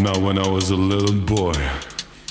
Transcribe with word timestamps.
Now, 0.00 0.16
when 0.18 0.38
I 0.38 0.46
was 0.48 0.70
a 0.70 0.76
little 0.76 1.14
boy, 1.36 1.52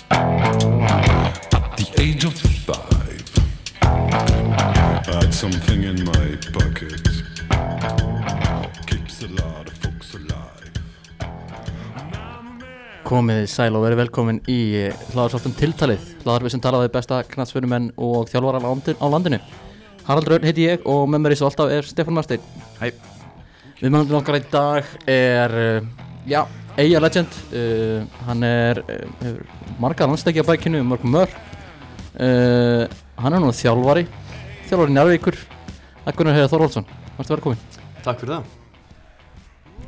at 0.09 1.77
the 1.77 1.87
age 1.99 2.23
of 2.23 2.33
five, 2.67 3.23
I 3.81 5.13
had 5.21 5.33
something 5.33 5.83
in 5.83 5.97
my 6.05 6.25
pocket. 6.55 7.01
Keeps 8.87 9.23
a 9.23 9.29
lot 9.39 9.67
of 9.67 9.75
folks 9.83 10.13
alive. 10.15 10.71
Komið 13.07 13.45
sæl 13.51 13.75
og 13.77 13.83
verið 13.85 14.01
velkomin 14.05 14.39
í 14.51 14.59
hlaðarsáttum 15.13 15.55
tiltalið 15.59 16.07
hlaðarfið 16.25 16.55
sem 16.55 16.63
talaði 16.63 16.91
besta 16.95 17.21
knatsfyrirmenn 17.31 17.91
og 17.97 18.27
þjálfara 18.31 18.59
á 18.63 18.67
landin- 18.67 18.99
á 18.99 19.05
landinu 19.11 19.39
Harald 20.07 20.27
Raun 20.31 20.43
heiti 20.47 20.65
ég 20.67 20.83
og 20.87 21.07
með 21.11 21.19
mér 21.25 21.35
í 21.35 21.39
svo 21.39 21.47
alltaf 21.51 21.71
er 21.71 21.83
Stefán 21.87 22.15
Marstein 22.15 22.43
Hæ. 22.81 22.91
Viðmjöndin 23.79 24.17
okkar 24.19 24.39
í 24.39 24.43
dag 24.51 24.83
er 25.07 25.51
uh, 25.55 25.87
já, 26.27 26.41
Eija 26.77 26.99
Legend 27.01 27.33
uh, 27.57 28.03
hann 28.27 28.43
er 28.45 28.83
uh, 28.83 28.97
hefur 29.23 29.79
marga 29.81 30.05
landstekja 30.05 30.43
bækinu, 30.45 30.83
mörg 30.85 31.05
mörg. 31.09 31.33
Uh, 32.17 32.85
hann 33.17 33.33
er 33.33 33.41
nú 33.41 33.49
þjálfari 33.53 34.05
þjálfari 34.69 34.93
Njárvíkur 34.93 35.39
Gunnar 36.17 36.37
Heiðar 36.37 36.51
Þorvaldsson, 36.53 36.85
varstu 37.17 37.33
velkomin 37.33 37.59
Takk 38.05 38.21
fyrir 38.21 38.37
það. 38.37 38.53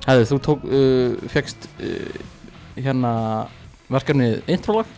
Hefði, 0.08 0.26
þú 0.32 0.40
tók, 0.48 0.66
uh, 0.66 1.30
fegst 1.32 1.70
uh, 1.78 2.20
hérna 2.80 3.14
verkefnið 3.94 4.50
introlag? 4.50 4.90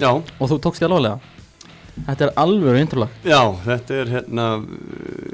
Já, 0.00 0.12
og 0.12 0.44
þú 0.52 0.60
tókst 0.60 0.82
því 0.82 0.90
alvarlega 0.90 1.36
Þetta 2.00 2.24
er 2.24 2.30
alvöru 2.40 2.80
introlag. 2.80 3.16
Já, 3.26 3.40
þetta 3.64 3.96
er 3.96 4.12
hérna 4.14 4.44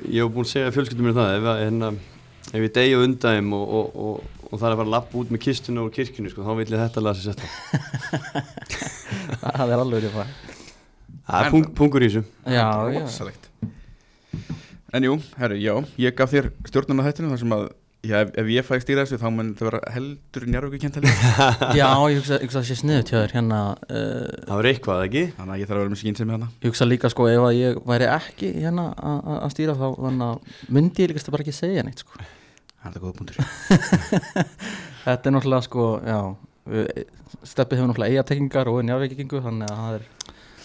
Ég 0.06 0.23
hef 0.23 0.33
búin 0.34 0.47
að 0.47 0.52
segja 0.55 0.73
fjölskyldum 0.75 1.11
mér 1.11 1.19
það 1.19 1.34
Ef, 1.34 1.50
hérna, 1.61 1.92
ef 2.52 2.64
ég 2.64 2.73
degi 2.78 2.97
á 2.97 3.02
undægum 3.02 3.52
og, 3.59 3.77
og, 3.80 4.00
og, 4.06 4.36
og 4.50 4.59
það 4.60 4.66
er 4.69 4.75
að 4.75 4.80
fara 4.80 4.86
að 4.86 4.94
lappa 4.94 5.19
út 5.20 5.33
með 5.34 5.42
kistuna 5.47 5.84
úr 5.86 5.94
kirkjunu 5.94 6.30
sko, 6.33 6.44
þá 6.47 6.52
vil 6.61 6.69
ég 6.69 6.83
þetta 6.84 7.02
laga 7.02 7.19
sér 7.19 7.34
setta 7.34 7.47
Það 9.56 9.72
er 9.75 9.80
alvöru 9.83 10.12
það 10.14 10.36
Það 11.27 11.41
er 11.42 11.50
pung, 11.50 11.64
pungur 11.75 12.05
í 12.06 12.11
þessu. 12.11 12.22
Já, 12.55 12.66
já. 12.94 13.33
En 14.94 15.06
jú, 15.06 15.16
herru, 15.41 15.58
já, 15.58 15.72
ég 15.98 16.14
gaf 16.16 16.30
þér 16.30 16.53
stjórnuna 16.69 17.05
þættinu 17.08 17.33
þar 17.33 17.41
sem 17.41 17.55
að 17.56 17.64
já, 18.06 18.14
ef, 18.20 18.30
ef 18.38 18.50
ég 18.55 18.66
fæði 18.69 18.84
stýra 18.84 19.03
þessu 19.03 19.19
þá 19.19 19.27
mun 19.34 19.48
það 19.58 19.69
vera 19.69 19.80
heldur 19.97 20.47
njárvíku 20.53 20.81
kjentali 20.84 21.10
Já, 21.81 21.88
ég 22.12 22.20
hugsa, 22.20 22.38
ég 22.38 22.47
hugsa 22.47 22.60
að 22.60 22.62
það 22.62 22.69
sé 22.70 22.78
sniðu 22.78 23.06
tjóður 23.10 23.34
hérna 23.34 23.60
uh, 23.75 24.31
Það 24.47 24.55
var 24.55 24.70
eitthvað, 24.70 25.03
ekki? 25.08 25.25
Þannig 25.41 25.56
að 25.56 25.60
ég 25.60 25.70
þarf 25.70 25.81
að 25.81 25.83
vera 25.83 25.94
með 25.97 26.03
skín 26.05 26.19
sem 26.20 26.33
hérna. 26.36 26.50
Ég 26.62 26.70
hugsa 26.70 26.88
líka 26.88 27.10
sko 27.12 27.28
ef 27.33 27.48
að 27.48 27.58
ég 27.58 27.83
væri 27.91 28.10
ekki 28.14 28.53
hérna 28.60 28.86
að 29.34 29.53
stýra 29.56 29.77
þá 29.83 29.86
þannig 29.98 30.27
að 30.31 30.56
myndi 30.78 31.05
ég 31.05 31.12
líkast 31.12 31.33
að 31.33 31.36
bara 31.36 31.47
ekki 31.48 31.58
segja 31.58 31.86
neitt 31.86 32.06
sko 32.06 32.22
Það 32.87 32.91
er 32.91 32.97
það 32.97 33.05
góða 33.05 33.17
punktur. 33.19 33.37
Þetta 35.06 35.29
er 35.31 35.34
náttúrulega 35.34 35.67
sko, 35.67 35.87
já 36.06 36.19
Steppið 37.47 37.78
hefur 37.78 37.91
náttúrulega 37.91 38.15
eigatekkingar 38.15 38.70
og 38.70 38.78
er 38.81 38.87
njárveikingu 38.89 39.41
þannig 39.45 39.70
að 39.70 39.81
það 39.83 39.97
er 39.98 40.06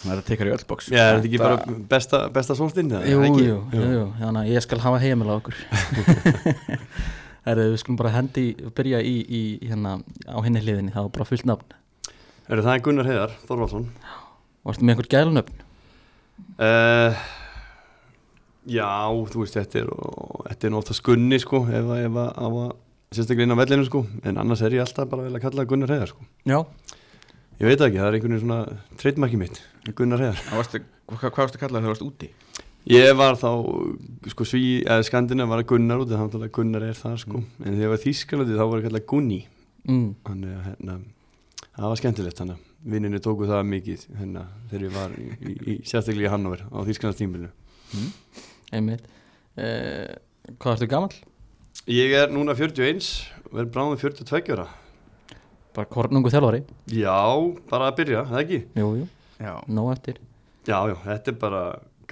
Þannig 0.01 0.13
að 0.15 0.19
það 0.19 0.27
tekar 0.31 0.49
í 0.49 0.53
öll 0.55 0.63
bóks 0.69 0.87
Já, 0.89 1.01
er 1.03 1.19
þetta 1.19 1.27
ekki 1.29 1.39
bara 1.41 1.57
besta, 1.91 2.19
besta 2.33 2.55
sóstinn? 2.57 2.87
Jú, 3.05 3.19
ekki? 3.27 3.43
jú, 3.45 3.57
jú, 3.69 3.89
jú, 3.93 4.05
þannig 4.17 4.39
að 4.41 4.47
ég 4.55 4.63
skal 4.65 4.79
hafa 4.81 5.01
heimil 5.03 5.27
á 5.29 5.33
okkur. 5.35 5.59
Herðu, 7.45 7.67
við 7.73 7.77
skulum 7.83 7.99
bara 7.99 8.13
hendi, 8.15 8.45
byrja 8.77 9.01
í, 9.05 9.13
í 9.21 9.41
hérna 9.61 9.99
á 10.25 10.37
henni 10.41 10.63
hliðinni, 10.63 10.93
það 10.95 11.05
var 11.05 11.13
bara 11.19 11.27
fullt 11.29 11.45
nafn. 11.51 11.77
Heru, 12.47 12.65
það 12.65 12.73
er 12.73 12.83
Gunnar 12.87 13.11
Heiðar, 13.11 13.37
Þorvaldsson. 13.45 13.85
Varstu 14.65 14.87
með 14.87 14.95
einhver 14.95 15.11
gælunöfn? 15.13 15.61
uh, 16.57 17.21
Já, 18.69 19.09
þú 19.31 19.41
veist, 19.41 19.57
þetta 19.57 19.81
er, 19.81 19.91
þetta 20.51 20.67
er 20.67 20.77
oftast 20.77 21.03
Gunni 21.05 21.39
sko, 21.41 21.63
ef 21.65 21.91
að, 21.97 22.17
að, 22.21 22.57
að 22.61 22.73
sérstaklega 23.15 23.47
inn 23.47 23.55
á 23.57 23.61
vellinu 23.61 23.87
sko, 23.87 24.03
en 24.27 24.37
annars 24.41 24.61
er 24.65 24.75
ég 24.77 24.83
alltaf 24.85 25.09
bara 25.09 25.25
vel 25.25 25.33
að 25.37 25.45
kalla 25.47 25.65
Gunnar 25.69 25.95
Heiðar 25.95 26.13
sko. 26.13 26.27
Já 26.45 26.59
Ég 27.61 27.69
veit 27.69 27.81
ekki, 27.85 27.99
það 27.99 28.07
er 28.07 28.15
einhvern 28.17 28.33
veginn 28.33 28.41
svona 28.41 28.95
treytmarki 28.97 29.37
mitt, 29.37 29.59
Gunnar 29.97 30.21
Heiðar. 30.23 30.39
Varstu, 30.49 30.79
hvað, 31.11 31.25
hvað 31.27 31.43
varstu 31.43 31.59
að 31.59 31.61
kalla 31.61 31.75
það 31.77 31.83
þegar 31.83 31.89
þú 31.89 31.91
varst 31.91 32.05
úti? 32.07 32.29
Ég 32.89 33.11
var 33.19 33.37
þá, 33.37 33.49
sko, 34.33 34.47
sví, 34.49 34.61
eða 34.81 35.05
skandina 35.05 35.45
var 35.49 35.61
að 35.61 35.67
Gunnar 35.69 36.01
út, 36.01 36.09
þannig 36.09 36.47
að 36.47 36.53
Gunnar 36.57 36.85
er 36.87 36.97
það 36.97 37.19
sko, 37.21 37.41
en 37.61 37.67
þegar 37.67 37.83
ég 37.83 37.93
var 37.93 38.01
þýskalandi 38.01 38.57
þá 38.57 38.63
var 38.63 38.81
ég 38.81 38.87
kallað 38.87 39.05
Gunni, 39.11 39.39
mm. 39.85 40.07
þannig 40.25 40.55
að 40.55 40.65
hérna, 40.71 40.95
það 41.67 41.85
var 41.91 42.01
skemmtilegt 42.01 42.41
þannig 42.41 42.57
að 42.57 42.93
vinninni 42.95 43.21
tóku 43.21 43.51
það 43.51 43.67
mikið 43.75 44.07
hérna 44.17 44.47
þegar 44.71 44.87
ég 44.87 44.95
var 44.95 45.13
í, 45.21 45.27
í, 45.29 45.53
í 45.53 45.75
sérstaklega 45.85 46.31
í 46.31 46.33
Hannover 46.33 46.65
á 46.65 46.77
þýskanastímbilinu. 46.89 47.53
Einmitt 48.71 49.05
eh, 49.59 50.15
Hvað 50.57 50.75
ertu 50.77 50.89
gamall? 50.91 51.15
Ég 51.91 52.13
er 52.15 52.31
núna 52.33 52.53
41, 52.57 53.07
verð 53.51 53.71
bráðum 53.73 53.97
42 53.99 54.53
ára. 54.55 54.67
Bara 55.75 55.87
kornungu 55.87 56.31
þjálfari 56.31 56.65
Já, 56.91 57.15
bara 57.71 57.87
að 57.91 57.97
byrja, 58.01 58.25
það 58.27 58.41
ekki? 58.43 58.59
Jú, 58.75 58.89
jú, 59.01 59.07
Já 59.39 59.53
nóg 59.71 59.93
eftir 59.95 60.19
Já, 60.67 60.77
já, 60.91 60.95
þetta 61.05 61.31
er 61.31 61.37
bara 61.41 61.61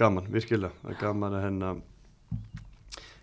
gaman, 0.00 0.28
virkilega, 0.32 0.72
það 0.82 0.94
er 0.94 1.00
gaman 1.02 1.36
að 1.36 1.44
henn 1.44 1.66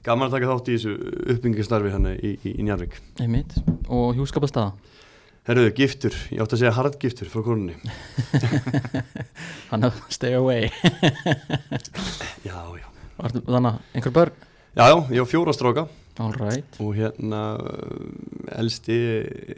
gaman 0.08 0.30
að 0.30 0.36
taka 0.38 0.52
þátt 0.52 0.70
í 0.70 0.76
þessu 0.78 0.94
uppbyggingastarfi 1.34 1.92
hann 1.92 2.06
í, 2.14 2.36
í, 2.38 2.54
í 2.54 2.68
Njarvík. 2.68 3.00
Einmitt 3.20 3.58
Og 3.92 4.14
hjúskapastaða 4.20 4.76
Herruðu, 5.48 5.72
giftur, 5.78 6.16
ég 6.36 6.42
átti 6.44 6.58
að 6.58 6.62
segja 6.62 6.74
hardgiftur 6.76 7.30
frá 7.32 7.40
konunni. 7.46 7.78
Þannig 9.70 9.88
að 9.88 10.02
stay 10.12 10.36
away 10.36 10.68
Já, 12.48 12.60
já. 12.76 12.87
Þannig 13.18 13.70
að 13.72 13.80
einhver 13.98 14.16
börn? 14.18 14.44
Já, 14.78 14.84
já, 14.92 14.98
ég 15.18 15.26
á 15.26 15.28
fjóra 15.28 15.54
stráka. 15.56 15.88
All 16.22 16.34
right. 16.38 16.80
Og 16.82 16.96
hérna 16.98 17.42
elsti 18.58 18.98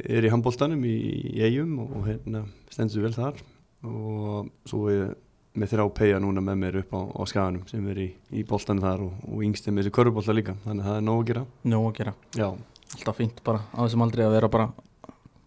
er 0.09 0.27
í 0.27 0.31
handbóltanum 0.31 0.81
í, 0.87 0.95
í 1.35 1.43
eigum 1.47 1.77
og 1.85 2.07
hérna 2.07 2.43
stendur 2.71 3.05
vel 3.07 3.15
þar. 3.15 3.39
Og 3.87 4.49
svo 4.67 4.87
er 4.91 5.13
með 5.59 5.73
þrjá 5.73 5.85
peja 5.97 6.19
núna 6.23 6.43
með 6.43 6.59
mér 6.61 6.79
upp 6.83 6.91
á, 6.95 7.01
á 7.15 7.21
skaganum 7.27 7.63
sem 7.67 7.85
er 7.91 8.03
í, 8.03 8.09
í 8.35 8.43
bóltanum 8.47 8.83
þar 8.83 9.05
og, 9.07 9.23
og 9.27 9.45
yngst 9.47 9.67
er 9.67 9.75
með 9.75 9.87
þessi 9.87 9.95
körubólta 9.97 10.35
líka, 10.35 10.55
þannig 10.65 10.83
að 10.85 10.91
það 10.91 10.99
er 10.99 11.07
nóg 11.07 11.21
að 11.21 11.29
gera. 11.31 11.45
Nóg 11.73 11.87
að 11.89 11.97
gera. 11.99 12.13
Já, 12.39 12.49
Alltaf 12.89 13.19
fínt 13.19 13.41
bara 13.45 13.61
á 13.69 13.79
þessum 13.83 14.03
aldrei 14.05 14.23
að 14.25 14.33
vera 14.33 14.49
bara 14.51 14.69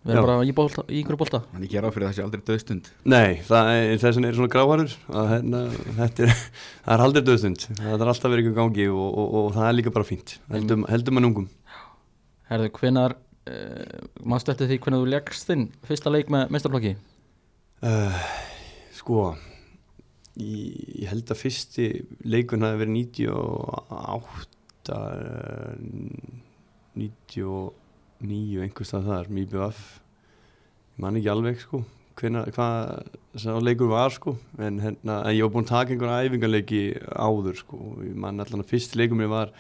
við 0.03 0.13
erum 0.15 0.27
bara 0.27 0.47
í, 0.47 0.53
bólta, 0.57 0.83
í 0.91 0.93
ykkur 1.03 1.17
bólta 1.21 1.39
Þannig 1.53 1.71
gera 1.73 1.89
á 1.89 1.95
fyrir 1.95 2.09
þessi 2.11 2.25
aldrei 2.25 2.43
döðstund 2.49 2.85
Nei, 3.07 3.31
það 3.47 3.65
er 3.73 3.99
þess 4.03 4.09
að 4.09 4.15
hérna, 4.17 4.23
það 4.23 4.29
er 4.29 4.37
svona 4.39 4.55
gráharur 4.55 4.91
það 5.07 6.07
er, 6.07 6.13
er 6.95 7.01
aldrei 7.07 7.23
döðstund 7.29 7.61
það 7.79 7.95
er 7.95 8.13
alltaf 8.13 8.31
verið 8.33 8.45
ykkur 8.49 8.59
gangi 8.59 8.87
og, 8.91 9.07
og, 9.07 9.13
og, 9.23 9.29
og 9.43 9.49
það 9.57 9.67
er 9.69 9.79
líka 9.79 9.95
bara 9.95 10.09
fínt. 10.09 10.29
Heldum, 10.51 10.81
mm. 10.83 10.89
heldum 10.91 11.19
að 11.21 11.25
nungum 11.27 11.49
Herðu, 12.51 12.69
hvenar 12.81 13.13
uh, 13.15 13.19
eh, 13.55 13.97
maður 14.23 14.45
stötti 14.47 14.69
því 14.71 14.77
hvernig 14.83 15.01
þú 15.05 15.09
leggst 15.15 15.43
þinn 15.49 15.65
fyrsta 15.87 16.09
leik 16.13 16.29
með 16.35 16.43
mestarblokki? 16.57 16.93
Uh, 17.83 17.89
eh, 17.93 18.19
sko 18.99 19.17
ég 20.41 21.09
held 21.11 21.31
að 21.31 21.41
fyrsti 21.43 21.87
leikun 22.25 22.63
hafi 22.65 22.79
verið 22.81 22.95
98 22.97 24.97
98 26.97 27.82
nýju 28.27 28.63
einhverstað 28.67 29.11
þar, 29.11 29.29
um 29.31 29.39
MIBF 29.41 29.83
ég 30.93 31.05
man 31.05 31.19
ekki 31.19 31.33
alveg 31.33 31.61
sko 31.65 31.83
Hveina, 32.13 32.43
hvað 32.53 33.07
sá 33.41 33.55
leikur 33.65 33.89
var 33.89 34.13
sko 34.13 34.35
en, 34.61 34.77
hérna, 34.83 35.23
en 35.25 35.33
ég 35.33 35.41
hef 35.47 35.55
búin 35.55 35.65
að 35.65 35.71
taka 35.71 35.95
einhverja 35.95 36.29
æfingarleiki 36.29 36.83
áður 37.09 37.57
sko 37.63 37.79
ég 38.05 38.19
man 38.21 38.43
allan 38.43 38.63
að 38.63 38.75
fyrst 38.75 38.99
leikum 39.01 39.23
ég 39.25 39.33
var 39.33 39.55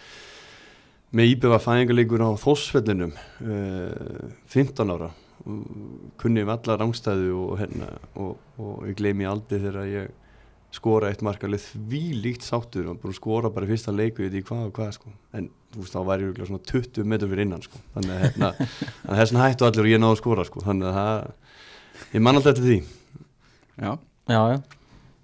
með 1.16 1.34
íbjöfa 1.34 1.60
fæðingarleikur 1.66 2.24
á 2.24 2.30
Þósfellinum 2.40 3.12
eh, 3.12 4.32
15 4.52 4.92
ára. 4.94 5.10
Kunni 6.20 6.44
við 6.44 6.52
alla 6.54 6.76
rángstæðu 6.80 7.32
og, 7.36 7.54
hérna, 7.60 7.88
og, 8.20 8.36
og 8.62 8.84
ég 8.88 8.96
gleymi 9.00 9.26
aldrei 9.28 9.58
þegar 9.58 9.88
ég 9.90 10.12
skora 10.72 11.10
eitt 11.12 11.24
markarlega 11.24 11.82
því 11.90 12.02
líkt 12.22 12.46
sáttur 12.46 12.88
og 12.88 13.00
búin 13.02 13.12
að 13.12 13.18
skora 13.18 13.50
bara 13.52 13.68
fyrsta 13.68 13.92
leiku 13.92 14.22
ég 14.22 14.30
veit 14.30 14.38
ekki 14.40 14.52
hvað 14.52 14.68
og 14.70 14.76
hvað 14.78 14.94
sko 14.96 15.12
en 15.36 15.50
þú 15.72 15.84
veist 15.84 15.96
þá 15.96 16.02
væri 16.08 16.28
ég 16.28 16.50
svona 16.50 16.66
20 16.72 17.08
metrar 17.08 17.32
fyrir 17.32 17.46
innan 17.46 17.64
sko. 17.64 17.80
Þannig 17.96 18.12
að 18.14 18.22
hérna, 18.26 18.52
þessan 19.22 19.42
hættu 19.42 19.69
allir 19.69 19.88
og 19.88 19.92
ég 19.92 20.02
náðu 20.02 20.16
að 20.16 20.20
skora 20.22 20.46
sko. 20.48 20.62
Þannig 20.66 20.90
að 20.90 20.98
það 20.98 22.14
ég 22.16 22.24
man 22.26 22.38
alltaf 22.38 22.54
eftir 22.54 22.69
því. 22.69 22.78
Já. 23.82 23.92
Já, 24.30 24.40
já. 24.52 24.60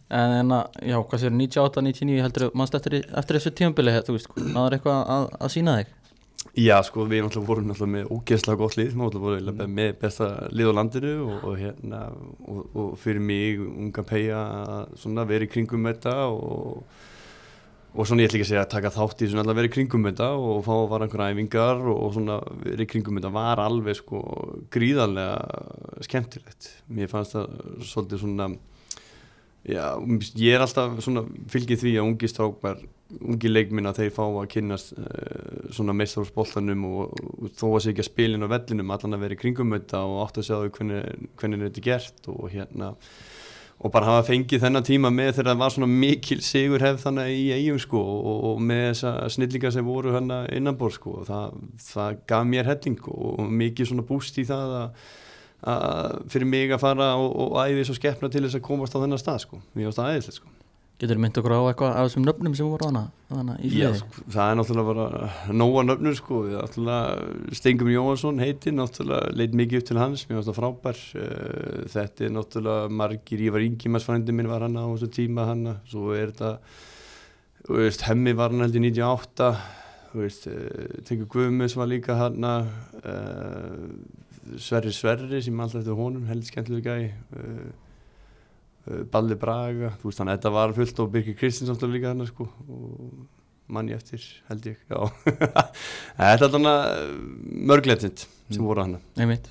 En, 0.09 0.35
en 0.41 0.57
að, 0.57 0.81
já, 0.89 0.97
hvað 1.05 1.21
sér, 1.21 1.35
98, 1.37 1.83
99 1.85 2.23
heldur 2.25 2.53
Manstu 2.57 2.79
eftir, 2.79 2.95
eftir 3.05 3.37
þessu 3.37 3.51
tímabili, 3.59 3.93
þú 4.07 4.15
veist 4.17 4.39
Náður 4.41 4.77
eitthvað 4.79 5.01
að, 5.15 5.27
að 5.37 5.53
sína 5.53 5.75
þig? 5.81 5.91
Já 6.59 6.79
sko 6.87 7.05
við 7.07 7.23
náttúrulega 7.23 7.49
vorum 7.51 7.69
náttúrulega 7.69 7.93
með 7.93 8.13
ógeðslega 8.15 8.59
gott 8.59 8.77
lið, 8.79 8.89
við 8.89 9.03
náttúrulega 9.03 9.25
vorum 9.27 9.37
eiginlega 9.39 9.67
með 9.77 9.91
besta 10.01 10.29
lið 10.55 10.71
á 10.71 10.79
landinu 10.79 11.13
og, 11.27 11.45
og 11.45 11.61
hérna 11.61 12.01
og, 12.09 12.63
og 12.73 12.89
fyrir 13.03 13.23
mig, 13.29 13.61
unga 13.61 14.05
peja 14.09 14.41
svona 14.99 15.27
verið 15.29 15.51
í 15.51 15.53
kringum 15.53 15.87
þetta 15.91 16.15
og, 16.33 16.81
og 17.95 18.07
svona 18.07 18.25
ég 18.25 18.29
ætla 18.29 18.39
ekki 18.39 18.47
að 18.47 18.51
segja 18.53 18.65
að 18.67 18.73
taka 18.75 18.95
þátt 18.95 19.23
í 19.25 19.29
svona 19.31 19.45
alltaf 19.45 19.59
verið 19.59 19.71
í 19.71 19.75
kringum 19.77 20.09
þetta 20.09 20.31
og 20.37 20.59
fá 20.67 20.73
að 20.75 20.89
vara 20.93 21.07
einhverja 21.09 21.35
æfingar 21.35 21.85
og, 21.93 22.09
svona 22.17 22.41
verið 22.65 22.85
í 22.85 22.89
kringum 22.93 23.21
þetta 23.21 23.35
var 23.35 23.63
alveg 23.65 23.99
sko 23.99 24.23
gríðarlega 24.75 26.03
skemmtilegt. 26.07 26.73
Mér 26.93 27.13
fannst 27.13 27.39
það 27.39 27.55
svolítið 27.89 28.25
svona 28.25 28.51
Já, 29.69 29.99
ég 30.39 30.55
er 30.55 30.63
alltaf 30.65 30.95
svona 31.05 31.27
fylgið 31.53 31.83
því 31.83 31.91
að 31.99 32.07
ungi 32.07 32.29
strákar 32.31 32.79
ungi 33.19 33.51
leikminn 33.51 33.89
að 33.89 34.03
þeir 34.03 34.13
fá 34.17 34.23
að 34.25 34.47
kynnast 34.53 34.95
uh, 34.97 35.73
svona 35.75 35.95
meistarhúsboltanum 35.97 36.87
og, 36.89 37.19
og 37.19 37.51
þó 37.57 37.67
að 37.71 37.83
sé 37.83 37.93
ekki 37.93 38.05
að 38.05 38.09
spilin 38.09 38.47
á 38.49 38.53
vellinum 38.53 38.95
allan 38.95 39.17
að 39.17 39.25
vera 39.25 39.37
í 39.37 39.41
kringum 39.41 39.75
þetta 39.75 40.03
og 40.09 40.23
átt 40.23 40.41
að 40.41 40.47
segja 40.49 40.73
hvernig, 40.77 41.27
hvernig 41.41 41.65
þetta 41.67 41.83
er 41.83 41.87
gert 41.89 42.31
og 42.33 42.47
hérna 42.53 42.91
og 43.79 43.93
bara 43.95 44.09
hafa 44.11 44.27
fengið 44.33 44.65
þennan 44.65 44.87
tíma 44.87 45.11
með 45.15 45.37
þegar 45.37 45.53
það 45.53 45.61
var 45.63 45.75
svona 45.75 45.89
mikil 45.93 46.39
sigur 46.43 46.83
hefð 46.83 47.05
þannig 47.05 47.31
í 47.31 47.45
eigum 47.55 47.79
sko 47.83 48.03
og, 48.03 48.39
og 48.51 48.63
með 48.71 48.85
þessa 48.89 49.13
snillinga 49.37 49.73
sem 49.75 49.87
voru 49.87 50.15
hérna 50.17 50.41
innanbór 50.55 50.95
sko 50.97 51.15
og 51.21 51.29
það, 51.29 51.57
það 51.87 52.21
gaf 52.33 52.49
mér 52.51 52.71
helling 52.73 53.11
og 53.15 53.43
mikið 53.63 53.93
svona 53.93 54.07
búst 54.09 54.41
í 54.43 54.47
það 54.49 54.75
að, 54.81 55.05
að 55.75 56.17
fyrir 56.35 56.51
mig 56.51 56.75
að 56.75 56.83
fara 56.83 57.13
og, 57.21 57.31
og 57.47 57.61
æði 57.63 57.87
svo 57.87 57.99
skeppna 58.01 58.33
til 58.35 58.43
þess 58.49 58.59
að 58.59 58.67
komast 58.67 58.99
á 58.99 59.03
þennan 59.03 59.23
stað 59.23 59.45
sko, 59.47 59.63
finnst 59.77 60.03
það 60.03 60.17
æðislegt 60.17 60.41
sko 60.41 60.58
Getur 60.99 61.15
þú 61.15 61.23
mynd 61.23 61.37
okkur 61.39 61.53
á 61.55 61.61
eitthvað 61.71 61.93
af 61.95 62.07
þessum 62.09 62.25
nöfnum 62.27 62.55
sem 62.59 62.67
voru 62.67 62.89
hana, 62.89 63.03
hana 63.31 63.55
í 63.63 63.69
Já, 63.71 63.93
hliði? 63.93 63.99
sko, 64.01 64.23
það 64.35 64.49
er 64.51 64.57
náttúrulega 64.59 64.89
bara 64.89 65.53
nóga 65.55 65.85
nöfnur 65.87 66.17
sko, 66.19 66.39
við 66.49 66.57
náttúrulega 66.59 67.55
Stengum 67.61 67.91
Jóhansson 67.93 68.43
heiti, 68.43 68.73
náttúrulega 68.75 69.31
leit 69.39 69.55
mikið 69.61 69.79
upp 69.79 69.87
til 69.93 70.01
hans, 70.03 70.25
mér 70.27 70.41
finnst 70.41 70.51
það 70.51 70.59
frábær. 70.59 71.03
Uh, 71.15 71.87
þetta 71.95 72.27
er 72.27 72.35
náttúrulega 72.35 72.91
margir 73.03 73.47
Ívar 73.47 73.67
Ingimas 73.69 74.09
frændi 74.09 74.35
minn 74.35 74.51
var 74.51 74.67
hann 74.67 74.75
á 74.75 74.91
þessu 74.91 75.13
tíma 75.21 75.47
hann, 75.53 75.65
svo 75.87 76.11
er 76.19 76.33
þetta 76.35 76.53
veist, 77.79 78.07
hemmi 78.11 78.35
var 78.35 78.51
hann 78.51 78.67
held 78.67 78.83
í 78.83 78.87
98 78.89 79.53
þú 80.11 80.25
veist, 80.25 80.51
uh, 80.51 81.03
Tengur 81.07 81.31
Guðmus 81.37 81.79
var 81.79 81.95
líka 81.95 82.19
hann. 82.19 82.43
Sverri 84.59 84.91
Sverri 84.97 85.43
sem 85.45 85.61
alltaf 85.61 85.83
eftir 85.83 85.95
honum, 85.99 86.27
held 86.27 86.47
skemmtilegu 86.49 86.89
gæi. 86.89 87.13
Uh, 87.37 87.69
Balli 89.13 89.37
Braga, 89.39 89.93
þú 90.01 90.11
veist 90.11 90.21
þannig 90.21 90.35
að 90.35 90.41
þetta 90.41 90.55
var 90.55 90.75
fullt 90.77 91.03
og 91.03 91.11
Birgir 91.13 91.37
Kristins 91.39 91.73
alltaf 91.73 91.93
líka 91.93 92.13
þarna 92.13 92.29
sko 92.29 92.49
og 92.49 93.13
manni 93.69 93.95
eftir 93.97 94.23
held 94.49 94.67
ég, 94.71 94.79
já. 94.89 94.99
Þetta 96.19 96.29
er 96.33 96.43
þarna 96.45 96.75
mörgleitind 97.69 98.25
sem 98.25 98.65
voru 98.65 98.87
hana 98.87 99.01
Einmitt. 99.21 99.51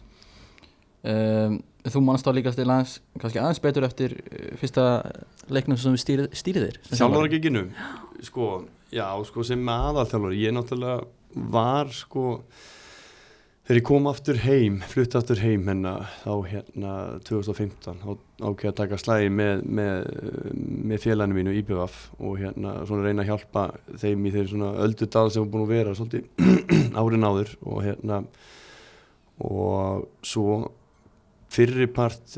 Um, 1.07 1.59
Þú 1.87 2.01
mannst 2.03 2.27
á 2.27 2.35
líka 2.35 2.51
til 2.51 2.65
aðeins 2.65 2.97
kannski 3.15 3.39
aðeins 3.39 3.61
betur 3.63 3.85
eftir 3.87 4.17
uh, 4.17 4.47
fyrsta 4.59 4.87
leiknum 5.53 5.77
sem 5.79 5.93
við 5.95 6.01
stýrið, 6.03 6.33
stýrið 6.35 6.65
þér 6.65 6.79
sem 6.89 6.97
Þjálfara 6.99 7.29
geginu, 7.31 7.61
sko, 8.27 8.47
já 8.91 9.05
sko 9.29 9.45
sem 9.47 9.69
aðalþjálfari, 9.71 10.41
ég 10.41 10.57
náttúrulega 10.57 11.45
var 11.53 11.93
sko 11.95 12.25
þegar 13.67 13.81
ég 13.81 13.83
kom 13.83 14.05
aftur 14.07 14.37
heim, 14.39 14.77
flutti 14.87 15.17
aftur 15.19 15.41
heim 15.43 15.65
hérna 15.67 15.97
þá 16.21 16.31
hérna 16.47 16.91
2015 17.27 17.97
þá 17.99 18.05
ákveði 18.39 18.69
að 18.69 18.77
taka 18.77 18.99
slægi 19.01 19.33
með, 19.35 19.65
með, 19.67 20.05
með 20.87 21.01
félaginu 21.03 21.35
mínu 21.35 21.55
IBVF 21.59 21.97
og 22.21 22.37
hérna 22.39 22.77
svona 22.87 23.03
reyna 23.03 23.25
að 23.25 23.33
hjálpa 23.33 23.65
þeim 23.99 24.23
í 24.23 24.33
þeir 24.37 24.47
svona 24.53 24.71
öldu 24.85 25.09
dal 25.11 25.25
sem 25.35 25.43
er 25.43 25.51
búin 25.51 25.65
að 25.65 25.73
vera 25.75 25.97
svolítið 25.99 26.47
árin 27.01 27.27
áður 27.27 27.53
og 27.67 27.83
hérna 27.83 28.21
og 29.43 30.07
svo 30.23 30.61
fyrri 31.51 31.91
part 31.91 32.37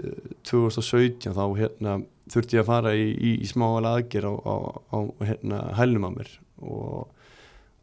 2017 0.50 1.38
þá 1.38 1.46
hérna 1.62 2.00
þurfti 2.30 2.58
ég 2.58 2.66
að 2.66 2.72
fara 2.74 2.98
í, 2.98 3.06
í, 3.14 3.38
í 3.46 3.50
smáal 3.50 3.86
aðger 3.86 4.26
á, 4.26 4.34
á, 4.34 4.56
á 4.98 5.00
hérna 5.30 5.62
hælnum 5.78 6.10
á 6.10 6.12
mér 6.18 6.34
og, 6.58 7.10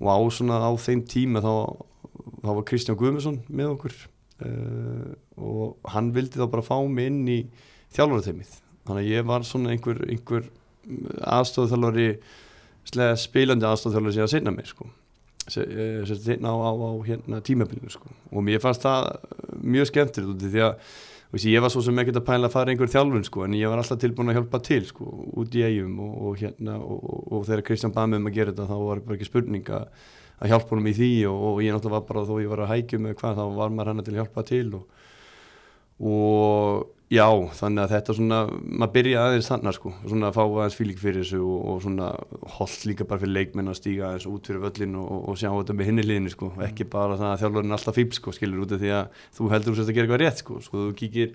og 0.02 0.10
á 0.10 0.18
svona 0.34 0.58
á 0.66 0.70
þeim 0.82 1.06
tíma 1.06 1.46
þá, 1.46 1.54
þá 2.42 2.50
var 2.50 2.66
Kristján 2.68 2.98
Guðmusson 3.00 3.40
með 3.48 3.72
okkur 3.74 3.96
uh, 4.46 5.08
og 5.36 5.90
hann 5.94 6.12
vildi 6.16 6.40
þá 6.40 6.46
bara 6.52 6.66
fá 6.66 6.76
mig 6.88 7.10
inn 7.10 7.24
í 7.30 7.40
þjálfarateimið 7.96 8.52
þannig 8.86 9.02
að 9.02 9.10
ég 9.10 9.26
var 9.26 9.46
svona 9.46 9.72
einhver, 9.74 10.02
einhver 10.06 10.46
aðstofþjálfari 11.36 12.10
spilandi 13.18 13.66
aðstofþjálfari 13.66 14.14
sem 14.14 14.22
ég 14.22 14.28
að 14.28 14.34
sinna 14.36 14.54
mig 14.54 14.70
sko 14.70 14.88
sérst 15.46 16.26
á, 16.42 16.52
á, 16.52 16.70
á 16.74 16.90
hérna, 17.06 17.40
tímabilinu 17.40 17.90
sko. 17.90 18.08
og 18.32 18.42
mér 18.42 18.62
fannst 18.62 18.82
það 18.82 19.12
mjög 19.62 19.90
skemmtilegt 19.90 20.32
út 20.32 20.42
í 20.42 20.50
því 20.50 20.64
að 20.66 20.74
veist, 21.30 21.46
ég 21.46 21.62
var 21.62 21.72
svo 21.72 21.82
sem 21.86 21.98
ekkert 22.02 22.20
að 22.20 22.26
pæla 22.26 22.48
að 22.48 22.54
fara 22.54 22.72
einhver 22.72 22.90
þjálfun 22.90 23.26
sko, 23.26 23.44
en 23.46 23.54
ég 23.58 23.70
var 23.70 23.82
alltaf 23.82 24.00
tilbúin 24.02 24.32
að 24.32 24.40
hjálpa 24.40 24.60
til 24.66 24.82
sko, 24.88 25.06
út 25.38 25.54
í 25.54 25.64
eigum 25.66 26.00
og, 26.02 26.14
og, 26.18 26.38
hérna, 26.42 26.78
og, 26.82 27.18
og 27.30 27.46
þegar 27.48 27.64
Kristján 27.68 27.94
bað 27.94 28.10
mig 28.10 28.22
um 28.22 28.30
að 28.30 28.38
gera 28.38 28.54
þetta 28.54 28.68
þá 28.70 28.76
var 28.82 29.02
bara 29.06 29.18
ekki 29.18 29.30
spurning 29.30 29.70
að, 29.78 29.86
að 30.36 30.52
hjálpa 30.52 30.74
honum 30.74 30.90
í 30.90 30.96
því 30.96 31.12
og 31.30 31.62
ég 31.64 31.72
náttúrulega 31.72 32.00
var 32.00 32.08
bara 32.10 32.26
þó 32.28 32.34
ég 32.42 32.50
var 32.52 32.64
að 32.64 32.72
hækju 32.74 33.00
með 33.02 33.16
hvað 33.20 33.40
þá 33.40 33.44
var 33.56 33.72
maður 33.72 33.92
hann 33.92 34.04
til 34.04 34.14
að 34.14 34.20
hjálpa 34.20 34.46
til 34.50 34.66
og 35.96 36.84
já, 37.12 37.26
þannig 37.56 37.82
að 37.84 37.92
þetta 37.94 38.14
svona, 38.18 38.38
maður 38.50 38.92
byrja 38.96 39.22
aðeins 39.22 39.48
þannig 39.50 39.76
sko, 39.76 39.92
svona 40.02 40.28
að 40.28 40.36
fá 40.36 40.42
aðeins 40.44 40.76
fílik 40.76 40.98
fyrir 41.00 41.22
þessu 41.22 41.40
og, 41.46 41.58
og 41.70 41.82
svona 41.84 42.08
holdt 42.56 42.86
líka 42.88 43.06
bara 43.08 43.22
fyrir 43.22 43.36
leikmenn 43.36 43.70
að 43.70 43.78
stíga 43.78 44.08
aðeins 44.10 44.26
út 44.30 44.50
fyrir 44.50 44.64
völlin 44.64 44.96
og, 45.00 45.12
og 45.30 45.38
sjá 45.38 45.48
þetta 45.52 45.76
með 45.78 45.90
hinni 45.90 46.06
liðinni 46.06 46.32
sko, 46.34 46.50
ekki 46.66 46.88
bara 46.92 47.18
það 47.20 47.30
að 47.30 47.44
þjálfurinn 47.44 47.76
alltaf 47.78 47.96
fíp 47.96 48.16
sko, 48.18 48.34
skilur 48.34 48.66
út 48.66 48.74
af 48.74 48.82
því 48.82 48.92
að 48.98 49.22
þú 49.38 49.52
heldur 49.54 49.72
þú 49.72 49.78
sérst 49.78 49.92
að 49.92 49.98
gera 50.00 50.08
eitthvað 50.08 50.22
rétt 50.24 50.42
sko, 50.42 50.58
sko 50.66 50.82
þú 50.82 50.96
kíkir 51.00 51.32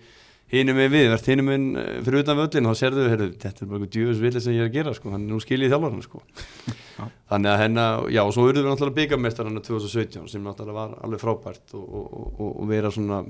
hinum 0.52 0.78
með 0.78 0.90
við, 0.92 1.06
verðt 1.14 1.30
hinum 1.32 1.48
með 1.50 1.68
fyrir 2.06 2.24
utan 2.26 2.40
völlin 2.40 2.68
og 2.68 2.74
þá 2.74 2.82
serðu 2.82 3.06
þau, 3.08 3.28
þetta 3.44 3.52
er 3.52 3.70
bara 3.70 3.80
eitthvað 3.80 3.94
djöfus 3.96 4.22
vilja 4.22 4.42
sem 4.44 4.56
ég 4.56 4.66
er 4.66 4.70
að 4.70 4.76
gera 4.76 4.96
sko, 4.98 5.14
þannig 5.14 5.32
nú 5.32 5.40
skil 5.44 5.62
ég 5.62 5.72
þjálfurinn 5.72 6.06
sko. 6.06 6.24
Þannig 7.32 7.52
að 7.54 7.62
hennar, 7.64 8.04
já, 8.12 8.22
og 8.22 8.34
svo 8.36 8.44
eruðum 8.50 8.68
við 8.68 8.74
náttúrulega 8.76 8.98
byggamestar 9.00 9.48
hann 9.48 9.64
2017 9.64 10.28
sem 10.30 10.44
náttúrulega 10.46 10.78
var 10.78 10.98
alveg 11.08 11.24
frábært 11.24 11.74
og, 11.80 11.88
og, 11.88 12.44
og 12.52 12.68
vera 12.70 12.92
svona 12.94 13.24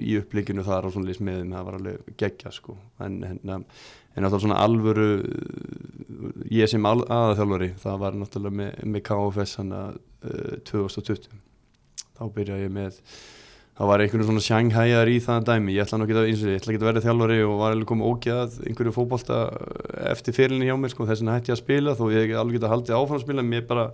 í 0.00 0.16
upplikinu 0.20 0.64
þar 0.66 0.88
og 0.88 0.94
svona 0.94 1.10
lýst 1.10 1.22
með 1.24 1.44
það 1.52 1.68
var 1.68 1.78
alveg 1.78 2.10
geggja 2.18 2.52
sko. 2.54 2.76
En, 3.04 3.20
en, 3.28 3.40
en 3.44 4.24
náttúrulega 4.24 4.44
svona 4.46 4.60
alvöru 4.64 5.08
ég 6.56 6.70
sem 6.70 6.88
aðaþjálfari 6.88 7.72
það 7.82 8.02
var 8.02 8.20
náttúrulega 8.20 8.60
með, 8.62 8.84
með 8.94 9.06
KFS 9.10 9.58
hann 9.60 9.74
að 9.76 9.98
uh, 9.98 10.54
2020 10.70 11.28
þá 12.16 12.22
byrjaði 12.32 12.66
ég 12.66 12.72
með 12.72 13.00
það 13.76 13.90
var 13.90 14.04
einhvern 14.04 14.28
svona 14.30 14.44
sjanghæjar 14.46 15.10
í 15.12 15.16
það 15.24 15.48
dæmi. 15.50 15.74
Ég 15.76 15.84
ætla 15.84 16.06
ekki 16.06 16.78
að, 16.78 16.86
vera 16.86 17.04
þjálfari 17.04 17.38
og 17.44 17.58
var 17.60 17.74
alveg 17.76 17.90
komið 17.90 18.08
ógjað 18.12 18.56
einhverju 18.70 18.94
fókbólta 18.96 19.42
eftir 20.12 20.36
fyrirlinni 20.36 20.70
hjá 20.70 20.76
mér 20.80 20.94
sko. 20.94 21.08
Þess 21.08 21.20
vegna 21.22 21.36
hætti 21.36 21.52
ég 21.52 21.58
að 21.58 21.62
spila 21.62 21.96
þó 21.98 22.06
ég 22.14 22.32
alveg 22.40 22.56
geta 22.56 22.72
haldið 22.72 22.96
áfram 22.96 23.20
að 23.20 23.26
spila 23.26 23.44
mér 23.44 23.68
bara 23.68 23.86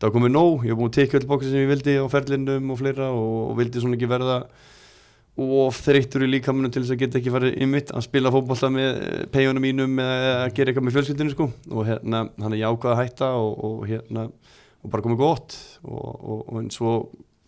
það 0.00 0.14
komið 0.16 0.32
nóg, 0.32 0.64
ég 0.64 0.72
hef 0.72 0.78
búin 0.80 0.88
að 0.88 0.96
tekja 0.96 1.18
öll 1.20 1.28
bóksin 1.28 1.52
sem 1.52 1.60
ég 1.60 1.68
vildi 1.68 1.94
á 2.00 2.06
ferlinum 2.08 2.72
og 2.72 2.78
fleira 2.80 3.08
og, 3.12 3.32
og 3.50 3.58
vildi 3.58 3.82
svona 3.82 3.98
ekki 3.98 4.08
verða 4.08 4.38
og 5.40 5.72
þreyttur 5.76 6.24
í 6.24 6.30
líkamunu 6.34 6.70
til 6.72 6.82
þess 6.82 6.94
að 6.94 7.02
geta 7.04 7.18
ekki 7.20 7.32
farið 7.32 7.58
ymmit 7.64 7.92
að 7.92 8.06
spila 8.08 8.32
fókbólta 8.32 8.68
með 8.72 8.90
pegjunum 9.32 9.64
mínum 9.64 10.00
eða 10.02 10.32
að 10.46 10.54
gera 10.56 10.72
eitthvað 10.72 10.86
með 10.86 10.96
fjölskyldinu 10.96 11.32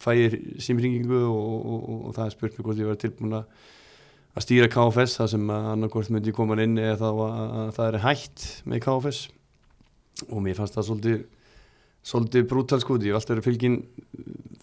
að 0.07 0.39
hætta 0.63 1.21
og, 1.29 1.37
og 1.37 1.63
og 1.63 1.85
og, 1.93 2.09
símringingu 2.09 2.17
það 2.17 2.25
er 2.27 2.35
spurt 2.35 2.57
mér 2.59 2.67
hvort 2.67 2.83
ég 2.83 2.91
var 2.91 2.99
tilbúin 3.01 3.37
að 3.39 4.43
stýra 4.43 4.71
KFS 4.73 5.19
það 5.21 5.31
sem 5.35 5.51
annarkort 5.51 6.11
myndi 6.11 6.33
koma 6.33 6.57
inn 6.63 6.79
eða 6.79 6.99
þá 6.99 7.09
að 7.27 7.71
það 7.77 7.87
er 7.87 8.03
hætt 8.07 8.49
með 8.65 8.85
KFS 8.87 9.23
og 10.31 10.43
mér 10.43 10.59
fannst 10.59 10.75
það 10.75 10.89
svolítið 10.89 11.23
svolítið 12.03 12.49
brútal 12.51 12.81
sko, 12.83 12.97
ég 12.99 13.13
hef 13.13 13.21
alltaf 13.21 13.37
verið 13.37 13.47
fylgin 13.47 13.79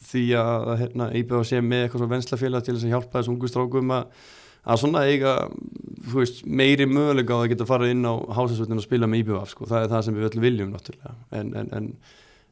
því 0.10 0.26
að, 0.40 0.74
hérna, 0.82 1.08
IBF 1.16 1.48
sé 1.48 1.62
með 1.64 1.86
eitthvað 1.86 2.04
svona 2.04 2.16
venslafélag 2.16 2.66
til 2.66 2.76
þess 2.76 2.88
að 2.88 2.94
hjálpa 2.96 3.20
þessu 3.20 3.34
ungu 3.34 3.52
strákum 3.52 3.94
að, 3.96 4.24
að 4.66 4.82
svona 4.82 5.04
eiga 5.08 5.36
veist, 6.14 6.42
meiri 6.46 6.88
mögulega 6.90 7.38
á 7.38 7.40
að 7.40 7.52
geta 7.54 7.68
farið 7.70 7.94
inn 7.96 8.10
á 8.10 8.14
hásasvöldinu 8.36 8.84
og 8.84 8.88
spila 8.88 9.08
með 9.08 9.24
IBF 9.24 9.54
sko, 9.54 9.70
það 9.70 9.86
er 9.86 9.94
það 9.94 10.04
sem 10.08 10.18
við 10.18 10.28
öll 10.30 10.44
viljum 10.44 10.74
náttúrulega. 10.74 11.16
En, 11.40 11.54
en, 11.62 11.72
en, 11.78 11.90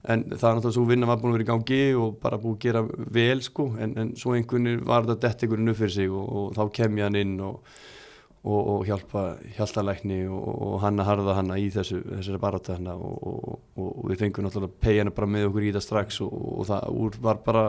en 0.08 0.24
það 0.32 0.48
er 0.50 0.58
náttúrulega 0.58 0.76
svo 0.78 0.86
vinna 0.88 1.10
var 1.10 1.20
búin 1.20 1.34
að 1.34 1.38
vera 1.38 1.46
í 1.46 1.52
gangi 1.52 1.82
og 2.00 2.18
bara 2.24 2.40
búin 2.40 2.56
að 2.56 2.64
gera 2.64 2.84
vel 3.18 3.44
sko, 3.44 3.68
en 3.84 4.16
svo 4.16 4.38
einhvern 4.38 4.70
veginn 4.70 4.88
var 4.88 5.06
þetta 5.08 5.28
dett 5.28 5.44
einhvern 5.44 5.62
veginn 5.62 5.76
upp 5.76 5.82
fyrir 5.82 5.96
sig 5.98 6.10
og, 6.12 6.34
og 6.42 6.58
þá 6.58 6.64
kem 6.80 7.00
ég 7.02 7.10
hann 7.10 7.22
inn 7.22 7.38
og 7.44 7.62
og, 8.48 8.68
og 8.72 8.84
hjálpa 8.88 9.24
hjáltalækni 9.58 10.20
og, 10.32 10.44
og 10.68 10.76
hann 10.84 11.02
að 11.02 11.10
harða 11.10 11.38
hann 11.40 11.54
í 11.58 11.68
þessu, 11.74 12.02
þessari 12.06 12.42
baráta 12.42 12.78
hann 12.78 12.90
og, 12.94 13.58
og 13.76 13.96
við 14.12 14.22
fengum 14.24 14.48
náttúrulega 14.48 14.84
pegina 14.84 15.14
bara 15.16 15.30
með 15.32 15.50
okkur 15.50 15.66
í 15.66 15.72
þetta 15.72 15.84
strax 15.84 16.22
og 16.26 16.62
það 16.70 17.00
úr 17.04 17.18
var 17.24 17.42
bara 17.46 17.66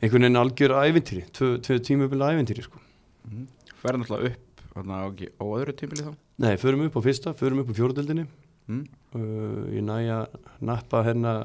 einhvern 0.00 0.24
veginn 0.26 0.40
algjör 0.40 0.76
ævintýri, 0.80 1.26
tvö, 1.36 1.80
tímubili 1.84 2.30
ævintýri 2.30 2.64
sko. 2.64 2.80
Mm. 3.28 3.48
Færði 3.82 4.04
náttúrulega 4.04 4.30
upp 4.30 4.46
á, 4.80 5.44
öðru 5.44 5.76
tímubili 5.76 6.06
þá? 6.06 6.14
Nei, 6.40 6.54
förum 6.62 6.86
upp 6.86 6.96
á 6.96 7.00
fyrsta, 7.04 7.34
förum 7.36 7.64
upp 7.64 7.74
á 7.74 7.78
fjóruðöldinni 7.80 8.28
mm. 8.70 8.82
uh, 9.18 9.62
ég 9.74 9.86
næja 9.86 10.24
nappa 10.64 11.04
hérna 11.06 11.40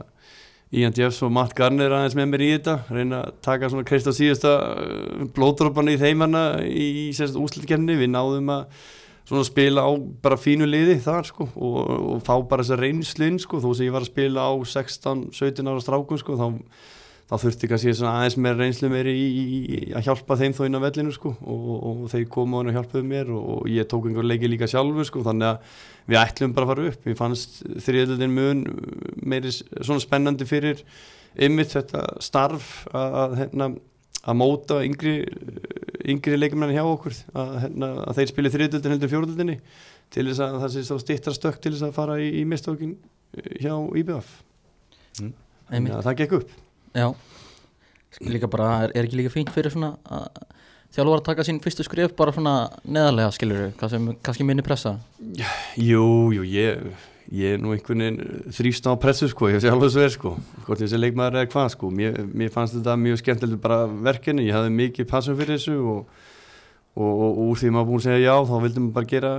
Ian 0.76 0.96
Jeffs 0.98 1.22
og 1.24 1.32
Matt 1.32 1.54
Garner 1.56 1.94
aðeins 1.94 2.18
með 2.18 2.30
mér 2.32 2.44
í 2.44 2.52
þetta 2.56 2.76
reyna 2.92 3.22
að 3.24 3.40
taka 3.46 3.70
svona 3.72 3.86
kreist 3.88 4.10
á 4.10 4.14
síðasta 4.18 4.54
blóðdrópan 5.36 5.94
í 5.94 5.98
þeimarna 6.02 6.46
í, 6.66 6.88
í 7.06 7.28
úslutkemni, 7.40 7.96
við 8.00 8.12
náðum 8.12 8.52
að 8.56 8.66
svona 9.26 9.46
spila 9.48 9.86
á 9.86 9.92
bara 10.22 10.38
fínu 10.38 10.68
liði 10.70 11.00
þar 11.02 11.30
sko 11.30 11.48
og, 11.56 11.78
og 12.16 12.20
fá 12.26 12.36
bara 12.46 12.66
þessa 12.66 12.78
reynslinn 12.82 13.40
sko 13.42 13.62
þó 13.64 13.72
sem 13.74 13.88
ég 13.88 13.96
var 13.96 14.06
að 14.06 14.12
spila 14.12 14.46
á 14.46 14.54
16-17 14.62 15.72
ára 15.72 15.82
strákum 15.82 16.22
sko 16.22 16.38
þá, 16.38 16.48
þá 17.26 17.36
þurfti 17.42 17.70
kannski 17.72 17.94
aðeins 18.06 18.36
meira 18.38 18.60
reynslu 18.60 18.90
meiri 18.92 19.14
í, 19.18 19.26
í, 19.26 19.46
í 19.66 19.78
að 19.98 20.06
hjálpa 20.10 20.38
þeim 20.38 20.54
þó 20.54 20.62
inn 20.68 20.78
á 20.78 20.86
vellinu 20.86 21.14
sko 21.16 21.32
og, 21.34 21.64
og, 21.74 21.86
og 21.90 22.04
þeir 22.12 22.28
komu 22.36 22.60
hann 22.60 22.70
og 22.70 22.78
hjálpuðu 22.78 23.08
mér 23.10 23.32
og, 23.34 23.48
og 23.56 23.70
ég 23.72 23.88
tók 23.90 24.06
einhver 24.10 24.28
leiki 24.28 24.50
líka 24.52 24.70
sjálfur 24.70 25.08
sko 25.10 25.24
þannig 25.26 25.56
að 25.56 25.80
við 26.06 26.20
ætlum 26.22 26.54
bara 26.54 26.68
að 26.68 26.72
fara 26.72 26.92
upp. 26.92 27.08
Ég 27.10 27.18
fannst 27.18 27.58
þriðöldin 27.88 28.36
mun 28.36 28.62
meiri 29.26 29.54
svona 29.56 30.04
spennandi 30.04 30.46
fyrir 30.46 30.84
ymmit 31.48 31.74
þetta 31.74 32.04
starf 32.24 32.86
að, 32.94 33.18
að, 33.24 33.34
hérna, 33.42 33.70
að 34.26 34.38
móta 34.40 34.78
yngri, 34.86 35.16
yngri 36.06 36.38
leikmenn 36.38 36.76
hjá 36.76 36.84
okkur 36.86 37.18
að, 37.34 37.56
hérna, 37.66 37.90
að 38.06 38.20
þeir 38.20 38.32
spili 38.32 38.54
þriðöldin 38.54 38.96
heldur 38.96 39.14
fjóruðöldinni 39.16 39.58
til 40.14 40.28
þess 40.30 40.44
að 40.46 40.60
það 40.62 40.76
sé 40.76 40.86
þá 40.86 40.96
stittra 41.02 41.34
stökk 41.34 41.58
til 41.64 41.74
þess 41.74 41.88
að 41.90 41.98
fara 41.98 42.20
í, 42.22 42.30
í 42.38 42.46
mistókin 42.48 42.94
hjá 43.58 43.74
IBF 43.98 44.30
að 45.98 46.06
það 46.06 46.22
gekk 46.22 46.38
upp 46.38 46.54
Já. 46.96 47.10
Líka 48.24 48.48
bara, 48.48 48.86
er, 48.86 48.94
er 48.96 49.08
ekki 49.08 49.20
líka 49.20 49.34
fínt 49.34 49.52
fyrir 49.52 49.74
svona 49.74 49.98
að 50.08 50.30
þjálfur 50.96 51.20
að 51.20 51.26
taka 51.28 51.44
sín 51.44 51.60
fyrstu 51.64 51.84
skrif 51.84 52.14
bara 52.16 52.32
svona 52.36 52.54
neðarlega 52.88 53.34
skilur 53.36 53.66
við, 53.66 53.74
kannski 54.24 54.48
minni 54.48 54.64
pressa. 54.64 54.96
Jú, 55.76 56.06
jú, 56.32 56.46
ég, 56.48 56.86
ég 57.36 57.58
er 57.58 57.62
nú 57.62 57.74
einhvern 57.76 58.04
veginn 58.06 58.54
þrýst 58.56 58.88
á 58.88 58.96
pressu 59.02 59.28
sko, 59.32 59.50
ég 59.52 59.58
hef 59.58 59.66
sjálf 59.66 59.84
þessu 59.84 60.02
verið 60.02 60.16
sko, 60.16 60.34
hvort 60.68 60.84
þessi 60.84 61.02
leikmaður 61.02 61.42
eða 61.42 61.52
hvað 61.52 61.70
sko, 61.76 61.92
mér, 62.00 62.22
mér 62.32 62.54
fannst 62.54 62.78
þetta 62.78 62.96
mjög 63.02 63.22
skemmtilegt 63.24 63.64
bara 63.66 63.82
verkefni, 64.08 64.48
ég 64.48 64.56
hafði 64.56 64.76
mikið 64.78 65.10
passum 65.12 65.40
fyrir 65.40 65.58
þessu 65.58 65.76
og, 65.82 66.20
og, 66.96 67.12
og, 67.12 67.30
og 67.30 67.42
úr 67.50 67.60
því 67.60 67.74
maður 67.76 67.92
búin 67.92 68.04
að 68.04 68.08
segja 68.08 68.24
já, 68.24 68.36
þá 68.48 68.56
vildum 68.68 68.88
maður 68.88 68.98
bara 69.00 69.12
gera, 69.12 69.34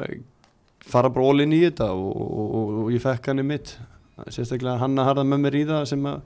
fara 0.86 1.12
in 1.46 1.56
í 1.56 1.62
þetta 1.64 1.92
og, 1.94 2.10
og, 2.12 2.46
og, 2.60 2.74
og 2.82 2.92
ég 2.92 3.06
fekk 3.06 3.32
hann 3.32 3.40
í 3.40 3.48
mitt, 3.54 3.78
sérstaklega 4.28 4.80
hann 4.82 4.98
að 4.98 5.08
harða 5.10 5.24
með 5.24 5.44
mér 5.46 5.60
í 5.62 5.64
það 5.68 5.88
sem 5.94 6.10
að, 6.10 6.20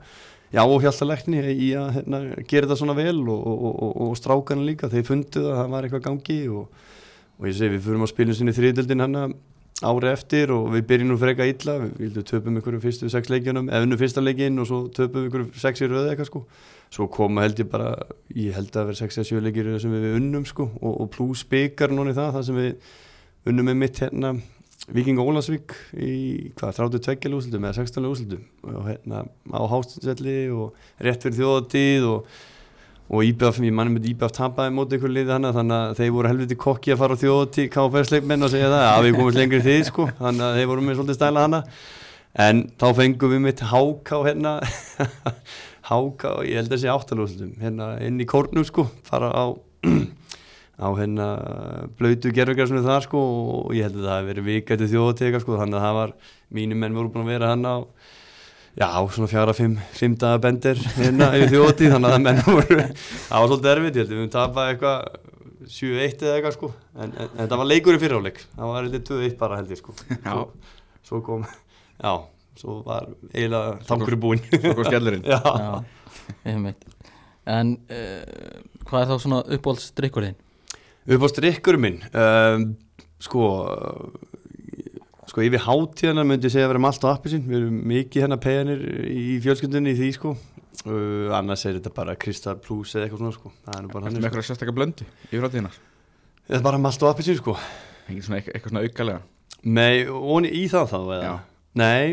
já 0.51 0.61
og 0.63 0.81
hjáltalegni 0.83 1.43
í 1.53 1.71
að 1.79 1.93
hérna, 1.99 2.21
gera 2.43 2.67
þetta 2.67 2.79
svona 2.81 2.97
vel 2.97 3.19
og, 3.21 3.45
og, 3.47 3.69
og, 3.71 3.93
og 4.07 4.17
strákana 4.19 4.67
líka, 4.67 4.91
þeir 4.91 5.07
fundu 5.07 5.45
að 5.47 5.61
það 5.61 5.71
var 5.75 5.87
eitthvað 5.87 6.05
gangi 6.09 6.41
og, 6.51 6.83
ég 7.47 7.57
segi 7.57 7.75
við 7.75 7.87
fyrir 7.87 8.03
að 8.05 8.11
spilum 8.11 8.37
sinni 8.37 8.57
þriðdöldin 8.57 9.05
hann 9.05 9.21
ári 9.81 10.11
eftir 10.11 10.51
og 10.53 10.67
við 10.75 10.85
byrjum 10.91 11.09
nú 11.09 11.17
freka 11.17 11.45
illa 11.49 11.77
við 11.81 12.19
töpum 12.29 12.59
ykkur 12.59 12.77
fyrstu 12.83 13.09
sex 13.09 13.31
leikjunum 13.33 13.69
efnu 13.73 13.97
fyrsta 13.97 14.21
leikin 14.21 14.61
og 14.61 14.67
svo 14.69 14.81
töpum 14.93 15.25
ykkur 15.29 15.47
sex 15.57 15.81
í 15.81 15.89
röðu 15.89 16.11
eitthvað 16.11 16.29
sko. 16.29 16.41
Svo 16.91 17.07
koma 17.09 17.45
held 17.45 17.61
ég 17.63 17.69
bara, 17.71 17.95
ég 18.35 18.53
held 18.53 18.75
að 18.75 18.91
vera 18.91 18.99
sex 18.99 19.17
eða 19.17 19.29
sjö 19.29 19.41
leikir 19.41 19.71
sem 19.81 19.93
við 19.95 20.17
unnum 20.19 20.45
sko 20.45 20.67
og, 20.75 20.93
og 21.05 21.09
pluss 21.15 21.45
byggar 21.49 21.93
núna 21.95 22.13
í 22.13 22.17
það, 22.17 22.33
það 22.35 22.47
sem 22.49 22.59
við 22.59 22.91
unnum 23.49 23.69
með 23.71 23.79
mitt 23.81 24.01
hérna 24.03 24.33
Viking 24.89 25.19
Ólasvík 25.21 25.75
í 25.93 26.13
hvað, 26.57 26.79
32 26.79 27.35
úrslutum 27.37 27.67
eða 27.67 27.83
16 27.83 28.07
úrslutum 28.09 28.71
og 28.71 28.87
hérna 28.89 29.25
á 29.53 29.61
Hástselli 29.69 30.39
og 30.49 30.73
rétt 31.03 31.27
fyrir 31.27 31.37
þjóðatíð 31.37 32.07
og 32.09 32.33
og 33.11 33.25
IBF, 33.27 33.57
ég 33.59 33.73
manni 33.75 33.91
með 33.91 34.05
IBF 34.13 34.31
tapaði 34.37 34.71
móti 34.71 34.95
ykkur 34.95 35.11
liði 35.11 35.33
hana 35.35 35.49
þannig 35.51 35.75
að 35.75 35.97
þeir 35.97 36.11
voru 36.15 36.29
helviti 36.31 36.57
kokki 36.59 36.93
að 36.93 37.01
fara 37.01 37.17
á 37.19 37.21
þjóti 37.21 37.65
KFS-leikmenn 37.73 38.47
og 38.47 38.51
segja 38.53 38.69
það. 38.71 38.83
Að 38.87 39.03
við 39.03 39.17
komumst 39.17 39.39
lengri 39.39 39.59
þið 39.65 39.81
sko. 39.89 40.05
Þannig 40.21 40.45
að 40.45 40.59
þeir 40.59 40.69
voru 40.69 40.85
með 40.85 40.95
svolítið 40.95 41.17
stæla 41.17 41.43
hana. 41.43 41.59
En 42.45 42.61
þá 42.79 42.85
fengum 43.01 43.33
við 43.33 43.43
mitt 43.43 43.65
háká 43.73 44.21
hérna. 44.29 44.53
Háká, 45.91 46.31
ég 46.47 46.61
held 46.61 46.71
að 46.71 46.83
sé 46.85 46.91
áttalúslutum 46.93 47.51
hérna 47.59 47.91
inn 48.05 48.21
í 48.23 48.29
kórnum 48.29 48.63
sko 48.63 48.85
fara 49.03 49.33
á 49.35 49.45
á 50.79 50.87
hérna 50.97 51.27
sem 51.97 52.79
er 52.79 52.87
það 52.87 53.03
sko 53.05 53.21
og 53.21 53.75
ég 53.75 53.87
held 53.87 53.99
að 53.99 54.07
það 54.07 54.17
hef 54.17 54.29
verið 54.31 54.49
vikætti 54.49 54.89
þjóðatega 54.93 55.41
sko 55.43 55.59
þannig 55.59 55.79
að 55.79 55.85
það 55.85 55.97
var, 55.99 56.13
mínum 56.57 56.83
menn 56.83 56.97
voru 56.97 57.13
búin 57.13 57.25
að 57.25 57.33
vera 57.33 57.51
hann 57.51 57.67
á 57.67 57.75
já, 58.79 58.87
svona 59.11 59.31
fjara, 59.31 59.55
fimm, 59.57 59.77
fimm 59.97 60.17
daga 60.19 60.41
bendir 60.45 60.79
hérna 60.97 61.31
yfir 61.37 61.53
þjóti, 61.57 61.91
þannig 61.91 62.15
að 62.15 62.25
menn 62.27 62.43
voru 62.47 62.81
það 62.81 63.37
var 63.37 63.51
svolítið 63.51 63.71
erfitt, 63.75 63.95
ég 63.99 64.05
held 64.05 64.15
að 64.15 64.21
við 64.21 64.33
tapaði 64.37 64.75
eitthvað 64.75 64.99
7-1 65.61 66.25
eða 66.25 66.35
eitthvað 66.37 66.57
sko 66.57 66.71
en, 66.97 67.09
en, 67.11 67.33
en 67.35 67.47
það 67.47 67.57
var 67.61 67.71
leikur 67.71 67.97
í 67.97 68.01
fyriráleik 68.01 68.45
það 68.55 68.71
var 68.73 68.87
eitthvað 68.87 69.09
2-1 69.11 69.35
bara 69.41 69.59
held 69.61 69.73
ég 69.75 69.81
sko. 69.81 69.97
Svo, 70.09 70.45
svo 71.05 71.25
kom, 71.25 71.43
já 72.01 72.13
svo 72.61 72.81
var 72.85 73.07
eiginlega 73.33 73.77
tankur 73.87 74.17
búin 74.19 74.41
Svo 74.49 74.75
kom 74.75 74.87
skellurinn. 74.87 75.25
Já. 75.33 75.39
Já, 75.41 75.83
einmitt. 76.45 76.85
En 77.49 77.75
uh, 77.89 78.61
hvað 78.85 79.03
er 79.03 79.11
þá 79.11 79.15
svona 79.23 79.41
uppáhaldsdrykkur 79.57 80.27
þinn? 80.27 80.39
Upp 81.07 81.25
á 81.25 81.27
strikkurum 81.31 81.85
minn 81.85 81.99
um, 82.13 82.67
sko 83.21 83.47
sko 85.31 85.43
yfir 85.45 85.63
hátíðana 85.63 86.25
myndi 86.27 86.49
ég 86.49 86.55
segja 86.55 86.67
að 86.67 86.73
vera 86.73 86.83
malt 86.83 87.05
og 87.05 87.13
appisinn, 87.13 87.45
við 87.47 87.61
erum 87.61 87.77
mikið 87.91 88.25
hérna 88.25 88.39
peganir 88.41 88.81
í 89.07 89.37
fjölskyldunni 89.43 89.93
í 89.93 89.99
því 89.99 90.09
sko 90.17 90.33
uh, 90.35 91.29
annars 91.37 91.63
er 91.69 91.77
þetta 91.79 91.93
bara 91.95 92.17
Krista 92.19 92.57
Plus 92.59 92.95
eða 92.95 93.07
eitthvað 93.07 93.23
svona 93.23 93.37
sko 93.37 93.53
það 93.53 93.77
er 93.77 93.85
nú 93.85 93.93
bara 93.93 94.07
hann 94.07 94.17
með 94.17 94.19
sko. 94.19 94.31
eitthvað 94.31 94.49
sérstakka 94.49 94.75
blöndu 94.75 95.07
í 95.07 95.39
frátíðina? 95.39 95.71
þetta 96.47 96.59
er 96.59 96.67
bara 96.67 96.81
malt 96.83 97.05
og 97.05 97.13
appisinn 97.13 97.39
sko 97.39 97.55
Engin 98.09 98.27
svona 98.27 98.41
eitthvað, 98.41 98.57
eitthvað 98.57 98.75
svona 98.75 98.85
aukalega 98.87 99.23
Nei, 99.61 100.07
og 100.09 100.47
í 100.49 100.63
það 100.71 100.87
þá 100.89 100.99
eða? 100.99 101.17
Já. 101.21 101.33
Nei, 101.77 102.05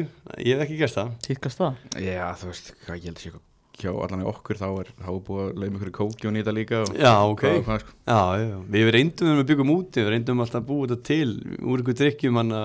ég 0.44 0.58
hef 0.58 0.66
ekki 0.66 0.80
gert 0.82 0.98
það 0.98 1.12
Týrkast 1.24 1.62
það? 1.64 1.84
Já, 2.04 2.24
þú 2.38 2.52
veist, 2.52 2.74
hvað 2.84 2.98
ég 3.00 3.08
held 3.08 3.22
sér 3.24 3.38
hjá 3.78 3.90
allan 3.94 4.24
í 4.24 4.28
okkur 4.28 4.58
þá 4.58 4.66
er, 4.68 4.88
þá 4.98 5.10
er 5.12 5.20
búið 5.28 5.42
að 5.44 5.60
leiða 5.62 5.78
ykkur 5.78 5.92
kókjón 5.98 6.38
í 6.38 6.42
þetta 6.42 6.54
líka 6.56 6.80
og 6.84 6.96
Já, 6.98 7.12
ok 7.24 7.44
hvað, 7.44 7.60
hvað, 7.68 7.84
sko. 7.84 7.96
Já, 8.08 8.22
já, 8.42 8.56
við 8.76 8.90
reyndum 8.96 9.36
við 9.40 9.44
byggum 9.52 9.74
úti, 9.74 10.02
við 10.02 10.10
reyndum 10.14 10.42
alltaf 10.44 10.62
að 10.62 10.70
búa 10.70 10.88
þetta 10.88 11.06
til 11.10 11.60
úr 11.62 11.84
ykkur 11.84 11.98
drikkjum 12.02 12.40
hann 12.40 12.56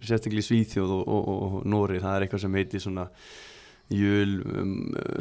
sérstaklega 0.00 0.44
í 0.44 0.48
Svíþjóð 0.48 0.94
og, 0.96 1.02
og, 1.04 1.28
og, 1.34 1.58
og 1.60 1.68
Nóri, 1.68 2.00
það 2.02 2.16
er 2.16 2.26
eitthvað 2.26 2.46
sem 2.46 2.58
heitir 2.60 2.84
svona 2.86 3.10
júl, 3.92 4.38
um, 4.42 4.70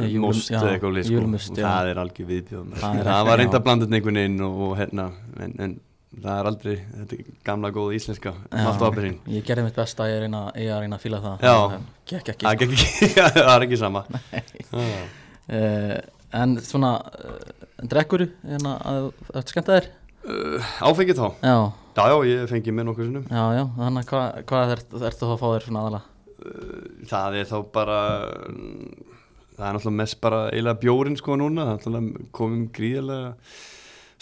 já, 0.01 0.07
eða 0.09 0.71
eitthvað 0.71 1.01
sko, 1.03 1.17
júlmust, 1.19 1.51
og 1.53 1.59
já. 1.59 1.65
það 1.67 1.89
er 1.91 1.99
algjör 2.01 2.29
viðbjóð 2.31 2.71
Það 2.79 3.01
það, 3.01 3.09
er 3.19 3.27
var 3.29 3.41
reynda 3.41 3.51
já. 3.51 3.59
að 3.59 3.67
blanda 3.67 3.85
þetta 3.85 3.99
einhvern 3.99 4.21
veginn 4.21 4.45
og, 4.47 4.63
og 4.65 4.79
hérna, 4.79 5.05
en, 5.45 5.53
en 5.61 5.75
það 6.15 6.39
er 6.39 6.49
aldrei 6.49 6.73
þetta 6.77 7.17
er 7.17 7.35
gamla 7.49 7.71
góða 7.75 7.97
íslenska 7.99 8.33
allt 8.55 8.81
á 8.81 8.85
apirinn 8.87 9.19
Ég 9.35 9.45
gerði 9.45 9.67
mitt 9.67 9.77
er 9.83 10.15
reyna, 10.23 10.41
ég 10.55 10.71
er 10.71 10.77
að 10.77 10.81
reyna 10.85 10.97
að 10.99 11.05
fíla 11.05 11.21
það 11.25 11.45
Já. 11.45 11.55
Það 11.75 11.91
Gekk 12.05 12.33
ekki 12.33 12.47
það, 12.47 12.73
sko. 12.79 13.45
er 13.55 13.67
ekki 13.67 13.81
sama 13.81 14.05
Já. 14.31 15.05
Uh, 15.49 15.95
En 16.35 16.57
svona 16.65 16.95
uh, 16.99 17.37
Drekkuru, 17.85 18.25
hérna, 18.43 18.73
að 18.81 19.05
þetta 19.29 19.53
skemmta 19.53 19.77
þér? 19.77 19.91
Uh, 20.25 20.73
áfengið 20.89 21.21
þá? 21.21 21.27
Já, 21.45 21.55
já, 21.95 22.03
já, 22.11 22.17
ég 22.31 22.49
fengi 22.49 22.73
með 22.75 22.89
nokkuð 22.89 23.07
sinnum. 23.07 23.29
Já, 23.29 23.43
já 23.55 23.63
Þannig 23.77 24.01
að 24.01 24.11
hvað, 24.11 24.43
hvað 24.49 24.75
ert, 24.75 24.99
þá 25.21 25.27
að 25.29 25.39
fá 25.39 25.47
þér 25.47 25.67
svona 25.69 25.85
aðalega? 25.85 26.11
það 27.09 27.37
er 27.39 27.47
þá 27.49 27.55
bara 27.73 27.99
það 29.55 29.67
er 29.69 29.77
náttúrulega 29.77 29.99
mest 30.01 30.19
bara 30.23 30.41
eiginlega 30.51 30.81
bjórin 30.81 31.17
sko 31.19 31.37
núna, 31.39 31.65
það 31.65 31.71
er 31.71 31.79
náttúrulega 31.79 32.27
komum 32.35 32.67
gríðarlega 32.75 33.31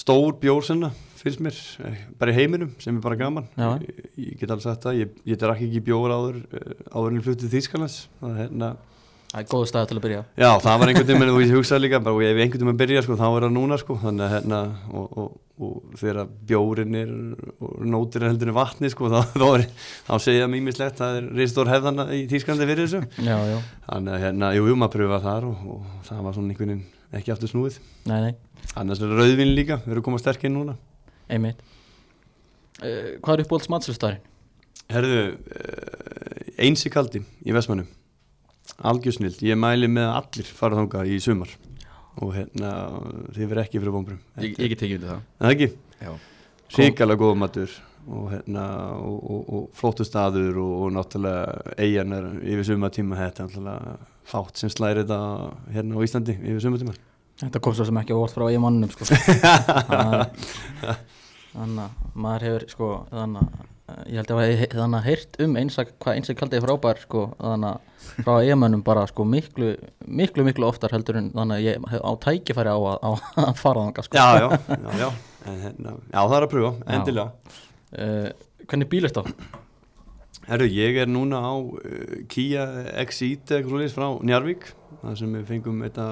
stór 0.03 0.37
bjór 0.41 0.65
sinna 0.65 0.91
finnst 1.23 1.39
mér, 1.39 1.59
eh, 1.87 1.99
bara 2.19 2.33
í 2.33 2.35
heiminum 2.35 2.73
sem 2.83 2.97
er 2.97 3.03
bara 3.03 3.15
gaman, 3.15 3.45
Já. 3.55 3.79
ég, 3.79 3.99
ég 4.19 4.39
get 4.41 4.51
sagt 4.59 4.83
það. 4.83 4.97
Ég, 4.99 5.13
ég 5.23 5.37
drakk 5.39 5.61
ekki 5.63 5.83
bjór 5.87 6.11
áður 6.11 6.41
eh, 6.51 6.73
áður 6.91 7.13
en 7.13 7.19
ég 7.19 7.23
fluttið 7.27 7.53
Þýskalans 7.53 7.95
það 8.19 8.33
er 8.33 8.41
hérna 8.41 8.71
Það 9.33 9.41
er 9.41 9.47
góðu 9.49 9.65
stað 9.65 9.85
til 9.89 9.95
að 9.97 10.03
byrja. 10.03 10.17
Já, 10.37 10.47
það 10.61 10.75
var 10.77 10.89
einhvern 10.91 11.07
veginn 11.09 11.39
ég 11.41 11.51
hugsaði 11.57 11.81
líka 11.87 11.99
bara, 12.05 12.13
og 12.13 12.21
ef 12.21 12.39
einhvern 12.43 12.67
veginn 12.67 12.79
byrja 12.83 13.01
sko, 13.01 13.15
þá 13.17 13.23
er 13.25 13.45
það 13.47 13.53
núna 13.55 13.77
sko, 13.81 13.95
þannig 14.03 14.25
að 14.27 14.33
hérna 14.35 14.57
og, 14.99 15.15
og, 15.23 15.31
og 15.57 15.95
þegar 15.97 16.27
bjórin 16.51 16.97
er 16.99 17.15
og 17.57 17.71
nótir 17.95 18.21
er 18.21 18.29
heldur 18.29 18.51
vatni 18.53 18.91
sko, 18.93 19.09
þá, 19.09 19.31
þá, 19.33 19.45
er, 19.55 19.63
þá 20.05 20.11
segja 20.21 20.49
mér 20.53 20.61
mislegt 20.67 21.01
það 21.01 21.17
er 21.17 21.31
ristór 21.39 21.71
hefðana 21.73 22.05
í 22.13 22.19
Þýskalandi 22.29 22.67
fyrir 22.69 22.85
þessu. 22.91 23.25
Já, 23.25 23.33
já, 23.49 23.57
þannig 23.87 24.13
að 24.19 24.27
hérna, 24.27 24.51
jú, 24.59 24.67
jú, 24.69 24.77
maður 24.83 24.93
pröfa 24.99 25.19
þar 25.25 25.49
og, 25.49 25.65
og 25.79 26.05
það 26.11 26.21
var 26.27 26.37
svona 26.37 26.53
einhvern 26.53 26.73
veginn 26.75 27.17
ekki 27.17 27.33
aftur 27.33 27.53
snúið. 27.55 27.81
Nei, 28.13 28.19
nei, 28.27 28.69
annars 28.83 29.01
er 29.01 29.17
rauðvin 29.17 29.55
líka, 29.57 29.79
við 29.87 29.97
erum 29.97 30.07
komað 30.11 30.25
sterk 30.27 30.45
inn 30.45 30.57
núna. 30.59 30.77
Einmitt. 31.33 31.65
Uh, 32.83 33.17
Hvað 33.17 33.33
er 33.39 33.45
uppbólds 33.47 33.73
matslustærin? 33.73 34.21
Herðu, 34.93 35.19
uh, 35.57 36.55
einsi 36.61 36.93
kaldi 36.93 37.25
í 37.41 37.57
Vestmannum 37.57 37.89
algjörsnild, 38.91 39.39
ég 39.45 39.59
mæli 39.59 39.89
með 39.91 40.09
að 40.09 40.17
allir 40.19 40.51
fara 40.57 40.79
þangað 40.79 41.13
í 41.13 41.15
sumar. 41.23 41.51
Og 42.21 42.35
hérna, 42.35 42.69
þið 43.33 43.47
verið 43.49 43.63
ekki 43.63 43.79
fyrir 43.81 43.95
vombrum 43.95 44.19
Ég, 44.37 44.51
ég 44.61 44.69
get 44.69 44.79
tekið 44.83 44.99
undir 44.99 45.09
það. 45.09 45.21
Það 45.39 45.53
ekki? 45.55 45.67
Já. 46.03 46.11
Ríkala 46.77 47.15
góða 47.17 47.39
matur. 47.41 47.71
Og, 48.03 48.25
hérna, 48.33 48.63
og, 48.99 49.17
og, 49.31 49.41
og 49.47 49.61
flóttu 49.79 50.03
staður 50.03 50.57
og, 50.59 50.71
og 50.83 50.89
náttúrulega 50.91 51.77
eigin 51.79 52.11
er 52.17 52.25
yfir 52.51 52.65
sumatíma 52.67 53.15
þetta 53.15 53.45
er 53.45 53.47
náttúrulega 53.47 53.93
fátt 54.27 54.59
sem 54.59 54.67
slæri 54.73 55.05
þetta 55.05 55.19
hérna 55.71 55.95
á 55.95 56.03
Íslandi 56.03 56.35
yfir 56.35 56.59
sumatíma 56.65 56.95
Þetta 57.39 57.59
kom 57.63 57.73
svo 57.75 57.85
sem 57.87 57.97
ekki 58.01 58.15
óvart 58.15 58.35
frá 58.35 58.45
ég 58.53 58.61
mannum 58.61 58.91
sko. 58.93 59.03
Þannig 61.53 61.83
að 61.83 61.89
maður 62.13 62.45
hefur 62.47 62.63
sko, 62.71 62.87
þannig 63.11 63.39
að 63.41 63.47
ég 64.07 64.15
held 64.19 64.31
að 64.31 64.43
ég 64.47 64.61
þannig 64.71 64.99
að 64.99 65.07
heyrt 65.09 65.41
um 65.43 65.57
einsak, 65.59 65.91
hvað 66.03 66.19
einsak 66.19 66.39
kaldi 66.39 66.57
er 66.59 66.63
frábær 66.63 67.01
sko, 67.03 67.25
þannig 67.41 67.69
að 67.73 68.23
frá 68.23 68.33
eigamönnum 68.43 68.83
bara 68.85 69.03
sko 69.09 69.25
miklu, 69.27 69.73
miklu, 70.07 70.45
miklu 70.47 70.69
oftar 70.69 70.95
heldur 70.95 71.19
en 71.19 71.29
þannig 71.35 71.59
að 71.59 71.67
ég 71.67 71.91
hef 71.91 72.03
á 72.07 72.11
tækifæri 72.23 72.73
á 72.73 72.79
að, 72.79 72.97
á 73.03 73.11
að 73.43 73.59
fara 73.59 73.83
þangað 73.87 74.07
sko. 74.07 74.17
Já, 74.17 74.27
já, 74.39 74.47
já, 74.71 75.03
já. 75.03 75.09
En, 75.43 75.59
hérna, 75.59 75.93
já 76.07 76.19
það 76.21 76.37
er 76.37 76.47
að 76.47 76.51
pröfa, 76.55 76.73
endilega 76.97 77.61
Uh, 77.93 78.31
hvernig 78.65 78.87
bíl 78.89 79.05
er 79.05 79.11
þetta? 79.13 79.59
Herru, 80.47 80.65
ég 80.65 80.95
er 81.03 81.09
núna 81.11 81.43
á 81.45 81.53
uh, 81.53 82.15
Kia 82.31 82.63
svoleiðis 83.05 83.93
frá 83.93 84.07
Njarvík 84.25 84.65
þar 85.03 85.19
sem 85.19 85.35
við 85.37 85.43
fengum 85.51 85.83
þetta 85.85 86.07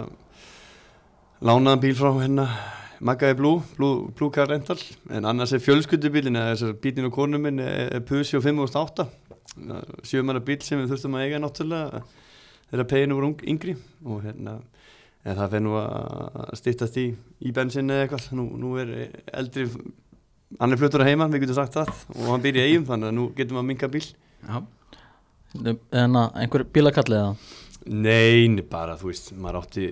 lánaðan 1.41 1.81
bíl 1.81 1.95
frá 1.97 2.11
hérna 2.19 2.45
Maggaði 3.01 3.37
Blue, 3.39 3.61
Blue, 3.77 4.11
Blue 4.17 4.29
Car 4.33 4.49
Rental 4.51 4.77
en 5.09 5.25
annars 5.25 5.55
er 5.55 5.63
fjölskyldubílin 5.63 6.37
eða 6.37 6.53
þessar 6.53 6.75
bílin 6.83 7.07
og 7.07 7.15
konum 7.15 7.41
minn 7.47 7.61
er, 7.63 7.87
er 7.97 8.03
Pusi 8.05 8.37
og 8.37 8.43
508 8.45 9.07
sjömanna 10.07 10.41
bíl 10.45 10.59
sem 10.63 10.79
við 10.79 10.93
þurftum 10.93 11.17
að 11.17 11.25
eiga 11.25 11.39
náttúrulega 11.41 12.03
þegar 12.71 12.87
peginu 12.91 13.17
voru 13.17 13.31
yngri. 13.51 13.75
Og 14.05 14.21
hérna 14.25 14.59
en 15.21 15.37
það 15.37 15.55
fer 15.55 15.63
nú 15.65 15.73
að 15.77 16.53
stýttast 16.57 16.99
í, 17.01 17.07
í 17.45 17.53
bensin 17.55 17.91
eða 17.93 18.05
eitthvað, 18.05 18.29
nú, 18.37 18.45
nú 18.57 18.75
er 18.81 18.93
eldri 19.37 19.67
hann 20.59 20.73
er 20.73 20.79
fluttur 20.79 21.03
að 21.03 21.11
heima, 21.11 21.29
við 21.31 21.45
getum 21.45 21.59
sagt 21.59 21.77
það. 21.77 21.91
Og 22.17 22.29
hann 22.31 22.45
býr 22.45 22.59
í 22.59 22.63
eigum, 22.67 22.87
þannig 22.89 23.11
að 23.11 23.17
nú 23.17 23.27
getum 23.37 23.57
við 23.57 23.63
að 23.63 23.67
minka 23.71 23.91
bíl 23.91 24.05
Já, 24.05 24.61
En 25.99 26.15
að 26.15 26.39
einhver 26.41 26.63
bílakallið 26.73 27.19
eða? 27.19 27.35
Nei, 27.91 28.47
nei, 28.53 28.63
bara 28.69 28.95
þú 28.97 29.09
veist, 29.09 29.31
maður 29.35 29.63
átti 29.63 29.87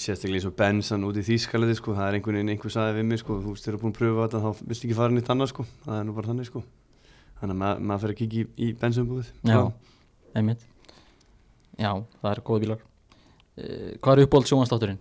sérstaklega 0.00 0.38
eins 0.38 0.46
og 0.48 0.54
bensan 0.56 1.04
út 1.04 1.18
í 1.20 1.24
Þýskalandi 1.26 1.76
sko, 1.76 1.94
það 1.96 2.08
er 2.08 2.16
einhvern 2.18 2.38
veginn 2.38 2.52
einhver 2.54 2.72
saði 2.72 2.94
við 2.98 3.08
mig 3.10 3.20
sko, 3.20 3.36
þú 3.42 3.52
veist, 3.52 3.66
þeir 3.66 3.74
eru 3.74 3.80
búin 3.82 3.92
að 3.92 3.98
pröfa 3.98 4.26
þetta 4.26 4.40
þá 4.42 4.62
viltu 4.70 4.86
ekki 4.88 4.96
fara 4.98 5.16
nýtt 5.16 5.32
annað 5.34 5.50
sko, 5.52 5.66
það 5.84 5.98
er 5.98 6.06
nú 6.08 6.14
bara 6.16 6.30
þannig 6.30 6.48
sko. 6.48 6.62
Þannig 7.42 7.54
að 7.54 7.60
maður, 7.62 7.82
maður 7.90 8.02
fer 8.04 8.14
að 8.14 8.18
kíkja 8.20 8.42
í, 8.42 8.48
í 8.62 8.68
bensunbúið 8.80 9.30
Já, 9.50 9.60
einmitt. 10.38 10.66
Já, 11.76 11.90
það 12.22 12.30
eru 12.32 12.44
góði 12.48 12.64
bílar. 12.66 12.84
Uh, 13.52 13.88
Hvað 14.00 14.12
er 14.14 14.24
uppbóld 14.26 14.48
sjónvastátturinn? 14.48 15.00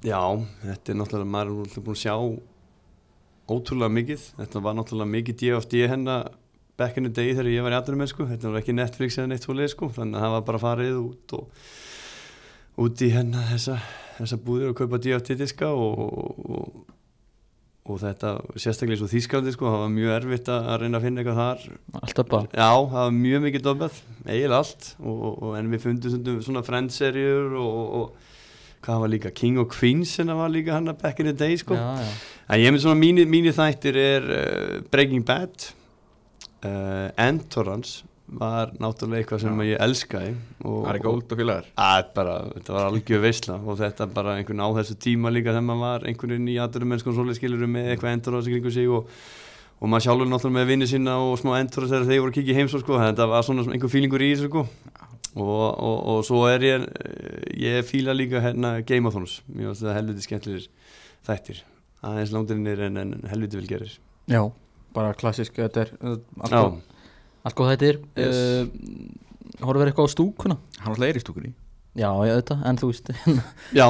Já, 0.00 0.20
þetta 0.62 0.94
er 0.94 1.00
náttúrulega, 1.00 1.32
maður 1.34 1.50
er 1.50 1.58
náttúrulega 1.58 1.86
búin 1.88 1.98
að 1.98 2.04
sjá 2.06 2.14
ótrúlega 3.50 3.96
mikið, 3.98 4.28
þetta 4.38 4.62
var 4.64 4.78
náttúrulega 4.78 5.12
mikið 5.18 5.40
DFD 5.42 5.84
hennar 5.90 6.30
back 6.80 6.96
in 6.96 7.04
the 7.04 7.12
day 7.12 7.34
þegar 7.34 7.50
ég 7.52 7.66
var 7.66 7.74
í 7.74 7.78
aðdurum 7.80 8.06
sko, 8.08 8.24
þetta 8.30 8.52
var 8.52 8.62
ekki 8.62 8.74
Netflix 8.76 9.18
eða 9.18 9.32
neitt 9.34 9.44
svoleið 9.44 9.72
sko, 9.74 9.90
þannig 9.92 10.16
að 10.16 10.24
það 10.24 10.34
var 10.36 10.44
bara 10.46 10.60
farið 10.62 11.00
út 11.02 11.34
og 11.36 11.66
út 12.80 13.02
í 13.04 13.10
hennar 13.12 13.50
þessa, 13.50 13.76
þessa 14.18 14.38
búðir 14.44 14.72
og 14.72 14.78
kaupa 14.78 15.00
diska 15.00 15.68
og, 15.74 16.00
og, 16.00 16.96
og 17.90 18.00
þetta 18.00 18.32
sérstaklega 18.54 18.96
eins 18.96 19.04
og 19.04 19.12
Þýskalandi 19.12 19.54
sko, 19.54 19.68
það 19.68 19.84
var 19.84 19.92
mjög 19.94 20.16
erfitt 20.16 20.50
að 20.54 20.70
reyna 20.82 21.00
að 21.00 21.06
finna 21.06 21.22
eitthvað 21.22 21.40
þar. 21.40 21.78
Alltaf 22.00 22.30
bara 22.30 22.50
Já, 22.54 22.70
það 22.70 22.98
var 22.98 23.14
mjög 23.18 23.46
mikið 23.46 23.64
dobbað, 23.66 24.02
eiginlega 24.26 24.58
allt. 24.62 24.90
Og, 25.00 25.22
og, 25.30 25.54
en 25.60 25.70
við 25.72 25.86
fundum 25.86 26.42
svona 26.46 26.64
friendserjur 26.66 27.56
og, 27.60 27.80
og 28.00 28.28
hvað 28.84 29.02
var 29.04 29.12
líka, 29.12 29.34
King 29.36 29.60
og 29.60 29.72
Queens 29.74 30.14
sem 30.16 30.30
var 30.32 30.52
líka 30.52 30.76
hann 30.78 30.88
að 30.92 31.02
back 31.02 31.20
in 31.20 31.28
the 31.28 31.36
day 31.36 31.58
sko. 31.60 31.76
Já, 31.76 32.06
já. 32.06 32.14
En 32.50 32.62
ég 32.64 32.72
með 32.74 32.86
svona 32.86 32.98
mínu, 32.98 33.26
mínu 33.30 33.52
þættir 33.54 33.98
er 34.00 34.30
uh, 34.34 34.78
Breaking 34.90 35.26
Bad 35.26 35.68
uh, 36.64 37.10
Entorans 37.20 38.00
var 38.30 38.72
náttúrulega 38.78 39.24
eitthvað 39.24 39.42
sem 39.42 39.62
ég 39.66 39.82
elskaði 39.82 40.32
og, 40.62 40.86
Ari 40.90 41.02
Gold 41.02 41.32
og 41.34 41.40
félagar. 41.40 41.68
Þetta 41.74 42.76
var 42.76 42.88
algjör 42.88 43.22
veisla 43.24 43.58
og 43.58 43.78
þetta 43.80 44.06
bara 44.14 44.38
einhvern 44.38 44.62
á 44.62 44.68
þessu 44.78 44.96
tíma 45.02 45.32
líka 45.34 45.50
þegar 45.54 45.66
maður 45.66 45.86
var 45.86 46.08
einhvern 46.08 46.36
veginn 46.36 46.50
í 46.52 46.58
aðdurum 46.62 46.94
mennskum 46.94 47.16
svolítið 47.16 47.40
skilur 47.40 47.70
með 47.70 47.92
eitthvað 47.94 48.16
Entorans 48.16 48.50
í 48.50 48.54
kringu 48.54 48.74
sig 48.74 48.90
og 48.90 49.10
og 49.80 49.88
maður 49.88 50.04
sjálfur 50.04 50.28
náttúrulega 50.28 50.58
með 50.58 50.70
vinni 50.74 50.86
sína 50.90 51.14
og 51.24 51.38
smá 51.40 51.54
endur 51.56 51.86
þegar 51.88 52.08
þeir 52.08 52.18
voru 52.20 52.32
að 52.34 52.36
kíkja 52.36 52.56
heim 52.58 52.68
svo 52.68 52.80
sko, 52.82 52.98
þetta 53.00 53.26
var 53.30 53.46
svona 53.46 53.64
einhver 53.72 53.92
fílingur 53.92 54.24
í 54.24 54.34
þessu 54.34 54.50
sko. 54.50 54.64
Og, 55.30 55.62
og, 55.62 55.96
og 56.10 56.20
svo 56.26 56.42
er 56.50 56.66
ég 56.66 56.84
ég 57.56 57.86
fíla 57.88 58.12
líka 58.16 58.42
hérna 58.44 58.80
Game 58.84 59.08
of 59.08 59.14
Thrones. 59.14 59.38
Mér 59.48 59.70
finnst 59.70 59.86
það 59.86 59.96
helviti 59.96 60.26
skemmtilegir 60.26 60.66
þættir. 61.28 61.62
Aðeins 62.04 62.34
langdirinnir 62.34 62.82
en, 62.88 63.00
en 63.00 63.14
helviti 63.30 63.60
vel 63.60 63.70
gerir. 63.70 63.94
Já, 64.30 64.42
bara 64.96 65.16
klassisk 65.16 65.56
Þetta 65.56 65.86
er 65.86 65.94
uh, 66.02 66.76
allt 67.44 67.56
góð- 67.58 67.70
þættir 67.74 68.00
Yes. 68.16 68.40
uh, 68.40 69.60
Horfðu 69.60 69.82
verið 69.82 69.90
eitthvað 69.92 70.08
á 70.08 70.14
stúkuna? 70.14 70.56
Hann 70.80 70.94
var 70.96 71.08
í 71.18 71.20
stúkunni. 71.20 71.50
Já, 71.98 72.08
já, 72.24 72.32
þetta, 72.40 72.56
en 72.70 72.78
þú 72.80 72.88
veist 72.90 73.10
já 73.76 73.86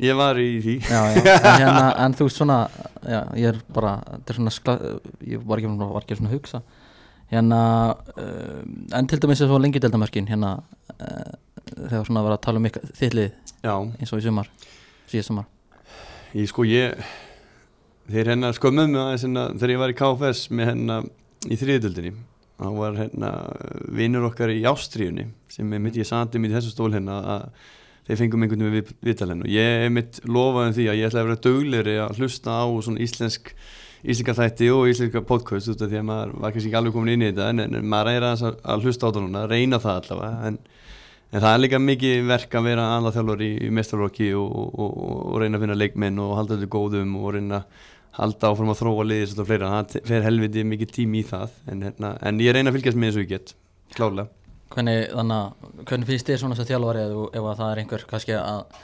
ég 0.00 0.16
var 0.16 0.38
í 0.40 0.46
því. 0.64 0.74
Já, 0.88 1.00
já, 1.14 1.20
en, 1.20 1.60
hérna, 1.60 1.84
en 2.06 2.14
þú 2.16 2.26
veist 2.26 2.38
svona 2.40 2.56
já, 3.04 3.20
ég 3.36 3.50
er 3.52 3.58
bara, 3.76 3.92
þetta 4.08 4.32
er 4.32 4.38
svona 4.40 4.54
skla, 4.56 4.74
ég 5.28 5.44
var 5.46 5.60
ekki, 5.60 5.72
var 5.78 6.00
ekki 6.02 6.16
svona 6.18 6.30
að 6.32 6.36
hugsa. 6.38 6.62
Hérna 7.30 7.60
uh, 8.16 8.62
en 8.98 9.06
til 9.06 9.20
dæmis 9.22 9.42
er 9.44 9.50
svo 9.52 9.60
lengi 9.62 9.78
deildamörkin 9.84 10.26
hérna 10.32 10.56
uh, 10.96 11.34
þegar 11.76 12.08
svona 12.08 12.24
var 12.26 12.34
að 12.34 12.42
tala 12.48 12.58
um 12.58 12.66
þittlið 12.66 13.28
Já, 13.62 13.74
eins 14.00 14.10
og 14.16 14.18
í 14.18 14.24
sumar 14.24 14.48
síðast 15.12 15.30
sumar. 15.30 15.46
Ég 16.34 16.48
sko 16.50 16.64
ég 16.66 16.96
þeir 18.10 18.32
hérna 18.32 18.50
skömmuð 18.56 18.90
mig 18.90 19.02
aðeins 19.04 19.26
hérna 19.28 19.44
þegar 19.54 19.74
ég 19.76 19.82
var 19.84 19.92
í 19.94 19.98
KFS 20.00 20.42
með 20.50 20.72
hérna 20.72 20.98
í 21.46 21.60
þriðutöldinni 21.60 22.12
þá 22.60 22.70
var 22.76 22.96
hérna 22.98 23.34
vinnur 23.96 24.28
okkar 24.28 24.52
í 24.52 24.62
Ástríunni 24.68 25.30
sem 25.50 25.68
mitt 25.80 25.98
ég 25.98 26.08
sandi 26.08 26.40
mitt 26.40 26.52
í 26.52 26.58
þessu 26.58 26.74
stól 26.74 26.92
hérna 26.92 27.20
að 27.34 27.44
þeir 28.08 28.20
fengum 28.24 28.44
einhvern 28.44 28.64
veginn 28.66 28.78
við 28.80 28.94
vitalinn 29.06 29.44
og 29.46 29.52
ég 29.52 29.86
mitt 29.94 30.20
lofaði 30.26 30.76
því 30.78 30.88
að 30.90 30.98
ég 30.98 31.10
ætla 31.10 31.22
að 31.22 31.28
vera 31.30 31.44
duglegri 31.46 32.00
að 32.02 32.20
hlusta 32.20 32.56
á 32.60 32.66
svona 32.82 33.04
íslensk 33.04 33.54
íslenska 34.00 34.36
þætti 34.36 34.70
og 34.72 34.88
íslenska 34.90 35.22
podcast 35.28 35.70
út 35.72 35.82
af 35.84 35.90
því 35.90 36.00
að 36.00 36.06
maður 36.08 36.36
var 36.40 36.52
kannski 36.54 36.70
ekki 36.70 36.78
alveg 36.80 36.94
komin 36.96 37.14
inn 37.14 37.24
í 37.24 37.30
þetta 37.30 37.48
en, 37.52 37.64
en 37.66 37.88
maður 37.92 38.12
er 38.14 38.26
að, 38.30 38.44
að 38.64 38.86
hlusta 38.86 39.04
á 39.04 39.08
þetta 39.10 39.24
núna 39.26 39.42
reyna 39.50 39.80
það 39.82 39.98
allavega. 40.00 40.48
En, 40.48 40.56
en 41.30 41.44
það 41.44 41.52
er 41.52 41.62
líka 41.64 41.80
mikið 41.84 42.30
verk 42.30 42.56
að 42.56 42.68
vera 42.70 42.86
annað 42.96 43.18
þjálfur 43.18 43.44
í, 43.44 43.50
í 43.60 43.70
mestarlokki 43.76 44.30
og, 44.40 44.54
og, 44.62 44.78
og, 44.86 45.18
og 45.20 45.42
reyna 45.42 45.60
að 45.60 45.66
finna 45.66 45.78
leikmenn 45.82 46.22
og 46.24 46.36
halda 46.38 46.56
þetta 46.56 46.72
góðum 46.76 47.12
og 47.20 47.34
reyna 47.36 47.60
að 47.60 47.84
halda 48.18 48.50
áfram 48.50 48.72
að 48.72 48.80
þróa 48.82 49.04
liðis 49.06 49.34
og 49.38 49.46
fleira, 49.48 49.70
það 49.84 50.06
fer 50.10 50.24
helviti 50.26 50.64
mikið 50.66 50.92
tími 50.96 51.20
í 51.22 51.26
það 51.30 51.52
en, 51.70 51.82
hérna, 51.86 52.10
en 52.26 52.40
ég 52.42 52.54
reyna 52.56 52.72
að 52.72 52.78
fylgjast 52.78 52.98
með 53.00 53.18
og 53.18 53.24
ég 53.24 53.28
get 53.34 53.52
klálega 53.96 54.28
hvernig, 54.70 54.98
þannig, 55.10 55.36
að- 55.36 55.84
hvernig 55.90 56.08
finnst 56.10 56.30
þér 56.30 56.40
svona 56.42 56.56
sem 56.58 56.68
þjálfari 56.68 57.04
ef, 57.04 57.44
að 57.44 57.60
það 57.60 57.70
er 57.74 57.82
einhver 57.84 58.04
kannski 58.10 58.36
að 58.38 58.80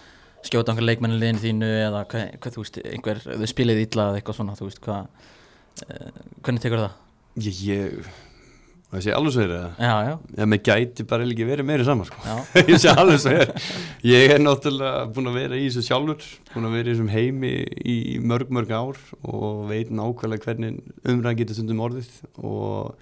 skjóta 0.47 0.73
einhver 0.73 0.87
leikmennin 0.87 1.21
liðin 1.23 1.43
þínu 1.43 1.69
eða 1.89 2.05
hvað, 2.11 2.29
hvað 2.43 2.55
þú 2.57 2.62
veist, 2.65 2.79
einhver, 2.93 3.21
þau 3.27 3.47
spilið 3.51 3.83
illa 3.87 4.09
eða 4.11 4.21
eitthvað 4.21 4.39
svona, 4.41 4.57
þú 4.59 4.69
veist, 4.71 4.81
hvað 4.87 5.03
uh, 5.87 6.23
hvernig 6.47 6.62
tekur 6.67 6.83
það? 6.85 6.97
ég, 7.47 7.61
ég 7.67 8.11
það 8.92 9.03
sé 9.05 9.14
alveg 9.16 9.35
ég 10.38 10.49
með 10.53 10.62
gæti 10.68 11.07
bara 11.11 11.27
ekki 11.27 11.49
verið 11.49 11.68
meiri 11.68 11.87
saman 11.88 12.07
sko. 12.09 12.22
já, 12.22 12.37
ég 12.70 12.81
sé 12.83 12.94
alveg 12.94 13.20
svo 13.25 13.35
er 13.35 13.53
ég 14.07 14.35
er 14.37 14.42
náttúrulega 14.42 15.05
búin 15.16 15.31
að 15.33 15.38
vera 15.40 15.59
í 15.59 15.66
þessu 15.66 15.85
sjálfur 15.88 16.31
búin 16.53 16.70
að 16.70 16.79
vera 16.79 16.88
í 16.88 16.94
þessum 16.94 17.12
heimi 17.12 17.53
í 17.83 17.99
mörg 18.22 18.55
mörg 18.55 18.72
ár 18.72 19.03
og 19.27 19.66
veit 19.72 19.90
nákvæmlega 19.90 20.46
hvernig 20.46 20.81
umræðan 21.03 21.40
getur 21.42 21.59
stundum 21.59 21.85
orðið 21.88 22.12
og, 22.38 22.96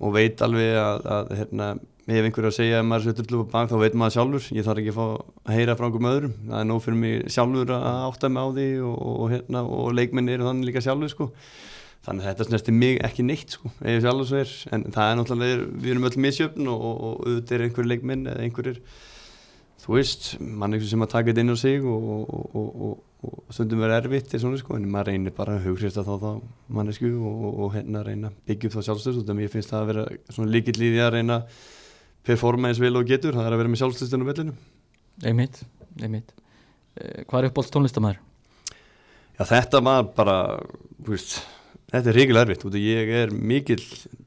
og 0.00 0.16
veit 0.18 0.42
alveg 0.44 0.78
að, 0.82 1.10
að 1.16 1.34
hérna, 1.40 1.74
ef 2.04 2.26
einhver 2.26 2.44
er 2.44 2.50
að 2.50 2.56
segja 2.58 2.80
að 2.80 2.88
maður 2.88 3.06
er 3.06 3.14
söttur 3.14 3.44
bak 3.48 3.70
þá 3.70 3.76
veit 3.80 3.94
maður 3.96 4.14
sjálfur. 4.18 4.48
Ég 4.52 4.66
þarf 4.66 4.80
ekki 4.82 4.92
að 4.92 4.98
fá 4.98 5.04
að 5.48 5.54
heyra 5.56 5.76
frá 5.78 5.86
einhverjum 5.86 6.10
öðrum. 6.10 6.34
Það 6.50 6.58
er 6.58 6.66
nóg 6.68 6.82
fyrir 6.84 6.98
mig 7.00 7.14
sjálfur 7.32 7.72
að 7.76 8.00
átta 8.10 8.30
mig 8.34 8.44
á 8.44 8.48
því 8.58 8.66
og, 8.84 8.98
og, 9.14 9.24
hérna, 9.32 9.62
og 9.78 9.94
leikmenn 9.96 10.32
eru 10.34 10.48
þannig 10.48 10.68
líka 10.68 10.84
sjálfur 10.84 11.12
sko. 11.14 11.30
Þannig 12.04 12.26
að 12.26 12.30
þetta 12.30 12.46
snerti 12.50 12.74
mig 12.76 13.00
ekki 13.06 13.24
neitt 13.24 13.56
sko, 13.56 13.70
ef 13.80 13.90
ég 13.94 14.04
sjálfur 14.04 14.28
svo 14.28 14.40
er 14.42 14.54
en 14.76 14.86
það 14.92 15.10
er 15.10 15.18
náttúrulega, 15.20 15.66
við 15.80 15.94
erum 15.94 16.06
öll 16.10 16.20
misjöfn 16.26 16.70
og, 16.70 16.84
og, 16.84 17.02
og 17.08 17.26
auðvitað 17.28 17.56
er 17.56 17.66
einhver 17.66 17.88
leikmenn 17.88 18.26
eða 18.32 18.44
einhverjir 18.44 18.80
þú 19.84 19.96
veist, 19.98 20.28
mann 20.40 20.72
einhver 20.72 20.88
sem 20.88 21.04
að 21.04 21.12
taka 21.12 21.30
þetta 21.30 21.44
inn 21.44 21.52
á 21.52 21.56
sig 21.60 21.84
og, 21.84 22.04
og, 22.10 22.44
og, 22.56 22.68
og, 22.88 23.00
og 23.28 23.56
stundum 23.56 23.82
vera 23.84 23.98
erfitt 24.00 24.32
er 24.36 24.42
svona 24.42 24.60
sko, 24.60 24.76
en 24.78 24.88
maður 24.92 25.10
reynir 25.12 25.34
bara 25.36 25.56
að 25.58 25.68
hughrista 25.68 26.04
þá 26.06 26.14
þá 26.22 26.28
mannesku 26.76 27.10
og, 27.12 27.32
og, 27.48 27.58
og 27.66 27.74
hérna 27.76 28.04
reyna 28.06 28.30
að 28.30 28.38
byggja 28.48 28.70
upp 28.70 28.76
þá 28.76 28.88
sjálfstöðs 28.88 29.20
og 29.20 29.26
þannig 29.28 29.44
að 29.44 29.48
ég 29.48 29.54
finnst 29.56 29.72
það 29.72 29.82
að 29.82 29.90
vera 29.92 30.06
svona 30.36 30.54
líkill 30.54 30.76
í 30.78 30.92
því 30.94 31.02
að 31.04 31.12
reyna 31.18 31.40
performa 32.24 32.70
eins 32.70 32.80
vel 32.80 32.94
og 32.96 33.08
getur, 33.08 33.36
það 33.36 33.48
er 33.48 33.56
að 33.56 33.62
vera 33.62 33.72
með 33.72 33.82
sjálfstöðstunum 33.82 34.30
vellinu. 34.30 34.54
einmitt, 35.24 35.60
einmitt 36.00 36.32
uh, 36.32 37.24
Hvað 37.28 37.40
er 37.40 37.50
uppbóld 37.50 37.72
tónlistamæður? 37.74 38.22
Já 39.34 39.44
þetta 39.50 39.82
var 39.84 40.08
bara, 40.16 40.38
þú 41.02 41.12
veist, 41.12 41.36
þetta 41.94 42.10
er 42.10 42.18
reyngilega 42.18 42.48
erfitt, 42.48 42.66
út 42.68 42.76
af 42.76 42.84
ég 42.84 43.14
er 43.22 43.32
mikill 43.34 43.84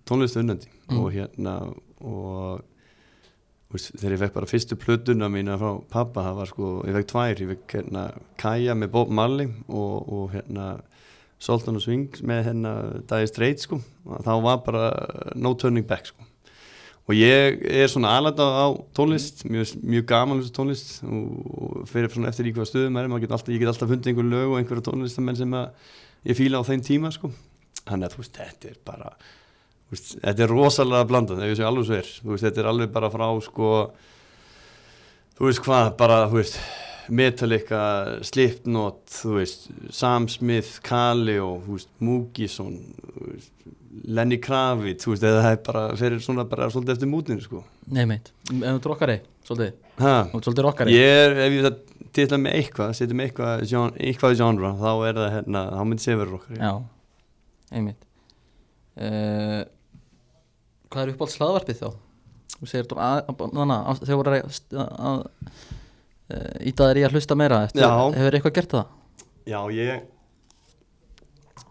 tónlistunnandi 0.08 0.74
Mm. 0.88 1.00
og 1.04 1.12
hérna 1.12 1.54
og 2.00 2.62
veist, 3.74 3.92
þegar 4.00 4.14
ég 4.16 4.22
fekk 4.22 4.36
bara 4.38 4.48
fyrstu 4.48 4.78
plötuna 4.80 5.28
mína 5.32 5.58
frá 5.60 5.72
pappa, 5.92 6.24
það 6.24 6.38
var 6.38 6.52
sko, 6.52 6.70
ég 6.88 6.96
fekk 6.96 7.10
tvær, 7.12 7.42
ég 7.42 7.50
fekk 7.52 7.76
hérna 7.76 8.04
Kaja 8.40 8.76
með 8.78 8.94
Bob 8.94 9.12
Marley 9.12 9.50
og, 9.68 10.08
og 10.08 10.32
hérna 10.32 10.70
Sultan 11.44 11.78
og 11.78 11.84
Swing 11.84 12.08
með 12.24 12.48
hérna 12.48 12.72
Dire 13.10 13.28
Straits 13.28 13.68
sko, 13.68 13.82
og 14.08 14.24
þá 14.24 14.32
var 14.46 14.64
bara 14.66 14.86
no 15.36 15.52
turning 15.60 15.86
back 15.88 16.08
sko. 16.10 16.24
Og 17.08 17.16
ég 17.16 17.62
er 17.72 17.88
svona 17.92 18.16
aðlæta 18.18 18.44
á 18.48 18.68
tónlist 18.96 19.46
mjög, 19.48 19.76
mjög 19.84 20.08
gaman 20.10 20.42
þessu 20.42 20.56
tónlist 20.56 20.90
og, 21.08 21.28
og 21.52 21.84
fyrir 21.88 22.12
svona 22.12 22.32
eftir 22.32 22.50
í 22.50 22.56
hvaða 22.56 22.72
stöðum 22.72 23.00
er 23.00 23.12
get 23.20 23.36
alltaf, 23.36 23.52
ég 23.52 23.62
get 23.62 23.72
alltaf 23.72 23.92
fundið 23.92 24.12
einhver 24.12 24.28
lög 24.32 24.56
og 24.56 24.58
einhverja 24.60 24.88
tónlistamenn 24.88 25.40
sem 25.40 25.56
að 25.56 25.70
ég 26.28 26.40
fíla 26.40 26.60
á 26.60 26.68
þeim 26.68 26.84
tíma 26.84 27.12
sko 27.16 27.32
þannig 27.90 28.10
að 28.10 28.16
þú 28.18 28.24
veist, 28.24 28.40
þetta 28.42 28.72
er 28.74 28.80
bara 28.88 29.12
veist, 29.92 30.12
þetta 30.24 30.44
er 30.48 30.54
rosalega 30.56 31.08
blandað 31.12 31.44
ef 31.46 31.54
ég 31.54 31.60
sé 31.62 31.68
alveg 31.70 31.88
svo 31.90 32.00
er, 32.02 32.12
þú 32.24 32.34
veist, 32.36 32.48
þetta 32.48 32.64
er 32.66 32.72
alveg 32.74 32.92
bara 32.98 33.12
frá 33.14 33.28
sko 33.46 33.72
þú 35.38 35.48
veist 35.50 35.64
hvað, 35.66 35.94
bara, 36.00 36.20
þú 36.32 36.42
veist 36.42 36.60
Metallica, 37.08 37.82
Slipknot 38.28 39.06
þú 39.22 39.38
veist, 39.38 39.70
Sam 39.96 40.26
Smith 40.28 40.82
veist, 40.84 41.88
Múkisson 42.04 42.74
Lenny 44.08 44.38
Kravitz 44.44 45.06
þú 45.08 45.14
veist, 45.14 45.24
það 45.24 45.48
er 45.54 45.62
bara, 45.66 45.84
fyrir 45.98 46.20
svona 46.24 46.44
bara 46.50 46.68
svolítið 46.74 46.98
eftir 46.98 47.10
mútinu, 47.10 47.42
sko. 47.42 47.62
Nei, 47.96 48.04
meit, 48.10 48.28
ef 48.52 48.60
þú 48.60 48.74
ert 48.76 48.90
rockari, 48.92 49.16
svolítið. 49.48 49.72
Ha, 50.04 50.12
Þú 50.34 50.38
ert 50.42 50.50
svolítið 50.50 50.66
rockari. 50.68 50.94
Ég 50.98 51.22
er, 51.24 51.38
ef 51.48 51.56
ég 51.56 51.66
það 51.66 51.80
titla 52.18 52.38
með 52.44 52.58
eitthvað, 52.60 52.92
eitthvað, 53.26 53.64
gen- 53.72 53.96
eitthvað 54.10 54.36
í 54.36 54.40
genre, 54.42 54.74
þá 54.84 54.92
er 55.08 55.18
það 55.22 55.34
hérna, 55.38 55.64
þá 55.74 55.82
myndi 55.90 56.06
Severur 56.06 56.38
okkar. 56.42 56.60
Já, 56.60 56.72
einmitt 57.72 58.04
uh, 58.98 59.64
Hvað 60.88 61.02
er 61.04 61.14
uppáhalds 61.14 61.38
hlaðvarpið 61.42 61.82
þá? 61.82 61.88
Þú 62.58 62.68
segir 62.72 62.94
að, 62.96 63.32
að 63.92 64.04
þegar 64.04 64.20
voru 64.22 64.36
að, 64.38 64.60
að 64.82 65.18
uh, 66.32 66.70
íta 66.72 66.88
þér 66.88 67.00
í 67.02 67.04
að 67.08 67.18
hlusta 67.18 67.38
meira 67.38 67.60
eftir. 67.68 67.84
Hefur 68.16 68.38
eitthvað 68.40 68.56
gert 68.56 68.78
það? 68.78 68.94
Já, 69.48 69.60
ég 69.76 70.06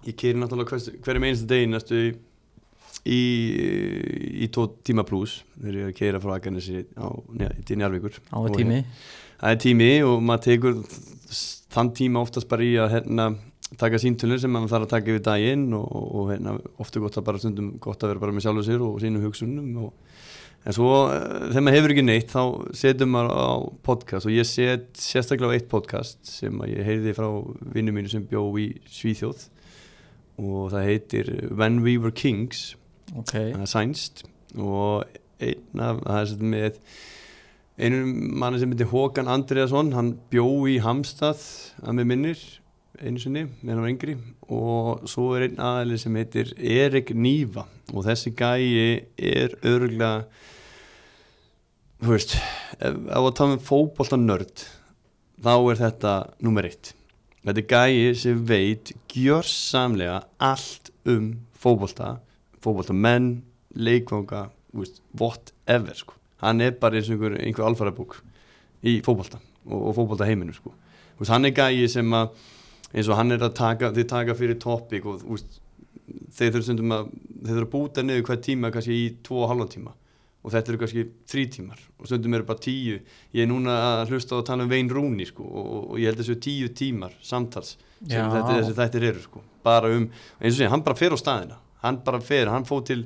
ég 0.07 0.17
kýri 0.21 0.39
náttúrulega 0.39 0.79
hverjum 1.05 1.27
einstu 1.27 1.49
degi 1.51 1.69
næstu 1.71 1.99
í, 1.99 2.11
í, 3.11 3.21
í 4.45 4.49
tó 4.55 4.69
tíma 4.87 5.05
pluss 5.07 5.41
þegar 5.57 5.79
ég 5.81 5.87
er 5.87 5.91
að 5.91 5.99
keira 5.99 6.21
frá 6.23 6.37
Nja- 7.35 7.55
til 7.67 7.79
tími 8.61 8.81
það 9.41 9.51
er 9.57 9.61
tími 9.67 9.91
og 10.07 10.23
maður 10.25 10.45
tekur 10.47 10.79
þann 11.77 11.93
tíma 11.97 12.23
oftast 12.25 12.49
bara 12.51 12.65
í 12.65 12.73
að 12.81 12.97
hérna, 12.97 13.29
taka 13.81 14.01
síntunir 14.01 14.41
sem 14.41 14.53
maður 14.53 14.73
þarf 14.73 14.87
að 14.87 14.95
taka 14.95 15.13
yfir 15.13 15.25
daginn 15.27 15.69
og, 15.77 15.87
og 15.91 16.33
hérna, 16.33 16.57
ofta 16.83 17.03
gott 17.03 17.19
að 17.19 17.29
bara 17.29 17.43
stundum 17.43 17.75
gott 17.83 18.03
að 18.03 18.15
vera 18.15 18.25
bara 18.25 18.37
með 18.37 18.47
sjálfur 18.47 18.67
sér 18.69 18.85
og 18.87 19.01
sínum 19.03 19.27
hugsunum 19.27 19.73
og, 19.85 20.15
en 20.67 20.77
svo 20.77 20.93
eh, 21.11 21.27
þegar 21.51 21.67
maður 21.67 21.79
hefur 21.79 21.95
ekki 21.95 22.07
neitt 22.07 22.33
þá 22.33 22.43
setjum 22.83 23.13
maður 23.15 23.35
á 23.35 23.51
podcast 23.87 24.31
og 24.31 24.35
ég 24.35 24.49
set 24.49 24.89
sérstaklega 25.03 25.53
á 25.53 25.57
eitt 25.59 25.69
podcast 25.73 26.23
sem 26.31 26.63
ég 26.71 26.87
heyrði 26.87 27.15
frá 27.19 27.29
vinnu 27.75 27.95
mínu 27.97 28.13
sem 28.13 28.25
bjó 28.31 28.47
í 28.63 28.71
Svíþjóð 28.91 29.47
og 30.43 30.73
það 30.73 30.89
heitir 30.91 31.31
When 31.57 31.81
We 31.85 31.97
Were 31.97 32.13
Kings. 32.13 32.75
Ok, 33.17 33.33
það 33.33 33.63
er 33.63 33.71
sænst 33.71 34.27
og 34.57 35.07
einn 35.43 35.83
af, 35.83 36.01
það 36.03 36.19
er 36.19 36.29
svolítið 36.31 36.51
með 36.53 36.81
einu 37.77 38.05
manni 38.09 38.61
sem 38.61 38.73
heitir 38.73 38.89
Håkan 38.91 39.29
Andreasson, 39.29 39.93
hann 39.97 40.15
bjó 40.33 40.47
í 40.71 40.79
Hamstað 40.85 41.43
að 41.85 41.99
með 41.99 42.09
minnir 42.13 42.45
einu 42.97 43.21
sinni, 43.21 43.45
meðan 43.61 43.83
var 43.85 43.93
yngri. 43.93 44.17
Og 44.53 45.07
svo 45.11 45.35
er 45.37 45.49
einn 45.49 45.61
aðli 45.61 45.99
sem 46.01 46.17
heitir 46.17 46.53
Erik 46.57 47.13
Nýva 47.13 47.67
og 47.93 48.07
þessi 48.07 48.33
gæi 48.37 49.07
er 49.17 49.57
örgulega 49.67 50.27
þú 52.01 52.13
veist 52.13 52.37
ef 52.81 52.97
að 53.09 53.31
tala 53.39 53.57
um 53.57 53.63
fótbolta 53.63 54.19
nörd 54.21 54.65
þá 55.43 55.55
er 55.57 55.81
þetta 55.81 56.15
nummer 56.45 56.69
eitt. 56.69 56.93
Þetta 57.47 57.63
er 57.63 57.71
gæi 57.71 58.15
sem 58.19 58.43
veit 58.49 58.93
gjörsamlega 59.13 60.23
allt 60.43 60.91
um 61.07 61.35
fótbolta 61.57 62.17
fótbolta 62.65 62.97
menn, 62.97 63.45
leikvanga 63.77 64.49
whatever 64.73 65.95
sko. 65.95 66.17
Hann 66.43 66.61
er 66.65 66.75
bara 66.81 66.99
eins 66.99 67.11
og 67.11 67.17
einhver, 67.17 67.39
einhver 67.41 67.69
alfarabúk 67.69 68.19
í 68.87 68.99
fótbolta 69.05 69.41
og, 69.67 69.79
og 69.79 69.95
fótbolta 69.97 70.29
heiminu 70.29 70.55
sko. 70.57 70.75
Veist, 71.17 71.33
hann 71.33 71.49
er 71.49 71.55
gæi 71.57 71.87
sem 71.91 72.17
að 72.17 72.35
eins 72.93 73.09
og 73.11 73.19
hann 73.19 73.35
er 73.35 73.45
að 73.45 73.55
taka, 73.59 73.93
þið 73.97 74.11
taka 74.11 74.37
fyrir 74.39 74.59
topic 74.63 75.07
og 75.09 75.23
veist, 75.27 75.61
þeir 76.07 76.53
þurfa 76.55 76.67
stundum 76.69 76.97
að 76.97 77.07
þeir 77.13 77.53
þurfa 77.53 77.67
að 77.67 77.73
búta 77.73 78.05
niður 78.05 78.27
hver 78.29 78.43
tíma 78.45 78.73
kannski 78.75 78.97
í 78.97 79.07
tvo 79.27 79.43
og 79.45 79.51
halvan 79.53 79.73
tíma 79.73 79.95
og 80.47 80.53
þetta 80.55 80.71
eru 80.73 80.81
kannski 80.83 81.05
þrý 81.27 81.45
tímar 81.57 81.81
og 81.99 82.07
stundum 82.07 82.37
eru 82.39 82.47
bara 82.47 82.63
tíu 82.63 82.99
ég 83.35 83.41
er 83.43 83.49
núna 83.51 83.77
að 83.89 84.13
hlusta 84.15 84.37
á 84.37 84.41
að 84.41 84.49
tala 84.53 84.67
um 84.67 84.71
Vein 84.71 84.91
Rúni 84.93 85.27
sko, 85.27 85.43
og, 85.43 85.71
og, 85.81 85.97
ég 85.99 86.13
held 86.13 86.21
þessu 86.23 86.37
tíu 86.43 86.69
tímar 86.71 87.17
samtals 87.27 87.75
sem 87.75 88.13
Já. 88.15 88.29
þetta, 88.31 88.59
þessi 88.61 88.77
þættir 88.77 89.09
eru 89.11 89.25
sko. 89.25 89.43
bara 89.67 89.91
um, 89.91 90.07
eins 90.39 90.55
og 90.55 90.61
sé, 90.61 90.69
hann 90.71 90.85
bara 90.87 90.99
fer 90.99 91.17
á 91.17 91.19
staðina 91.19 91.59
hann 91.83 91.99
bara 92.07 92.23
fer, 92.23 92.53
hann 92.53 92.69
fór 92.69 92.85
til 92.87 93.03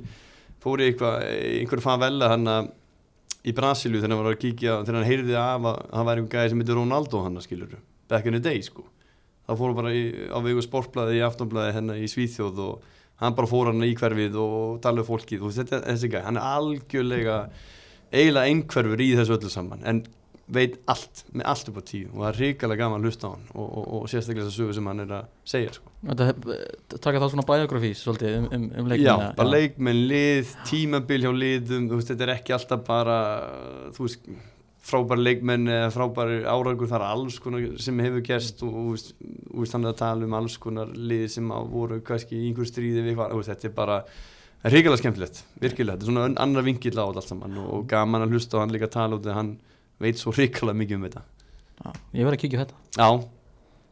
fór 0.61 0.83
í 0.83 0.91
einhverju 0.91 1.81
favela 1.81 2.29
hann 2.35 2.45
að 2.51 2.69
í 3.41 3.53
Brasilíu 3.57 4.01
þegar 4.01 4.13
hann 4.13 4.23
var 4.23 4.35
að 4.35 4.41
kíkja 4.43 4.77
þegar 4.85 4.99
hann 4.99 5.09
heyrði 5.09 5.37
af 5.39 5.67
að 5.71 5.79
hann 5.97 6.07
væri 6.07 6.23
einhver 6.23 6.35
gæði 6.35 6.53
sem 6.53 6.63
heitir 6.63 6.77
Ronaldo 6.77 7.23
hann 7.25 7.39
að 7.39 7.45
skilur 7.47 7.77
back 8.11 8.27
in 8.27 8.37
the 8.37 8.43
day 8.43 8.61
sko. 8.65 8.85
Þá 9.47 9.53
fór 9.57 9.71
hann 9.71 9.79
bara 9.79 9.93
í, 9.95 10.03
á 10.29 10.37
vegu 10.43 10.63
sportblæði 10.65 11.19
í 11.19 11.25
aftonblæði 11.25 11.75
hennar 11.77 12.01
í 12.01 12.09
Svíþjóð 12.11 12.63
og 12.65 12.89
hann 13.21 13.37
bara 13.37 13.49
fór 13.49 13.71
hann 13.71 13.85
í 13.85 13.93
hverfið 13.97 14.37
og 14.41 14.81
talaði 14.83 15.07
fólkið. 15.07 15.45
Og 15.47 15.55
þetta, 15.55 15.81
þessi 15.87 16.11
gæði, 16.11 16.25
hann 16.27 16.39
er 16.41 16.49
algjörlega 16.51 17.37
eiginlega 18.11 18.51
einhverfur 18.51 19.03
í 19.03 19.09
þessu 19.17 19.37
öllu 19.37 19.51
saman. 19.51 19.85
En 19.87 20.03
veit 20.51 20.77
allt, 20.91 21.23
með 21.31 21.47
allt 21.51 21.69
upp 21.71 21.79
á 21.79 21.83
tíu 21.87 22.07
og 22.11 22.19
það 22.19 22.29
er 22.29 22.39
hrikalega 22.41 22.83
gaman 22.83 22.99
að 22.99 23.07
hlusta 23.07 23.29
á 23.29 23.31
hann 23.31 23.43
og, 23.53 23.67
og, 23.67 23.85
og 23.97 24.07
sérstaklega 24.11 24.47
þess 24.47 24.57
að 24.57 24.63
sögu 24.63 24.75
sem 24.77 24.89
hann 24.91 25.03
er 25.03 25.13
að 25.15 25.27
segja 25.53 25.75
sko. 25.77 25.91
Þetta, 26.09 26.27
eh, 26.55 26.95
taka 26.97 27.21
það 27.21 27.33
svona 27.33 27.45
biografís 27.47 28.01
svolítið 28.03 28.37
um, 28.39 28.47
um, 28.57 28.65
um 28.81 28.89
Já, 28.91 28.95
leikmennina 28.95 29.29
bara 29.37 29.53
leikmenn, 29.55 30.01
lið, 30.11 30.55
tímabil 30.67 31.21
hjá 31.25 31.31
liðum, 31.37 31.85
þú 31.91 31.99
veist, 31.99 32.11
þetta 32.11 32.27
er 32.27 32.33
ekki 32.35 32.55
alltaf 32.57 32.83
bara, 32.89 33.19
þú 33.95 34.07
veist, 34.07 34.27
frábæri 34.91 35.25
leikmenn 35.27 35.71
eða 35.71 35.93
frábæri 35.95 36.41
árangur, 36.43 36.91
það 36.91 36.99
er 36.99 37.07
alls 37.07 37.39
konar 37.41 37.65
sem 37.85 38.03
hefur 38.03 38.27
gerst 38.27 38.63
og, 38.65 38.75
þú 38.75 39.63
veist, 39.63 39.75
er 39.79 39.89
að 39.93 39.97
tala 40.03 40.27
um 40.27 40.37
alls 40.41 40.59
konar 40.61 40.91
lið 40.91 41.27
sem 41.37 41.55
að 41.55 41.73
voru 41.77 42.03
kannski 42.05 42.39
í 42.39 42.49
einhver 42.49 42.67
stríði 42.67 43.05
við 43.07 43.19
hvað, 43.21 43.39
þetta 43.53 43.69
er 43.69 43.75
bara, 43.77 43.99
það 44.63 44.75
hrigalega 44.75 45.03
skemmtilegt, 45.03 45.43
virkilega, 45.61 45.95
þetta 45.95 46.09
er 46.09 46.11
svona 46.11 46.41
annar 46.43 46.65
vingill 46.65 46.97
á 46.97 47.05
þetta 47.05 47.21
allt 47.21 47.33
saman 47.35 47.59
og, 47.61 47.75
og 47.77 47.91
gaman 47.93 48.25
að 48.25 48.33
hlusta 48.35 48.57
og 48.57 48.65
hann 48.65 48.73
líka 48.73 48.89
tala 48.91 49.19
út 49.19 49.27
þegar 49.27 49.39
hann 49.43 49.53
veit 50.01 50.19
svo 50.21 50.33
hrigalega 50.35 50.77
mikið 50.81 50.97
um 50.99 51.05
þetta. 51.07 51.21
Já, 51.81 51.91
Ég 52.17 52.27
verð 52.27 52.37
að 52.37 52.41
kíkja 52.45 52.65
þetta 52.65 52.75
Já, 52.97 53.07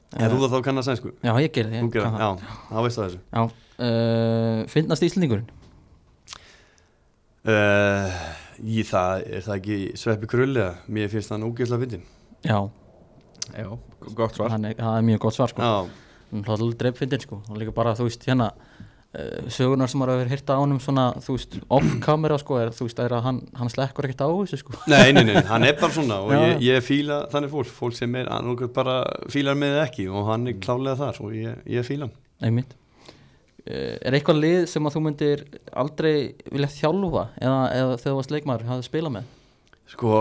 Eh, 0.09 0.23
er 0.25 0.31
þú 0.33 0.47
þá 0.49 0.59
kann 0.65 0.81
að 0.81 0.85
sænsku? 0.87 1.11
Já, 1.21 1.31
ég 1.37 1.51
gerði 1.53 1.75
það 1.75 1.83
ég 1.85 1.91
kann 1.93 2.15
það, 2.15 2.21
já, 2.25 2.53
þá 2.69 2.77
veistu 2.81 3.01
það 3.01 3.09
þessu. 3.09 3.19
Já, 3.29 3.41
uh, 3.85 4.61
finnast 4.73 5.03
íslendingurinn 5.05 5.49
Uh, 7.49 8.15
ég, 8.67 8.83
það, 8.89 9.21
er 9.31 9.43
það 9.45 9.53
ekki 9.55 9.75
sveppi 9.97 10.27
krullega? 10.29 10.73
Mér 10.91 11.07
finnst 11.13 11.31
það 11.31 11.45
ógeðslega 11.47 11.83
fyndin. 11.85 12.01
Já, 12.43 12.57
Já, 13.55 13.69
gott 14.17 14.35
svar 14.35 14.51
hann 14.53 14.67
er, 14.69 14.75
það 14.77 14.97
er 14.99 15.05
mjög 15.07 15.21
gott 15.23 15.37
svar 15.37 15.49
sko 15.53 15.63
Já, 15.63 15.77
Hann 16.29 16.43
er 16.43 16.51
alltaf 16.53 16.75
dreifindin 16.81 17.23
sko 17.23 17.39
og 17.47 17.57
líka 17.57 17.73
bara, 17.73 17.95
þú 17.97 18.05
veist, 18.09 18.25
hérna 18.27 18.49
sögunar 19.49 19.89
sem 19.89 19.97
maður 19.97 20.19
hefur 20.19 20.29
hýrt 20.35 20.51
á 20.53 20.61
honum 20.61 20.79
svona, 20.83 21.05
þú 21.25 21.33
veist, 21.33 21.55
off-kamera 21.73 22.35
sko 22.37 22.59
er, 22.61 22.69
þú 22.77 22.85
veist, 22.85 22.99
er 23.01 23.15
að 23.17 23.23
hann, 23.25 23.39
hann 23.57 23.71
slekkur 23.73 24.05
ekkert 24.05 24.21
á 24.21 24.29
þessu 24.29 24.59
sko 24.61 24.75
nei, 24.91 25.09
nei, 25.17 25.23
nei, 25.25 25.39
hann 25.49 25.65
er 25.65 25.79
bara 25.79 25.95
svona 25.95 26.19
og 26.21 26.33
ég, 26.37 26.61
ég 26.67 26.85
fíla 26.85 27.23
þannig 27.31 27.49
fólk, 27.55 27.71
fólk 27.73 27.97
sem 27.97 28.19
er 28.21 28.29
hann 28.29 28.53
bara 28.75 28.99
fílar 29.33 29.57
með 29.57 29.79
ekki 29.87 30.05
og 30.13 30.29
hann 30.29 30.45
er 30.51 30.59
klálega 30.61 30.99
þar 31.01 31.23
og 31.25 31.33
ég, 31.33 31.57
ég 31.65 31.87
fíla 31.87 32.05
hann. 32.05 32.13
Einmitt 32.45 32.77
uh, 32.77 33.97
Er 33.97 34.13
eitthvað 34.13 34.43
lið 34.43 34.61
sem 34.69 34.85
að 34.85 34.99
þú 34.99 35.03
myndir 35.07 35.45
aldrei 35.73 36.13
vilja 36.53 36.69
þjálfa 36.77 37.25
eða, 37.41 37.59
eða 37.79 37.97
þegar 37.97 38.11
þú 38.11 38.17
varst 38.21 38.35
leikmaður 38.37 38.69
hafði 38.69 38.89
spilað 38.91 39.15
með? 39.17 39.35
Sko, 39.89 40.19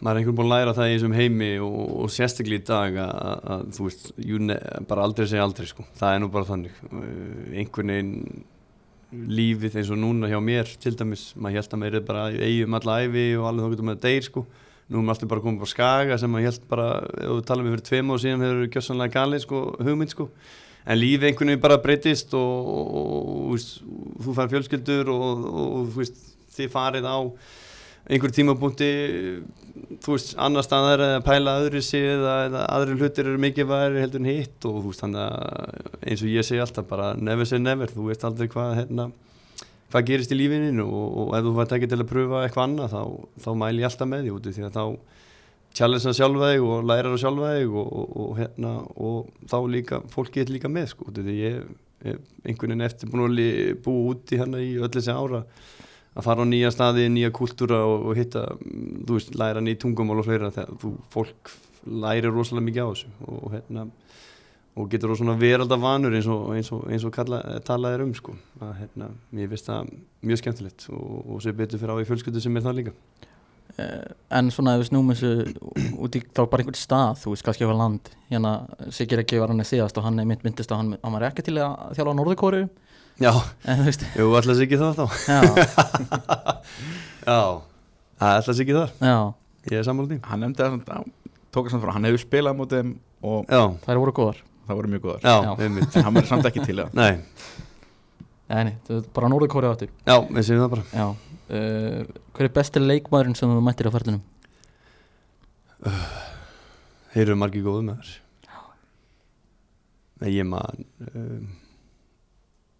maður 0.00 0.14
er 0.16 0.20
einhvern 0.20 0.38
búin 0.38 0.48
að 0.48 0.54
læra 0.54 0.74
það 0.76 0.88
í 0.88 0.96
þessum 0.96 1.14
heimi 1.18 1.50
og, 1.64 1.76
og 2.04 2.10
sérstaklega 2.12 2.62
í 2.62 2.66
dag 2.70 2.98
að, 3.04 3.44
að, 3.54 3.62
þú 3.76 3.86
veist, 3.88 4.10
ne, 4.48 4.56
bara 4.90 5.06
aldrei 5.06 5.28
segja 5.30 5.46
aldrei 5.46 5.68
sko, 5.70 5.86
það 5.98 6.16
er 6.16 6.22
nú 6.22 6.30
bara 6.34 6.48
þannig. 6.50 6.82
Uh, 6.90 7.06
einhvern 7.60 7.94
veginn 7.94 8.44
lífið 9.14 9.78
eins 9.78 9.92
og 9.94 10.00
núna 10.00 10.30
hjá 10.30 10.40
mér 10.42 10.70
til 10.82 10.94
dæmis, 10.98 11.28
maður 11.38 11.60
held 11.60 11.74
að 11.74 11.82
maður 11.82 11.98
er 12.00 12.06
bara 12.08 12.26
eigum 12.32 12.78
alla 12.80 12.98
æfi 13.04 13.24
og 13.38 13.48
alveg 13.50 13.64
þá 13.64 13.74
getur 13.74 13.88
maður 13.88 14.04
deyr 14.08 14.28
sko. 14.28 14.44
Nú 14.84 14.98
erum 14.98 15.12
alltaf 15.14 15.30
bara 15.30 15.44
komið 15.44 15.62
bara 15.62 15.72
skaga 15.72 16.18
sem 16.20 16.32
maður 16.34 16.50
held 16.50 16.68
bara, 16.68 16.88
ef 17.22 17.30
þú 17.30 17.44
talaðum 17.48 17.68
við 17.68 17.76
fyrir 17.76 17.86
tveim 17.88 18.10
og 18.12 18.20
síðan 18.20 18.44
hefur 18.44 18.70
gjössanlega 18.74 19.14
galið 19.14 19.44
sko, 19.46 19.60
hugmynd 19.80 20.12
sko. 20.12 20.28
En 20.84 20.98
lífið 21.00 21.30
einhvern 21.30 21.52
veginn 21.52 21.64
bara 21.64 21.80
breytist 21.80 22.34
og, 22.36 22.72
og, 22.74 23.28
og, 23.54 23.68
þú 24.26 24.34
fær 24.36 24.50
fjölskyldur 24.52 25.12
og 25.14 25.46
þú 25.94 26.00
veist, 26.02 26.18
þið 26.58 26.74
farið 26.74 27.08
á 27.08 27.18
einhver 28.04 28.34
tímapunkti 28.36 28.90
þú 30.04 30.14
veist, 30.16 30.32
annar 30.40 30.64
staðar 30.66 31.02
eða 31.02 31.20
pæla 31.24 31.56
öðru 31.62 31.80
eða, 31.98 32.34
eða 32.48 32.64
aðri 32.74 32.96
hlutir 33.00 33.28
eru 33.30 33.40
mikið 33.40 33.68
væri 33.70 34.02
heldur 34.02 34.20
en 34.20 34.28
hitt 34.28 34.66
og 34.68 34.80
þú 34.82 34.90
veist, 34.90 35.02
þannig 35.04 35.22
að 35.24 36.08
eins 36.10 36.24
og 36.24 36.32
ég 36.32 36.48
segi 36.48 36.62
alltaf 36.64 36.88
bara 36.90 37.12
never 37.16 37.48
say 37.48 37.62
never, 37.62 37.88
þú 37.92 38.10
veist 38.10 38.26
aldrei 38.28 38.50
hvað 38.52 38.74
hérna, 38.82 39.08
hvað 39.92 40.06
gerist 40.10 40.34
í 40.34 40.38
lífinu 40.38 40.84
og, 40.84 41.06
og 41.22 41.36
ef 41.38 41.46
þú 41.46 41.54
vært 41.56 41.76
ekki 41.78 41.90
til 41.92 42.00
að 42.02 42.10
pröfa 42.10 42.42
eitthvað 42.44 42.68
annað 42.68 42.96
þá, 42.96 43.02
þá 43.46 43.50
mæli 43.62 43.84
ég 43.84 43.88
alltaf 43.90 44.10
með 44.10 44.26
því 44.26 44.34
úti 44.36 44.54
því 44.56 44.66
að 44.68 44.76
þá 44.76 44.84
challenge 45.74 46.04
það 46.04 46.18
sjálfa 46.20 46.50
þig 46.52 46.66
og 46.68 46.84
læra 46.90 47.14
það 47.14 47.22
sjálfa 47.24 47.54
þig 47.56 47.78
og, 47.80 47.94
og, 48.00 48.12
og, 48.24 48.34
hérna, 48.38 48.74
og 49.08 49.48
þá 49.50 49.56
líka, 49.72 50.02
fólk 50.12 50.36
getur 50.36 50.58
líka 50.58 50.70
með 50.70 50.90
sko, 50.92 51.08
því 51.16 51.38
ég 51.40 51.62
er 52.04 52.20
einhvern 52.44 52.74
veginn 52.74 52.84
eftir 52.84 53.10
búin 53.10 53.24
að 53.32 53.80
búa 53.82 54.12
úti 54.12 54.38
hérna 54.38 54.60
í 54.60 54.74
öll 54.76 54.92
þessi 54.92 55.16
ára 55.16 55.40
að 56.14 56.26
fara 56.28 56.46
á 56.46 56.46
nýja 56.46 56.70
staði, 56.74 57.08
nýja 57.10 57.32
kultúra 57.34 57.80
og, 57.88 58.08
og 58.10 58.18
hitta, 58.18 58.46
þú 58.62 59.18
veist, 59.18 59.34
læra 59.38 59.62
nýj 59.64 59.80
tungumál 59.82 60.20
og 60.22 60.28
fleira 60.28 60.52
þegar 60.54 60.78
þú, 60.82 60.94
fólk 61.12 61.54
læri 61.84 62.30
rosalega 62.30 62.68
mikið 62.68 62.86
á 62.86 62.88
þessu 62.92 63.10
og, 63.26 63.44
hérna, 63.52 63.86
og 64.74 64.88
getur 64.90 65.12
rosa 65.12 65.22
svona 65.22 65.36
veralda 65.38 65.78
vanur 65.80 66.14
eins 66.16 66.28
og, 66.30 66.46
eins 66.56 66.70
og, 66.74 66.86
eins 66.90 67.04
kalla, 67.14 67.42
talað 67.66 67.98
er 67.98 68.06
um 68.06 68.14
sko, 68.16 68.36
að 68.62 68.72
hérna, 68.80 69.10
mér 69.34 69.52
finnst 69.52 69.68
það 69.70 69.92
mjög 70.24 70.42
skemmtilegt 70.42 70.88
og, 70.94 71.12
og 71.34 71.44
sé 71.44 71.54
betur 71.56 71.82
fyrir 71.82 71.94
á 71.94 72.02
í 72.02 72.08
fjölskyldu 72.08 72.42
sem 72.42 72.56
er 72.56 72.66
það 72.66 72.80
líka. 72.80 72.96
Uh, 73.74 74.06
en 74.38 74.52
svona 74.54 74.76
ef 74.76 74.84
við 74.84 74.90
snúum 74.90 75.10
þessu 75.10 75.30
út 76.04 76.14
í 76.14 76.20
þá 76.22 76.42
bara 76.46 76.62
einhvern 76.62 76.78
stað, 76.78 77.20
þú 77.24 77.32
veist, 77.32 77.46
kannski 77.46 77.64
eitthvað 77.64 77.80
land 77.80 78.10
hérna, 78.30 78.52
Sigir 78.94 79.22
ekki 79.22 79.40
var 79.42 79.50
hann 79.50 79.64
að 79.64 79.70
síðast 79.72 79.98
og 79.98 80.06
hann 80.06 80.20
mynd, 80.20 80.44
myndist 80.46 80.70
að 80.70 80.82
hann, 80.82 80.96
hann 81.02 81.16
var 81.16 81.26
ekki 81.30 81.46
til 81.48 81.56
að 81.58 81.96
þjálfa 81.96 82.16
Norðurkóru 82.20 82.60
Já, 83.22 83.30
en 83.70 83.78
þú 83.78 83.84
veist, 83.86 84.02
jú, 84.18 84.24
alltaf 84.34 84.60
ekki 84.64 84.78
það 84.80 84.96
þá. 84.98 85.04
já, 85.30 85.40
Já, 87.28 87.38
það 88.18 88.32
alltaf 88.38 88.62
ekki 88.64 88.74
þar, 88.78 88.94
já. 89.06 89.18
Ég 89.70 89.76
er 89.80 89.86
sammála 89.86 90.10
því. 90.10 90.18
Hann 90.28 90.42
nefndi 90.44 90.60
það 90.64 90.72
samt 90.74 90.90
á 90.90 90.98
tók 91.54 91.68
að 91.68 91.74
samt 91.76 91.84
frá, 91.86 91.92
hann 91.94 92.08
hefur 92.08 92.22
spilað 92.24 92.52
á 92.52 92.58
móti 92.58 92.80
þeim 92.80 92.90
og 93.24 93.46
Já, 93.54 93.62
þær 93.86 94.00
voru 94.02 94.14
góðar. 94.18 94.40
Það 94.64 94.78
voru 94.80 94.90
mjög 94.94 95.04
góðar. 95.06 95.22
Já, 95.24 95.36
en 95.64 95.78
hann 96.04 96.16
verður 96.18 96.28
samt 96.32 96.48
ekki 96.50 96.64
til 96.66 96.76
það. 96.82 96.98
Nei, 96.98 97.14
Nei, 98.44 98.60
nei, 98.68 98.74
það 98.84 98.98
er 98.98 99.06
bara 99.16 99.28
Norður 99.32 99.48
Kóri 99.54 99.68
áttur 99.70 99.88
já, 100.04 100.16
við 100.28 100.44
séum 100.44 100.60
það 100.60 100.72
bara. 100.74 100.82
Já. 100.92 101.06
Uh, 101.44 102.18
Hver 102.36 102.44
er 102.48 102.52
besti 102.58 102.80
leikmaðurinn 102.82 103.36
sem 103.38 103.48
þú 103.54 103.62
mættir 103.64 103.88
á 103.88 103.94
ferðinum? 103.94 104.20
Þeir 107.14 107.22
eru 107.24 107.36
margir 107.40 107.64
góðu 107.64 107.82
með 107.86 108.02
þess 108.02 108.20
Nei, 110.22 110.30
ég 110.36 110.46
man 110.48 110.84
um, 111.10 111.48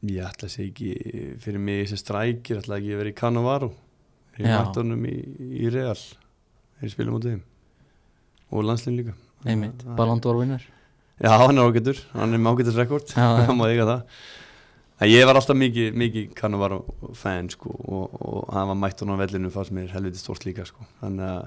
Ég 0.04 0.20
ætla 0.26 0.48
að 0.48 0.52
segja 0.52 0.70
ekki 0.70 1.24
fyrir 1.40 1.62
mig 1.64 1.88
sem 1.88 2.00
strækir 2.00 2.60
ætla 2.60 2.76
ekki 2.80 2.92
að 2.92 3.00
vera 3.00 3.12
í 3.12 3.16
Cannavaro. 3.16 3.70
Ég 4.36 4.46
mætti 4.50 4.80
honum 4.82 5.04
í, 5.08 5.14
í 5.64 5.70
Real. 5.72 5.96
Þeir 6.80 6.92
spilum 6.92 7.16
á 7.16 7.20
þeim. 7.24 7.42
Og 8.52 8.64
landslinn 8.68 8.98
líka. 8.98 9.14
Einmitt, 9.46 9.82
Það- 9.84 9.96
Ballon 9.98 10.20
d'Or 10.24 10.40
vinnar 10.40 10.62
Já, 11.22 11.30
hann 11.38 11.56
er 11.58 11.68
ágættur, 11.70 11.98
hann 12.12 12.34
er 12.34 12.40
með 12.42 12.56
ágættur 12.56 12.74
rekord. 12.80 13.06
Já, 13.14 13.22
já. 13.38 13.44
hann 13.46 13.56
má 13.60 13.68
eiga 13.70 13.84
það. 13.86 14.00
En 15.04 15.10
ég 15.10 15.24
var 15.26 15.38
alltaf 15.38 15.56
mikið, 15.58 15.94
mikið 16.00 16.32
Cannavaro 16.38 16.80
fan 17.18 17.48
sko 17.50 17.70
og, 17.70 18.16
og 18.18 18.50
hann 18.54 18.68
var 18.72 18.78
mætt 18.82 19.00
hann 19.04 19.14
á 19.14 19.22
vellinu 19.22 19.50
fannst 19.54 19.72
mér 19.74 19.92
helviti 19.94 20.18
stórt 20.20 20.44
líka 20.46 20.66
sko. 20.66 20.84
Þannig 21.00 21.28
að 21.30 21.46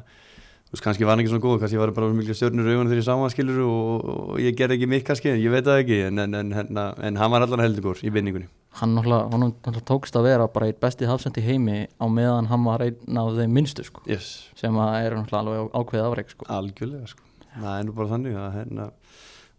þú 0.68 0.76
veist 0.76 0.84
kannski 0.84 1.06
var 1.08 1.16
hann 1.16 1.24
ekki 1.24 1.32
svona 1.32 1.44
góð 1.46 1.62
kannski 1.62 1.80
var 1.80 1.92
bara 1.96 2.10
miklu 2.12 2.34
stjörnur 2.36 2.68
augun 2.68 2.90
þegar 2.90 3.00
ég 3.00 3.06
sá 3.08 3.14
hann 3.16 3.32
skilur 3.32 3.60
og, 3.64 4.08
og 4.12 4.40
ég 4.44 4.56
gerði 4.60 4.76
ekki 4.76 4.90
mitt 4.92 5.06
kannski 5.08 5.32
ég 5.32 5.54
veit 5.54 5.64
það 5.64 5.80
ekki 5.84 6.00
en, 6.10 6.20
en, 6.26 6.36
en, 6.36 6.52
en, 6.60 6.80
en 7.08 7.20
hann 7.22 7.32
var 7.32 7.46
allan 7.46 7.64
heldur 7.64 8.02
í 8.04 8.12
vinningunni. 8.12 8.50
Hann 8.82 8.94
náttúrulega, 8.98 9.54
hann 9.64 9.86
tókst 9.88 10.20
að 10.20 10.28
vera 10.28 10.50
bara 10.52 10.68
einn 10.68 10.82
besti 10.84 11.08
hafsend 11.08 11.40
í 11.40 11.46
heimi 11.46 11.86
á 11.88 12.06
meðan 12.12 12.52
hann 12.52 12.68
var 12.68 12.84
einn 12.84 13.22
af 13.24 13.32
þeim 13.40 13.56
minnstu 13.56 13.88
sko. 13.88 14.04
Yes. 14.12 14.52
sem 14.60 14.76
að 14.76 15.00
er 15.00 15.18
náttúrulega 15.22 15.64
alveg 15.64 15.80
ákveðið 15.80 16.10
afreik 16.12 16.36
sko. 16.36 16.50
Algjörlega 16.58 17.12
sko. 17.14 17.26
Það 17.56 17.72
er 17.72 17.88
nú 17.88 17.98
bara 17.98 18.12
þannig 18.12 18.38
að 18.38 18.52
hérna 18.60 18.92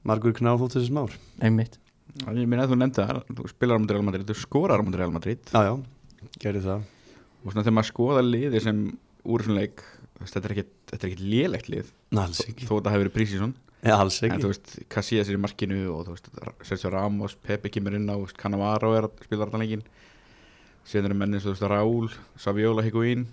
margur 0.06 0.36
knár 0.36 0.60
þótt 0.60 0.76
þessi 0.76 0.92
smár 0.92 1.16
Einmitt. 1.40 1.80
Ég 2.28 2.46
meina 2.48 2.66
að 2.66 2.74
þú 2.74 2.78
nefndi 2.82 3.08
það, 3.08 3.24
þú 3.40 3.50
spilar 3.50 3.80
á 3.80 3.82
móti 3.82 3.96
Real 3.96 4.06
Madrid 4.06 4.28
þú 4.28 4.36
skorar 4.38 4.80
á 4.80 4.84
móti 4.84 5.00
Real 5.00 5.12
Madrid. 5.14 5.50
Já 5.50 5.60
já, 5.66 5.74
gerði 6.44 6.62
það. 6.68 6.86
Og 7.42 7.52
svona 7.52 7.64
þegar 7.64 7.76
maður 7.78 7.90
skoða 7.90 8.22
liði 8.28 8.62
sem 8.62 8.80
úr 9.28 9.44
svona 9.44 9.64
leik 9.64 9.82
þetta 10.24 10.48
er 10.48 10.54
er 10.98 11.08
ekkit 11.08 11.24
lélegt 11.24 11.72
lið. 11.72 11.94
Ekki, 12.18 12.66
þó 12.66 12.78
þetta 12.78 12.94
hefur 12.96 13.10
verið 13.12 13.16
ja, 13.86 13.98
alls 13.98 14.18
en 14.26 14.40
þú 14.42 14.50
veist, 14.50 14.72
Casillas 14.90 15.28
er 15.30 15.36
í 15.36 15.40
markinu 15.40 15.80
og 15.94 16.06
þú 16.06 16.14
veist, 16.16 16.30
Sergio 16.66 16.90
Ramos, 16.94 17.36
Pepe 17.46 17.70
kemur 17.72 17.94
inn 17.98 18.08
á 18.10 18.16
Cannavaro 18.38 18.94
er 18.96 19.06
að 19.08 19.22
spila 19.26 19.46
allan 19.46 19.62
leikin 19.62 19.84
síðan 20.88 21.10
eru 21.10 21.18
mennin 21.20 21.42
svo, 21.42 21.52
þú 21.52 21.54
veist, 21.54 21.68
Raúl 21.72 22.08
Saviola, 22.40 22.84
Higuín 22.86 23.28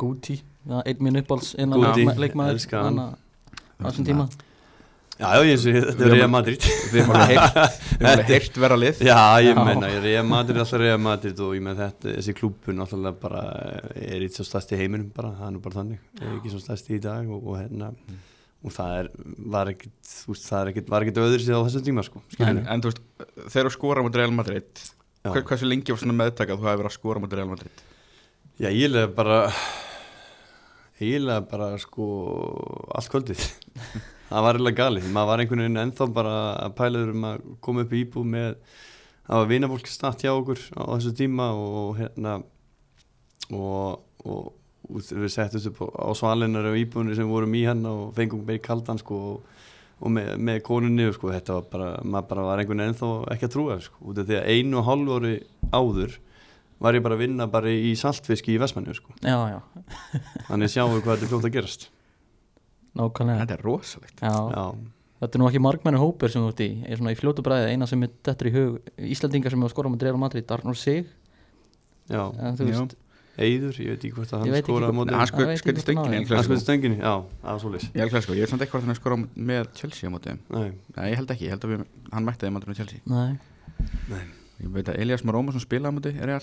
Guti 0.00 0.40
Já, 0.64 0.80
einn 0.80 1.04
minn 1.04 1.20
uppáls 1.20 1.52
innan 1.60 1.84
leikmaður 2.18 2.58
á 2.58 3.04
þessum 3.84 4.08
tíma 4.08 4.28
já 5.20 5.28
ég 5.46 5.60
sé, 5.62 5.72
þetta 5.78 6.06
er 6.08 6.12
Real 6.16 6.30
Madrid. 6.32 6.66
við 6.92 7.10
alveg 7.14 8.30
heyrt 8.32 8.58
vera 8.64 8.78
lið. 8.80 9.00
Já, 9.06 9.18
ég 9.44 9.54
ég 9.54 9.98
Real 10.08 10.26
Madrid 10.28 10.56
er 10.58 10.64
alltaf 10.64 10.80
Real 10.82 11.00
Madrid 11.02 11.42
og 11.44 11.54
ég 11.54 11.64
með 11.64 11.82
þetta, 11.84 12.14
þessi 12.18 12.34
klúbun 12.40 12.82
alltaf 12.84 13.18
bara 13.22 13.42
er 13.94 14.24
eitt 14.26 14.38
svo 14.38 14.46
stærsti 14.48 14.74
í 14.76 14.80
heiminum 14.82 15.10
bara, 15.14 15.32
það 15.38 15.48
er 15.50 15.54
nú 15.56 15.62
bara 15.64 15.78
þannig, 15.80 16.00
það 16.18 16.30
er 16.30 16.38
ekki 16.40 16.54
svo 16.54 16.62
stærsti 16.64 16.96
í 16.98 17.02
dag 17.04 17.30
og, 17.30 17.46
og 17.52 17.60
hérna, 17.60 17.92
og 18.64 18.72
það 18.74 18.98
er, 18.98 19.08
var 19.54 19.70
ekkit, 19.74 19.94
þú 20.24 20.34
veist, 20.34 20.48
það 20.50 20.60
er 20.64 20.72
ekkit, 20.72 20.90
var 20.96 21.04
ekkit 21.06 21.22
öðru 21.24 21.40
síðan 21.44 21.62
á 21.62 21.66
þessum 21.68 21.86
tíma, 21.90 22.04
sko, 22.06 22.22
en, 22.48 22.60
en 22.64 22.84
þú 22.84 22.90
veist, 22.92 23.02
þegar 23.54 23.68
þú 23.70 23.74
skora 23.78 24.04
mútið 24.06 24.22
Real 24.24 24.36
Madrid 24.40 24.84
hver, 25.24 25.44
hversu 25.48 25.68
lengi 25.68 25.92
var 25.94 26.00
svona 26.02 26.16
meðtaka 26.18 26.52
að 26.56 26.62
þú 26.62 26.68
hefur 26.68 26.80
verið 26.82 26.90
að 26.90 26.96
skora 26.98 27.22
mútið 27.22 27.38
Real 27.40 27.50
Madrid? 27.52 27.84
Já, 28.60 28.68
eiginlega 28.70 29.10
bara, 29.16 29.38
eiginlega 31.00 31.46
bara, 31.50 31.70
sko, 31.82 32.08
allt 32.94 33.12
kvöldið, 33.12 33.44
það 34.30 34.44
var 34.46 34.58
eiginlega 34.58 34.80
galið, 34.80 35.06
maður 35.14 35.30
var 35.30 35.42
einhvern 35.44 35.62
veginn 35.64 35.82
ennþá 35.84 36.08
bara 36.16 36.34
að 36.64 36.74
pælaður 36.80 37.14
um 37.14 37.24
að 37.30 37.46
koma 37.64 37.84
upp 37.84 37.94
í 37.94 38.02
íbúð 38.04 38.26
með, 38.34 38.58
það 39.28 39.40
var 39.42 39.50
vinafólk 39.52 39.90
statt 39.90 40.24
hjá 40.24 40.32
okkur 40.34 40.60
á 40.74 40.82
þessu 40.94 41.14
tíma 41.20 41.48
og 41.58 41.96
hérna, 42.00 42.36
og, 43.52 44.04
og, 44.24 44.52
og 44.88 45.10
við 45.12 45.30
settum 45.34 45.68
upp 45.72 45.82
á, 45.92 46.08
svalinar 46.16 46.70
og 46.72 46.78
íbúðinu 46.80 47.16
sem 47.18 47.30
vorum 47.30 47.56
í 47.58 47.64
hann 47.68 47.84
og 47.88 48.14
fengum 48.16 48.44
meir 48.48 48.62
kaldan 48.64 49.00
sko 49.00 49.20
og, 49.30 49.64
og 50.04 50.12
með, 50.12 50.34
með 50.40 50.60
konunni 50.66 51.08
sko, 51.14 51.32
þetta 51.32 51.58
var 51.60 51.70
bara, 51.72 51.90
maður 52.02 52.30
bara 52.32 52.46
var 52.50 52.62
einhvern 52.62 52.82
veginn 52.82 52.94
ennþá 52.94 53.10
ekki 53.34 53.48
að 53.48 53.56
trúa 53.56 53.80
sko, 53.84 54.00
út 54.10 54.20
af 54.22 54.28
því 54.28 54.40
að 54.40 54.48
einu 54.54 54.80
og 54.80 54.88
hálf 54.88 55.16
ári 55.18 55.34
áður 55.72 56.20
var 56.84 56.96
ég 56.98 57.04
bara 57.04 57.16
að 57.16 57.22
vinna 57.22 57.46
bara 57.48 57.70
í 57.70 57.92
saltfiski 57.96 58.56
í 58.56 58.60
Vestmannu 58.60 58.96
sko, 58.96 59.14
Já, 59.22 59.36
já, 59.54 59.60
þannig 60.48 60.72
sjáum 60.72 60.96
við 60.96 61.04
hvað 61.04 61.14
þetta 61.14 61.24
er 61.28 61.30
fljótt 61.30 61.46
að 61.48 61.54
gerast 61.54 61.86
nákvæmlega. 62.98 63.38
Þetta 63.44 63.56
er 63.58 63.62
rosalegt. 63.66 64.20
Já, 64.20 64.34
Já, 64.54 64.64
þetta 65.20 65.34
er 65.38 65.42
nú 65.42 65.48
ekki 65.50 65.62
margmennu 65.64 65.98
hópur 66.02 66.30
sem 66.30 66.42
þú 66.42 66.48
ert 66.52 66.60
í. 66.64 66.70
Er 66.88 66.96
svona 67.00 67.14
í 67.14 67.18
fljótu 67.18 67.42
bræði, 67.46 67.70
eina 67.74 67.86
sem 67.90 68.02
er 68.02 68.10
dettur 68.24 68.50
í 68.50 68.54
hug 68.54 68.78
Íslandingar 68.98 69.50
sem 69.54 69.60
hefur 69.64 69.74
skorað 69.74 69.94
með 69.96 70.02
Real 70.08 70.20
Madrid 70.20 70.50
Arnur 70.50 70.76
Sig, 70.76 71.06
já, 72.08 72.30
Já. 72.34 72.88
Eiður, 73.34 73.74
ég 73.82 73.88
veit 73.90 74.04
ekki 74.06 74.12
hvort 74.14 74.30
að 74.30 74.44
Ég 74.44 74.44
hann 74.44 74.52
veit 74.54 74.60
ekki 74.62 74.70
skora 74.70 74.86
á 74.86 74.86
hvort- 74.86 74.94
móti 74.94 75.10
Nei, 75.10 75.14
hann 75.18 75.26
Það 75.26 75.30
sko- 75.34 75.46
veit 75.48 75.58
skaut 75.58 75.74
í 75.74 75.78
ég 75.80 75.82
stöngin 75.82 76.04
hvort 76.04 76.14
í 76.14 76.14
hann 76.14 76.26
skoði 76.28 76.46
Clasico. 76.46 76.62
stönginni, 76.62 76.98
já, 77.02 77.14
það 77.42 77.50
var 77.50 77.58
svolítið 77.64 77.88
í 77.90 78.00
El 78.04 78.10
Clasico, 78.12 78.32
ég 78.34 78.38
veit 78.44 78.50
samt 78.52 78.62
ekki 78.62 78.70
hvort 78.70 78.84
hann 78.84 78.90
er 78.94 78.98
skora 79.00 79.16
með 79.34 79.64
Chelsea 79.74 80.06
á 80.06 80.10
móti. 80.14 80.36
Nei, 80.54 80.70
Nei, 80.94 81.06
ég 81.10 81.16
held 81.18 81.30
ekki, 81.34 81.44
ég 81.48 81.50
held 81.50 81.64
að 81.66 81.72
við, 81.74 81.82
hann 82.12 82.24
mætti 82.28 82.46
þeim 82.46 82.54
aldrei 82.60 82.70
með 82.70 82.78
Chelsea. 82.78 83.00
Nei, 83.10 83.38
ég 84.62 84.70
veit 84.70 84.86
að 84.86 84.98
Elias 85.02 85.24
Marómasson 85.26 85.64
spilaði 85.66 85.90
á 85.90 85.96
móti 85.98 86.12
Real 86.22 86.40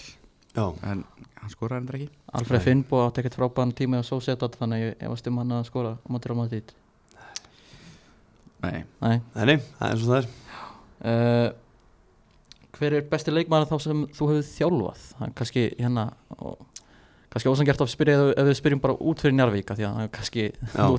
já, 0.55 0.65
en 0.91 1.03
hann 1.41 1.53
skoraði 1.53 1.79
hendur 1.81 1.97
ekki. 1.99 2.09
Alfred 2.37 2.59
Nei. 2.61 2.65
Finnbo 2.67 3.01
átti 3.05 3.23
ekkert 3.23 3.37
frábæðan 3.39 3.73
tíma 3.77 4.01
og 4.01 4.07
svo 4.07 4.19
setja 4.23 4.49
þannig 4.55 4.77
að 4.77 4.85
ég 4.85 5.03
efast 5.07 5.29
um 5.31 5.41
hann 5.41 5.57
að 5.57 5.67
skora 5.69 5.95
á 5.97 6.07
móti 6.11 6.31
Real 6.31 6.39
Madrid. 6.41 6.73
Nei, 8.61 8.83
Nei. 9.01 9.15
Nei, 9.35 9.45
nei, 9.49 9.57
það 9.79 9.87
er 9.87 10.01
svo 10.01 10.11
það 10.11 10.19
er. 10.21 10.31
Uh, 11.01 11.49
Hver 12.77 12.97
er 12.97 13.07
besti 13.09 13.33
leikmaður 13.33 13.69
þá 13.69 13.83
sem 13.83 14.03
þú 14.15 14.27
hefur 14.31 14.45
þjálfað? 14.47 15.01
Það 15.17 15.33
kannski 15.37 15.63
hérna 15.77 16.05
og, 16.37 16.61
kannski 17.33 17.51
ósangert 17.51 17.83
að 17.83 17.91
spyrja 17.91 18.15
ef, 18.17 18.31
ef 18.41 18.47
við 18.47 18.57
spyrjum 18.57 18.81
bara 18.81 18.95
út 18.97 19.21
fyrir 19.21 19.35
Njarvík 19.37 19.73
af 19.73 19.77
því 19.77 19.85
að 19.85 19.97
það 19.97 20.07
er 20.07 20.11
kannski 20.15 20.45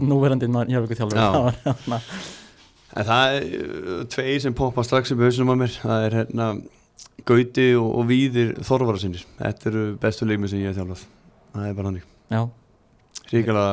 núverandi 0.07 0.51
Njarvíku 0.51 0.99
Já. 0.99 1.03
þjálfur 1.03 2.07
En 2.93 3.09
það 3.09 3.35
er 3.39 3.47
uh, 3.49 4.05
tveir 4.13 4.41
sem 4.45 4.55
poppa 4.57 4.85
strax 4.85 5.15
upp 5.15 5.23
í 5.23 5.27
hausnum 5.27 5.55
á 5.55 5.57
mér. 5.63 5.75
Það 5.81 6.07
er 6.07 6.17
hérna 6.21 6.49
Gauti 7.29 7.69
og, 7.79 7.89
og 8.01 8.07
Víðir 8.09 8.55
Þorvara 8.67 8.99
sinni 8.99 9.21
Þetta 9.39 9.69
eru 9.71 9.83
bestu 10.03 10.27
leikmið 10.27 10.51
sem 10.53 10.63
ég 10.63 10.73
hef 10.73 10.79
þjálfað. 10.81 11.05
Það 11.53 11.69
er 11.69 11.77
bara 11.79 11.91
hannig 11.93 12.07
Já, 12.33 12.41
Ríkala 13.33 13.67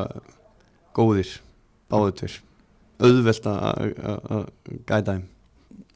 góðir 0.98 1.32
Báðu 1.89 2.12
tveir. 2.20 2.36
Auðvelt 3.00 3.46
að- 3.50 4.50
gæta 4.86 5.15
þeim. 5.15 5.24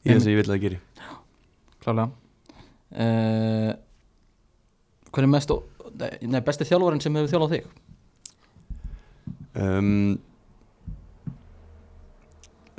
Í 0.04 0.08
þess 0.10 0.26
að 0.26 0.32
ég 0.32 0.38
vil 0.40 0.54
að 0.54 0.62
geri. 0.64 0.78
Klálega. 1.84 2.10
Uh, 2.94 3.70
Hver 5.14 5.22
er 5.26 5.30
mest 5.30 5.52
nei, 6.26 6.40
besti 6.42 6.66
þjálfarinn 6.66 7.02
sem 7.04 7.14
hefur 7.14 7.30
þjálfað 7.30 7.52
þig? 7.54 7.68
um, 9.62 10.18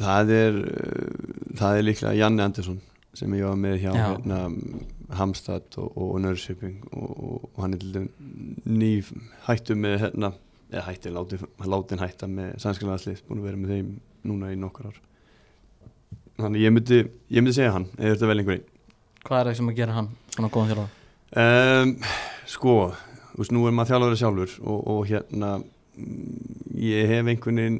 Það 0.02 0.34
er 0.36 0.58
uh, 0.60 1.56
Það 1.56 1.78
er 1.80 1.88
líklega 1.88 2.18
Janni 2.20 2.44
Andersson 2.44 2.82
sem 3.15 3.34
ég 3.38 3.45
var 3.47 3.60
með 3.60 3.78
hjá 3.84 3.91
Já. 3.91 4.04
hérna, 4.04 4.39
Hamstad 5.15 5.78
og, 5.82 5.89
og 5.95 6.15
Nörshipping 6.23 6.82
og, 6.91 7.12
og, 7.15 7.49
og 7.54 7.63
hann 7.63 7.78
er 7.78 8.08
ný 8.65 8.91
hættu 9.47 9.78
með 9.80 9.99
hérna 10.06 10.34
eða 10.71 10.86
hætti, 10.89 11.12
látin, 11.13 11.49
látin 11.71 12.01
hætta 12.01 12.30
með 12.30 12.56
sænskilaðarslið, 12.63 13.25
búin 13.28 13.41
að 13.41 13.49
vera 13.49 13.62
með 13.62 13.73
þeim 13.75 13.91
núna 14.25 14.51
í 14.51 14.60
nokkur 14.60 14.89
ár 14.89 15.01
þannig 16.41 16.65
ég 16.65 16.73
myndi, 16.75 17.01
ég 17.32 17.43
myndi 17.43 17.56
segja 17.56 17.75
hann 17.78 17.89
eða 17.95 18.15
þetta 18.15 18.32
vel 18.32 18.39
einhverjum 18.41 18.71
Hvað 19.25 19.39
er 19.39 19.47
það 19.49 19.58
sem 19.58 19.69
að 19.71 19.80
gera 19.80 19.95
hann 19.95 20.10
svona 20.36 20.49
góðan 20.54 20.71
þjálfar? 20.71 20.89
Um, 21.36 21.91
sko, 22.49 22.75
þú 23.32 23.39
veist, 23.41 23.54
nú 23.56 23.63
er 23.65 23.73
maður 23.75 23.91
þjálfari 23.93 24.19
sjálfur 24.21 24.58
og, 24.62 24.82
og 24.93 24.99
hérna 25.10 25.51
mm, 25.62 26.75
ég 26.84 27.10
hef 27.13 27.32
einhvern 27.32 27.62
veginn 27.62 27.80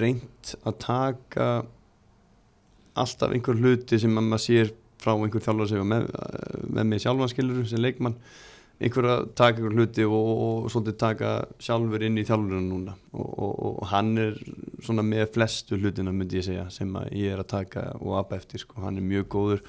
reynt 0.00 0.54
að 0.62 0.78
taka 0.82 1.46
alltaf 3.02 3.32
einhver 3.34 3.60
hluti 3.60 4.00
sem 4.00 4.18
að 4.18 4.28
maður 4.30 4.44
sér 4.46 4.74
frá 5.02 5.12
einhver 5.14 5.44
þjálfari 5.44 5.72
sem 5.72 5.88
með, 5.92 6.10
með 6.72 6.90
mig 6.90 7.02
sjálfanskilur 7.04 7.66
sem 7.68 7.82
leikmann 7.82 8.16
einhver 8.76 9.08
að 9.08 9.26
taka 9.38 9.60
einhver 9.60 9.76
hluti 9.76 10.04
og, 10.04 10.16
og, 10.16 10.40
og 10.66 10.72
svolítið 10.72 10.96
taka 11.00 11.30
sjálfur 11.64 12.02
inn 12.04 12.18
í 12.20 12.24
þjálfurinn 12.28 12.66
núna. 12.68 12.96
Og, 13.16 13.30
og, 13.40 13.78
hann 13.92 14.10
er 14.20 14.34
svona 14.84 15.04
með 15.06 15.30
flestu 15.36 15.78
hlutina 15.80 16.12
myndi 16.12 16.42
ég 16.42 16.48
segja 16.48 16.66
sem 16.72 16.90
ég 17.16 17.32
er 17.32 17.40
að 17.40 17.52
taka 17.54 17.86
og 18.00 18.18
apa 18.20 18.36
eftir 18.40 18.60
sko, 18.60 18.82
hann 18.84 19.00
er 19.00 19.06
mjög 19.06 19.30
góður 19.32 19.64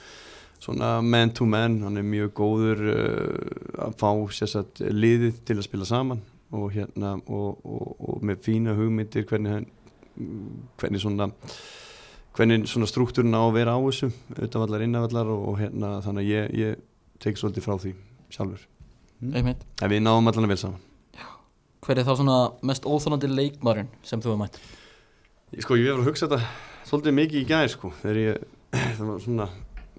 svona 0.59 0.97
man 1.05 1.31
to 1.37 1.45
man, 1.45 1.79
hann 1.85 2.01
er 2.01 2.07
mjög 2.07 2.33
góður 2.39 2.83
uh, 2.89 3.87
að 3.87 3.97
fá 4.01 4.09
sérsagt 4.33 4.81
liðið 4.81 5.41
til 5.47 5.59
að 5.59 5.67
spila 5.69 5.87
saman 5.87 6.23
og 6.55 6.71
hérna 6.73 7.17
og 7.27 8.23
með 8.25 8.43
fína 8.45 8.75
hugmyndir 8.77 9.27
hvernig 9.27 9.53
hann 9.53 9.67
hvernig 10.79 11.03
svona 11.03 11.29
hvernig 12.37 12.67
svona 12.69 12.89
struktúrin 12.89 13.33
á 13.33 13.41
að 13.41 13.55
vera 13.57 13.75
á 13.75 13.79
þessu 13.81 14.11
utanvallar, 14.37 14.85
innanvallar 14.85 15.31
og, 15.33 15.45
og 15.51 15.59
hérna 15.61 15.97
þannig 16.05 16.25
að 16.25 16.31
ég, 16.31 16.57
ég 16.61 16.81
tek 17.23 17.39
svolítið 17.39 17.65
frá 17.65 17.77
því 17.81 17.93
sjálfur, 18.33 18.65
Einmitt. 19.33 19.63
en 19.81 19.91
við 19.91 20.03
náum 20.05 20.29
allan 20.29 20.51
vel 20.51 20.59
saman. 20.61 20.83
Hver 21.85 22.01
er 22.01 22.07
þá 22.07 22.17
svona 22.19 22.37
mest 22.67 22.85
óþólandi 22.85 23.29
leikmaðurinn 23.31 23.89
sem 24.05 24.21
þú 24.21 24.33
hefur 24.33 24.41
mætt? 24.41 24.57
Sko 25.63 25.77
ég 25.79 25.87
hefur 25.87 26.03
að 26.03 26.09
hugsa 26.09 26.27
þetta 26.27 26.87
svolítið 26.89 27.15
mikið 27.21 27.39
í 27.39 27.47
gæði 27.47 27.71
sko 27.71 27.91
þegar 28.01 28.19
ég, 28.21 28.41
það 28.97 29.05
var 29.07 29.21
svona 29.23 29.47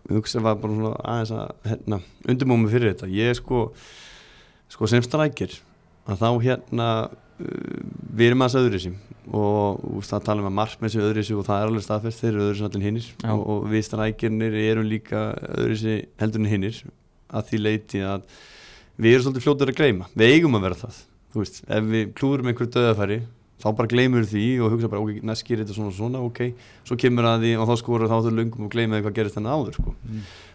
hugsa 0.09 0.43
var 0.45 0.59
bara 0.61 0.77
svona 0.77 0.93
aðeins 1.05 1.33
að 1.37 1.71
hérna, 1.71 2.01
undirbúið 2.29 2.61
mig 2.63 2.75
fyrir 2.75 2.93
þetta. 2.93 3.09
Ég 3.13 3.39
sko, 3.39 3.63
sko 4.73 4.91
sem 4.91 5.05
strækir 5.05 5.57
að 6.09 6.23
þá 6.23 6.29
hérna 6.45 6.89
uh, 7.09 7.81
við 8.13 8.31
erum 8.31 8.45
aðeins 8.45 8.61
öðru 8.63 8.83
sem 8.85 8.99
og 9.35 9.83
veist, 9.99 10.13
það 10.13 10.27
tala 10.29 10.45
um 10.45 10.51
að 10.51 10.57
markmenn 10.59 10.93
séu 10.93 11.05
öðru 11.05 11.25
og 11.39 11.47
það 11.49 11.63
er 11.63 11.73
alveg 11.73 11.87
staðfest, 11.87 12.23
þeir 12.23 12.31
eru 12.33 12.45
öðru 12.47 12.59
sem 12.59 12.69
allir 12.69 12.87
hinnir 12.87 13.09
og, 13.29 13.43
og 13.45 13.67
við 13.73 13.85
strækirnir 13.89 14.59
erum 14.63 14.89
líka 14.89 15.25
öðru 15.55 15.97
heldur 16.23 16.45
en 16.45 16.53
hinnir 16.53 16.83
að 17.29 17.51
því 17.51 17.63
leiti 17.65 18.05
að 18.05 18.29
við 18.99 19.15
erum 19.15 19.27
svolítið 19.27 19.45
fljótur 19.47 19.73
að 19.73 19.81
gleyma. 19.81 20.09
Við 20.19 20.37
eigum 20.37 20.59
að 20.59 20.65
vera 20.69 20.81
það, 20.83 21.03
þú 21.33 21.43
veist. 21.43 21.61
Ef 21.69 21.91
við 21.93 22.15
klúrum 22.19 22.51
einhverju 22.51 22.73
döðafæri 22.75 23.21
þá 23.59 23.69
bara 23.75 23.91
gleymur 23.91 24.27
því 24.29 24.45
og 24.63 24.75
hugsa 24.75 24.91
bara, 24.91 25.03
ok, 25.03 25.23
næst 25.27 25.47
gerir 25.47 25.65
þetta 25.65 25.77
svona 25.77 25.91
og 25.91 25.97
svona, 25.97 26.21
ok, 26.23 26.43
svo 26.87 26.99
kemur 27.01 27.27
að 27.27 27.47
því 27.47 27.55
og 27.59 27.71
þá 27.71 27.81
skorur 27.81 28.11
þá 28.11 28.19
þú 28.27 28.35
löngum 28.37 28.69
og 28.69 28.75
gleyma 28.75 28.99
því 28.99 29.07
hvað 29.07 29.17
gerist 29.17 29.39
þannig 29.39 29.57
áður 29.57 29.79
sko. 29.79 29.95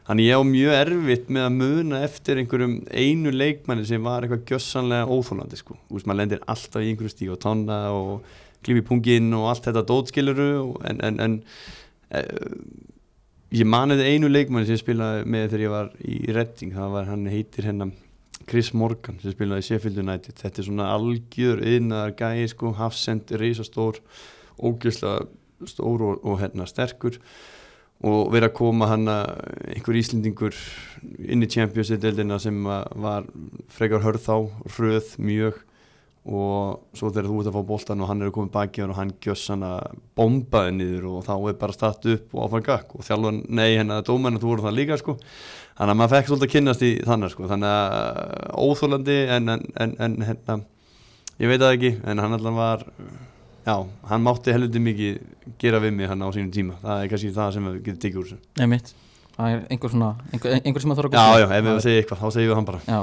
þannig 0.07 0.29
ég 0.29 0.39
á 0.39 0.43
mjög 0.47 0.77
erfitt 0.77 1.33
með 1.35 1.47
að 1.47 1.57
muna 1.57 1.99
eftir 2.07 2.39
einhverjum 2.39 2.77
einu 2.91 3.33
leikmanni 3.35 3.87
sem 3.87 4.07
var 4.07 4.23
eitthvað 4.23 4.45
gjössanlega 4.53 5.09
óþólandi 5.11 5.59
sko, 5.59 5.75
þú 5.89 5.97
veist, 5.97 6.07
maður 6.07 6.21
lendir 6.21 6.45
alltaf 6.55 6.79
í 6.79 6.93
einhverju 6.93 7.11
stíg 7.11 7.35
og 7.35 7.41
tána 7.43 7.79
og 7.91 8.39
klífi 8.65 8.85
punginn 8.87 9.33
og 9.37 9.49
allt 9.51 9.67
þetta 9.69 9.85
dótskiluru 9.89 10.49
en, 10.89 11.01
en, 11.05 11.19
en 11.25 11.37
e, 12.13 12.23
ég 13.59 13.69
maniði 13.69 14.09
einu 14.13 14.31
leikmanni 14.31 14.69
sem 14.69 14.77
ég 14.77 14.83
spilaði 14.83 15.27
með 15.29 15.49
þegar 15.51 15.65
ég 15.65 15.75
var 15.75 15.91
í 16.01 16.17
Redding, 16.33 16.73
það 16.77 16.97
var 16.97 17.11
hann 17.11 17.29
heitir 17.31 17.69
hennar 17.69 17.93
Chris 18.49 18.73
Morgan 18.75 19.19
sem 19.21 19.31
spilaði 19.31 19.63
í 19.63 19.67
Sheffield 19.69 19.99
United. 20.01 20.35
Þetta 20.41 20.59
er 20.59 20.67
svona 20.67 20.89
algjör 20.91 21.61
yðnaðar 21.63 22.15
gæi 22.19 22.49
sko, 22.51 22.73
hafsend, 22.75 23.31
reysastór 23.39 24.01
ógeðslega 24.59 25.27
stór 25.69 26.03
og, 26.03 26.23
og 26.27 26.39
hérna 26.41 26.67
sterkur 26.67 27.19
og 28.03 28.33
verið 28.33 28.49
að 28.49 28.57
koma 28.57 28.89
hann 28.91 29.07
einhver 29.07 29.95
íslendingur 29.95 30.57
inn 31.23 31.45
í 31.45 31.49
Champions-deildina 31.51 32.39
sem 32.41 32.57
að 32.67 32.89
var 33.05 33.29
frekar 33.71 34.03
hörð 34.03 34.25
þá, 34.25 34.35
hröð 34.75 35.13
mjög 35.23 35.61
og 36.23 36.95
svo 36.95 37.09
þegar 37.11 37.27
þú 37.27 37.39
ert 37.41 37.49
að 37.49 37.55
fá 37.57 37.63
boltan 37.67 38.03
og 38.03 38.07
hann 38.07 38.21
er 38.23 38.29
að 38.29 38.35
koma 38.37 38.51
baki 38.53 38.83
og 38.85 38.93
hann 38.95 39.11
gjöss 39.23 39.49
hann 39.51 39.65
að 39.67 39.97
bombaði 40.15 40.75
niður 40.77 41.09
og 41.11 41.25
þá 41.27 41.33
er 41.35 41.57
bara 41.59 41.75
statt 41.75 42.07
upp 42.13 42.37
og 42.37 42.45
áfram 42.45 42.63
gakk. 42.63 42.95
Og 42.95 43.03
þjálfan, 43.07 43.41
nei 43.51 43.73
hennar 43.75 44.05
dómarinn 44.07 44.39
þú 44.39 44.53
voru 44.53 44.65
það 44.67 44.77
líka 44.77 44.99
sko. 45.01 45.17
Þannig 45.73 45.95
að 45.95 45.99
maður 45.99 46.15
fekk 46.15 46.31
svolítið 46.31 46.47
að 46.47 46.53
kynnast 46.55 46.87
í 46.87 46.93
þannig 47.09 47.33
sko. 47.33 47.49
Þannig 47.51 47.75
að 47.75 48.63
óþólandi 48.63 49.19
en, 49.35 49.53
en, 49.57 49.67
en, 49.83 49.95
en 50.07 50.17
hérna 50.29 50.57
ég 51.43 51.51
veit 51.51 51.59
það 51.59 51.75
ekki 51.75 51.93
en 52.07 52.23
hann 52.23 52.37
alltaf 52.37 52.57
var 52.61 52.87
já, 53.67 53.75
hann 54.11 54.23
mátti 54.23 54.55
helviti 54.55 54.83
mikið 54.83 55.21
gera 55.59 55.83
við 55.83 55.97
mig 55.97 56.11
hann 56.11 56.23
á 56.23 56.31
sínum 56.31 56.53
tíma. 56.55 56.79
Það 56.85 57.03
er 57.03 57.11
kannski 57.11 57.35
það 57.35 57.55
sem 57.57 57.67
við 57.71 57.81
getum 57.89 58.03
tekið 58.05 58.21
úr 58.23 58.29
þessu. 58.31 58.43
Nei 58.61 58.69
mitt 58.77 58.93
Það 59.33 59.49
er 59.49 59.61
einhver 59.73 59.89
svona 59.89 60.09
Einhver, 60.29 60.59
einhver 60.61 60.83
sem 60.83 60.91
að 60.93 60.99
þarf 60.99 61.15
að 61.17 61.17
já, 61.17 61.41
já, 61.41 61.45
ef 61.57 61.63
við 61.65 61.77
segja 61.81 62.01
eitthvað, 62.03 62.19
þá 62.21 62.35
segjum 62.35 62.51
við 62.51 62.59
hann 62.59 62.67
bara. 62.67 62.81
Já. 62.85 62.99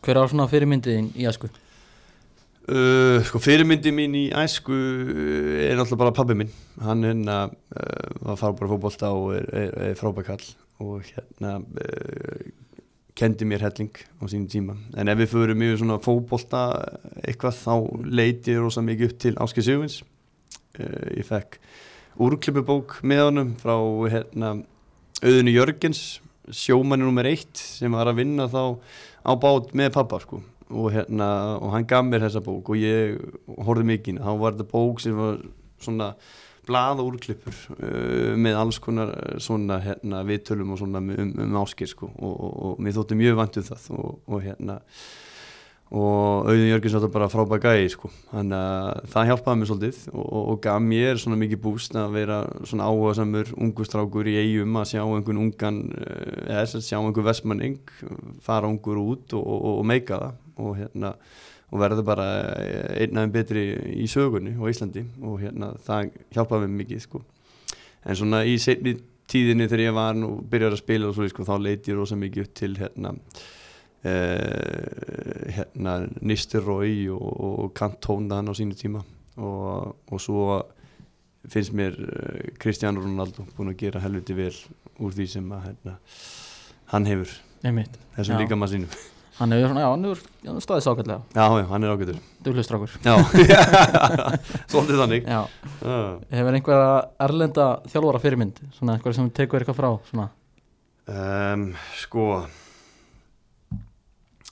Hver 0.00 0.20
á 0.20 0.24
svona 0.32 0.46
fyrirmyndiðin 0.48 1.10
í 1.20 1.26
æsku? 1.28 1.50
Uh, 2.70 3.18
sko 3.26 3.40
fyrirmyndi 3.42 3.90
mín 3.90 4.12
í 4.14 4.28
æsku 4.30 4.70
uh, 4.70 5.62
er 5.64 5.74
náttúrulega 5.74 6.04
bara 6.04 6.14
pabbi 6.14 6.36
minn. 6.38 6.52
Hann 6.78 7.02
hérna 7.02 7.38
uh, 7.50 8.10
var 8.22 8.38
frábæra 8.38 8.68
fótbolta 8.70 9.10
og 9.10 9.32
er, 9.34 9.48
er, 9.58 9.72
er 9.88 9.96
frábækall 9.98 10.44
og 10.78 11.08
hérna 11.08 11.56
uh, 11.58 12.44
kendi 13.18 13.48
mér 13.50 13.64
helling 13.66 13.90
á 13.90 14.22
sínum 14.30 14.46
tíma. 14.52 14.76
En 14.94 15.10
ef 15.10 15.18
við 15.18 15.32
förum 15.32 15.64
yfir 15.66 15.80
svona 15.82 15.98
fótbolta 16.04 16.62
eitthvað 17.24 17.58
þá 17.58 17.74
leiti 18.06 18.54
ég 18.54 18.62
rosa 18.62 18.86
mikið 18.86 19.10
upp 19.10 19.18
til 19.26 19.34
Áskei 19.42 19.66
Sigurvins 19.66 19.98
uh, 20.78 21.10
ég 21.16 21.26
fekk 21.26 21.58
úrklippubók 22.22 23.00
með 23.02 23.24
honum 23.26 23.52
frá 23.58 23.74
hérna 24.14 24.54
auðinu 25.24 25.56
Jörgens 25.56 26.20
sjómanni 26.54 27.02
nummer 27.02 27.26
eitt 27.26 27.58
sem 27.58 27.90
var 27.98 28.12
að 28.12 28.22
vinna 28.22 28.46
þá 28.46 28.78
á 29.26 29.32
bát 29.42 29.74
með 29.74 29.94
pappa 29.98 30.22
sko 30.22 30.44
og, 30.70 30.92
hérna, 30.94 31.30
og 31.58 31.74
hann 31.74 31.88
gaf 31.90 32.06
mér 32.06 32.26
þessa 32.26 32.42
bók 32.44 32.72
og 32.72 32.78
ég 32.80 33.18
horfði 33.58 33.88
mikið 33.90 34.22
þá 34.22 34.30
var 34.40 34.54
þetta 34.56 34.70
bók 34.70 35.02
sem 35.02 35.18
var 35.18 35.42
svona 35.80 36.12
blaða 36.68 37.06
úrklippur 37.06 37.56
uh, 37.78 38.36
með 38.38 38.60
alls 38.60 38.78
konar 38.82 39.14
uh, 39.14 39.38
svona 39.42 39.80
hérna, 39.84 40.22
viðtölum 40.28 40.74
og 40.74 40.82
svona 40.82 41.02
um, 41.02 41.34
um 41.46 41.58
áskir 41.62 41.90
sko. 41.90 42.10
Og, 42.12 42.36
og, 42.36 42.54
og 42.68 42.84
mér 42.84 42.96
þótti 42.98 43.18
mjög 43.18 43.40
vantuð 43.40 43.72
það 43.72 43.90
og, 43.96 44.14
og 44.28 44.44
hérna 44.44 44.78
og 45.90 46.46
Auðun 46.46 46.68
Jörgens 46.70 46.94
var 46.94 47.10
bara 47.10 47.26
frábæð 47.26 47.64
gæði 47.64 47.86
sko. 47.90 48.10
Þannig 48.30 48.60
að 48.60 49.08
það 49.10 49.30
hjálpaði 49.30 49.58
mér 49.58 49.70
svolítið 49.70 49.96
og, 50.14 50.52
gaf 50.62 50.84
mér 50.84 51.18
svona 51.18 51.38
mikið 51.40 51.62
búst 51.64 51.96
að 51.98 52.14
vera 52.14 52.36
svona 52.62 52.86
áhuga 52.86 53.16
samur 53.18 53.50
ungustrákur 53.58 54.30
í 54.30 54.36
eigum 54.38 54.78
að 54.78 54.92
sjá 54.92 55.00
einhvern 55.02 55.42
ungan 55.42 55.80
eh, 55.98 56.44
eða 56.46 56.60
þess 56.60 56.78
að 56.78 56.86
sjá 56.86 56.98
einhvern 57.00 57.26
vestmanning 57.26 57.94
fara 58.46 58.70
ungur 58.70 59.02
út 59.02 59.34
og 59.40 59.82
meika 59.90 60.20
það 60.22 60.38
og 60.60 60.76
hérna 60.78 61.14
og 61.70 61.78
verða 61.78 62.02
bara 62.06 62.26
einn 62.98 63.14
aðeins 63.14 63.34
betri 63.34 63.62
í 64.02 64.08
sögunni 64.10 64.56
og 64.58 64.72
Íslandi 64.72 65.04
og 65.22 65.38
hérna 65.42 65.70
það 65.86 66.10
hjálpaði 66.34 66.66
mér 66.66 66.80
mikið 66.80 67.04
sko. 67.04 67.22
En 68.02 68.18
svona 68.18 68.42
í 68.48 68.56
setni 68.58 68.96
tíðinni 69.30 69.68
þegar 69.70 69.84
ég 69.84 69.94
var 69.94 70.18
og 70.26 70.42
byrjaði 70.50 70.76
að 70.76 70.82
spila 70.82 71.10
og 71.10 71.16
svo 71.16 71.28
sko, 71.30 71.46
þá 71.46 71.54
leiti 71.62 71.92
ég 71.92 72.00
rosa 72.00 72.18
mikið 72.18 72.46
upp 72.46 72.54
til 72.60 72.74
hérna 72.80 73.14
Uh, 74.00 75.50
hérna 75.52 75.98
Nisteroi 76.24 77.10
og, 77.12 77.40
og 77.44 77.72
Cantona 77.76 78.38
hann 78.38 78.48
á 78.48 78.56
sínu 78.56 78.72
tíma. 78.72 79.02
Og, 79.36 79.92
og 80.08 80.20
svo 80.24 80.62
finnst 81.44 81.74
mér 81.76 81.98
uh, 82.00 82.46
Cristiano 82.56 83.02
Ronaldo 83.04 83.44
búin 83.58 83.74
að 83.74 83.82
gera 83.82 84.00
helviti 84.00 84.32
vel 84.38 84.54
úr 85.04 85.12
því 85.12 85.26
sem 85.34 85.52
að 85.52 85.66
hérna, 85.66 85.98
hann 86.94 87.08
hefur 87.12 87.36
Nei 87.60 87.74
mitt 87.76 88.00
þessum 88.16 88.40
líka 88.40 88.56
maður 88.56 88.78
sínum 88.78 88.96
Hann 89.40 89.54
hefur 89.56 90.18
staðið 90.60 90.82
sákallega 90.84 91.20
já, 91.32 91.44
já, 91.60 91.64
hann 91.70 91.84
er 91.86 91.92
ágætur. 91.94 92.18
Duglustrákur 92.44 92.92
já, 93.00 93.14
svolítið 94.70 95.00
þannig. 95.00 95.28
Já. 95.30 95.40
Hefur 96.34 96.58
einhverja 96.58 96.90
erlenda 97.26 97.68
þjálfara 97.88 98.20
fyrirmynd? 98.20 98.60
Svona 98.76 98.98
einhverja 98.98 99.16
sem 99.20 99.30
tekur 99.40 99.62
eitthvað 99.64 99.78
frá 99.80 99.90
Svona? 100.10 100.26
Um, 101.10 101.62
sko 102.02 102.26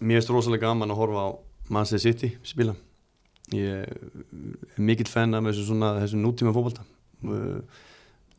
mér 0.00 0.18
finnst 0.20 0.30
rosalega 0.32 0.68
gaman 0.68 0.90
að 0.94 1.00
horfa 1.02 1.24
á 1.26 1.28
Manchester 1.74 2.00
City 2.06 2.30
spila. 2.46 2.74
Ég 3.52 3.84
er 3.84 4.82
mikill 4.84 5.08
fenn 5.08 5.34
af 5.36 5.44
þessu, 5.48 5.66
svona, 5.70 5.92
þessu 6.02 6.18
nútíma 6.20 6.52
fókbalta 6.56 6.82
uh, 7.28 7.60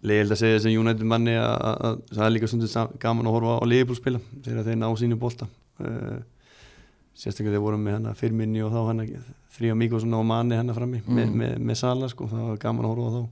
leiðild 0.06 0.34
að 0.36 0.42
segja 0.42 0.58
þessi 0.60 0.74
United 0.80 1.08
manni 1.10 1.34
að 1.38 1.54
að- 1.70 1.80
að 1.90 1.96
það 2.16 2.26
er 2.28 2.34
líka 2.36 2.50
sa- 2.70 2.90
gaman 3.02 3.28
að 3.30 3.36
horfa 3.38 3.56
á 3.60 3.64
Liverpool 3.70 3.98
spila 4.00 4.22
þegar 4.46 4.68
þeir 4.70 4.80
ná 4.82 4.90
sínu 5.02 5.18
bolta. 5.20 5.48
Uh, 5.80 6.20
sérstaklega 7.20 7.58
þeir 7.58 7.64
voru 7.66 7.80
með 7.82 7.98
hana 7.98 8.14
fyrminni 8.18 8.62
og 8.64 8.74
þá 8.74 8.80
hana 8.88 9.06
þrjá 9.58 9.78
mikið 9.82 10.06
og 10.16 10.26
manni 10.30 10.60
hana 10.60 10.76
frammi 10.76 11.02
Mm. 11.06 11.16
með, 11.16 11.34
með, 11.42 11.56
með 11.70 11.80
Sala 11.82 12.10
sko, 12.10 12.28
það 12.32 12.46
var 12.50 12.62
gaman 12.64 12.86
að 12.86 12.94
horfa 12.94 13.08
á 13.10 13.16
þá. 13.16 13.24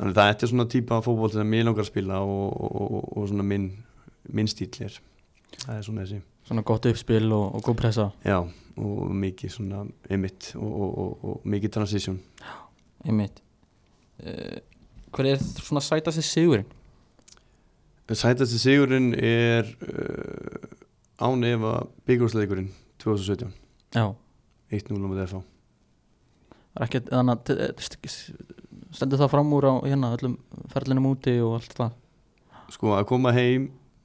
Þannig 0.00 0.16
að 0.16 0.28
þetta 0.30 0.46
er 0.46 0.50
svona 0.54 0.68
típa 0.72 1.02
fókból 1.04 1.30
sem 1.32 1.54
ég 1.54 1.64
langar 1.64 1.84
að 1.84 1.90
spila 1.90 2.20
og, 2.24 2.56
og, 2.56 2.80
og, 2.80 3.08
og 3.16 3.28
svona 3.28 3.44
minn, 3.44 3.70
minn 4.32 4.48
stíl 4.48 4.70
er. 4.86 4.96
Það 5.60 5.76
er 5.76 5.82
svona 5.84 6.04
þessi. 6.04 6.20
Svona 6.48 6.62
gott 6.66 6.86
uppspil 6.90 7.32
og, 7.36 7.60
góð 7.64 7.76
pressa. 7.82 8.10
Já 8.24 8.40
og 8.80 9.10
mikið 9.12 9.52
svona 9.52 9.82
emitt 10.08 10.52
og, 10.56 10.68
og, 10.70 10.98
og, 10.98 11.24
og 11.24 11.48
mikið 11.52 11.72
transition. 11.74 12.18
Einmitt. 13.04 13.40
Uh, 14.20 14.60
Hver 15.10 15.26
er 15.32 15.40
svona 15.42 15.82
sætasti 15.82 16.22
sigurinn? 16.22 16.68
Sætasti 18.10 18.58
sigurinn 18.58 19.12
er 19.14 19.68
uh, 19.84 20.70
án 21.20 21.44
efa 21.46 21.74
byggjúrsleikurinn 22.08 22.70
2017 23.02 23.50
Já. 23.96 24.06
1-0 24.70 24.94
á 24.96 25.08
móti 25.10 25.24
FH 25.26 25.40
er 26.78 26.86
ekkert 26.86 27.08
þannig 27.10 27.50
að 27.50 27.82
st- 27.82 28.36
stendur 28.94 29.18
það 29.24 29.32
fram 29.32 29.52
úr 29.56 29.66
á 29.66 29.74
hérna 29.88 30.12
öllum 30.16 30.36
ferlinum 30.70 31.08
úti 31.10 31.34
og 31.42 31.56
allt 31.58 31.74
það? 31.78 31.96
Sko 32.70 32.92
að 32.94 33.08
koma 33.10 33.32
heim 33.34 33.64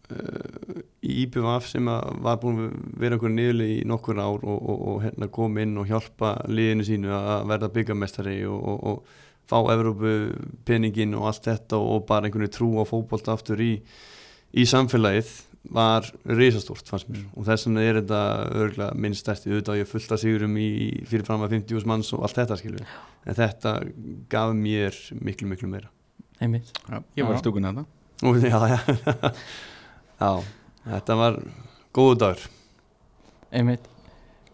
uh, 0.10 0.80
í 1.06 1.20
IPVF 1.28 1.68
sem 1.70 1.86
var 1.86 2.40
búin 2.42 2.64
að 2.66 2.80
vera 3.04 3.18
einhverju 3.20 3.36
niðurli 3.38 3.68
í 3.76 3.84
nokkur 3.86 4.18
ár 4.18 4.42
og, 4.42 4.58
og, 4.58 4.82
og 4.90 5.04
hérna 5.06 5.30
koma 5.30 5.62
inn 5.62 5.78
og 5.78 5.86
hjálpa 5.92 6.34
liðinu 6.50 6.88
sínu 6.90 7.14
að 7.14 7.46
verða 7.54 7.70
byggamestari 7.78 8.40
og, 8.50 8.58
og, 8.74 8.84
og 8.90 9.22
fá 9.46 9.60
Evrópu 9.76 10.16
peningin 10.66 11.14
og 11.20 11.28
allt 11.30 11.46
þetta 11.52 11.78
og 11.78 12.08
bara 12.10 12.26
einhvern 12.26 12.50
trú 12.50 12.72
á 12.82 12.84
fótbolt 12.90 13.30
aftur 13.30 13.62
í, 13.62 13.76
í 14.58 14.66
samfélagið 14.66 15.30
var 15.74 16.08
risastórt 16.26 16.88
fannst 16.90 17.10
mér. 17.10 17.24
Og 17.36 17.48
þess 17.48 17.68
vegna 17.68 17.84
er 17.86 18.00
þetta 18.00 18.22
örgulega 18.52 19.00
minn 19.02 19.18
stærsti. 19.18 19.52
Auðvitað 19.52 19.80
ég 19.82 19.90
fullt 19.90 20.14
að 20.16 20.22
sigurum 20.24 20.58
í 20.62 20.70
fyrirfram 21.10 21.46
að 21.46 21.58
50 21.58 21.90
manns 21.90 22.12
og 22.16 22.26
allt 22.26 22.40
þetta 22.42 22.60
skilur 22.60 22.86
en 23.26 23.38
þetta 23.40 23.74
gaf 24.32 24.54
mér 24.58 25.00
miklu 25.18 25.50
miklu 25.50 25.70
meira. 25.72 25.92
Einmitt. 26.42 26.72
Já, 26.90 27.00
ég 27.18 27.28
var 27.28 27.42
stúkunni 27.42 27.72
þetta. 27.72 27.86
Og, 28.26 28.40
já, 28.44 28.60
já. 28.72 29.34
já, 30.24 30.32
þetta 30.86 31.20
var 31.20 31.42
góðu 31.96 32.18
dagur. 32.22 32.48
Einmitt. 33.56 33.92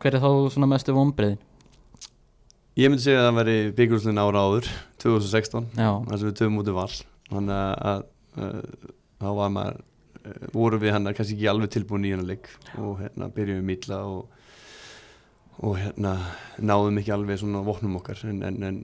Hver 0.02 0.18
er 0.18 0.24
þá 0.24 0.32
svona 0.54 0.70
mestu 0.70 0.94
vonbreiðin? 0.98 1.42
Ég 2.80 2.88
myndi 2.88 3.04
segja 3.04 3.20
að 3.20 3.28
það 3.28 3.38
væri 3.42 3.56
byggjúrslun 3.76 4.22
ára 4.22 4.42
áður, 4.48 4.68
2016 5.04 5.66
Já, 5.76 5.90
þar 6.08 6.20
sem 6.22 6.30
við 6.30 6.36
töfum 6.40 6.60
út 6.62 6.70
í 6.72 6.76
vall 6.78 6.94
þannig 7.28 7.58
að, 7.60 8.06
að 8.40 8.54
þá 9.20 9.28
var 9.38 9.52
maður 9.52 9.82
vorum 10.54 10.82
við 10.82 10.96
hann 10.96 11.12
kannski 11.14 11.38
ekki 11.38 11.50
alveg 11.52 11.74
tilbúin 11.74 12.08
í 12.08 12.14
hennar 12.14 12.30
leik 12.34 12.50
og 12.78 13.02
hérna 13.02 13.30
byrjum 13.34 13.62
við 13.62 13.68
mítla 13.68 14.02
og, 14.08 14.28
og 15.62 15.78
hérna 15.82 16.16
náðum 16.60 17.00
ekki 17.02 17.14
alveg 17.16 17.42
svona 17.42 17.64
vopnum 17.66 18.00
okkar 18.02 18.26
en, 18.30 18.44
en, 18.48 18.60
en 18.68 18.82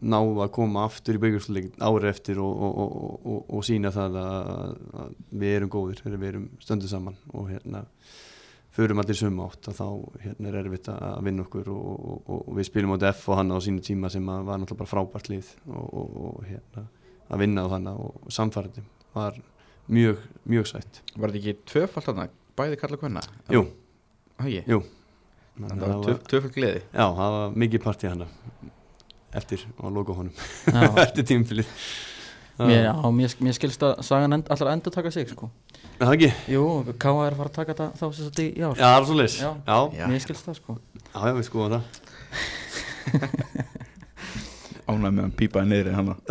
náðum 0.00 0.42
að 0.44 0.52
koma 0.56 0.84
aftur 0.88 1.18
í 1.18 1.22
byggjumsleik 1.22 1.72
árið 1.78 2.10
eftir 2.10 2.40
og, 2.42 2.52
og, 2.66 2.76
og, 2.84 3.16
og, 3.24 3.40
og 3.56 3.64
sína 3.66 3.92
það 3.94 4.20
að, 4.20 4.52
að 5.00 5.16
við 5.42 5.56
erum 5.58 5.72
góðir 5.72 6.04
við 6.04 6.28
erum 6.30 6.46
stöndu 6.62 6.90
saman 6.90 7.18
og 7.32 7.50
hérna 7.52 7.84
förum 8.74 8.98
allir 8.98 9.18
suma 9.18 9.46
átt 9.46 9.68
að 9.70 9.78
þá 9.78 9.86
hérna 10.24 10.50
er 10.50 10.58
erfitt 10.64 10.90
að 10.90 11.20
vinna 11.28 11.44
okkur 11.44 11.70
og, 11.70 11.88
og, 11.94 12.20
og, 12.26 12.40
og 12.40 12.58
við 12.58 12.68
spilum 12.68 12.96
á 12.96 12.98
F 13.12 13.28
og 13.30 13.38
hann 13.38 13.54
á 13.54 13.58
sínu 13.62 13.84
tíma 13.86 14.10
sem 14.10 14.28
að 14.28 14.48
var 14.48 14.60
náttúrulega 14.60 14.82
bara 14.82 14.92
frábært 14.92 15.30
lið 15.30 15.50
og, 15.68 15.84
og, 15.86 16.16
og 16.28 16.46
hérna 16.48 16.86
að 17.30 17.44
vinna 17.44 17.64
á 17.64 17.68
hann 17.76 17.92
og 17.94 18.32
samfærdi 18.34 18.82
var 19.14 19.38
mjög, 19.88 20.16
mjög 20.48 20.66
sætt 20.70 21.00
Var 21.16 21.30
þetta 21.32 21.40
ekki 21.40 21.54
tvöfald 21.72 22.06
þarna, 22.08 22.28
bæði 22.58 22.78
kalla 22.80 22.96
kvenna? 23.00 23.22
Jú, 23.52 23.62
Það 24.38 24.46
ekki? 24.50 24.62
jú 24.72 24.80
Þannig 25.54 25.70
að 25.70 25.74
að 25.74 25.78
það 25.84 26.08
var 26.08 26.24
tvöfald 26.32 26.54
gleði 26.56 26.80
Já, 26.88 27.04
það 27.18 27.36
var 27.38 27.54
mikið 27.64 27.84
partí 27.84 28.10
hana 28.10 28.26
eftir 29.34 29.64
og 29.82 29.90
loka 29.94 30.14
honum 30.14 30.34
já. 30.70 30.88
eftir 31.04 31.26
tímfilið 31.26 31.68
Mér, 32.54 32.86
mér, 33.10 33.32
mér 33.42 33.54
skilst 33.56 33.82
að 33.82 33.96
sagan 34.06 34.36
end, 34.36 34.46
allar 34.54 34.68
endur 34.76 34.92
taka 34.94 35.10
sig 35.10 35.26
sko. 35.26 35.48
Er 35.98 36.04
Það 36.06 36.12
ekki? 36.14 36.28
Jú, 36.54 36.60
K.A. 37.02 37.14
er 37.26 37.34
að 37.34 37.38
fara 37.40 37.50
að 37.50 37.56
taka 37.56 37.74
þetta 37.74 37.86
þá 37.98 38.04
sem 38.14 38.28
þetta 38.28 38.44
í 38.44 38.62
ár 38.62 38.78
Já, 38.78 38.84
það 38.84 38.94
er 39.00 39.06
svo 39.08 39.16
leis 39.18 39.34
Já. 39.40 39.48
Já, 39.66 39.78
Já. 39.98 40.04
Mér 40.12 40.22
skilst 40.22 40.46
það 40.46 40.56
sko 40.60 40.76
já, 40.78 41.18
já, 41.18 41.32
við 41.34 41.46
skoðum 41.48 41.72
það 41.74 41.84
Ánæg 44.84 45.10
með 45.16 45.22
hann 45.24 45.34
pípaði 45.38 45.66
niður 45.70 45.94
hana 45.98 46.14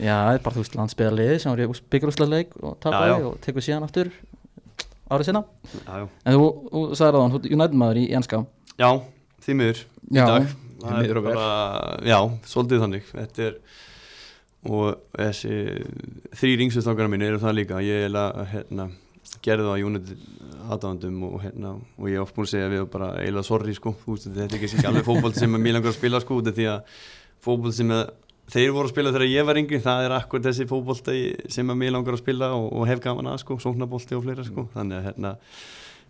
Já, 0.00 0.14
það 0.16 0.34
er 0.38 0.42
bara 0.46 0.56
þú 0.56 0.62
veist 0.64 0.76
landsbyðarliði 0.78 1.38
sem 1.42 1.52
var 1.52 1.60
í 1.60 1.68
byggjurúslega 1.92 2.32
leik 2.32 2.54
og 2.62 2.76
tapaði 2.80 3.10
já. 3.12 3.26
og 3.28 3.38
tekur 3.44 3.66
síðan 3.66 3.86
aftur 3.86 4.10
árið 5.10 5.28
sinna 5.28 5.42
Já, 5.74 5.92
já, 6.00 6.06
En 6.24 6.38
þú, 6.38 6.46
þú 6.72 6.82
sagði 6.96 7.12
ráðan, 7.16 7.34
þú 7.34 7.40
er 7.42 7.54
United 7.58 7.78
maður 7.82 8.00
í 8.00 8.06
enska. 8.16 8.42
Já 8.80 8.90
því 9.44 9.56
miður 9.60 9.82
í 9.84 10.16
Já. 10.16 10.24
dag. 10.30 10.48
Því 10.80 10.80
Það 10.80 10.90
er 10.96 11.02
miður 11.04 11.18
og 11.20 11.24
vel. 11.26 11.34
bara, 11.36 12.00
já, 12.08 12.18
svolítið 12.48 12.82
þannig. 12.86 13.08
Þetta 13.12 13.42
er 13.50 13.56
og 14.70 15.02
þessi 15.16 15.54
þrý 16.36 16.50
ringsustangana 16.60 17.12
mín 17.12 17.24
eru 17.24 17.40
það 17.40 17.56
líka. 17.58 17.80
Ég 17.84 18.06
er 18.08 18.16
að 18.20 18.40
hérna, 18.54 18.86
gerði 19.44 19.66
það 19.66 19.76
á 19.76 19.84
United 19.90 20.24
aðdáðandum 20.70 21.20
og, 21.28 21.36
hérna, 21.44 21.74
og 21.96 22.08
ég 22.10 22.16
er 22.18 22.24
oft 22.24 22.36
búin 22.36 22.48
að 22.48 22.52
segja 22.54 22.72
við 22.72 22.86
bara 22.92 23.10
eiginlega 23.20 23.48
sorry 23.48 23.74
sko, 23.76 23.94
þú 24.04 24.16
veist, 24.16 24.28
þetta 24.30 24.56
er 24.56 24.64
ekki 24.68 24.86
alveg 24.90 25.06
fótboll 25.08 25.32
sem 25.36 25.56
mér 25.56 25.76
langar 25.78 25.92
að 25.92 25.98
spila 25.98 26.20
sko, 26.24 26.40
út 26.40 26.50
af 26.50 26.56
því 26.58 26.66
að 26.72 26.98
fótboll 27.44 27.72
sem 27.76 27.92
að 27.96 28.10
þeir 28.50 28.72
voru 28.74 28.88
að 28.88 28.94
spila 28.94 29.12
þegar 29.14 29.30
ég 29.30 29.48
var 29.48 29.60
yngri, 29.60 29.80
það 29.84 30.06
er 30.06 30.14
akkur 30.16 30.44
þessi 30.44 30.66
fótboll 30.70 30.98
sem 31.54 31.72
að 31.72 31.80
mér 31.80 31.94
langar 31.94 32.16
að 32.16 32.22
spila 32.24 32.50
og, 32.56 32.68
og 32.74 32.88
hef 32.90 33.02
gaman 33.04 33.30
að 33.32 33.40
sko, 33.44 33.58
sóknabolti 33.62 34.18
og 34.18 34.24
fleira 34.26 34.46
sko, 34.46 34.66
þannig 34.74 34.98
að 34.98 35.08
hérna, 35.08 35.34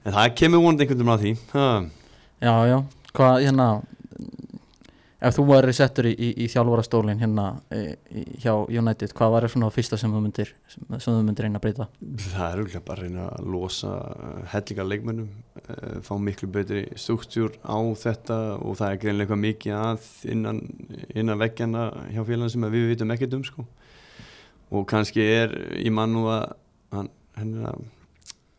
en 0.05 0.17
það 0.17 0.35
kemur 0.41 0.65
vonandi 0.65 0.87
einhvern 0.87 1.01
veginn 1.03 1.15
að 1.15 1.25
því. 1.25 1.33
Ha. 1.55 1.67
Já, 2.41 2.55
já, 2.71 2.79
hvað 3.17 3.43
hérna 3.45 3.71
Ef 5.21 5.37
þú 5.37 5.43
væri 5.51 5.73
settur 5.77 6.07
í, 6.09 6.15
í, 6.17 6.29
í 6.41 6.47
þjálfarastólin 6.49 7.19
hérna 7.21 7.47
í, 7.77 8.23
hjá 8.41 8.55
United, 8.73 9.13
hvað 9.17 9.35
var 9.35 9.47
svona 9.53 9.69
það 9.69 9.77
fyrsta 9.77 9.99
sem 10.01 10.15
þú 10.15 10.23
myndir 10.25 10.53
sem, 10.73 10.87
sem 10.97 11.13
þú 11.13 11.19
myndir 11.27 11.45
reyna 11.45 11.61
að 11.61 11.65
breyta? 11.67 11.87
Það 12.25 12.47
er 12.47 12.63
auðvitað 12.63 12.87
bara 12.87 12.97
að 12.97 13.05
reyna 13.05 13.27
að 13.27 13.51
losa 13.53 13.93
hellinga 14.55 14.87
leikmönnum, 14.89 15.29
uh, 15.61 15.99
fá 16.07 16.15
miklu 16.25 16.49
betri 16.55 16.87
struktúr 16.97 17.59
á 17.61 17.77
þetta 18.01 18.41
og 18.65 18.81
það 18.81 18.95
er 18.95 19.03
greinlega 19.05 19.41
mikið 19.45 19.77
að 19.77 20.09
innan, 20.33 20.65
innan 21.13 21.43
veggjana 21.45 21.87
hjá 22.15 22.23
félagin 22.25 22.55
sem 22.57 22.69
við 22.73 22.91
vitum 22.95 23.13
ekkert 23.13 23.37
um 23.37 23.45
sko. 23.45 23.69
Og 24.73 24.89
kannski 24.89 25.21
er 25.27 25.53
í 25.77 25.93
mann 25.93 26.15
nú 26.17 26.31
að 26.33 26.55
hann, 26.95 27.13
henni 27.37 27.69
að 27.69 27.85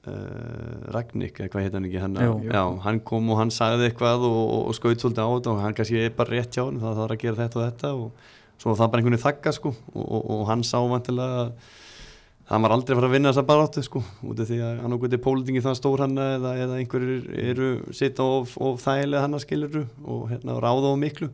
Uh, 0.02 0.90
Ragník, 0.96 1.38
eða 1.38 1.52
hvað 1.54 1.66
heit 1.68 1.76
hann 1.78 1.84
ekki 1.86 2.00
hann, 2.02 2.16
Jú. 2.18 2.32
já, 2.50 2.62
hann 2.82 3.00
kom 3.06 3.28
og 3.30 3.38
hann 3.38 3.52
sagði 3.54 3.92
eitthvað 3.92 4.24
og, 4.26 4.38
og, 4.42 4.64
og 4.72 4.74
skaut 4.74 5.04
svolítið 5.04 5.22
á 5.22 5.30
þetta 5.30 5.52
og 5.52 5.60
hann 5.62 5.76
kannski 5.78 6.00
er 6.02 6.16
bara 6.18 6.34
rétt 6.34 6.58
hjá 6.58 6.64
hann, 6.64 6.80
það 6.82 6.98
þarf 7.04 7.14
að 7.14 7.22
gera 7.22 7.38
þetta 7.38 7.60
og 7.60 7.68
þetta 7.68 7.92
og 8.00 8.32
svo 8.58 8.72
var 8.72 8.80
það 8.80 8.90
bara 8.96 9.04
einhvern 9.04 9.14
veginn 9.14 9.26
þakka 9.28 9.54
sko 9.60 9.74
og, 9.76 10.02
og, 10.02 10.26
og 10.34 10.42
hann 10.50 10.64
sá 10.66 10.80
vantilega 10.90 11.44
að 11.44 11.54
hann 12.52 12.66
var 12.66 12.76
aldrei 12.76 12.96
að 12.96 13.00
fara 13.00 13.12
að 13.12 13.16
vinna 13.16 13.32
þessa 13.32 13.46
baráttu 13.48 13.84
sko 13.86 14.02
út 14.26 14.42
af 14.42 14.50
því 14.50 14.60
að 14.66 14.82
hann 14.82 14.98
okkur 14.98 15.14
er 15.16 15.24
pólitingi 15.28 15.64
það 15.70 15.78
stór 15.80 16.04
hann 16.04 16.18
eða, 16.26 16.58
eða 16.66 16.82
einhverjir 16.82 17.30
eru 17.54 17.70
sitta 18.02 18.26
of, 18.42 18.58
of 18.58 18.82
þægilega 18.84 19.24
hann 19.28 19.38
að 19.38 19.46
skiluru 19.46 19.84
og 20.04 20.26
hérna 20.34 20.58
ráða 20.58 20.92
of 20.92 21.00
miklu. 21.00 21.30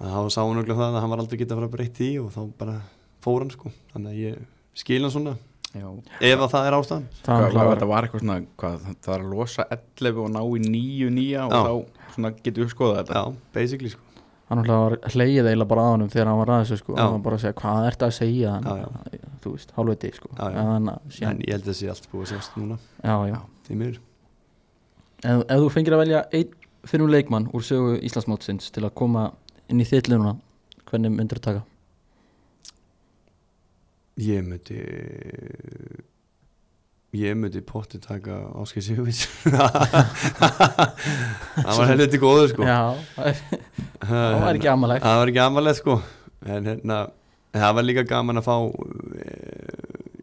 Þá 0.00 0.20
sá 0.28 0.42
hann 0.44 0.60
okkur 0.60 0.76
það 0.76 0.86
að 0.94 1.00
hann 1.00 1.14
var 1.16 1.24
aldrei 1.24 1.40
getað 1.40 1.56
að 1.56 1.62
fara 1.62 1.70
að 1.72 1.76
breytta 1.78 2.04
því 2.04 2.10
og 2.22 2.30
þá 2.36 2.42
bara 2.60 2.76
fór 3.24 3.42
hann 3.46 3.56
sko. 3.56 3.72
Þannig 3.94 4.12
að 4.12 4.20
ég 4.28 4.44
skil 4.84 5.00
hann 5.02 5.16
svona 5.16 5.34
ef 5.70 6.40
að 6.42 6.50
það 6.50 6.66
er 6.66 6.76
ástæðan 6.76 7.08
Það 7.22 7.40
Hvað, 7.40 7.56
var 7.56 7.80
þetta 7.80 7.98
eitthvað 8.00 8.22
svona 8.24 8.36
hvað, 8.58 8.86
það 9.04 9.14
er 9.14 9.24
að 9.24 9.34
losa 9.34 9.66
11 9.76 10.20
og 10.24 10.30
ná 10.34 10.40
í 10.42 10.62
9 10.66 11.10
nýja 11.14 11.44
og 11.46 11.52
Já. 11.54 11.60
þá 11.60 12.14
svona 12.14 12.32
getur 12.40 12.64
við 12.64 12.72
skoðað 12.74 12.98
þetta 13.00 13.20
já, 13.20 13.34
basically 13.54 13.92
sko 13.94 14.06
hann 14.50 14.64
var 14.66 14.96
hleyið 15.14 15.46
eiginlega 15.46 15.70
bara 15.70 15.84
á 15.86 15.90
honum 15.92 16.10
þegar 16.10 16.30
hann 16.32 16.40
var 16.40 16.50
að 16.50 16.62
þessu 16.64 16.80
sko 16.80 16.96
Já. 16.96 17.02
hann 17.04 17.14
var 17.14 17.24
bara 17.28 17.38
að 17.38 17.44
segja 17.44 17.58
hvað 17.60 17.88
ert 17.92 18.02
að 18.06 18.14
segja 18.18 18.54
Já, 18.58 18.72
en, 18.74 19.34
þú 19.44 19.54
veist, 19.54 19.74
hálfviti 19.76 20.12
sko 20.16 20.30
Já, 20.34 20.44
já. 20.50 20.62
En 20.74 20.90
en 20.90 21.44
ég 21.46 21.54
held 21.54 21.62
að 21.62 21.70
það 21.70 21.78
sé 21.80 21.90
allt 21.94 22.10
búið 22.10 22.24
að 22.24 22.32
sjást 22.34 22.58
núna 22.58 22.80
já, 23.04 23.16
já. 23.30 23.38
Ef, 25.20 25.42
ef 25.46 25.58
þú 25.60 25.70
fengir 25.70 25.94
að 25.94 26.02
velja 26.02 26.24
einn 26.34 26.54
fyrir 26.88 27.04
um 27.06 27.12
leikmann 27.12 27.50
úr 27.54 27.62
sögu 27.62 27.98
Íslandsmótsins 28.02 28.72
til 28.74 28.82
að 28.88 28.94
koma 28.98 29.28
inn 29.70 29.82
í 29.82 29.86
þittlununa 29.86 30.34
hvernig 30.90 31.14
myndir 31.14 31.38
þú 31.38 31.44
taka? 31.46 31.62
Ég 34.20 34.44
myndi 34.46 34.78
ég 37.16 37.34
myndi 37.34 37.60
potti 37.66 37.98
taka 37.98 38.36
Áskei 38.60 38.82
Sigurvins 38.84 39.24
það 41.64 41.78
var 41.80 41.88
helviti 41.90 42.20
góður 42.22 42.52
sko. 42.52 42.66
Já, 42.68 42.94
það 44.06 44.36
var 44.44 44.54
ekki 44.58 44.70
amalegt. 44.70 45.04
það 45.04 45.22
var 45.22 45.32
ekki 45.32 45.42
amalegt 45.44 45.80
sko. 45.80 45.96
En 46.46 46.68
hérna, 46.70 46.98
það 47.56 47.74
var 47.78 47.88
líka 47.88 48.04
gaman 48.08 48.40
að 48.40 48.46
fá 48.46 48.56
e, 48.60 49.34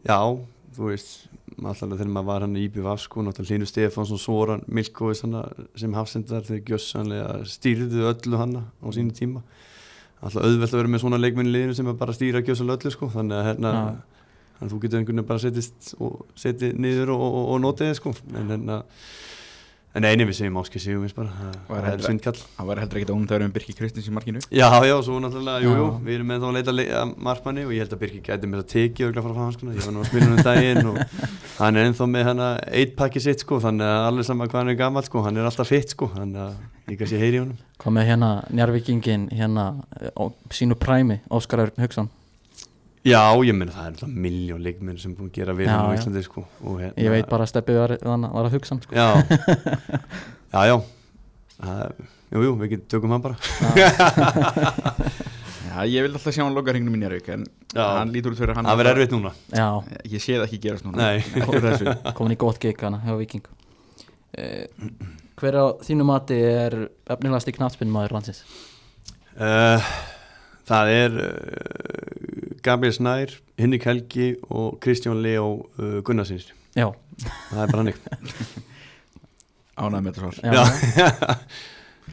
já, 0.08 0.18
þú 0.78 0.88
veist 0.88 1.28
alltaf 1.58 1.90
þegar 1.90 2.10
maður 2.14 2.28
var 2.30 2.44
hann 2.46 2.56
í 2.56 2.64
IBVF 2.68 3.00
sko 3.02 3.22
náttúrulega 3.26 3.52
Hlynur 3.52 3.68
Stefánsson, 3.68 4.20
Soran, 4.22 4.64
Milkovis 4.70 5.20
sem 5.22 5.96
hafsendar 5.96 6.46
þegar 6.46 6.72
gjössanlega 6.72 7.40
stýrðu 7.50 8.06
öllu 8.12 8.40
hanna 8.40 8.62
á 8.78 8.86
sínu 8.94 9.12
tíma 9.16 9.42
alltaf 10.18 10.44
auðvelt 10.44 10.72
að 10.72 10.80
vera 10.80 10.92
með 10.92 11.02
svona 11.04 11.20
leikminni 11.22 11.54
liðinu 11.54 11.76
sem 11.78 11.90
er 11.90 11.98
bara 11.98 12.14
að 12.14 12.18
stýra 12.18 12.42
gjössanlega 12.44 12.82
öllu 12.82 12.94
sko. 12.94 13.10
Þannig 13.14 13.38
að 13.38 13.48
hérna 13.48 13.72
að 14.58 14.72
þú 14.72 14.80
getur 14.82 14.98
einhvern 14.98 15.20
veginn 15.20 15.28
bara 15.28 15.42
setist 15.44 15.92
og 16.02 16.20
setið 16.38 16.78
niður 16.82 17.14
og, 17.14 17.24
og, 17.28 17.42
og 17.54 17.60
notið 17.62 17.90
þið 17.90 17.98
sko. 18.00 18.14
En 18.34 18.52
hérna 18.54 18.78
en 19.96 20.04
eini 20.04 20.24
við 20.28 20.36
segjum 20.38 20.58
Áskei 20.60 20.80
Sigurvins 20.82 21.14
bara. 21.16 21.28
Það- 21.38 21.56
Var 21.68 21.80
það 21.84 21.92
er 21.94 22.02
svindkall 22.04 22.36
Það 22.58 22.66
var 22.68 22.76
heldur 22.82 22.98
ekkit 23.00 23.12
ónum 23.14 23.26
þegar 23.28 23.42
við 23.46 23.52
Birki 23.56 23.74
Kristins 23.78 24.08
í 24.08 24.12
markinu? 24.12 24.40
Já, 24.52 24.68
já, 24.84 24.94
svo 25.02 25.18
náttúrulega, 25.24 25.62
jú, 25.64 25.72
jú, 25.78 25.86
við 26.04 26.14
erum 26.18 26.28
með 26.28 26.40
þá 26.42 26.46
að 26.48 26.56
leita 26.58 26.74
le- 26.76 26.88
að 27.00 27.14
markmanni 27.28 27.64
og 27.64 27.72
ég 27.72 27.78
held 27.82 27.92
að 27.96 28.02
Birkir 28.04 28.22
gæti 28.28 28.46
með 28.52 28.62
að 28.62 28.68
teki 28.74 29.06
og 29.08 29.14
fara 29.14 29.32
að 29.32 29.38
fá 29.38 29.44
hans 29.44 29.56
ég 29.56 29.84
var 29.86 29.92
nú 29.96 30.00
að 30.04 30.10
spila 30.10 30.24
hann 30.28 30.38
um 30.38 30.44
daginn 30.44 30.86
og 30.86 30.98
hann 31.62 31.76
er 31.76 31.88
ennþá 31.88 32.06
með 32.12 32.24
hana 32.28 32.48
eitt 32.68 32.94
pakki 32.96 33.20
sitt 33.24 33.40
sko, 33.40 33.58
þannig 33.64 33.88
að 33.88 34.06
allir 34.12 34.28
saman 34.28 34.48
hvað 34.48 34.60
hann 34.62 34.68
er 34.74 34.78
gammal 34.78 35.02
sko, 35.08 35.22
hann 35.24 35.36
er 35.36 35.48
alltaf 35.48 35.68
fitt 35.72 35.90
sko, 35.96 36.10
þannig 36.14 36.44
að 36.44 36.92
ég 36.92 36.98
kannski 37.00 37.18
heyri 37.20 37.36
í 37.36 37.42
honum. 37.42 37.58
Hvað 37.78 37.92
með 37.98 38.06
hérna 38.12 38.30
njárvikingin 38.52 39.26
hérna 39.32 39.64
á 40.16 40.22
sínu 40.50 40.76
præmi, 40.78 41.20
Óskar 41.30 41.64
Örn 41.66 41.80
Hugson 41.82 42.08
Já, 43.06 43.20
ég 43.46 43.54
meina 43.54 43.72
það 43.72 43.84
er 43.84 43.92
alltaf 43.92 44.10
miljón 44.26 44.62
leikmenn 44.64 44.98
sem 44.98 45.12
búin 45.14 45.28
að 45.30 45.36
gera 45.38 45.54
vel 45.56 45.68
Já, 45.68 45.76
á. 45.78 45.94
Íslandi 45.94 46.22
sko. 46.26 46.42
Og, 46.64 46.78
hérna, 46.82 46.96
Ég 47.04 47.12
veit 47.14 47.28
bara 47.30 47.46
að 47.46 47.52
steppi 47.52 47.76
var, 47.78 47.94
var, 48.02 48.48
að 48.48 48.54
hugsa 48.56 48.74
hann, 48.74 48.82
sko. 48.82 48.92
Já, 48.98 49.06
já, 50.54 50.60
já, 50.72 50.76
það, 51.62 52.00
jú, 52.34 52.42
jú, 52.48 52.54
við 52.62 52.72
getum 52.74 52.88
tökum 52.96 53.14
hann 53.14 53.24
bara. 53.24 53.36
Já, 55.68 55.78
ég 55.94 56.02
vil 56.04 56.10
alltaf 56.10 56.34
sjá 56.34 56.42
hann 56.44 56.56
loka 56.56 56.74
hringnum 56.74 56.96
í 56.98 57.00
Njárvík 57.02 57.28
en 57.36 57.46
Já. 57.70 57.84
hann 58.00 58.10
lítur 58.14 58.34
út 58.34 58.40
fyrir 58.40 58.56
hann 58.58 58.66
Það 58.66 58.80
verður 58.82 58.96
erfitt 58.96 59.14
núna. 59.14 59.32
Já, 59.54 59.68
Ég 60.08 60.24
sé 60.24 60.36
það 60.40 60.46
ekki 60.48 60.60
gerast 60.66 60.86
núna 60.88 60.96
Nei. 60.98 61.44
Úr 61.46 61.60
þessu. 61.68 61.94
komin 62.18 62.34
í 62.34 62.40
gott 62.40 62.58
gig 62.62 62.80
hana 62.82 62.98
hjá 63.04 63.14
Viking 63.20 63.46
eh, 64.40 64.66
Hver 65.38 65.54
á 65.54 65.64
þínu 65.86 66.06
mati 66.08 66.38
er 66.42 66.74
efnilegasti 67.14 67.54
knattspinnmaður 67.54 68.16
landsins? 68.16 68.40
Uh, 69.38 69.78
það 70.66 70.90
er 70.96 71.18
uh, 71.22 72.37
Gabriel 72.64 72.94
Snær, 72.96 73.32
Hinrik 73.58 73.84
Helgi 73.88 74.28
og 74.50 74.78
Kristján 74.84 75.20
Leo 75.24 75.48
uh, 75.78 75.98
Gunnarsins 76.06 76.50
Já, 76.78 76.88
það 77.50 77.62
er 77.64 77.72
bara 77.72 77.82
hannig 77.82 77.96
Ánægð 79.78 80.02
með 80.02 80.10
þetta 80.10 80.20
svar. 80.20 80.36
Já, 80.42 80.62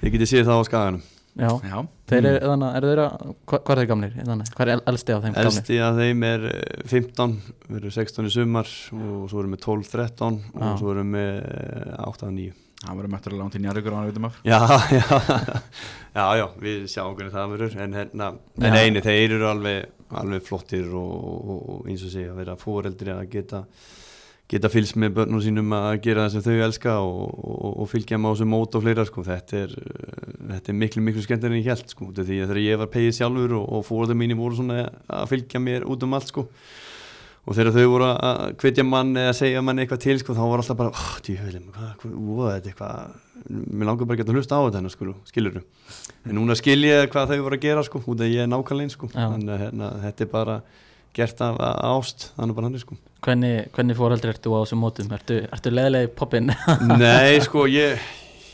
ég 0.06 0.12
geti 0.16 0.28
séð 0.30 0.46
það 0.50 0.60
á 0.62 0.64
skaganum. 0.68 1.04
Já. 1.36 1.50
Já, 1.68 1.80
Þeir 2.08 2.26
eru, 2.30 2.40
þannig, 2.52 2.76
eru 2.78 2.90
þeir 2.92 3.00
að, 3.04 3.24
hva- 3.50 3.58
hvað 3.66 3.72
er 3.74 3.80
þeir 3.82 3.88
gamlir? 3.90 4.12
Þannig, 4.22 4.52
hvað 4.56 4.62
er 4.66 4.72
el- 4.76 4.84
elsti 4.92 5.16
af 5.16 5.24
þeim 5.26 5.34
gamlir? 5.36 5.48
elsti 5.50 5.80
að 5.84 5.98
þeim 6.04 6.22
er 6.30 6.46
uh, 6.52 6.84
15 6.92 7.34
við 7.66 7.80
erum 7.82 7.96
16 7.98 8.30
í 8.30 8.34
sumar 8.36 8.70
og 9.00 9.26
svo 9.34 9.42
erum 9.42 9.56
við 9.58 9.64
12-13 9.66 10.38
og 10.54 10.62
Já. 10.62 10.70
svo 10.80 10.94
erum 10.94 11.18
við 11.18 11.34
uh, 11.42 12.06
8-9 12.14 12.46
hann 12.86 13.00
verður 13.00 13.12
mættur 13.16 13.34
að 13.34 13.42
lána 13.42 13.56
til 13.56 13.64
Njárvíkur 13.66 13.96
á 13.96 13.98
hann 13.98 14.08
veitum 14.12 14.28
af 14.30 14.38
já, 14.46 14.60
já, 14.94 15.20
Já, 16.16 16.26
já, 16.40 16.46
við 16.62 16.86
sjáum 16.94 17.16
hvernig 17.18 17.34
það 17.34 17.52
verður. 17.56 17.76
En, 17.84 17.96
hérna, 18.00 18.28
Já. 18.62 18.68
en 18.70 18.78
eini, 18.80 19.02
þeir 19.04 19.34
eru 19.40 19.50
alveg, 19.50 19.90
alveg 20.14 20.44
flottir 20.46 20.90
og, 20.94 21.14
og, 21.56 21.86
eins 21.90 22.04
og 22.06 22.14
segja 22.14 22.34
að 22.34 22.42
vera 22.44 22.58
fóreldri 22.60 23.14
að 23.16 23.30
geta 23.32 23.66
geta 24.52 24.70
fylgst 24.70 24.98
með 25.02 25.16
börnum 25.18 25.42
sínum 25.42 25.74
að 25.74 25.96
gera 26.06 26.26
það 26.28 26.34
sem 26.36 26.44
þau 26.46 26.66
elska 26.68 26.96
og, 27.02 27.22
og, 27.34 27.70
og 27.82 27.88
fylgja 27.90 28.20
á 28.22 28.28
þessu 28.28 28.46
mót 28.50 28.78
og 28.78 28.84
fleira 28.86 29.06
sko. 29.08 29.24
þetta, 29.26 29.62
er, 29.64 29.74
þetta 30.52 30.72
er 30.72 30.80
miklu 30.84 31.02
miklu 31.02 31.24
skemmtir 31.26 31.50
en 31.50 31.58
ég 31.58 31.70
held 31.72 31.90
sko. 31.90 32.12
Því 32.14 32.42
að 32.44 32.52
þegar 32.52 32.62
ég 32.62 32.82
var 32.84 32.92
pegið 32.94 33.16
sjálfur 33.18 33.56
og, 33.58 33.80
fóreldri 33.88 34.18
mínir 34.20 34.38
voru 34.38 34.60
svona 34.60 34.84
að 35.10 35.32
fylgja 35.34 35.64
mér 35.66 35.88
út 35.90 36.06
um 36.06 36.14
allt 36.18 36.30
sko. 36.30 36.46
og 37.46 37.58
þegar 37.58 37.74
þau 37.74 37.90
voru 37.96 38.12
að 38.14 38.46
hvetja 38.62 38.86
mann 38.86 39.18
eða 39.22 39.34
segja 39.42 39.66
mann 39.66 39.82
eitthvað 39.82 40.06
til 40.06 40.20
sko, 40.22 40.38
þá 40.38 40.46
var 40.46 40.62
alltaf 40.62 40.78
bara 40.78 40.94
oh, 40.94 41.12
djúvelum, 41.26 41.72
hvað, 41.74 41.92
hvað, 42.04 42.16
hvað, 42.22 42.54
þetta 42.54 42.70
er 42.70 42.74
eitthvað 42.76 43.25
mér 43.46 43.90
langar 43.90 44.08
bara 44.08 44.18
að 44.18 44.24
geta 44.24 44.36
hlusta 44.36 44.58
á 44.58 44.62
þetta 44.66 44.92
sko, 44.94 45.14
skilur 45.30 45.62
en 45.62 46.36
núna 46.38 46.58
skil 46.58 46.80
ég 46.88 47.10
hvað 47.14 47.34
þau 47.34 47.46
voru 47.46 47.60
að 47.60 47.66
gera 47.68 47.86
sko, 47.86 48.02
út 48.06 48.24
af 48.24 48.32
ég 48.32 48.44
er 48.46 48.52
nákvæmlega 48.52 48.88
eins 48.88 48.98
sko. 48.98 49.10
Þannig 49.14 49.54
að 49.56 49.64
hérna, 49.66 49.90
þetta 50.06 50.26
er 50.26 50.32
bara 50.34 50.60
gert 51.16 51.42
af 51.46 51.60
ást, 51.62 52.30
þannig 52.36 52.58
bara 52.58 52.70
hann 52.70 52.82
sko. 52.82 53.00
Hvernig, 53.26 53.56
hvernig 53.76 53.98
fóreldri 53.98 54.34
ertu 54.34 54.54
á 54.54 54.60
þessum 54.64 54.82
mótum? 54.84 55.12
Ertu, 55.16 55.40
ertu 55.48 55.74
leðilega 55.74 56.10
í 56.10 56.14
poppin? 56.18 56.54
Nei, 57.06 57.40
sko, 57.46 57.66
ég 57.80 58.02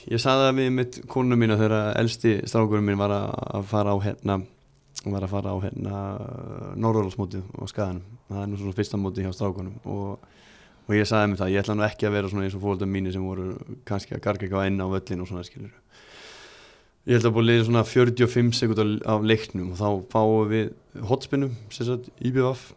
ég 0.09 0.21
saði 0.21 0.47
það 0.47 0.57
við 0.57 0.71
mitt 0.77 0.99
konu 1.11 1.37
mína 1.37 1.57
þegar 1.59 1.99
elsti 1.99 2.39
strákurinn 2.49 2.87
mín 2.87 2.99
var 3.01 3.13
að 3.15 3.67
fara 3.69 3.93
á 3.93 3.97
hérna 4.01 4.39
var 5.01 5.25
að 5.25 5.33
fara 5.33 5.53
á 5.53 5.57
hérna 5.63 6.01
Norðurlandsmótið 6.77 7.45
á 7.57 7.63
skaðanum 7.69 8.19
það 8.29 8.41
er 8.41 8.49
nú 8.49 8.59
svona 8.59 8.77
fyrsta 8.77 8.99
mótið 9.01 9.27
hjá 9.27 9.35
strákunum 9.37 9.77
og, 9.85 10.25
og 10.91 10.97
ég 10.97 11.07
saði 11.07 11.31
mér 11.31 11.39
það, 11.39 11.53
ég 11.53 11.63
ætla 11.63 11.77
nú 11.77 11.85
ekki 11.87 12.07
að 12.07 12.17
vera 12.17 12.31
svona 12.31 12.47
eins 12.47 12.57
og 12.57 12.65
fólkdæm 12.65 12.91
mínir 12.91 13.15
sem 13.15 13.23
voru 13.23 13.53
kannski 13.87 14.17
að 14.17 14.23
garga 14.25 14.47
eitthvað 14.47 14.67
inn 14.67 14.83
á 14.83 14.87
völlin 14.91 15.23
og 15.23 15.31
svona 15.31 15.45
skilur 15.47 15.71
ég 17.07 17.17
held 17.17 17.29
að 17.29 17.33
búið 17.37 17.45
að 17.45 17.49
liða 17.49 17.67
svona 17.69 17.87
45 17.87 18.51
sekundar 18.59 18.91
af 19.09 19.23
leiknum 19.25 19.71
og 19.71 19.79
þá 19.79 19.87
fáum 20.11 20.51
við 20.51 20.67
hotspinnum, 21.07 21.55
sagt, 21.73 22.11
IBF 22.21 22.67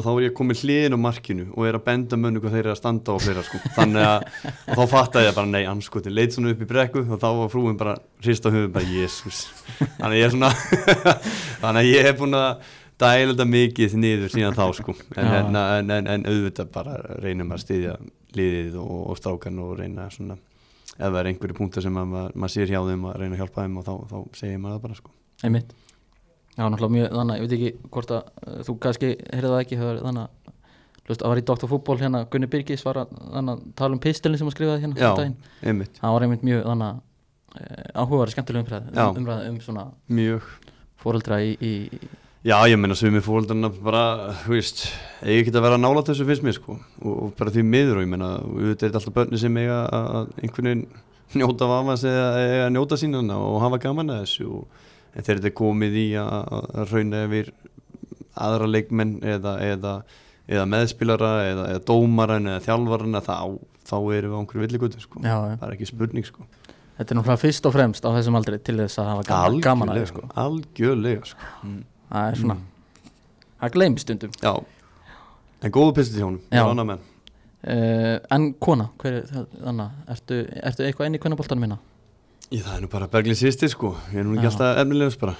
og 0.00 0.06
þá 0.06 0.10
er 0.12 0.24
ég 0.24 0.34
komið 0.38 0.62
hliðin 0.64 0.96
á 0.96 0.98
markinu 1.02 1.46
og 1.52 1.66
er 1.68 1.76
að 1.76 1.84
benda 1.86 2.18
mönnu 2.18 2.40
hvað 2.40 2.56
þeir 2.56 2.62
eru 2.62 2.72
að 2.72 2.80
standa 2.80 3.14
á 3.14 3.16
fleira 3.20 3.44
sko. 3.44 3.60
þannig 3.76 4.06
að 4.06 4.26
þá 4.70 4.82
fattaði 4.94 5.28
ég 5.28 5.36
bara 5.36 5.50
nei, 5.50 5.62
anskotin, 5.68 6.14
leit 6.16 6.34
svona 6.34 6.54
upp 6.54 6.64
í 6.64 6.68
brekku 6.70 7.02
og 7.04 7.20
þá 7.20 7.28
var 7.40 7.52
frúin 7.52 7.78
bara 7.80 7.96
hrist 8.24 8.46
á 8.46 8.54
höfu 8.54 8.70
bara 8.72 8.88
jésús 8.88 9.42
þannig 9.98 10.10
að 10.10 10.18
ég 10.18 10.28
er 10.28 10.34
svona 10.34 10.52
þannig 11.62 11.80
að 11.82 11.90
ég 11.90 12.08
hef 12.08 12.20
búin 12.22 12.38
að 12.38 12.76
dæla 13.00 13.32
þetta 13.32 13.48
mikið 13.48 13.96
niður 14.00 14.32
síðan 14.34 14.56
þá 14.58 14.64
sko 14.78 14.94
en, 15.16 15.26
Já. 15.26 15.40
en, 15.40 15.90
en, 15.96 16.08
en, 16.14 16.26
auðvitað 16.28 16.72
bara 16.74 16.96
reynum 17.22 17.52
að 17.54 17.64
styðja 17.64 17.96
liðið 18.36 18.78
og, 18.82 18.96
og 19.10 19.20
strákan 19.20 19.60
og 19.64 19.76
reyna 19.80 20.08
svona 20.12 20.38
ef 21.00 21.06
það 21.06 21.20
er 21.22 21.30
einhverju 21.30 21.56
punktar 21.56 21.84
sem 21.84 21.96
að 21.96 22.10
maður, 22.12 22.34
maður 22.36 22.54
sér 22.56 22.74
hjá 22.74 22.80
þeim 22.86 23.06
að 23.08 23.20
reyna 23.22 23.36
að 23.36 23.42
hjálpa 23.44 23.64
þeim 23.64 23.78
og 23.80 23.86
þá, 23.86 23.94
þá 24.10 24.42
segir 24.42 24.60
maður 24.60 24.76
það 24.76 24.84
bara 24.86 25.00
sko 25.00 25.16
Einmitt 25.40 25.76
Já, 26.60 26.66
náttúrulega 26.66 26.92
mjög, 26.92 27.12
þannig, 27.14 27.34
að 27.34 27.38
ég 27.38 27.44
veit 27.44 27.52
ekki 27.56 27.90
hvort 27.94 28.10
að 28.12 28.30
uh, 28.42 28.56
þú 28.66 28.72
kannski 28.84 29.10
heyrði 29.30 29.50
það 29.52 29.60
ekki, 29.64 29.76
var 29.80 30.00
þannig 30.04 30.24
að 30.24 30.56
það 31.10 31.30
var 31.30 31.40
í 31.40 31.44
Dr. 31.48 31.68
Fútból 31.70 31.96
hérna, 31.98 32.20
Gunni 32.30 32.48
Birgis 32.50 32.82
var 32.86 33.00
að 33.00 33.14
þannig, 33.20 33.52
að 33.54 33.62
tala 33.80 33.96
um 33.96 34.02
pistilin 34.02 34.38
sem 34.38 34.46
hann 34.46 34.54
skrifaði 34.54 34.82
hérna 34.84 35.00
Já. 35.00 35.12
daginn. 35.16 35.36
einmitt, 35.62 35.94
það 35.96 36.16
var 36.16 36.26
einmitt 36.26 36.44
mjög 36.46 36.66
þannig 36.66 36.90
að 36.90 36.98
uh, 37.62 38.02
áhugaður 38.02 38.34
skemmtileg 38.34 38.66
umræð, 38.66 38.90
um, 38.90 39.20
umræð 39.22 39.46
um 39.46 39.60
svona 39.64 39.86
mjög 40.20 40.50
fóreldra 41.00 41.40
í, 41.46 41.54
í 41.64 41.72
Já, 42.40 42.56
ég 42.64 42.78
meina 42.80 42.94
sumi 42.96 43.20
fóröldarna 43.20 43.68
bara, 43.84 44.32
þú 44.46 44.54
veist, 44.54 44.86
eigi 45.20 45.42
ekki 45.42 45.52
að 45.52 45.64
vera 45.66 45.76
nála 45.76 46.00
þessu 46.06 46.24
finnst 46.24 46.44
mér 46.46 46.54
sko. 46.56 46.78
Og, 47.02 47.10
og 47.26 47.32
bara 47.36 47.52
því 47.52 47.64
miður 47.68 47.98
og 48.00 48.06
ég 48.06 48.08
meina, 48.14 48.30
auðvitað 48.40 48.70
er 48.70 48.78
þetta 48.86 49.00
alltaf 49.02 49.16
börni 49.18 49.40
sem 49.42 49.58
eiga 49.60 49.80
að 49.92 50.30
einhvern 50.40 50.70
veginn 50.70 50.86
njóta 51.36 51.68
vafans 51.68 52.06
eða 52.08 52.30
eiga 52.38 52.62
að 52.62 52.72
njóta 52.78 52.98
sínana 53.02 53.36
og 53.44 53.58
hafa 53.60 53.80
gaman 53.84 54.14
að 54.14 54.22
þessu. 54.22 54.46
Og, 54.56 54.88
en 55.10 55.26
þegar 55.26 55.42
þetta 55.42 55.50
er 55.50 55.54
komið 55.60 56.00
í 56.00 56.06
að, 56.22 56.56
rauna 56.94 57.22
yfir 57.26 57.52
aðra 58.46 58.70
leikmenn 58.72 59.14
eða, 59.36 59.54
eða, 59.74 59.94
eða 60.48 60.66
meðspilara 60.78 61.34
eða, 61.50 61.68
eða 61.74 61.86
dómaran 61.92 62.50
eða 62.54 62.64
þjálfaran 62.70 63.20
þá, 63.20 63.38
þá 63.84 63.96
erum 64.00 64.32
við 64.32 64.32
á 64.32 64.40
einhverju 64.40 64.64
villigutu 64.64 65.04
sko. 65.04 65.20
Já, 65.28 65.36
það 65.60 65.68
er 65.68 65.76
ekki 65.76 65.92
spurning 65.92 66.32
sko. 66.32 66.48
Þetta 66.96 67.12
er 67.12 67.20
náttúrulega 67.20 67.44
fyrst 67.44 67.68
og 67.68 67.76
fremst 67.76 68.08
á 68.08 68.10
þessum 68.16 68.40
aldrei 68.40 68.62
til 68.64 68.80
þess 68.80 69.00
að 69.00 69.12
hafa 69.12 69.28
gaman, 69.28 69.64
gaman 69.64 69.92
að 69.92 70.00
því 70.00 70.12
sko. 70.14 70.28
algjörlega 70.40 71.34
sko 71.36 71.56
það 72.10 72.30
er 72.30 72.40
svona, 72.42 72.56
það 73.60 73.74
gleymst 73.78 74.06
stundum. 74.06 74.34
Já, 74.42 74.52
en 75.62 75.74
góðu 75.76 75.94
pisti 75.98 76.20
hjá 76.20 76.26
honum, 76.64 76.90
uh, 76.96 78.16
en 78.36 78.52
kona, 78.60 78.90
hver 78.98 79.20
er 79.20 79.24
það- 79.30 79.50
þannig, 79.60 79.90
ertu, 80.16 80.42
ertu 80.62 80.86
eitthvað 80.86 81.06
inn 81.10 81.18
í 81.18 81.22
kvennaboltanum 81.22 81.66
minna? 81.66 81.78
Ég, 82.50 82.64
það 82.66 82.76
er 82.76 82.80
nú 82.82 82.88
bara 82.90 83.06
Berglið 83.06 83.38
sýsti 83.38 83.68
sko, 83.70 83.92
ég 84.10 84.18
er 84.18 84.24
nú 84.26 84.34
ekki 84.34 84.48
Já. 84.48 84.50
alltaf 84.50 84.78
efnilegus 84.82 85.18
bara 85.22 85.36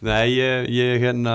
Nei, 0.00 0.32
ég, 0.32 0.68
ég 0.72 1.02
hérna, 1.02 1.32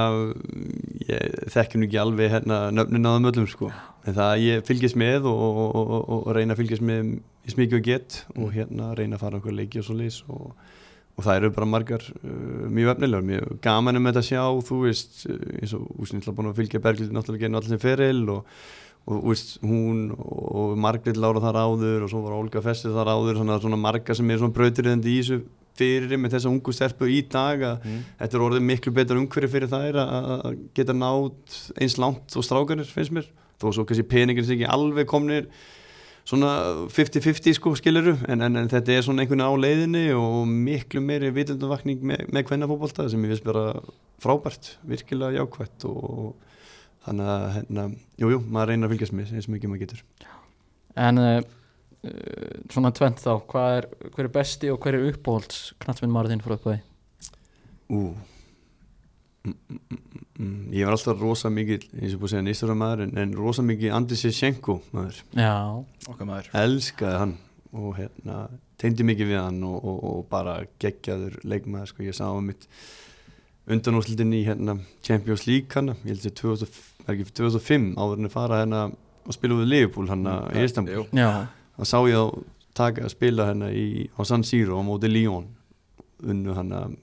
ég 1.05 1.49
þekki 1.53 1.77
nú 1.77 1.85
ekki 1.85 1.99
alveg 2.01 2.31
hérna 2.33 2.57
nöfnin 2.73 3.05
á 3.05 3.13
þeim 3.13 3.27
öllum 3.29 3.49
sko. 3.49 3.67
En 4.09 4.15
það 4.17 4.41
ég 4.41 4.63
fylgist 4.65 4.97
með 4.97 5.27
og, 5.29 5.37
og, 5.41 5.75
og, 5.81 5.99
og, 6.15 6.29
reyna 6.33 6.53
að 6.55 6.61
fylgjast 6.63 6.85
með 6.85 7.11
í 7.45 7.53
smikið 7.53 7.77
og 7.77 7.85
gett 7.85 8.17
og 8.33 8.47
hérna 8.55 8.89
reyna 8.97 9.19
að 9.19 9.21
fara 9.25 9.37
okkur 9.41 9.53
leiki 9.53 9.81
og 9.81 9.85
svo 9.85 9.97
leys 9.99 10.17
og, 10.25 10.47
og 11.15 11.23
það 11.23 11.37
eru 11.39 11.51
bara 11.55 11.69
margar 11.71 12.07
uh, 12.11 12.65
mjög 12.67 12.95
efnilegur, 12.95 13.27
mjög 13.29 13.59
gaman 13.63 13.99
um 13.99 14.09
þetta 14.09 14.23
að 14.23 14.29
sjá, 14.29 14.41
þú 14.69 14.79
veist, 14.83 15.21
uh, 15.29 15.43
eins 15.61 15.75
og 15.77 16.01
úsniðla 16.03 16.35
búin 16.35 16.51
að 16.51 16.57
fylgja 16.59 16.83
Berglið 16.83 17.13
náttúrulega 17.15 17.47
genið 17.47 17.61
allir 17.61 17.75
sem 17.75 17.85
feril 17.85 18.25
og 18.35 18.57
og 19.05 19.21
veist, 19.29 19.59
hún 19.61 20.07
og 20.17 20.73
Margrét 20.81 21.17
Lára 21.21 21.41
þar 21.43 21.59
áður 21.61 22.05
og 22.05 22.09
svo 22.09 22.23
var 22.23 22.33
Olga 22.39 22.61
Festið 22.65 22.95
þar 22.97 23.11
áður. 23.13 23.37
Svona, 23.37 23.59
svona 23.61 23.77
marga 23.77 24.15
sem 24.17 24.31
er 24.33 24.41
svona 24.41 24.55
brautirðandi 24.55 25.11
í 25.13 25.19
þessu 25.19 25.37
fyrir 25.75 26.17
með 26.17 26.37
þessa 26.37 26.49
ungu 26.49 26.73
stelpu 26.73 27.09
í 27.11 27.19
dag 27.29 27.63
að 27.67 27.85
þetta 28.17 28.37
er 28.37 28.45
orðið 28.47 28.65
miklu 28.69 28.93
betur 28.95 29.19
umhverju 29.19 29.51
fyrir 29.51 29.71
þær 29.71 29.99
að 30.01 30.29
að 30.35 30.59
geta 30.77 30.95
nátt 30.95 31.57
eins 31.75 31.97
langt 32.01 32.37
og 32.39 32.47
strákanir 32.47 32.89
finnst 32.89 33.13
mér. 33.15 33.29
Þó 33.61 33.69
svo 33.71 33.85
kannski 33.87 34.07
peningin 34.09 34.47
sem 34.47 34.57
ekki 34.57 34.71
alveg 34.71 35.07
komnir 35.11 35.49
svona 36.25 36.51
50-50 36.89 37.57
sko 37.59 37.75
skiluru 37.77 38.15
en, 38.25 38.41
en, 38.41 38.57
en 38.61 38.69
þetta 38.71 38.95
er 38.95 39.05
svona 39.05 39.23
einhvern 39.23 39.43
veginn 39.43 39.53
á 39.53 39.61
leiðinni 39.61 40.05
og 40.17 40.47
miklu 40.49 41.03
meiri 41.05 41.29
vitundavakning 41.35 42.01
með, 42.01 42.25
með 42.33 42.47
kvennafótbolta 42.49 43.05
sem 43.11 43.21
ég 43.25 43.35
finnst 43.35 43.45
bara 43.45 43.67
frábært, 44.23 44.71
virkilega 44.89 45.43
jákvætt 45.43 45.85
og 45.89 46.33
þannig 47.05 47.31
að 47.35 47.45
hérna, 47.59 47.85
jú, 48.23 48.31
jú, 48.33 48.41
maður 48.47 48.71
reynir 48.71 48.89
að 48.89 48.95
fylgjast 48.95 49.17
með 49.17 49.35
eins 49.35 49.49
og 49.49 49.55
mikið 49.55 49.71
maður 49.71 49.83
getur 49.85 50.05
En 51.05 51.21
uh, 51.21 51.39
uh, 52.07 52.53
svona 52.73 52.93
tvent 52.95 53.21
þá, 53.21 53.33
hvað 53.51 53.79
er, 53.79 53.89
hver 54.15 54.25
er 54.25 54.35
besti 54.39 54.71
og 54.73 54.79
hver 54.81 54.97
er 54.97 55.09
uppáhalds 55.11 55.65
knatsminn 55.83 56.13
maður 56.15 56.33
þinn 56.33 56.45
frá 56.45 56.57
uppáði? 56.57 56.79
Ú 57.91 57.99
mm. 57.99 58.15
Ég 59.45 60.83
var 60.87 60.95
alltaf 60.95 61.21
rosa 61.21 61.49
mikið 61.53 61.87
eins 62.01 62.15
og 62.15 62.21
búið 62.21 62.27
að 62.27 62.33
segja 62.33 62.45
nýstur 62.49 62.75
maður 62.75 63.05
en, 63.05 63.13
en 63.21 63.33
rosa 63.37 63.63
mikið 63.65 63.93
Andi 63.95 64.17
Sishenko 64.19 64.79
maður. 64.95 65.21
Já, 65.37 65.53
okkar 66.11 66.29
maður. 66.29 66.49
Elskaði 66.59 67.19
hann 67.21 67.35
og 67.75 67.95
hérna 67.99 68.39
tegndi 68.81 69.05
mikið 69.07 69.31
við 69.31 69.39
hann 69.41 69.61
og, 69.67 69.77
og, 69.79 69.99
og 70.09 70.21
bara 70.31 70.57
geggjaður 70.81 71.37
leikmaður 71.47 71.91
sko, 71.93 72.03
ég 72.07 72.17
sá 72.17 72.25
um 72.31 72.49
mitt 72.51 72.67
undanúslitin 73.71 74.33
í 74.35 74.43
hérna 74.45 74.77
Champions 75.05 75.45
League 75.47 75.71
hann, 75.73 75.93
ég 76.03 76.11
held 76.13 76.27
að 76.29 76.35
2000, 76.41 76.81
er 77.05 77.13
ekki 77.15 77.29
2005 77.39 77.87
áður 77.97 78.19
en 78.21 78.29
að 78.29 78.35
fara 78.35 78.59
hérna 78.61 78.81
og 79.25 79.33
spila 79.33 79.57
við 79.61 79.71
Liverpool 79.71 80.09
hann 80.11 80.27
Mm, 80.27 80.51
í 80.53 80.65
Istanbul 80.67 81.07
þá 81.79 81.83
sá 81.89 81.97
ég 82.05 82.19
þá 82.19 82.43
taka 82.77 83.05
að 83.07 83.13
spila 83.15 83.47
hérna 83.49 83.71
í, 83.71 83.85
á 84.13 84.21
San 84.27 84.43
Siro 84.45 84.77
á 84.77 84.83
móti 84.85 85.09
Lyon. 85.09 85.47
Unnu 86.25 86.53
hann 86.55 86.71
að 86.75 86.93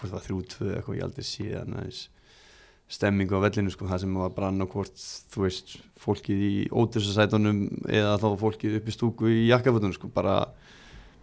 hvort 0.00 0.12
það 0.12 0.18
var 0.18 0.26
3-2 0.30 0.72
eitthvað 0.74 0.98
ég 0.98 1.06
aldrei 1.06 1.26
sé 1.28 1.52
hann 1.54 1.76
aðeins 1.76 2.08
stemmingu 2.90 3.38
á 3.38 3.44
vellinu 3.44 3.70
sko, 3.70 3.86
það 3.86 4.02
sem 4.02 4.18
var 4.18 4.32
bara 4.34 4.50
annarkvort 4.50 4.98
þú 5.30 5.44
veist, 5.44 5.76
fólkið 6.00 6.42
í 6.42 6.54
ódursarsætunum 6.74 7.60
eða 7.86 8.16
þá 8.18 8.28
fólkið 8.40 8.78
upp 8.80 8.90
í 8.90 8.94
stúku 8.96 9.30
í 9.30 9.40
jakkafötunum 9.52 9.94
sko, 9.94 10.10
bara 10.14 10.40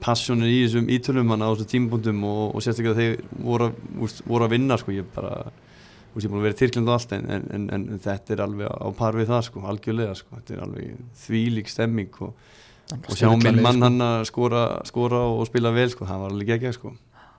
passjónir 0.03 0.53
í 0.53 0.61
þessum 0.63 0.91
ítölum 0.93 1.34
hann 1.34 1.43
á 1.43 1.51
þessum 1.51 1.71
tímapunktum 1.73 2.21
og, 2.30 2.43
og 2.55 2.63
sérstaklega 2.63 3.01
þeir 3.01 3.41
voru, 3.43 3.71
úst, 4.05 4.21
voru 4.30 4.47
að 4.47 4.53
vinna 4.55 4.78
sko, 4.80 4.95
ég 4.95 5.09
bara 5.15 5.34
úst, 5.47 6.23
ég 6.23 6.30
er 6.30 6.32
búin 6.32 6.39
að 6.39 6.47
vera 6.47 6.55
í 6.55 6.61
Tyrkland 6.61 6.91
og 6.91 6.95
allt 6.95 7.17
en, 7.17 7.28
en, 7.36 7.49
en, 7.57 7.67
en 7.75 8.03
þetta 8.05 8.38
er 8.38 8.45
alveg 8.45 8.71
á 8.71 8.88
par 9.01 9.19
við 9.19 9.34
það 9.34 9.43
sko, 9.49 9.65
algjörlega 9.73 10.15
sko, 10.21 10.38
þetta 10.38 10.55
er 10.55 10.63
alveg 10.67 11.03
þvílík 11.25 11.73
stemming 11.73 12.23
og 12.23 12.55
og 12.95 13.17
sjá 13.19 13.28
minn 13.36 13.59
mann 13.59 13.84
hann 13.84 13.99
að 13.99 14.21
skora, 14.30 14.61
skora 14.88 15.25
og 15.28 15.43
spila 15.49 15.73
vel 15.75 15.89
sko, 15.91 16.07
það 16.07 16.21
var 16.23 16.32
alveg 16.32 16.53
ekki 16.55 16.71
sko 16.78 16.93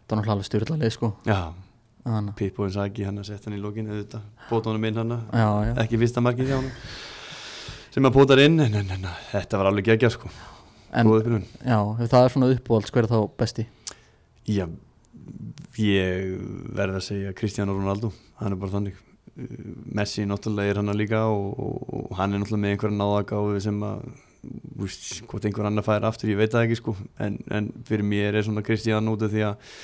Það 0.08 0.14
var 0.14 0.20
náttúrulega 0.22 0.34
alveg 0.34 0.48
styrlaðið 0.48 0.92
sko. 0.94 1.12
Já, 1.28 1.40
Pippo 2.38 2.64
Inzaghi 2.64 3.04
hann 3.04 3.20
að 3.20 3.28
setja 3.28 3.50
hann 3.50 3.58
í 3.58 3.60
lókinu 3.60 3.92
auðvitað, 3.92 4.22
bóta 4.48 4.70
honum 4.70 4.86
inn 4.88 5.00
hann 5.02 5.16
ekki 5.82 6.00
fyrsta 6.00 6.22
markið 6.24 6.52
hjá 6.52 6.56
hann 6.62 6.70
sem 7.92 8.06
að 8.08 8.14
bótar 8.14 8.40
inn 8.40 8.60
en, 8.62 8.78
en, 8.78 8.94
en 8.94 9.08
þetta 9.32 9.60
var 9.60 9.68
alveg 9.70 9.90
ekki 9.96 10.10
sko. 10.14 10.30
En 10.96 11.10
já, 11.10 11.78
það 12.08 12.22
er 12.22 12.32
svona 12.32 12.48
uppáhalds, 12.54 12.92
hver 12.94 13.04
er 13.04 13.12
þá 13.12 13.18
besti? 13.40 13.66
já, 14.48 14.64
ég 15.76 16.38
verð 16.78 17.00
að 17.00 17.04
segja 17.10 17.34
Cristiano 17.36 17.76
Ronaldo, 17.76 18.12
hann 18.40 18.54
er 18.54 18.60
bara 18.60 18.76
þannig. 18.78 19.04
Messi 19.94 20.24
náttúrulega 20.26 20.72
er 20.72 20.80
hann 20.80 20.96
líka 20.96 21.26
og, 21.30 21.52
og, 21.60 21.82
og 21.94 22.16
hann 22.18 22.32
er 22.32 22.40
náttúrulega 22.42 22.64
með 22.64 22.74
einhverja 22.74 22.98
náðagáfi 23.02 23.60
sem 23.68 23.84
að 23.86 24.08
hvort 25.28 25.46
einhver 25.46 25.68
annar 25.68 25.84
fær 25.86 26.06
aftur, 26.08 26.30
ég 26.32 26.38
veit 26.40 26.54
það 26.54 26.68
ekki 26.68 26.80
sko. 26.80 26.94
En, 27.22 27.38
en 27.52 27.68
fyrir 27.86 28.06
mér 28.06 28.38
er 28.38 28.46
svona 28.46 28.64
Kristján 28.66 29.10
út 29.12 29.26
af 29.26 29.34
því 29.34 29.44
að 29.50 29.74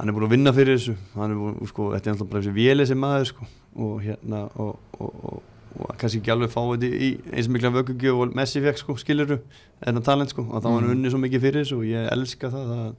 hann 0.00 0.08
er 0.10 0.16
búin 0.16 0.26
að 0.26 0.34
vinna 0.34 0.52
fyrir 0.56 0.78
þessu. 0.78 0.96
Hann 1.14 1.34
er 1.34 1.38
búin, 1.38 1.70
sko, 1.70 1.90
þetta 1.94 2.08
er 2.10 2.14
alltaf 2.16 2.28
bara 2.32 2.42
þessi 2.42 2.56
véli 2.56 2.86
sem 2.88 3.00
maður 3.00 3.30
sko. 3.30 3.48
Og 3.84 4.02
hérna 4.04 4.42
og, 4.56 4.78
og, 4.98 5.24
og, 5.30 5.42
og 5.76 5.94
kannski 6.00 6.18
ekki 6.22 6.32
alveg 6.34 6.50
fá 6.50 6.60
þetta 6.72 6.90
í 6.90 7.10
eins 7.30 7.46
og 7.50 7.54
mikla 7.54 7.72
vöggugjöf 7.76 8.22
og 8.24 8.34
Messi 8.40 8.62
fekk 8.64 8.80
sko, 8.80 8.96
skiluru 8.98 9.38
en 9.86 10.00
það 10.00 10.06
talent 10.08 10.32
sko, 10.34 10.46
og 10.48 10.58
þá 10.64 10.68
var 10.70 10.78
hann 10.80 10.88
Mm. 10.88 10.94
unni 10.96 11.12
svo 11.12 11.20
mikið 11.22 11.44
fyrir 11.46 11.62
þessu 11.62 11.78
og 11.78 11.86
ég 11.86 12.08
elska 12.10 12.50
það 12.50 12.72
að, 12.76 12.90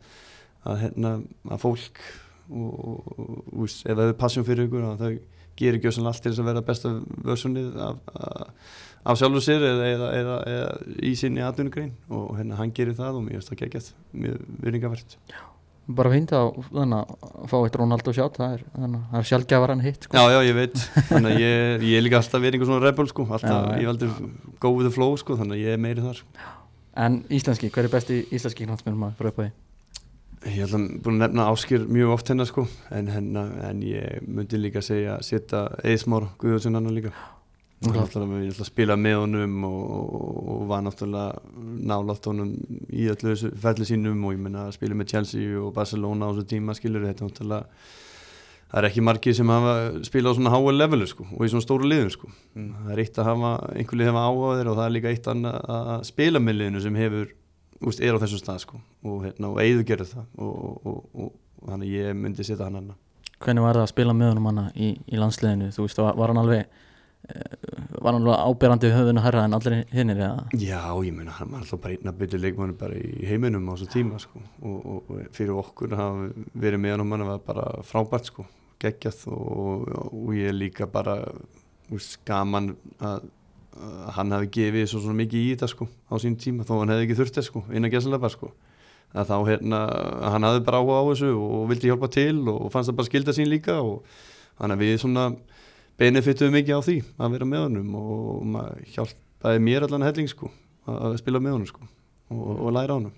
að 0.71 0.79
hérna, 0.85 1.11
að 1.51 1.63
fólk 1.65 1.99
og, 2.51 3.11
úst, 3.65 3.83
ef 3.85 3.97
það 3.97 4.07
er 4.07 4.17
passjón 4.21 4.47
fyrir 4.47 4.69
ykkur 4.69 4.87
að 4.91 5.03
þau 5.03 5.11
gerir 5.59 5.77
ekki 5.79 5.91
allt 5.91 6.23
til 6.23 6.31
þess 6.31 6.41
að 6.41 6.49
vera 6.49 6.63
besta 6.65 6.93
vörsunnið 7.27 7.75
af, 7.83 7.99
af, 8.15 8.71
af 9.03 9.19
sjálfur 9.19 9.43
sér 9.45 9.65
eða, 9.67 9.87
eða, 9.91 10.09
eða, 10.21 10.37
eða 10.53 10.99
í 11.03 11.11
sinni 11.19 11.43
atvinnugrein. 11.45 11.91
Og 12.09 12.37
hérna 12.39 12.57
hann 12.59 12.73
gerir 12.73 12.95
það 12.97 13.19
og 13.19 13.25
mér 13.27 13.39
finnst 13.39 13.51
það 13.51 13.61
geggjast 13.65 13.93
mjög 14.13 14.45
virðingavert 14.63 15.17
bara 15.97 16.11
fínt 16.13 16.33
að 16.35 16.61
að 16.97 17.47
fá 17.51 17.55
eitt 17.59 17.77
Ronaldo 17.79 18.13
sjátt 18.15 18.39
það 18.39 18.55
er, 18.57 18.63
að 18.77 19.17
er 19.19 19.27
sjálfgjafar 19.31 19.73
hann 19.73 19.83
hitt 19.85 20.07
sko. 20.07 20.17
Já, 20.17 20.35
já, 20.35 20.39
ég 20.47 20.57
veit, 20.57 20.85
þannig 21.09 21.31
að 21.31 21.43
ég, 21.43 21.85
ég 21.89 21.97
er 21.99 22.05
líka 22.05 22.21
alltaf 22.21 22.43
verið 22.43 22.57
einhver 22.57 22.71
svona 22.71 22.85
rebel 22.85 23.09
sko, 23.11 23.25
alltaf, 23.27 23.67
Já, 23.71 23.81
ég 23.81 23.91
veldur 23.91 24.13
go 24.63 24.73
with 24.75 24.87
the 24.89 24.93
flow 24.95 25.17
sko, 25.19 25.37
þannig 25.39 25.59
að 25.59 25.65
ég 25.65 25.75
er 25.77 25.83
meiri 25.87 26.05
þar. 26.05 26.23
En 27.01 27.19
íslenski, 27.31 27.71
hver 27.73 27.87
er 27.87 27.93
besti 27.93 28.21
íslenski 28.31 28.67
knatsmjörnum 28.67 29.09
að 29.09 29.21
á 29.21 29.33
því? 29.41 29.51
Ég 30.41 30.63
held 30.63 30.73
að 30.73 30.87
búin 31.05 31.19
að 31.19 31.27
nefna 31.27 31.51
Áskir 31.51 31.83
mjög 31.85 32.15
oft 32.15 32.31
hennar 32.33 32.49
sko, 32.49 32.65
en, 32.89 33.11
hennar, 33.13 33.51
en 33.67 33.83
ég 33.85 34.23
myndi 34.25 34.57
líka 34.57 34.81
segja 34.81 35.19
setja 35.21 35.67
Eðsmár 35.85 36.31
Guðjóðsson 36.41 36.79
hann 36.79 36.89
líka 36.95 37.13
Hann 37.81 37.97
að 37.97 38.33
við 38.35 38.51
ætla 38.51 38.61
að 38.61 38.69
spila 38.69 38.95
með 38.99 39.15
honum 39.23 39.63
og, 39.65 39.79
og, 39.97 40.35
og 40.53 40.61
var 40.69 40.83
náttúrulega 40.85 41.39
nálátt 41.89 42.27
honum 42.29 42.51
í 42.93 43.07
öllu 43.09 43.31
þessu 43.31 43.49
ferli 43.63 43.87
sínum 43.89 44.21
og 44.27 44.35
ég 44.35 44.43
menna 44.43 44.67
að 44.67 44.75
spila 44.75 44.97
með 44.99 45.15
Chelsea 45.15 45.55
og 45.57 45.71
Barcelona 45.73 46.29
á 46.29 46.33
þessu 46.35 46.45
tíma 46.51 46.75
skilur 46.77 47.07
þetta 47.07 47.25
er 47.25 47.31
náttúrulega 47.31 47.63
það 48.71 48.79
er 48.83 48.87
ekki 48.91 49.03
margir 49.03 49.35
sem 49.35 49.51
hafa 49.51 49.73
spilað 50.05 50.31
á 50.31 50.37
svona 50.37 50.53
háa 50.53 50.75
levelu 50.75 51.09
sko 51.09 51.25
og 51.25 51.41
í 51.41 51.51
svona 51.51 51.65
stóru 51.65 51.89
liðum 51.89 52.11
sko. 52.13 52.29
Mm. 52.53 52.71
það 52.83 52.93
er 52.93 53.01
eitt 53.03 53.17
að 53.17 53.29
hafa 53.31 53.51
einhver 53.73 53.99
lið 53.99 54.11
hafa 54.11 54.25
áhuga 54.29 54.51
á 54.53 54.57
þér 54.59 54.69
og 54.71 54.77
það 54.77 54.85
er 54.85 54.95
líka 54.95 55.15
eitt 55.15 55.31
að 55.31 56.05
spila 56.11 56.43
með 56.43 56.59
liðinu 56.59 56.83
sem 56.85 56.99
hefur 57.01 57.31
úst, 57.81 58.03
er 58.05 58.13
á 58.13 58.21
þessum 58.21 58.43
stað 58.43 58.61
sko 58.67 58.77
og, 58.77 59.17
hérna, 59.25 59.49
og 59.49 59.59
eigðu 59.63 59.87
gerir 59.89 60.11
það 60.11 60.29
og, 60.37 60.53
og, 60.53 60.77
og, 60.85 61.01
og, 61.17 61.33
og 61.65 61.73
þannig 61.73 61.97
ég 61.97 62.13
myndi 62.21 62.45
setja 62.45 62.69
hann 62.69 62.77
annar 62.83 63.01
hvernig 63.41 63.65
var 63.65 63.79
það 63.79 63.87
að 63.87 63.91
spila 63.95 64.15
með 64.15 64.31
honum 64.35 64.49
hana 64.51 64.65
í, 64.75 64.93
í 65.09 65.19
landsliðinu? 65.19 65.71
Þú 65.73 65.85
veist, 65.87 66.01
var, 66.05 66.17
var 66.19 66.31
hann 66.31 66.41
alveg 66.43 66.79
var 68.01 68.15
hann 68.15 68.21
alveg 68.21 68.39
áberandi 68.47 68.89
við 68.89 68.95
höfðinu 68.97 69.23
herra 69.23 69.43
en 69.45 69.55
allir 69.57 69.75
hinnir 69.93 70.21
eða 70.21 70.45
Já, 70.57 70.81
ég 71.05 71.13
meina, 71.15 71.33
hann 71.37 71.51
var 71.51 71.63
alltaf 71.63 71.81
bara 71.83 71.95
einn 71.95 72.11
að 72.11 72.21
byrja 72.21 72.39
leikmannu 72.41 72.77
bara 72.79 72.97
í 72.97 73.27
heiminum 73.29 73.69
á 73.69 73.73
þessu 73.73 73.89
tíma 73.93 74.21
sko. 74.21 74.41
og, 74.61 74.79
og, 74.95 75.11
fyrir 75.35 75.59
okkur 75.61 75.93
að 75.97 76.23
verið 76.53 76.83
með 76.83 76.97
hann 76.97 77.27
var 77.29 77.43
bara 77.45 77.67
frábært 77.87 78.31
sko. 78.31 78.47
geggjað 78.81 79.27
og, 79.35 79.85
og 80.09 80.33
ég 80.37 80.55
líka 80.55 80.89
bara 80.89 81.19
úst, 81.91 82.17
gaman 82.25 82.73
að, 82.99 83.29
að 83.77 84.09
hann 84.17 84.35
hafi 84.35 84.51
gefið 84.57 84.89
svo, 84.89 85.03
svo 85.05 85.15
mikið 85.15 85.45
í 85.45 85.53
þetta 85.53 85.71
sko, 85.71 85.87
á 86.09 86.13
sín 86.21 86.39
tíma 86.39 86.65
þó 86.67 86.79
hann 86.79 86.93
hefði 86.95 87.07
ekki 87.07 87.19
þurft 87.21 87.39
þess 87.39 87.51
sko, 87.51 87.63
innan 87.69 87.93
gæslega 87.93 88.33
sko. 88.33 88.51
að 89.11 89.29
þá 89.29 89.37
hérna, 89.51 89.79
hann 90.33 90.47
hafði 90.47 90.65
bara 90.65 90.81
áhuga 90.81 90.99
á 91.03 91.09
þessu 91.11 91.31
og 91.35 91.63
vildi 91.69 91.91
hjálpa 91.91 92.09
til 92.11 92.37
og 92.47 92.69
fannst 92.73 92.89
það 92.89 92.99
bara 92.99 93.11
skilda 93.11 93.35
sín 93.35 93.51
líka 93.51 93.81
og 93.83 94.05
þannig 94.57 94.77
að 94.77 94.83
við 94.85 95.01
svona 95.03 95.25
benefituðum 96.01 96.57
mikið 96.57 96.77
á 96.77 96.81
því 96.87 96.97
að 97.21 97.33
vera 97.37 97.47
með 97.47 97.65
honum 97.67 97.97
og 98.01 98.45
maður 98.55 98.85
hjálpaði 98.95 99.65
mér 99.69 99.87
allan 99.87 100.05
helling 100.09 100.29
sko 100.31 100.51
að 100.89 101.17
spila 101.21 101.41
með 101.41 101.57
honum 101.57 101.69
sko 101.69 101.83
og, 102.31 102.53
og 102.55 102.71
læra 102.75 102.97
honum. 102.97 103.17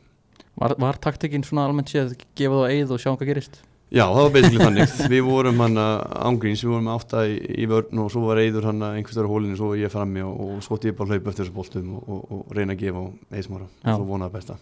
Var, 0.59 0.75
var 0.81 0.99
taktikinn 1.01 1.45
svona 1.45 1.67
almennt 1.67 1.89
séð 1.89 2.17
gefa 2.37 2.63
það 2.63 2.73
eið 2.75 2.91
og 2.93 3.01
sjá 3.01 3.13
hvað 3.13 3.29
gerist? 3.31 3.61
Já, 3.93 4.07
það 4.09 4.23
var 4.23 4.31
basically 4.33 4.63
þannig. 4.63 4.93
Við 5.13 5.19
vorum 5.27 5.59
hann 5.61 5.77
ángríns, 5.77 6.63
við 6.65 6.71
vorum 6.71 6.87
með 6.87 6.95
átta 6.97 7.19
í, 7.29 7.35
í 7.61 7.67
vörn 7.69 7.99
og 8.01 8.07
svo 8.09 8.23
var 8.25 8.39
Eidur 8.41 8.65
hann 8.65 8.81
einhverstöður 8.87 9.29
hólinu, 9.29 9.57
svo 9.59 9.69
var 9.69 9.81
ég 9.83 9.93
frammi 9.93 10.23
og, 10.25 10.39
og 10.47 10.63
svo 10.65 10.79
ég 10.81 10.95
bara 10.97 11.13
hlaupa 11.13 11.29
eftir 11.29 11.45
þessu 11.45 11.53
boltum 11.53 11.91
og, 11.99 12.07
og, 12.07 12.23
og 12.33 12.55
reyna 12.57 12.73
að 12.73 12.81
gefa 12.87 13.03
eismára 13.37 13.67
Já. 13.69 13.93
og 13.93 13.99
svo 13.99 14.07
vonaði 14.09 14.33
besta. 14.33 14.57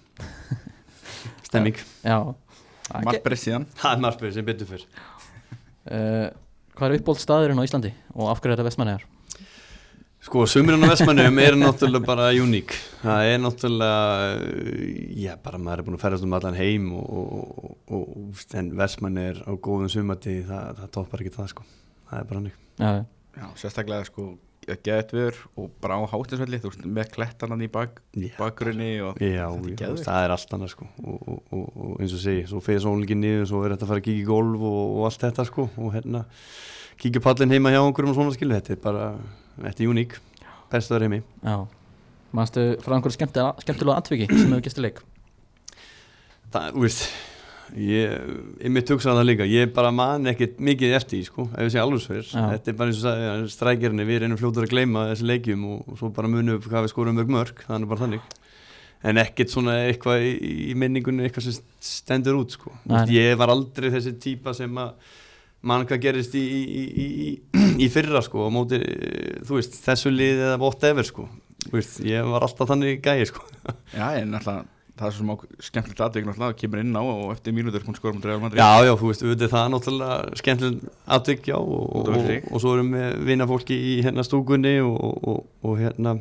Stemming. 1.47 1.79
Bress 3.23 3.47
síðan. 3.47 3.69
Margspyrir 4.03 4.35
sem 4.35 4.47
byttu 4.51 4.67
fyrr. 4.67 4.83
Uh, 5.87 6.27
hvað 6.75 6.87
er 6.89 6.99
uppbólt 6.99 7.23
staðurinn 7.23 7.59
á 7.61 7.67
Íslandi 7.67 7.91
og 8.15 8.29
af 8.31 8.41
hverju 8.41 8.53
er 8.53 8.59
þetta 8.59 8.69
vestmannegar 8.69 9.07
Sko, 10.21 10.43
sumurinn 10.45 10.85
á 10.85 10.91
Vestmannum 10.91 11.39
er 11.41 11.55
náttúrulega 11.57 12.05
bara 12.05 12.27
uník. 12.37 12.75
Það 13.01 13.29
er 13.31 13.39
náttúrulega, 13.41 14.35
uh, 14.37 15.15
já, 15.17 15.31
bara 15.41 15.57
maður 15.57 15.81
er 15.81 15.87
búin 15.87 15.97
að 15.97 16.03
ferðast 16.03 16.27
um 16.27 16.35
allan 16.37 16.57
heim 16.59 16.91
og, 16.93 17.07
og, 17.09 17.71
og, 17.89 18.03
og 18.19 18.43
en 18.61 18.69
Vestmann 18.77 19.17
er 19.17 19.39
á 19.41 19.49
góðum 19.57 19.89
sumati, 19.89 20.35
það, 20.45 20.77
það 20.77 20.91
toppar 20.93 21.23
ekki 21.25 21.33
það, 21.39 21.49
sko. 21.55 21.65
Það 22.11 22.19
er 22.19 22.29
bara 22.29 22.41
hannig. 22.43 22.59
já, 22.77 22.91
Já, 23.31 23.47
sérstaklega 23.63 24.05
sko 24.11 24.27
Geðt 24.85 25.13
viður 25.15 25.39
og 25.59 25.71
bara 25.83 25.97
á 25.99 26.03
hátisvelli 26.11 26.59
Þú 26.63 26.71
veist, 26.71 26.85
með 26.99 27.11
klettarnan 27.15 27.65
í 27.65 27.69
bak, 27.71 27.99
Já. 28.15 28.29
bakgrunni 28.37 28.91
og 29.05 29.19
Já, 29.21 29.47
Þetta 29.51 29.89
já, 29.91 30.05
það 30.07 30.25
er 30.27 30.35
allt 30.37 30.55
annað, 30.57 30.73
sko. 30.75 30.87
Og, 31.03 31.19
og, 31.27 31.41
og, 31.51 31.67
og 31.75 31.99
eins 32.01 32.15
og 32.17 32.23
segi, 32.23 32.45
svo 32.49 32.63
fyrir 32.65 32.83
sólingin 32.85 33.21
niður, 33.23 33.45
svo 33.51 33.63
er 33.65 33.75
þetta 33.75 33.87
að 33.87 33.93
fara 33.93 34.03
að 34.03 34.07
kíkja 34.07 34.23
í 34.23 34.29
golf 34.31 34.65
og, 34.71 34.79
og 34.97 35.05
allt 35.09 35.27
þetta, 35.27 35.47
sko. 35.51 35.67
Og 35.81 35.93
hérna, 35.97 36.23
kíkja 37.01 37.23
pallin 37.27 37.53
heima 37.57 37.73
hjá 37.73 37.81
einhverjum 37.83 38.13
og 38.15 38.19
svona, 38.21 38.35
skilu, 38.37 38.55
þetta 38.57 38.75
er 38.77 38.81
bara, 38.87 39.11
þetta 39.59 39.83
er 39.85 39.93
uník. 39.93 40.17
Bestaður 40.71 41.07
heimi. 41.09 41.23
já 41.43 41.59
mannstu 42.31 42.61
frá 42.79 42.95
einhverju 42.95 43.17
skemmtilega, 43.17 43.97
atviki 43.97 44.27
sem 44.31 44.51
hefur 44.53 44.63
gæst 44.63 44.79
í 44.79 44.85
leik 44.85 45.01
Það, 46.51 46.77
veist, 46.83 47.03
ég, 47.77 48.11
ég 48.61 48.73
mitt 48.73 48.89
hugsa 48.91 49.13
það 49.15 49.27
líka, 49.29 49.47
ég 49.47 49.71
bara 49.75 49.91
man 49.95 50.27
ekkert 50.31 50.59
mikið 50.63 50.95
eftir 50.97 51.17
því, 51.17 51.27
sko, 51.29 51.45
ef 51.53 51.65
ég 51.67 51.71
sé 51.73 51.81
alveg. 51.81 52.03
Já. 52.27 52.43
Þetta 52.53 52.71
er 52.71 52.77
bara 52.79 52.91
eins 52.91 52.99
og 52.99 53.05
sagði, 53.07 53.49
strækjerinni, 53.55 54.05
við 54.07 54.19
erum 54.19 54.39
fljótur 54.39 54.67
að 54.67 54.73
gleyma 54.73 55.07
þessi 55.11 55.27
leikjum 55.29 55.65
og, 55.69 55.81
og 55.87 55.99
svo 56.01 56.11
bara 56.15 56.31
munum 56.31 56.57
upp 56.57 56.67
hvað 56.67 56.85
við 56.87 56.93
skorum 56.93 57.19
mörg 57.19 57.33
mörg, 57.35 57.63
það 57.67 57.77
er 57.77 57.89
bara 57.91 58.03
þannig. 58.05 58.35
En 59.01 59.21
ekkert 59.21 59.53
svona 59.53 59.77
eitthvað 59.87 60.25
í, 60.27 60.33
í 60.71 60.75
minningunni, 60.77 61.25
eitthvað 61.25 61.47
sem 61.47 61.61
stendur 61.81 62.41
út, 62.41 62.57
sko. 62.57 62.73
Veist, 62.85 63.13
ég 63.15 63.39
var 63.39 63.53
aldrei 63.53 63.89
þessi 63.93 64.13
típa 64.21 64.53
sem 64.57 64.81
að 64.81 65.15
mann 65.65 65.87
hvað 65.89 66.03
gerist 66.05 66.35
í, 66.37 66.43
í, 66.43 66.83
í, 66.83 67.07
í, 67.29 67.31
í 67.85 67.89
fyrra, 67.93 68.21
sko, 68.25 68.45
á 68.45 68.49
móti, 68.53 68.81
eh, 68.81 69.39
veist, 69.49 69.79
þessu 69.85 70.13
lið 70.13 70.43
eða 70.49 70.59
whatever, 70.61 71.07
sko. 71.07 71.29
Þú 71.65 71.73
veist, 71.77 71.97
ég 72.05 72.29
var 72.29 72.45
alltaf 72.45 72.69
þannig 72.73 73.01
gæi, 73.05 73.25
sko. 73.29 73.45
Já, 73.93 74.05
en 74.19 74.37
alltaf 74.37 74.65
Það 75.01 75.07
er 75.07 75.15
svo 75.15 75.23
sem 75.23 75.31
á 75.33 75.35
skemmtilegt 75.65 76.03
aðvik 76.05 76.27
náttúrulega 76.27 76.57
kemur 76.61 76.81
inn 76.83 76.93
á 76.93 77.01
og 77.01 77.31
eftir 77.33 77.55
mínútur 77.57 77.85
hún 77.87 77.97
skorum 77.97 78.21
Real 78.21 78.41
Madrid. 78.43 78.61
Já, 78.61 78.85
já, 78.85 78.93
þú 78.99 79.09
veist, 79.09 79.23
auðvitað 79.25 79.53
það 79.55 79.63
er 79.65 79.71
náttúrulega 79.73 80.41
skemmtileg 80.41 80.91
atvik, 81.17 81.47
já, 81.49 81.57
og, 81.57 81.81
og, 81.81 82.11
og, 82.13 82.29
og 82.51 82.61
svo 82.61 82.75
erum 82.77 82.93
við 82.93 83.15
vinna 83.31 83.49
fólki 83.49 83.77
í 83.77 83.95
hérna 84.05 84.25
stúkunni 84.27 84.75
og, 84.85 84.99
og, 85.01 85.41
og 85.65 85.81
hérna 85.81 86.19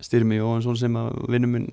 Styrmi 0.00 0.40
Jóhansson 0.40 0.78
sem 0.80 0.96
að 0.96 1.12
vinnum 1.28 1.52
minn 1.58 1.68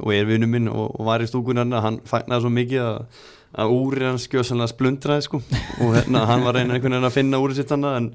og 0.00 0.12
er 0.14 0.28
vinnum 0.28 0.52
minn 0.52 0.68
og, 0.72 1.00
var 1.04 1.24
í 1.24 1.28
stúkunni 1.28 1.64
hann, 1.64 1.74
hann 1.84 2.00
fagnaði 2.08 2.44
svo 2.44 2.52
mikið 2.52 2.84
að, 2.84 3.24
að 3.64 3.74
úrið 3.74 4.08
hans 4.10 4.26
skjössanlega 4.28 4.72
splundraði 4.72 5.26
sko 5.26 5.40
og 5.84 5.96
hérna 5.96 6.24
hann 6.30 6.44
var 6.46 6.58
reyna 6.58 6.76
einhvern 6.76 6.96
veginn 6.96 7.08
að 7.10 7.16
finna 7.16 7.40
úrið 7.42 7.60
sitt 7.60 7.74
hann 7.74 7.88
en 7.90 8.10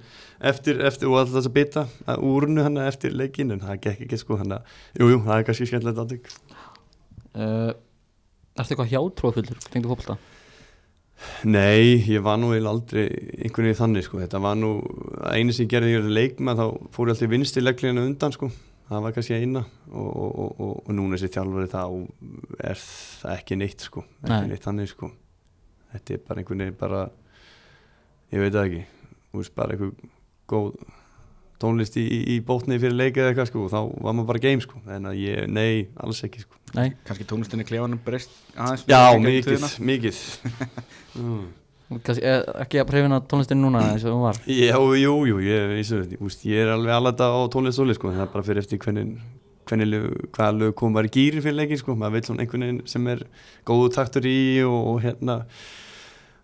eftir, 0.52 0.80
eftir 0.86 1.10
og 1.10 1.20
alltaf 1.22 1.38
þess 1.38 1.52
að 1.52 1.58
bytta 1.58 1.86
að 2.10 2.24
úrinu 2.30 2.66
hann 2.66 2.80
eftir 2.86 3.16
leikinn 3.18 3.54
en 3.56 3.64
það 3.64 3.82
gekk 3.86 4.06
ekki 4.08 4.22
sko 4.22 4.40
þannig 4.40 4.60
að, 4.60 4.80
jú, 5.02 5.12
jú, 5.14 5.22
það 5.28 5.36
er 5.36 5.48
kannski 5.50 5.70
skemmtilegt 5.70 6.04
atvik 6.06 6.32
uh, 7.36 7.72
Ertu 8.60 8.74
eitthvað 8.74 8.92
hjátrúafullur, 8.92 9.60
tengdu 9.72 9.92
fólkta? 9.94 10.18
Nei, 11.48 12.00
ég 12.08 12.24
var 12.24 12.40
nú 12.40 12.50
eiginlega 12.54 12.72
aldrei 12.74 13.04
einhvern 13.44 13.68
veginn 13.68 13.78
þannig 13.80 14.06
sko, 14.08 14.20
þetta 14.22 14.42
var 14.44 14.58
nú 14.60 14.72
einu 15.32 15.56
sem 15.56 15.66
ég 15.66 15.72
gerði 15.74 15.92
þegar 15.92 16.00
ég 16.00 16.06
var 16.06 16.16
leikma 16.18 16.56
þá 16.56 16.66
fór 16.96 17.10
ég 17.10 17.16
alltaf 17.16 17.32
vinst 17.34 17.60
í 17.60 17.64
leikleginu 17.64 18.06
undan 18.08 18.36
sko, 18.36 18.50
það 18.90 19.06
var 19.06 19.16
kannski 19.16 19.40
eina. 19.40 19.64
Og, 19.92 20.10
og, 20.10 20.30
og, 20.30 20.54
og, 20.66 20.76
og 20.86 20.96
núna 20.96 21.20
þessi 21.20 21.34
þjálfari 21.36 21.72
þá 21.72 21.82
er 22.72 22.84
það 22.84 23.34
ekki 23.36 23.60
neitt 23.60 23.88
sko, 23.88 24.06
ekki 24.24 24.32
Nei. 24.32 24.52
neitt 24.54 24.68
þannig 24.68 24.92
sko, 24.94 25.12
þetta 25.94 26.16
er 26.16 26.24
bara 26.28 26.44
einhvern 26.44 26.64
veginn 26.66 26.80
bara, 26.80 27.04
ég 28.36 28.46
veit 28.46 28.56
það 28.56 28.70
ekki, 28.70 28.84
þú 29.30 29.44
veist 29.44 29.56
bara 29.60 29.76
einhver 29.76 30.12
góð 30.50 30.72
tónlist 31.60 31.98
í, 32.00 32.04
í, 32.06 32.20
í 32.36 32.38
bótni 32.46 32.80
fyrir 32.80 32.96
leika 32.96 33.22
eða 33.22 33.34
eitthvað 33.34 33.50
sko, 33.50 33.66
þá 33.72 33.80
var 34.04 34.16
maður 34.16 34.28
bara 34.32 34.42
game 34.44 34.64
sko, 34.64 34.80
en 34.96 35.10
að 35.10 35.22
ég, 35.22 35.48
nei, 35.52 35.88
alls 36.00 36.22
ekki 36.26 36.44
sko. 36.44 36.60
Nei, 36.78 36.94
Kannski 37.08 37.26
tónlistinni 37.28 37.66
klefanum 37.68 38.00
breyst 38.06 38.36
aðeins 38.54 38.86
Já, 38.88 39.02
mikið, 39.20 39.66
mikið. 39.90 40.20
mm. 41.20 41.42
kannski, 41.98 42.24
eh, 42.24 42.46
ekki 42.64 42.82
að 42.84 42.88
prefina 42.92 43.20
tónlistin 43.26 43.60
núna 43.64 43.82
eins 43.90 44.06
og 44.06 44.16
hún 44.16 44.26
var 44.28 44.40
Já, 44.46 44.78
jú, 44.78 45.18
jú, 45.28 45.42
ég, 45.44 45.76
ég, 45.80 45.84
ég, 45.84 46.16
ég, 46.16 46.40
ég 46.54 46.64
er 46.64 46.74
alveg 46.78 46.96
alveg 46.96 47.26
á 47.26 47.42
tónlist 47.52 47.80
stóli, 47.80 47.98
sko, 47.98 48.14
það 48.14 48.28
er 48.28 48.32
bara 48.36 48.48
fyrir 48.48 48.64
eftir 48.64 48.82
hvernig, 48.86 49.18
hvernig 49.70 50.08
hvaða 50.38 50.56
lög 50.62 50.78
koma 50.80 51.04
í 51.04 51.12
gýri 51.18 51.44
fyrir 51.44 51.60
leikin, 51.60 51.82
sko, 51.82 51.98
maður 51.98 52.20
vil 52.20 52.26
svona 52.30 52.46
einhvern 52.46 52.68
veginn 52.68 52.82
sem 52.94 53.12
er 53.12 53.26
góðu 53.68 53.92
taktur 53.98 54.30
í 54.30 54.40
og, 54.64 54.80
og 54.94 55.04
hérna, 55.04 55.42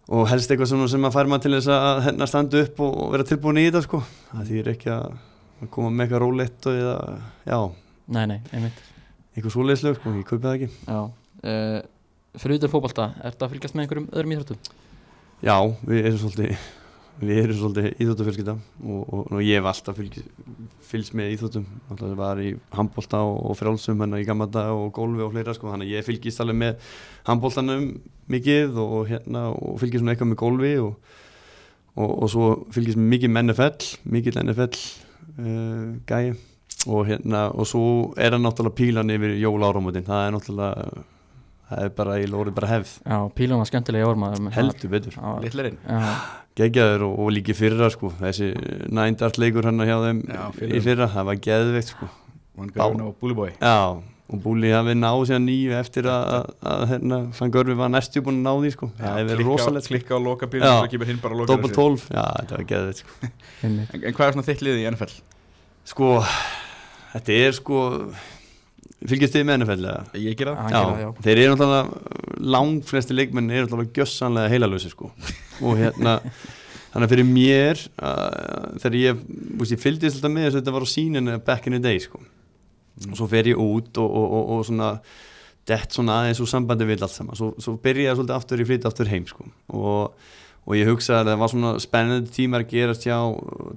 og 0.10 0.28
helst 0.30 0.52
eitthvað 0.52 0.70
svona 0.74 0.90
sem 0.92 1.08
að 1.08 1.16
fær 1.16 1.30
maður 1.32 1.46
til 1.46 1.56
þess 1.56 1.72
að 1.76 2.04
hérna 2.06 2.28
standa 2.30 2.62
upp 2.66 2.84
og, 2.86 3.00
vera 3.16 3.26
tilbúin 3.26 3.62
í 3.62 3.66
þetta, 3.70 3.82
sko, 3.88 4.02
það 4.34 4.52
þýr 4.52 4.70
ekki 4.76 4.94
að 4.94 5.18
koma 5.74 5.90
með 5.90 6.06
eitthvað 6.06 6.24
rólegt 6.26 6.70
og 6.70 6.80
eða, 6.84 6.96
já, 7.48 7.60
Nei, 8.06 8.26
nei, 8.30 8.38
einmitt. 8.54 8.82
Eitthvað 9.34 9.54
svoleiðislega 9.56 9.98
sko, 9.98 10.12
ég 10.14 10.26
kaupið 10.30 10.46
það 10.46 10.56
ekki. 10.60 10.68
Já. 10.86 11.00
Uh, 11.42 11.80
Fyrir 12.36 12.60
utan 12.60 12.72
fótbolta, 12.72 13.06
ertu 13.26 13.46
að 13.46 13.54
fylgjast 13.56 13.78
með 13.78 13.86
einhverjum 13.86 14.08
öðrum 14.12 14.34
íþróttum? 14.36 14.74
Já, 15.46 15.56
við 15.88 16.02
erum 16.02 16.20
svolítið 16.20 16.66
við 17.22 17.42
erum 17.42 17.58
svolítið 17.60 18.02
íþróttafélskita 18.04 18.54
og, 18.56 19.02
og, 19.02 19.20
og 19.32 19.42
ég 19.44 19.60
hef 19.60 19.70
alltaf 19.70 20.00
fylgst 20.90 21.16
með 21.16 21.36
íþróttum. 21.36 21.68
Alltaf 21.92 22.16
var 22.20 22.42
í 22.44 22.52
handbólta 22.76 23.22
og, 23.24 23.38
og 23.50 23.60
frjálsum 23.60 24.04
hennar 24.04 24.24
í 24.24 24.28
gamla 24.28 24.48
dag 24.52 24.74
og 24.76 24.92
gólfi 24.96 25.24
og 25.24 25.32
fleira 25.34 25.56
sko, 25.56 25.72
þannig 25.72 25.92
að 25.92 25.96
ég 25.96 26.08
fylgist 26.08 26.44
alveg 26.44 26.60
með 26.60 26.90
handbóltanum 27.30 27.88
mikið 28.36 28.82
og, 28.84 28.98
hérna 29.12 29.48
og 29.54 29.80
fylgist 29.82 30.04
svona 30.04 30.16
eitthvað 30.16 30.32
með 30.34 30.42
gólfi 30.44 30.74
og 31.96 32.28
svo 32.32 32.52
fylgist 32.76 33.00
mikið 33.00 33.32
með 33.32 33.50
NFL 33.50 33.90
mikið 34.18 34.42
NFL 34.44 34.84
uh, 35.40 35.90
gæi. 36.10 36.36
Og 36.92 37.08
hérna 37.08 37.48
og 37.56 37.66
svo 37.70 37.86
er 38.20 38.36
það 38.36 38.44
náttúrulega 38.44 38.78
pílan 38.78 39.14
yfir 39.16 39.38
jóla 39.40 39.72
áramötin, 39.72 40.06
það 40.06 40.26
er 40.26 40.34
náttúrulega 40.36 41.06
það 41.70 41.84
er 41.88 41.94
bara 41.98 42.18
í 42.22 42.26
lóri 42.30 42.54
bara 42.56 42.72
hefð. 42.76 42.96
Já, 43.04 43.18
pílan 43.38 43.62
var 43.62 43.70
skemmtilega 43.70 44.06
í 44.06 44.10
orma 44.10 44.34
heldur 44.56 44.92
betur. 44.92 45.20
Littlerinn 45.44 45.80
geggjaður 46.56 47.10
og, 47.10 47.16
og 47.20 47.32
líki 47.36 47.56
fyrra 47.58 47.90
sko. 47.92 48.12
Þessi 48.22 48.52
nændart 48.96 49.40
leikur 49.42 49.68
hann 49.68 49.84
hjá 49.84 49.96
þeim 50.06 50.22
Já, 50.30 50.44
í 50.64 50.82
fyrra, 50.84 51.10
það 51.12 51.30
var 51.32 51.40
geðveikt 51.48 51.94
sko. 51.94 52.10
Van 52.56 52.70
Görvin 52.72 53.02
og 53.04 53.16
Búli 53.20 53.36
Bói 53.36 53.50
Já, 53.52 53.98
og 54.32 54.40
Búli 54.46 54.70
hafi 54.72 54.94
náð 54.96 55.26
sér 55.28 55.42
nýju 55.44 55.74
eftir 55.76 56.08
að, 56.08 56.30
að, 56.38 56.54
að 56.72 56.84
hérna, 56.94 57.18
Van 57.40 57.52
Görvin 57.52 57.80
var 57.82 57.92
næstu 57.92 58.24
búin 58.24 58.40
að 58.40 58.46
ná 58.48 58.64
því 58.64 58.72
sko. 58.78 58.90
Það 59.02 59.18
hefur 59.20 59.32
verið 59.34 59.50
rosalegt. 59.52 59.90
Klikka 59.92 60.16
á 60.16 60.20
loka 60.24 60.50
bílum 60.52 60.70
og 60.70 60.80
svo 60.80 60.92
kemur 60.94 61.12
hinn 61.12 61.20
bara 61.24 61.36
að 61.36 61.44
loka 61.44 61.52
Doppel 61.52 61.76
12, 61.76 62.06
já 62.16 62.24
þetta 62.40 62.60
var 62.60 62.70
geðveikt 62.72 63.04
sko. 63.04 63.32
En, 63.66 63.76
en 63.82 64.16
hvað 64.16 64.26
er 64.30 64.38
svona 64.38 64.48
þitt 64.48 64.64
liðið 64.64 64.86
í 64.86 64.88
NFL? 64.94 65.14
Sko, 65.92 66.10
þetta 67.12 67.38
er 67.44 67.60
sko 67.60 67.82
fylgjast 69.04 69.36
þið 69.36 69.48
með 69.48 69.58
NFL 69.60 69.88
eða? 69.92 70.04
Ég 70.24 70.38
ger 70.40 70.52
það 70.52 70.76
Já, 70.76 70.84
já. 71.02 71.08
Þeir 71.26 71.42
eru 71.42 71.56
náttúrulega 71.56 72.46
langt 72.56 72.88
flesti 72.90 73.18
leikmenn 73.18 73.52
eru 73.52 73.68
náttúrulega 73.68 74.00
gjössanlega 74.00 74.54
heilalösi 74.54 74.92
sko 74.94 75.12
og 75.66 75.80
hérna 75.80 76.20
þannig 76.96 77.10
að 77.10 77.12
fyrir 77.12 77.28
mér 77.28 77.82
uh, 78.00 78.80
þegar 78.80 78.98
ég, 79.02 79.24
ég 79.68 79.82
fylgdist 79.82 80.20
alltaf 80.20 80.32
með 80.32 80.48
þess 80.48 80.56
að 80.56 80.62
þetta 80.62 80.76
var 80.78 80.88
á 80.88 80.94
síninu 80.94 81.38
back 81.44 81.68
in 81.68 81.76
the 81.76 81.82
day 81.84 82.00
sko 82.00 82.22
mm. 82.22 83.12
og 83.12 83.20
svo 83.20 83.28
fer 83.32 83.52
ég 83.52 83.60
út 83.60 84.00
og, 84.00 84.08
og, 84.08 84.36
og, 84.40 84.54
og 84.56 84.68
svona 84.70 84.92
dett 85.68 85.98
svona 85.98 86.22
aðeins 86.22 86.42
úr 86.44 86.50
sambandi 86.50 86.88
við 86.88 87.04
allt 87.04 87.16
saman 87.16 87.38
svo, 87.38 87.52
svo 87.60 87.76
byrja 87.82 88.12
ég 88.12 88.20
svolítið 88.20 88.38
aftur 88.38 88.64
í 88.64 88.68
flytt 88.70 88.88
aftur 88.88 89.12
heim 89.12 89.26
sko 89.28 89.48
og, 89.76 90.28
og 90.64 90.78
ég 90.78 90.88
hugsa 90.90 91.20
að 91.20 91.34
það 91.34 91.42
var 91.42 91.54
svona 91.54 91.74
spennandi 91.84 92.36
tímar 92.36 92.66
að 92.66 92.72
gerast 92.72 93.08
hjá 93.08 93.18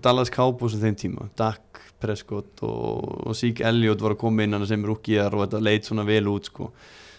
Dallas 0.04 0.32
Cowboys 0.34 0.76
á 0.78 0.82
þeim 0.84 0.98
tíma 1.02 1.30
Dak 1.38 1.64
Prescott 2.02 2.62
og 2.66 3.34
Zeke 3.36 3.66
Elliott 3.68 4.02
var 4.04 4.14
að 4.14 4.22
koma 4.22 4.44
inn 4.44 4.56
hann 4.56 4.66
sem 4.68 4.84
rúkjar 4.86 5.34
og 5.34 5.46
þetta 5.46 5.64
leit 5.64 5.88
svona 5.88 6.06
vel 6.08 6.24
út 6.30 6.50
sko. 6.50 6.70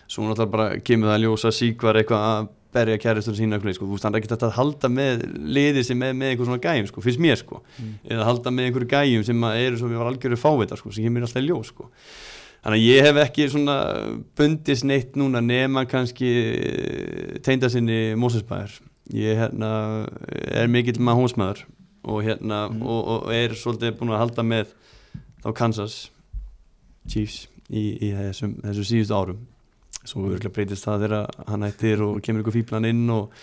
Svo 0.10 0.26
náttúrulega 0.26 0.54
bara 0.54 0.80
kemur 0.82 1.12
það 1.12 1.18
að 1.18 1.26
ljósa 1.26 1.54
Zeke 1.56 1.90
var 1.90 2.00
eitthvað 2.00 2.26
að 2.30 2.50
berja 2.74 2.98
kæristur 3.02 3.38
sína 3.38 3.58
sko. 3.60 3.86
þú 3.86 3.96
veist 3.96 4.06
hann 4.06 4.16
er 4.16 4.22
ekkert 4.22 4.44
að 4.46 4.58
halda 4.58 4.90
með 4.94 5.24
liðið 5.58 5.86
sem 5.88 5.98
með, 5.98 6.12
með 6.16 6.34
einhver 6.34 6.50
svona 6.50 6.62
gæjum 6.62 6.90
sko, 6.90 7.02
finnst 7.02 7.20
mér 7.20 7.40
sko. 7.40 7.62
Mm. 7.80 7.96
eða 8.14 8.28
halda 8.28 8.52
með 8.52 8.68
einhverju 8.68 8.90
gæjum 8.94 9.24
sem 9.26 9.48
eru 9.50 9.80
svo 9.80 9.90
við 9.90 10.02
var 10.02 10.12
algjörðu 10.12 10.38
fávita 10.38 10.78
sko, 10.78 10.92
sem 10.94 11.08
kemur 11.08 11.26
alltaf 11.26 11.42
í 11.42 11.48
ljós 11.48 11.72
sko. 11.74 11.90
Þannig 12.60 12.82
að 12.82 12.86
ég 12.86 13.08
hef 13.08 13.20
ekki 13.24 13.50
svona 13.50 13.76
bundis 14.38 14.84
neitt 14.84 15.18
núna 15.18 15.42
nema 15.42 15.86
kannski 15.90 16.30
teinda 17.46 17.70
sinni 17.72 18.14
Mósesbæðar 18.20 18.74
ég 19.16 19.40
hérna, 19.40 19.72
er 20.54 20.70
mikill 20.70 21.00
maður. 21.02 21.24
hósmaður 21.24 21.66
og 22.04 22.24
hérna 22.26 22.66
mm. 22.70 22.82
og, 22.84 23.00
og 23.14 23.34
er 23.36 23.56
svolítið 23.58 23.98
búin 24.00 24.14
að 24.16 24.24
halda 24.24 24.46
með 24.48 24.74
á 25.44 25.50
Kansas 25.56 25.98
Chiefs 27.10 27.48
í, 27.70 27.84
í 28.00 28.12
þessum, 28.16 28.58
þessum 28.64 28.90
síðustu 28.92 29.18
árum. 29.18 29.46
Svo 30.08 30.26
verður 30.26 30.54
breytist 30.56 30.88
það 30.88 31.06
þegar 31.06 31.42
hann 31.52 31.66
hættir 31.68 32.04
og 32.06 32.20
kemur 32.24 32.44
ykkur 32.44 32.56
fýblan 32.60 32.88
inn 32.88 33.06
og 33.14 33.34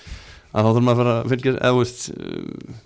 að 0.53 0.63
þá 0.63 0.71
þurfum 0.71 0.93
að 0.93 1.01
fara 1.03 1.17
að 1.17 1.33
fylgja 1.33 1.57
eða 1.57 1.75
veist 1.77 2.07
uh, 2.15 2.79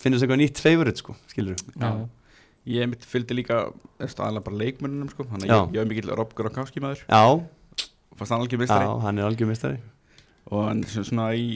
finnast 0.00 0.24
eitthvað 0.24 0.40
nýtt 0.42 0.62
favorit 0.64 1.02
sko, 1.02 1.14
skilur 1.30 1.60
þú 1.60 1.92
ég 2.68 2.90
mitt 2.90 3.06
fylgdi 3.08 3.38
líka 3.38 3.62
aðalega 4.00 4.44
bara 4.46 4.60
leikmennunum 4.60 5.10
sko 5.12 5.24
þannig 5.30 5.52
að 5.54 5.74
ég, 5.74 5.80
hef 5.80 5.88
mikill 5.88 6.12
Rob 6.18 6.34
Gronkowski 6.36 6.82
maður. 6.82 7.02
Já, 7.08 7.86
fannst 8.18 8.34
hann 8.34 8.44
algjör 8.44 8.60
mistari 8.60 8.86
já, 8.86 8.92
hann 9.06 9.20
er 9.20 9.28
algjör 9.28 9.48
mistari 9.48 9.80
og 10.50 10.66
hann 10.66 10.82
svona 10.84 11.30
í, 11.38 11.46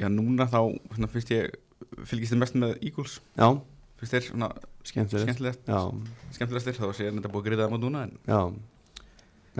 já 0.00 0.08
núna 0.12 0.46
þá 0.50 0.60
svona, 0.94 1.10
finnst 1.12 1.32
ég 1.32 1.54
fylgist 2.08 2.34
þið 2.34 2.40
mest 2.42 2.56
með 2.60 2.76
Eagles? 2.80 3.18
Já. 3.36 3.48
Finnst 4.00 4.14
þér 4.16 4.26
svona 4.28 4.48
skemmtilegt. 4.88 5.66
skemmtilegastir? 6.32 6.78
Þá 6.78 6.86
sé 6.96 7.06
ég 7.08 7.18
þetta 7.18 7.32
búið 7.32 7.42
að 7.42 7.48
griða 7.50 7.66
það 7.66 7.74
mot 7.74 7.84
núna 7.84 8.06
en 8.06 8.14
já, 8.24 8.40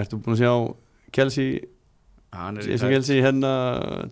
ertu 0.01 0.21
búin 0.25 0.37
að 0.37 0.41
sjá 0.41 0.55
Kelsey 1.12 1.61
Jason 2.31 2.95
Kelsey 2.95 3.21
hérna 3.25 3.53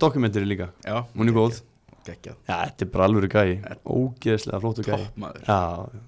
dokumentari 0.00 0.48
líka? 0.48 0.70
Já, 0.84 1.04
hún 1.14 1.30
er 1.30 1.36
góð. 1.36 1.62
Geggjað 2.08 2.36
já, 2.48 2.54
þetta 2.56 2.84
er 2.84 2.92
bara 2.92 3.08
alveg 3.08 3.32
gæi. 3.32 3.58
Ógeðslega 3.84 4.60
flóttu 4.62 4.84
gæi. 4.84 4.94
toppmaður 4.96 5.48
já, 5.48 5.58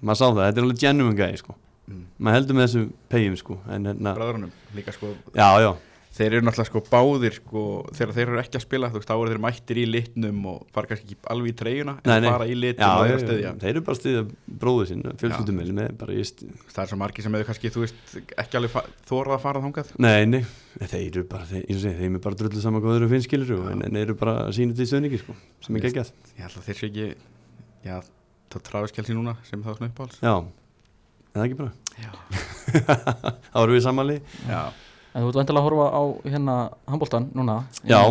maður 0.01 0.19
sá 0.21 0.25
það, 0.27 0.43
þetta 0.45 0.61
er 0.61 0.67
alveg 0.67 0.81
genuine 0.85 1.17
gæi 1.17 1.41
sko. 1.41 1.57
Mm. 1.91 2.03
maður 2.21 2.37
heldur 2.37 2.55
með 2.55 2.67
þessu 2.67 2.81
pegjum 3.11 3.37
sko 3.39 3.55
en 3.73 3.89
hérna 3.89 4.13
bræðrunum 4.15 4.51
líka 4.77 4.93
sko. 4.95 5.15
Já, 5.33 5.49
já 5.65 5.71
þeir 6.11 6.35
eru 6.35 6.43
náttúrulega 6.43 6.67
sko 6.67 6.81
báðir 6.89 7.35
sko 7.37 7.61
þegar 7.95 8.13
þeir 8.15 8.25
eru 8.25 8.39
ekki 8.41 8.57
að 8.59 8.63
spila 8.65 8.89
þú 8.91 8.99
veist 8.99 9.09
þá 9.09 9.13
eru 9.15 9.31
þeir 9.31 9.41
mættir 9.45 9.79
í 9.79 9.85
litnum 9.87 10.41
og 10.51 10.65
fara 10.75 10.89
kannski 10.89 11.07
ekki 11.07 11.29
alveg 11.31 11.53
í 11.53 11.55
treyjuna 11.61 11.93
en 11.95 12.09
nei, 12.11 12.17
nei. 12.25 12.27
fara 12.27 12.47
í 12.47 12.57
litnum 12.57 12.83
já, 12.83 12.91
og 12.91 13.11
þeir 13.11 13.23
stöðja 13.23 13.53
þeir 13.61 13.71
eru 13.71 13.83
bara 13.87 13.95
að 13.95 14.01
stöðja 14.01 14.23
bróðu 14.63 14.87
sín 14.89 15.05
fjölskyldumil 15.21 15.67
með 15.77 15.93
bara 16.01 16.17
í 16.17 16.25
það 16.27 16.83
er 16.83 16.91
svo 16.91 16.99
margi 16.99 17.25
sem 17.25 17.37
hefur 17.37 17.49
kannski 17.51 17.71
þú 17.71 17.85
veist 17.85 18.17
ekki 18.43 18.59
alveg 18.59 18.91
þórað 19.07 19.37
að 19.37 19.43
fara 19.45 19.63
þángað 19.63 19.93
nei, 20.03 20.19
nei, 20.33 20.41
þeir 20.83 21.01
eru 21.05 21.25
bara 21.31 21.47
þeir, 21.47 21.65
segi, 21.71 21.95
þeir 22.01 22.09
eru 22.09 22.23
bara 22.27 22.41
drullu 22.43 22.65
saman 22.67 22.83
góður 22.83 23.07
og 23.07 23.15
finnskilur 23.15 23.55
en 23.71 23.87
þeir 23.87 24.03
eru 24.03 24.19
bara 24.19 24.37
sínið 24.51 24.81
til 24.81 24.91
stöðningi 24.91 25.23
sko 25.23 25.37
sem 25.63 25.79
er 25.79 25.87
geggjað. 25.87 26.13
ég 26.35 26.43
held 26.43 26.59
að 26.59 26.67
þeir 26.67 26.81
sé 26.81 26.91
ekki 26.91 27.09
já, 27.87 27.97
þá 28.51 28.61
tráðiskelsi 28.67 29.15
núna 29.15 29.39
sem 29.47 29.63
þá 29.63 29.73
snöppáls 29.79 30.19
já, 30.19 30.35
eða 31.37 31.47
ekki 31.47 31.61
bara? 31.63 31.75
Þá 33.51 33.57
eru 33.65 33.73
við 33.75 33.83
samanli 33.83 34.21
já 34.47 34.61
En 35.11 35.23
þú 35.23 35.31
ert 35.31 35.39
vantilega 35.41 35.61
að 35.61 35.67
horfa 35.67 35.87
á 35.91 36.03
hérna 36.27 36.59
handbóltan 36.87 37.27
núna 37.35 37.57
Já. 37.83 38.01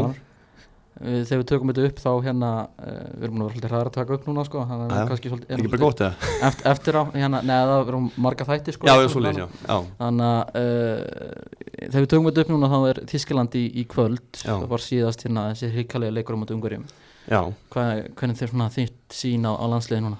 Þegar 1.00 1.40
við 1.40 1.46
tökum 1.48 1.70
þetta 1.70 1.84
upp 1.88 2.00
þá 2.02 2.10
hérna 2.26 2.48
uh, 2.76 3.04
við 3.16 3.22
erum 3.24 3.36
búin 3.36 3.42
að 3.42 3.46
vera 3.46 3.54
svolítið 3.54 3.70
hraðar 3.70 3.88
að 3.88 3.94
taka 3.94 4.16
upp 4.18 4.26
núna 4.28 4.42
sko 4.44 4.64
Það 4.68 4.82
er 4.84 5.06
kannski 5.08 5.30
svolítið 5.32 5.54
Ekki 5.56 5.70
bara 5.72 5.80
gott 5.80 6.02
eða? 6.04 6.30
Eftir, 6.50 6.66
eftir 6.74 6.98
á, 7.00 7.02
hérna, 7.14 7.40
neða 7.48 7.70
það 7.70 7.84
verðum 7.88 8.08
marga 8.20 8.46
þætti 8.50 8.74
sko 8.76 8.90
Já, 8.90 8.94
svolítið, 9.14 9.40
já, 9.40 9.46
já 9.64 9.78
Þannig 10.02 10.26
að 10.28 10.60
uh, 10.60 11.70
þegar 11.86 12.04
við 12.04 12.10
tökum 12.12 12.28
þetta 12.28 12.44
upp 12.44 12.52
núna 12.52 12.70
þá 12.74 12.78
er 12.90 13.00
Þískland 13.10 13.56
í, 13.56 13.64
í 13.80 13.86
kvöld. 13.88 14.28
Já. 14.42 14.52
Það 14.52 14.68
var 14.74 14.84
síðast 14.84 15.24
hérna 15.24 15.46
þessi 15.54 15.72
hrikalega 15.78 16.16
leikur 16.18 16.36
um 16.36 16.84
Já. 17.30 17.40
Hvað, 17.72 18.04
Hvernig 18.18 18.38
þeir 18.40 18.50
svona 18.52 18.70
þitt 18.74 19.14
sín 19.14 19.44
á, 19.46 19.52
á 19.56 19.64
landsliði 19.70 20.04
núna? 20.04 20.18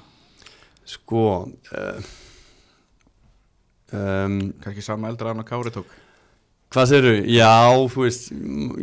Sko 0.89 1.24
uh, 1.45 2.11
um, 3.93 4.39
Kanski 4.62 4.85
sama 4.85 5.11
eldra 5.11 5.35
en 5.35 5.43
að 5.43 5.51
Kári 5.51 5.72
tók 5.74 5.91
Hvað 6.71 6.85
segir 6.87 7.03
þú? 7.03 7.12
Já, 7.35 7.55
þú 7.91 8.03
veist, 8.05 8.27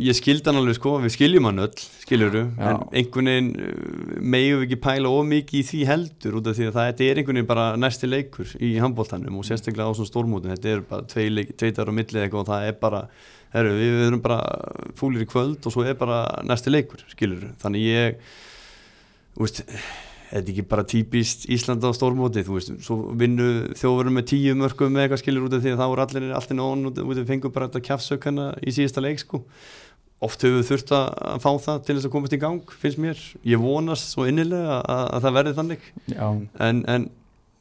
ég 0.04 0.16
skildi 0.18 0.44
hann 0.44 0.58
alveg 0.60 0.74
sko, 0.76 0.90
við 1.00 1.12
skiljum 1.14 1.46
hann 1.48 1.62
öll, 1.64 1.84
skiljur 2.02 2.34
þú, 2.34 2.42
en 2.60 2.82
einhvern 3.00 3.30
veginn 3.30 3.46
uh, 3.64 4.18
við 4.34 4.64
ekki 4.66 4.76
pæla 4.84 5.12
ómikið 5.16 5.56
í 5.56 5.62
því 5.70 5.80
heldur 5.88 6.36
út 6.36 6.50
af 6.50 6.58
því 6.58 6.66
að 6.68 6.76
það 6.76 7.00
er 7.06 7.20
einhvern 7.22 7.38
veginn 7.38 7.48
bara 7.48 7.64
næsti 7.80 8.10
leikur 8.10 8.52
í 8.60 8.74
handbóltanum 8.84 9.38
og 9.40 9.46
sérstaklega 9.48 9.88
á 9.88 9.96
svona 9.96 10.10
stórmótum, 10.10 10.52
þetta 10.52 10.74
er 10.74 10.84
bara 10.90 11.08
tvei 11.08 11.46
tveitar 11.48 11.88
og 11.88 11.96
millið 11.96 12.26
eitthvað 12.26 12.42
og 12.42 12.50
það 12.50 12.68
er 12.68 12.76
bara, 12.84 13.00
herru, 13.56 13.72
við 13.80 14.04
erum 14.10 14.24
bara 14.28 14.42
fúlir 15.00 15.24
í 15.24 15.30
kvöld 15.32 15.64
og 15.64 15.76
svo 15.78 15.88
er 15.88 15.96
bara 15.96 16.20
næsti 16.44 16.74
leikur, 16.74 17.06
skiljur 17.14 17.46
þú, 17.46 17.54
þannig 17.64 17.88
ég, 17.88 18.20
þú 19.32 19.46
veist, 19.46 19.64
þetta 20.28 20.40
er 20.42 20.52
ekki 20.52 20.64
bara 20.70 20.84
típist 20.88 21.46
Íslanda 21.52 21.90
á 21.90 21.96
stórmóti, 21.96 22.44
þú 22.46 22.56
veist, 22.56 22.72
svo 22.84 22.96
vinnu 23.18 23.48
þjóðverðum 23.78 24.18
með 24.18 24.26
tíu 24.32 24.54
mörgum 24.58 24.94
með 24.94 25.06
eitthvað 25.06 25.22
skilur 25.22 25.46
út 25.48 25.56
af 25.56 25.64
því 25.64 25.74
að 25.74 25.82
þá 25.82 25.86
er 25.88 26.02
allir 26.04 26.32
alltaf 26.38 26.58
nón 26.58 26.88
út 26.90 27.00
af 27.00 27.10
því 27.10 27.22
að 27.24 27.30
fengum 27.32 27.54
bara 27.54 27.68
þetta 27.68 27.84
kjafsökana 27.88 28.48
í 28.60 28.74
síðasta 28.76 29.04
leik 29.04 29.22
sko. 29.22 29.42
Oft 30.24 30.42
höfum 30.42 30.58
við 30.58 30.70
þurft 30.72 30.92
að 30.96 31.40
fá 31.44 31.50
það 31.62 31.82
til 31.86 31.96
þess 31.96 32.08
að 32.08 32.14
komast 32.16 32.34
í 32.34 32.40
gang, 32.42 32.72
finnst 32.82 32.98
mér, 32.98 33.20
ég 33.46 33.62
vonast 33.62 34.12
svo 34.12 34.26
innilega 34.26 34.80
að, 34.82 35.04
að 35.14 35.26
það 35.26 35.36
verði 35.38 35.56
þannig. 35.60 35.88
En, 36.66 36.84
en 36.90 37.08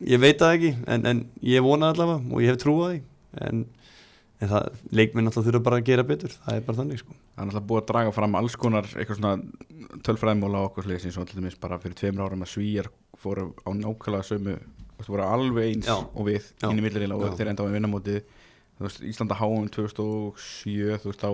ég 0.09 0.23
veit 0.23 0.41
það 0.41 0.55
ekki 0.57 0.71
en, 0.89 1.05
en 1.11 1.23
ég 1.45 1.65
vona 1.65 1.91
allavega 1.93 2.33
og 2.33 2.41
ég 2.41 2.55
hef 2.55 2.63
trúið 2.63 2.95
því. 2.95 3.01
En 3.47 3.65
en 4.43 4.53
leikminn 4.93 5.29
alltaf 5.29 5.45
þurfa 5.47 5.63
bara 5.65 5.79
að 5.81 5.87
gera 5.89 6.05
betur 6.05 6.33
það 6.33 6.59
er 6.59 6.65
bara 6.67 6.79
þannig 6.81 7.01
sko 7.01 7.15
Það 7.37 7.43
er 7.43 7.51
alltaf 7.51 7.65
búið 7.69 7.81
að 7.83 7.89
draga 7.91 8.13
fram 8.15 8.35
alls 8.39 8.55
konar 8.57 8.87
eitthvað 8.97 9.19
svona 9.19 9.99
tölfræðmóla 10.07 10.63
á 10.63 10.67
okkur 10.71 10.87
og 10.89 11.05
alltaf 11.21 11.37
minnst 11.37 11.59
bara 11.61 11.77
fyrir 11.83 11.97
tveimur 11.99 12.25
árum 12.25 12.41
að 12.41 12.53
svíjar 12.55 12.89
fóru 13.21 13.51
á 13.61 13.69
nákvæmlega 13.77 14.25
sömu 14.25 14.57
þú 14.97 15.13
voru 15.13 15.25
alveg 15.27 15.69
eins 15.75 15.85
já, 15.85 15.93
og 16.01 16.25
við 16.25 16.41
já, 16.57 16.65
inn 16.71 16.81
í 16.81 16.85
millirila 16.87 17.19
og 17.19 17.37
þeir 17.37 17.51
enda 17.51 17.61
á 17.61 17.65
að 17.69 17.75
vinna 17.77 17.91
mótið 17.91 18.23
þú 18.79 18.87
veist 18.87 19.05
Íslanda 19.11 19.37
háum 19.37 19.69
2007 19.69 20.97
þú 21.03 21.11
veist 21.11 21.25
á 21.29 21.31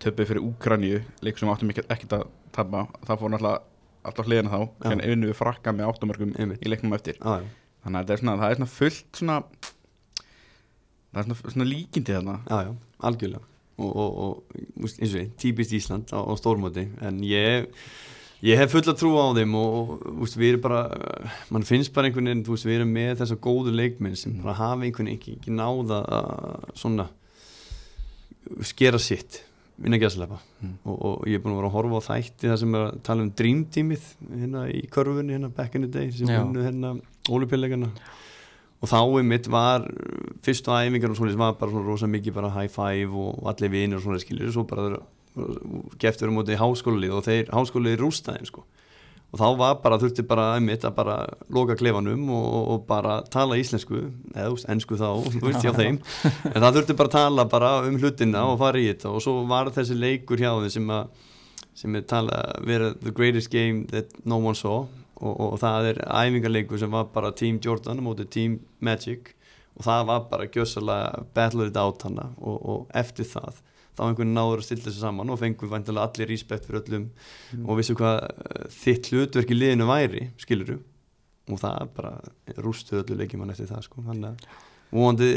töpið 0.00 0.30
fyrir 0.30 0.46
Úkranju 0.46 1.02
leik 1.20 1.36
sem 1.36 1.52
áttum 1.52 1.72
ekkert 1.76 2.16
að 2.16 2.24
tappa 2.56 2.86
það 3.04 3.20
fór 3.20 3.36
alltaf 3.36 3.72
alltaf 4.06 4.28
hliðina 4.28 4.52
þá 4.52 4.90
en 4.92 5.02
einu 5.02 5.30
við 5.30 5.38
frakka 5.38 5.74
með 5.74 5.90
áttumörgum 5.90 6.34
í 6.36 6.70
leiknum 6.70 6.94
eftir. 6.96 7.18
Já, 7.18 7.42
þannig 7.84 8.00
að 8.00 8.06
það 8.06 8.14
er 8.14 8.22
svona, 8.22 8.36
það 8.40 8.48
er 8.48 8.58
svona 8.60 8.72
fullt 8.76 9.20
svona 9.20 9.38
það 11.10 11.20
er 11.20 11.28
svona, 11.28 11.54
svona 11.56 11.68
líkindi 11.70 12.16
þarna. 12.16 12.38
Já, 12.46 12.58
já, 12.68 12.72
algjörlega 13.10 13.55
og, 13.78 13.96
og, 13.96 14.18
og 14.18 14.60
og 14.82 15.24
típist 15.40 15.72
Ísland 15.76 16.12
á, 16.12 16.20
á 16.20 16.32
stórmóti. 16.38 16.86
En 17.04 17.20
ég 17.24 17.66
ég 18.44 18.58
hef 18.60 18.72
fulla 18.72 18.92
trú 18.96 19.14
á 19.16 19.32
þeim 19.36 19.54
og 19.56 19.94
úst, 20.22 20.36
við 20.36 20.54
erum 20.54 20.64
bara, 20.66 20.80
mann 21.50 21.64
finnst 21.64 21.92
bara 21.96 22.08
einhvern 22.10 22.28
veginn, 22.28 22.44
veist, 22.46 22.66
við 22.68 22.80
erum 22.80 22.92
með 22.92 23.14
þessa 23.22 23.38
góðu 23.40 23.72
leikminn 23.74 24.16
sem 24.16 24.36
bara 24.42 24.58
hafa 24.58 24.84
einhvern 24.84 25.08
veginn 25.08 25.16
ekki, 25.16 25.36
ekki 25.40 25.54
náða 25.56 26.02
að 26.04 26.66
svona 26.76 27.08
skera 28.62 28.98
sitt 29.02 29.42
vinna 29.76 29.98
gæslepa 30.00 30.38
Mm. 30.56 30.70
og, 30.88 30.96
og 31.04 31.26
ég 31.28 31.36
er 31.36 31.40
búin 31.44 31.52
að 31.52 31.58
vera 31.58 31.68
að 31.68 31.74
horfa 31.74 31.98
á 32.00 32.06
þætti 32.08 32.48
það 32.48 32.60
sem 32.62 32.74
er 32.78 32.82
að 32.86 32.94
tala 33.04 33.24
um 33.26 33.32
Dream 33.36 33.58
Teamið 33.68 34.04
hérna 34.30 34.62
í 34.72 34.78
körfunni, 34.88 35.34
hérna 35.36 35.50
back 35.52 35.74
in 35.76 35.82
the 35.84 35.90
day 35.92 36.08
sem 36.16 36.30
vinnu 36.32 36.62
hérna 36.64 36.92
ólupillegarna 37.28 37.90
og 38.82 38.90
þá 38.90 38.98
einmitt 39.02 39.50
var 39.50 39.86
fyrstu 40.44 40.72
æfingar 40.72 41.12
og 41.12 41.18
svona 41.18 41.36
var 41.40 41.58
bara 41.60 41.72
svona 41.72 41.88
rosa 41.88 42.08
mikið 42.10 42.36
bara 42.36 42.54
high 42.54 42.72
five 42.72 43.12
og 43.12 43.46
allir 43.50 43.72
vinir 43.72 43.98
og 43.98 44.04
svona 44.04 44.20
skilir 44.22 44.52
svo 44.52 44.66
bara 44.68 44.98
geftur 46.00 46.30
um 46.30 46.38
móti 46.38 46.56
háskólið 46.56 47.14
og 47.16 47.24
þeir 47.26 47.52
háskólið 47.52 48.00
rústaðin 48.00 48.48
sko. 48.48 48.64
Og 49.34 49.40
þá 49.40 49.46
var 49.58 49.78
bara, 49.82 49.98
þurfti 49.98 50.22
bara 50.24 50.44
einmitt 50.54 50.84
að 50.86 50.94
bara 50.96 51.16
loka 51.52 51.74
klefanum 51.76 52.28
og, 52.30 52.52
og 52.72 52.84
bara 52.88 53.18
tala 53.32 53.58
íslensku, 53.58 54.04
eða 54.32 54.46
þú 54.46 54.54
veist, 54.54 54.68
ensku 54.72 54.98
þá 55.00 55.08
þú 55.26 55.42
veist, 55.48 55.64
hjá 55.66 55.72
þeim, 55.74 55.98
en 56.52 56.60
það 56.62 56.78
þurfti 56.78 56.96
bara 57.00 57.12
tala 57.16 57.46
bara 57.50 57.72
um 57.88 57.98
hlutina 57.98 58.44
og 58.52 58.60
fara 58.62 58.80
í 58.80 58.86
þetta. 58.92 59.10
Og 59.10 59.24
svo 59.24 59.40
var 59.50 59.72
þessi 59.74 59.98
leikur 59.98 60.40
hjá 60.40 60.52
þeim 60.54 60.72
sem 60.78 60.94
að 60.94 61.24
sem 61.76 61.98
er 61.98 62.06
tala, 62.08 62.38
vera 62.64 62.94
the 62.94 63.12
greatest 63.12 63.50
game 63.52 63.84
that 63.90 64.14
no 64.24 64.38
one 64.40 64.56
saw 64.56 64.86
og, 65.16 65.32
og 65.52 65.56
það 65.62 65.88
er 65.92 66.00
æfingarleikur 66.06 66.80
sem 66.82 66.92
var 66.92 67.08
bara 67.14 67.32
Team 67.36 67.60
Jordan 67.64 68.02
mótið 68.04 68.28
Team 68.34 68.58
Magic 68.84 69.32
og 69.76 69.84
það 69.86 70.04
var 70.08 70.26
bara 70.30 70.46
gjössalega 70.48 71.24
battle 71.36 71.66
it 71.70 71.76
out 71.80 72.02
hana 72.06 72.30
og, 72.40 72.58
og 72.66 72.86
eftir 72.96 73.28
það 73.28 73.62
þá 73.96 74.02
einhvern 74.10 74.34
náður 74.36 74.60
að 74.60 74.66
stilla 74.68 74.84
þessu 74.90 75.00
saman 75.06 75.30
og 75.32 75.38
fengur 75.40 75.70
vantilega 75.72 76.04
allir 76.10 76.28
respekt 76.28 76.66
fyrir 76.68 76.82
öllum 76.82 77.06
og 77.64 77.78
vissu 77.80 77.96
hvað 77.96 78.18
eh, 78.28 78.66
þitt 78.76 79.10
hlutverk 79.12 79.52
í 79.52 79.56
liðinu 79.56 79.86
væri, 79.88 80.26
skiluru 80.40 80.78
og 81.46 81.60
það 81.62 81.92
bara 81.96 82.10
rústu 82.60 82.98
öllu 83.00 83.16
leikjumann 83.20 83.52
eftir 83.54 83.68
það 83.70 83.84
sko, 83.86 84.02
þannig 84.08 84.32
að 84.32 84.64
vonandi 84.96 85.30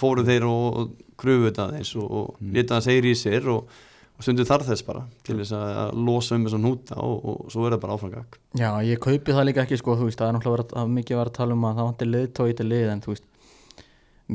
fóru 0.00 0.22
þeir 0.26 0.46
og, 0.48 0.78
og 0.82 1.16
kröfu 1.20 1.48
þetta 1.48 1.66
aðeins 1.70 1.90
og, 1.98 2.06
og 2.20 2.30
Mm. 2.44 2.52
leta 2.56 2.76
það 2.78 2.86
segir 2.86 3.08
í 3.10 3.14
sér 3.18 3.48
og, 3.52 3.74
og 4.14 4.26
stundu 4.26 4.44
þarf 4.46 4.68
þess 4.70 4.86
bara 4.86 5.04
til 5.26 5.38
þess 5.40 5.54
að 5.56 5.78
að 5.84 6.02
losa 6.06 6.36
um 6.36 6.44
þess 6.46 6.58
að 6.58 6.64
núta 6.64 6.98
og, 7.02 7.24
og 7.32 7.48
svo 7.52 7.64
er 7.66 7.74
það 7.74 7.82
bara 7.84 7.96
áframgag 7.98 8.36
Já, 8.60 8.68
ég 8.86 9.00
kaupi 9.02 9.34
það 9.34 9.48
líka 9.48 9.64
ekki 9.64 9.80
sko, 9.80 9.96
veist, 10.02 10.20
það 10.20 10.28
er 10.28 10.36
náttúrulega 10.38 10.60
verið 10.60 10.76
að 10.82 10.92
mikið 10.98 11.20
verið 11.20 11.32
að 11.32 11.38
tala 11.40 11.56
um 11.56 11.66
að 11.66 11.80
það 11.80 11.88
vantir 11.90 12.12
liðtói 12.12 12.54
til 12.60 12.68
lið 12.70 12.92
en 12.92 13.02
þú 13.04 13.14
veist, 13.14 13.26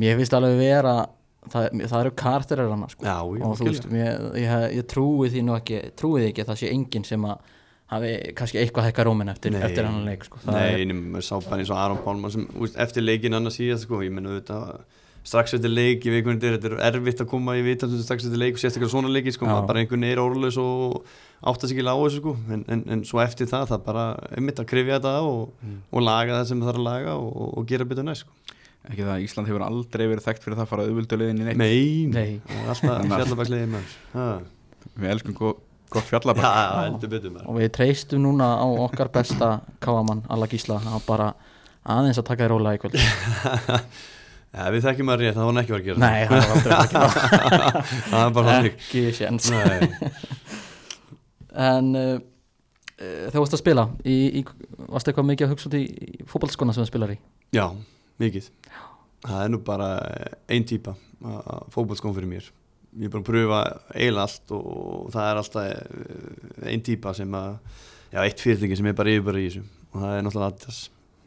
mér 0.03 0.19
finnst 0.19 0.36
alveg 0.39 0.59
vera 0.59 0.97
það, 1.47 1.69
það 1.86 2.01
eru 2.01 2.11
karterar 2.19 2.73
hana 2.73 2.89
sko. 2.91 3.05
Já, 3.07 3.15
já, 3.39 3.45
og 3.47 3.55
þú 3.59 3.69
veist, 3.69 3.88
mér, 3.93 4.27
ég, 4.39 4.67
ég 4.80 4.89
trúi 4.91 5.32
því 5.32 5.45
nú 5.47 5.55
ekki 5.55 5.82
trúi 5.99 6.19
því 6.19 6.30
ekki 6.34 6.43
að 6.43 6.51
það 6.51 6.61
sé 6.61 6.71
enginn 6.73 7.07
sem 7.07 7.27
að 7.30 7.55
hafi 7.89 8.11
kannski 8.38 8.59
eitthvað 8.61 8.89
hekka 8.89 9.05
rómin 9.07 9.32
eftir, 9.32 9.55
eftir 9.57 9.88
hann 9.88 10.03
leik 10.05 10.27
sko. 10.27 10.41
Nei, 10.45 10.86
maður 10.93 11.25
sá 11.25 11.36
bara 11.41 11.63
eins 11.63 11.71
og 11.73 11.80
Aron 11.82 12.01
Pálmann 12.03 12.34
sem 12.36 12.45
úst, 12.61 12.77
eftir 12.82 13.05
leikin 13.05 13.38
annars 13.38 13.57
síðast 13.57 13.88
sko, 13.88 14.03
ég 14.05 14.13
menna 14.13 14.36
auðvitað 14.36 14.84
strax 15.28 15.53
eftir 15.57 15.72
leik, 15.72 16.05
ég 16.07 16.13
veit 16.15 16.26
hvernig 16.26 16.41
þetta 16.41 16.55
er 16.55 16.76
þetta 16.76 16.88
er 16.88 16.97
erfitt 16.99 17.24
að 17.24 17.30
koma 17.32 17.55
í 17.59 17.63
vitandu 17.65 17.99
strax 18.01 18.28
eftir 18.28 18.41
leik 18.41 18.57
og 18.57 18.61
sérstaklega 18.61 18.91
svona 18.93 19.11
leiki, 19.11 19.34
sko, 19.36 19.47
Já. 19.47 19.51
maður 19.51 19.67
bara 19.72 19.84
einhvern 19.84 20.05
er 20.07 20.22
orðlaus 20.24 20.59
og 20.61 20.99
átt 21.39 21.63
að 21.65 21.72
sig 21.72 21.80
ekki 21.80 21.88
á 21.91 21.95
þessu 21.99 22.22
sko, 22.22 22.36
en, 22.55 22.63
en, 22.72 22.84
en 22.95 23.03
svo 23.07 23.22
eftir 23.24 23.49
það, 23.51 23.67
það 23.74 23.84
bara 23.88 24.05
einmitt 24.32 24.61
að 24.63 24.70
krifja 24.72 24.99
þetta 24.99 25.15
og, 25.28 25.72
og 25.91 26.05
laga 26.05 26.39
það 26.39 26.49
sem 26.51 26.63
það 26.63 26.72
þarf 26.72 26.82
að 26.82 26.88
laga 26.89 27.15
og, 27.20 27.41
og 27.59 27.70
gera 27.70 27.88
betur 27.89 28.07
næst 28.07 28.26
sko. 28.26 28.57
ekki 28.89 29.03
það 29.03 29.15
að 29.15 29.26
Ísland 29.28 29.51
hefur 29.51 29.65
aldrei 29.67 30.05
verið 30.07 30.28
þekkt 30.28 30.45
fyrir 30.45 30.59
það 30.59 30.65
að 30.65 30.72
fara 30.74 30.88
auðvöldulegin 30.88 31.41
í 31.43 31.47
neitt. 31.49 31.59
Nei, 31.59 32.07
Nei. 32.13 32.30
er 32.47 32.72
alltaf 32.74 33.43
Já, 34.15 34.30
við 34.95 35.11
elskum 35.13 35.36
go 35.36 35.57
gott 35.89 36.05
fjallabak 36.05 36.45
heldur 36.45 37.09
betur 37.11 37.34
með 37.34 37.47
og 37.49 37.57
við 37.57 37.72
treystum 37.74 38.22
núna 38.22 38.51
á 38.61 38.67
okkar 38.86 39.09
besta 39.13 39.49
káamann, 39.82 40.22
Alla 40.30 40.47
Gísla. 40.49 40.78
Að 40.86 41.05
bara 41.07 41.32
aðeins 41.89 42.20
að 42.22 42.28
taka 42.30 42.45
þér 42.45 42.53
róla 42.53 42.76
í 42.78 42.82
kvöld 42.82 42.97
Já, 44.49 44.63
við 44.73 44.81
þekkjum 44.87 45.11
að 45.13 45.19
rétt, 45.21 45.35
það 45.37 45.45
var 45.45 45.51
hann 45.53 45.61
ekki 45.61 45.73
verið 45.75 45.83
að 45.83 45.89
gera 45.89 45.99
Nei, 46.01 46.21
það. 46.25 46.31
var 46.33 46.53
aldrei 46.55 46.75
að 46.75 46.93
gera 46.93 47.09
það. 47.13 47.91
Er 48.19 48.31
bara 48.37 48.53
hann 48.55 48.67
ekki 48.71 49.01
séns. 49.13 49.49
Nei, 49.53 50.09
En 51.69 51.89
uh, 51.97 52.13
uh, 52.17 52.21
þegar 52.97 53.33
þú 53.35 53.41
varst 53.43 53.55
að 53.57 53.61
spila 53.61 53.83
í, 54.05 54.15
í, 54.39 54.43
Varst 54.89 55.09
eitthvað 55.11 55.27
mikið 55.29 55.45
að 55.47 55.51
hugsa 55.53 55.69
út 55.69 55.75
í, 55.77 55.81
í 55.85 56.25
fótballskona 56.29 56.73
sem 56.75 56.81
þú 56.85 56.89
spilar 56.89 57.13
í? 57.13 57.17
Já, 57.53 57.65
mikið. 58.23 58.47
Það 59.25 59.43
er 59.43 59.51
nú 59.53 59.59
bara 59.67 59.89
ein 60.49 60.65
típa 60.69 60.95
fótballskóm 61.75 62.15
fyrir 62.15 62.29
mér. 62.31 62.47
Ég 62.97 63.05
er 63.05 63.11
bara 63.13 63.21
að 63.21 63.27
pröfa 63.29 63.59
eiginlega 63.93 64.23
allt 64.25 64.53
og 64.57 65.11
það 65.13 65.27
er 65.29 65.41
alltaf 65.43 66.63
ein 66.71 66.85
típa 66.87 67.13
sem 67.17 67.35
að 67.37 67.51
já, 68.15 68.23
eitt 68.23 68.41
fyrirtæki 68.41 68.79
sem 68.79 68.89
er 68.89 68.97
bara 68.97 69.13
yfirbara 69.13 69.43
í 69.43 69.49
þessu. 69.51 69.61
Og 69.91 70.01
það 70.01 70.15
er 70.15 70.25
náttúrulega 70.25 70.55
Adidas. 70.55 70.79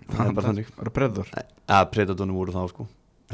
Það 0.09 0.25
er 0.25 0.35
bara 0.41 0.49
þannig. 0.51 0.73
Það 0.73 0.83
eru 0.87 0.95
breður 0.99 1.31
að 1.77 1.87
Predatornum 1.95 2.41
voru 2.41 2.57
þá 2.57 2.65
sko 2.73 2.89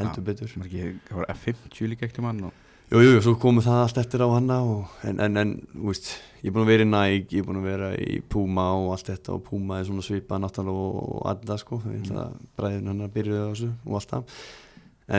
heldur 0.04 0.24
betur. 0.30 0.48
Það 0.54 0.64
var 0.64 0.72
ekki- 0.72 0.98
það 1.10 1.20
var 1.22 1.30
F50 1.34 1.92
líka 1.92 2.06
ekkert 2.08 2.18
í 2.22 2.26
mann 2.28 2.44
og 2.48 2.64
Jú, 2.88 3.02
jú, 3.04 3.18
svo 3.20 3.34
komu 3.36 3.60
það 3.60 3.82
allt 3.82 3.98
eftir 4.00 4.22
á 4.24 4.28
hana 4.32 4.54
og, 4.64 4.92
en, 5.04 5.18
en, 5.20 5.34
en, 5.36 5.50
þú 5.76 5.90
veist, 5.90 6.06
ég 6.40 6.46
er 6.48 6.52
búin 6.54 6.64
að 6.64 6.70
vera 6.70 6.84
í 6.86 6.88
Nike, 6.88 7.34
ég 7.36 7.42
er 7.42 7.44
búin 7.44 7.58
að 7.60 7.66
vera 7.68 7.88
í 8.00 8.14
Puma 8.32 8.64
og 8.80 8.94
allt 8.94 9.10
þetta 9.10 9.34
og 9.34 9.42
Puma 9.44 9.76
er 9.76 9.84
svona 9.84 10.04
svipað 10.06 10.40
náttúrulega 10.40 10.86
og, 10.86 11.10
og 11.18 11.26
Adidas 11.28 11.60
sko, 11.66 11.82
ég 11.84 12.06
ætla 12.06 12.22
að 12.30 12.38
bræðin 12.56 12.88
hann 12.88 13.02
byrja 13.12 13.42
á 13.44 13.48
þessu 13.52 13.68
og 13.84 13.98
allt 14.00 14.14
það. 14.14 14.40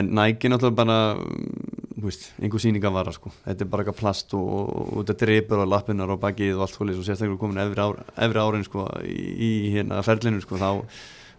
En 0.00 0.10
Nike 0.18 0.48
er 0.48 0.52
náttúrulega 0.56 0.78
bara, 0.82 0.98
mm, 1.14 1.78
þú 2.00 2.08
veist, 2.10 2.26
einhver 2.42 2.64
sýning 2.66 2.88
að 2.90 2.96
vara 2.98 3.14
sko, 3.14 3.30
þetta 3.46 3.62
er 3.68 3.70
bara 3.76 3.86
eitthvað 3.86 4.00
plast 4.02 4.34
og, 4.34 4.50
og, 4.50 4.82
og 4.90 5.04
þetta 5.06 5.18
dripur 5.22 5.62
á 5.62 5.66
lappinnar 5.70 6.10
og 6.10 6.20
bakið 6.26 6.56
og 6.58 6.66
allt 6.66 6.74
svolítið 6.74 7.04
og 7.04 7.06
sérstaklega 7.06 7.38
komin 7.44 7.62
efri, 7.68 7.86
ár, 7.86 8.02
efri 8.26 8.42
árin 8.48 8.66
sko 8.66 8.88
í, 9.06 9.16
í 9.46 9.50
hérna 9.78 10.02
ferlinu 10.02 10.42
sko, 10.42 10.58
þá 10.58 10.70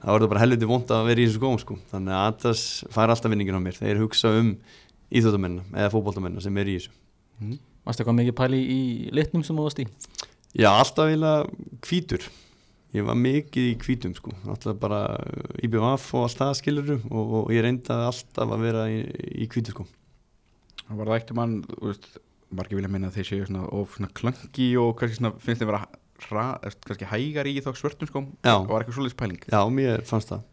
þá 0.01 0.09
er 0.13 0.23
það 0.23 0.31
bara 0.33 0.43
helviti 0.43 0.69
vond 0.69 0.93
að 0.93 1.07
vera 1.09 1.21
í 1.21 1.27
þessu 1.27 1.39
skóum 1.39 1.59
sko. 1.61 1.77
þannig 1.91 2.17
að 2.17 2.27
Adidas 2.27 2.63
fær 2.93 3.13
alltaf 3.13 3.31
vinningin 3.33 3.57
á 3.57 3.61
mér 3.61 3.77
þeir 3.77 4.01
hugsa 4.01 4.33
um 4.39 4.55
íþjóttamennina 5.11 5.65
eða 5.75 5.91
fótboltamennina 5.93 6.43
sem 6.43 6.57
er 6.57 6.71
í 6.71 6.77
þessu. 6.79 6.93
Varstu 7.85 8.03
eitthvað 8.03 8.19
mikið 8.19 8.37
pæli 8.37 8.61
í 8.61 8.81
litnum 9.15 9.43
sem 9.45 9.57
þú 9.57 9.65
varst 9.67 9.81
í? 9.83 9.87
Já, 10.57 10.69
alltaf 10.71 11.09
eiginlega 11.09 11.45
hvítur. 11.87 12.25
Ég 12.91 13.05
var 13.07 13.15
mikið 13.15 13.69
í 13.69 13.75
hvítum 13.79 14.13
sko. 14.17 14.33
Alltaf 14.51 14.75
bara 14.81 15.05
IBF 15.63 16.09
og 16.17 16.25
allt 16.25 16.41
það 16.41 16.57
skilur 16.59 16.91
og, 16.97 17.37
og 17.41 17.53
ég 17.55 17.63
reyndaði 17.63 18.09
alltaf 18.09 18.51
að 18.51 18.65
vera 18.65 18.83
í, 18.91 18.99
í 19.45 19.47
hvítu 19.51 19.75
sko. 19.75 19.87
Það 20.83 20.99
var 20.99 21.13
það 21.13 21.37
mann 21.39 21.57
þú 21.69 21.87
veist, 21.87 22.09
margir 22.51 22.79
vilja 22.79 22.91
minna 22.91 23.11
að 23.11 23.19
þeir 23.19 23.29
séu 23.29 23.47
svona, 23.47 23.63
of 23.71 23.95
svona 23.95 24.11
klöngi 24.17 24.67
og 24.81 24.95
kannski 24.99 25.21
svona, 25.21 25.31
finnst 25.39 25.63
þeim 25.63 25.71
vera 25.71 25.85
kannski 26.29 27.09
hægar 27.09 27.49
í 27.49 27.57
þá 27.63 27.71
svörtum 27.77 28.09
skóm? 28.09 28.27
Já. 28.45 28.55
og 28.57 28.69
var 28.71 28.83
eitthvað 28.83 28.99
svoleiðis 28.99 29.19
pæling? 29.19 29.45
Já, 29.45 29.61
mér 29.73 30.03
fannst 30.07 30.33
það. 30.33 30.43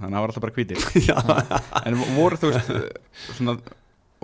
Þannig 0.00 0.08
að 0.08 0.16
það 0.16 0.24
var 0.24 0.32
alltaf 0.32 0.44
bara 0.44 0.56
hvítir. 0.56 0.84
Já. 1.10 1.16
en 1.86 1.98
voru 2.16 2.40
þú 2.40 2.50
veist 2.52 2.72
svona, 3.36 3.56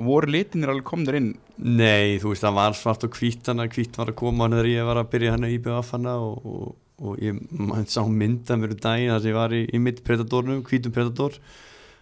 voru 0.08 0.32
litinir 0.32 0.72
alveg 0.72 0.86
komnir 0.88 1.18
inn? 1.18 1.30
Nei, 1.58 2.18
þú 2.22 2.32
veist, 2.32 2.44
það 2.46 2.58
var 2.58 2.76
svart 2.78 3.06
og 3.06 3.18
hvít 3.18 3.50
hana, 3.50 3.68
hvít 3.72 3.98
var 3.98 4.12
að 4.12 4.18
koma 4.20 4.46
hann 4.46 4.58
þegar 4.58 4.70
ég 4.72 4.88
var 4.88 5.02
að 5.02 5.10
byrja 5.14 5.34
hann 5.34 5.48
í 5.48 5.54
IBF 5.56 5.92
hana 5.96 6.16
og, 6.24 6.48
og, 6.48 6.76
og 7.02 7.22
ég 7.22 7.42
man, 7.50 7.88
sá 7.90 8.00
mynda 8.06 8.58
mér 8.58 8.76
um 8.76 8.82
daginn 8.88 9.12
þar 9.14 9.24
sem 9.24 9.32
ég 9.32 9.38
var 9.38 9.56
í, 9.56 9.62
í 9.70 9.82
mitt 9.82 10.02
predatornum, 10.06 10.64
hvítum 10.66 10.94
predator 10.94 11.38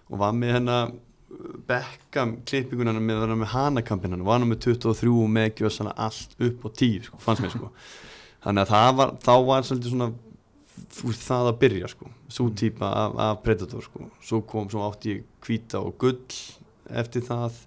og 0.06 0.22
var 0.22 0.36
með 0.36 0.58
hennar 0.60 0.94
Beckham 1.66 2.36
klippingun 2.48 2.88
hann 2.88 3.02
með, 3.04 3.24
með 3.34 3.50
hanakampin 3.52 4.14
hann, 4.14 4.24
var 4.24 4.38
hann 4.40 4.48
með 4.48 4.62
23 4.70 5.10
og 5.12 5.32
með 5.32 5.60
gjössana 5.60 5.92
allt 6.00 6.36
upp 6.40 6.64
á 6.64 6.68
10 6.70 7.08
sko, 7.08 7.18
fannst 7.20 7.44
mér 7.44 7.52
sko 7.52 7.72
þannig 8.47 8.62
að 8.64 8.70
það 8.72 8.92
var, 9.01 9.12
þá 9.26 9.32
var 9.51 9.66
svolítið 9.66 9.92
svona 9.94 10.09
veist, 11.03 11.24
það 11.26 11.51
að 11.51 11.59
byrja 11.64 11.90
sko. 11.92 12.11
Svo 12.36 12.47
típa 12.59 12.88
af, 13.05 13.16
af 13.26 13.42
predator 13.44 13.84
sko. 13.84 14.07
Svo 14.24 14.40
kom, 14.49 14.70
svo 14.72 14.84
átti 14.86 15.16
ég 15.16 15.26
hvíta 15.47 15.82
og 15.82 15.97
gull 16.01 16.20
eftir 17.03 17.24
það. 17.26 17.61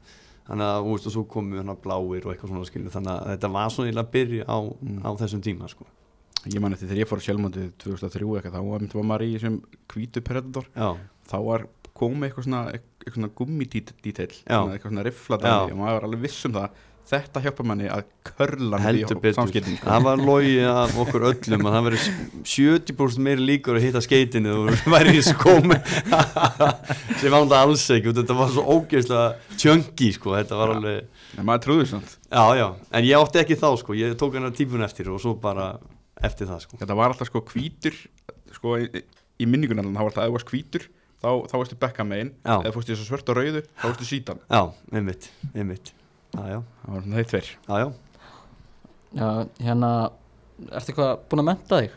Þannig 0.50 0.66
að, 0.66 0.88
veist, 0.90 1.08
og 1.10 1.14
svo 1.14 1.24
komu 1.30 1.60
hann 1.62 1.70
bláir 1.84 2.26
og 2.26 2.32
eitthvað 2.34 2.54
svona 2.54 2.66
skilur, 2.70 2.94
þannig 2.94 3.14
að 3.14 3.32
þetta 3.36 3.52
var 3.54 3.74
svona 3.76 4.02
að 4.04 4.12
byrja 4.16 4.46
á, 4.50 4.58
Mm. 4.82 5.02
á 5.06 5.10
þessum 5.20 5.44
tíma 5.46 5.70
sko. 5.70 5.86
Ég 6.48 6.62
man 6.64 6.74
eftir 6.74 6.88
þegar 6.88 7.04
ég 7.04 7.10
fór 7.10 7.20
á 7.20 7.26
sjálfmótið 7.28 7.68
2003 7.84 8.26
eitthvað, 8.40 8.56
þá 8.56 8.62
var, 8.72 8.86
maður 9.04 9.26
í 9.28 9.34
þessum 9.36 9.58
hvítu 9.92 10.22
predator. 10.24 10.66
Já, 10.74 10.96
þá 11.30 11.38
var 11.46 11.66
komið 12.00 12.30
eitthvað 12.30 12.46
svona, 12.48 12.62
eitthvað 12.74 13.18
svona 13.18 13.32
gummidítill 13.36 14.32
Já. 14.48 14.60
eitthvað 14.72 14.90
svona 14.94 15.04
riffla 15.04 15.38
og 15.68 15.74
maður 15.76 15.98
var 16.00 16.08
alveg 16.08 16.22
viss 16.24 16.46
um 16.48 16.54
það 16.56 16.70
þetta 17.10 17.42
hjálpa 17.44 17.66
manni 17.66 17.88
að 17.90 18.04
körla 18.28 18.80
heldur 18.84 19.20
betur. 19.22 19.50
sko. 19.50 19.76
það 19.82 20.04
var 20.06 20.22
logið 20.22 20.68
af 20.70 20.96
okkur 21.04 21.26
öllum 21.32 21.66
að 21.70 21.76
það 21.76 21.88
veri 21.88 22.02
70% 22.54 23.24
meiri 23.26 23.46
líkur 23.48 23.80
að 23.80 23.86
hitta 23.88 24.02
skeitinu 24.06 24.56
og 24.60 24.84
væri 24.94 25.16
í 25.18 25.24
skóm 25.26 25.74
sem 27.20 27.34
það 27.34 27.56
alls 27.60 27.86
ekki. 27.96 28.14
Þetta 28.20 28.38
var 28.38 28.54
svo 28.54 28.66
ógeðslega 28.78 29.58
tjöngi 29.58 30.12
sko, 30.16 30.36
þetta 30.38 30.60
var 30.62 30.74
Já. 30.74 30.78
alveg 30.78 31.40
en 31.40 31.50
maður 31.50 31.66
trúður 31.66 31.92
svona 31.94 32.10
já, 32.10 32.46
já, 32.62 32.68
en 33.00 33.10
ég 33.10 33.24
átti 33.24 33.44
ekki 33.44 33.60
þá 33.60 33.70
sko. 33.82 33.98
Ég 33.98 34.16
tók 34.20 34.38
hennar 34.38 34.56
típun 34.56 34.86
eftir 34.86 35.10
og 35.14 35.22
svo 35.24 35.36
bara 35.42 35.72
eftir 36.22 36.50
það 36.50 36.66
sko. 36.68 36.80
Þetta 36.82 37.00
var 37.00 37.14
alltaf 37.14 37.30
sko 37.32 37.44
hvítur 37.50 37.98
sko 38.56 38.78
í, 38.82 38.90
í 39.40 39.50
minningunum 39.50 39.94
þá 39.96 40.02
var 40.02 40.10
alltaf 40.12 40.24
að 40.24 40.28
það 40.30 40.36
var 40.38 40.50
hvítur 40.54 40.90
þá, 41.20 41.30
þá 41.52 41.56
varstu 41.62 41.80
bekka 41.80 42.06
megin. 42.08 42.34
Eða 42.46 42.76
fórstu 42.76 42.94
í 42.94 42.98
þessu 42.98 43.10
svört 43.10 43.32
og 43.34 43.40
rauðu 43.40 43.64
þá 43.66 43.88
varstu 43.90 44.10
sítan 44.10 44.44
Já, 44.46 44.62
einmitt, 44.94 45.32
einmitt 45.56 45.94
það 46.36 46.64
var 46.86 47.04
svona 47.04 47.20
þeir 47.20 47.30
tveir. 47.34 47.52
Já, 47.68 47.92
já 49.20 49.30
hérna 49.66 49.92
Ertu 50.68 50.92
eitthvað 50.92 51.12
búin 51.32 51.42
að 51.44 51.48
menta 51.48 51.80
þig? 51.80 51.94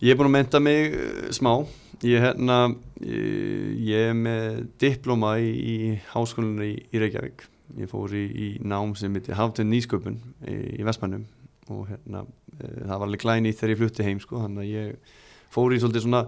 Ég 0.00 0.12
er 0.12 0.18
búin 0.18 0.30
að 0.30 0.34
menta 0.34 0.60
mig 0.62 0.96
uh, 0.96 1.28
smá. 1.36 1.52
Ég, 2.00 2.22
hérna, 2.24 2.58
ég, 3.04 3.80
ég 3.86 4.10
er 4.10 4.16
með 4.16 4.62
diploma 4.80 5.34
í, 5.38 5.50
í 5.52 5.76
háskólanum 6.10 6.64
í, 6.66 6.72
í 6.90 7.02
Reykjavík. 7.02 7.44
Ég 7.78 7.90
fór 7.90 8.14
í, 8.16 8.24
í 8.26 8.48
nám 8.66 8.96
sem 8.98 9.14
heitir 9.14 9.38
Haftönd 9.38 9.70
Nýsköpun 9.70 10.18
í, 10.48 10.56
í 10.80 10.86
Vestmannum. 10.88 11.28
Og 11.70 11.84
hérna, 11.92 12.24
uh, 12.24 12.64
það 12.64 12.94
var 12.96 13.06
alveg 13.06 13.22
glæni 13.22 13.54
þegar 13.54 13.74
ég 13.74 13.82
flutti 13.84 14.08
heim 14.08 14.22
sko, 14.24 14.40
þannig 14.42 14.64
að 14.64 14.72
ég 14.72 15.14
fór 15.54 15.74
í 15.74 15.80
svolítið 15.82 16.06
svona 16.08 16.24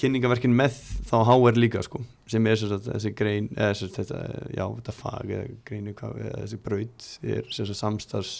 kynningaverkin 0.00 0.54
með 0.56 0.76
þá 1.08 1.16
HR 1.20 1.60
líka 1.60 1.82
sko, 1.84 2.00
sem 2.30 2.46
er 2.48 2.58
sagt, 2.60 2.88
þessi 2.88 3.12
grein 3.16 3.48
eða 3.54 3.76
sagt, 3.78 3.96
þetta, 4.00 4.20
já, 4.56 4.64
þetta 4.78 4.94
fag 4.96 5.32
eða 5.36 5.46
greinu, 5.68 5.94
hvað, 5.96 6.20
eða 6.24 6.42
þessi 6.42 6.60
braut 6.64 7.08
er 7.36 7.72
samstars 7.76 8.36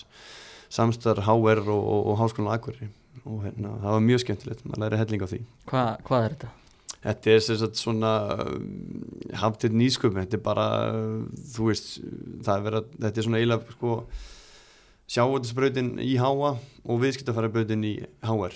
samstar 0.73 1.23
HR 1.23 1.63
og, 1.63 1.83
og, 1.83 2.07
og 2.13 2.21
háskólan 2.21 2.55
Akureyri 2.57 2.89
og 3.25 3.43
hérna, 3.47 3.77
það 3.83 3.97
var 3.97 4.07
mjög 4.07 4.23
skemmtilegt 4.25 4.65
maður 4.67 4.83
læri 4.85 5.01
helling 5.03 5.25
á 5.25 5.29
því 5.31 5.43
Hva, 5.71 5.83
hvað 6.07 6.25
er 6.25 6.37
þetta? 6.37 6.55
Þetta 7.07 7.31
er 7.31 7.43
sem 7.45 7.59
sagt 7.61 7.79
svona 7.79 8.13
hafðið 9.39 9.77
nýsköpum, 9.79 10.19
þetta 10.25 10.39
er 10.39 10.43
bara 10.43 10.67
þú 11.55 11.69
veist, 11.69 11.93
það 12.43 12.57
er 12.57 12.65
verið 12.65 12.81
að 12.81 12.89
þetta 13.05 13.21
er 13.21 13.29
svona 13.29 13.43
eiginlega 13.43 13.77
sko 13.77 13.93
sjávöldisbrautin 15.07 15.93
í 16.03 16.17
HA 16.19 16.31
og 16.87 17.01
viðskiptafærabrautin 17.03 17.85
í 17.87 17.93
HR 18.27 18.55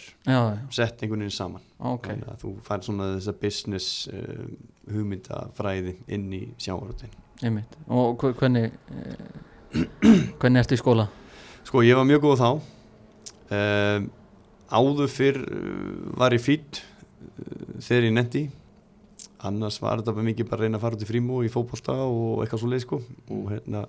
sett 0.74 1.02
einhvern 1.04 1.22
veginn 1.22 1.34
saman. 1.34 1.62
Ok. 1.78 2.08
Þannig 2.10 2.30
að 2.32 2.40
þú 2.42 2.52
fær 2.66 2.82
svona 2.86 3.06
þessa 3.16 3.34
business 3.40 4.08
uh, 4.10 4.48
hugmyndafræði 4.90 5.94
inn 6.10 6.26
í 6.34 6.42
sjávöldin 6.60 7.12
Einmitt. 7.46 7.76
Og 7.88 8.18
hve- 8.20 8.34
hvernig 8.36 8.66
eh, 8.92 9.84
Hvernig 10.42 10.60
ertu 10.64 10.74
í 10.76 10.80
skóla? 10.80 11.06
Sko 11.64 11.80
ég 11.86 11.94
var 11.96 12.04
mjög 12.08 12.24
góð 12.26 12.40
þá. 12.42 12.50
Um, 13.50 14.08
áður 14.70 15.08
fyrr 15.10 15.38
uh, 15.46 16.16
var 16.18 16.34
ég 16.36 16.42
fýtt 16.44 16.82
uh, 16.82 17.78
þegar 17.82 18.08
ég 18.10 18.16
netti 18.18 18.42
annars 19.46 19.78
var 19.80 20.02
þetta 20.02 20.12
mikið 20.26 20.48
bara 20.50 20.60
að 20.60 20.66
reyna 20.66 20.76
að 20.76 20.82
fara 20.84 20.98
út 20.98 21.04
í 21.06 21.08
frímú 21.08 21.38
í 21.46 21.50
fótbolta 21.50 21.94
og 22.04 22.42
eitthvað 22.44 22.60
svo 22.60 22.68
leið 22.74 22.82
sko. 22.84 22.98
Og 23.32 23.46
hérna 23.54 23.86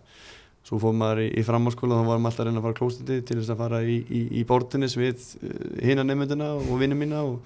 svo 0.68 0.78
fór 0.82 0.94
maður 0.94 1.24
í, 1.26 1.28
í 1.42 1.44
framháskóla 1.48 1.98
þá 2.02 2.06
varum 2.12 2.28
alltaf 2.30 2.44
að 2.44 2.50
reyna 2.52 2.62
að 2.62 2.66
fara 2.68 2.76
á 2.76 2.80
klóstindi 2.82 3.20
til 3.26 3.40
þess 3.40 3.54
að 3.56 3.62
fara 3.64 3.80
í, 3.84 3.98
í, 4.14 4.22
í 4.42 4.44
bortinnis 4.48 4.98
við 5.00 5.24
uh, 5.42 5.56
hina 5.82 6.04
nefndina 6.06 6.52
og 6.60 6.76
vinnu 6.82 6.98
mína 7.00 7.24
og, 7.26 7.40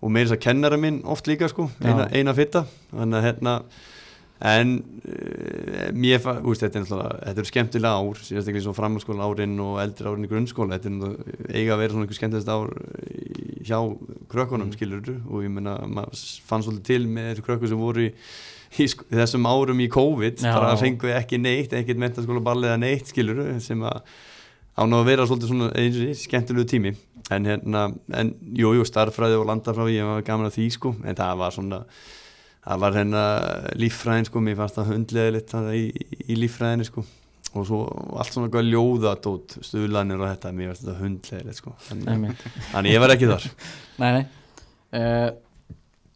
og 0.00 0.12
meira 0.14 0.28
þess 0.30 0.38
að 0.38 0.44
kennara 0.46 0.78
minn 0.80 1.00
oft 1.10 1.26
líka 1.30 1.48
sko, 1.50 1.66
eina, 1.82 2.06
eina 2.14 2.34
fitta 2.36 2.64
þannig 2.92 3.18
að 3.20 3.26
hérna 3.30 3.56
en 4.44 4.72
uh, 5.08 5.90
mér 5.94 6.24
úst, 6.44 6.62
þetta 6.64 6.78
er 6.78 6.84
náttúrulega 6.84 7.18
þetta 7.24 7.42
eru 7.44 7.50
skemmtilega 7.50 8.00
ár, 8.02 8.22
sérstaklega 8.26 8.64
svo 8.66 8.74
framhalskóla 8.76 9.28
árin 9.30 9.54
og 9.62 9.78
eldri 9.82 10.10
árin 10.10 10.26
í 10.26 10.30
grunnskóla 10.30 10.76
þetta 10.78 10.90
er 10.90 10.96
náttúrulega 10.98 11.54
eiga 11.58 11.76
að 11.76 11.82
vera 11.84 11.94
svona 11.94 12.06
einhver 12.06 12.18
skemmtilegast 12.18 12.54
ár 12.54 12.74
í- 13.10 13.62
hjá 13.64 13.78
krökkunum 14.28 14.68
Mm. 14.68 14.74
skilur 14.76 15.06
og 15.30 15.38
ég 15.46 15.50
meina, 15.54 15.78
maður 15.88 16.20
fann 16.44 16.62
svolítið 16.66 16.84
til 16.90 17.06
með 17.08 17.30
þessu 17.30 17.44
krökkur 17.46 17.70
sem 17.70 17.80
voru 17.80 18.02
í, 18.04 18.10
í 18.82 18.86
sk- 18.90 19.06
þessum 19.12 19.46
árum 19.46 19.80
í 19.84 19.88
COVID, 19.92 20.42
Já. 20.42 20.52
bara 20.56 20.74
fengu 20.80 21.10
ekki 21.14 21.38
neitt 21.40 21.72
ekkert 21.76 22.00
mentaskóla 22.02 22.42
ballið 22.44 22.72
eða 22.72 22.80
neitt 22.82 23.10
skilur 23.12 23.42
sem 23.62 23.82
að 23.86 24.00
án 24.74 24.96
að 24.98 25.04
vera 25.06 25.26
svolítið 25.30 25.52
svona 25.52 25.70
eins 25.78 25.94
og 25.96 26.02
því, 26.02 26.14
skemmtilegu 26.24 26.66
tími. 26.72 26.94
En 27.32 27.46
hérna, 27.48 27.86
en 28.12 28.34
jú, 28.58 28.72
jú, 28.76 28.84
starffræði 28.84 29.38
og 29.38 29.46
landafræði, 29.48 29.94
ég 30.00 30.08
var 30.08 30.24
gaman 30.26 30.50
að 30.50 30.56
því 30.58 30.66
sko. 30.74 30.94
En 31.06 31.14
það 31.16 31.36
var 31.40 31.54
svona 31.54 31.78
það 32.64 32.80
var 32.82 32.96
hérna 32.98 33.22
líffræðin 33.80 34.26
sko, 34.28 34.40
mér 34.44 34.56
fannst 34.58 34.78
það 34.80 34.90
hundleðilegt 34.92 35.52
það 35.54 35.68
í, 35.78 35.84
í 36.26 36.38
líffræðinni 36.40 36.88
sko. 36.88 37.04
Og 37.54 37.66
svo 37.68 37.80
allt 38.18 38.34
svona 38.34 38.50
góð 38.50 38.66
ljóðadót 38.72 39.54
stuðlanir 39.62 40.18
og 40.18 40.26
þetta, 40.32 40.52
mér 40.56 40.72
fannst 40.72 40.84
þetta 40.88 40.98
hundleðilegt 41.04 41.60
sko. 41.60 41.74
Þannig, 41.86 42.44
þannig 42.72 42.96
ég 42.96 43.04
var 43.04 43.14
ekki 43.14 43.30
þar. 43.30 43.46
Nei, 44.02 44.08
nei. 44.18 44.24
Uh, 44.94 45.28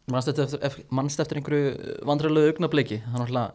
Manst 0.09 0.31
eftir, 0.31 0.59
eftir, 0.61 1.39
einhverju 1.39 1.97
vandræðilegu 2.07 2.53
augnabliki 2.53 3.01
Það 3.03 3.15
er 3.15 3.23
náttúrulega 3.23 3.49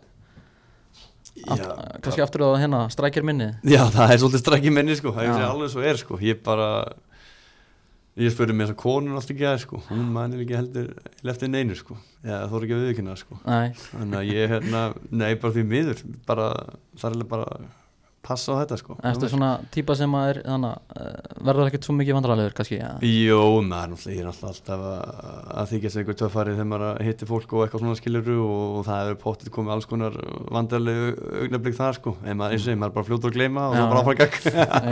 aft, 1.50 1.64
kannski 2.04 2.22
aftur 2.24 2.46
á 2.46 2.48
hérna 2.62 2.84
strækir 2.92 3.26
minni 3.26 3.50
Já, 3.66 3.82
það 3.92 4.12
er 4.14 4.22
svolítið 4.22 4.44
strækki 4.44 4.72
menni 4.74 4.96
sko, 4.98 5.14
það 5.16 5.28
Já. 5.28 5.34
er 5.34 5.48
alveg 5.48 5.72
svo 5.72 5.84
er 5.84 6.00
sko, 6.00 6.18
ég 6.22 6.40
bara 6.46 6.68
ég 8.20 8.30
spurði 8.30 8.54
mér 8.54 8.70
þess 8.70 8.76
að 8.76 8.82
konun 8.84 9.16
alltaf 9.18 9.34
ekki 9.34 9.46
að 9.50 9.56
sko, 9.64 9.80
hún 9.88 10.10
manir 10.14 10.44
ekki 10.44 10.58
heldur 10.58 10.90
leftir 11.26 11.50
neinu 11.50 11.78
sko, 11.78 11.96
eða 12.22 12.44
þú 12.50 12.58
er 12.58 12.66
ekki 12.66 12.76
að 12.76 12.84
viðkynna 12.88 13.16
sko, 13.18 13.38
Nei, 13.42 13.72
þannig 13.88 14.18
að 14.20 14.30
ég 14.30 14.52
hérna 14.54 14.82
nei, 15.10 15.32
bara 15.42 15.56
því 15.56 15.64
miður, 15.72 16.04
bara 16.28 16.50
það 17.00 17.18
er 17.18 17.26
bara 17.34 17.48
passa 18.24 18.56
á 18.56 18.60
þetta 18.62 18.78
sko 18.80 18.96
eftir 19.10 19.32
svona 19.32 19.50
típa 19.74 19.96
sem 19.98 20.16
að 20.18 20.28
er 20.32 20.40
þannig 20.46 20.98
uh, 20.98 21.40
verður 21.48 21.70
ekkert 21.70 21.88
svo 21.88 21.96
mikið 21.98 22.18
vandræðilegur 22.18 22.56
kannski 22.58 22.78
ja. 22.80 22.92
Jó, 23.04 23.40
maður, 23.64 24.06
ég 24.10 24.22
er 24.22 24.28
náttúrulega 24.28 24.52
alltaf 24.52 24.86
að, 24.90 25.02
að 25.54 25.72
þykjast 25.74 26.00
einhver 26.02 26.20
töffari 26.22 26.54
þegar 26.54 26.70
maður 26.74 27.02
hittir 27.08 27.30
fólk 27.30 27.56
og 27.56 27.64
eitthvað 27.64 27.84
svona 27.84 27.98
skiluru 28.00 28.38
og 28.44 28.78
það 28.88 29.02
hefur 29.02 29.20
potið 29.24 29.52
komið 29.58 29.76
alls 29.76 29.90
konar 29.90 30.22
vandarlegu 30.54 31.10
augnablik 31.42 31.76
þar 31.80 32.00
sko, 32.00 32.16
en 32.24 32.40
maður, 32.40 32.56
eins 32.56 32.68
og 32.68 32.74
ég, 32.74 32.80
maður 32.80 32.94
er 32.94 32.96
bara 33.00 33.10
fljótur 33.10 33.34
að 33.34 33.38
gleyma 33.40 33.68
og 33.68 33.76
það 33.78 33.84
er 33.84 33.92
bara 33.92 34.04
áfram 34.04 34.22
gagg 34.22 34.40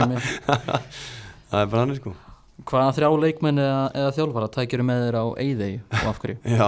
Einmitt. 0.03 1.01
það 1.49 1.59
er 1.63 1.73
bara 1.73 1.83
hann 1.85 1.97
sko 2.01 2.15
Hvaða 2.63 2.93
þrjá 2.95 3.09
leikmenn 3.19 3.59
eða, 3.59 3.79
eða 3.97 4.11
þjálfara 4.15 4.49
tækjur 4.53 4.83
með 4.85 5.03
þér 5.03 5.17
á 5.17 5.25
eyðegi 5.41 5.77
og 5.89 6.09
af 6.11 6.19
hverju? 6.21 6.35
Já, 6.59 6.67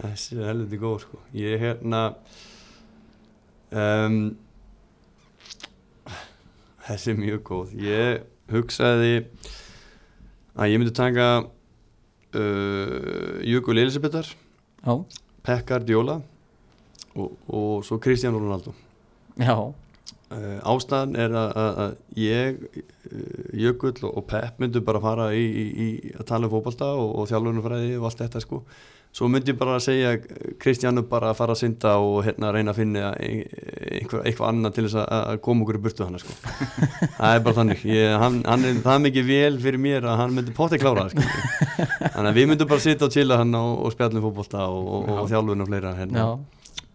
þessi 0.00 0.38
er 0.38 0.48
helviti 0.48 0.80
góð 0.80 0.96
sko. 1.04 1.20
Ég 1.36 1.54
er 1.54 1.62
hérna 1.62 2.00
um, 3.70 4.16
Þessi 6.88 7.12
er 7.12 7.18
mjög 7.20 7.40
góð. 7.44 7.72
Ég 7.84 8.22
hugsaði 8.48 9.14
að 10.56 10.70
ég 10.72 10.80
myndi 10.80 10.94
taka 10.96 11.26
uh, 11.44 13.34
Jökul 13.44 13.76
Elisabethar 13.76 14.30
Já, 14.80 14.94
Pekkar 15.44 15.84
Djóla 15.84 16.16
og, 17.12 17.34
og 17.44 17.84
svo 17.84 17.98
Kristján 18.00 18.38
Ronaldo. 18.38 18.72
Já, 19.36 19.54
uh, 19.58 20.58
Ástæðan 20.72 21.16
er 21.20 21.36
að, 21.36 21.52
að, 21.60 21.80
að 21.84 22.22
ég 22.24 22.62
uh, 22.64 22.82
Jökull 23.66 23.98
og, 24.08 24.22
Pepp 24.30 24.62
myndu 24.62 24.80
bara 24.86 25.02
fara 25.04 25.28
í, 25.36 25.44
í, 25.44 25.66
í 25.68 25.88
að 26.16 26.28
tala 26.32 26.48
um 26.48 26.54
fótbolta 26.56 26.88
og, 26.96 27.18
og 27.20 27.28
þjálfunumfræði 27.28 27.98
og 27.98 28.08
allt 28.08 28.24
þetta 28.24 28.44
sko 28.46 28.62
svo 29.12 29.26
myndi 29.32 29.50
ég 29.50 29.56
bara 29.58 29.78
segja 29.82 30.10
Kristjánu 30.62 31.02
bara 31.10 31.30
að 31.32 31.38
fara 31.40 31.54
að 31.56 31.60
synda 31.62 31.94
og 31.98 32.20
hérna 32.26 32.50
reyna 32.54 32.70
að 32.74 32.76
finna 32.78 33.08
ein- 33.18 33.46
eitthvað, 33.98 34.44
annað 34.50 34.74
til 34.76 34.84
þess 34.86 34.98
að, 35.00 35.08
að 35.32 35.40
koma 35.46 35.64
okkur 35.64 35.78
í 35.78 35.82
burtu 35.86 36.04
hana 36.06 36.20
sko. 36.22 36.36
Það 37.18 37.32
er 37.34 37.40
bara 37.46 37.56
þannig. 37.58 37.82
Ég, 37.88 38.12
hann, 38.22 38.36
hann 38.46 38.68
er 38.68 38.78
það 38.84 39.00
mikið 39.08 39.26
vel 39.32 39.58
fyrir 39.64 39.82
mér 39.82 40.06
að 40.12 40.20
hann 40.22 40.36
myndi 40.36 40.54
potti 40.54 40.78
klára 40.82 41.08
það 41.08 41.16
sko. 41.16 41.88
þannig 42.04 42.30
að 42.30 42.38
við 42.38 42.48
myndum 42.52 42.70
bara 42.70 42.84
sitja 42.84 43.08
og 43.08 43.16
chilla 43.16 43.40
hann 43.40 43.58
og, 43.58 43.72
og 43.88 43.96
spjallum 43.96 44.24
fótbolta 44.28 44.68
og, 44.68 44.86
og, 45.00 45.10
og 45.24 45.28
þjálfun 45.32 45.64
og 45.66 45.72
fleira 45.72 45.96
hérna. 45.98 46.22
já. 46.22 46.30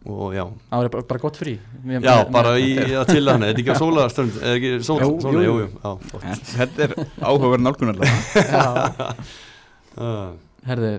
Og 0.03 0.33
já. 0.35 0.43
Það 0.67 0.81
er 0.83 0.89
bara, 0.91 1.03
bara 1.07 1.19
gott 1.23 1.37
frí. 1.39 1.51
Mér- 1.87 2.03
Já, 2.03 2.15
mér- 2.25 2.31
bara 2.35 2.49
í 2.59 2.73
að 2.99 3.05
til 3.13 3.21
hann, 3.31 3.45
þetta 3.47 3.53
er 3.53 3.61
ekki 3.61 3.71
á 3.71 3.79
sólarstund, 3.79 4.33
eða 4.41 4.57
ekki 4.57 4.71
sól, 4.83 4.97
Jú, 4.99 5.11
sól, 5.23 5.37
jú, 5.37 5.43
jú, 5.45 5.53
jú. 5.53 5.53
jú, 5.63 5.67
já, 5.79 5.93
flott. 6.09 6.25
En 6.27 6.41
þetta 6.49 6.83
er 6.89 6.95
áhugaverð 7.23 7.63
nálgun 7.63 7.93
allavega 7.93 8.43
Já, 8.51 9.13
Ah, 10.03 10.33
herðu 10.67 10.91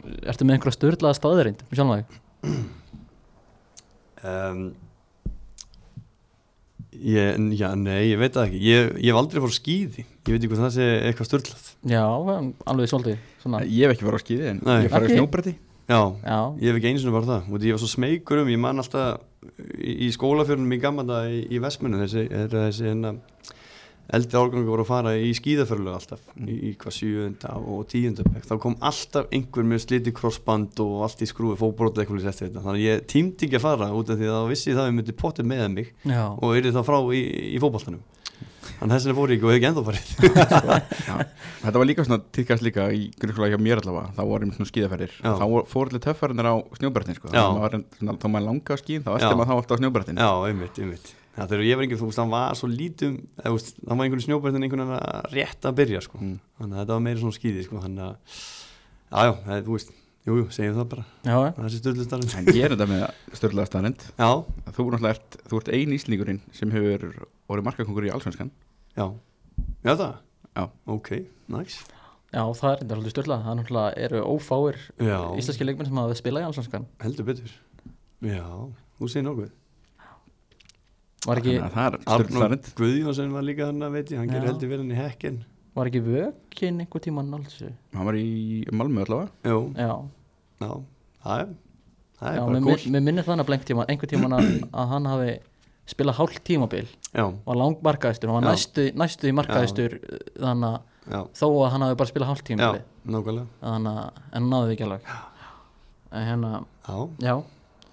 Ertu 0.00 0.46
með 0.48 0.56
einhverja 0.58 0.76
störlaða 0.78 1.18
staðreind 1.18 1.64
með 1.70 1.80
sjálf 1.80 1.96
þig? 1.96 2.06
um, 4.30 4.62
ég, 7.00 7.40
já, 7.58 7.68
nei, 7.78 8.10
ég 8.10 8.20
veit 8.20 8.34
það 8.36 8.46
ekki, 8.50 8.60
ég, 8.64 8.90
ég 9.00 9.10
hef 9.12 9.20
aldrei 9.20 9.42
fór 9.44 9.54
skýði, 9.56 10.04
ég 10.04 10.30
veit 10.34 10.38
ekki 10.40 10.50
hvað 10.52 10.62
það 10.66 10.74
sé 10.76 10.86
eitthvað 11.08 11.28
störtlað. 11.30 11.66
Já, 11.94 12.02
alveg 12.72 12.90
svolítið 12.92 13.18
svona, 13.44 13.62
Ég 13.68 13.86
hef 13.86 13.94
ekki 13.96 14.06
farið 14.08 14.20
á 14.20 14.24
skíði 14.24 14.48
en 14.54 14.62
Nei. 14.66 14.76
ég 14.84 14.92
farið 14.92 15.00
á 15.00 15.08
Ekki? 15.10 15.18
snjóbretti 15.20 15.54
Já, 15.90 16.00
Já, 16.22 16.38
ég 16.60 16.68
hef 16.70 16.76
ekki 16.80 16.90
einu 16.92 17.00
sinni 17.02 17.14
farið 17.16 17.32
það, 17.34 17.46
og 17.56 17.64
ég 17.66 17.74
var 17.76 17.82
svo 17.82 17.90
smeykur 17.94 18.42
um, 18.44 18.50
ég 18.52 18.60
man 18.62 18.82
alltaf 18.82 19.08
í, 19.80 19.94
í 20.06 20.10
skólafjörnum 20.14 20.76
í 20.76 20.80
gamanda 20.82 21.22
í, 21.32 21.40
í 21.50 21.62
Vestmennu, 21.64 22.02
þessi, 22.04 22.26
er, 22.30 22.50
þessi 22.52 22.86
hérna, 22.90 23.14
eldri 24.16 24.38
árgangur 24.40 24.70
voru 24.72 24.84
að 24.84 24.90
fara 24.90 25.14
í 25.18 25.30
skíðaförlu 25.38 25.92
alltaf, 25.94 26.22
í, 26.42 26.56
í 26.70 26.72
hvað 26.80 26.96
sjöunda 26.96 27.54
og 27.60 27.82
tíunda 27.90 28.26
bekk, 28.26 28.46
þá 28.50 28.54
kom 28.64 28.76
alltaf 28.90 29.28
einhver 29.34 29.66
með 29.70 29.82
sliti 29.86 30.14
krossband 30.16 30.82
og 30.84 31.04
allt 31.06 31.24
í 31.24 31.30
skrúi 31.30 31.58
fókbróti 31.60 32.02
eitthvað 32.04 32.30
eftir 32.32 32.48
þetta, 32.50 32.64
þannig 32.66 32.80
að 32.80 32.86
ég 32.88 33.04
tímdi 33.10 33.48
ekki 33.48 33.60
að 33.60 33.66
fara 33.66 33.90
út 33.94 34.10
af 34.14 34.20
því 34.20 34.30
að 34.30 34.38
þá 34.40 34.48
vissi 34.54 34.70
ég 34.72 34.78
það 34.78 34.86
að 34.86 34.90
ég 34.92 34.96
myndi 35.00 35.18
pottið 35.24 35.50
með 35.52 35.66
mig 35.76 35.92
já, 36.10 36.24
og 36.30 36.56
yrði 36.58 36.74
þá 36.76 36.82
frá 36.90 36.98
í, 37.14 37.22
í 37.54 37.62
fótballtanum 37.62 38.02
þannig 38.80 38.94
þess 38.96 39.06
vegna 39.06 39.16
fór 39.18 39.32
ég 39.32 39.36
ekki 39.36 39.46
og 39.46 39.50
hef 39.50 39.58
ekki 39.58 39.68
ennþá 39.68 39.82
farið. 39.88 40.70
Þetta 41.60 41.80
var 41.82 41.88
líka 41.88 42.04
svona 42.06 42.20
tíkast 42.32 42.64
líka 42.64 42.86
í 42.96 43.10
grunnskóla 43.20 43.50
hjá 43.52 43.58
mér 43.60 43.82
allavega. 43.82 44.14
Þá 44.16 44.22
vorum 44.30 44.52
svona 44.56 44.70
skíðaferðir. 44.70 45.16
Já. 45.20 45.32
þá 45.36 45.44
voru- 45.52 45.66
fóru 45.68 45.92
allir 45.92 46.04
töffarinnir 46.06 46.48
á 46.48 46.54
snjóbrettin 46.78 47.18
sko. 47.18 47.32
Þá 47.34 47.60
var 47.60 47.76
svona, 47.76 48.16
þá 48.16 48.26
maður 48.32 48.46
langa 48.48 48.72
á 48.72 48.80
skíðin 48.80 49.04
þá 49.04 49.10
ætti 49.18 49.32
maður 49.36 49.50
þá 49.50 49.56
alltaf 49.58 49.76
á 49.76 49.80
snjóbrettin 49.82 50.20
Já, 50.22 50.30
einmitt, 50.48 50.80
einmitt 50.80 51.12
Já, 51.36 51.44
þegar 51.46 51.64
ég 51.64 51.78
var 51.78 51.86
engin, 51.86 52.00
þú 52.00 52.08
veist, 52.08 52.20
hann 52.20 52.32
var 52.32 52.56
svo 52.58 52.68
lítum 52.70 53.16
hann 53.38 53.98
var 54.00 54.04
einhvern 54.04 54.24
snjóbrettin 54.24 54.66
einhvern 54.66 54.82
veginn 54.82 54.96
að 54.98 55.34
rétt 55.36 55.66
að 55.68 55.76
byrja, 55.78 56.02
sko. 56.04 56.18
Mm. 56.18 56.38
þannig 56.58 56.74
að 56.74 56.80
þetta 56.82 56.96
var 56.96 57.04
meira 57.06 57.22
svona 57.22 57.36
skýði, 57.36 57.66
sko 57.66 57.82
þannig 57.84 58.06
að, 58.06 58.38
já, 59.10 59.20
já, 59.28 59.32
það, 59.44 59.62
þú 59.68 59.76
veist 59.76 59.92
jú, 60.26 60.36
jú, 60.40 60.46
segjum 60.54 60.80
það 60.80 60.88
bara. 60.90 61.04
Já, 61.24 61.36
já. 61.36 61.52
það 61.56 61.68
sé 61.70 61.80
styrlustarinn 61.80 62.34
En 62.40 62.50
ég 62.50 62.66
er 62.66 62.74
þetta 62.74 62.88
með 62.90 63.04
störðlega 63.38 63.70
staðrind 63.70 64.02
já, 64.10 64.28
Þú 64.74 64.86
náttúrulega 64.90 65.14
ert, 65.14 65.38
þú 65.46 65.60
ert 65.60 65.70
ein 65.78 65.94
íslendingurinn 65.96 66.42
sem 66.56 66.74
hefur 66.74 67.06
orðið 67.50 67.68
markakongur 67.70 68.08
í 68.08 68.12
allsvenskan. 68.14 68.52
Já, 68.98 69.06
já 69.86 69.92
það? 69.94 70.12
Já. 70.50 70.64
ok, 70.96 71.10
nice. 71.54 71.86
Já, 72.30 72.42
það 72.58 72.70
er 72.72 72.84
enda 72.84 72.98
svolítið 72.98 73.14
styrlað 73.14 73.46
Það 73.46 73.52
er 73.52 73.58
náttúrulega 73.60 74.04
eru 74.06 74.20
ófáir 74.26 74.76
já, 74.98 75.16
íslenski 75.40 75.66
leikmenn 75.66 75.88
sem 75.88 76.02
hafa 76.02 76.18
spilað 76.20 76.44
í 76.44 76.50
allsvenskan. 76.50 76.86
Heldur 77.02 77.30
betur. 77.30 77.56
Já, 78.26 78.44
þú 79.00 79.10
segir 79.10 79.26
nokkuð 79.26 79.50
Var 81.28 81.40
ekki, 81.42 81.54
Þannig 81.74 82.30
staðrind 82.32 82.68
Guðjónsson 82.78 83.32
var 83.34 83.44
líka 83.44 83.66
hann 83.68 83.82
að 83.84 83.96
veit 83.98 84.12
ég, 84.14 84.20
hann 84.22 84.30
gerir 84.32 84.48
heldur 84.48 84.70
vel 84.72 84.78
hann 84.80 84.92
í 84.94 84.96
hekken. 84.96 85.40
Var 85.76 85.90
ekki 85.90 86.00
vökin 86.06 86.80
einhver 86.82 87.02
tíma 87.04 87.22
nálsu 87.26 87.68
Hann 87.94 88.08
var 88.08 88.16
í 88.18 88.64
Malmö 88.72 89.04
allavega. 89.04 89.30
Jú, 89.46 89.58
Já, 89.76 89.92
já, 90.64 90.70
það 91.24 91.42
er 91.44 91.52
það 92.20 92.30
er 92.30 92.38
já 92.40 92.42
bara 92.48 92.62
cool. 92.64 92.86
mér 92.96 93.04
minnir 93.06 93.24
þannig 93.28 93.44
að 93.44 93.50
blengt 93.52 93.68
tíma 93.68 93.84
einhver 93.88 94.10
tíma 94.10 94.30
að, 94.38 94.48
að 94.72 94.90
hann 94.94 95.06
hafi 95.12 95.30
spilað 95.90 96.18
hálft 96.20 96.42
tímabil. 96.46 96.86
Já, 97.12 97.24
var 97.46 97.56
langmarkaðistur, 97.60 98.30
hann 98.32 98.40
var 98.40 98.48
Já. 98.48 98.56
næstu, 98.56 98.88
næstu 99.00 99.30
í 99.30 99.36
markaðistur 99.36 99.96
þannig 100.40 100.68
að 100.72 101.14
já, 101.14 101.20
þó 101.40 101.46
að 101.50 101.70
hann 101.74 101.84
hafi 101.86 102.00
bara 102.02 102.12
spilað 102.12 102.30
hálft 102.32 102.44
já, 102.44 102.50
tímabil 102.50 102.82
nákvæmlega. 103.14 103.46
Þannig 103.64 104.02
að 104.04 104.20
en 104.40 104.50
hann 104.52 104.66
því 104.68 104.76
ekki 104.76 104.86
alveg. 104.88 105.08
En 106.10 106.26
hérna, 106.28 106.52
já, 106.88 106.98
já 107.28 107.34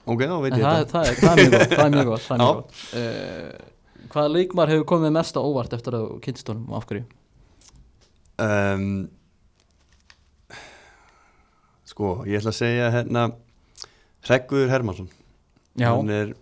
ok, 0.08 0.22
þá 0.24 0.38
veit 0.44 0.54
ég 0.56 0.64
það, 0.64 0.78
þetta. 0.80 0.94
það, 0.94 1.06
það 1.22 1.32
er 1.32 1.42
mjög 1.44 1.54
gott 1.58 1.74
það 1.76 1.86
er 1.86 1.94
mjög 1.96 2.10
gott, 2.12 2.26
það 2.28 2.36
er 2.36 2.44
mjög 2.44 2.58
gott. 2.60 2.72
Uh, 3.02 4.08
hvaða 4.14 4.34
leikmar 4.34 4.72
hefur 4.72 4.88
komið 4.94 5.16
mest 5.18 5.38
á 5.38 5.42
óvart 5.44 5.76
eftir 5.78 5.98
að 5.98 6.10
kynstónum 6.24 6.72
og 6.72 6.80
af 6.80 6.88
hverju? 6.90 7.06
Um, 8.38 8.90
sko, 11.90 12.12
ég 12.30 12.40
ætla 12.40 12.54
að 12.54 12.60
segja 12.60 12.90
hérna 12.94 13.28
Hreggur 14.28 14.70
Hermansson 14.70 15.10
já, 15.78 15.90
hann 15.90 16.12
er 16.14 16.36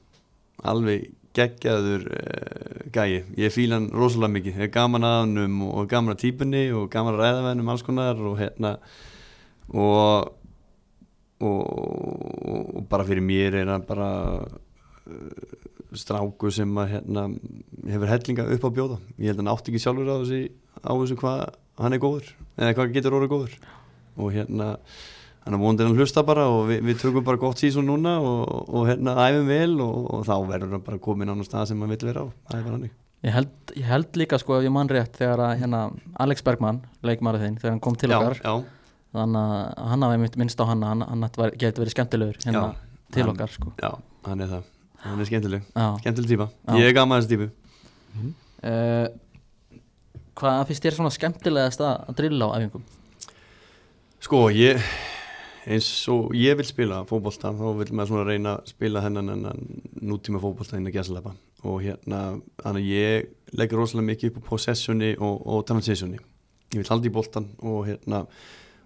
alveg 0.65 1.09
geggjaður 1.35 2.05
uh, 2.15 2.85
gæi, 2.95 3.23
ég 3.39 3.51
fíla 3.53 3.79
hann 3.79 3.89
rosalega 3.95 4.33
mikið, 4.37 4.59
ég 4.59 4.69
er 4.69 4.73
gaman 4.75 5.07
að 5.07 5.17
hann 5.21 5.61
og 5.67 5.89
gaman 5.91 6.15
að 6.15 6.21
típunni 6.23 6.65
og 6.75 6.87
gaman 6.93 7.17
að 7.17 7.23
ræða 7.23 7.45
hann 7.49 7.63
um 7.63 7.71
alls 7.73 7.83
konar 7.87 8.19
og 8.19 8.37
hérna 8.39 8.75
og 9.73 10.33
og, 11.43 12.77
og 12.77 12.85
bara 12.91 13.05
fyrir 13.07 13.23
mér 13.25 13.59
er 13.61 13.71
hann 13.73 13.85
bara 13.87 14.09
uh, 14.43 15.55
stráku 15.95 16.51
sem 16.53 16.71
að 16.81 16.95
hérna 16.95 17.27
hefur 17.91 18.11
hellinga 18.11 18.47
upp 18.55 18.67
á 18.67 18.75
bjóða. 18.77 18.99
Ég 19.19 19.31
held 19.31 19.39
að 19.39 19.43
hann 19.43 19.53
átti 19.55 19.73
ekki 19.73 19.83
sjálfur 19.83 20.11
á 20.11 20.15
þessu 20.21 20.41
á 20.83 20.91
þessu 20.93 21.19
hvað 21.21 21.45
hann 21.83 21.97
er 21.97 22.03
góður 22.03 22.31
eða 22.55 22.73
hvað 22.77 22.95
getur 22.97 23.19
orðið 23.19 23.33
góður. 23.35 23.55
Og 24.15 24.35
hérna 24.35 24.69
hann 25.45 25.61
vonandi 25.61 25.85
að 25.85 25.99
hlusta 25.99 26.23
bara 26.25 26.49
og 26.49 26.69
við, 26.71 26.83
við 26.87 27.01
tökum 27.03 27.25
bara 27.25 27.41
gott 27.41 27.61
sísón 27.61 27.89
núna 27.89 28.17
og, 28.23 28.69
og 28.71 28.87
hérna 28.89 29.17
æfum 29.27 29.49
vel 29.51 29.73
og, 29.83 29.97
og 30.17 30.27
þá 30.27 30.37
verður 30.51 30.77
hann 30.77 30.85
bara 30.87 31.01
komin 31.01 31.29
á 31.29 31.35
náttúrulega 31.35 31.51
stað 31.51 31.73
sem 31.73 31.83
hann 31.83 31.95
vill 31.95 32.07
vera 32.09 32.25
á. 32.25 32.27
Það 32.49 32.59
er 32.59 32.69
bara 32.69 32.79
hannig 32.79 32.95
ég 33.25 33.33
held, 33.33 33.53
ég 33.73 33.87
held 33.89 34.17
líka 34.19 34.39
sko 34.41 34.59
ef 34.59 34.65
ég 34.67 34.73
mann 34.73 34.89
rétt 34.91 35.17
þegar 35.17 35.43
að 35.47 35.59
hérna 35.63 35.81
Alex 36.21 36.45
Bergman, 36.45 36.81
leikmarið 37.05 37.45
þinn 37.45 37.59
þegar 37.61 37.73
hann 37.73 37.83
kom 37.83 37.97
til 37.99 38.11
já, 38.11 38.17
okkar 38.19 38.41
já, 38.41 38.53
þannig 39.15 39.41
að 39.55 39.89
hann 39.91 40.05
hafi 40.05 40.17
einmitt 40.17 40.37
minnst 40.41 40.61
á 40.61 40.65
hann 40.69 40.83
að 40.85 40.93
hann, 40.93 41.03
hann 41.09 41.51
geti 41.61 41.81
verið 41.83 41.93
skemmtilegur 41.95 42.39
hérna 42.45 42.61
Já, 42.61 42.75
til 43.15 43.23
hann- 43.23 43.33
okkar 43.33 43.53
sko. 43.55 43.73
já, 43.81 43.91
hann 44.29 44.41
er 44.45 44.51
það. 44.53 44.71
Hann 45.05 45.19
er 45.21 45.29
skemmtileg, 45.29 45.65
já. 45.75 45.87
skemmtileg 46.01 46.29
típa. 46.33 46.47
Já. 46.67 46.73
ég 46.81 46.87
er 46.89 46.93
gaman 46.97 47.21
þessi 47.21 47.35
típu. 47.35 47.49
Uh, 48.65 49.07
hvað 50.39 50.63
finnst 50.69 50.85
þér 50.87 50.95
svona 50.97 51.13
skemmtilegast 51.13 51.83
að 51.85 52.09
að 52.09 52.15
drilla 52.21 52.47
á 52.49 52.55
æfingum? 52.57 52.85
Sko, 54.25 54.39
ég 54.49 54.81
eins 55.65 55.89
og 56.13 56.33
ég 56.37 56.57
vil 56.57 56.65
spila 56.67 57.03
fótbolta 57.09 57.51
þá 57.57 57.65
vil 57.79 57.89
maður 57.93 58.11
svona 58.11 58.25
reyna 58.29 58.55
að 58.59 58.71
spila 58.73 59.01
þennan 59.05 59.31
hennan 59.33 59.63
nútíma 60.05 60.41
fótbolta 60.41 60.77
inn 60.79 60.89
að 60.89 60.97
gæslepa 60.99 61.33
og 61.65 61.79
hérna, 61.81 62.19
þannig 62.61 62.83
að 62.83 62.91
ég 62.93 63.57
leggur 63.57 63.81
rosalega 63.81 64.09
mikið 64.11 64.31
upp 64.31 64.41
á 64.45 64.47
possessioni 64.51 65.15
og, 65.17 65.39
og 65.49 65.63
transitioni. 65.65 66.19
Ég 66.75 66.81
vil 66.83 66.89
halda 66.91 67.09
í 67.09 67.13
boltan 67.15 67.47
og 67.65 67.87
hérna 67.87 68.25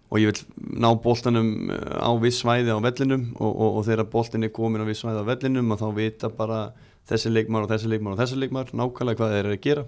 og 0.10 0.22
ég 0.22 0.32
vil 0.32 0.80
ná 0.82 0.90
boltanum 1.02 1.70
eh, 1.74 1.98
á 2.02 2.12
viss 2.22 2.42
svæði 2.44 2.74
á 2.74 2.80
vellinum 2.82 3.28
og, 3.38 3.50
og, 3.50 3.80
og 3.80 3.84
þegar 3.90 4.10
boltin 4.12 4.48
er 4.48 4.54
komin 4.54 4.82
á 4.82 4.90
viss 4.90 5.04
svæði 5.04 5.22
á 5.22 5.30
vellinum 5.30 5.76
og 5.76 5.82
þá 5.82 5.90
vita 5.98 6.32
bara 6.34 6.62
þessi 7.10 7.34
leikmar 7.34 7.66
og 7.66 7.74
þessi 7.74 7.92
leikmar 7.92 8.16
og 8.16 8.22
þessi 8.22 8.40
leikmar 8.40 8.74
nákvæmlega 8.74 9.20
hvað 9.20 9.36
þeir 9.36 9.44
eru 9.46 9.58
að 9.58 9.64
gera 9.66 9.86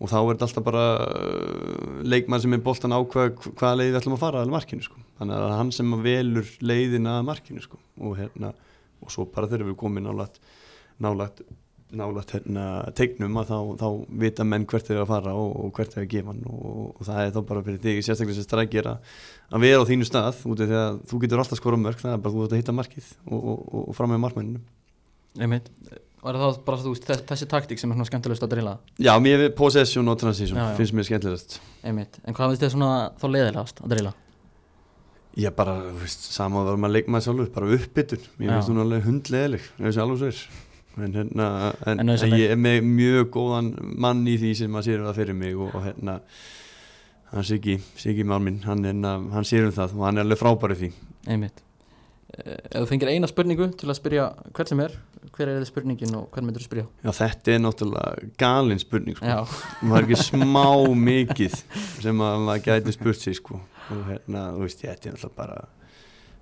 og 0.00 0.08
þá 0.08 0.16
er 0.16 0.30
þetta 0.30 0.46
alltaf 0.46 0.64
bara 0.64 0.84
uh, 1.04 1.98
leikmann 2.08 2.42
sem 2.42 2.56
er 2.56 2.62
boltan 2.64 2.96
ákvað 2.96 3.34
hvaða 3.50 3.74
leið 3.80 3.90
við 3.90 3.98
ætlum 4.00 4.16
að 4.16 4.22
fara 4.22 4.44
að 4.44 4.54
markinu 4.54 4.86
sko. 4.86 5.02
þannig 5.18 5.36
að 5.36 5.56
hann 5.58 5.72
sem 5.76 5.96
velur 6.06 6.52
leiðina 6.64 7.18
að 7.18 7.26
markinu 7.28 7.64
sko. 7.64 7.80
og, 8.00 8.14
hérna, 8.16 8.54
og 9.04 9.12
svo 9.12 9.26
bara 9.28 9.50
þegar 9.50 9.68
við 9.68 9.80
komum 9.82 10.06
nálægt 10.06 10.40
nálægt, 11.00 11.42
nálægt 11.96 12.30
hérna, 12.36 12.64
tegnum 12.94 13.38
að 13.40 13.48
þá, 13.50 13.56
þá 13.80 13.86
vita 14.22 14.44
menn 14.46 14.66
hvert 14.70 14.86
þeir 14.86 14.96
eru 14.96 15.04
að 15.06 15.10
fara 15.10 15.32
og, 15.34 15.54
og 15.64 15.72
hvert 15.78 15.94
þeir 15.94 16.02
eru 16.02 16.06
að 16.06 16.12
gefa 16.14 16.30
hann 16.34 16.44
og, 16.50 16.82
og 17.00 17.08
það 17.08 17.22
er 17.24 17.32
þá 17.34 17.40
bara 17.48 17.62
fyrir 17.66 17.80
þig 17.84 17.98
sérstaklega 18.06 18.36
sem 18.38 18.46
strækir 18.46 18.88
að, 18.92 19.08
að 19.50 19.64
vera 19.66 19.80
á 19.82 19.88
þínu 19.90 20.06
stað 20.06 20.44
út 20.52 20.62
af 20.62 20.70
því 20.70 20.78
að 20.82 21.00
þú 21.10 21.20
getur 21.24 21.42
alltaf 21.42 21.60
skora 21.62 21.80
mörg 21.82 21.98
það 22.04 22.14
er 22.14 22.22
bara 22.26 22.34
þú 22.36 22.44
ert 22.46 22.54
að 22.54 22.62
hitta 22.62 22.76
markið 22.78 23.10
og, 23.26 23.42
og, 23.54 23.74
og 23.88 23.98
fram 23.98 24.14
með 24.14 24.22
markmenninu. 24.26 24.62
Einmitt. 25.40 25.68
Var 26.20 26.36
það 26.36 26.56
bara 26.66 26.82
þú 26.84 26.90
veist 26.94 27.06
þess- 27.08 27.26
þessi 27.30 27.46
taktík 27.48 27.80
sem 27.80 27.90
er 27.90 27.96
svona 27.96 28.06
skemmtilegast 28.10 28.42
að 28.44 28.50
drilla? 28.54 28.72
Já, 29.00 29.12
mér 29.24 29.46
er 29.46 29.52
possession 29.56 30.10
og 30.12 30.18
transition 30.20 30.58
Já, 30.60 30.66
já. 30.68 30.74
finnst 30.76 30.94
mér 30.98 31.06
skemmtilegast. 31.08 31.54
Einmitt. 31.86 32.18
En 32.28 32.36
hvað 32.36 32.50
finnst 32.52 32.64
þér 32.66 32.74
svona 32.74 32.90
þá 33.16 33.24
leiðilegast 33.34 33.80
að 33.86 33.94
drilla? 33.94 34.12
Ég 35.40 35.54
bara, 35.56 35.76
þú 35.86 36.00
veist, 36.02 36.24
sama 36.34 36.64
var 36.66 36.76
maður 36.82 36.96
leikmaður 36.98 37.24
sjálfur, 37.28 37.50
bara 37.54 37.70
uppbytun, 37.78 38.24
Já. 38.42 38.50
finnst 38.50 38.68
hún 38.72 38.80
alveg 38.82 39.04
hundleðileg, 39.06 39.68
ég 39.78 39.86
veist 39.86 40.02
alveg 40.02 40.18
svo 40.20 40.28
er 40.32 40.40
en, 40.98 41.12
hérna, 41.14 41.48
en, 41.86 42.02
En 42.02 42.34
ég 42.34 42.54
er 42.54 42.58
með 42.60 42.82
mjög 42.86 43.30
góðan 43.36 43.70
mann 44.00 44.24
í 44.28 44.36
því 44.40 44.54
sem 44.62 44.76
að 44.76 44.88
sér 44.88 45.04
það 45.06 45.20
fyrir 45.22 45.38
mig 45.38 45.56
og, 45.56 45.74
og 45.74 45.86
hérna 45.86 46.20
hann 47.30 47.46
Siggi, 47.46 47.78
Siggi 48.00 48.26
Málminn 48.26 48.62
hann, 48.66 48.84
hérna, 48.84 49.16
hann 49.34 49.46
sér 49.46 49.68
um 49.68 49.74
það 49.76 49.96
og 49.98 50.06
hann 50.08 50.18
er 50.18 50.26
alveg 50.26 50.40
frábæri 50.40 50.78
því. 50.80 50.90
Einmitt. 51.30 51.62
Eh, 52.30 52.58
ef 52.58 52.82
þú 52.82 52.88
fengir 52.90 53.10
eina 53.10 53.30
spurningu 53.30 53.70
til 53.78 53.90
að 53.90 53.98
spyrja 54.00 54.26
hver 54.54 54.70
sem 54.70 54.82
er 54.84 54.98
hver 55.34 55.50
er 55.50 55.58
þið 55.60 55.68
spurningin 55.68 56.16
og 56.16 56.28
hvern 56.32 56.46
myndir 56.48 56.62
þú 56.64 56.68
spyrja? 56.68 56.86
Já, 57.04 57.10
þetta 57.18 57.52
er 57.52 57.60
náttúrulega 57.64 58.30
galin 58.40 58.80
spurning 58.80 59.18
sko. 59.18 59.34
maður 59.82 59.98
er 59.98 60.06
ekki 60.06 60.20
smá 60.22 60.68
mikið 61.10 61.58
sem 62.00 62.22
að 62.24 62.46
maður 62.46 62.64
gæti 62.68 62.94
spurt 62.96 63.20
sig 63.20 63.36
sko. 63.38 63.60
og 63.90 64.02
hérna, 64.06 64.46
þú 64.54 64.64
veist, 64.64 64.84
ég 64.84 64.94
ætti 64.94 65.12
náttúrulega 65.12 65.36
bara 65.36 65.58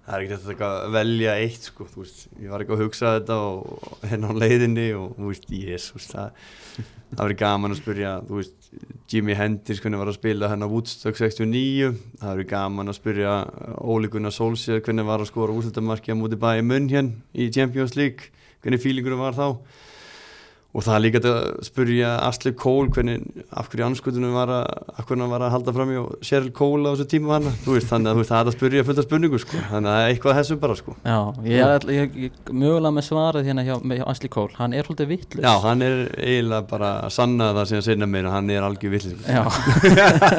það 0.09 0.15
er 0.17 0.25
ekki 0.25 0.37
þetta 0.49 0.69
að 0.69 0.95
velja 0.97 1.33
eitt 1.45 1.67
sko, 1.69 1.89
þú 1.93 2.05
veist, 2.05 2.23
ég 2.41 2.53
var 2.53 2.65
ekki 2.65 2.75
að 2.75 2.85
hugsa 2.87 3.17
þetta 3.19 3.41
og 3.45 4.07
hérna 4.09 4.31
á 4.33 4.41
leiðinni 4.41 4.87
og 4.97 5.19
þú 5.19 5.33
veist, 5.33 5.51
jésus, 5.53 6.09
það 6.09 6.31
það 7.09 7.25
verið 7.25 7.41
gaman 7.41 7.75
að 7.75 7.81
spyrja, 7.81 8.13
þú 8.29 8.39
veist 8.39 8.57
Jimi 9.09 9.37
Hendrix 9.37 9.81
hvernig 9.81 10.01
var 10.03 10.11
að 10.11 10.19
spila 10.19 10.51
hérna 10.53 10.69
Woodstock 10.69 11.17
69, 11.17 11.93
það 12.21 12.35
verið 12.35 12.51
gaman 12.51 12.93
að 12.93 12.99
spyrja 12.99 13.35
Óli 13.81 14.11
Gunnar 14.13 14.35
Solskjær 14.37 14.83
hvernig 14.85 15.09
var 15.09 15.25
að 15.25 15.31
skora 15.31 15.57
úrslutamarki 15.57 16.13
á 16.13 16.21
múti 16.21 16.41
bæði 16.41 16.67
munn 16.69 16.91
hérna 16.93 17.23
í 17.33 17.49
Champions 17.55 17.97
League. 17.97 18.29
Hvernig 18.61 18.83
fílingurum 18.83 19.23
var 19.23 19.37
þá 19.39 19.47
og 20.79 20.85
það 20.87 20.95
er 20.95 21.03
líka 21.03 21.21
að 21.27 21.47
spurja 21.67 22.11
Asli 22.23 22.53
Cole 22.55 22.93
hvernig, 22.95 23.25
af 23.51 23.67
hverju 23.73 23.87
anskutunum 23.89 24.37
var 24.37 24.53
að 24.61 24.67
af 24.95 25.09
hvernig 25.09 25.25
hann 25.25 25.33
var 25.33 25.45
að 25.49 25.53
halda 25.57 25.73
fram 25.75 25.91
í 25.91 25.97
og 25.99 26.13
Cheryl 26.23 26.53
Cole 26.55 26.87
á 26.87 26.95
þessu 26.95 27.07
tíma 27.11 27.35
hann, 27.35 27.49
þú 27.65 27.75
veist, 27.75 27.89
þannig 27.91 28.13
að 28.13 28.15
þú 28.15 28.23
veist, 28.23 28.31
það 28.31 28.41
er 28.41 28.51
að 28.53 28.57
spurja 28.57 28.85
fullt 28.87 29.01
af 29.03 29.09
spurningu, 29.09 29.41
sko, 29.43 29.63
þannig 29.73 29.91
að 29.91 30.07
eitthvað 30.13 30.33
að 30.33 30.39
þessu 30.39 30.59
bara, 30.63 30.77
sko. 30.79 30.95
Já 31.03 31.19
ég 31.49 31.59
er 31.67 31.89
mögulega 32.53 32.95
með 32.95 33.07
svarið 33.09 33.51
hérna 33.51 33.67
hjá, 33.67 33.75
hjá 33.99 34.05
Asli 34.15 34.31
Kól 34.39 34.47
hann 34.61 34.77
er 34.79 34.89
haldið 34.89 35.11
vittlust 35.17 35.45
Já, 35.49 35.53
hann 35.67 35.85
er 35.89 35.97
eiginlega 36.15 36.63
bara 36.71 36.93
að 37.09 37.15
sanna 37.19 37.51
það 37.59 37.71
sem 37.73 37.83
að 37.83 37.87
segna 37.91 38.11
meira, 38.15 38.35
hann 38.37 38.55
er 38.55 38.69
algjör 38.69 38.95
villis 38.95 39.27
Já. 39.27 39.43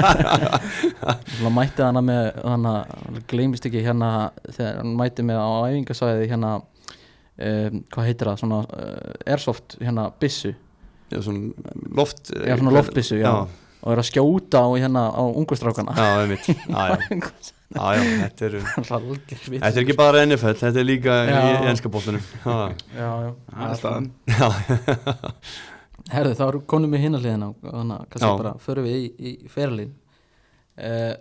Svo 1.39 1.51
mætti 1.53 1.83
hana 1.83 2.03
með 2.05 2.31
hana, 2.45 2.73
gleymist 3.29 3.67
ekki 3.67 3.83
hérna 3.85 4.29
þegar 4.47 4.81
hann 4.81 4.95
mætti 4.99 5.25
með 5.27 5.41
á 5.43 5.49
æfingasvæði 5.69 6.29
hérna 6.31 6.57
um, 7.39 7.79
hvað 7.93 8.09
heitir 8.09 8.29
það, 8.29 8.41
svona 8.43 8.59
uh, 8.67 9.13
airsoft 9.33 9.77
hérna 9.81 10.09
bissu 10.21 10.53
Já, 11.09 11.21
svona 11.25 11.73
loft 11.97 12.29
Já, 12.35 12.53
svona 12.59 12.73
loftbyssu, 12.75 13.17
já. 13.17 13.31
og 13.81 13.93
er 13.93 14.01
að 14.01 14.09
skjóta 14.11 14.61
á 14.61 14.69
hérna 14.77 15.05
á 15.09 15.23
ungustrákana 15.25 15.95
Já, 15.97 16.09
einmitt, 16.21 16.45
já, 16.51 16.83
já, 16.91 17.31
já, 17.73 17.87
já, 17.97 18.03
þetta 18.25 18.45
eru 18.49 18.61
Algjör 18.99 19.41
Þetta 19.47 19.71
er 19.73 19.81
ekki 19.83 19.97
bara 19.97 20.23
NFL, 20.27 20.59
þetta 20.61 20.83
er 20.83 20.87
líka 20.87 21.17
í, 21.23 21.33
Já. 21.33 21.41
í 21.49 21.71
enska 21.71 21.91
bóttunum 21.93 22.21
Já, 22.45 22.59
Já, 22.93 23.09
já 23.25 23.31
er 23.71 24.09
já, 24.35 24.51
Herðu, 26.13 26.37
þá 26.37 26.45
erum 26.47 26.61
konum 26.69 26.93
við 26.93 27.03
hinna 27.05 27.19
hliðina 27.21 27.51
og 27.53 27.65
þannig 27.65 27.97
að 27.97 28.05
kannski 28.13 28.29
Já. 28.29 28.37
bara 28.43 28.53
förum 28.63 28.87
við 28.89 29.01
í, 29.01 29.33
í 29.33 29.51
ferlin 29.51 29.91
uh, 30.77 31.11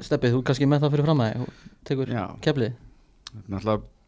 Steppið, 0.00 0.34
þú 0.34 0.42
kannski 0.48 0.66
með 0.68 0.84
það 0.84 0.96
fyrir 0.96 1.08
fram 1.08 1.24
að 1.24 1.48
tekur 1.88 2.12
Já. 2.12 2.24
keflið 2.44 2.76
Náttúrulega 3.46 3.99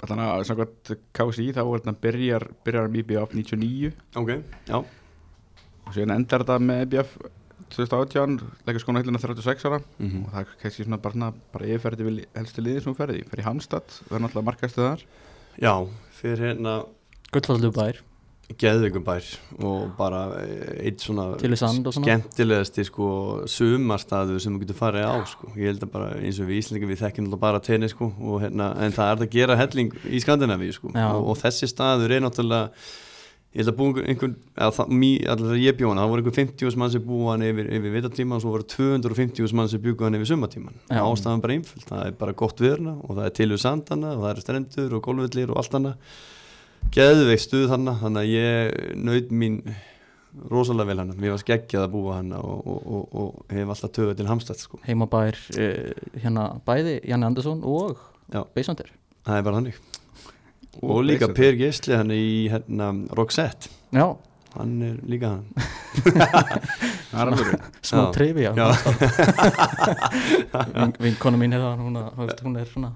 Þannig 0.00 0.30
að 0.30 0.46
samkvæmt 0.48 0.92
KSI 1.16 1.50
þá 1.56 1.60
er 1.62 1.82
þetta 1.82 1.94
byrjar, 2.06 2.46
byrjar 2.64 2.88
um 2.88 2.96
IBF 3.02 3.34
99 3.36 3.90
ok, 4.16 4.30
já, 4.70 4.78
og 4.80 5.92
síðan 5.96 6.14
endar 6.16 6.44
þetta 6.44 6.58
með 6.64 6.82
IBF 6.86 7.16
2018 7.70 8.38
leggur 8.66 8.82
skóna 8.82 9.02
hillina 9.02 9.20
36 9.22 9.66
ára. 9.68 9.80
Mhm. 10.00 10.24
og 10.24 10.32
það 10.32 10.40
er 10.40 10.54
kannski 10.62 10.86
svona 10.86 11.00
bara, 11.02 11.14
svona, 11.14 11.32
bara 11.52 11.68
yfirferði 11.68 12.06
við 12.08 12.22
helstu 12.34 12.64
liði 12.64 12.82
sem 12.82 12.92
hún 12.92 12.98
ferði, 12.98 13.24
fer 13.30 13.42
í 13.42 13.46
Hamstad 13.46 13.98
það 13.98 14.16
er 14.16 14.24
náttúrulega 14.24 14.48
markastu 14.48 14.86
þar. 14.86 15.04
Já, 15.60 15.74
fyrir 16.20 16.46
hérna 16.48 16.76
Gullfallu 17.30 17.70
bær 17.76 18.00
geðveikubær 18.58 19.26
og 19.66 19.90
bara 19.98 20.22
eh, 20.40 20.86
eitt 20.88 21.04
svona 21.04 21.28
skemmtilegasti 21.38 22.86
sko 22.88 23.10
sumarstaðu 23.50 24.40
sem 24.42 24.56
þú 24.56 24.64
getur 24.64 24.80
farið 24.80 25.06
á 25.06 25.14
sko. 25.28 25.52
ég 25.54 25.70
held 25.70 25.84
að 25.86 25.92
bara 25.92 26.08
eins 26.18 26.40
og 26.42 26.50
við 26.50 26.62
Íslingar 26.62 26.90
við 26.90 27.04
þekkjum 27.04 27.28
bara 27.40 27.62
tenni 27.62 27.90
sko 27.92 28.10
hérna 28.42 28.72
en 28.82 28.96
það 28.96 29.12
er 29.12 29.22
að 29.26 29.36
gera 29.36 29.60
helling 29.60 29.94
í 30.08 30.22
Skandinavíu 30.24 30.74
sko 30.74 30.90
Já. 30.94 31.12
og, 31.12 31.30
og 31.30 31.38
þessi 31.44 31.70
staður 31.70 32.16
er 32.16 32.26
náttúrulega 32.26 32.72
ég 33.50 33.64
held 33.64 33.72
að 33.72 33.78
búið 33.80 34.00
einhvern 34.06 34.34
að 34.62 35.54
ég 35.58 35.78
bjóð 35.78 35.90
hana, 35.90 36.04
það 36.04 36.12
voru 36.12 36.22
einhver 36.22 36.36
50 36.36 36.76
mann 36.78 36.92
sem 36.94 37.02
búið 37.02 37.30
hann 37.32 37.46
yfir, 37.48 37.70
yfir 37.78 37.94
vitatíma 37.96 38.36
og 38.36 38.44
svo 38.44 38.52
voru 38.54 38.66
250 38.70 39.56
mann 39.58 39.70
sem 39.70 39.82
bjúið 39.82 40.04
hann 40.06 40.18
yfir 40.20 40.30
sumatíman 40.30 40.76
Já. 40.86 41.00
ástæðan 41.02 41.42
bara 41.42 41.56
einföld, 41.56 41.86
það 41.88 42.04
er 42.06 42.18
bara 42.20 42.36
gott 42.38 42.62
viðurna 42.62 42.94
og 43.02 43.16
það 43.16 43.24
er 43.26 43.34
til 43.40 43.48
við 43.50 43.62
sandana 43.64 44.12
og 44.14 44.22
það 44.22 44.30
eru 44.34 44.44
strendur 44.44 44.94
og 44.94 45.02
golfvillir 45.08 45.50
og 45.50 45.62
allt 45.64 45.74
hana 45.80 45.96
geðveik 46.94 47.42
stuð 47.42 47.70
hana 47.74 47.96
þannig 48.00 48.20
að 48.22 48.34
ég 48.34 48.98
naut 48.98 49.32
mín 49.32 49.60
rosalega 50.50 50.90
vel 50.92 51.02
hana, 51.02 51.16
mér 51.18 51.34
var 51.34 51.42
skeggjað 51.42 51.86
að 51.86 51.92
búa 51.94 52.16
hana 52.20 52.40
og, 52.46 52.62
og, 52.70 52.80
og, 52.86 53.20
og 53.20 53.54
hef 53.54 53.72
alltaf 53.74 53.94
töðu 53.96 54.14
til 54.18 54.28
Hamstætt 54.30 54.62
sko, 54.62 54.80
Heimabær 54.86 55.38
uh, 55.56 56.08
hérna 56.22 56.46
bæði 56.66 57.00
Janni 57.10 57.30
Andersson 57.30 57.64
og. 57.66 57.98
Beisandir 58.54 58.92
það 59.26 59.36
er 59.36 59.46
bara 59.46 59.60
þannig. 59.60 59.78
Og, 60.80 61.00
líka 61.02 61.28
Per 61.34 61.56
Gisli 61.58 61.96
hann 61.98 62.12
í 62.14 62.46
hérna 62.52 62.92
Roxette, 63.18 63.72
Já, 63.90 64.06
hann 64.56 64.82
er 64.82 64.96
líka 65.08 65.28
hann. 65.36 65.44
Smá 67.82 68.04
Já. 68.06 68.10
trivia 68.14 68.52
Já. 68.54 68.70
Vin- 70.74 70.94
Vinkona 71.02 71.36
mín 71.40 71.52
hefða 71.56 71.70
hún, 71.80 71.96
veist, 72.18 72.40
hún 72.44 72.56
er 72.60 72.66
svona 72.70 72.90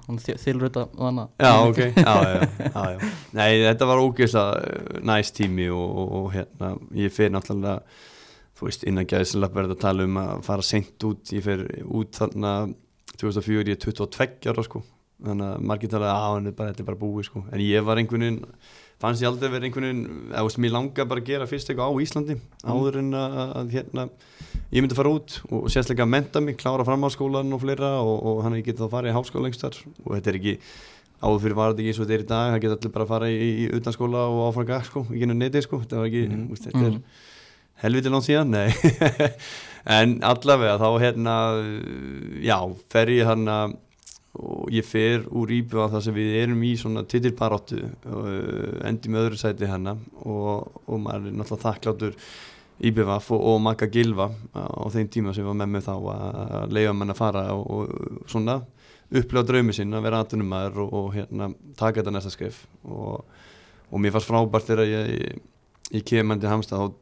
þilröta 0.44 0.84
þannig 0.94 1.28
Já, 1.42 1.52
ok, 1.68 1.80
já, 1.96 2.04
já, 2.04 2.08
já, 2.68 2.82
já. 2.94 2.98
Nei, 3.34 3.50
þetta 3.64 3.88
var 3.90 4.02
ógeðslega 4.04 4.52
næst 5.10 5.34
tími 5.38 5.66
og, 5.74 5.88
og, 6.04 6.08
og 6.20 6.26
hérna, 6.36 6.68
ég 6.98 7.10
fer 7.14 7.32
náttúrulega, 7.34 7.76
þú 8.58 8.62
veist, 8.68 8.86
innan 8.88 9.08
gæðislega 9.10 9.56
verður 9.58 9.76
að 9.76 9.82
tala 9.84 10.00
um 10.08 10.16
að 10.22 10.32
fara 10.46 10.64
seint 10.66 10.98
út, 11.10 11.22
ég 11.34 11.42
fer 11.46 11.60
út 11.84 12.10
þarna 12.20 12.52
2004, 13.18 13.68
ég 13.72 13.76
er 13.78 13.82
22 13.82 14.52
ára, 14.54 14.62
sko, 14.66 14.78
þannig 15.24 15.46
að 15.50 15.66
margir 15.70 15.90
tala 15.92 16.08
að 16.14 16.28
hann 16.36 16.48
er 16.52 16.56
bara, 16.58 16.70
þetta 16.72 16.82
er 16.86 16.90
bara 16.92 17.02
búið, 17.02 17.24
sko, 17.32 17.38
en 17.50 17.60
ég 17.66 17.80
var 17.86 17.96
einhvern 18.02 18.24
veginn, 18.28 18.40
fannst 19.02 19.22
ég 19.24 19.28
aldrei 19.28 19.50
verið 19.52 19.68
einhvern 19.68 19.86
veginn, 19.88 20.04
eða, 20.30 20.44
veist, 20.46 20.60
mér 20.62 20.72
langa 20.76 21.04
bara 21.10 21.20
að 21.20 21.28
gera 21.28 21.46
fyrst 21.50 21.70
eitthvað 21.72 21.90
á 21.90 22.02
Íslandi, 22.04 22.36
áður 22.64 22.98
en 23.02 23.10
að, 23.18 23.36
að 23.60 23.74
hérna, 23.74 24.06
ég 24.70 24.84
myndi 24.84 24.96
fara 24.98 25.12
út 25.16 25.38
og 25.50 25.66
sérstaklega 25.72 26.06
að 26.06 26.12
menta 26.14 26.40
mig, 26.44 26.56
klára 26.60 26.86
framhaldsskólan 26.88 27.52
og 27.56 27.62
fleira 27.64 27.90
og, 28.00 28.16
og 28.30 28.42
hann 28.46 28.56
ég 28.60 28.64
geti 28.68 28.80
þá 28.80 28.88
farið 28.94 29.12
í 29.12 29.16
háskóla 29.18 29.48
lengstar 29.48 29.78
og 30.04 30.14
þetta 30.16 30.32
er 30.32 30.40
ekki 30.40 30.56
áður 31.24 31.42
fyrir 31.44 31.56
var 31.58 31.70
þetta 31.72 31.82
ekki 31.84 31.92
eins 31.92 32.00
og 32.00 32.06
þetta 32.08 32.16
er 32.18 32.24
í 32.24 32.30
dag 32.30 32.48
það 32.54 32.62
geta 32.64 32.78
allir 32.78 32.94
bara 32.94 33.04
að 33.06 33.12
fara 33.14 33.28
í, 33.32 33.36
í 33.44 33.68
utanskóla 33.78 34.24
og 34.30 34.40
áfram 34.48 34.66
gag 34.68 34.88
sko, 34.88 35.04
í 35.10 35.20
genið 35.22 35.38
neti 35.40 35.62
sko 35.64 35.78
þetta 35.84 36.00
var 36.00 36.10
ekki, 36.10 36.24
mm. 36.30 36.48
úst, 36.54 36.66
þetta 36.70 36.82
er 36.84 36.90
Mhm. 36.94 37.04
helviti 37.84 38.10
langt 38.12 38.26
síðan, 38.28 38.52
nei 38.54 38.68
en 39.98 40.12
allavega 40.24 40.76
þá 40.80 40.88
hérna 41.02 41.36
já, 42.44 42.58
fer 42.92 43.10
ég 43.12 43.26
hann 43.28 43.48
og 44.34 44.72
ég 44.74 44.86
fer 44.86 45.28
úr 45.30 45.52
íbjöða 45.54 45.92
þar 45.92 46.02
sem 46.06 46.16
við 46.16 46.32
erum 46.40 46.64
í 46.66 46.72
svona 46.78 47.04
titilbaróttu 47.06 47.84
uh, 47.84 48.80
endi 48.88 49.12
með 49.12 49.28
öðru 49.28 49.38
sæti 49.38 49.70
hennar 49.70 50.00
og, 50.24 50.80
og 50.88 51.00
maður 51.04 51.30
er 51.30 51.38
náttúrulega 51.38 51.64
þakkláttur 51.68 52.18
IBVF 52.84 53.30
og, 53.36 53.42
og 53.52 53.60
Magga 53.62 53.86
Gilva 53.86 54.28
á 54.50 54.86
þeim 54.90 55.10
tíma 55.12 55.34
sem 55.34 55.46
var 55.46 55.54
með 55.58 55.70
mig 55.76 55.84
þá 55.86 55.92
að 55.94 56.74
leiða 56.74 56.94
mann 56.98 57.14
að 57.14 57.20
fara 57.20 57.44
og, 57.54 57.68
og 57.70 58.30
svona 58.30 58.58
upplifa 59.14 59.44
draumi 59.46 59.74
sinn 59.76 59.94
að 59.94 60.06
vera 60.08 60.22
aðtunumæður 60.24 60.80
og, 60.82 60.94
og 60.98 61.08
hérna, 61.14 61.50
taka 61.78 62.00
þetta 62.00 62.14
næsta 62.16 62.32
skrif 62.34 62.64
og, 62.82 63.22
mér 63.94 64.14
fannst 64.16 64.30
frábært 64.30 64.66
þegar 64.66 64.90
ég, 64.90 65.38
ég, 65.92 66.02
kemur 66.08 66.40
til 66.42 66.50
Hamstað 66.50 66.88
og 66.88 66.96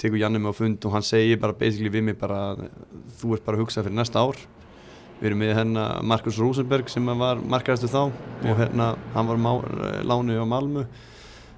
tekur 0.00 0.18
Janni 0.18 0.42
með 0.42 0.56
á 0.56 0.58
fund 0.58 0.88
og 0.88 0.96
hann 0.96 1.06
segir 1.06 1.38
bara 1.38 1.54
basically 1.54 1.92
við 1.92 2.08
mig 2.08 2.18
bara 2.18 2.56
þú 3.20 3.36
ert 3.36 3.46
bara 3.46 3.60
að 3.60 3.62
hugsa 3.62 3.84
fyrir 3.84 4.00
næsta 4.00 4.24
ár 4.24 4.40
við 5.22 5.28
erum 5.30 5.42
með 5.44 5.52
hérna 5.54 5.86
Markus 6.02 6.38
Rosenberg 6.42 6.88
sem 6.90 7.06
var 7.20 7.38
markaðastu 7.38 7.86
þá 7.86 8.00
og 8.02 8.56
hérna 8.58 8.88
hann 9.14 9.28
var 9.28 9.38
má, 9.38 9.52
lánu 10.02 10.34
á 10.34 10.46
Malmu 10.50 10.82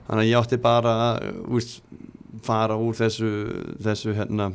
þannig 0.05 0.21
að 0.21 0.29
ég 0.29 0.37
átti 0.37 0.59
bara 0.61 0.93
að 1.07 1.71
fara 2.45 2.77
úr 2.77 2.99
þessu 2.99 3.31
þessu 3.81 4.13
hérna 4.19 4.51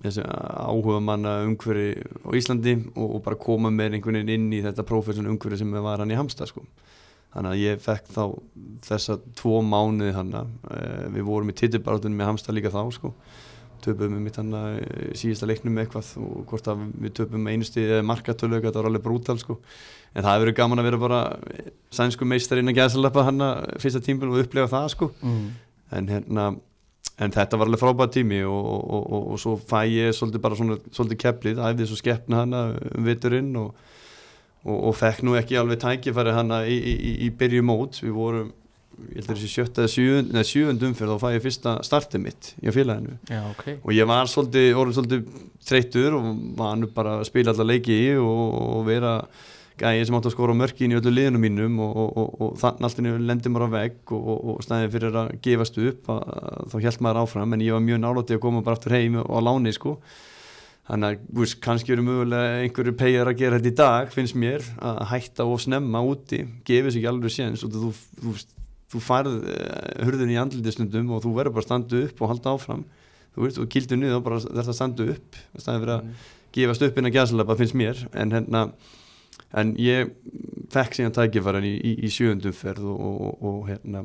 þessu 0.00 0.24
áhuga 0.26 0.98
manna 1.04 1.36
umhverfi 1.46 2.02
á 2.26 2.30
Íslandi 2.34 2.74
og, 2.96 3.06
og 3.06 3.22
bara 3.28 3.38
koma 3.38 3.70
með 3.70 4.00
einhvern 4.00 4.18
veginn 4.18 4.34
inn 4.34 4.58
í 4.58 4.64
þetta 4.64 4.86
profession 4.88 5.30
umhverfi 5.30 5.60
sem 5.60 5.76
var 5.84 6.02
hann 6.02 6.10
í 6.10 6.18
Hamstað 6.18 6.50
sko. 6.50 6.64
Þannig 7.30 7.52
að 7.52 7.62
ég 7.62 7.82
fekk 7.84 8.10
þá 8.10 8.22
þessa 8.88 9.18
tvo 9.38 9.60
mánuði 9.62 10.16
hann 10.16 10.34
við 11.14 11.22
vorum 11.28 11.52
í 11.52 11.58
titibarðunum 11.60 12.18
með 12.18 12.32
Hamstað 12.32 12.58
líka 12.58 12.74
þá 12.74 12.82
sko 12.96 13.12
töpum 13.84 14.16
við 14.16 14.24
mitt 14.24 14.38
hann 14.40 14.54
síðasta 15.18 15.48
leiknum 15.50 15.76
með 15.76 15.86
eitthvað 15.86 16.12
og 16.24 16.44
hvort 16.50 16.70
að 16.72 16.84
við 17.04 17.16
töpum 17.20 17.48
einusti 17.50 17.86
markatölu, 18.06 18.60
þetta 18.60 18.82
var 18.82 18.90
alveg 18.90 19.04
brútal 19.04 19.38
sko. 19.40 19.58
En 20.14 20.24
það 20.24 20.32
hefur 20.32 20.46
verið 20.46 20.58
gaman 20.58 20.82
að 20.82 20.88
vera 20.88 21.02
bara 21.04 21.20
sænsku 21.94 22.26
meistar 22.26 22.58
inn 22.60 22.72
að 22.72 22.80
gæðsalappa 22.80 23.26
hann 23.28 23.46
fyrsta 23.82 24.02
tímpil 24.04 24.32
og 24.32 24.42
upplega 24.42 24.70
það 24.72 24.90
sko. 24.96 25.12
Mm. 25.22 25.46
en 25.90 26.10
hérna 26.10 26.50
en 27.20 27.34
þetta 27.34 27.58
var 27.60 27.68
alveg 27.68 27.82
frábært 27.82 28.14
tími 28.16 28.40
og, 28.48 28.68
og, 28.80 29.00
og, 29.00 29.24
og 29.34 29.40
svo 29.40 29.56
fæ 29.60 29.82
ég 29.90 30.14
svolítið 30.16 30.44
bara 30.44 30.58
svona 30.58 30.78
svolítið 30.88 31.20
keplið, 31.20 31.60
æfði 31.68 31.88
svo 31.90 31.98
skeppna 32.00 32.44
hana 32.44 32.62
um 32.96 33.08
viturinn 33.08 33.50
og, 33.60 33.74
og 34.64 34.96
fekk 34.96 35.24
nú 35.26 35.36
ekki 35.38 35.58
alveg 35.60 35.82
tækifæri 35.82 36.34
hana 36.36 36.62
í, 36.68 36.78
í, 36.78 36.94
í, 36.96 37.12
í 37.26 37.30
byrju 37.36 37.66
mót, 37.66 38.00
við 38.00 38.16
vorum 38.16 38.54
ég 39.08 39.20
held 39.20 39.30
að 39.30 39.36
þessi 39.36 39.52
sjötta 39.52 39.86
eða 39.86 40.44
sjöund 40.46 40.84
umferð 40.88 41.14
þá 41.14 41.22
fæ 41.22 41.28
ég 41.34 41.44
fyrsta 41.44 41.76
startið 41.86 42.24
mitt 42.24 42.50
í 42.60 42.74
félaginu. 42.74 43.16
Já, 43.30 43.40
ok. 43.50 43.64
Og 43.78 43.94
ég 43.96 44.10
var 44.10 44.30
svolítið, 44.30 44.68
orðin 44.80 44.98
svolítið 44.98 45.46
þreyttur 45.70 46.18
og 46.18 46.28
var 46.58 46.76
nú 46.78 46.90
bara 46.94 47.18
að 47.20 47.28
spila 47.30 47.54
alla 47.54 47.68
leiki 47.72 47.96
í 47.96 48.12
og, 48.20 48.44
og 48.76 48.84
vera 48.88 49.14
gæði 49.80 50.06
sem 50.06 50.16
átt 50.18 50.28
að 50.28 50.34
skora 50.34 50.56
mörkin 50.56 50.92
í 50.92 50.98
öllu 50.98 51.12
liðinu 51.14 51.40
mínum 51.40 51.78
og, 51.82 52.00
og, 52.02 52.10
og, 52.20 52.32
og 52.44 52.56
þannig 52.60 52.88
alltaf 52.88 53.20
lendir 53.30 53.52
maður 53.54 53.70
á 53.72 53.76
vegg 53.76 54.12
og 54.16 54.58
stæðið 54.64 54.96
fyrir 54.96 55.20
að 55.22 55.30
gefast 55.46 55.78
upp 55.80 56.10
að, 56.12 56.26
þá 56.72 56.76
held 56.84 57.06
maður 57.06 57.22
áfram 57.22 57.56
en 57.56 57.64
ég 57.64 57.76
var 57.76 57.86
mjög 57.86 58.02
náláttið 58.02 58.36
að 58.36 58.44
koma 58.44 58.64
bara 58.66 58.78
aftur 58.78 58.96
heim 58.96 59.16
og 59.22 59.30
á 59.32 59.40
láni 59.48 59.72
sko. 59.76 59.96
Þannig 60.90 61.06
að 61.06 61.26
veist, 61.38 61.58
kannski 61.62 61.94
eru 61.94 62.02
mögulega 62.02 62.62
einhverju 62.64 62.94
pegjar 62.98 63.30
að 63.30 63.40
gera 63.40 63.58
þetta 63.60 63.70
í 63.70 63.78
dag 63.78 64.14
finnst 64.14 64.36
mér 64.42 64.64
að 64.82 65.04
hætta 65.12 65.46
og 65.46 65.60
snemma 65.62 66.00
úti 66.02 66.40
gefið 66.66 66.96
sér 66.96 67.00
ekki 67.00 67.10
alveg 67.12 67.34
séns 67.34 67.62
og 67.62 67.76
þú, 67.76 67.92
þú, 67.92 67.92
þú 68.24 68.34
farð 68.98 69.36
uh, 69.38 70.04
hurðin 70.06 70.32
í 70.34 70.38
andlitistundum 70.40 71.12
og 71.14 71.22
þú 71.22 71.34
verður 71.36 71.54
bara 71.56 71.62
að 71.62 71.68
standa 71.68 72.02
upp 72.06 72.20
og 72.20 72.32
halda 72.32 72.54
áfram. 72.56 72.84
Þú 73.30 73.44
veist, 73.44 73.60
og 73.62 73.68
kildur 73.70 74.00
niður 74.00 74.18
og 74.18 74.24
bara 74.26 74.40
þarf 74.42 74.72
að 74.72 74.78
standa 74.80 75.10
upp. 75.14 75.42
Staðið 75.54 75.84
fyrir 75.84 75.94
að 75.94 76.30
gefast 76.56 76.86
upp 76.86 76.98
inn 76.98 77.10
að 77.10 77.16
gæðsalapa 77.18 77.58
finnst 77.60 77.76
mér. 77.78 78.00
En 78.18 78.34
hérna 78.34 78.64
en 79.60 79.74
ég 79.78 80.10
fekk 80.70 80.96
síðan 80.96 81.14
tækifæran 81.14 81.66
í, 81.66 81.76
í, 81.78 81.92
í 82.06 82.10
sjöundum 82.10 82.54
ferð 82.54 82.88
og, 82.90 83.04
og, 83.06 83.44
og 83.46 83.60
hérna 83.70 84.04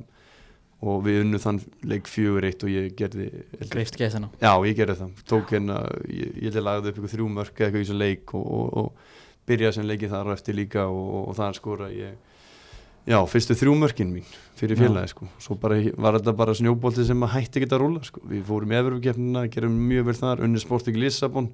og 0.85 1.01
við 1.05 1.21
unnum 1.23 1.41
þann 1.41 1.59
leik 1.87 2.09
fjögur 2.09 2.45
eitt 2.45 2.63
og 2.65 2.69
ég 2.69 2.93
gerði 2.97 3.29
Greifst 3.71 3.97
gæsina. 3.97 4.29
Já 4.41 4.51
ég 4.67 4.77
gerði 4.77 4.97
það, 4.99 5.21
tók 5.29 5.53
hérna 5.55 5.79
ég, 6.11 6.35
ég 6.45 6.57
lagði 6.61 6.91
upp 6.91 6.99
ykkur 6.99 7.13
þrjú 7.13 7.29
mörk 7.31 7.55
eða 7.55 7.67
eitthvað 7.67 7.81
í 7.81 7.85
þessu 7.85 7.97
leik 7.97 8.33
og, 8.37 8.45
og, 8.45 8.67
og 8.81 9.49
byrjaði 9.49 9.77
sem 9.77 9.89
leikið 9.89 10.15
þar 10.15 10.29
og 10.29 10.35
eftir 10.35 10.57
líka 10.57 10.87
og, 10.91 11.11
og 11.21 11.37
þar 11.39 11.57
skora 11.57 11.89
ég 11.93 12.34
já, 13.05 13.17
fyrstu 13.29 13.57
þrjú 13.57 13.73
mörkin 13.79 14.13
mín 14.13 14.29
fyrir 14.59 14.79
félagi 14.79 15.11
sko, 15.13 15.27
svo 15.41 15.57
bara 15.59 15.77
var 16.01 16.19
þetta 16.19 16.35
bara 16.37 16.55
snjóbolti 16.57 17.05
sem 17.07 17.25
að 17.25 17.33
hætti 17.35 17.61
ekki 17.61 17.71
að 17.71 17.83
rúla 17.83 18.03
sko, 18.05 18.23
við 18.29 18.45
fórum 18.47 18.71
í 18.71 18.79
Everfkeppnina, 18.79 19.45
gerum 19.53 19.75
mjög 19.89 20.09
vel 20.09 20.17
þar 20.21 20.45
unni 20.47 20.61
Sporting 20.63 20.97
Lissabon. 21.01 21.51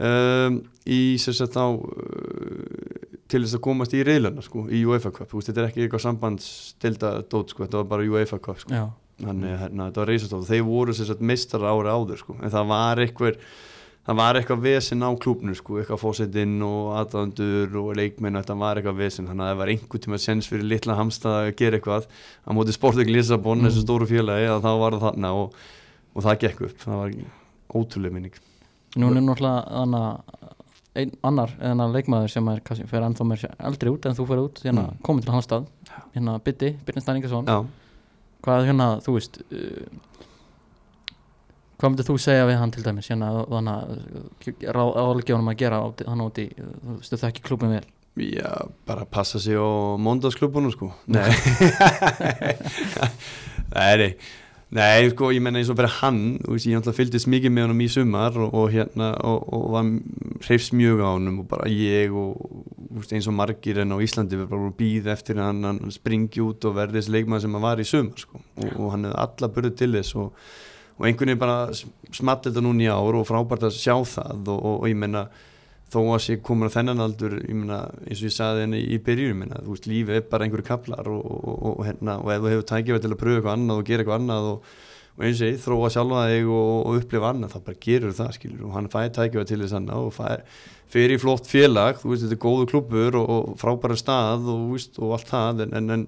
Um, 0.00 0.62
í 0.88 1.18
að 1.20 1.50
þá 1.52 1.64
uh, 1.76 3.10
til 3.28 3.42
þess 3.44 3.58
að 3.58 3.64
komast 3.66 3.92
í 3.92 4.00
reyðluna 4.06 4.42
sko, 4.44 4.64
í 4.72 4.80
UEFA 4.88 5.12
Cup, 5.12 5.34
veist, 5.34 5.50
þetta 5.50 5.60
er 5.60 5.68
ekki 5.68 5.84
eitthvað 5.84 6.04
sambandstilda 6.06 7.10
dót 7.28 7.52
sko, 7.52 7.66
þetta 7.66 7.82
var 7.82 7.90
bara 7.90 8.06
UEFA 8.08 8.40
Cup 8.42 8.62
sko. 8.62 8.72
Já, 8.72 8.86
þannig 9.20 9.52
að 9.52 9.60
hérna, 9.64 9.88
þetta 9.90 10.02
var 10.02 10.10
reysastóð 10.14 10.46
þeir 10.48 10.64
voru 10.70 10.96
sem 10.96 11.08
sagt 11.08 11.20
meistar 11.20 11.66
ári 11.68 11.92
áður 11.92 12.22
sko. 12.22 12.38
en 12.40 12.54
það 12.54 12.72
var 12.72 13.02
eitthvað 13.04 13.42
það 14.06 14.16
var 14.20 14.38
eitthvað 14.40 14.62
vesen 14.64 15.02
á 15.04 15.10
klúpnu 15.22 15.54
sko, 15.54 15.78
eitthvað 15.80 16.00
fósettinn 16.02 16.56
og 16.66 16.92
aðdandur 17.00 17.74
og 17.82 17.90
leikmenn 17.98 18.38
þetta 18.40 18.56
var 18.58 18.76
eitthvað 18.80 18.96
vesen, 19.02 19.26
þannig 19.28 19.44
að 19.44 19.50
það 19.52 19.60
var 19.60 19.72
einhver 19.74 20.00
tíma 20.06 20.18
sens 20.18 20.48
fyrir 20.50 20.64
litla 20.70 20.96
hamstað 20.98 21.36
að 21.40 21.50
gera 21.60 21.78
eitthvað 21.80 22.06
á 22.46 22.50
móti 22.56 22.72
Sporting 22.76 23.10
Lissabon, 23.12 23.60
Mm. 23.60 23.68
þessu 23.68 23.84
stóru 23.84 24.06
félagi 24.10 24.48
að 24.50 24.62
þá 24.64 24.70
var 24.80 24.92
það 24.98 25.04
þarna 25.08 25.32
og, 25.36 25.54
og 26.16 26.22
það 26.24 26.38
gekk 26.46 26.60
upp. 26.68 26.78
Það 26.84 26.96
var 27.02 27.10
ótrúlega 27.76 28.12
minning. 28.16 28.34
Nú 28.96 29.06
er 29.12 29.20
náttúrulega 29.20 29.60
þannig 29.70 30.46
einn 31.00 31.12
annar 31.22 31.52
eða 31.62 31.84
leikmaður 31.94 32.30
sem 32.32 32.48
er 32.50 32.60
kannski 32.66 32.88
fyrir 32.90 33.04
ennþá 33.06 33.24
mér 33.30 33.44
eldri 33.68 33.90
út 33.94 34.06
en 34.10 34.16
þú 34.18 34.24
fyrir 34.26 34.42
út 34.48 34.58
hérna 34.64 34.88
Mm. 34.90 34.96
komið 35.06 35.22
til 35.28 35.32
hans 35.36 35.46
stað 35.46 35.66
hérna 36.16 36.40
Bytti, 36.42 36.72
Byrnir 36.84 37.04
Stæningason 37.04 37.46
já, 37.46 37.60
hvað 38.42 38.66
hérna, 38.66 38.88
þú 39.04 39.14
veist 39.14 39.38
uh, 39.52 39.86
Hvað 41.80 41.94
myndir 41.94 42.04
þú 42.10 42.18
segja 42.20 42.44
við 42.44 42.58
hann 42.60 42.72
til 42.74 42.82
dæmis? 42.84 43.06
Hérna 43.08 43.30
að 43.40 43.94
ráðleggjónum 44.68 45.48
að 45.48 45.62
gera 45.62 45.78
hann 46.04 46.26
úti, 46.26 46.50
þú 46.52 46.98
veist, 46.98 47.14
þú 47.14 47.20
þekki 47.22 47.44
klubin 47.46 47.72
vel. 47.78 47.86
Já, 48.20 48.68
bara 48.84 49.06
passa 49.08 49.40
sig 49.40 49.56
á 49.56 49.96
mondagsklubunum 49.96 50.74
sko. 50.74 50.90
Nei. 51.06 51.30
Nei, 53.70 54.16
nei 54.74 55.10
sko, 55.12 55.30
ég 55.30 55.40
menna 55.40 55.60
eins 55.62 55.70
og 55.70 55.78
fyrir 55.78 55.94
hann 56.00 56.18
veist, 56.42 56.66
ég 56.66 56.74
náttúrulega 56.74 56.98
fylgdist 56.98 57.30
mikið 57.30 57.54
með 57.54 57.66
honum 57.68 57.84
í 57.84 57.88
sumar 57.94 58.36
og, 58.36 58.52
og 58.60 58.66
hérna, 58.74 59.12
og, 59.24 59.46
og 59.54 59.68
var 59.72 59.92
hreifst 60.44 60.74
mjög 60.76 61.04
á 61.06 61.08
honum 61.14 61.38
og 61.44 61.46
bara 61.52 61.70
ég 61.70 62.12
og 62.12 62.34
veist, 62.98 63.14
eins 63.14 63.30
og 63.30 63.38
margir 63.38 63.80
en 63.80 63.94
á 63.94 64.02
Íslandi 64.02 64.40
við 64.40 64.50
bara 64.50 64.72
býð 64.82 65.12
eftir 65.14 65.40
hann, 65.40 65.62
hann 65.64 65.94
springi 65.94 66.42
út 66.44 66.66
og 66.66 66.76
verði 66.76 66.98
þessi 66.98 67.14
leikmann 67.14 67.42
sem 67.44 67.54
hann 67.56 67.64
var 67.64 67.80
í 67.80 67.86
sumar 67.88 68.20
sko, 68.20 68.42
og, 68.58 68.68
og 68.74 68.90
hann 68.96 69.06
hefði 69.08 69.22
alla 69.24 69.52
burði 69.54 69.72
til 69.80 69.92
þess 69.96 70.18
og, 70.18 70.50
og 71.00 71.06
einhvern 71.08 71.32
veginn 71.32 71.40
bara 71.40 71.72
smatt 72.12 72.44
þetta 72.44 72.60
núna 72.60 72.84
í 72.84 72.90
ár 72.92 73.16
og 73.16 73.28
frábært 73.28 73.70
að 73.70 73.78
sjá 73.78 73.94
það 74.04 74.50
og, 74.52 74.58
og, 74.58 74.74
og 74.82 74.90
ég 74.90 74.98
menna 75.00 75.24
þó 75.90 76.02
að 76.04 76.20
sé 76.26 76.36
komin 76.44 76.70
á 76.70 76.74
þennan 76.76 77.02
aldur 77.02 77.38
ég 77.40 77.56
meina, 77.56 77.80
eins 78.04 78.20
og 78.20 78.28
ég 78.28 78.34
saði 78.34 78.66
henni 78.66 78.82
í 78.84 79.00
byrjun 79.02 79.32
ég 79.32 79.38
meina, 79.40 79.62
þú 79.64 79.74
veist, 79.74 79.88
lífið 79.90 80.18
er 80.20 80.26
bara 80.30 80.46
einhverju 80.46 80.66
kaplar 80.68 81.08
og, 81.10 81.24
og, 81.24 81.80
hérna, 81.88 82.18
og 82.20 82.30
ef 82.34 82.44
þú 82.44 82.52
hefur 82.52 82.68
tækifæð 82.70 83.02
til 83.04 83.10
að 83.10 83.20
pröfa 83.22 83.38
eitthvað 83.40 83.56
annað 83.56 83.80
og 83.80 83.88
gera 83.88 84.04
eitthvað 84.04 84.20
annað 84.20 84.50
og, 84.50 84.68
eins 85.20 85.40
og 85.40 85.50
ég, 85.50 85.56
þróa 85.64 85.90
sjálfa 85.94 86.26
þig 86.30 86.52
og, 86.58 86.92
upplifa 87.00 87.32
annað, 87.32 87.54
þá 87.54 87.64
bara 87.70 87.80
gerur 87.86 88.14
það 88.20 88.36
skilur 88.36 88.68
og 88.68 88.76
hann 88.76 88.92
fæði 88.92 89.14
tækifæð 89.18 89.48
til 89.50 89.60
þess 89.64 89.78
annað 89.80 90.04
og 90.06 90.14
fæði 90.20 90.38
fyrir 90.90 91.16
í 91.16 91.22
flott 91.22 91.50
félag, 91.50 91.98
þú 92.02 92.12
veist, 92.12 92.26
þetta 92.26 92.36
er 92.36 92.44
góðu 92.44 92.68
klubur 92.70 93.18
og, 93.24 93.50
frábæra 93.58 93.98
stað 93.98 94.46
og, 94.52 94.68
veist, 94.76 95.00
allt 95.00 95.32
það, 95.32 95.64
en, 95.66 95.74
en, 95.80 95.96
en 95.96 96.06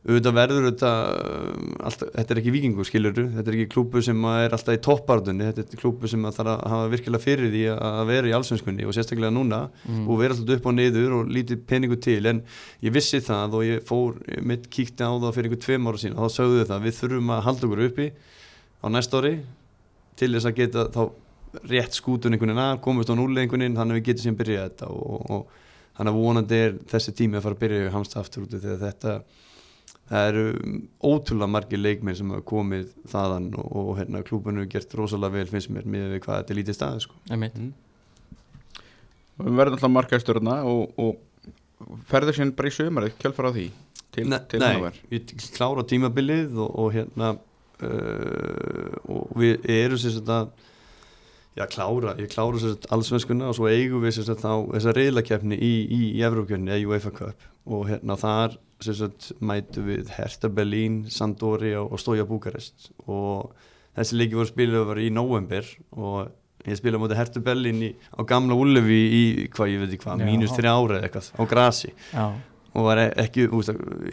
auðvitað 0.00 0.36
verður 0.38 0.66
þetta 0.70 0.90
um, 1.20 1.64
þetta 2.00 2.32
er 2.32 2.38
ekki 2.40 2.52
vikingur 2.54 2.86
skiluru 2.88 3.26
þetta 3.34 3.50
er 3.50 3.56
ekki 3.58 3.72
klúbu 3.74 4.00
sem 4.04 4.22
er 4.30 4.54
alltaf 4.56 4.78
í 4.78 4.80
toppardunni 4.86 5.48
þetta 5.50 5.64
er 5.66 5.82
klúbu 5.82 6.08
sem 6.08 6.24
þarf 6.24 6.52
að 6.54 6.62
hafa 6.72 6.86
virkilega 6.94 7.24
fyrir 7.24 7.52
því 7.52 7.64
að 7.74 8.00
vera 8.08 8.30
í 8.30 8.34
allsvenskunni 8.38 8.88
og 8.88 8.96
sérstaklega 8.96 9.34
núna 9.36 9.60
mm. 9.68 10.06
og 10.08 10.22
vera 10.22 10.36
alltaf 10.36 10.56
upp 10.56 10.68
og 10.70 10.76
niður 10.78 11.16
og 11.18 11.32
lítið 11.36 11.62
peningu 11.68 12.00
til. 12.00 12.20
En 12.30 12.42
ég 12.80 12.94
vissi 12.96 13.20
það 13.24 13.58
og 13.58 13.66
ég 13.68 13.84
fór 13.88 14.16
mitt 14.40 14.68
kíkti 14.72 15.04
á 15.04 15.12
það 15.12 15.36
fyrir 15.36 15.50
einhver 15.50 15.64
tveim 15.66 15.90
ára 15.90 16.00
sín 16.00 16.16
og 16.16 16.24
þá 16.24 16.38
sögðu 16.38 16.68
það, 16.70 16.84
við 16.86 16.98
þurfum 17.00 17.34
að 17.36 17.44
halda 17.48 17.68
okkur 17.68 17.84
uppi 17.90 18.10
á 18.80 18.86
næsta 18.88 19.20
ári 19.20 19.34
til 20.16 20.32
þess 20.32 20.48
að 20.48 20.58
geta 20.60 20.86
þá 20.94 21.02
rétt 21.68 21.96
skútun 21.98 22.32
einhvern 22.36 22.54
veginn 22.54 22.64
að, 22.64 22.80
komast 22.84 23.10
á 23.10 23.14
núli 23.18 23.42
einhvern 23.42 23.64
veginn 23.64 23.76
þannig 23.76 23.96
að 23.96 24.00
við 24.00 24.08
getum 24.08 24.26
sem 24.26 24.38
byrjað 24.38 24.66
þetta 24.68 24.90
og, 24.94 25.06
og, 25.10 25.30
og 25.34 25.96
þannig 25.98 26.12
að 26.12 26.20
vonandi 26.24 26.60
er 26.64 26.76
þessi 26.92 27.14
tími 27.18 27.38
að 27.38 27.46
fara 27.46 27.56
að 27.56 27.62
byrja 27.64 27.94
hamsta 27.94 28.20
aftur 28.20 28.44
út 28.46 28.54
þegar 28.54 28.82
þetta 28.84 29.14
það 30.10 30.28
eru 30.30 30.44
ótrúlega 31.06 31.50
margir 31.54 31.80
leikmenn 31.80 32.18
sem 32.18 32.32
hafa 32.34 32.46
komið 32.50 32.88
þaðan 33.10 33.50
og, 33.60 33.68
og 33.82 33.90
hérna 34.00 34.24
klúbunum 34.26 34.64
hefur 34.64 34.72
gert 34.74 34.96
rosalega 34.98 35.38
vel 35.38 35.50
finnst 35.52 35.70
mér 35.72 35.86
með 35.86 36.16
við 36.16 36.24
hvað 36.24 36.40
þetta 36.40 36.54
er 36.54 36.60
lítið 36.60 36.78
staði 36.78 37.04
sko. 37.06 37.20
og 39.40 39.46
við 39.46 39.60
verðum 39.60 39.78
alltaf 39.78 39.94
markaðstjórna 39.96 40.56
og, 40.70 40.98
og 41.00 42.00
ferður 42.10 42.36
sín 42.36 42.56
bara 42.56 42.72
í 42.72 42.74
sömarið 42.76 43.14
kjálfar 43.20 43.50
á 43.50 43.52
því? 43.54 43.68
Til, 44.10 44.24
Nei, 44.26 44.40
til 44.50 44.58
nei, 44.58 44.90
ég 45.14 45.32
klára 45.54 45.84
tímabilið 45.86 46.58
og, 46.58 46.70
og 46.82 46.88
hérna 46.96 47.28
uh, 47.38 48.96
og 49.06 49.36
við 49.38 49.68
erum 49.70 50.00
sér 50.02 50.18
að 50.26 50.50
já 51.58 51.66
klára, 51.66 52.14
ég 52.20 52.30
klára 52.32 52.60
sér 52.62 52.90
allsvenskuna 52.94 53.50
og 53.50 53.56
svo 53.58 53.68
eigum 53.70 54.04
við 54.04 54.18
sér 54.18 54.34
að 54.34 54.42
þá 54.44 54.52
þessa 54.74 54.96
reyðlakefni 54.96 55.58
í, 55.58 55.70
í, 55.82 56.00
í 56.18 56.24
Evrókjörni 56.26 56.74
eða 56.74 56.90
UEFA 56.92 57.14
Cup. 57.16 57.46
Og 57.70 57.88
hérna 57.90 58.16
þar 58.20 58.58
sér 58.80 59.06
að 59.08 59.30
mætu 59.44 59.84
við 59.86 60.12
Hertha 60.16 60.50
Berlín, 60.52 61.02
Sampdoria 61.12 61.82
og 61.82 62.00
Stoja 62.00 62.26
Búkarest 62.28 62.90
og 63.06 63.50
þessi 63.98 64.20
leiki 64.20 64.38
voru 64.38 64.50
spilað 64.50 64.86
var 64.92 65.00
í 65.02 65.08
november 65.12 65.66
og 65.96 66.30
ég 66.68 66.78
spilaði 66.78 67.02
mútið 67.02 67.20
Hertha 67.20 67.42
Berlín 67.44 67.82
í, 67.84 67.90
á 68.16 68.20
gamla 68.28 68.56
Ullevi 68.56 69.00
í 69.16 69.24
hvað 69.52 69.74
ég 69.74 69.82
veit 69.82 69.96
ekki 69.96 70.06
hvað, 70.06 70.24
mínus 70.28 70.54
þrjára 70.56 71.00
eða 71.00 71.08
eitthvað 71.08 71.30
á 71.36 71.42
grasi. 71.50 71.92
Já, 72.12 72.24
og 72.70 72.86
var 72.86 73.00
e- 73.02 73.12
ekki, 73.24 73.48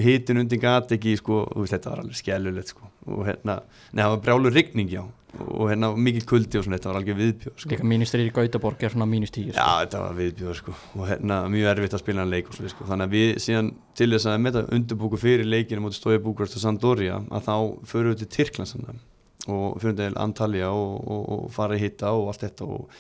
hitin 0.01 0.41
undir 0.41 0.61
gat 0.61 0.91
ekki, 0.95 1.17
sko, 1.19 1.43
þetta 1.69 1.91
var 1.93 2.03
alveg 2.03 2.17
skellulegt, 2.17 2.73
sko, 2.73 2.89
og 3.05 3.27
hérna, 3.27 3.59
neða, 3.91 4.07
það 4.07 4.13
var 4.15 4.23
brjálur 4.25 4.55
rigning, 4.55 4.93
já, 4.93 5.03
og 5.45 5.69
hérna, 5.71 5.89
mikil 6.07 6.25
kuldi 6.29 6.59
og 6.59 6.65
svona, 6.65 6.77
þetta 6.79 6.89
var 6.91 6.99
alveg 7.01 7.19
viðbjóð, 7.19 7.55
sko. 7.57 7.71
líka 7.73 7.87
mínus 7.91 8.13
3 8.13 8.25
í 8.27 8.31
Gautaborg 8.35 8.85
er 8.85 8.93
svona 8.93 9.09
mínus 9.09 9.33
10 9.35 9.51
Já, 9.57 9.67
þetta 9.83 10.01
var 10.03 10.17
viðbjóð, 10.17 10.55
sko, 10.61 10.73
og 10.95 11.11
hérna, 11.11 11.39
mjög 11.53 11.69
erfitt 11.73 11.97
að 11.97 12.03
spila 12.03 12.23
hann 12.23 12.33
leik 12.33 12.49
og 12.49 12.57
svona, 12.57 12.73
sko, 12.73 12.87
þannig 12.89 13.07
að 13.07 13.15
við 13.17 13.33
síðan 13.45 13.69
til 13.99 14.09
þess 14.13 14.31
að 14.31 14.41
með 14.45 14.57
þetta 14.57 14.79
undirbúku 14.79 15.21
fyrir 15.21 15.51
leikinu 15.51 15.85
mútið 15.85 15.99
Stója 16.01 16.23
Búkvart 16.25 16.57
og 16.57 16.63
Sampdoria, 16.63 17.21
að 17.29 17.47
þá 17.47 17.55
förum 17.93 18.13
við 18.15 18.23
til 18.23 18.31
Tyrklands 18.37 18.75
hann 18.77 19.05
og 19.47 19.77
fyrir 19.79 19.95
til 20.01 20.19
Antalya 20.19 20.73
og, 20.75 20.97
og, 21.07 21.23
og 21.37 21.47
fara 21.55 21.77
í 21.77 21.83
hitta 21.85 22.11
og 22.15 22.33
allt 22.33 22.43
þetta 22.47 22.67
og 22.67 22.91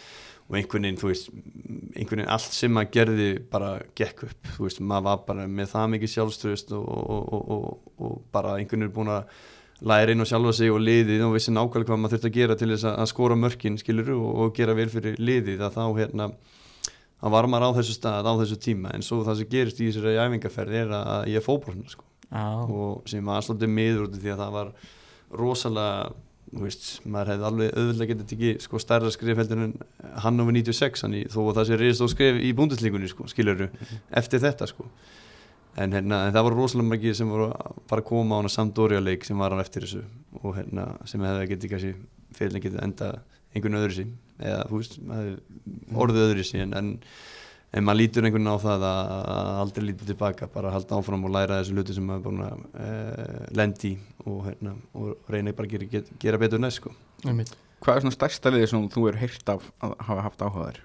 og 0.47 0.55
einhvern 0.55 0.85
veginn, 0.85 0.99
þú 0.99 1.09
veist, 1.11 1.29
einhvern 1.97 2.21
veginn 2.21 2.31
allt 2.31 2.55
sem 2.55 2.71
maður 2.71 2.93
gerði 2.95 3.27
bara 3.51 3.71
gekk 3.99 4.23
upp, 4.29 4.51
þú 4.55 4.67
veist, 4.67 4.79
maður 4.79 5.07
var 5.09 5.23
bara 5.27 5.47
með 5.51 5.71
það 5.73 5.89
mikið 5.95 6.13
sjálfströðust 6.13 6.73
og, 6.77 6.85
og, 6.87 7.33
og, 7.35 7.49
og, 7.55 7.93
og 7.99 8.13
bara 8.31 8.55
einhvern 8.55 8.85
veginn 8.85 8.95
búin 8.95 9.11
að 9.11 9.33
læra 9.85 10.13
inn 10.13 10.23
á 10.23 10.27
sjálfa 10.27 10.53
sig 10.57 10.73
og 10.73 10.81
liðið 10.81 11.23
og 11.27 11.33
vissi 11.35 11.53
nákvæmlega 11.53 11.91
hvað 11.91 12.01
maður 12.01 12.15
þurfti 12.15 12.29
að 12.31 12.37
gera 12.37 12.57
til 12.57 12.69
þess 12.73 12.87
að, 12.89 13.07
skora 13.11 13.37
mörkin, 13.37 13.79
skilur, 13.81 14.13
og, 14.15 14.29
og 14.43 14.53
gera 14.57 14.75
vel 14.77 14.89
fyrir 14.93 15.17
liðið, 15.21 15.63
að 15.67 15.77
þá 15.77 15.83
hérna 15.99 16.29
að 17.17 17.33
var 17.33 17.49
maður 17.49 17.73
á 17.73 17.77
þessu 17.77 17.97
stað, 17.97 18.29
á 18.29 18.33
þessu 18.41 18.59
tíma. 18.61 18.93
En 18.93 19.05
svo 19.05 19.23
það 19.25 19.41
sem 19.41 19.51
gerist 19.51 19.81
í 19.81 19.89
þessari 19.89 20.19
æfingarferð 20.21 20.77
er 20.81 20.93
að 20.97 21.31
ég 21.33 21.41
er 21.41 21.45
fótbrotna, 21.45 21.89
sko. 21.89 22.05
Já, 22.27 22.45
og 22.67 23.09
sem 23.09 23.33
svolítið 23.47 23.71
miður 23.71 24.07
út 24.07 24.17
af 24.17 24.23
því 24.23 24.33
að 24.33 24.41
það 24.43 24.55
var 24.57 24.71
rosalega 25.37 25.91
þú 26.47 26.63
veist, 26.63 26.87
maður 27.07 27.33
hefði 27.33 27.47
alveg 27.49 27.71
auðvitað 27.75 28.09
getið 28.11 28.27
tekið 28.31 28.59
sko 28.63 28.79
stærra 28.79 29.11
skrif 29.11 29.39
heldur 29.41 29.63
en 29.65 29.73
Hannover 30.23 30.55
96 30.55 31.03
hann 31.03 31.15
í, 31.17 31.23
þó 31.31 31.39
að 31.43 31.57
það 31.57 31.69
sé 31.69 31.79
reyðist 31.81 32.03
og 32.05 32.11
skrif 32.13 32.39
í 32.39 32.51
búndislíkunni 32.55 33.09
sko, 33.11 33.27
skilurðu, 33.31 33.67
eftir 34.21 34.43
þetta 34.43 34.69
sko 34.71 34.87
en, 35.77 35.93
hérna, 35.93 36.21
en 36.27 36.35
það 36.35 36.45
voru 36.47 36.59
rosalega 36.61 36.91
margir 36.91 37.17
sem 37.17 37.31
voru 37.31 37.49
að 37.53 37.81
fara 37.89 38.03
að 38.03 38.09
koma 38.09 38.37
á 38.37 38.39
hana 38.41 38.51
Sampdoria 38.51 39.01
leik 39.03 39.25
sem 39.27 39.39
var 39.39 39.53
hann 39.53 39.63
eftir 39.63 39.85
þessu 39.85 40.03
og 40.41 40.55
hérna, 40.57 40.91
sem 41.09 41.23
hefði 41.25 41.49
getið 41.53 41.73
kannski 41.73 41.91
fyrir 42.37 42.63
getið 42.63 42.83
enda 42.83 43.11
einhvern 43.55 43.79
öðru 43.79 43.97
sí 43.97 44.07
eða 44.37 44.63
þú 44.69 44.79
veist, 44.81 44.97
maður 45.01 45.27
hefði 45.27 45.99
orðið 46.03 46.25
öðru 46.27 46.45
sí 46.47 46.63
en, 46.63 46.75
en 46.77 47.85
maður 47.85 47.99
lítur 48.01 48.27
einhvern 48.27 48.47
veginn 48.47 48.57
á 48.57 48.65
það 48.65 48.87
að, 48.89 49.13
að 49.35 49.61
aldrei 49.63 49.85
lítið 49.87 50.11
tilbaka, 50.13 50.49
bara 50.53 50.71
að 50.71 50.77
halda 50.77 50.99
áfram 50.99 51.27
og 51.27 51.33
læra 51.35 51.61
þessu 51.61 51.77
hluti 51.77 51.97
sem 51.97 52.09
maður 52.09 52.19
er 52.19 52.25
búin 52.27 52.43
að 52.47 52.65
e, 52.85 52.89
lendi 53.59 53.93
og, 54.25 54.41
hérna, 54.47 54.75
og 54.97 55.31
reyna 55.33 55.55
bara 55.57 55.69
að 55.69 55.87
gera, 55.87 56.03
gera, 56.21 56.41
betur 56.41 56.61
næst 56.61 56.81
sko. 56.81 56.93
Hvað 57.83 57.99
er 57.99 58.05
svona 58.05 58.17
stærsta 58.17 58.53
liðið 58.53 58.71
sem 58.71 58.89
þú 58.93 59.07
er 59.11 59.19
heyrt 59.21 59.53
af 59.53 59.65
að 59.85 59.95
hafa 60.07 60.27
haft 60.27 60.43
áhugaður? 60.45 60.79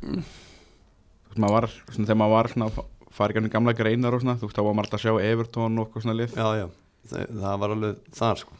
Mm. 0.00 0.22
Þú 0.24 1.32
veist, 1.32 1.40
maður 1.42 1.56
var, 1.56 1.70
svona, 1.88 2.08
þegar 2.08 2.20
maður 2.20 2.34
var 2.36 2.52
svona 2.52 2.70
fara 3.14 3.34
í 3.34 3.36
gannum 3.38 3.52
gamla 3.52 3.74
greinar 3.76 4.16
og 4.16 4.24
svona, 4.24 4.36
þú 4.40 4.48
veist, 4.48 4.58
þá 4.58 4.66
var 4.66 4.76
maður 4.76 4.88
alltaf 4.88 5.00
að 5.00 5.04
sjá 5.06 5.30
Everton 5.30 5.80
og 5.82 5.96
svona 6.00 6.16
lið. 6.18 6.36
Já, 6.38 6.48
já, 6.58 6.66
það, 7.10 7.32
það 7.44 7.62
var 7.62 7.74
alveg 7.76 8.12
þar 8.18 8.42
sko. 8.42 8.58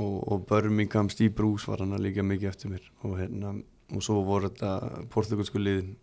og, 0.00 0.16
og 0.32 0.44
Birmingham 0.48 1.10
Steve 1.12 1.34
Bruce 1.36 1.70
var 1.70 1.82
hann 1.84 1.96
líka 2.02 2.24
mikið 2.24 2.52
eftir 2.52 2.72
mér. 2.72 2.84
Og, 3.04 3.16
hérna, 3.20 3.54
og 3.94 4.04
svo 4.04 4.20
voru 4.26 4.50
þetta 4.50 5.06
portugalsku 5.12 5.60
liðin 5.60 5.94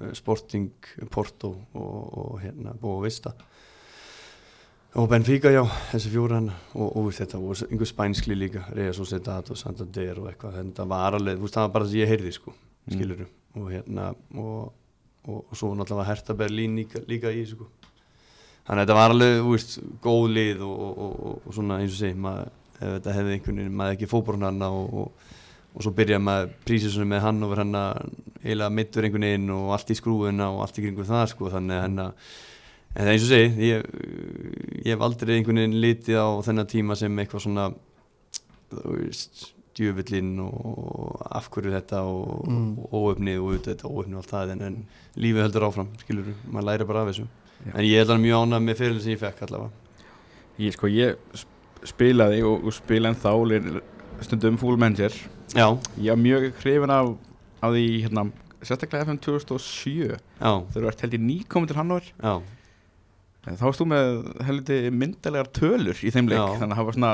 eh, 0.00 0.12
Sporting, 0.16 0.70
Porto 1.10 1.54
og, 1.74 1.96
og 2.22 2.36
hérna 2.44 2.76
Boa 2.80 3.02
Vista. 3.06 3.34
Og 5.00 5.08
Benfica 5.08 5.48
já, 5.48 5.62
þessi 5.88 6.10
fjóra 6.12 6.36
hann 6.36 6.50
og, 6.52 6.88
og 7.00 7.06
þetta 7.16 7.40
voru 7.40 7.64
einhver 7.70 7.88
spænskli 7.88 8.36
líka 8.36 8.66
Real 8.76 8.92
Sociedad 8.96 9.48
og 9.48 9.56
Santander 9.56 10.20
og 10.20 10.28
eitthvað. 10.28 10.58
Það 10.76 10.90
var 10.92 11.16
alveg, 11.16 11.38
þú 11.38 11.46
veist, 11.46 11.56
það 11.56 11.64
var 11.64 11.74
bara 11.76 11.86
það 11.86 11.94
sem 11.94 12.02
ég 12.02 12.12
heyrði 12.12 12.32
sko, 12.36 12.54
skiluru 12.92 13.28
og 13.56 13.68
hérna 13.72 14.10
og, 14.40 14.72
og, 15.28 15.44
og 15.44 15.58
svo 15.58 15.72
náttúrulega 15.76 16.08
Hertha 16.08 16.36
Berlín 16.38 16.76
líka, 16.78 17.02
líka 17.08 17.32
í 17.32 17.42
þessu 17.42 17.58
sko. 17.58 17.68
Þannig 18.62 18.78
að 18.78 18.82
þetta 18.82 18.96
var 18.98 19.14
alveg, 19.14 19.36
veist, 19.48 19.76
góð 20.02 20.24
lið 20.36 20.64
og, 20.66 20.82
og, 20.82 21.14
og, 21.40 21.54
svona 21.54 21.80
eins 21.82 21.96
og 21.96 21.98
segi 21.98 22.18
maður, 22.24 22.52
ef 22.78 22.84
þetta 22.84 23.16
hefði 23.16 23.36
einhvern 23.36 23.60
veginn, 23.62 23.78
maður 23.80 23.96
ekki 23.96 24.10
fótborun 24.10 24.46
hann 24.46 24.66
og, 24.68 25.28
svo 25.80 25.92
byrjaði 25.96 26.26
maður 26.26 26.54
prísið 26.66 26.94
svona 26.94 27.10
með 27.14 27.24
hann 27.26 27.42
og 27.42 27.52
verð 27.52 27.64
hann 27.64 27.78
að 27.80 28.00
eiginlega 28.42 28.76
mittur 28.76 29.06
einhvern 29.08 29.26
veginn 29.26 29.52
og 29.56 29.70
allt 29.74 29.90
í 29.90 29.98
skrúðuna 29.98 30.50
og 30.52 30.62
allt 30.62 30.78
í 30.78 30.84
kringum 30.84 31.08
það 31.08 31.24
sko, 31.32 31.50
þannig 31.54 31.78
að 31.78 31.86
henn 31.86 32.02
að 32.04 32.26
en 32.92 33.08
eins 33.08 33.24
og 33.24 33.30
segi, 33.32 33.70
ég, 33.70 33.86
ég 34.82 34.92
hef 34.92 35.04
aldrei 35.06 35.38
einhvern 35.38 35.62
veginn 35.62 35.80
litið 35.80 36.20
á 36.20 36.28
þennan 36.44 36.70
tíma 36.70 36.98
sem 37.00 37.22
eitthvað 37.22 37.46
svona 37.46 37.70
þú 38.72 38.96
veist, 38.98 39.46
djöfullinn 39.78 40.32
og 40.44 41.22
af 41.30 41.48
hverju 41.50 41.72
þetta 41.76 42.00
og, 42.08 42.48
Mm. 42.48 42.78
og 42.78 42.92
óöfnið 42.92 43.38
og 43.40 43.46
auðvitað 43.52 43.72
þetta 43.74 43.92
óöfnið 43.92 44.16
og 44.16 44.22
allt 44.22 44.32
það 44.34 44.50
en, 44.56 44.60
en 44.68 44.76
lífið 45.16 45.42
heldur 45.46 45.66
áfram, 45.68 45.88
skilur 46.02 46.32
maður 46.50 46.66
læri 46.70 46.84
bara 46.88 47.02
af 47.02 47.08
þessu. 47.12 47.26
Já. 47.62 47.72
en 47.78 47.84
ég 47.86 47.98
held 48.02 48.10
að 48.10 48.22
mjög 48.24 48.40
ánað 48.42 48.62
með 48.66 48.78
fyrirlið 48.80 49.02
sem 49.02 49.12
ég 49.12 49.20
fekk 49.22 49.42
allavega. 49.42 49.70
Ég, 50.58 50.72
sko, 50.76 50.86
ég 50.90 51.16
sp- 51.38 51.86
spilaði 51.92 52.42
og, 52.46 52.64
og 52.66 52.72
spila 52.74 53.08
en 53.08 53.14
þá 53.14 53.80
stundum 54.22 54.58
full 54.58 54.76
manager. 54.76 55.12
Já, 55.54 55.68
Ég 55.98 56.10
var 56.10 56.16
mjög 56.22 56.52
hrifin 56.62 56.90
af, 56.90 57.12
af 57.62 57.72
því, 57.72 57.84
hérna, 58.06 58.26
sérstaklega 58.62 59.04
FM 59.06 59.18
2007 59.18 60.08
já, 60.40 60.52
þegar 60.72 60.82
þú 60.82 60.88
ert 60.92 61.00
held 61.06 61.14
ég 61.18 61.24
nýkomin 61.26 61.66
til 61.68 61.76
Hannover. 61.76 62.12
Já, 62.22 62.40
En 63.42 63.56
þá 63.58 63.62
varst 63.66 63.80
þú 63.82 63.86
með 63.90 64.42
helviti 64.46 64.76
myndalegar 64.94 65.48
tölur 65.50 65.98
í 66.06 66.10
þeim 66.14 66.28
leik 66.30 66.38
Já. 66.38 66.58
þannig 66.60 66.76
að 66.76 66.78
það 66.78 66.86
var 66.86 66.94
svona 66.94 67.12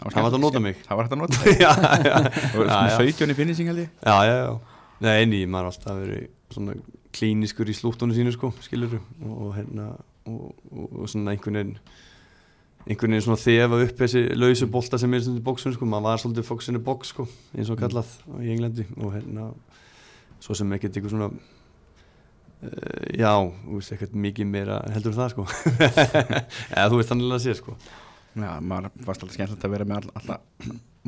Það 0.00 0.16
var 0.16 0.26
þetta 0.26 0.38
að 0.38 0.44
nota 0.46 0.60
mig. 0.64 0.78
Það 0.86 0.96
var 0.98 1.06
hægt 1.06 1.14
að 1.14 1.20
nota 1.20 1.52
já, 1.64 1.70
Það 1.76 2.54
var 2.56 2.70
svona 2.70 2.90
já. 2.90 3.00
17 3.04 3.32
í 3.32 3.36
finishing 3.36 3.68
held 3.68 3.82
ég. 3.82 3.90
Já, 4.00 4.16
já, 4.24 4.36
já. 4.40 4.78
Nei, 5.00 5.10
eini, 5.22 5.40
maður 5.48 5.66
har 5.66 5.74
alltaf 5.74 5.98
verið 6.00 6.22
svona 6.54 6.76
klíniskur 7.16 7.68
í 7.70 7.74
slúttunum 7.76 8.16
sínu 8.16 8.32
sko, 8.34 8.52
skilur 8.64 8.96
og, 9.00 9.50
hérna 9.56 9.90
og, 10.28 10.50
og, 10.70 10.86
og 11.02 11.10
svona 11.10 11.34
einhvern 11.34 11.58
veginn 11.60 11.76
einhvern 12.86 13.14
veginn 13.14 13.24
svona 13.26 13.40
þefa 13.40 13.80
upp 13.84 14.02
þessi 14.02 14.22
lausu 14.38 14.68
bolta 14.72 15.00
sem 15.00 15.14
er 15.16 15.24
svona 15.24 15.40
í 15.42 15.46
bóksunum 15.46 15.76
sko, 15.76 15.88
maður 15.90 16.06
var 16.08 16.22
svolítið 16.22 16.48
fóksinu 16.48 16.82
bóks 16.84 17.12
sko, 17.14 17.26
eins 17.56 17.72
og 17.72 17.80
kallað 17.80 18.12
í 18.40 18.52
Englandi. 18.54 18.86
Og 19.00 19.16
hérna 19.16 19.50
svo 20.40 20.56
sem 20.56 20.76
ekkert 20.76 20.96
eitthvað 20.96 21.16
svona 21.16 21.28
uh, 21.30 23.08
já, 23.20 23.34
þú 23.36 23.80
veist, 23.80 23.96
ekkert 23.96 24.16
mikið 24.28 24.48
meira 24.52 24.80
heldur 24.94 25.16
það 25.18 25.34
sko. 25.34 25.48
Eða 26.76 26.88
þú 26.88 27.02
veist 27.02 27.12
þannig 27.12 27.36
að 27.36 27.44
sé 27.44 27.58
sko 27.60 27.76
Já, 28.38 28.50
maður 28.62 28.90
fannst 29.04 29.24
alltaf 29.24 29.34
skemmtilegt 29.34 29.64
að 29.66 29.72
vera 29.74 29.84
með 29.90 29.96
all- 29.96 30.14
alltaf 30.20 30.40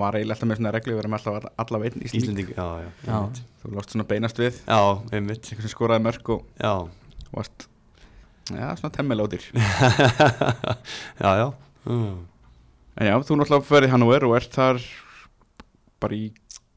Var 0.00 0.16
eiginlega 0.16 0.34
alltaf 0.34 0.48
með 0.48 0.56
svona 0.58 0.72
reglu 0.74 0.92
að 0.94 0.98
vera 1.02 1.10
með 1.12 1.26
alltaf 1.62 1.84
í 1.84 1.90
slík 1.92 2.14
Íslending, 2.22 2.48
já, 2.56 2.66
já. 3.06 3.18
Þú 3.62 3.72
lóst 3.76 3.92
svona 3.92 4.06
beinast 4.08 4.38
við. 4.40 4.56
Já, 4.66 4.78
einmitt. 5.12 5.44
Eitthvað 5.46 5.66
sem 5.68 5.72
skoraði 5.74 6.02
mörg 6.06 6.30
og 6.34 6.46
já, 6.58 6.72
varst 7.36 7.68
Já, 8.50 8.72
svona 8.80 8.90
temmelótir 8.96 9.44
já, 11.22 11.30
já. 11.38 11.46
Mm. 11.86 12.16
En 12.98 13.06
já, 13.08 13.14
þú 13.22 13.36
náttúrulega 13.38 13.68
ferði 13.68 13.90
Hannover 13.92 14.26
og 14.28 14.34
ert 14.40 14.52
þar 14.56 14.80
bara 16.02 16.16
í 16.18 16.32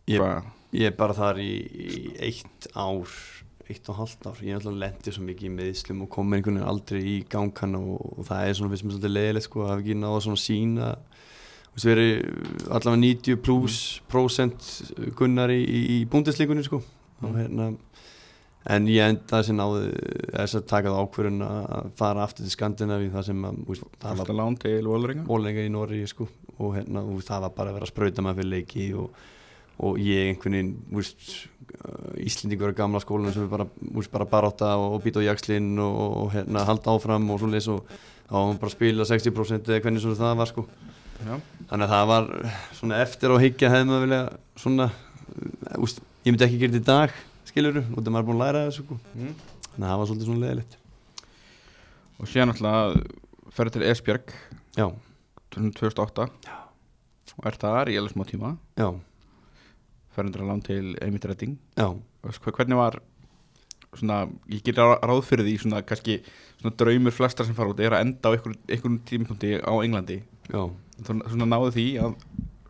Ég- 0.07 0.19
hvað? 0.22 0.51
Ég 0.76 0.91
er 0.91 0.95
bara 0.99 1.15
þar 1.15 1.39
í, 1.39 1.49
í 1.72 2.13
eitt 2.19 2.67
ár 2.76 3.07
eitt 3.69 3.89
og 3.89 3.99
halvt 3.99 4.27
ár, 4.29 4.41
ég 4.45 4.53
er 4.53 4.59
alltaf 4.59 4.77
lendið 4.81 5.15
svo 5.15 5.25
mikið 5.25 5.47
í 5.49 5.53
meðslum 5.55 6.03
og 6.05 6.11
kom 6.13 6.27
með 6.29 6.39
einhvern 6.39 6.59
veginn 6.59 6.71
aldrei 6.71 6.99
í 7.01 7.15
gangan 7.31 7.77
og, 7.79 7.93
og 8.11 8.27
það 8.27 8.49
er 8.49 8.57
svona 8.59 8.73
fyrst 8.73 8.85
mér 8.85 8.95
svolítið 8.95 9.15
leiðilegt 9.15 9.47
sko, 9.47 9.63
að 9.63 9.71
hafa 9.71 9.83
ekki 9.83 9.97
náða 10.01 10.21
svona 10.25 10.41
sína 10.41 10.91
þú 10.99 11.77
veist, 11.77 11.87
verið 11.89 12.11
allavega 12.77 13.01
90 13.05 13.41
pluss 13.45 13.79
prósent 14.11 14.69
gunnar 15.17 15.53
í, 15.53 15.61
í, 15.63 15.81
í 15.95 15.99
búndisleikunni 16.11 16.65
sko. 16.67 16.81
Og 17.25 17.35
hérna 17.39 17.71
en 18.65 18.87
ég 18.89 19.11
endaði 19.11 19.49
sem 19.49 19.57
náði 19.59 19.89
þess 20.33 20.57
að 20.57 20.67
taka 20.71 20.91
það 20.91 21.03
ákvörðun 21.03 21.45
að 21.45 21.89
fara 21.99 22.25
aftur 22.25 22.45
til 22.45 22.53
Skandinavíu 22.55 23.11
það 23.13 23.27
sem 23.27 23.45
að, 23.45 23.61
veist, 23.67 23.85
það 24.01 24.21
var 24.21 24.31
ólenga 25.29 25.65
í 25.65 25.71
Norri 25.73 26.01
sko 26.09 26.27
og 26.55 26.77
hérna, 26.77 27.03
og 27.03 27.21
það 27.27 27.45
var 27.45 27.55
bara 27.57 27.71
að 27.71 27.77
vera 27.77 27.87
að 27.87 27.91
sprauta 27.91 28.25
maður 28.25 28.41
fyrir 28.41 28.51
leiki 28.53 28.87
og, 28.97 29.25
og 29.84 29.99
ég 29.99 30.31
einhvern 30.31 30.57
veginn 30.57 30.73
úst, 30.95 31.49
Íslendingur 32.22 32.72
á 32.72 32.77
gamla 32.77 33.02
skólanum 33.03 33.34
sem 33.34 33.43
er 33.45 33.52
bara, 33.52 33.65
úst, 33.93 34.11
bara 34.14 34.26
barátta 34.30 34.72
og 34.80 35.02
býta 35.03 35.22
á 35.22 35.27
jakslinn 35.27 35.76
og, 35.81 35.97
og 36.23 36.30
hérna, 36.34 36.64
halda 36.65 36.95
áfram 36.95 37.27
og 37.34 37.41
svo 37.41 37.49
leys 37.52 37.68
og 37.72 37.84
þá 38.26 38.34
var 38.34 38.47
maður 38.47 38.61
bara 38.64 38.72
að 38.72 38.76
spila 38.77 39.07
60% 39.11 39.69
eða 39.69 39.84
hvernig 39.84 40.03
svona 40.03 40.19
það 40.22 40.39
var 40.39 40.52
sko. 40.52 40.65
Já, 41.15 41.35
þannig 41.69 41.85
að 41.85 41.93
það 41.93 42.07
var 42.11 42.31
svona 42.80 43.02
eftir 43.03 43.35
á 43.35 43.38
higgja 43.43 43.72
hefði 43.73 43.89
maður 43.91 44.06
vilja 44.06 44.23
svona 44.64 44.89
úst, 45.84 46.02
ég 46.26 46.34
myndi 46.34 46.47
ekki 46.47 46.61
gera 46.64 46.76
þetta 46.76 46.84
í 46.84 46.89
dag 46.89 47.19
skilur 47.52 47.80
þú, 47.80 47.85
út 47.93 48.10
af 48.10 48.15
maður 48.15 48.23
er 48.23 48.30
búin 48.31 48.39
að 48.39 48.43
læra 48.45 48.65
þessu 48.69 48.88
sko. 48.88 48.99
mm. 49.14 49.31
þannig 49.69 49.85
að 49.85 49.89
það 49.91 50.02
var 50.02 50.11
svolítið 50.11 50.30
svona 50.31 50.45
leðilegt 50.45 50.81
Og 52.15 52.30
síðan 52.31 52.53
náttúrulega 52.53 53.56
ferði 53.56 53.73
til 53.76 53.88
Esbjörg 53.89 54.35
já, 54.77 54.85
2008 55.56 56.30
Já. 56.45 56.56
Og 57.35 57.47
ert 57.49 57.60
þar 57.60 57.91
í 57.91 57.97
alveg 57.99 58.14
smá 58.14 58.23
tíma. 58.30 58.53
Já, 58.80 58.88
Ferði 60.15 60.61
til 60.63 60.95
Emmitt 61.01 61.25
Redding. 61.25 61.57
Og 61.77 62.01
hva- 62.23 62.55
Hvernig 62.55 62.75
var 62.79 62.99
svona, 63.95 64.27
ég 64.49 64.63
ger 64.63 64.73
ráð 64.75 65.21
fyrir 65.23 65.45
því 65.45 65.57
svona 65.61 65.81
kannski 65.85 66.21
svona 66.61 66.75
draumur 66.77 67.11
flestar 67.15 67.45
sem 67.45 67.55
fara 67.55 67.69
út 67.73 67.79
er 67.79 67.91
að 67.91 68.01
enda 68.05 68.29
á 68.29 68.33
einhverjum 68.35 68.57
einhver 68.69 68.99
tímapunkti 69.05 69.61
á 69.63 69.71
Englandi. 69.83 70.21
Já. 70.51 70.69
Svona 71.05 71.45
náðu 71.47 71.71
því 71.75 71.85
að 72.01 72.15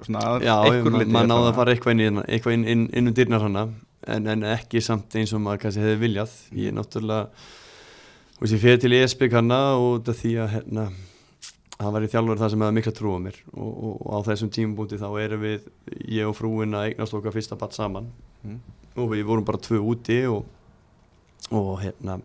maður 0.06 1.28
náði 1.28 1.28
það- 1.28 1.50
að 1.52 1.56
fara 1.56 1.74
eitthvað 1.76 1.92
inn, 1.92 2.00
hérna- 2.06 2.26
eitthvað 2.28 2.54
inn, 2.54 2.66
inn, 2.68 2.90
inn 2.94 3.08
um 3.08 3.14
dyrnar 3.14 3.42
hana 3.42 3.64
en, 4.08 4.28
en 4.28 4.42
ekki 4.44 4.82
samt 4.84 5.10
eins 5.16 5.34
og 5.34 5.42
maður 5.42 5.62
kannski 5.64 5.82
hefði 5.82 6.00
viljað. 6.04 6.32
Ég 6.54 6.68
er 6.68 6.74
náttúrulega 6.78 7.30
veist 8.42 8.54
ég 8.54 8.60
fyrir 8.62 8.82
til 8.82 8.92
ESB 8.94 9.32
hana 9.32 9.60
og 9.80 10.08
af 10.10 10.18
því 10.22 10.34
að 10.44 10.50
hérna 10.60 10.92
það 11.80 11.94
var 11.96 12.06
í 12.06 12.10
þjálfur 12.14 12.42
það 12.42 12.52
sem 12.54 12.66
hefði 12.66 12.78
mikla 12.80 12.96
trú 12.96 13.14
á 13.16 13.20
mér. 13.26 13.38
Og, 13.54 13.72
og, 13.72 13.94
og 14.02 14.12
á 14.16 14.20
þessum 14.30 14.52
tímabúti 14.56 15.00
þá 15.02 15.08
erum 15.24 15.46
við 15.46 15.70
ég 16.16 16.30
og 16.30 16.36
frúin 16.38 16.78
að 16.78 16.92
eignast 16.92 17.18
okkar 17.18 17.36
fyrsta 17.36 17.60
batt 17.60 17.78
saman. 17.78 18.12
Mm. 18.46 18.60
og 19.02 19.10
við 19.12 19.24
vorum 19.28 19.46
bara 19.46 19.58
tvö 19.58 19.80
úti 19.82 20.20
og, 20.30 20.46
og 21.52 21.80
hérna 21.82 22.20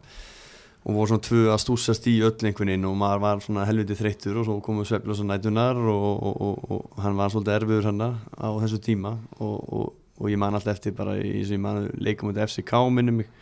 og 0.81 0.97
voru 0.97 1.10
svona 1.10 1.24
tvö 1.24 1.40
að 1.52 1.60
stúsast 1.60 2.06
í 2.09 2.18
öll 2.24 2.47
einhvern 2.47 2.70
veginn 2.72 2.86
og 2.89 2.97
maður 3.01 3.22
var 3.24 3.43
svona 3.44 3.66
helviti 3.68 3.97
þreyttur 3.98 4.39
og 4.40 4.47
svo 4.47 4.59
komu 4.64 4.85
sveflus 4.89 5.20
og 5.20 5.28
nætunar 5.28 5.77
og, 5.77 6.06
og, 6.28 6.36
og, 6.47 6.70
og 6.77 7.01
hann 7.05 7.18
var 7.18 7.32
svolítið 7.32 7.56
erfiður 7.56 7.89
hann 7.90 8.05
á 8.06 8.48
þessu 8.62 8.81
tíma 8.85 9.16
og, 9.39 9.56
og, 9.60 9.90
og 10.20 10.32
ég 10.32 10.40
man 10.40 10.56
alltaf 10.56 10.78
eftir 10.78 10.97
bara 10.97 11.18
í 11.20 11.40
þessu 11.40 11.59
ég 11.59 11.64
man 11.66 11.90
leikum 12.01 12.32
út 12.32 12.40
FCK 12.47 12.72
minni 12.94 13.16
mig 13.18 13.32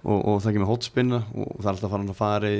og, 0.00 0.18
og 0.18 0.36
það 0.44 0.56
kemur 0.56 0.70
hotspinna 0.70 1.22
og 1.34 1.56
það 1.58 1.66
er 1.66 1.72
alltaf 1.74 1.94
farin 1.94 2.12
að 2.12 2.20
fara 2.20 2.52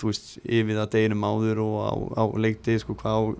þú 0.00 0.12
veist 0.12 0.30
yfir 0.44 0.78
það 0.78 0.92
deginum 0.94 1.26
áður 1.28 1.64
og 1.64 1.76
á, 1.84 1.92
á 2.20 2.24
leikti 2.40 2.78
sko 2.80 2.96
hvað 2.98 3.34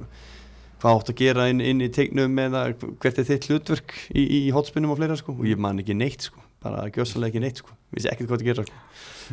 hvað 0.79 0.99
átt 0.99 1.13
að 1.13 1.19
gera 1.19 1.47
inn, 1.51 1.63
inn 1.63 1.83
í 1.83 1.91
teiknum 1.93 2.39
eða 2.43 2.69
hvert 2.79 3.19
er 3.19 3.27
þitt 3.27 3.49
hlutverk 3.51 3.95
í, 4.13 4.23
í 4.23 4.43
hotspinnum 4.55 4.95
og 4.95 5.01
fleira 5.01 5.17
sko. 5.19 5.35
Og 5.35 5.49
ég 5.51 5.61
man 5.61 5.81
ekki 5.83 5.97
neitt 5.99 6.29
sko. 6.29 6.43
Bara 6.63 6.87
gjössalega 6.91 7.33
ekki 7.33 7.43
neitt 7.43 7.63
sko. 7.63 7.75
Vissi 7.95 8.11
ekkert 8.11 8.31
hvað 8.31 8.45
að 8.45 8.51
gera 8.51 8.67
sko. 8.67 8.85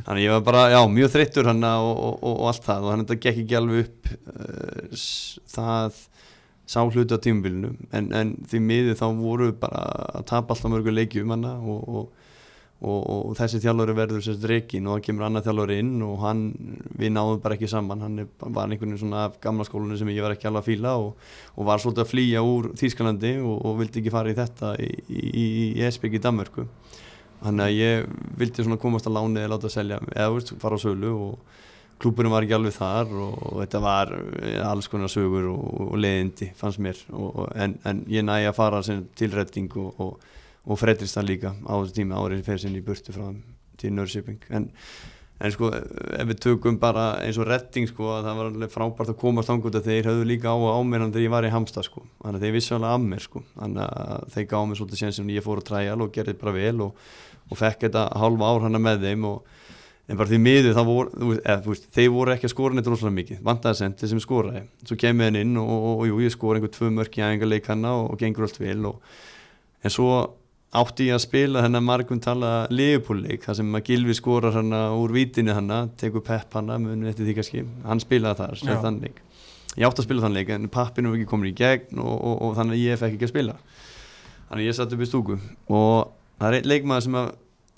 Þannig 0.08 0.26
ég 0.26 0.36
var 0.36 0.44
bara, 0.46 0.66
já, 0.74 0.80
mjög 0.92 1.14
þreyttur 1.14 1.50
hann 1.52 1.64
og, 1.70 1.92
og, 1.94 2.18
og, 2.18 2.34
og 2.34 2.50
allt 2.52 2.66
það. 2.66 2.86
Og 2.88 2.94
að 2.94 3.04
þetta 3.04 3.20
gekk 3.28 3.42
ekki 3.44 3.58
alveg 3.60 3.86
upp 3.86 4.12
uh, 4.34 5.06
það 5.54 6.04
sá 6.66 6.80
hluti 6.82 7.18
á 7.18 7.20
tímabilinu. 7.22 7.74
En, 7.94 8.12
en 8.18 8.36
því 8.50 8.62
miður 8.66 9.00
þá 9.02 9.08
voru 9.20 9.52
bara 9.62 9.86
að 10.18 10.30
tapa 10.32 10.56
alltaf 10.56 10.74
mörgur 10.74 10.98
leikjum 10.98 11.34
hann 11.36 11.46
og, 11.46 12.10
og, 12.84 13.00
og, 13.08 13.32
þessi 13.38 13.62
þjálfari 13.64 13.96
verður 13.96 14.24
sérst 14.26 14.46
reikin 14.50 14.88
og 14.90 14.98
það 14.98 15.06
kemur 15.08 15.26
annað 15.28 15.48
þjálfari 15.48 15.78
inn 15.82 15.94
og 16.06 16.18
hann, 16.22 16.42
við 17.00 17.14
náðum 17.16 17.42
bara 17.44 17.56
ekki 17.56 17.70
saman. 17.72 18.04
Hann 18.04 18.24
er, 18.26 18.28
var 18.44 18.68
einhvern 18.68 18.92
veginn 18.92 19.02
svona 19.06 19.26
af 19.30 19.40
gamla 19.44 19.66
skólinu 19.68 19.98
sem 20.00 20.12
ég 20.12 20.26
var 20.26 20.36
ekki 20.36 20.50
alveg 20.50 20.66
að 20.66 20.70
fíla 20.70 20.96
og, 21.02 21.32
og 21.56 21.70
var 21.70 21.82
svolítið 21.82 22.04
að 22.04 22.12
flýja 22.12 22.44
úr 22.46 22.70
Þýskalandi 22.82 23.34
og, 23.40 23.56
og 23.56 23.80
vildi 23.80 24.02
ekki 24.04 24.14
fara 24.14 24.34
í 24.34 24.38
þetta 24.38 24.76
í, 24.84 24.92
í, 25.08 25.46
í 25.80 25.86
Esbygg 25.88 26.20
í 26.20 26.24
Danmörku. 26.28 26.68
Þannig 27.46 27.66
að 27.66 27.80
ég 27.80 28.14
vildi 28.42 28.66
svona 28.66 28.82
komast 28.82 29.08
að 29.08 29.18
láni 29.20 29.42
eða 29.42 29.56
láta 29.56 29.72
selja, 29.72 30.02
eða 30.12 30.36
veist, 30.36 30.56
fara 30.60 30.80
á 30.80 30.84
sölu 30.84 31.16
og 31.16 31.56
klúburinn 32.02 32.34
var 32.34 32.44
ekki 32.44 32.56
alveg 32.58 32.76
þar 32.76 33.12
og, 33.24 33.36
og 33.50 33.60
þetta 33.64 33.82
var 33.84 34.14
eh, 34.42 34.60
alls 34.68 34.90
konar 34.92 35.12
sögur 35.12 35.48
og, 35.54 35.66
og 35.88 36.00
leiðindi 36.02 36.52
fannst 36.60 36.82
mér. 36.84 37.00
Og, 37.16 37.46
en, 37.56 37.78
en 37.88 38.02
ég 38.12 38.26
næði 38.26 38.50
að 38.50 38.58
fara 38.58 38.82
sem 38.86 39.06
til 39.16 39.32
redding 39.36 39.72
og, 39.80 40.02
og, 40.66 40.80
Fredristan 40.82 41.28
líka 41.28 41.54
á 41.54 41.74
þessu 41.78 42.00
tími 42.00 42.18
árið 42.18 42.46
fyrir 42.48 42.64
sinni 42.64 42.82
í 42.82 42.86
burtu 42.86 43.14
frá 43.16 43.30
til 43.80 43.92
Nörsiping 43.94 44.46
en, 44.56 44.70
en 45.40 45.54
sko 45.54 45.72
ef 45.74 46.30
við 46.30 46.42
tökum 46.46 46.80
bara 46.82 47.08
eins 47.24 47.40
og 47.42 47.50
redding 47.50 47.90
sko 47.92 48.14
að 48.16 48.30
það 48.30 48.40
var 48.40 48.52
alveg 48.52 48.74
frábært 48.74 49.12
að 49.14 49.20
komast 49.22 49.52
ángut 49.52 49.78
að 49.78 49.90
þeir 49.90 50.10
höfðu 50.12 50.30
líka 50.30 50.54
á 50.54 50.58
á 50.58 50.80
mér 50.88 51.06
hann 51.06 51.14
þegar 51.14 51.28
ég 51.28 51.36
var 51.36 51.48
í 51.48 51.52
Hamstað 51.54 51.90
sko. 51.90 52.06
Þannig 52.24 52.40
að 52.40 52.46
þeir 52.46 52.56
vissu 52.56 52.78
alveg 52.78 52.96
af 52.96 53.04
mér 53.10 53.26
sko. 53.26 53.44
Þannig 53.60 53.84
að 53.86 54.30
þeir 54.36 54.48
gáðu 54.54 54.70
mér 54.70 54.80
svolítið 54.80 55.04
sen 55.04 55.18
sem 55.20 55.34
ég 55.36 55.46
fór 55.46 55.62
að 55.62 55.68
træja 55.70 56.00
og 56.00 56.16
gerði 56.16 56.38
bara 56.40 56.56
vel 56.56 56.88
og, 56.88 57.04
og 57.52 57.60
fekk 57.60 57.88
þetta 57.88 58.08
halva 58.24 58.54
ár 58.54 58.66
hana 58.70 58.82
með 58.82 59.06
þeim 59.10 59.30
og 59.34 59.54
en 60.06 60.20
bara 60.20 60.30
því 60.30 60.40
miður 60.42 60.76
það 60.78 60.90
voru, 60.90 61.28
eða, 61.40 61.60
veist, 61.66 61.86
þeir 61.94 62.10
voru 62.14 62.34
ekki 62.36 62.46
að 62.46 62.54
skora 62.54 62.78
neitt 62.78 62.90
rosalega 62.90 63.18
mikið, 63.20 63.40
vantaði 63.46 63.80
sendi 63.80 64.10
sem 64.12 64.22
skoraði. 64.22 64.62
Svo 64.86 64.98
kemur 65.02 65.26
henn 65.26 65.40
inn 65.40 65.56
og, 65.58 65.72
og, 65.76 65.94
og 65.96 66.10
jú, 66.12 66.20
ég 66.22 66.34
skora 66.34 66.60
einhver 66.60 66.74
tvö 66.76 66.92
mörk 66.94 67.18
í 67.18 67.24
æfingarleik 67.26 67.70
hana 67.72 67.96
og, 67.98 68.12
og 68.14 68.22
gengur 68.22 68.46
allt 68.46 68.60
og, 68.62 69.16
en 69.82 69.94
svo 69.94 70.12
átti 70.80 71.08
ég 71.10 71.18
að 71.18 71.24
spila 71.24 71.64
þennan 71.66 71.86
margum 71.86 72.20
tala 72.24 72.50
Leopold-leik, 72.74 73.46
þar 73.46 73.58
sem 73.60 73.78
að 73.78 73.86
Gilvi 73.90 74.16
skorar 74.18 74.58
hana 74.58 74.82
úr 74.98 75.14
vítinni 75.16 75.56
hana, 75.56 75.86
tekur 76.00 76.24
Pep 76.26 76.58
hana 76.58 76.78
munið 76.82 77.12
eftir 77.14 77.30
því 77.30 77.38
kannski, 77.40 77.64
hann 77.86 78.04
spilaði 78.04 78.42
þar 78.42 78.62
Já. 78.62 78.76
þann 78.84 79.00
leik, 79.04 79.22
ég 79.76 79.88
átti 79.88 80.04
að 80.04 80.08
spila 80.10 80.26
þann 80.26 80.38
leik 80.40 80.52
en 80.56 80.68
pappinu 80.74 81.12
var 81.12 81.20
ekki 81.20 81.32
komin 81.32 81.52
í 81.52 81.56
gegn 81.58 82.04
og, 82.04 82.14
og, 82.16 82.36
og 82.48 82.60
þannig 82.60 82.78
að 82.78 82.86
ég 82.86 83.02
fekk 83.02 83.18
ekki 83.18 83.30
að 83.30 83.34
spila. 83.34 83.58
Þannig 84.46 84.62
að 84.62 84.70
ég 84.70 84.78
satt 84.78 84.94
upp 84.94 85.02
í 85.02 85.10
stúku. 85.10 85.40
Og 85.74 85.96
það 86.40 86.48
er 86.48 86.58
einn 86.60 86.70
leikmaður 86.70 87.08
sem 87.08 87.18
að 87.20 87.32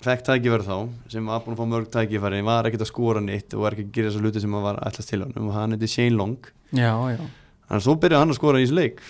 fekk 0.04 0.26
tækifæri 0.28 0.66
þá, 0.66 0.76
sem 1.10 1.30
var 1.32 1.40
búin 1.42 1.56
að 1.56 1.62
fá 1.62 1.70
mörg 1.72 1.88
tækifæri 1.94 2.42
var 2.46 2.68
ekkert 2.68 2.84
að 2.84 2.90
skora 2.92 3.22
neitt 3.24 3.54
og 3.56 3.64
var 3.64 3.74
ekki 3.74 3.88
að 3.88 3.94
gera 3.96 4.10
þessa 4.12 4.22
hluti 4.22 4.42
sem 4.44 4.54
að 4.54 4.66
var 4.68 4.82
allast 4.86 5.10
til 5.10 5.22
hann 5.24 5.32
og 5.42 5.54
hann 5.56 5.74
heiti 5.74 5.90
Shane 5.90 6.14
Long. 6.18 6.36
Já, 6.70 6.92
já. 7.14 7.18
Þannig 7.18 7.80
að 7.80 7.86
svo 7.88 7.96
byrjaði 7.98 8.22
hann 8.22 8.34
að 8.34 8.38
skora 8.38 8.60
í 8.60 8.66
þessu 8.66 8.76
leik 8.78 9.02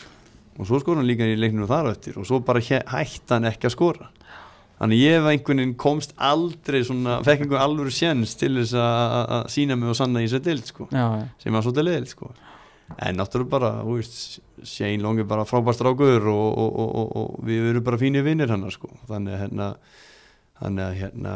og 0.59 0.66
svo 0.66 0.80
skora 0.82 1.01
hann 1.01 1.09
líka 1.09 1.26
í 1.26 1.36
leikninu 1.39 1.68
þar 1.70 1.93
eftir 1.93 2.18
og 2.18 2.26
svo 2.26 2.40
bara 2.44 2.60
hæ- 2.60 2.85
hætti 2.90 3.35
hann 3.35 3.44
ekki 3.51 3.68
að 3.70 3.74
skora. 3.76 4.09
Þannig 4.78 5.01
ég 5.02 5.22
var 5.24 5.32
einhvern 5.35 5.59
veginn 5.59 5.74
komst 5.78 6.12
aldrei 6.22 6.85
svona, 6.86 7.16
fekk 7.26 7.40
einhvern 7.47 7.62
alvöru 7.64 7.90
sjens 7.90 8.36
til 8.39 8.52
þess 8.60 8.76
að 8.78 9.48
sína 9.51 9.74
mig 9.78 9.89
og 9.90 9.97
sanna 9.98 10.20
í 10.22 10.28
þessu 10.28 10.43
dild 10.44 10.66
sko, 10.70 10.86
Já, 10.93 11.06
já. 11.18 11.24
Sem 11.43 11.52
var 11.56 11.62
svolítið 11.66 11.89
leiðilt 11.89 12.12
sko. 12.12 12.30
En 13.05 13.18
náttúrulega 13.18 13.51
bara, 13.52 13.70
þú 13.85 13.97
veist 13.98 14.39
Shane 14.64 15.02
Long 15.02 15.18
er 15.20 15.26
bara 15.28 15.44
frábær 15.44 15.74
strákur 15.76 16.24
og, 16.30 16.59
og, 16.59 16.78
og, 16.78 16.94
og, 16.94 17.10
og 17.16 17.44
við 17.44 17.66
erum 17.72 17.85
bara 17.85 17.98
fínir 18.01 18.22
vinnir 18.24 18.48
hann 18.55 18.64
sko, 18.70 18.89
þannig 19.10 19.35
hérna 19.43 19.72
þannig 20.62 20.82
að 20.86 20.97
hérna, 21.02 21.35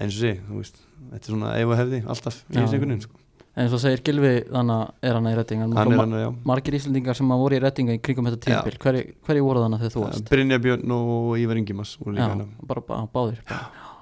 eins 0.00 0.16
og 0.16 0.22
sé 0.22 0.32
þú 0.46 0.62
veist, 0.62 0.80
þetta 1.12 1.20
er 1.20 1.34
svona 1.34 1.52
og 1.66 1.76
hefði 1.78 2.00
alltaf 2.06 2.38
í 2.50 2.54
þessu 2.56 2.78
einhvern 2.78 2.94
veginn 2.94 3.04
sko 3.04 3.20
En 3.56 3.70
svo 3.72 3.78
segir 3.80 4.02
Gilvi 4.04 4.30
þannig 4.50 4.74
að 4.76 5.08
er 5.08 5.16
hann 5.16 5.26
í 5.30 5.34
retting 5.38 5.62
hann 5.64 5.72
hann, 5.96 6.14
já. 6.20 6.28
Margir 6.44 6.76
Íslendingar 6.76 7.16
sem 7.16 7.30
að 7.32 7.40
voru 7.40 7.56
í 7.56 7.60
rettinga 7.64 7.96
í 7.96 8.00
kringum 8.04 8.28
þetta 8.28 8.42
tímabil 8.44 8.76
Hverju 8.82 9.04
hverju 9.24 9.46
voru 9.46 9.62
þannig 9.64 9.82
þegar 9.84 9.94
þú 9.94 10.02
varst? 10.04 10.28
Brynja 10.28 10.58
Björn 10.66 10.92
og 10.92 11.30
Ívar 11.40 11.60
Ingimas 11.62 11.94
Já, 11.96 12.20
hérna. 12.20 12.48
bara 12.68 12.84
bá, 12.84 12.96
báðir. 13.14 13.40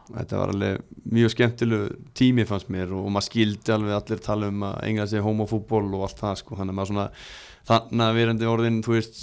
Þetta 0.05 0.41
var 0.41 0.53
alveg 0.53 0.83
mjög 1.15 1.33
skemmtilegu 1.33 1.95
tími 2.19 2.45
fannst 2.49 2.69
mér 2.75 2.91
og 2.99 3.07
maður 3.15 3.29
skildi 3.31 3.73
alveg 3.73 3.95
allir 3.97 4.25
tala 4.27 4.51
um 4.51 4.67
að 4.67 4.75
engla 4.91 5.07
sig 5.09 5.25
homofútból 5.25 5.87
og 5.87 6.05
allt 6.09 6.19
það 6.21 6.37
sko, 6.43 6.59
þannig 6.59 6.75
að 6.75 6.79
maður 6.81 6.91
svona 6.91 7.07
þannig 7.65 8.05
að 8.05 8.19
verandi 8.19 8.51
orðin, 8.51 8.83
þú 8.85 8.97
veist 8.99 9.23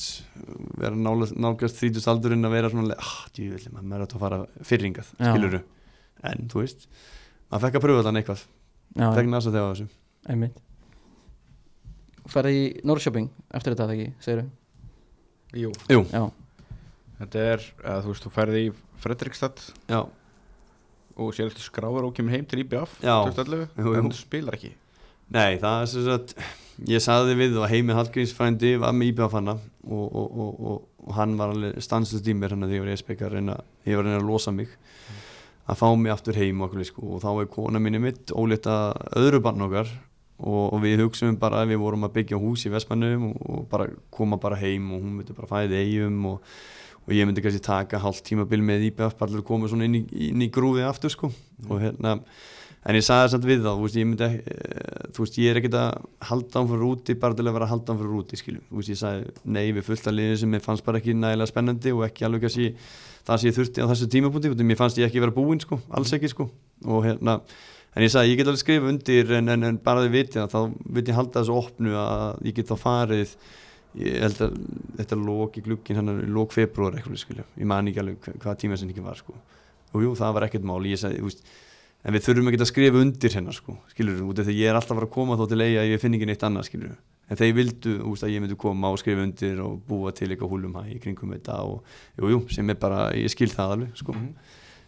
vera 0.81 0.97
nálgast 0.97 1.77
þrítust 1.77 2.09
aldurinn 2.09 2.47
að 2.47 2.55
vera 2.55 2.71
svona, 2.73 2.97
ah, 2.97 3.13
djúvill, 3.35 3.67
maður 3.77 3.99
er 3.99 4.07
að 4.07 4.23
fara 4.23 4.39
fyrringað, 4.65 5.11
Já. 5.19 5.29
skiluru 5.29 5.61
en 6.31 6.49
þú 6.49 6.63
veist, 6.63 6.87
maður 7.51 7.67
fekk 7.67 7.77
að 7.77 7.85
pröfa 7.85 8.05
þannig 8.07 8.23
eitthvað 8.23 8.45
Já, 8.97 9.05
fekk 9.19 9.29
næst 9.35 9.51
að 9.51 9.57
þegar 9.59 9.75
þessu 9.75 9.91
einmitt. 10.29 10.57
Ferði 12.31 12.57
í 12.59 12.65
Norrköping 12.87 13.29
eftir 13.57 13.73
þetta 13.73 13.87
þegar 13.89 13.97
ekki, 13.97 14.13
segir 14.23 14.43
Jú, 15.57 15.71
Jú, 15.91 16.03
Já, 16.13 16.21
þetta 17.19 17.45
er, 17.53 17.63
að, 17.83 18.03
þú 18.05 18.13
veist, 18.13 18.25
þú 18.27 18.31
ferði 18.37 18.61
í 18.63 18.73
Fredrikstad. 19.01 19.63
Já, 19.91 20.01
og 21.21 21.33
sér 21.35 21.49
eftir 21.49 21.65
skráður 21.65 22.07
og 22.07 22.13
kemur 22.15 22.31
heim 22.37 22.45
til 22.47 22.61
IBF 22.63 22.99
Já. 23.03 23.17
2011, 23.27 23.65
Jú, 23.75 23.87
jú. 23.89 23.95
en 23.99 24.11
þú 24.13 24.19
spilar 24.19 24.57
ekki. 24.57 24.71
Nei, 25.31 25.57
það 25.61 25.81
er 25.81 25.89
sem 25.91 26.05
sagt 26.07 26.33
ég 26.91 27.03
saði 27.03 27.35
við 27.39 27.57
og 27.61 27.67
Heimi 27.71 27.95
Hallgrímsfrændi 27.95 28.73
var 28.81 28.95
með 28.95 29.11
íbjöða 29.11 29.31
fanna 29.35 29.53
og, 29.55 30.05
og, 30.07 30.25
og, 30.43 30.61
og, 30.71 30.79
og 31.05 31.13
hann 31.15 31.35
var 31.39 31.53
alveg 31.53 31.77
stanslust 31.83 32.27
í 32.27 32.35
mér 32.35 32.55
hann 32.55 32.65
að 32.65 32.71
því 32.73 32.79
ég 32.79 32.83
var 32.85 32.91
í 32.91 32.95
SPK 32.99 33.25
að 33.27 33.35
reyna, 33.37 33.57
ég 33.87 33.95
var 33.99 34.05
að 34.05 34.09
reyna 34.11 34.21
að 34.21 34.27
losa 34.31 34.53
mig. 34.55 34.71
Að 35.71 35.79
fá 35.79 35.87
mig 35.95 36.11
aftur 36.11 36.35
heim 36.39 36.59
og, 36.63 36.71
okkur, 36.71 36.87
sko, 36.89 37.03
og 37.15 37.21
þá 37.23 37.29
er 37.43 37.51
kona 37.53 37.79
minni 37.83 38.01
mitt 38.03 38.33
ólita 38.35 38.77
öðru 39.19 39.39
barn 39.45 39.63
okkar 39.67 39.91
og, 40.41 40.73
og 40.73 40.83
við 40.83 41.05
hugsaum 41.05 41.37
bara 41.41 41.63
að 41.63 41.73
við 41.73 41.81
vorum 41.83 42.07
að 42.07 42.15
byggja 42.19 42.39
hús 42.41 42.65
í 42.67 42.73
Vestmannum 42.73 43.27
og, 43.31 43.41
og 43.41 43.65
bara 43.71 43.89
koma 44.13 44.39
bara 44.41 44.59
heim 44.61 44.89
og 44.91 45.03
hún 45.03 45.19
myndi 45.19 45.35
bara 45.37 45.49
fæði 45.49 45.81
eigum 45.81 46.25
og, 46.33 46.55
og 47.05 47.13
ég 47.17 47.27
myndi 47.27 47.43
kannski 47.45 47.63
taka 47.65 48.01
hálft 48.01 48.25
tímabil 48.27 48.63
með 48.65 48.89
IBF 48.89 49.19
bara 49.19 49.33
til 49.33 49.41
að 49.41 49.47
koma 49.51 49.69
svona 49.71 49.87
inn 49.89 50.01
í, 50.01 50.05
inn 50.31 50.41
í 50.43 50.49
grúfið 50.53 50.89
aftur 50.89 51.13
sko. 51.13 51.31
Og 51.69 51.83
hérna 51.83 52.19
en 52.81 52.97
ég 52.97 53.05
sagði 53.05 53.27
þess 53.27 53.37
að 53.37 53.47
við 53.49 53.59
þá, 53.61 53.69
þú 53.69 53.83
veist, 53.85 53.97
ég 53.99 54.07
myndi 54.09 54.25
ekki 54.25 54.55
eh, 54.55 55.03
þú 55.13 55.23
veist, 55.25 55.35
ég 55.37 55.51
er 55.51 55.59
ekkert 55.59 55.77
að 55.77 56.07
halda 56.31 56.61
án 56.61 56.69
fyrir 56.71 56.85
úti 56.87 57.15
bara 57.21 57.37
til 57.37 57.45
að 57.45 57.55
vera 57.57 57.67
að 57.67 57.73
halda 57.75 57.93
án 57.93 57.99
fyrir 57.99 58.15
úti, 58.17 58.39
skiljum 58.39 58.63
þú 58.69 58.79
veist, 58.79 58.91
ég 58.91 59.01
sagði 59.01 59.51
nei 59.57 59.67
við 59.75 59.85
fullt 59.85 60.09
að 60.09 60.17
liði 60.17 60.39
sem 60.41 60.55
ég 60.57 60.65
fannst 60.65 60.87
bara 60.87 61.01
ekki 61.01 61.13
nægilega 61.17 61.51
spennandi 61.51 61.93
og 61.93 62.05
ekki 62.07 62.25
alveg 62.25 62.47
kannski 62.47 62.71
það 63.27 63.43
sem 63.43 63.51
ég 63.51 63.57
þurfti 63.59 63.85
á 63.85 63.91
þessu 63.91 64.09
tímapunkti, 64.15 64.65
mér 64.65 64.79
fannst 64.79 64.97
ég 64.97 65.11
ekki 65.11 65.21
vera 65.21 65.35
búinn, 65.35 65.61
sko, 65.61 65.77
alls 65.93 66.13
ekki, 66.17 66.31
sko. 66.31 66.49
Og 66.89 67.05
hérna, 67.05 67.37
en 67.95 68.05
ég 68.05 68.11
sagði, 68.13 68.31
ég 68.31 68.37
get 68.41 68.47
alveg 68.51 68.61
skrifa 68.63 68.87
undir 68.91 69.33
en, 69.37 69.49
en, 69.55 69.63
en 69.67 69.79
bara 69.83 70.05
þið 70.05 70.13
viti 70.15 70.39
það, 70.39 70.53
þá 70.53 71.01
ég 71.01 71.15
halda 71.17 71.41
þessu 71.41 71.57
opnu 71.59 71.95
að 71.99 72.45
ég 72.47 72.55
get 72.59 72.69
þá 72.71 72.77
farið 72.85 73.33
ég 73.99 74.21
held 74.23 74.43
að 74.45 74.53
þetta 75.01 75.17
lók 75.19 75.57
í 75.59 75.65
glukkin 75.65 75.97
hann 75.99 76.13
lók 76.31 76.53
februar 76.55 76.95
eitthvað 76.95 77.19
skilja 77.25 77.43
ég 77.59 77.67
man 77.67 77.89
ekki 77.91 77.99
alveg 78.05 78.21
hva- 78.23 78.37
hvað 78.45 78.59
tíma 78.63 78.77
sem 78.79 78.87
ekki 78.93 79.03
var 79.03 79.19
sko. 79.19 79.35
Og 79.91 80.05
jú 80.05 80.13
það 80.15 80.33
var 80.37 80.45
ekkert 80.47 80.63
mál 80.63 80.79
ég 80.87 80.95
sagði, 81.01 81.19
veist, 81.25 81.41
en 82.07 82.15
við 82.15 82.23
þurfum 82.29 82.47
ekki 82.53 82.61
að 82.63 82.69
skrifa 82.71 83.01
undir 83.03 83.35
hérna 83.35 83.51
sko 83.53 83.75
skilur 83.91 84.21
út 84.29 84.39
af 84.39 84.47
því 84.47 84.55
ég 84.61 84.71
er 84.71 84.79
alltaf 84.79 85.01
að 85.03 85.09
koma 85.11 85.35
þá 85.35 85.43
til 85.51 85.59
eiga 85.65 85.83
ég 85.91 85.99
finn 86.01 86.15
ekki 86.15 86.29
neitt 86.31 86.45
annað 86.47 86.69
skilur 86.69 86.95
en 87.31 87.37
þeir 87.39 87.51
vildu 87.59 87.97
veist, 88.07 88.23
að 88.23 88.31
ég 88.31 88.41
myndi 88.45 88.55
koma 88.63 88.89
og 88.95 88.97
skrifa 89.03 89.21
undir 89.27 89.59
og 89.67 89.75
búa 89.91 90.15
til 90.15 90.31
eitthvað 90.31 90.49
húlum 90.55 90.79
hæ 90.79 90.87
í 90.95 90.97
kringum 91.03 91.35
þetta 91.35 91.59
og 91.67 91.83
jú 92.17 92.31
jú 92.31 92.39
sem 92.55 92.71
er 92.71 92.79
bara 92.79 93.09
ég 93.19 93.27
skil 93.35 93.51
það 93.51 93.75
alveg 93.75 93.99
sko 93.99 94.15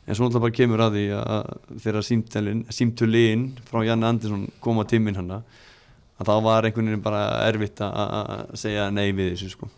en 0.08 0.16
svo 0.16 0.26
náttúrulega 0.28 0.44
bara 0.44 0.58
kemur 0.58 0.82
að 0.84 0.96
því 0.98 1.04
að 1.20 1.80
þegar 1.84 2.08
símtölin 2.78 3.44
frá 3.70 3.84
Janne 3.88 4.08
Andersson 4.10 4.48
koma 4.64 4.84
tíminn 4.90 5.16
hana 5.20 5.42
að 6.20 6.28
þá 6.30 6.34
var 6.46 6.68
einhvern 6.68 6.90
veginn 6.92 7.04
bara 7.06 7.24
erfitt 7.48 7.80
að- 7.82 7.96
að 7.98 8.56
segja 8.60 8.90
nei 8.92 9.12
við 9.16 9.32
þessu 9.34 9.50
sko. 9.56 9.70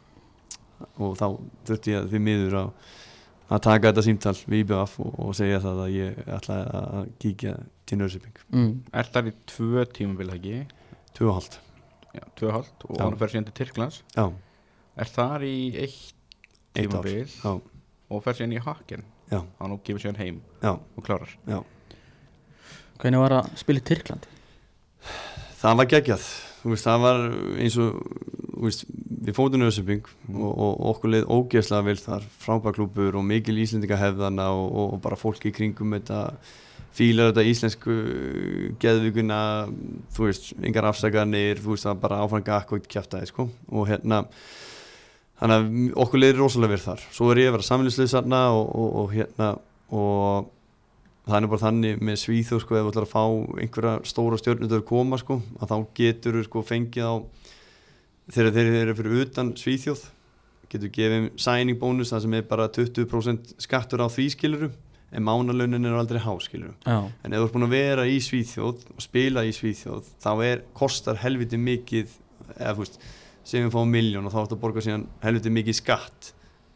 Og 0.99 1.13
þá 1.17 1.27
þurfti 1.65 1.93
ég 1.93 2.09
því 2.11 2.19
miður 2.19 2.55
að, 2.59 2.71
að 3.55 3.61
taka 3.67 3.91
þetta 3.91 4.03
símtal 4.03 4.33
við 4.49 4.63
IBF 4.65 4.97
og, 4.99 5.13
og 5.19 5.35
segja 5.37 5.59
það 5.63 5.79
að 5.85 5.93
ég 5.95 6.17
ætla 6.35 6.57
að 6.81 7.11
kíkja 7.23 7.53
til 7.85 7.97
Nörsiping 8.01 8.41
mm. 8.51 8.73
Er 8.93 9.03
það 9.13 9.29
í 9.31 9.33
tvö 9.53 9.85
tímabil 9.95 10.33
ekki? 10.35 10.57
tvö 11.15 11.29
og 11.29 11.37
hálft. 11.37 11.59
Já, 12.15 12.23
tvö 12.35 12.49
og 12.49 12.53
hálft 12.57 12.85
og 12.89 12.99
hann 12.99 13.15
fer 13.21 13.31
síðan 13.31 13.47
til 13.47 13.57
Tyrklands. 13.61 14.01
Já, 14.17 14.25
Er 14.97 15.05
þar 15.11 15.43
í 15.47 15.55
eitt 15.75 16.13
tímabil 16.75 17.23
já, 17.27 17.53
og 18.09 18.23
fer 18.23 18.33
síðan 18.37 18.57
í 18.57 18.61
Haken 18.63 19.03
já, 19.31 19.39
hann 19.41 19.75
og 19.75 19.83
gefur 19.85 20.03
síðan 20.03 20.21
heim 20.21 20.41
já, 20.61 20.73
og 20.75 21.05
klárar. 21.05 21.31
Já. 21.49 21.61
Hvernig 23.01 23.21
var 23.21 23.39
að 23.41 23.53
spila 23.59 23.81
í 23.81 23.85
Tyrklandi? 23.85 24.35
það 25.65 25.79
var 25.79 25.89
geggjað. 25.93 26.27
Þú 26.65 26.73
veist, 26.73 26.87
það 26.87 27.01
var 27.03 27.23
eins 27.61 27.77
og 27.81 27.97
þú 28.55 28.65
veist, 28.65 28.85
við 29.27 29.37
fótum 29.37 29.61
Nörsiping 29.61 30.05
og, 30.33 30.51
og, 30.51 30.69
og 30.71 30.85
okkur 30.95 31.11
leið 31.13 31.25
ógeðslega 31.35 31.87
vel 31.89 31.97
þar. 32.01 32.27
Frábærklúpur 32.41 33.17
og 33.19 33.25
mikil 33.27 33.57
íslendinga 33.61 33.99
hefðana 34.01 34.49
og, 34.55 34.69
og, 34.71 34.93
og 34.95 35.01
bara 35.03 35.19
fólki 35.19 35.51
í 35.51 35.55
kringum 35.55 35.93
þetta 35.97 36.21
fílar 36.95 37.31
þetta 37.31 37.45
íslensku 37.51 37.95
geðvíkuna, 38.79 39.39
þú 40.15 40.29
veist 40.29 40.53
yngar 40.55 40.87
afsaganir, 40.89 41.59
þú 41.59 41.73
veist 41.73 41.89
það 41.89 42.01
bara 42.05 42.21
áfram 42.23 42.45
gakk 42.47 42.77
og 42.77 42.87
kjæftæði 42.87 43.31
sko. 43.33 43.49
Og 43.75 43.89
hérna 43.91 44.23
þannig 45.39 45.55
að 45.55 46.01
okkur 46.05 46.21
leiðir 46.21 46.41
rosalega 46.41 46.75
vel 46.75 46.83
þar. 46.85 47.05
Svo 47.15 47.31
er 47.31 47.41
ég 47.43 47.49
að 47.51 47.57
vera 47.57 47.69
samlingslega 47.69 48.13
þarna 48.15 48.41
og, 48.55 48.67
og, 48.75 48.91
og 49.01 49.15
hérna 49.15 49.49
og 49.95 50.51
er 51.25 51.47
bara 51.49 51.61
þannig 51.61 52.01
með 52.05 52.19
Svíþjóð 52.21 52.61
sko, 52.61 52.77
ef 52.77 52.85
þú 52.85 52.91
ætlar 52.91 53.07
að 53.07 53.13
fá 53.13 53.23
einhverja 53.63 53.95
stóra 54.05 54.37
stjórnundur 54.39 54.83
að 54.83 54.89
koma 54.89 55.17
sko, 55.21 55.39
að 55.59 55.71
þá 55.71 55.77
getur 55.97 56.41
sko 56.45 56.61
fengið 56.65 57.07
á 57.09 57.15
þegar 58.33 58.55
þeir 58.55 58.71
eru 58.81 58.97
fyrir 58.99 59.23
utan 59.25 59.53
Svíþjóð 59.57 60.03
getur 60.71 60.91
gefið 60.93 61.27
signing 61.41 61.79
bónus 61.81 62.11
það 62.13 62.25
sem 62.25 62.37
er 62.37 62.47
bara 62.49 62.67
20% 62.73 63.55
skattur 63.61 64.01
á 64.01 64.07
því 64.09 64.27
skiluru 64.33 64.71
en 65.15 65.25
mánalaunin 65.25 65.85
er 65.85 65.97
aldrei 65.97 66.21
há 66.23 66.33
skiluru 66.41 66.73
Já, 66.85 67.05
en 67.05 67.33
ef 67.33 67.41
þú 67.41 67.47
ert 67.47 67.55
búin 67.55 67.67
að 67.67 67.75
vera 67.75 68.07
í 68.09 68.17
Svíþjóð 68.23 68.87
og 68.95 69.03
spila 69.05 69.45
í 69.45 69.53
Svíþjóð 69.55 70.09
þá 70.23 70.31
er, 70.47 70.63
kostar 70.77 71.21
helviti 71.21 71.59
mikið 71.61 72.17
eða 72.57 72.73
þú 72.73 72.81
veist, 72.83 72.99
segjum 73.45 73.69
við 73.69 73.75
fáum 73.77 73.93
miljón 73.93 74.27
og 74.27 74.33
þá 74.33 74.41
ert 74.43 74.55
að 74.55 74.61
borga 74.63 74.83
síðan 74.83 75.07
helviti 75.23 75.53
mikið 75.53 75.79
skatt 75.79 76.31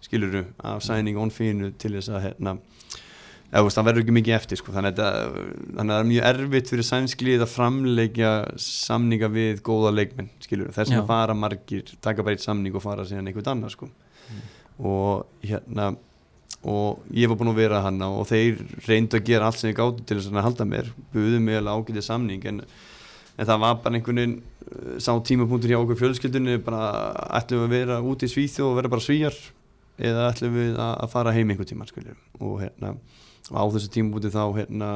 skiluru 0.05 0.45
af 0.63 0.83
signing 0.85 1.19
on 1.19 1.33
fínu 1.33 1.73
til 1.81 1.95
þess 1.97 2.13
að 2.13 2.25
hérna 2.29 2.55
eða 3.49 3.63
veist, 3.65 3.79
það 3.79 3.87
verður 3.87 4.03
ekki 4.03 4.15
mikið 4.15 4.35
eftir 4.35 4.59
sko. 4.59 4.73
þannig, 4.75 4.99
að, 5.01 5.37
það 5.79 5.95
er 5.95 6.09
mjög 6.11 6.27
erfitt 6.29 6.73
fyrir 6.73 6.87
sænskliðið 6.89 7.45
að 7.45 7.53
framleikja 7.55 8.33
samninga 8.61 9.31
við 9.33 9.63
góða 9.65 9.93
leikmenn 9.95 10.29
skiluru, 10.43 10.73
þess 10.75 10.93
að 10.93 11.09
fara 11.09 11.37
margir 11.37 11.95
taka 12.03 12.25
bara 12.25 12.37
eitt 12.37 12.45
samning 12.45 12.77
og 12.77 12.85
fara 12.85 13.07
síðan 13.09 13.31
einhvern 13.31 13.51
annar 13.55 13.73
sko. 13.73 13.89
og 14.79 15.25
hérna 15.41 15.95
og 16.69 17.03
ég 17.15 17.31
var 17.31 17.39
búinn 17.39 17.53
að 17.53 17.61
vera 17.61 17.81
hana 17.85 18.09
og 18.11 18.27
þeir 18.27 18.59
reyndu 18.85 19.17
að 19.17 19.27
gera 19.31 19.47
allt 19.47 19.61
sem 19.61 19.71
ég 19.71 19.77
gátt 19.79 20.01
til 20.05 20.19
þess 20.19 20.31
að 20.31 20.43
halda 20.43 20.67
mér, 20.67 20.93
buðu 21.13 21.39
mig 21.41 21.57
alveg 21.57 21.89
ágætið 21.89 22.05
samning 22.05 22.45
en, 22.51 22.61
en 23.37 23.47
það 23.47 23.61
var 23.63 23.77
bara 23.79 23.95
einhvern 23.95 24.19
veginn 24.21 24.39
sá 25.01 25.11
tímapunktur 25.25 25.71
hjá 25.71 25.79
okkur 25.79 25.99
fjölskyldunni 25.99 26.59
bara 26.63 27.13
ætlum 27.39 27.63
við 27.63 27.67
að 27.67 27.75
vera 27.75 27.99
úti 28.05 28.29
í 28.29 28.33
Svíþjóð 28.33 28.69
og 28.69 28.77
vera 28.79 28.91
bara 28.91 29.05
svíjar 29.05 29.37
eða 29.99 30.29
ætlum 30.29 30.55
við 30.55 30.79
að, 30.79 31.05
fara 31.11 31.33
heim 31.35 31.51
einhvern 31.51 31.69
tíma 31.69 31.87
og 32.39 32.59
hérna 32.61 32.95
á 33.49 33.63
þessu 33.73 33.91
tímapunkti 33.93 34.33
þá 34.33 34.43
hérna 34.57 34.89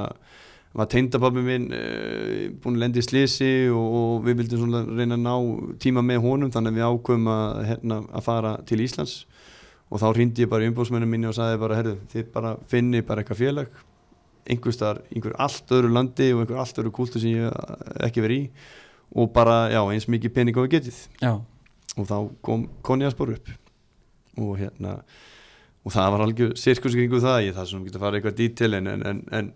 var 0.73 0.89
tengdababbi 0.89 1.43
minn 1.45 1.67
uh, 1.69 2.49
búinn 2.61 2.79
að 2.79 2.83
lendi 2.85 3.01
í 3.03 3.05
slisi 3.05 3.51
og, 3.69 3.97
og 3.99 4.25
við 4.25 4.41
vildum 4.41 4.63
svona 4.63 4.83
reyna 4.89 5.19
að 5.19 5.25
ná 5.27 5.75
tíma 5.81 6.01
með 6.05 6.23
honum 6.25 6.53
þannig 6.53 6.73
að 6.73 6.79
við 6.79 6.87
ákveðum 6.89 7.29
að, 7.33 7.59
hérna, 7.69 7.99
að 8.09 8.25
fara 8.25 8.53
til 8.69 8.81
Íslands. 8.81 9.15
Og 9.93 10.01
þá 10.01 10.07
hrýndi 10.09 10.41
ég 10.41 10.49
bara 10.49 10.65
í 10.65 10.71
umbúðsmennin 10.71 11.11
minni 11.11 11.29
og 11.29 11.35
sagði 11.37 11.59
bara, 11.61 11.77
herru, 11.77 11.97
þið 12.09 12.29
bara 12.33 12.55
finni 12.71 13.03
bara 13.05 13.21
eitthvað 13.21 13.43
félag 13.43 13.81
einhver 14.49 14.75
staðar, 14.75 15.03
einhver 15.13 15.35
allt 15.39 15.69
öðru 15.71 15.91
landi 15.93 16.31
og 16.33 16.41
einhver 16.43 16.63
allt 16.63 16.79
öðru 16.81 16.91
kúltu 16.95 17.21
sem 17.21 17.37
ég 17.37 18.01
ekki 18.03 18.23
verið 18.25 18.41
í 18.41 18.47
og 19.13 19.33
bara, 19.33 19.67
já, 19.73 19.81
eins 19.85 20.09
mikið 20.09 20.33
pening 20.33 20.57
og 20.57 20.67
við 20.67 20.79
getið. 20.79 20.99
Já, 21.21 21.33
og 21.97 22.09
þá 22.09 22.17
kom 22.45 22.67
konjaspor 22.85 23.35
upp. 23.35 23.53
Og 24.41 24.57
hérna 24.57 24.97
og 25.83 25.91
það 25.91 26.13
var 26.13 26.23
algjör 26.25 26.53
sirkus 26.59 26.95
kringu 26.95 27.19
það 27.21 27.49
ég 27.49 27.57
það 27.57 27.69
sem 27.69 27.87
getur 27.87 27.99
að 27.99 28.05
fara 28.05 28.19
eitthvað 28.19 28.37
dítil 28.37 28.77
en, 28.77 28.87
en, 28.87 29.01
en, 29.03 29.23
en 29.35 29.49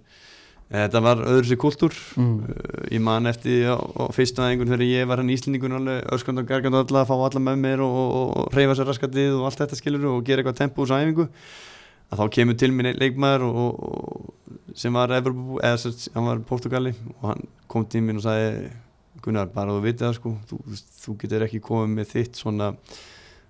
þetta 0.84 1.02
var 1.06 1.22
öðru 1.24 1.58
kultúr. 1.62 1.96
Mm. 2.20 2.34
Uh, 2.44 2.82
ég 2.92 3.04
man 3.04 3.32
eftir 3.32 3.70
á, 3.72 3.78
á 3.80 4.04
fyrstu 4.16 4.44
aðeingun 4.44 4.74
þegar 4.74 4.86
ég 4.90 5.08
var 5.08 5.24
hann 5.24 5.32
íslendingun 5.34 5.78
alveg 5.80 6.12
öskand 6.18 6.44
og 6.44 6.50
gargand 6.50 6.76
og 6.76 6.84
alla 6.84 7.06
að 7.06 7.14
fá 7.14 7.16
alla 7.16 7.44
með 7.48 7.62
mér 7.64 7.86
og, 7.86 7.96
og, 8.04 8.34
og 8.42 8.58
reyfa 8.58 8.76
sér 8.78 8.92
raskatið 8.92 9.38
og 9.38 9.48
allt 9.48 9.64
þetta 9.64 9.80
skilur 9.80 10.10
og 10.12 10.28
gera 10.28 10.44
eitthvað 10.44 10.60
tempo 10.60 10.84
úr 10.84 10.92
svo 10.92 11.00
æfingu. 11.00 11.30
Að 12.08 12.22
þá 12.22 12.36
kemur 12.38 12.60
til 12.60 12.72
minn 12.76 12.92
leikmaður 12.96 13.48
og, 13.48 13.88
og, 13.88 14.60
sem 14.78 14.96
var 14.96 15.12
Evropabú, 15.16 15.62
eða 15.64 15.80
sem 15.96 16.28
var 16.28 16.44
Portugali 16.48 16.94
og 17.18 17.32
hann 17.32 17.48
kom 17.72 17.88
til 17.88 18.04
minn 18.04 18.20
og 18.20 18.28
sagði 18.28 18.68
Gunnar 19.28 19.52
bara 19.54 19.76
þú 19.76 19.84
vitið 19.86 20.08
það 20.08 20.16
sko. 20.18 20.34
Þú, 20.50 20.60
þú 21.04 21.18
getur 21.24 21.48
ekki 21.48 21.64
komið 21.68 21.94
með 22.00 22.12
þitt 22.16 22.42
svona 22.42 22.72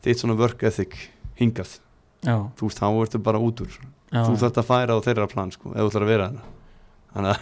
þitt 0.05 0.23
svona 0.23 0.37
work 0.39 0.67
ethic 0.67 0.97
hingað. 1.39 1.77
Já, 2.25 2.37
þú 2.57 2.69
veist 2.69 2.81
þá 2.81 2.87
ertu 2.91 3.23
bara 3.23 3.41
út 3.41 3.63
úr. 3.65 3.73
Já. 4.11 4.21
Þú 4.23 4.37
þarft 4.41 4.61
að 4.61 4.69
færa 4.69 4.95
á 4.95 5.05
þeirra 5.05 5.27
plan 5.31 5.51
sko 5.51 5.73
ef 5.73 5.81
þú 5.81 5.89
ætlar 5.91 6.05
að 6.05 6.13
vera 6.13 6.29
hana 6.31 6.45
þannig 7.17 7.41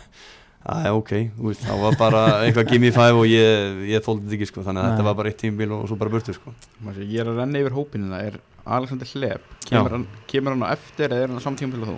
að, 0.65 0.87
ok, 0.97 1.11
veist, 1.45 1.61
það 1.61 1.83
var 1.83 1.97
bara 1.99 2.21
eitthvað 2.41 2.71
gimme 2.71 2.89
five 2.95 3.19
og 3.21 3.27
ég, 3.29 3.83
ég 3.91 4.05
þóldi 4.05 4.25
þetta 4.25 4.37
ekki 4.39 4.47
sko, 4.49 4.63
þannig 4.65 4.81
að 4.81 4.87
Nei. 4.87 4.93
þetta 4.95 5.05
var 5.05 5.17
bara 5.19 5.31
eitt 5.31 5.41
tímbil 5.43 5.67
og 5.75 5.83
svo 5.91 5.97
bara 6.01 6.13
burtur 6.15 6.37
sko. 6.37 6.53
Ég 6.97 7.19
er 7.21 7.29
að 7.29 7.41
renna 7.43 7.61
yfir 7.61 7.75
hópinu 7.77 8.09
það 8.09 8.31
er 8.31 8.39
Alexander 8.65 9.11
Hleb 9.13 9.51
kemur 9.69 9.97
kemur 10.31 10.55
hann 10.55 10.65
á 10.65 10.73
eftir 10.73 11.11
eða 11.11 11.21
er 11.27 11.29
hann 11.29 11.37
á 11.37 11.45
saman 11.45 11.59
tíma 11.61 11.77
til 11.77 11.85
þú? 11.85 11.97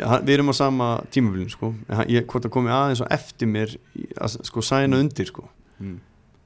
Við 0.00 0.32
erum 0.34 0.50
á 0.52 0.54
sama 0.56 0.86
tímabilinu 1.12 1.50
sko, 1.52 1.72
en 1.88 1.96
hann- 2.00 2.08
ég, 2.10 2.26
hvort 2.26 2.44
það 2.46 2.52
komi 2.56 2.70
aðeins 2.72 3.00
og 3.04 3.08
eftir 3.12 3.48
mér 3.50 3.72
að 4.20 4.36
sko 4.48 4.62
sæna 4.64 4.98
undir 5.00 5.26
sko. 5.28 5.44
Mm. 5.80 5.98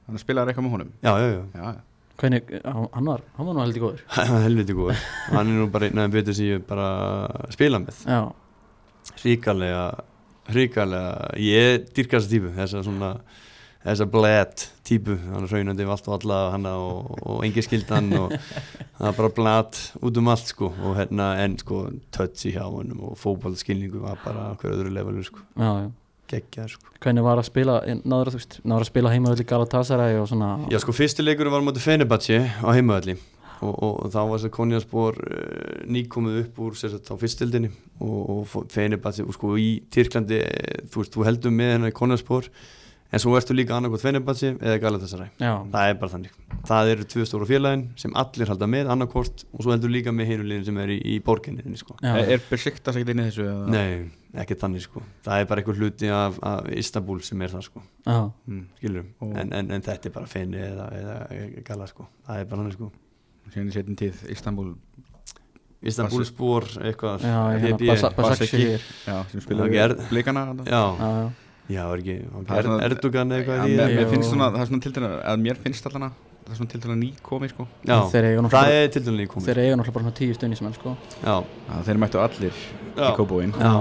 Hann 0.07 0.21
spilaði 0.21 0.51
eitthvað 0.53 0.65
með 0.67 0.73
honum 0.75 0.89
Já, 1.01 1.11
já, 1.17 1.27
já, 1.33 1.43
Já, 1.55 1.63
já. 1.73 1.81
Hvernig, 2.15 2.51
hann 2.63 3.05
var, 3.09 3.21
hann 3.35 3.45
var 3.49 3.55
nú 3.57 3.59
heldur 3.65 3.81
góður 3.83 4.01
er 4.23 4.43
helviti 4.45 4.73
góður. 4.77 4.99
Hann 5.33 5.49
er 5.51 5.57
nú 5.59 5.65
bara 5.71 5.89
einn 5.89 5.99
af 5.99 6.05
þeim 6.07 6.13
betur 6.15 6.35
sem 6.37 6.45
ég 6.53 6.61
bara 6.69 6.89
spila 7.51 7.79
með. 7.83 7.97
Já, 8.07 8.21
hrikalega 9.23 9.81
hrikalega, 10.51 11.31
ég 11.41 11.87
dyrka 11.95 12.19
þessa 12.19 12.31
típu 12.31 12.51
þessa 12.55 12.83
svona 12.85 13.09
þessa 13.85 14.07
blett 14.09 14.63
típu, 14.85 15.17
hann 15.31 15.49
raunandi 15.49 15.85
við 15.85 15.93
allt 15.95 16.07
og 16.09 16.15
alla 16.17 16.39
hana 16.53 16.71
og, 16.81 17.11
og 17.21 17.43
engi 17.45 17.63
skildan 17.65 18.09
og 18.17 18.33
það 18.97 19.11
er 19.11 19.19
bara 19.19 19.33
blatt 19.37 19.81
út 20.01 20.17
um 20.21 20.31
allt 20.33 20.49
sko 20.53 20.71
og 20.71 20.97
hérna 20.99 21.33
en 21.43 21.57
sko 21.61 21.85
touch 22.15 22.47
í 22.49 22.55
hjá 22.55 22.65
honum 22.65 23.03
og 23.11 23.19
fótballskilningu 23.21 24.01
var 24.03 24.17
bara 24.25 24.49
hver 24.61 24.73
öðru 24.73 24.95
levelur 24.95 25.29
sko, 25.29 25.45
já, 25.59 25.69
já. 25.85 25.93
Geggjaður 26.25 26.71
sko. 26.73 26.91
Hvernig 27.05 27.21
var 27.21 27.37
að 27.37 27.45
spila, 27.45 27.73
náður 28.01 28.31
að 28.33 28.87
spila 28.87 29.11
heima 29.13 29.29
öll 29.29 29.43
í 29.43 29.45
Galatasaray 29.45 30.15
og 30.17 30.25
svona? 30.31 30.55
Já 30.73 30.79
sko 30.81 30.95
fyrsti 30.97 31.21
leikur 31.21 31.51
var 31.53 31.61
móti 31.61 31.83
Fenerbahce 31.83 32.39
á 32.41 32.69
heimavalli 32.73 33.13
og, 33.61 33.69
og, 33.69 33.91
og 34.05 34.13
þá 34.13 34.17
var 34.21 34.31
þess 34.33 34.47
að 34.49 34.53
Konjaspor 34.55 35.19
uh, 35.21 35.83
nýkomið 35.85 36.39
upp 36.41 36.63
úr 36.65 36.79
sér 36.79 36.95
sagt 36.95 37.11
á 37.13 37.15
fyrstildinni 37.21 37.69
og, 38.01 38.17
og 38.39 38.71
Fenerbahce 38.73 39.25
og 39.25 39.37
sko 39.37 39.53
í 39.61 39.69
Tyrklandi 39.93 40.41
eh, 40.41 40.81
þú 40.89 41.03
veist, 41.03 41.13
þú 41.13 41.27
heldur 41.29 41.55
með 41.55 41.75
hennar 41.75 41.95
Konjaspor 41.95 42.49
en 43.13 43.21
svo 43.21 43.35
ertu 43.37 43.53
líka 43.55 43.75
annarkot 43.77 44.01
Fenerbahce 44.01 44.55
eða 44.57 44.79
Galatasaray 44.81 45.29
Já, 45.39 45.51
það 45.71 45.89
er 45.91 45.97
bara 46.01 46.11
þannig 46.15 46.31
það 46.65 46.89
eru 46.95 47.03
tvö 47.13 47.25
stóra 47.29 47.45
félagin 47.47 47.83
sem 48.01 48.15
allir 48.17 48.49
halda 48.49 48.67
með 48.67 48.89
annarkort 48.91 49.43
og 49.53 49.61
svo 49.63 49.71
heldur 49.75 49.93
líka 49.93 50.11
með 50.11 50.31
hinulegin 50.33 50.65
sem 50.65 50.77
er 50.81 50.89
í, 50.95 50.97
í 51.13 51.19
borginni 51.23 51.77
sko. 51.77 51.95
Er, 52.01 52.41
Besiktas 52.49 52.97
ekkert 52.97 53.13
inn 53.13 53.21
í 53.21 53.27
þessu? 53.29 53.45
Eða? 53.45 53.69
Nei, 53.69 54.09
ekki 54.41 54.57
þannig 54.59 54.83
sko 54.87 55.03
það 55.27 55.43
er 55.43 55.47
bara 55.51 55.61
einhver 55.63 55.79
hluti 55.79 56.09
af, 56.11 56.39
af 56.43 56.67
Istanbul 56.75 57.21
sem 57.23 57.41
er 57.45 57.53
það 57.53 57.67
sko 57.69 57.83
já, 58.05 58.17
Mm. 58.49 58.65
en, 59.37 59.53
en, 59.53 59.71
en 59.77 59.81
þetta 59.85 60.09
er 60.09 60.13
bara 60.17 60.27
Feni 60.29 60.57
eða, 60.65 60.89
eða 60.99 61.63
Gala 61.65 61.87
sko 61.87 62.09
það 62.27 62.41
er 62.41 62.45
bara 62.51 62.61
þannig 62.65 62.77
sko 62.79 62.91
Síðan 63.53 63.69
í 63.69 63.73
setjum 63.77 63.95
tíð 64.01 64.25
Istanbul 64.33 64.73
Istanbul 65.85 66.23
Basik- 66.23 66.33
spór 66.33 66.65
eitthvað 66.81 67.21
já, 67.21 67.37
hérna, 67.61 67.75
HB. 67.77 67.87
Basa- 67.91 68.09
Basaki. 68.15 68.45
Basakshir 68.49 68.85
Já, 69.05 69.17
sem 69.29 69.41
spilaði 69.43 69.75
þarna. 69.77 70.63
já, 70.65 70.83
Já, 70.97 71.13
já, 71.69 71.81
er 71.85 71.97
ekki 72.03 72.15
Það 72.31 72.51
er, 72.51 72.57
er 72.57 72.63
svona- 72.69 72.85
Erdogan 72.89 73.31
eða 73.31 73.41
eitthvað 73.41 73.65
í 73.65 73.75
mér, 73.79 74.07
finnst 74.13 74.29
svona, 74.31 74.49
það 74.53 74.61
er 74.61 74.71
svona 74.71 74.81
til 74.85 74.91
dæna 74.95 75.11
að 75.25 75.43
mér 75.45 75.61
finnst 75.65 75.87
allana 75.89 76.09
það 76.45 76.51
er 76.53 76.59
svona 76.59 76.71
til 76.71 76.81
dæna 76.83 76.95
ný 77.01 77.11
komi 77.25 77.49
sko. 77.49 77.67
Já, 77.87 77.95
Þeir 78.11 78.27
eiga 78.29 78.49
það 78.53 78.73
er 78.79 78.89
til 78.93 79.03
dæmis 79.05 79.29
komið 79.31 79.47
Þeir 79.49 79.61
eiga 79.63 79.77
náttúrulega 79.79 79.95
bara 79.95 80.05
svona 80.05 80.17
tíu 80.19 80.35
stundismenn 80.37 80.75
sko. 80.77 80.97
Já, 81.25 81.35
að 81.73 81.87
þeir 81.89 82.01
mættu 82.03 82.21
allir 82.21 82.59
Já. 82.95 83.07
í 83.09 83.15
kóbóin 83.17 83.55
Já. 83.55 83.73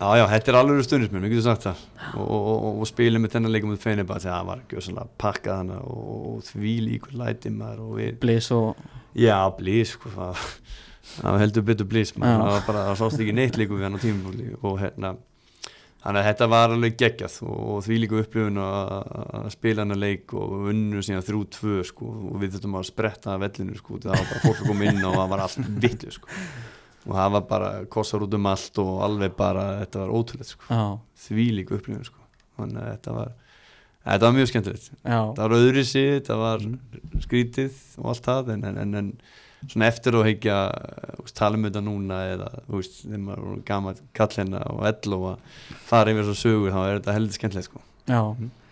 já, 0.00 0.08
já, 0.18 0.26
þetta 0.34 0.48
er 0.50 0.58
alveg 0.58 0.84
stundismenn, 0.88 1.22
við 1.22 1.34
getum 1.36 1.46
sagt 1.46 1.66
það. 1.68 1.84
Og, 2.16 2.26
og, 2.26 2.50
og, 2.50 2.80
og 2.82 2.86
spilum 2.90 3.22
með 3.22 3.34
þennan 3.36 3.52
leikum 3.54 3.70
með 3.74 3.82
Fenerbahce 3.84 4.26
þegar 4.26 4.38
það 4.40 4.50
var 4.50 4.62
gjössalega 4.72 5.08
pakkað 5.22 5.56
hana 5.60 5.78
og, 5.86 6.20
og 6.34 6.44
því 6.50 6.74
líkur 6.88 7.14
læti 7.20 7.52
maður 7.54 7.82
og 7.86 7.96
við 8.00 8.18
Bliss 8.24 8.50
og 8.56 8.74
Já, 9.14 9.36
blís 9.58 9.94
sko, 9.96 10.10
það, 10.14 10.44
það 11.20 11.30
var 11.34 11.40
heldur 11.44 11.66
betur 11.66 11.86
blís 11.90 12.12
það 12.14 12.42
var 12.46 12.62
bara, 12.66 12.84
það 12.90 13.00
sást 13.04 13.22
ekki 13.22 13.34
neitt 13.34 13.56
líku 13.58 13.74
við 13.78 13.86
hann 13.88 13.98
á 13.98 14.00
tímabúli 14.02 14.50
og 14.62 14.78
hérna 14.82 15.14
þannig 16.00 16.20
að 16.20 16.26
þetta 16.30 16.48
var 16.50 16.74
alveg 16.74 16.96
geggjað 17.00 17.36
og, 17.44 17.74
því 17.84 17.98
líku 18.02 18.20
upplifun 18.22 18.60
að 18.62 18.92
að 19.40 19.48
spila 19.54 19.84
hann 19.84 19.94
að 19.96 20.02
leik 20.04 20.34
og 20.36 20.70
unnu 20.72 21.02
síðan 21.04 21.26
þrjú 21.26 21.42
tvö 21.56 21.82
sko 21.90 22.08
og 22.30 22.38
við 22.40 22.54
þurftum 22.54 22.78
að 22.80 22.88
spretta 22.88 23.34
að 23.34 23.44
vellinu 23.44 23.76
sko 23.78 24.00
það 24.00 24.16
var 24.16 24.28
bara 24.30 24.44
fólk 24.46 24.62
að 24.62 24.70
koma 24.70 24.88
inn 24.88 25.04
og 25.04 25.18
það 25.18 25.32
var 25.34 25.44
allt 25.46 25.60
vitlu 25.84 26.14
sko. 26.16 26.40
Og 27.08 27.14
það 27.16 27.30
var 27.36 27.44
bara 27.48 27.68
kossar 27.92 28.24
út 28.24 28.34
um 28.36 28.48
allt 28.50 28.80
og 28.82 28.90
alveg 29.06 29.36
bara, 29.36 29.66
þetta 29.80 30.02
var 30.02 30.10
ótrúlegt 30.12 30.50
sko. 30.52 30.66
Já, 30.68 30.82
því 31.24 31.46
líku 31.56 31.78
upplifun 31.78 32.04
sko. 32.04 32.26
Þannig 32.60 32.82
að 32.82 32.90
þetta 32.90 33.14
var 33.16 33.30
þetta 34.04 34.26
var 34.26 34.34
mjög 34.36 34.50
skemmtilegt. 34.50 34.90
Já, 35.00 35.20
það 35.36 35.44
var 35.44 35.56
öðru 35.56 35.84
sig, 35.88 36.10
það 36.26 36.42
var 36.44 36.66
skrítið 37.24 37.78
og 38.00 38.10
allt 38.12 38.28
það 38.28 38.52
en, 38.54 38.66
en, 38.68 38.82
en, 38.84 38.98
en 39.00 39.12
svona 39.66 39.88
eftir 39.90 40.16
að 40.16 40.26
heikja 40.30 40.56
úst, 41.20 41.34
tala 41.36 41.58
um 41.58 41.66
þetta 41.68 41.82
núna 41.84 42.20
eða 42.34 42.48
úst, 42.78 43.02
þegar 43.04 43.22
maður 43.26 43.50
er 43.52 43.60
gaman 43.68 44.00
kall 44.16 44.32
hérna 44.36 44.62
og 44.72 44.86
ell 44.88 45.16
og 45.18 45.26
að 45.34 45.60
fara 45.90 46.14
yfir 46.14 46.28
svo 46.30 46.36
sögur 46.40 46.72
þá 46.74 46.80
er 46.86 46.98
þetta 47.00 47.16
heldur 47.18 47.38
skemmtilegt 47.38 47.70
sko. 47.70 47.84
Já 48.10 48.22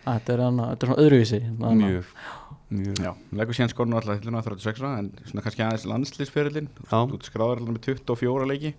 Þetta 0.09 0.33
er, 0.33 0.41
hana, 0.41 0.67
þetta 0.71 0.85
er 0.85 0.89
svona 0.89 1.03
öðruvísi 1.03 1.39
mjög, 1.59 2.11
mjög. 2.73 2.99
Já, 3.03 3.09
leggur 3.35 3.57
síðan 3.57 3.71
skornu 3.73 3.97
alltaf 3.99 4.21
hilluna 4.21 4.41
36 4.45 4.85
en 4.89 5.09
svona 5.27 5.43
kannski 5.45 5.63
aðeins 5.65 5.85
landslýsferillin 5.91 6.69
Já. 6.79 6.95
Þú 7.11 7.19
skráður 7.27 7.59
alltaf 7.59 7.73
með 7.75 7.83
24 7.91 8.47
leiki. 8.49 8.71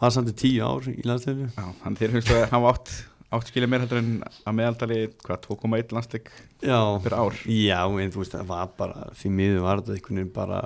Var 0.00 0.14
samt 0.16 0.32
í 0.32 0.34
tíu 0.40 0.64
ár 0.66 0.88
í 0.90 0.96
landstöðu 1.06 1.46
Já, 1.52 1.66
þannig 1.84 2.00
þér 2.02 2.14
finnst 2.16 2.32
að 2.34 2.46
hafa 2.54 2.72
átt 2.72 2.94
átt 3.34 3.50
skilja 3.50 3.68
meir 3.70 3.82
heldur 3.82 4.00
en 4.00 4.10
að 4.46 4.56
meðaldali 4.60 4.98
hvað, 5.24 5.40
2,1 5.48 5.94
landsleik 5.96 6.30
fyrir 6.62 7.16
ár? 7.18 7.38
Já, 7.50 7.80
en 7.82 8.14
þú 8.14 8.22
veist 8.22 8.36
það 8.36 8.50
var 8.52 8.72
bara 8.78 9.08
því 9.18 9.32
miður 9.40 9.64
var 9.66 9.82
þetta 9.82 9.96
einhvern 9.96 10.20
veginn 10.20 10.34
bara 10.36 10.60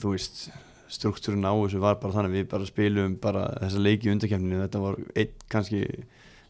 þú 0.00 0.14
veist 0.14 0.46
struktúrin 0.92 1.44
á 1.48 1.52
þessu 1.52 1.82
var 1.82 2.00
bara 2.00 2.16
þannig 2.16 2.36
við 2.36 2.48
bara 2.52 2.68
spilum 2.68 3.14
bara 3.20 3.46
þessa 3.60 3.84
leiki 3.84 4.08
í 4.08 4.14
undarkefninu 4.14 4.64
þetta 4.64 4.82
var 4.82 4.98
einn 5.16 5.46
kannski 5.52 5.84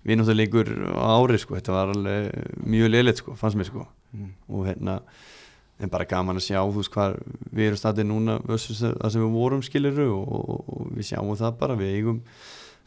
vinnáttuleikur 0.07 0.73
á 0.99 1.15
ári 1.19 1.39
sko, 1.39 1.59
þetta 1.59 1.77
var 1.77 1.93
alveg 1.93 2.57
mjög 2.67 2.91
leiligt 2.91 3.23
sko, 3.23 3.37
fannst 3.39 3.59
mér 3.59 3.71
sko. 3.71 3.87
Mm. 4.13 4.33
og 4.53 4.67
hérna 4.67 4.99
en 5.81 5.91
bara 5.91 6.05
gaman 6.05 6.37
að 6.37 6.51
sjá 6.51 6.59
þú 6.61 6.81
veist 6.83 6.93
hvað 6.93 7.15
við 7.49 7.69
erum 7.71 7.79
statið 7.81 8.09
núna 8.11 8.35
það 8.45 8.65
sem 8.67 9.23
við 9.23 9.31
vorum 9.33 9.63
skiliru 9.65 10.09
og, 10.13 10.27
og, 10.29 10.67
og 10.69 10.91
við 10.99 11.09
sjáum 11.09 11.39
það 11.39 11.57
bara, 11.63 11.79
við 11.81 11.95
eigum 11.97 12.19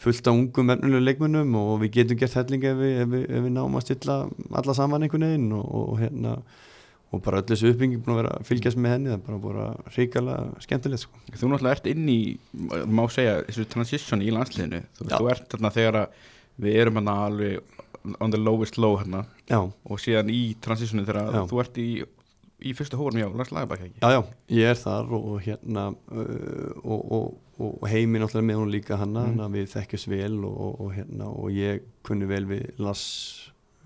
fullt 0.01 0.27
af 0.27 0.35
ungum 0.35 0.72
efnilega 0.73 1.05
leikmönnum 1.07 1.57
og 1.59 1.73
við 1.84 1.93
getum 1.99 2.19
gert 2.19 2.38
hellinga 2.38 2.73
ef 2.73 2.85
ef 2.85 3.11
við, 3.13 3.26
ef 3.30 3.43
við 3.45 3.53
náum 3.55 3.77
að 3.80 3.85
stilla 3.88 4.17
alla 4.51 4.76
saman 4.77 5.05
einhvern 5.05 5.27
veginn 5.27 5.51
og, 5.55 5.67
og 5.81 5.99
hérna 6.01 6.38
og 7.15 7.22
bara 7.23 7.39
öll 7.41 7.47
þessu 7.47 7.72
uppbyggjum 7.72 8.01
búin 8.03 8.15
að 8.15 8.19
vera 8.22 8.34
að 8.35 8.47
fylgjast 8.49 8.80
með 8.81 8.95
henni 8.95 9.11
það 9.13 9.30
er 9.35 9.41
bara 9.43 9.65
að 9.69 9.95
ríkala 9.95 10.35
skemmtilegt 10.63 11.03
sko. 11.05 11.22
Þú 11.31 11.51
náttúrulega 11.51 11.77
ert 11.77 11.89
inn 11.91 12.09
í, 12.11 12.19
má 12.91 13.03
segja, 13.13 13.38
þessu 13.47 13.67
transition 13.72 14.26
í 14.26 14.34
landsliðinu. 14.35 14.81
Þú, 14.97 15.07
Já. 15.07 15.15
þú 15.15 15.30
ert 15.31 15.47
þarna 15.53 15.72
þegar 15.76 15.99
við 16.65 16.80
erum 16.81 16.99
hérna 16.99 17.15
alveg 17.30 18.19
on 18.22 18.34
the 18.34 18.41
lowest 18.41 18.80
low 18.81 18.97
hérna. 18.99 19.23
Já, 19.49 19.61
og 19.61 20.01
síðan 20.01 20.34
í 20.34 20.41
transitionu 20.61 21.05
þegar 21.07 21.47
þú 21.49 21.61
ert 21.63 21.80
í, 21.81 21.88
í 22.65 22.76
fyrsta 22.77 22.99
hórum 22.99 23.22
hjá 23.22 23.30
landslagabæk 23.30 23.88
ekki? 23.88 24.01
Já, 24.01 24.17
já, 24.17 24.22
ég 24.59 24.73
er 24.73 24.81
þar 24.81 25.15
og, 25.15 25.31
og 25.31 25.41
hérna 25.45 25.88
uh, 25.93 26.69
og, 26.84 26.99
og, 26.99 27.34
og 27.60 27.86
heimi 27.88 28.19
náttúrulega 28.19 28.49
með 28.49 28.57
hún 28.61 28.72
líka 28.73 28.98
hanna 28.99 29.26
Mm. 29.30 29.38
mm. 29.40 29.53
við 29.56 29.68
þekkjast 29.76 30.07
vel 30.11 30.38
og, 30.44 30.56
og, 30.65 30.80
og 30.86 30.94
hérna 30.98 31.27
og 31.32 31.52
ég 31.56 31.82
kunni 32.03 32.26
vel 32.27 32.44
við 32.49 32.65
Lass 32.84 33.03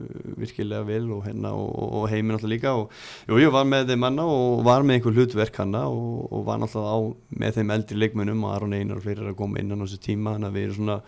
uh, 0.02 0.06
virkilega 0.42 0.84
vel 0.88 1.12
og 1.14 1.26
hérna 1.28 1.52
og, 1.54 1.70
og- 1.78 1.94
og 2.00 2.08
heimi 2.10 2.34
náttúrulega 2.34 2.56
líka 2.56 2.74
og 2.74 2.90
jú, 3.30 3.38
ég 3.44 3.52
var 3.54 3.66
með 3.70 3.92
þeim 3.92 4.00
manna 4.02 4.26
og 4.26 4.64
var 4.66 4.82
með 4.82 4.98
einhver 5.00 5.14
hlutverk 5.20 5.56
hanna 5.62 5.84
og, 5.88 6.32
og 6.34 6.46
var 6.50 6.58
náttúrulega 6.64 6.98
á 6.98 7.00
með 7.44 7.58
þeim 7.60 7.74
eldri 7.78 7.98
leikmönnum 8.02 8.44
og 8.48 8.56
Aron 8.56 8.74
Einar 8.74 8.98
og 8.98 9.04
fleiri 9.06 9.22
er 9.26 9.32
að 9.34 9.38
koma 9.44 9.60
innan 9.62 9.82
á 9.82 9.86
þessu 9.86 10.02
tíma 10.08 10.34
þannig 10.38 10.50
að 10.50 10.58
við 10.58 10.64
erum 10.70 10.80
svona 10.82 11.00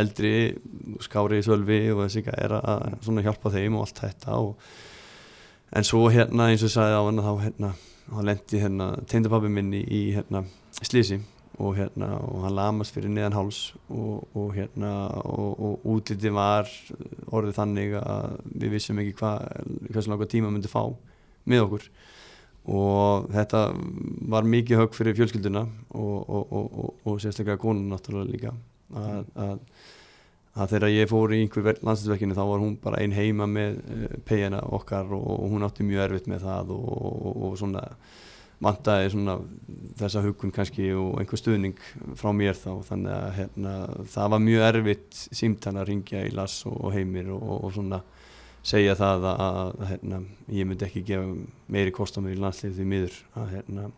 eldri 0.00 0.32
skári 1.02 1.38
í 1.40 1.46
sölvi 1.46 1.80
og 1.94 2.04
þessi 2.08 2.24
er 2.34 2.52
að 2.58 2.68
að 2.74 2.98
svona 3.06 3.22
hjálpa 3.26 3.50
þeim 3.54 3.76
og 3.78 3.86
allt 3.86 4.02
þetta 4.04 4.36
og 4.38 4.70
en 5.78 5.86
svo 5.86 6.08
hérna 6.10 6.50
eins 6.50 6.62
og 6.62 6.70
ég 6.70 6.74
sagði 6.74 6.98
á 6.98 7.02
hann 7.06 7.22
þá 7.22 7.32
hérna 7.46 7.72
lendi 8.26 8.58
hérna 8.58 8.86
tengdapabbi 9.06 9.48
minn 9.54 9.70
í, 9.78 9.82
í 9.86 10.00
hérna 10.16 10.42
slísi 10.82 11.20
og 11.60 11.76
hérna 11.76 12.08
og 12.24 12.44
hann 12.44 12.56
lamast 12.56 12.94
fyrir 12.96 13.12
neðan 13.12 13.36
háls 13.36 13.60
og, 13.92 14.24
og 14.34 14.54
hérna 14.56 14.92
og, 15.20 15.60
og 15.60 15.86
útliti 15.94 16.32
var 16.32 16.70
orðið 17.28 17.58
þannig 17.58 17.96
að 18.00 18.38
við 18.50 18.74
vissum 18.76 19.00
ekki 19.02 19.18
hvað 19.20 19.46
hversu 19.90 20.12
langa 20.12 20.28
tíma 20.30 20.52
myndi 20.52 20.72
fá 20.72 20.82
með 21.48 21.66
okkur. 21.66 21.86
Og 22.70 23.30
þetta 23.32 23.62
var 24.30 24.48
mikið 24.48 24.82
högg 24.82 24.96
fyrir 24.96 25.16
fjölskylduna 25.18 25.64
og, 25.64 26.18
og, 26.20 26.42
og, 26.52 26.66
og, 26.84 26.90
og 27.08 27.22
sérstaklega 27.22 27.60
konun 27.60 27.88
náttúrulega 27.90 28.30
líka. 28.30 28.52
Að, 28.90 29.30
að, 29.38 29.60
að 30.60 30.74
þegar 30.74 30.92
ég 30.92 31.10
fór 31.10 31.34
í 31.34 31.40
einhver 31.44 31.78
landslýsverkinu 31.78 32.36
þá 32.36 32.42
var 32.50 32.62
hún 32.62 32.76
bara 32.82 33.00
ein 33.00 33.14
heima 33.16 33.46
með 33.48 33.78
uh, 33.80 34.08
pegina 34.26 34.60
okkar 34.76 35.12
og, 35.16 35.46
hún 35.52 35.64
átti 35.66 35.86
mjög 35.86 36.04
erfitt 36.08 36.28
með 36.30 36.44
það 36.48 36.74
og, 36.76 36.90
og, 36.90 37.30
og 37.48 37.56
svona 37.60 37.84
vantaði 38.60 39.12
svona 39.14 39.36
þessa 40.00 40.22
hugun 40.24 40.52
kannski 40.52 40.90
og 40.92 41.20
einhver 41.20 41.40
stuðning 41.40 41.78
frá 42.18 42.32
mér 42.36 42.58
þá 42.58 42.72
þannig 42.90 43.14
að 43.14 43.30
hérna, 43.38 43.74
það 44.12 44.34
var 44.34 44.42
mjög 44.44 44.66
erfitt 44.68 45.20
símtana 45.32 45.82
að 45.82 45.92
ringja 45.92 46.24
í 46.28 46.34
lass 46.36 46.66
og, 46.68 46.76
og 46.76 46.94
heimir 46.96 47.30
og, 47.36 47.46
og 47.56 47.72
svona 47.76 48.02
segja 48.66 48.96
það 48.98 49.26
að, 49.30 49.40
að 49.48 49.88
hérna, 49.88 50.20
ég 50.52 50.68
myndi 50.68 50.86
ekki 50.86 51.04
gefa 51.08 51.32
meiri 51.72 51.96
kost 51.96 52.20
á 52.20 52.20
mig 52.20 52.36
í 52.36 52.40
landslið 52.40 52.76
því 52.76 52.88
miður 52.92 53.18
að 53.40 53.54
hérna, 53.54 53.88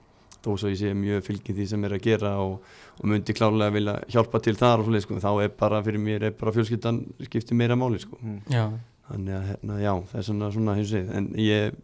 þó 0.42 0.50
svo 0.54 0.70
ég 0.70 0.78
sé 0.78 0.92
mjög 0.94 1.26
fylgin 1.26 1.58
því 1.58 1.66
sem 1.72 1.86
er 1.86 1.96
að 1.96 2.06
gera 2.06 2.32
og, 2.42 2.72
og 2.98 3.10
myndi 3.10 3.34
klálega 3.34 3.74
vilja 3.74 3.96
hjálpa 4.14 4.42
til 4.42 4.54
þar 4.58 4.82
og 4.82 4.88
svoleið 4.88 5.06
sko, 5.06 5.18
þá 5.22 5.30
er 5.34 5.54
bara 5.58 5.82
fyrir 5.86 6.02
mér 6.02 6.28
er 6.28 6.36
bara 6.38 6.54
fjölskyldan 6.54 7.02
skiptir 7.26 7.58
meira 7.58 7.78
máli 7.78 7.98
sko. 8.02 8.18
Já, 8.50 8.68
þannig 9.10 9.38
að 9.38 9.48
hérna, 9.50 9.80
já, 9.82 9.92
það 10.12 10.20
er 10.22 10.28
svona, 10.30 10.52
svona 10.54 10.78
hins 10.78 10.94
veið, 10.94 11.12
en 11.18 11.28
ég 11.42 11.80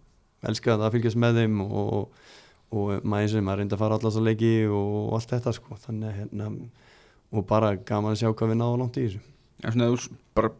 elska 0.46 0.76
að 0.78 0.92
fylgjast 0.94 1.18
með 1.18 1.42
þeim 1.42 1.62
og, 1.66 1.78
og, 1.98 2.26
og 2.70 3.04
maður 3.08 3.38
og 3.40 3.44
maður 3.48 3.62
reyndi 3.62 3.76
að 3.76 3.82
fara 3.82 3.98
allast 3.98 4.20
að 4.20 4.26
leiki 4.28 4.52
og 4.68 5.14
allt 5.16 5.30
þetta 5.32 5.52
sko, 5.56 5.78
þannig 5.86 6.08
að 6.10 6.18
hérna, 6.20 6.50
og 7.32 7.46
bara 7.48 7.74
gaman 7.76 8.12
að 8.14 8.20
sjá 8.22 8.30
hvað 8.32 8.52
við 8.52 8.58
náðum 8.60 8.82
langt 8.82 8.98
í 9.00 9.06
þessu. 9.06 9.20
En 9.64 9.72
svona 9.74 9.88
þú 9.94 10.18
bara 10.38 10.50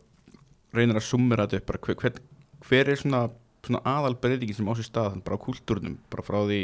reynir 0.74 0.96
að 1.00 1.06
summera 1.08 1.46
þetta 1.46 1.60
upp 1.62 1.66
bara 1.72 1.82
hver, 1.86 1.98
hver, 2.02 2.20
hver 2.68 2.88
er 2.92 3.00
svona, 3.00 3.22
svona 3.64 3.82
aðal 3.84 4.16
breytingin 4.20 4.56
sem 4.58 4.68
á 4.68 4.74
sér 4.78 4.88
stað 4.88 5.10
þannig 5.12 5.24
bara 5.28 5.38
á 5.40 5.44
kúltúrnum, 5.44 5.98
bara 6.12 6.24
frá 6.26 6.38
því 6.48 6.60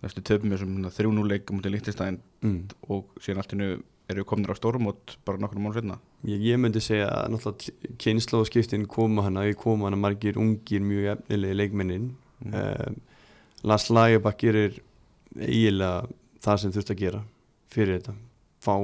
þessu 0.00 0.22
töfum 0.24 0.52
við 0.54 0.60
sem 0.64 0.76
þrjú 0.96 1.12
núleik 1.16 1.50
mútið 1.52 1.76
líktistæðin 1.76 2.20
Mm. 2.40 2.70
og 2.88 3.10
síðan 3.20 3.42
allt 3.42 3.50
innu 3.52 3.66
eru 4.08 4.22
við 4.22 4.26
kominir 4.30 4.48
á 4.48 4.56
stórumót 4.56 5.18
bara 5.28 5.36
nokkur 5.36 5.60
mánu 5.60 5.74
setna 5.76 5.98
Ég, 6.24 6.40
ég 6.40 6.56
myndi 6.56 6.80
segja 6.80 7.10
að 7.12 7.34
náttúrulega 7.34 7.96
kynnslóðskiptin 8.00 8.86
koma 8.88 9.26
hana, 9.26 9.42
við 9.44 9.58
koma 9.60 9.90
hana 9.90 9.98
margir 10.00 10.38
ungir 10.40 10.80
mjög 10.80 11.10
efnilegi 11.18 11.58
leikmennin 11.60 12.06
Mm. 12.40 12.54
um, 12.56 12.94
Lars 13.66 13.90
Lagerbakk 13.92 14.40
gerir 14.40 14.80
eiginlega 15.36 16.08
það 16.40 16.60
sem 16.62 16.74
þurft 16.74 16.92
að 16.94 17.00
gera 17.04 17.22
fyrir 17.70 17.98
þetta. 17.98 18.16
Fá 18.60 18.74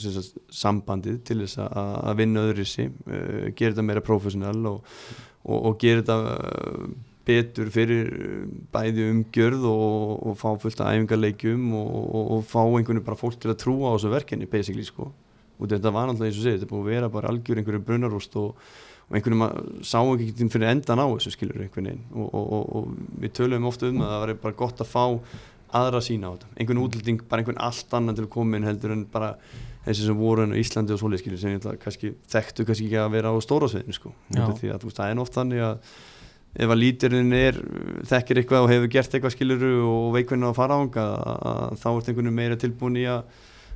sagt, 0.00 0.38
sambandið 0.52 1.18
til 1.28 1.42
þess 1.42 1.60
að, 1.66 1.90
að 2.08 2.22
vinna 2.22 2.46
öðru 2.48 2.64
sig 2.68 2.88
uh, 2.88 3.50
gera 3.50 3.74
þetta 3.74 3.84
meira 3.84 4.04
professional 4.04 4.70
og, 4.70 4.96
og, 5.44 5.58
og 5.58 5.76
gera 5.82 6.02
þetta 6.02 6.36
uh, 6.36 6.86
betur 7.26 7.68
fyrir 7.74 8.08
uh, 8.14 8.40
bæði 8.72 9.10
umgjörð 9.12 9.68
og, 9.68 10.14
og 10.30 10.40
fá 10.40 10.48
fullt 10.62 10.80
af 10.80 10.94
æfingarleikjum 10.94 11.68
og, 11.76 12.40
fá 12.48 12.62
einhvern 12.62 12.96
veginn 12.96 13.06
bara 13.08 13.20
fólk 13.20 13.36
til 13.42 13.52
að 13.52 13.60
trúa 13.64 13.92
á 13.92 13.94
þessu 13.96 14.12
verkefni 14.14 14.48
basically 14.48 14.86
sko. 14.88 15.10
Og 15.56 15.72
þetta 15.72 15.92
var 15.92 16.08
náttúrulega 16.08 16.32
eins 16.32 16.40
og 16.40 16.46
segið, 16.46 16.58
þetta 16.60 16.72
búið 16.72 16.84
að 16.84 16.92
vera 16.94 17.12
bara 17.12 17.32
algjör 17.32 17.60
einhverju 17.60 17.84
brunarúst 17.84 18.40
og, 18.40 18.72
og 19.06 19.18
einhvern 19.18 19.42
veginn 19.42 19.84
sá 19.86 20.00
ekki 20.02 20.32
til 20.34 20.48
fyrir 20.50 20.72
endan 20.72 21.02
á 21.02 21.06
þessu 21.06 21.34
skilur 21.34 21.62
einhvern 21.62 21.90
veginn. 21.90 22.06
Og, 22.14 22.26
og, 22.26 22.48
og, 22.56 22.64
og 22.80 23.20
við 23.22 23.36
töluðum 23.38 23.68
ofta 23.70 23.90
um 23.90 24.02
að 24.02 24.12
það 24.14 24.24
var 24.24 24.34
bara 24.46 24.58
gott 24.64 24.82
að 24.82 24.90
fá 24.90 25.04
aðra 25.76 26.02
sína 26.04 26.30
á 26.30 26.34
þetta, 26.34 26.50
einhvern 26.56 26.82
útlending 26.82 27.22
bara 27.28 27.42
einhvern 27.42 27.62
allt 27.62 27.94
annan 27.96 28.16
til 28.16 28.26
að 28.26 28.34
koma 28.36 28.58
inn 28.58 28.66
heldur 28.66 28.94
en 28.94 29.06
bara 29.10 29.32
þessi 29.86 30.08
sem 30.08 30.18
voru 30.18 30.44
enn 30.44 30.54
á 30.54 30.60
Íslandi 30.60 30.94
og 30.94 31.00
svoleið 31.00 31.22
skilur 31.22 31.40
sem 31.40 31.54
ég 31.54 31.60
ætla 31.60 31.74
kannski 31.82 32.12
þekktu 32.32 32.66
kannski 32.66 32.86
ekki 32.88 33.00
að 33.02 33.16
vera 33.16 33.32
á 33.34 33.36
stóra 33.42 33.68
sviðinu 33.70 33.96
sko, 33.96 34.12
því 34.30 34.70
að 34.74 34.86
það 34.86 35.10
er 35.10 35.22
oft 35.22 35.36
þannig 35.36 35.64
að 35.66 35.90
ef 36.56 36.72
að 36.72 36.80
líturinn 36.80 37.34
er, 37.36 37.58
þekkir 38.08 38.40
eitthvað 38.40 38.64
og 38.64 38.72
hefur 38.72 38.92
gert 38.94 39.16
eitthvað 39.16 39.34
skiluru 39.34 39.72
og 39.90 40.06
veikvinna 40.16 40.50
að 40.50 40.58
fara 40.58 40.78
ánga 40.80 41.04
þá 41.76 41.88
ert 41.90 42.08
einhvern 42.08 42.30
veginn 42.30 42.38
meira 42.38 42.58
tilbúin 42.60 42.98
í 43.02 43.04
að 43.12 43.26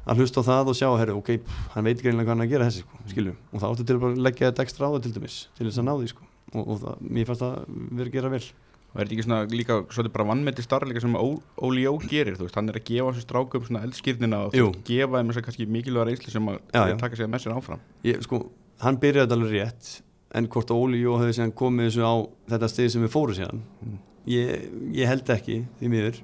að 0.06 0.22
hlusta 0.22 0.40
á 0.40 0.48
það 0.48 0.70
og 0.72 0.78
sjá, 0.80 0.88
herru, 1.00 1.18
ok, 1.20 1.30
hann 1.74 1.84
veit 1.84 2.00
greinlega 2.02 2.24
hvað 2.30 2.34
hann 2.36 2.46
að 2.46 2.50
gera 2.54 2.66
þessi, 2.70 2.82
sko, 2.86 3.04
skilju 3.12 3.34
og 3.52 3.60
þá 3.60 3.66
áttu 3.70 3.86
til 3.90 3.96
að 4.00 4.18
leggja 4.24 4.48
þetta 4.50 4.64
ekstra 4.66 4.88
á 4.88 4.90
það 4.96 5.02
til 5.06 5.14
dæmis 5.18 5.36
til 5.58 5.66
þess 5.68 5.80
að 5.82 5.86
ná 5.90 5.94
því, 6.00 6.08
sko, 6.14 6.26
og, 6.54 6.62
og 6.74 6.80
það, 6.84 7.06
mér 7.18 7.28
fannst 7.30 7.44
það 7.44 7.56
verið 8.00 8.10
að 8.10 8.16
gera 8.18 8.32
vel. 8.34 8.42
Og 8.90 8.98
er 8.98 9.06
þetta 9.06 9.14
ekki 9.14 9.22
svona 9.22 9.36
líka 9.54 9.74
svolítið 9.94 10.12
bara 10.16 10.24
vannmeti 10.32 10.62
starfleika 10.66 11.00
sem 11.04 11.12
Óli 11.14 11.84
Jó 11.84 11.92
gerir 12.10 12.34
þú 12.34 12.48
veist, 12.48 12.56
hann 12.58 12.72
er 12.72 12.78
að 12.80 12.88
gefa 12.88 13.12
þessu 13.12 13.22
strákum 13.22 13.66
svona 13.68 13.82
eldskýrnina 13.86 14.40
og 14.48 14.50
þú 14.56 14.64
veist, 14.64 14.80
gefa 14.88 15.20
þeim 15.20 15.28
þess 15.30 15.38
að 15.38 15.44
kannski 15.46 15.66
mikilvæga 15.70 16.06
reynslu 16.08 16.32
sem 16.34 16.48
að 16.50 16.56
Já, 16.74 16.80
já. 16.90 16.96
taka 16.98 17.16
sig 17.20 17.30
með 17.30 17.44
sér 17.44 17.54
áfram. 17.54 17.84
Ég, 18.08 18.18
sko, 18.26 18.40
hann 18.82 18.98
byrjaði 19.04 19.36
alveg 19.36 19.54
rétt 19.54 19.92
en 20.34 20.48
hvort 20.50 20.72
að 20.74 20.82
Óli 20.82 21.04
Jó 21.04 21.14
hefði 21.20 21.36
síðan 21.38 21.54
komið 21.62 21.86
þessu 21.86 22.02
á 22.02 22.14
þetta 22.50 22.70
stið 22.74 22.90
sem 22.96 23.06
við 23.06 23.14
fórum 23.14 23.38
síðan 23.38 23.62
Mm. 23.86 23.96
ég, 24.26 24.66
ég 24.98 25.06
held 25.12 25.30
ekki, 25.38 25.60
því 25.78 25.88
miður 25.94 26.18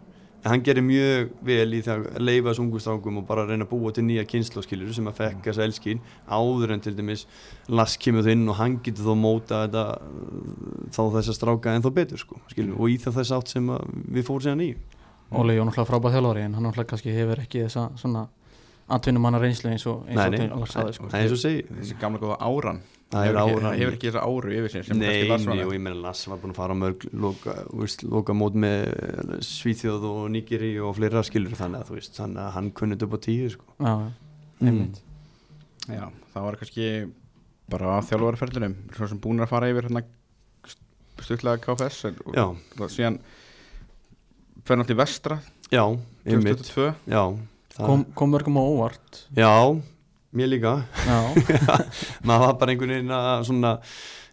en 0.47 0.53
hann 0.53 0.63
gerir 0.63 0.85
mjög 0.87 1.31
vel 1.47 1.75
í 1.75 1.81
það 1.83 2.05
að 2.13 2.23
leifa 2.23 2.53
þessu 2.53 2.63
ungu 2.63 2.81
strákum 2.83 3.17
og 3.19 3.25
bara 3.27 3.47
reyna 3.49 3.67
að 3.67 3.73
búa 3.73 3.91
til 3.95 4.05
nýja 4.07 4.23
kynnslóskilur 4.31 4.93
sem 4.95 5.09
að 5.11 5.17
fekk 5.19 5.49
þessa 5.49 5.65
elskín 5.67 6.03
áður 6.31 6.77
en 6.77 6.85
til 6.85 6.93
dæmis 6.95 7.25
Lass 7.67 7.99
kemur 7.99 8.23
það 8.23 8.37
inn 8.37 8.53
og 8.53 8.59
hann 8.61 8.77
getur 8.87 9.09
þó 9.09 9.17
móta 9.19 9.65
þetta 9.65 9.85
uh, 9.99 10.85
þá 10.95 11.03
þessa 11.17 11.35
stráka 11.35 11.75
en 11.75 11.83
þó 11.83 11.91
betur 11.97 12.23
sko, 12.23 12.39
skilur, 12.53 12.79
og 12.79 12.95
í 12.95 13.01
það 13.03 13.19
þess 13.19 13.35
átt 13.41 13.55
sem 13.57 13.73
að 13.75 13.91
við 14.15 14.29
fórum 14.29 14.47
síðan 14.47 14.63
í. 14.63 14.71
Óli 15.35 15.57
Jón 15.57 15.67
náttúrulega 15.67 15.91
frábæð 15.91 16.15
þjálfari 16.15 16.47
en 16.47 16.55
hann 16.55 16.69
náttúrulega 16.69 16.93
kannski 16.93 17.17
hefur 17.17 17.43
ekki 17.43 17.65
þessa 17.65 17.89
svona 17.99 18.29
atvinnum 18.87 19.25
hann 19.27 19.39
reynslu 19.43 19.73
eins 19.73 19.87
og 19.91 20.05
og 20.07 20.69
sko. 20.69 21.09
það 21.09 21.17
er 21.17 21.25
eins 21.25 21.35
og 21.35 21.41
segi 21.43 21.65
þessi 21.71 21.97
gamla 22.01 22.21
góða 22.23 22.37
áran. 22.39 22.83
Það 23.07 23.23
er 23.23 23.37
hefur, 23.37 23.41
ekki, 23.41 23.59
áran. 23.63 23.79
hefur 23.79 23.97
ekki 23.97 24.09
þessa 24.09 24.23
áru 24.27 24.55
yfir 24.57 24.73
sér 24.73 24.87
sem 24.87 24.99
Nei, 24.99 25.63
og 25.63 25.75
ég 25.77 25.83
meina 25.83 26.01
Lass 26.03 26.27
var 26.27 26.41
búin 26.43 26.51
að 26.51 26.59
fara 26.59 26.75
á 26.75 26.79
mörg 26.81 27.05
loka, 27.15 27.55
þú 27.69 27.83
veist, 27.85 28.03
loka 28.03 28.35
mót 28.35 28.59
með 28.59 29.37
Svíþjóð 29.47 30.07
og 30.11 30.25
Nýgeri 30.35 30.73
og 30.83 30.97
fleira 30.99 31.23
skilur 31.27 31.55
þannig 31.55 31.85
að 31.85 31.93
þú 31.93 31.99
veist, 32.01 32.19
þannig 32.19 32.43
að 32.43 32.51
hann 32.57 32.73
kunnit 32.81 33.07
upp 33.07 33.15
á 33.15 33.19
tíu 33.29 33.53
sko. 33.55 33.77
Já, 33.79 33.95
einmitt. 34.59 34.99
Já, 35.87 36.03
það 36.35 36.49
var 36.49 36.59
kannski 36.63 36.91
bara 37.71 37.95
á 37.95 38.07
þjálfarferðlunum 38.11 38.77
svo 38.97 39.11
sem 39.11 39.23
búin 39.23 39.43
að 39.43 39.53
fara 39.55 39.71
yfir 39.71 39.87
hérna 39.87 40.03
stutlega 41.23 41.63
KFS 41.63 42.11
og 42.11 42.35
það 42.77 42.91
síðan 42.93 43.21
fer 44.67 44.81
náttúrulega 44.81 45.01
vestra 45.03 45.39
já, 45.71 45.83
einmitt. 46.27 46.67
2022 46.67 46.91
Já, 47.07 47.23
kom, 47.77 48.07
kom 48.17 48.33
mörgum 48.35 48.59
á 48.61 48.63
óvart. 48.65 49.23
Já, 49.37 49.53
mér 50.37 50.51
líka. 50.53 50.75
Já, 51.07 51.19
maður 52.27 52.47
var 52.47 52.59
bara 52.61 52.75
einhvern 52.75 52.95
veginn 52.97 53.15
að 53.17 53.47
svona, 53.51 53.77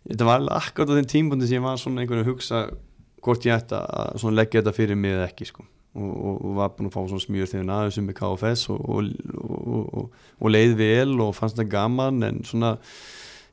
þetta 0.07 0.30
var 0.30 0.49
akkurat 0.60 0.94
á 0.94 0.98
þeim 0.99 1.11
tímbundi 1.14 1.49
sem 1.49 1.60
ég 1.60 1.65
var 1.65 1.80
svona 1.82 2.03
einhvern 2.03 2.22
veginn 2.22 2.30
að 2.30 2.34
hugsa 2.34 2.65
hvort 3.24 3.48
ég 3.48 3.56
ætti 3.56 3.80
að 3.80 4.36
leggja 4.36 4.61
þetta 4.61 4.76
fyrir 4.76 4.99
mig 4.99 5.15
eða 5.15 5.30
ekki 5.30 5.48
sko. 5.49 5.65
Og, 5.94 6.10
og, 6.10 6.38
og 6.41 6.53
var 6.57 6.72
búin 6.74 6.90
að 6.90 6.95
fá 6.95 7.03
svona 7.06 7.22
smjör 7.22 7.49
þegar 7.52 7.68
aðeins 7.76 7.99
með 8.02 8.15
KFS 8.18 8.64
og, 8.74 8.80
og, 8.90 9.11
og, 10.02 10.24
og 10.41 10.49
leið 10.49 10.74
vel 10.80 11.20
og 11.22 11.36
fannst 11.38 11.60
það 11.60 11.70
gaman 11.76 12.26
en 12.26 12.40
svona 12.49 12.72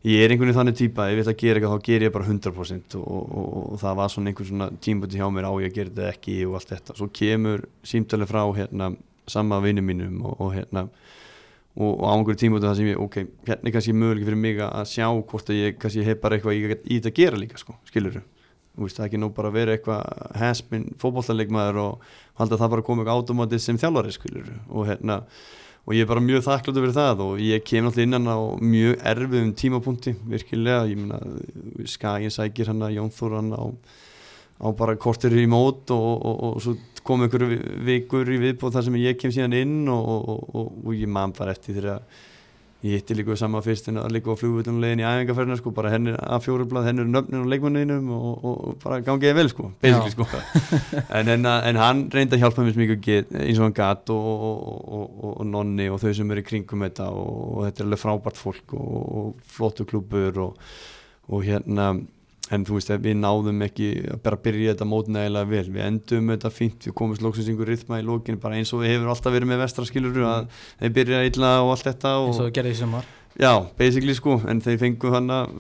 ég 0.09 0.23
er 0.25 0.33
einhvern 0.33 0.49
veginn 0.49 0.57
þannig 0.57 0.79
típa, 0.79 1.11
ef 1.11 1.19
ég 1.19 1.27
ætla 1.27 1.35
að 1.35 1.43
gera 1.43 1.61
eitthvað 1.61 1.75
þá 1.75 1.89
ger 1.91 2.05
ég 2.07 2.15
bara 2.15 2.29
100% 2.31 2.97
og, 2.97 3.11
og, 3.11 3.51
og 3.61 3.81
það 3.83 3.99
var 3.99 4.13
svona 4.15 4.33
einhvern 4.33 4.49
svona 4.49 4.69
tímbundi 4.81 5.21
hjá 5.21 5.27
mér 5.29 5.49
á 5.51 5.53
ég 5.61 5.69
að 5.69 5.77
gera 5.77 5.93
þetta 5.93 6.09
ekki 6.15 6.37
og 6.47 6.57
allt 6.57 6.73
þetta, 6.73 6.97
svo 6.97 7.09
kemur 7.21 7.67
símtalið 7.93 8.33
frá 8.33 8.41
hérna 8.57 8.89
sama 9.31 9.61
vinnu 9.65 9.85
mínum 9.85 10.21
og, 10.25 10.37
og 10.41 10.53
hérna 10.57 10.87
og, 11.77 11.93
og 11.95 12.05
á 12.07 12.13
einhverju 12.17 12.41
tímúti 12.43 12.67
það 12.67 12.77
sem 12.81 12.91
ég, 12.91 13.01
ok, 13.01 13.17
hérna 13.47 13.71
er 13.71 13.77
kannski 13.77 13.95
möguleik 13.97 14.27
fyrir 14.27 14.43
mig 14.43 14.61
að 14.67 14.91
sjá 14.91 15.07
hvort 15.07 15.53
að 15.53 15.61
ég 15.61 15.81
kannski 15.81 16.05
hef 16.07 16.21
bara 16.23 16.37
eitthvað 16.37 16.59
í, 16.59 16.67
í 16.91 16.99
þetta 16.99 17.13
að 17.13 17.19
gera 17.21 17.41
líka, 17.41 17.61
sko, 17.61 17.77
skilur 17.89 18.21
þú 18.21 18.87
veist, 18.87 18.99
það 18.99 19.05
er 19.05 19.09
ekki 19.11 19.21
nú 19.21 19.31
bara 19.37 19.51
að 19.51 19.57
vera 19.59 19.75
eitthvað 19.77 20.37
hesmin 20.41 20.87
fótballtarleikmaður 21.01 21.81
og 21.85 22.13
halda 22.41 22.57
að 22.57 22.63
það 22.63 22.75
bara 22.75 22.87
komið 22.87 23.03
eitthvað 23.05 23.23
automatist 23.23 23.71
sem 23.71 23.81
þjálfari, 23.81 24.15
skilur 24.15 24.53
og 24.69 24.87
hérna, 24.89 25.19
og 25.87 25.97
ég 25.97 26.05
er 26.05 26.11
bara 26.11 26.23
mjög 26.25 26.45
þakkláttur 26.47 26.85
fyrir 26.85 26.97
það 26.97 27.25
og 27.25 27.43
ég 27.43 27.65
kem 27.67 27.87
náttúrulega 27.87 28.09
innan 28.09 28.31
á 28.31 28.39
mjög 28.63 29.03
erfiðum 29.11 29.51
tímapunkti, 29.59 30.15
virkilega. 30.31 30.85
Ég 30.91 31.01
meina, 31.01 31.19
Skagin 31.89 32.35
sækir 32.35 32.71
hann 32.71 32.85
að 32.87 32.99
á 34.61 34.69
bara 34.77 34.97
kortir 35.01 35.33
í 35.41 35.47
mót 35.49 35.89
og, 35.95 36.09
og, 36.21 36.41
og 36.51 36.59
svo 36.61 36.75
kom 37.07 37.23
einhverju 37.25 37.61
vikur 37.87 38.29
í 38.35 38.41
viðbóð 38.43 38.75
þar 38.79 38.89
sem 38.89 38.99
ég 39.01 39.21
kem 39.21 39.33
síðan 39.35 39.57
inn 39.61 39.79
og, 39.93 40.11
og, 40.11 40.43
og, 40.55 40.75
og 40.87 40.93
ég 40.99 41.09
man 41.11 41.33
bara 41.37 41.55
eftir 41.57 41.79
þegar 41.81 42.03
ég 42.81 42.95
hitti 42.97 43.13
líka 43.13 43.35
sama 43.37 43.61
fyrst 43.61 43.91
en 43.91 43.99
að 44.01 44.15
líka 44.15 44.33
á 44.33 44.41
flugvöldunum 44.41 44.79
leiðin 44.81 45.03
í 45.03 45.05
æfingarferðina 45.05 45.57
sko, 45.61 45.73
bara 45.77 45.91
henni 45.93 46.15
að 46.17 46.45
fjórublað, 46.47 46.87
henni 46.89 47.03
er 47.05 47.11
nöfnin 47.13 47.43
og 47.43 47.51
leikmanninum 47.53 48.07
og, 48.17 48.47
bara 48.81 49.03
gangiði 49.05 49.35
vel 49.37 49.51
sko, 49.53 49.67
sko. 50.15 50.27
En, 51.13 51.29
en, 51.35 51.45
en 51.45 51.81
hann 51.81 52.01
reyndi 52.15 52.39
að 52.39 52.47
hjálpa 52.47 52.65
mér 52.65 52.79
get- 53.05 53.35
eins 53.37 53.61
og 53.61 53.67
hann 53.67 53.77
gatt 53.77 54.13
og, 54.15 54.31
og, 54.49 54.79
og, 54.97 55.27
og 55.35 55.45
nonni 55.51 55.91
og 55.93 56.01
þau 56.01 56.15
sem 56.17 56.33
eru 56.33 56.41
í 56.41 56.47
kringum 56.49 56.87
þetta 56.87 57.11
og, 57.13 57.35
þetta 57.67 57.85
er 57.85 57.91
alveg 57.91 58.03
frábært 58.07 58.41
fólk 58.41 58.73
og, 58.79 59.05
klubur 59.93 60.41
og, 60.47 60.73
og 61.29 61.45
hérna 61.45 61.91
en 62.51 62.67
þú 62.67 62.77
veist, 62.77 62.93
við 63.05 63.17
náðum 63.21 63.63
ekki 63.67 63.89
að 64.11 64.21
bara 64.25 64.39
byrja 64.45 64.75
þetta 64.75 64.89
mót 64.91 65.11
nægilega 65.13 65.51
vel, 65.51 65.65
við 65.71 65.87
endum 65.87 66.33
þetta 66.35 66.51
fínt, 66.55 66.89
við 66.89 66.97
komumst 66.99 67.25
loksins 67.25 67.51
yngur 67.53 67.71
rytma 67.71 68.01
í 68.01 68.07
lókin 68.07 68.41
bara 68.43 68.59
eins 68.59 68.73
og 68.75 68.83
við 68.83 68.97
hefur 68.97 69.13
alltaf 69.15 69.35
verið 69.35 69.53
með 69.53 69.63
vestra 69.63 69.87
skilur 69.87 70.21
að 70.27 70.49
þeir 70.81 70.95
byrja 70.99 71.23
illa 71.31 71.53
og 71.63 71.75
allt 71.77 71.87
þetta 71.91 72.15
eins 72.19 72.35
og 72.35 72.35
og, 72.35 72.49
þú 72.49 72.55
gerði 72.59 72.75
í 72.75 72.81
sumar. 72.81 73.11
Já, 73.41 73.53
basically 73.79 74.17
sko, 74.19 74.41
en 74.51 74.63
þeir 74.65 74.81
fengu 74.81 75.13
hann 75.15 75.31
að 75.31 75.55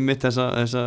ymmit 0.00 0.24
þessa, 0.24 0.48
þessa 0.56 0.84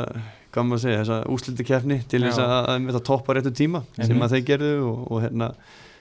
hvað 0.54 0.68
maður 0.68 0.80
að 0.80 0.84
segja, 0.84 1.00
þessa 1.04 1.20
úsliti 1.34 1.66
kefni 1.68 2.00
til 2.10 2.24
þess 2.26 2.42
að, 2.42 2.54
að 2.58 2.80
ymmit 2.82 2.98
að 2.98 3.06
toppa 3.10 3.38
réttu 3.38 3.54
tíma 3.54 3.84
sem 3.94 4.08
Einmitt. 4.08 4.26
að 4.26 4.36
þeir 4.36 4.46
gerðu 4.50 4.74
og, 4.90 5.00
og 5.08 5.24
hérna 5.24 5.50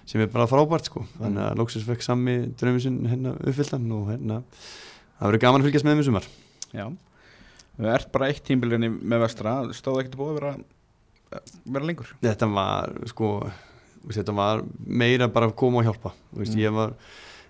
sem 0.08 0.24
er 0.24 0.32
bara 0.32 0.48
frábært 0.50 0.88
sko, 0.88 1.04
þannig 1.20 1.44
að 1.46 1.60
loksins 1.60 1.86
fekk 1.86 2.04
sami 2.04 2.34
draumisinn 2.58 2.98
hérna 3.06 3.36
uppfylltan 3.38 3.86
og 3.94 4.10
hérna 4.10 4.40
það 4.48 5.28
verður 5.28 5.42
gaman 5.44 5.62
að 5.62 5.68
fylgjast 5.68 5.86
með 5.86 5.94
þeim 5.94 6.02
í 6.02 6.08
sumar. 6.08 6.28
Já, 6.72 6.86
við 7.78 7.90
ert 7.94 8.12
bara 8.12 8.28
eitt 8.28 8.42
tímbilinni 8.46 8.90
með 8.92 9.24
vestra, 9.26 9.56
stóð 9.76 10.02
ekkert 10.02 10.18
búið 10.20 10.32
að 10.32 10.40
vera, 10.40 10.54
vera 11.64 11.88
lengur? 11.88 12.14
Þetta 12.22 12.48
var 12.52 12.94
sko 13.10 13.32
þetta 14.12 14.34
var 14.34 14.64
meira 14.86 15.28
bara 15.32 15.48
að 15.48 15.56
koma 15.62 15.78
og 15.80 15.86
hjálpa. 15.86 16.12
Þú 16.32 16.42
veist, 16.42 16.56
Mm. 16.56 16.62
ég 16.64 16.72
var 16.74 16.94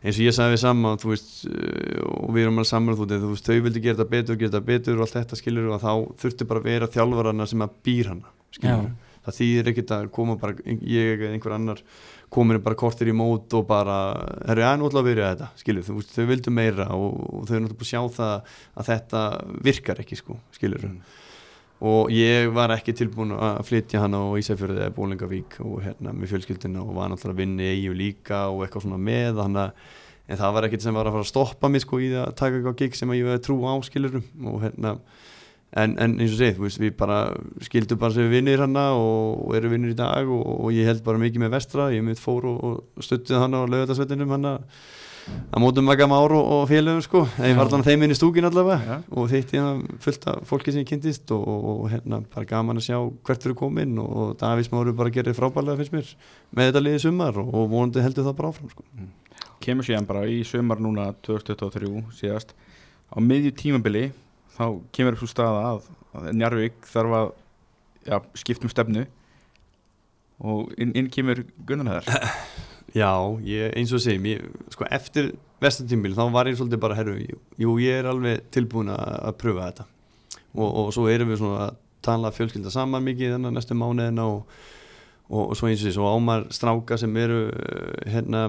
eins 0.02 0.18
og 0.18 0.24
ég 0.26 0.34
sagði 0.34 0.52
við 0.56 0.62
saman 0.64 0.98
þú 0.98 1.08
veist, 1.12 1.30
uh, 1.46 2.02
og 2.26 2.30
við 2.34 2.42
erum 2.42 2.58
alveg 2.58 2.70
saman 2.72 2.96
þú 2.96 3.06
veist, 3.30 3.46
þau 3.46 3.62
vildi 3.62 3.82
gera 3.82 3.96
þetta 3.96 4.10
betur, 4.10 4.36
gera 4.36 4.50
þetta 4.50 4.66
betur 4.66 4.94
og 4.98 5.00
allt 5.06 5.14
þetta 5.16 5.38
skilur 5.38 5.68
og 5.70 5.80
þá 5.80 5.92
þurfti 6.18 6.48
bara 6.50 6.60
að 6.60 6.64
vera 6.64 6.86
þjálfarana 6.90 7.46
sem 7.48 7.62
að 7.62 7.76
býr 7.86 8.10
hana 8.10 8.32
skilur, 8.52 8.90
það 9.24 9.38
þýðir 9.38 9.70
ekkert 9.72 9.92
að 9.96 10.10
koma 10.10 10.36
bara 10.36 10.54
ég 10.66 11.22
eða 11.22 11.32
einhver 11.36 11.54
annar 11.54 11.82
komin 12.32 12.60
bara 12.64 12.78
kortir 12.80 13.10
í 13.12 13.14
mót 13.16 13.52
og 13.58 13.66
bara 13.68 13.96
já, 14.48 14.70
nú 14.80 14.88
ætla 14.88 15.02
að 15.02 15.08
byrja 15.10 15.30
þetta, 15.32 15.48
skilur, 15.60 15.84
þú 15.88 15.96
veist, 15.98 16.14
þau 16.16 16.28
vildu 16.30 16.54
meira 16.54 16.86
og, 16.96 17.18
og 17.38 17.48
þau 17.48 17.56
er 17.58 17.64
náttúrulega 17.64 17.80
búin 17.80 17.88
að 17.88 17.90
sjá 17.92 18.00
það 18.18 18.54
að 18.82 18.88
þetta 18.92 19.24
virkar 19.68 20.00
ekki, 20.04 20.20
sko, 20.22 20.38
skilur 20.56 20.86
Mm. 20.88 21.00
og 21.82 22.12
ég 22.14 22.52
var 22.54 22.70
ekki 22.76 22.92
tilbúin 22.94 23.32
að 23.34 23.64
flytja 23.66 24.00
hann 24.04 24.14
á 24.14 24.22
Ísafjörði 24.38 24.84
eða 24.84 24.94
Bólingavík 24.94 25.56
og 25.66 25.80
hérna 25.82 26.12
með 26.14 26.30
fjölskyldina 26.30 26.82
og 26.84 26.94
var 26.94 27.10
náttúrulega 27.10 27.34
að 27.34 27.42
vinna 27.42 27.66
í 27.66 27.84
EU 27.88 27.96
líka 27.98 28.44
og 28.52 28.62
eitthvað 28.62 28.86
svona 28.86 29.00
með 29.02 29.40
þannig 29.40 29.62
að 29.64 29.98
en 30.32 30.38
það 30.38 30.54
var 30.54 30.66
ekkert 30.68 30.84
sem 30.86 30.94
var 30.94 31.08
að 31.10 31.16
fara 31.16 31.24
að 31.26 31.30
stoppa 31.32 31.68
mig 31.68 31.82
sko 31.82 31.98
í 31.98 32.12
það 32.12 32.26
að 32.28 32.36
taka 32.38 32.56
eitthvað 32.60 32.78
gig 32.78 32.94
sem 32.96 33.14
ég 33.16 33.26
veði 33.26 33.42
trú 33.42 33.56
á 33.66 33.74
skilurum 33.82 34.46
og 34.52 34.60
hérna 34.62 34.92
en, 35.72 35.94
en 35.96 36.16
eins 36.20 36.34
og 36.34 36.40
segið, 36.40 36.56
þú 36.58 36.66
veist, 36.66 36.80
við 36.82 36.96
bara 37.00 37.18
skildum 37.64 38.00
bara 38.00 38.14
sem 38.16 38.26
við 38.26 38.38
vinnir 38.38 38.64
hana 38.64 38.88
og, 38.98 39.46
og 39.46 39.54
eru 39.56 39.70
vinnir 39.72 39.94
í 39.94 39.98
dag 39.98 40.28
og, 40.28 40.42
og 40.66 40.74
ég 40.76 40.88
held 40.88 41.04
bara 41.06 41.20
mikið 41.22 41.46
með 41.46 41.54
vestra. 41.56 41.92
Ég 41.94 42.04
mitt 42.06 42.20
fór 42.20 42.48
og, 42.50 42.58
og 42.68 43.06
stuttið 43.06 43.40
hana 43.40 43.62
á 43.64 43.70
lögatarsvettinum 43.72 44.34
hana 44.36 44.58
að 45.22 45.62
mótum 45.62 45.86
Magga 45.86 46.08
Már 46.10 46.34
og, 46.34 46.48
og 46.56 46.62
félögum 46.68 47.02
sko. 47.04 47.22
En 47.38 47.52
ég 47.52 47.58
var 47.58 47.68
allan 47.68 47.84
þeim 47.86 48.04
inn 48.04 48.14
í 48.14 48.18
stúkin 48.18 48.48
allavega. 48.48 48.80
Já. 48.82 48.96
og 49.14 49.28
þeitt 49.30 49.54
ég 49.56 49.84
fullt 50.02 50.26
af 50.32 50.42
fólki 50.48 50.74
sem 50.74 50.82
ég 50.82 50.88
kynntist 50.90 51.32
og, 51.34 51.44
og, 51.46 51.68
og 51.72 51.84
hérna 51.92 52.20
bara 52.34 52.48
gaman 52.48 52.80
að 52.80 52.88
sjá 52.88 52.98
hvert 52.98 53.46
eru 53.46 53.58
komin 53.58 53.94
og, 54.02 54.10
og 54.12 54.32
Davís 54.40 54.70
Máru 54.72 54.94
bara 54.98 55.14
gerir 55.14 55.36
frábærlega 55.38 55.78
finnst 55.80 55.94
mér 55.94 56.10
með 56.52 56.70
þetta 56.70 56.84
liðið 56.84 57.04
sumar 57.06 57.38
og, 57.44 57.62
vonandi 57.70 58.04
heldur 58.04 58.26
það 58.28 58.38
bara 58.40 58.52
áfram 58.52 58.72
sko. 58.74 58.86
kemur 59.62 59.86
síðan 59.86 60.08
bara 60.10 60.26
í 60.26 60.42
sömar 60.46 60.82
núna 60.82 61.12
2023 61.22 62.02
síðast 62.18 62.56
á 63.12 63.16
miðju 63.22 63.54
tímabili 63.62 64.08
þá 64.56 64.64
kemur 64.94 65.16
upp 65.16 65.22
svo 65.22 65.30
staða 65.30 65.62
að, 65.72 65.86
að 66.18 66.28
Njarvík 66.38 66.86
þarf 66.92 67.16
að 67.18 67.30
ja, 68.10 68.18
skipta 68.38 68.68
um 68.68 68.72
stefnu 68.72 69.06
og 70.42 70.72
inn, 70.80 70.92
inn 70.98 71.08
kemur 71.12 71.44
Gunnar 71.68 72.02
Heðar 72.02 72.30
Já, 72.98 73.08
ég, 73.46 73.70
eins 73.78 73.92
og 73.96 74.02
segjum 74.04 74.26
ég, 74.28 74.42
sko, 74.74 74.84
eftir 74.92 75.30
vestatímbil 75.62 76.12
þá 76.18 76.26
var 76.34 76.50
ég 76.50 76.58
svolítið 76.58 76.80
bara, 76.82 76.96
herru, 76.98 77.14
jú, 77.56 77.76
ég 77.80 78.02
er 78.02 78.08
alveg 78.10 78.42
tilbúin 78.52 78.90
að, 78.92 79.30
pröfa 79.40 79.68
þetta. 79.70 79.86
Og, 80.52 80.66
og 80.82 80.90
svo 80.92 81.06
erum 81.08 81.30
við 81.32 81.38
svona 81.40 81.70
að 81.70 81.78
tala 82.04 82.32
fjölskylda 82.36 82.72
saman 82.74 83.06
mikið 83.06 83.32
þennan 83.38 83.56
næstu 83.56 83.78
mánuðina 83.80 84.26
og, 84.28 84.42
og, 85.30 85.40
og 85.46 85.56
svo 85.56 85.70
eins 85.70 85.80
og 85.80 85.88
því, 85.88 85.94
svo 85.96 86.10
ámar 86.12 86.44
stráka 86.52 86.98
sem 87.00 87.16
eru 87.22 87.38
eh, 87.54 88.12
hérna, 88.12 88.44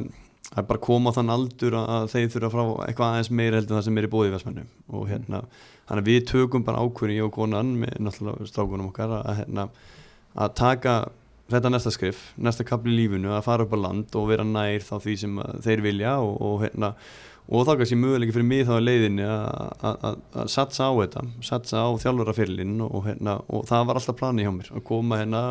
að 0.58 0.68
bara 0.74 0.84
koma 0.90 1.14
á 1.14 1.16
þann 1.22 1.32
aldur 1.38 1.78
að- 1.80 2.10
þeir 2.12 2.28
þurfa 2.36 2.52
frá 2.58 2.66
eitthvað 2.90 3.14
aðeins 3.14 3.32
meira 3.40 3.62
heldur 3.62 3.78
en 3.78 3.80
það 3.80 3.88
sem 3.88 4.02
er 4.04 4.10
í 4.10 4.12
bóði 4.18 4.34
vestmennu 4.36 4.66
og 4.92 5.08
hérna, 5.14 5.44
þannig 5.88 6.04
að 6.06 6.10
við 6.12 6.22
tökum 6.32 6.64
bara 6.68 6.84
ákvörðin 6.86 7.18
ég 7.20 7.28
og 7.28 7.34
konan 7.36 7.74
með 7.82 7.98
náttúrulega 8.06 8.48
strákunum 8.52 8.90
okkar 8.92 9.18
að, 9.20 9.36
hérna, 9.42 9.68
að 10.36 10.54
taka 10.60 10.94
þetta 11.52 11.70
næsta 11.74 11.92
skrif, 11.94 12.22
næsta 12.40 12.64
kapli 12.66 12.94
í 12.96 12.98
lífinu 13.02 13.34
að 13.36 13.44
fara 13.46 13.66
upp 13.68 13.76
á 13.76 13.80
land 13.84 14.16
og 14.16 14.30
vera 14.32 14.46
nær 14.48 14.80
þá 14.86 14.94
því 15.04 15.16
sem 15.20 15.38
þeir 15.66 15.82
vilja 15.84 16.14
og, 16.24 16.34
og, 16.42 16.56
hérna, 16.64 16.94
og 17.52 17.66
þá 17.68 17.74
kannski 17.82 17.98
möguleiki 18.00 18.34
fyrir 18.38 18.48
mig 18.48 18.64
þá 18.70 18.74
í 18.80 18.86
leiðinni 18.88 19.26
að- 19.28 20.48
satsa 20.50 20.88
á 20.88 20.92
þetta 21.04 21.26
satsa 21.44 21.84
á 21.84 21.90
þjálfurafyrirlin 22.00 22.78
og, 22.88 23.02
hérna, 23.10 23.38
og 23.52 23.66
það 23.70 23.88
var 23.90 24.00
alltaf 24.00 24.18
plani 24.22 24.46
hjá 24.48 24.54
mér 24.56 24.72
að 24.80 24.86
koma 24.88 25.20
hérna 25.20 25.44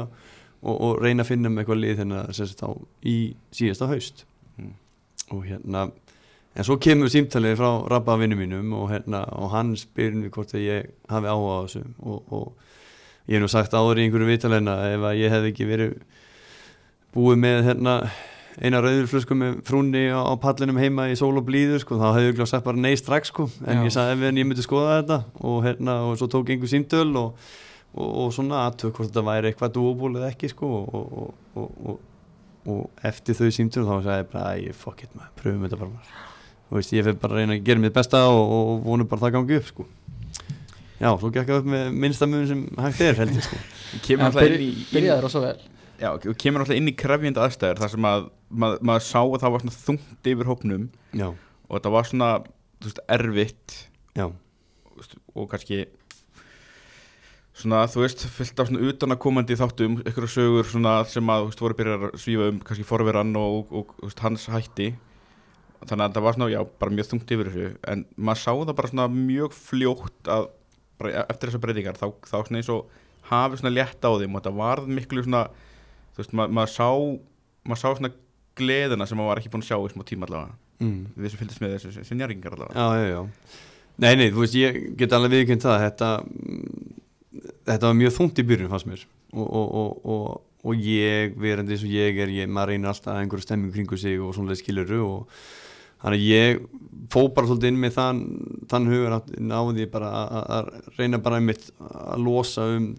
og, 0.63 0.75
og 0.89 1.03
reyna 1.05 1.23
að 1.27 1.31
finna 1.35 1.53
með 1.53 1.65
eitthvað 1.67 1.83
lið 1.85 2.01
hérna 2.03 2.25
sagt 2.41 2.65
á 2.65 2.71
í 3.05 3.17
síðasta 3.53 3.91
haust 3.93 4.25
Mm. 4.59 4.73
og 5.33 5.45
hérna 5.49 5.87
en 6.53 6.67
svo 6.67 6.77
kemur 6.83 7.13
símtalið 7.13 7.57
frá 7.61 7.71
rabba 7.91 8.19
vinnu 8.21 8.37
mínum 8.37 8.75
og, 8.77 8.91
hérna, 8.93 9.23
og 9.39 9.55
hann 9.55 9.73
spyrir 9.79 10.19
mig 10.19 10.35
hvort 10.35 10.53
að 10.53 10.67
ég 10.67 10.91
hafi 11.13 11.31
áhuga 11.31 11.55
á 11.57 11.61
þessu. 11.65 11.85
Og, 12.03 12.35
og 12.35 13.31
ég 13.31 13.39
hef 13.39 13.45
nú 13.45 13.49
sagt 13.53 13.77
áður 13.77 14.03
í 14.03 14.07
einhverju 14.07 14.29
vitalena 14.29 14.77
ef 14.91 15.07
að 15.09 15.23
ég 15.23 15.33
hef 15.33 15.49
ekki 15.49 15.69
verið 15.71 15.97
búið 17.17 17.43
með 17.45 17.65
hérna 17.71 17.97
eina 18.61 18.83
rauðurflösku 18.85 19.37
með 19.39 19.61
frúnni 19.65 20.05
á, 20.13 20.21
á 20.21 20.35
pallinum 20.41 20.81
heima 20.81 21.09
í 21.09 21.17
sól 21.17 21.33
og 21.41 21.47
blíður 21.47 21.81
sko, 21.81 21.97
þá 22.01 22.09
hefði 22.19 22.29
ég 22.29 22.39
glá 22.39 22.49
sagt 22.51 22.67
bara 22.67 22.83
nei 22.85 22.93
strax 23.01 23.33
sko, 23.33 23.47
en 23.65 23.81
Já. 23.81 23.85
ég 23.87 23.95
sagði 23.95 24.17
ef 24.19 24.25
en 24.29 24.41
ég 24.43 24.49
myndi 24.49 24.65
skoða 24.65 24.99
þetta. 24.99 25.19
Og 25.49 25.61
hérna 25.65 25.99
og 26.09 26.19
svo 26.21 26.29
tók 26.33 26.53
einhver 26.53 26.73
símtöl 26.73 27.15
og, 27.21 27.47
og, 27.95 28.11
og 28.25 28.35
svona 28.37 28.67
aðtök 28.67 28.99
hvort 28.99 29.09
þetta 29.09 29.25
væri 29.31 29.53
eitthvað 29.53 29.77
dúbúl 29.79 30.19
eða 30.19 30.33
ekki 30.35 30.53
sko. 30.53 30.73
Og, 30.83 30.93
og, 30.99 31.33
og, 31.63 31.81
og, 31.95 32.05
og 32.73 33.09
eftir 33.09 33.41
þau 33.41 33.49
símtöl 33.57 33.89
þá 33.89 33.95
sagði 33.97 34.21
ég 34.21 34.31
bara 34.35 34.53
æ, 34.53 34.77
fuck 34.77 35.07
it 35.07 35.17
maður, 35.17 35.35
pröfum 35.41 35.67
þetta 35.67 35.81
bara 35.81 36.29
veist, 36.79 36.95
ég 36.95 37.05
fyrir 37.07 37.19
bara 37.21 37.37
að 37.37 37.43
reyna 37.43 37.57
að 37.59 37.67
gera 37.67 37.83
mitt 37.83 37.97
besta 37.97 38.23
og, 38.31 38.55
og 38.57 38.73
vonum 38.87 39.09
bara 39.11 39.21
að 39.21 39.27
það 39.27 39.37
gangi 39.37 39.59
upp 39.61 39.69
sko. 39.69 39.87
Já, 41.03 41.09
svo 41.19 41.33
gekk 41.35 41.49
það 41.49 41.61
upp 41.61 41.71
með 41.73 41.87
minnsta 42.05 42.29
mun 42.31 42.45
sem 42.47 42.65
hægt 42.79 43.01
er 43.03 43.17
held 43.19 43.37
ég 43.37 43.47
sko. 43.49 43.61
Kemur 44.07 44.29
alltaf 44.29 44.47
inn 44.47 44.61
í, 44.63 44.69
inn, 44.73 44.91
Byrjaði 44.93 45.25
rosa 45.25 45.43
vel. 45.43 45.57
Já, 46.03 46.09
og 46.15 46.37
kemur 46.41 46.65
alltaf 46.65 46.79
inn 46.79 46.91
í 46.91 46.95
krefjandi 46.99 47.43
aðstæður 47.43 47.83
þar 47.83 47.91
sem 47.93 48.07
að 48.09 48.29
mað, 48.63 48.77
maður 48.89 49.05
sá 49.07 49.19
að 49.23 49.41
það 49.43 49.55
var 49.55 49.65
svona 49.65 49.77
þungt 49.79 50.31
yfir 50.33 50.49
hópnum 50.51 50.87
já, 51.15 51.27
og 51.31 51.75
þetta 51.77 51.93
var 51.95 52.09
svona 52.09 52.31
veist, 52.83 53.03
erfitt. 53.17 53.77
Já, 54.19 54.25
og 55.37 55.47
kannski 55.53 55.85
svona 57.63 57.85
þú 57.91 58.03
veist 58.03 58.25
fyllt 58.33 58.63
af 58.63 58.71
svona 58.71 58.91
utanakomandi 58.91 59.59
þáttum 59.61 60.01
ykkur 60.09 60.29
sögur 60.31 60.69
svona 60.69 60.97
sem 61.11 61.31
að 61.31 61.45
þú 61.45 61.51
veist 61.51 61.65
voru 61.67 61.79
byrjar 61.79 62.07
að 62.09 62.21
svífa 62.25 62.51
um 62.51 62.61
kannski 62.67 62.87
forveran 62.89 63.35
og, 63.39 63.71
og, 63.71 63.95
og 63.99 64.07
veist, 64.09 64.23
hans 64.25 64.49
hætti 64.53 64.93
þannig 65.89 66.05
að 66.07 66.17
það 66.17 66.27
var 66.27 66.37
svona 66.37 66.51
já 66.53 66.61
bara 66.83 66.97
mjög 66.97 67.09
þungt 67.11 67.35
yfir 67.35 67.51
þessu 67.53 67.69
en 67.93 68.05
maður 68.17 68.43
sá 68.43 68.51
það 68.53 68.75
bara 68.79 68.91
svona 68.93 69.07
mjög 69.13 69.57
fljótt 69.57 70.33
að 70.33 70.49
bara 71.01 71.25
eftir 71.27 71.51
þessar 71.51 71.63
breytingar 71.65 71.99
þá, 71.99 72.09
þá 72.29 72.37
svona 72.39 72.61
eins 72.61 72.73
og 72.73 72.99
hafi 73.31 73.61
svona 73.61 73.75
létt 73.75 74.05
á 74.07 74.11
þeim 74.11 74.35
og 74.35 74.43
þetta 74.43 74.55
varð 74.59 74.91
miklu 74.99 75.25
svona 75.27 75.45
þú 76.13 76.23
veist 76.23 76.37
ma 76.37 76.49
maður 76.49 76.75
sá 76.75 76.89
maður 77.67 77.83
sá 77.83 77.89
svona 77.89 78.13
gleðina 78.59 79.09
sem 79.09 79.19
maður 79.19 79.33
var 79.33 79.43
ekki 79.43 79.53
búin 79.53 79.65
að 79.65 79.71
sjá 79.71 79.79
í 79.79 79.93
smá 79.95 80.07
tíma 80.09 80.29
allavega 80.29 80.57
mm. 80.83 81.03
við 81.17 81.33
sem 81.33 81.43
fylgdist 81.43 81.63
með 81.63 81.77
þessu 81.77 82.07
sem 82.07 82.21
njárgingar 82.21 82.57
allavega 82.57 82.79
Já, 82.79 83.03
já, 83.03 83.09
já. 83.17 83.61
Nei, 84.03 84.15
nei, 84.19 84.29
þú 84.33 84.43
veist, 84.43 84.57
ég 84.57 84.79
get 84.99 85.13
alveg 85.13 85.35
viðkynnt 85.43 85.67
það, 85.67 85.83
þetta, 85.85 86.09
þetta 87.69 87.91
var 87.91 87.99
mjög 87.99 88.15
þungt 88.17 88.41
í 88.41 88.47
byrjun 88.49 88.73
fannst 88.73 88.89
mér 88.89 89.03
og, 89.33 89.45
og, 89.45 89.67
og, 89.83 90.07
og, 90.15 90.31
og 90.69 90.87
ég, 90.87 91.35
verandi 91.41 91.77
eins 91.77 91.85
og 91.85 91.93
ég 91.93 92.23
er, 92.25 92.33
ég, 92.33 92.49
maður 92.51 92.73
reynir 92.73 92.93
alltaf 92.93 93.19
einhverju 93.19 93.47
stemming 93.47 93.75
kringu 93.75 93.99
sig 94.01 94.21
og 94.21 94.33
svona 94.37 94.57
skiluru 94.59 95.03
og 95.05 95.37
þannig 96.03 96.19
að 96.19 96.29
ég 96.29 96.63
fó 97.13 97.27
bara 97.35 97.49
svolítið 97.49 97.73
inn 97.73 97.81
með 97.83 97.95
þann, 97.97 98.21
þann 98.71 98.91
hugur 98.91 99.17
að 99.19 99.33
náði 99.53 99.89
bara 99.93 100.11
að, 100.59 100.71
reyna 100.99 101.21
bara 101.23 101.41
einmitt 101.41 101.69
að 101.89 102.23
losa 102.25 102.69
um 102.77 102.93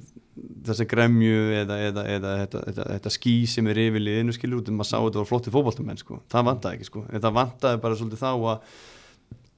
þessa 0.66 0.86
gremju 0.90 1.42
eða, 1.60 1.78
eða, 1.90 2.04
eða 2.10 2.32
þetta, 2.42 2.64
þetta, 2.68 2.88
þetta 2.96 3.12
ský 3.14 3.34
sem 3.50 3.68
er 3.70 3.80
yfir 3.84 4.02
liðinu 4.02 4.34
skilur 4.36 4.62
út 4.62 4.72
en 4.72 4.78
maður 4.80 4.90
sá 4.90 4.96
að 4.98 5.06
þetta 5.08 5.22
var 5.22 5.30
flotti 5.30 5.54
fótballtamenn 5.54 6.02
sko. 6.02 6.20
það 6.32 6.48
vantaði 6.50 6.80
ekki 6.80 6.90
sko, 6.90 7.04
þetta 7.12 7.32
vantaði 7.38 7.82
bara 7.84 8.00
svolítið 8.00 8.24
þá 8.24 8.32
að 8.34 8.80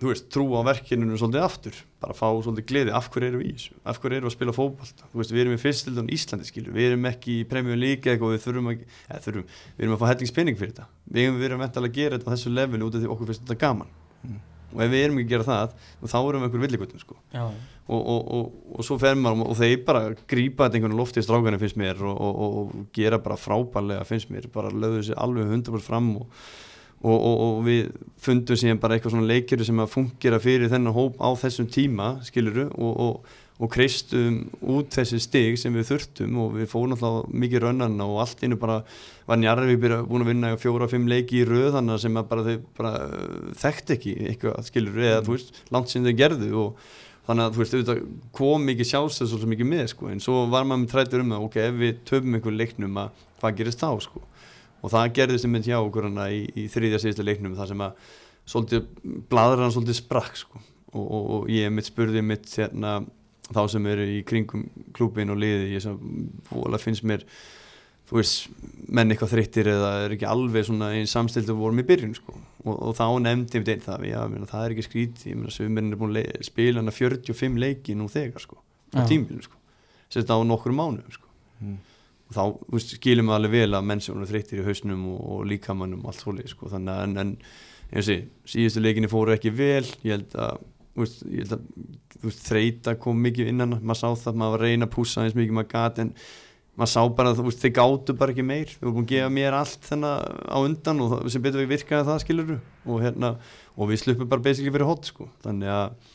þú 0.01 0.09
veist, 0.11 0.25
trú 0.33 0.45
á 0.59 0.61
verkininu 0.67 1.17
svolítið 1.19 1.45
aftur, 1.45 1.75
bara 2.03 2.15
fá 2.17 2.27
svolítið 2.27 2.65
gleði. 2.69 2.91
Af 2.95 3.07
hverju 3.13 3.29
erum 3.29 3.41
við 3.41 3.47
í 3.47 3.53
þessu, 3.55 3.75
af 3.87 3.99
hverju 4.01 4.17
erum 4.17 4.27
við 4.27 4.31
að 4.31 4.35
spila 4.35 4.55
fótbolta? 4.55 5.03
Þú 5.11 5.21
veist, 5.21 5.33
við 5.35 5.43
erum 5.43 5.55
í 5.55 5.61
fyrstildun 5.61 6.11
Íslandi 6.15 6.49
skilur. 6.49 6.75
Við 6.75 6.89
erum 6.89 7.07
ekki 7.09 7.31
í 7.39 7.45
premjum 7.49 7.79
líka 7.79 8.11
eitthvað 8.11 8.33
við 8.35 8.43
þurfum 8.45 8.71
að, 8.71 8.81
eða, 9.07 9.21
þurfum, 9.27 9.45
við 9.77 9.85
erum 9.85 9.95
að 9.95 10.01
fá 10.01 10.07
hellingspenning 10.11 10.59
fyrir 10.59 10.73
þetta. 10.73 10.89
Við 11.07 11.29
erum 11.29 11.39
verið 11.39 11.55
að 11.55 11.63
venda 11.63 11.85
að 11.85 11.95
gera 11.95 12.17
þetta 12.17 12.27
á 12.27 12.33
þessu 12.35 12.51
levelu 12.51 12.83
út 12.89 12.97
af 12.97 12.99
því 13.05 13.13
okkur 13.15 13.31
finnst 13.31 13.45
þetta 13.45 13.61
gaman. 13.63 13.95
Mm. 14.25 14.39
og 14.75 14.81
ef 14.83 14.89
við 14.91 15.03
erum 15.05 15.19
ekki 15.21 15.29
að 15.29 15.31
gera 15.31 15.45
það, 15.47 15.73
þá 16.11 16.17
erum 16.19 16.41
við 16.41 16.47
einhver 16.49 16.63
villigutum 16.65 16.99
sko. 16.99 17.15
Og, 17.85 18.01
og, 18.01 18.21
og, 18.35 18.45
og 18.75 18.81
svo 18.87 18.95
fer 18.99 19.15
maður 19.15 19.51
og 19.53 19.55
þeir 19.59 19.75
bara 19.87 20.01
grípa 20.25 20.65
þetta 20.65 20.79
einhvern 20.79 20.97
og, 27.05 27.15
og, 27.15 27.37
og 27.45 27.65
gera 27.65 27.85
bara 27.85 28.11
frábærlega 28.19 28.25
finnst 28.25 28.65
mér, 28.65 28.65
bara 28.65 28.65
lögðu 28.65 28.65
sér 28.65 28.65
alveg 28.65 28.65
100% 28.65 28.65
fram 28.65 28.65
og, 28.65 28.65
og 28.65 28.65
við 28.65 28.65
fundum 28.65 28.65
síðan 28.65 28.81
bara 28.81 28.95
eitthvað 28.95 29.15
svona 29.15 29.31
leikjur 29.31 29.65
sem 29.65 29.79
að 29.79 29.91
fungera 29.93 30.39
fyrir 30.39 30.71
þennan 30.71 30.95
hóp 30.95 31.19
á 31.21 31.29
þessum 31.37 31.67
tíma 31.69 32.07
skiluru 32.25 32.69
og, 32.75 33.25
og 33.59 33.71
kreistum 33.71 34.49
út 34.61 34.91
þessi 34.91 35.19
stig 35.23 35.59
sem 35.59 35.73
við 35.73 35.87
þurftum 35.91 36.39
og 36.43 36.57
við 36.57 36.67
fórum 36.67 36.95
alltaf 36.97 37.29
mikið 37.31 37.63
rönnana 37.63 38.03
og 38.03 38.19
allt 38.19 38.43
innu 38.43 38.57
bara 38.59 38.81
var 39.29 39.39
Njarðvík 39.39 39.79
búin 40.09 40.25
að 40.25 40.31
vinna 40.33 40.57
fjóra-fimm 40.59 41.07
leiki 41.07 41.39
í 41.39 41.45
röð 41.47 41.77
þannig 41.77 42.01
sem 42.03 42.19
að 42.19 42.27
bara 42.33 42.43
þau 42.43 42.57
bara 42.75 42.93
uh, 43.05 43.53
þekkt 43.55 43.95
ekki 43.95 44.15
eitthvað 44.27 44.67
skilur 44.67 44.99
eða 44.99 45.23
þú 45.23 45.37
veist, 45.37 45.63
langt 45.71 45.93
sem 45.93 46.03
þau 46.03 46.15
gerðu 46.19 46.51
og 46.65 46.83
þannig 47.25 47.45
að 47.45 47.55
þú 47.55 47.63
veist, 47.63 47.77
auðvitað 47.77 48.03
kom 48.35 48.67
mikið 48.69 48.91
sjálfstöð 48.91 49.31
svo 49.31 49.47
mikið 49.49 49.71
með 49.71 49.87
sko, 49.93 50.11
en 50.11 50.21
svo 50.21 50.45
var 50.51 50.67
maður 50.67 50.83
með 50.83 50.91
trættur 50.91 51.23
um 51.23 51.33
að 51.33 51.47
ok, 51.47 51.57
ef 51.63 51.79
við 51.79 52.03
töfum 52.05 52.35
einhver 52.35 52.59
leiknum 52.59 52.99
að 53.01 53.23
hvað 53.39 53.57
gerist 53.61 53.81
þá 53.81 53.89
sko 54.03 54.21
og 54.85 54.93
það 54.93 55.11
gerðist 55.17 55.47
einmitt 55.47 55.67
hjá 55.67 55.79
okkur 55.81 56.07
hana 56.09 56.29
í, 56.33 56.45
í 56.53 56.67
þriðja 56.71 57.01
síðasta 57.01 57.25
leiknum 57.25 57.57
þar 57.57 57.71
sem 57.71 57.83
að 57.85 58.07
svolítið, 58.45 58.87
bladran 59.31 59.73
svolítið 59.73 59.99
sprakk 60.03 60.37
sko 60.37 60.61
og, 60.61 61.03
og, 61.03 61.29
og 61.39 61.51
ég 61.53 61.73
mitt 61.73 61.89
spurði 61.89 62.21
mitt 62.25 62.47
hérna, 62.59 62.99
þá 63.49 63.61
sem 63.73 63.89
eru 63.89 64.05
í 64.13 64.21
kringum 64.27 64.67
klúbin 64.95 65.33
og 65.33 65.41
liði, 65.41 65.73
ég 65.75 65.83
sem 65.83 65.97
finnst 66.85 67.05
mér 67.09 67.25
þú 68.05 68.19
veist, 68.19 68.51
menn 68.93 69.09
eitthvað 69.09 69.31
þreyttir 69.33 69.71
eða 69.71 69.91
er 70.05 70.13
ekki 70.13 70.27
alveg 70.29 70.67
svona 70.67 70.91
einn 70.93 71.09
samstildu 71.09 71.55
vorum 71.57 71.81
í 71.81 71.87
byrjun 71.89 72.13
sko 72.17 72.35
og, 72.37 72.75
og 72.75 72.93
þá 72.97 73.05
nefndi 73.25 73.61
ég 73.63 73.71
einn 73.73 73.85
það, 73.85 74.05
já, 74.11 74.19
meina, 74.29 74.49
það 74.49 74.67
er 74.67 74.75
ekki 74.75 74.85
skríti 74.85 75.31
ég 75.31 75.39
meina, 75.39 75.53
sömurinn 75.53 75.95
er 75.95 76.01
búin 76.01 76.19
að 76.21 76.45
spila 76.45 76.83
hana 76.83 76.93
45 76.93 77.57
leiki 77.65 77.97
nú 77.97 78.05
þegar 78.13 78.45
sko, 78.45 78.61
á 78.93 79.01
Já. 79.01 79.07
tímbilinu 79.09 79.47
sko 79.47 79.57
sérst 80.13 80.29
á 80.29 80.37
nokkur 80.45 80.75
mánuðum 80.75 81.17
sko 81.17 81.23
Mm. 81.55 81.77
Og 82.25 82.33
þá 82.35 82.43
veist, 82.73 82.95
skilum 82.97 83.29
við 83.29 83.37
alveg 83.37 83.53
vel 83.53 83.77
að 83.77 83.89
menn 83.89 84.01
sem 84.01 84.15
voru 84.15 84.29
þreyttir 84.29 84.61
í 84.61 84.65
hausnum 84.65 85.03
og, 85.13 85.19
og 85.35 85.43
líkamannum 85.51 86.05
og 86.05 86.11
allt 86.11 86.23
svoleið 86.23 86.53
sko. 86.53 86.71
þannig 86.71 86.95
að 86.95 87.19
en, 87.21 87.35
en 87.91 88.07
sé, 88.07 88.17
síðustu 88.49 88.81
leikinni 88.81 89.11
fóru 89.11 89.35
ekki 89.35 89.53
vel. 89.55 89.85
Ég 90.05 90.17
held 90.17 90.33
að, 90.41 90.65
veist, 90.97 91.21
ég 91.29 91.45
held 91.45 91.55
að 91.59 91.69
veist, 92.23 92.41
þreita 92.47 92.95
kom 93.01 93.21
mikið 93.21 93.53
innan. 93.53 93.77
Maður 93.81 94.01
sá 94.01 94.25
það, 94.25 94.41
maður 94.41 94.57
var 94.57 94.65
að 94.65 94.73
reyna 94.73 94.89
að 94.89 94.95
pússa 94.97 95.25
eins 95.25 95.37
mikið 95.37 95.59
maður 95.59 95.71
gat 95.75 96.03
en 96.03 96.11
maður 96.75 96.91
sá 96.91 97.01
bara 97.19 97.31
að 97.31 97.53
þeir 97.61 97.75
gátu 97.77 98.17
bara 98.17 98.35
ekki 98.35 98.47
meir. 98.47 98.73
Þeir 98.73 98.87
voru 98.87 98.97
búin 98.97 99.07
að 99.07 99.13
gefa 99.13 99.31
mér 99.37 99.59
allt 99.61 99.89
þennan 99.91 100.43
á 100.49 100.57
undan 100.59 101.05
og 101.05 101.13
það, 101.13 101.25
sem 101.35 101.45
betur 101.45 101.63
við 101.63 101.73
virkaði 101.75 102.09
það 102.09 102.21
skilur 102.25 102.53
og 102.57 103.05
hérna, 103.05 103.35
og 103.77 103.91
við 103.91 104.01
sluppum 104.01 104.31
bara 104.33 104.43
basically 104.49 104.73
fyrir 104.73 104.89
hot 104.89 105.07
sko, 105.07 105.29
þannig 105.45 105.71
að 105.71 106.13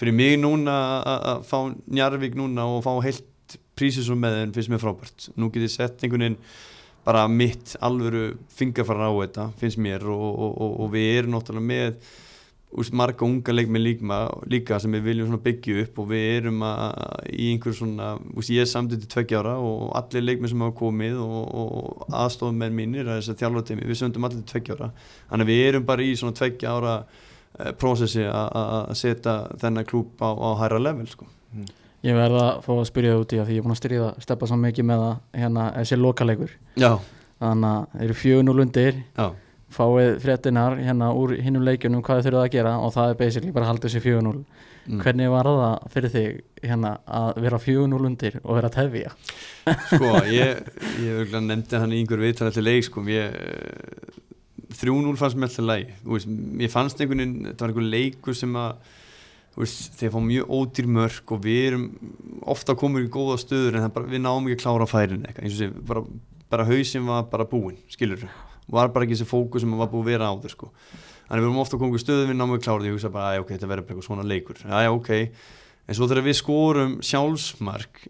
fyrir 0.00 0.16
mig 0.16 0.38
núna 0.40 0.74
að 1.04 1.44
fá 1.44 1.58
Njarvík 1.68 2.36
núna 2.38 2.64
og 2.72 2.82
fá 2.86 2.94
heilt 3.04 3.26
prísisum 3.80 4.20
með 4.22 4.38
þeim 4.38 4.54
finnst 4.58 4.74
mér 4.74 4.84
frábært. 4.84 5.30
Nú 5.40 5.50
get 5.50 5.66
ég 5.66 5.74
sett 5.74 6.04
einhvern 6.06 6.26
veginn 6.28 6.40
bara 7.04 7.26
mitt 7.32 7.76
alvöru 7.80 8.34
fingarfara 8.52 9.08
á 9.08 9.12
þetta 9.24 9.50
finnst 9.60 9.80
mér 9.80 10.02
og, 10.12 10.26
og, 10.30 10.50
og, 10.60 10.74
og 10.84 10.90
við 10.92 11.14
erum 11.18 11.32
náttúrulega 11.38 11.70
með 11.72 12.10
úst, 12.78 12.92
marga 12.94 13.24
unga 13.26 13.54
leikmið 13.54 13.82
líka, 13.82 14.18
líka 14.52 14.76
sem 14.78 14.92
við 14.94 15.06
viljum 15.08 15.32
byggja 15.42 15.80
upp 15.86 15.96
og 15.98 16.10
við 16.12 16.26
erum 16.36 16.60
að, 16.62 17.00
í 17.32 17.48
einhver 17.54 17.74
svona 17.74 18.10
úst, 18.36 18.52
ég 18.54 18.62
er 18.62 18.70
samtidig 18.70 19.08
tveggja 19.10 19.40
ára 19.40 19.56
og 19.64 19.88
allir 19.98 20.26
leikmið 20.28 20.52
sem 20.52 20.62
hafa 20.66 20.76
komið 20.78 21.18
og, 21.24 21.40
aðstofum 22.20 22.60
með 22.62 22.76
mínir 22.78 23.10
að 23.10 23.24
að 23.32 23.90
við 23.90 23.98
söndum 24.04 24.28
allir 24.28 24.46
tveggja 24.52 24.76
ára. 24.78 24.92
Þannig 25.32 25.48
að 25.48 25.52
við 25.54 25.64
erum 25.72 25.88
bara 25.88 26.06
í 26.06 26.14
svona 26.20 26.36
tveggja 26.38 26.76
ára 26.76 26.94
uh, 27.00 27.72
prósessi 27.80 28.22
að- 28.28 28.54
setja 29.02 29.36
þennan 29.64 29.88
klúb 29.90 30.22
á, 30.22 30.30
á 30.30 30.48
hæra 30.62 30.78
level 30.78 31.08
sko. 31.10 31.26
Ég 32.06 32.16
verð 32.16 32.40
að 32.40 32.50
fá 32.64 32.72
að 32.78 32.86
spyrja 32.88 33.12
það 33.12 33.22
út 33.24 33.32
í 33.32 33.38
að 33.40 33.48
því 33.48 33.54
ég 33.56 33.60
er 33.60 33.66
búin 33.66 33.76
að 33.76 33.80
styrja 33.82 34.02
það 34.06 34.24
steppa 34.24 34.48
saman 34.48 34.66
mikið 34.70 34.86
með 34.88 35.04
það 35.04 35.40
hérna 35.42 35.68
þessi 35.76 35.98
lokaleikur 36.00 36.54
Já, 36.80 36.92
þannig 37.42 37.70
að 37.70 37.96
þeir 37.96 38.06
eru 38.06 38.18
4-0 38.22 38.62
undir. 38.64 39.00
Já, 39.18 39.26
fáið 39.70 40.16
fréttinar 40.24 40.78
hérna 40.80 41.12
úr 41.14 41.36
hinnum 41.38 41.64
leikjunum 41.66 42.02
hvað 42.02 42.20
þið 42.20 42.26
þurfið 42.26 42.42
að 42.42 42.54
gera 42.56 42.72
og 42.82 42.92
það 42.94 43.12
er 43.12 43.18
basically 43.20 43.52
bara 43.54 43.66
að 43.66 43.70
halda 43.70 43.86
þessi 43.86 44.02
4-0 44.02 44.32
mm. 44.34 45.02
hvernig 45.04 45.30
var 45.30 45.48
það 45.50 45.92
fyrir 45.94 46.12
þig 46.14 46.40
hérna 46.64 46.92
að 47.20 47.40
vera 47.44 47.60
4-0 47.66 48.08
undir 48.08 48.38
og 48.40 48.58
vera 48.58 48.70
að 48.70 48.78
tefja? 48.78 49.12
Sko, 49.92 50.10
ég, 50.40 50.72
ég 51.04 51.36
nefndi 51.46 51.82
hann 51.82 51.94
í 51.94 52.00
einhver 52.02 52.22
viðtal 52.24 52.48
eftir 52.50 52.66
leik, 52.66 52.88
sko, 52.88 53.04
ég, 53.10 53.36
eh, 53.38 54.18
3-0 54.80 55.14
fannst 55.20 55.38
mér 55.38 55.50
alltaf 55.50 55.68
læg, 55.68 55.94
mér 56.26 56.72
fannst 56.72 57.02
einhvern 57.02 57.22
veginn, 57.22 57.50
þetta 57.52 57.66
var 57.66 57.74
einhver 57.74 57.88
leikur 57.94 58.38
sem 58.38 58.58
að, 58.58 58.90
veist, 59.56 59.94
þeir 59.98 60.12
fá 60.14 60.20
mjög 60.24 60.52
ódýr 60.56 60.90
mörk 60.90 61.34
og 61.34 61.42
við 61.44 61.60
erum 61.70 61.86
ofta 62.48 62.76
komur 62.78 63.04
í 63.04 63.10
góða 63.12 63.38
stöður 63.42 63.80
en 63.80 63.88
bara, 63.94 64.08
við 64.10 64.22
náum 64.24 64.46
ekki 64.46 64.60
að 64.60 64.62
klára 64.64 64.88
færin 64.90 65.24
eitthvað, 65.26 65.46
eins 65.46 65.56
og 65.56 65.60
sé, 65.60 65.70
bara, 65.90 66.04
bara 66.52 66.66
hausinn 66.68 67.08
var 67.08 67.26
bara 67.32 67.48
búinn, 67.50 67.80
skilur 67.90 68.26
var 68.70 68.92
bara 68.94 69.06
ekki 69.06 69.16
þessi 69.18 69.30
fókus 69.30 69.64
sem 69.64 69.72
var 69.74 69.90
búið 69.90 70.04
að 70.04 70.12
vera 70.12 70.30
áður, 70.30 70.52
sko. 70.54 70.68
Þannig 71.26 71.42
við 71.42 71.48
erum 71.48 71.62
ofta 71.62 71.78
komið 71.80 71.98
í 71.98 72.02
stöðu 72.04 72.28
við 72.28 72.36
náum 72.38 72.54
við 72.54 72.62
klára 72.62 72.84
því, 72.84 72.90
ég 72.90 72.94
hugsa 72.94 73.10
bara, 73.10 73.32
að 73.34 73.42
ok, 73.42 73.50
þetta 73.56 73.70
verður 73.70 73.86
bara 73.86 73.96
eitthvað 73.96 74.06
svona 74.06 74.26
leikur, 74.30 74.62
já, 74.62 74.92
ok, 74.94 75.10
en 75.90 75.98
svo 75.98 76.06
þegar 76.06 76.26
við 76.28 76.36
skorum 76.38 76.96
sjálfsmark 77.02 78.02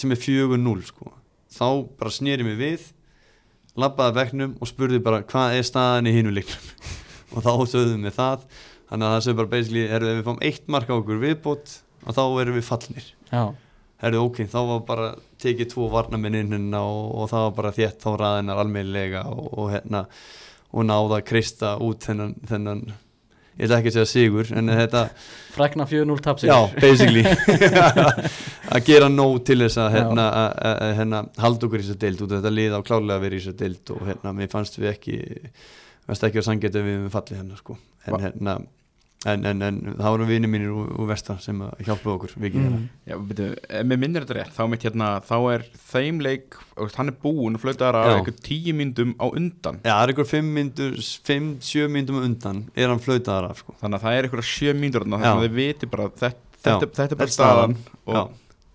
sem 0.00 0.12
er 0.12 0.20
4-0 0.20 0.84
sko. 0.88 1.12
þá 1.52 1.68
bara 1.98 2.12
snýri 2.12 2.44
mig 2.44 2.56
við 2.58 2.88
labbaði 3.80 4.18
veknum 4.18 4.54
og 4.60 4.70
spurði 4.70 5.00
bara 5.02 5.24
hvað 5.26 5.58
er 5.58 5.66
staðan 5.66 6.10
í 6.10 6.14
hinu 6.14 6.34
leiknum? 6.34 6.70
Og 7.34 7.42
þá 7.42 7.52
sögðum 7.66 8.04
við 8.06 8.14
það 8.14 8.44
þannig 8.94 9.08
að 9.10 9.14
það 9.16 9.24
sögðu 9.26 9.38
bara 9.42 9.52
basically 9.56 9.84
ef 9.90 10.06
við 10.06 10.22
fáum 10.30 10.40
eitt 10.48 10.68
mark 10.70 10.88
á 10.90 10.94
okkur 10.94 11.20
viðbót 11.24 11.76
og 12.04 12.14
þá 12.16 12.22
erum 12.44 12.58
við 12.60 12.66
fallnir. 12.68 13.06
Já, 13.34 13.44
herru 14.04 14.24
ok, 14.28 14.42
þá 14.52 14.58
var 14.70 14.82
bara 14.88 15.10
tekið 15.42 15.70
tvo 15.74 15.90
varnamenn 15.92 16.36
inn 16.40 16.54
hérna 16.54 16.82
og, 16.86 17.06
og 17.20 17.30
það 17.32 17.46
var 17.48 17.54
bara 17.60 17.74
þétt 17.76 18.02
þá 18.04 18.10
ræðinar 18.20 18.60
almeinlega 18.64 19.24
og, 19.32 19.46
og 19.58 19.72
hérna 19.74 20.04
og 20.74 20.86
náða 20.88 21.18
að 21.20 21.26
kreista 21.28 21.74
út 21.82 22.02
þennan, 22.06 22.32
þennan 22.50 22.80
ég 23.54 23.66
ætla 23.68 23.76
ekki 23.78 23.90
að 23.92 23.96
segja 23.98 24.10
sigur 24.10 24.48
en 24.58 24.72
þetta 24.74 25.02
frækna 25.54 25.86
4-0 25.86 26.22
tapsir 26.24 26.50
Já, 26.50 26.56
basically. 26.82 27.22
Að 28.74 28.86
gera 28.88 29.08
nóg 29.12 29.36
til 29.46 29.60
þess 29.62 29.78
að 29.78 29.94
hérna, 29.94 30.24
hérna, 30.98 31.20
halda 31.38 31.68
okkur 31.68 31.78
í 31.78 31.86
þess 31.86 31.94
að 31.94 32.02
deild 32.06 32.24
út 32.24 32.32
af 32.34 32.40
þetta 32.42 32.54
lið 32.56 32.74
á 32.74 32.80
klálega 32.88 33.18
að 33.20 33.26
vera 33.28 33.38
í 33.38 33.42
þess 33.44 33.52
að 33.54 33.60
deild 33.62 33.92
og 33.94 34.06
hérna, 34.10 34.32
mér 34.40 34.50
fannst 34.50 34.78
við 34.80 34.90
ekki 34.90 35.18
fannst 36.08 36.26
ekki 36.28 36.42
að 36.42 36.48
sangeta 36.48 36.82
við 36.84 36.98
við 37.04 37.12
fallið 37.14 37.40
hérna 37.40 37.60
sko. 37.60 37.78
en, 38.04 38.16
Va- 38.16 38.22
hérna, 38.26 38.56
en, 39.30 39.46
en, 39.48 39.62
en 39.64 39.78
það 39.96 40.14
voru 40.14 40.26
vinið 40.28 40.50
mínir 40.52 40.72
úr, 40.74 40.90
úr 41.00 41.08
vestan 41.08 41.40
sem 41.42 41.62
að 41.64 41.86
hjálpa 41.86 42.12
okkur 42.14 42.34
vikið 42.36 42.66
mm. 42.68 42.84
Já, 43.10 43.16
veitu, 43.30 43.48
ef 43.68 43.88
mér 43.88 44.00
minnir 44.02 44.24
þetta 44.26 44.36
rétt, 44.38 44.54
þá 44.56 44.62
mitt 44.72 44.86
hérna, 44.86 45.08
þá 45.24 45.34
er 45.54 45.66
þeim 45.92 46.20
leik, 46.24 46.58
hann 46.98 47.12
er 47.12 47.18
búinn 47.24 47.58
og 47.58 47.64
flautaðar 47.64 48.00
á 48.00 48.02
Já. 48.04 48.14
einhver 48.18 48.38
tíu 48.44 48.76
myndum 48.76 49.16
á 49.16 49.26
undan 49.30 49.80
Já, 49.80 49.92
það 49.94 50.04
er 50.04 50.14
ykkur 50.14 50.30
5 50.34 50.54
myndur 50.58 50.96
5-7 51.30 51.90
myndum 51.96 52.20
á 52.20 52.22
undan 52.28 52.62
er 52.76 52.92
hann 52.92 53.04
flautaðar 53.04 53.50
af 53.50 53.64
sko. 53.64 53.76
þannig 53.80 54.00
að 54.00 54.06
það 54.06 54.18
er 54.18 54.28
einhverja 54.28 54.50
sjö 54.52 54.72
Já. 54.74 55.20
þannig 55.24 55.28
að 55.34 55.44
þið 55.48 55.60
viti 55.60 55.90
bara 55.94 56.08
þetta, 56.12 56.32
Já, 56.54 56.72
þetta, 56.72 56.94
þetta 57.00 57.10
er 57.10 57.22
bara 57.24 57.36
staðan 57.38 57.78
og 58.04 58.18
Já. 58.18 58.24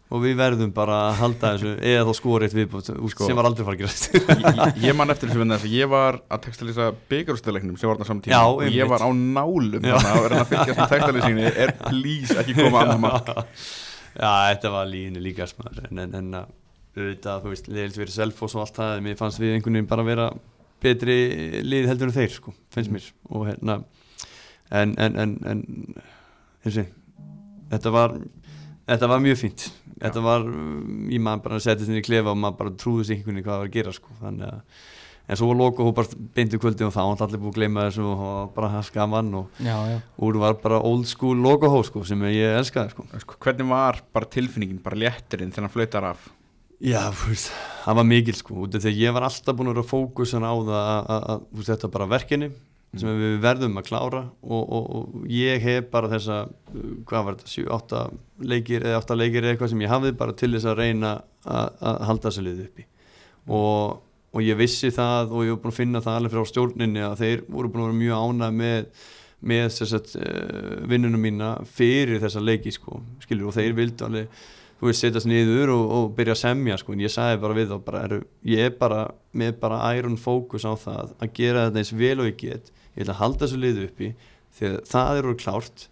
Og 0.10 0.23
við 0.23 0.40
verðum 0.40 0.72
bara 0.73 0.98
að 1.07 1.19
halda 1.19 1.52
þessu 1.53 1.73
eða 1.91 2.06
þá 2.07 2.19
skorið 2.19 2.56
viðbútt 2.57 2.91
Sko. 3.14 3.27
sem 3.30 3.38
var 3.38 3.49
aldrei 3.49 3.65
fara 3.68 3.77
að 3.77 3.84
gerast. 3.84 4.07
ég, 4.15 4.80
ég 4.88 4.98
man 4.98 5.14
eftir 5.14 5.30
þessu 5.30 5.44
vinna 5.44 5.60
þess 5.60 5.69
að 5.69 5.76
ég 5.77 5.91
var 5.91 6.19
að 6.26 6.44
textalýsa 6.48 6.88
byggarústaleiknum 7.11 7.77
sem 7.77 7.91
var 7.91 7.99
þarna 7.99 8.10
saman 8.10 8.23
tíma 8.26 8.40
Já, 8.40 8.56
og 8.56 8.77
ég 8.80 8.90
var 8.90 9.06
á 9.06 9.10
nálum 9.14 9.86
Já. 9.86 9.95
þannig 9.98 10.15
að 10.15 10.23
vera 10.26 10.41
að 10.41 10.53
fylgjast 10.53 10.81
með 10.81 10.95
textalýsinginni 10.95 11.52
er 11.65 11.76
please 11.84 12.40
ekki 12.41 12.57
koma 12.57 12.86
annað 12.86 13.03
mark? 13.06 13.34
Já, 14.19 14.31
þetta 14.49 14.73
var 14.73 14.90
línu 14.90 15.22
líka 15.23 15.48
smaður 15.49 15.86
en, 15.90 16.02
en, 16.06 16.18
en 16.19 16.40
að 16.41 16.56
auðvitað, 16.99 17.44
þú 17.44 17.52
veist, 17.53 17.68
leiðilt 17.69 17.99
verið 18.02 18.15
selfos 18.15 18.56
og 18.57 18.64
allt 18.65 18.80
það, 18.80 18.95
en 18.98 19.06
mér 19.06 19.19
fannst 19.19 19.40
við 19.41 19.53
einhvern 19.56 19.77
veginn 19.77 19.90
bara 19.90 20.06
vera 20.07 20.26
betri 20.84 21.18
lið 21.64 21.90
heldur 21.91 22.10
en 22.10 22.15
þeir, 22.15 22.34
sko, 22.34 22.53
finnst 22.73 22.91
mér. 22.94 23.06
Og 23.30 23.45
hérna 23.49 23.80
en, 24.69 24.95
en, 25.02 25.15
en, 25.19 25.36
en 25.53 25.64
þetta 27.69 27.94
var 27.94 28.15
þetta 28.90 29.10
var 29.11 29.20
mjög 29.24 29.38
fínt. 29.44 29.68
Þetta 29.99 30.22
var, 30.26 30.45
um, 30.48 31.10
ég 31.11 31.22
maður 31.24 31.44
bara 31.48 31.60
setja 31.64 31.86
þetta 31.86 31.99
í 32.02 32.06
klefa 32.07 32.32
og 32.34 32.40
maður 32.40 32.57
bara 32.64 32.78
trúði 32.80 33.06
sig 33.10 33.18
einhvern 33.20 33.36
veginn 33.40 33.45
hvað 33.49 33.61
var 33.61 33.70
að 33.70 33.76
gera, 33.78 33.94
sko, 33.95 34.16
þannig 34.24 34.49
að 34.49 34.88
en 35.30 35.38
svo 35.38 35.45
var 35.52 35.57
loka 35.60 35.86
hópar 35.86 36.07
beintu 36.34 36.57
kvöldi 36.57 36.86
og 36.88 36.94
þá 36.95 37.02
var 37.06 37.20
allir 37.28 37.41
búið 37.44 37.52
að 37.52 37.57
gleyma 37.60 37.84
þessu 37.86 38.06
og 38.10 38.16
það 38.18 38.32
var 38.34 38.48
bara 38.56 38.80
skaman 38.88 39.28
og 39.38 39.60
úr 40.26 40.40
var 40.41 40.56
bara 40.64 40.80
old 40.90 41.06
school 41.06 41.38
loka 41.38 41.70
hó, 41.70 41.84
sko, 41.86 42.02
sem 42.07 42.24
ég 42.32 42.56
elskaði, 42.57 42.95
sko. 42.95 43.06
Sko, 43.22 43.38
hvernig 43.45 43.70
var 43.70 43.99
bara 44.16 44.26
tilfinningin, 44.26 44.80
bara 44.82 44.98
léttirinn 44.98 45.52
þegar 45.53 45.68
hann 45.68 45.76
flautar 45.76 46.07
af? 46.16 46.30
Já, 46.82 47.03
veist, 47.28 47.52
það 47.84 47.95
var 47.99 48.06
mikil 48.07 48.34
sko 48.40 48.66
að 48.72 48.90
ég 48.95 49.14
var 49.14 49.28
alltaf 49.28 49.56
búin 49.60 49.68
að 49.70 49.76
vera 49.76 49.90
fókusan 49.91 50.48
á 50.48 50.53
það 50.56 51.14
að- 51.20 51.45
þetta 51.68 51.91
bara 51.91 52.07
verkinni 52.07 52.49
sem 52.98 53.20
við 53.20 53.36
verðum 53.44 53.78
að 53.78 53.86
klára 53.86 54.22
og, 54.41 54.61
og, 54.64 54.86
og 54.98 55.26
ég 55.30 55.61
hef 55.61 55.91
bara 55.94 56.10
þessa 56.10 56.40
hvað 57.06 57.26
var 57.28 57.38
þetta, 57.38 57.52
7-8 57.53 58.03
leikir 58.49 58.86
eða 58.88 59.02
8 59.03 59.18
leikir 59.20 59.44
eða 59.44 59.53
eitthvað 59.53 59.74
sem 59.76 59.84
ég 59.86 59.94
hafði 59.94 60.14
bara 60.18 60.38
til 60.40 60.52
þess 60.56 60.70
að 60.72 60.82
reyna 60.82 61.11
að, 61.45 61.99
halda 62.10 62.26
þessu 62.30 62.45
liði 62.48 62.66
uppi. 62.66 62.88
Og, 63.49 63.99
og 64.34 64.45
ég 64.45 64.57
vissi 64.57 64.90
það 64.94 65.36
og 65.36 65.45
ég 65.45 65.53
var 65.53 65.61
búin 65.61 65.76
að 65.76 65.80
finna 65.84 66.03
það 66.06 66.20
alveg 66.20 66.36
frá 66.36 66.49
stjórninni 66.49 67.06
að 67.06 67.18
þeir 67.22 67.45
voru 67.48 67.72
búin 67.72 67.84
að 67.84 67.90
vera 67.91 68.02
mjög 68.02 68.26
ánað 68.26 68.60
með 68.64 69.07
með 69.40 69.70
þess 69.72 69.95
að 69.95 70.16
uh, 70.20 70.72
vinnunum 70.91 71.22
mína 71.24 71.53
fyrir 71.64 72.20
þessa 72.20 72.41
leiki 72.44 72.74
sko, 72.76 72.98
skilur 73.24 73.52
og 73.52 73.56
þeir 73.56 73.78
vildu 73.78 74.07
alveg 74.07 74.41
þú 74.80 74.88
veist, 74.88 75.03
setjast 75.03 75.30
niður 75.30 75.74
og, 75.76 75.86
og 75.95 76.10
byrja 76.18 76.36
að 76.36 76.41
semja 76.41 76.78
sko, 76.80 76.95
en 76.95 77.03
ég 77.03 77.14
sagði 77.14 77.40
bara 77.44 77.56
við 77.57 77.72
þá 77.72 77.78
bara, 77.86 78.03
eru, 78.07 78.20
ég 78.48 78.68
er 78.68 78.76
bara 78.80 78.99
með 79.36 79.56
bara 79.61 79.80
iron 79.95 80.20
fókus 80.20 80.68
á 80.68 80.74
það 80.80 81.16
að 81.20 81.34
gera 81.40 81.66
þetta 81.68 81.84
eins 81.84 81.95
vel 81.99 82.18
og 82.20 82.30
ég 82.30 82.38
get 82.40 82.72
ég 83.00 83.06
ætla 83.06 83.16
að 83.16 83.22
halda 83.24 83.46
þessu 83.46 83.60
liðu 83.64 83.86
uppi. 83.90 84.10
Þegar 84.60 84.82
það 84.90 85.22
eru 85.24 85.36
klárt 85.40 85.86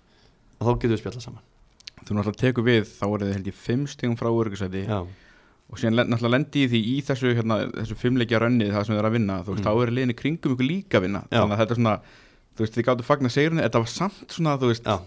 að 0.58 0.68
þá 0.68 0.72
getum 0.82 0.94
við 0.96 1.02
spjalla 1.04 1.24
saman. 1.24 1.44
Þú 2.08 2.16
náttúrulega 2.18 2.42
tekur 2.44 2.68
við, 2.68 2.84
þá 2.98 3.06
voruð 3.12 3.28
þið 3.32 3.38
held 3.38 3.48
ég 3.52 3.58
fimm 3.58 3.88
stegum 3.90 4.18
frá 4.20 4.30
öryggisæti 4.32 4.84
Já, 4.88 5.00
og 5.68 5.80
síðan 5.82 5.98
náttúrulega 6.08 6.34
lendi 6.38 6.62
í 6.64 6.70
því 6.72 6.80
í 6.94 6.96
þessu, 7.04 7.34
hérna, 7.36 7.58
þessu 7.76 7.98
fimmleikja 8.00 8.40
rönnið 8.44 8.72
það 8.76 8.86
sem 8.88 8.96
þið 8.96 9.02
er 9.02 9.08
að 9.10 9.16
vinna, 9.18 9.40
þú 9.44 9.52
veist, 9.56 9.64
Mm. 9.64 9.68
þá 9.68 9.82
er 9.84 9.92
liðinni 9.98 10.16
kringum 10.22 10.54
ykkur 10.56 10.68
líka 10.70 10.98
að 11.02 11.04
vinna, 11.08 11.22
Já. 11.32 11.42
þannig 11.42 11.56
að 11.58 11.62
þetta 11.64 11.76
er 11.76 11.82
svona 11.82 11.96
þú 12.58 12.64
veist, 12.64 12.78
þið 12.78 12.86
gáttu 12.88 13.04
fagna 13.06 13.30
segurinn, 13.34 13.60
þetta 13.66 13.82
var 13.84 13.92
samt 13.92 14.34
svona, 14.38 14.54
þú 14.58 14.70
veist, 14.72 14.88
já, 14.88 14.98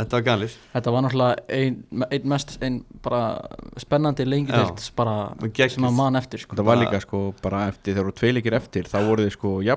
þetta 0.00 0.16
var 0.16 0.24
galið. 0.30 0.56
Þetta 0.72 0.94
var 0.94 1.04
náttúrulega 1.04 1.36
ein, 1.58 1.76
ein 2.10 2.28
mest 2.32 2.56
ein 2.62 2.84
bara 3.02 3.20
spennandi 3.76 4.24
deilt 4.24 4.90
bara 4.96 5.16
sem 5.68 5.84
að 5.84 5.94
mann 6.00 6.16
eftir 6.16 6.38
sko. 6.40 6.56
þetta 6.56 6.64
var 6.64 6.80
líka 6.80 7.00
sko 7.04 7.34
bara 7.42 7.66
eftir, 7.68 7.94
þegar 7.94 8.08
voru 8.08 8.18
tveileikir 8.22 8.56
eftir, 8.56 8.84
þá 8.88 8.98
voru 9.06 9.26
þið 9.28 9.36
sko, 9.36 9.52
já, 9.62 9.76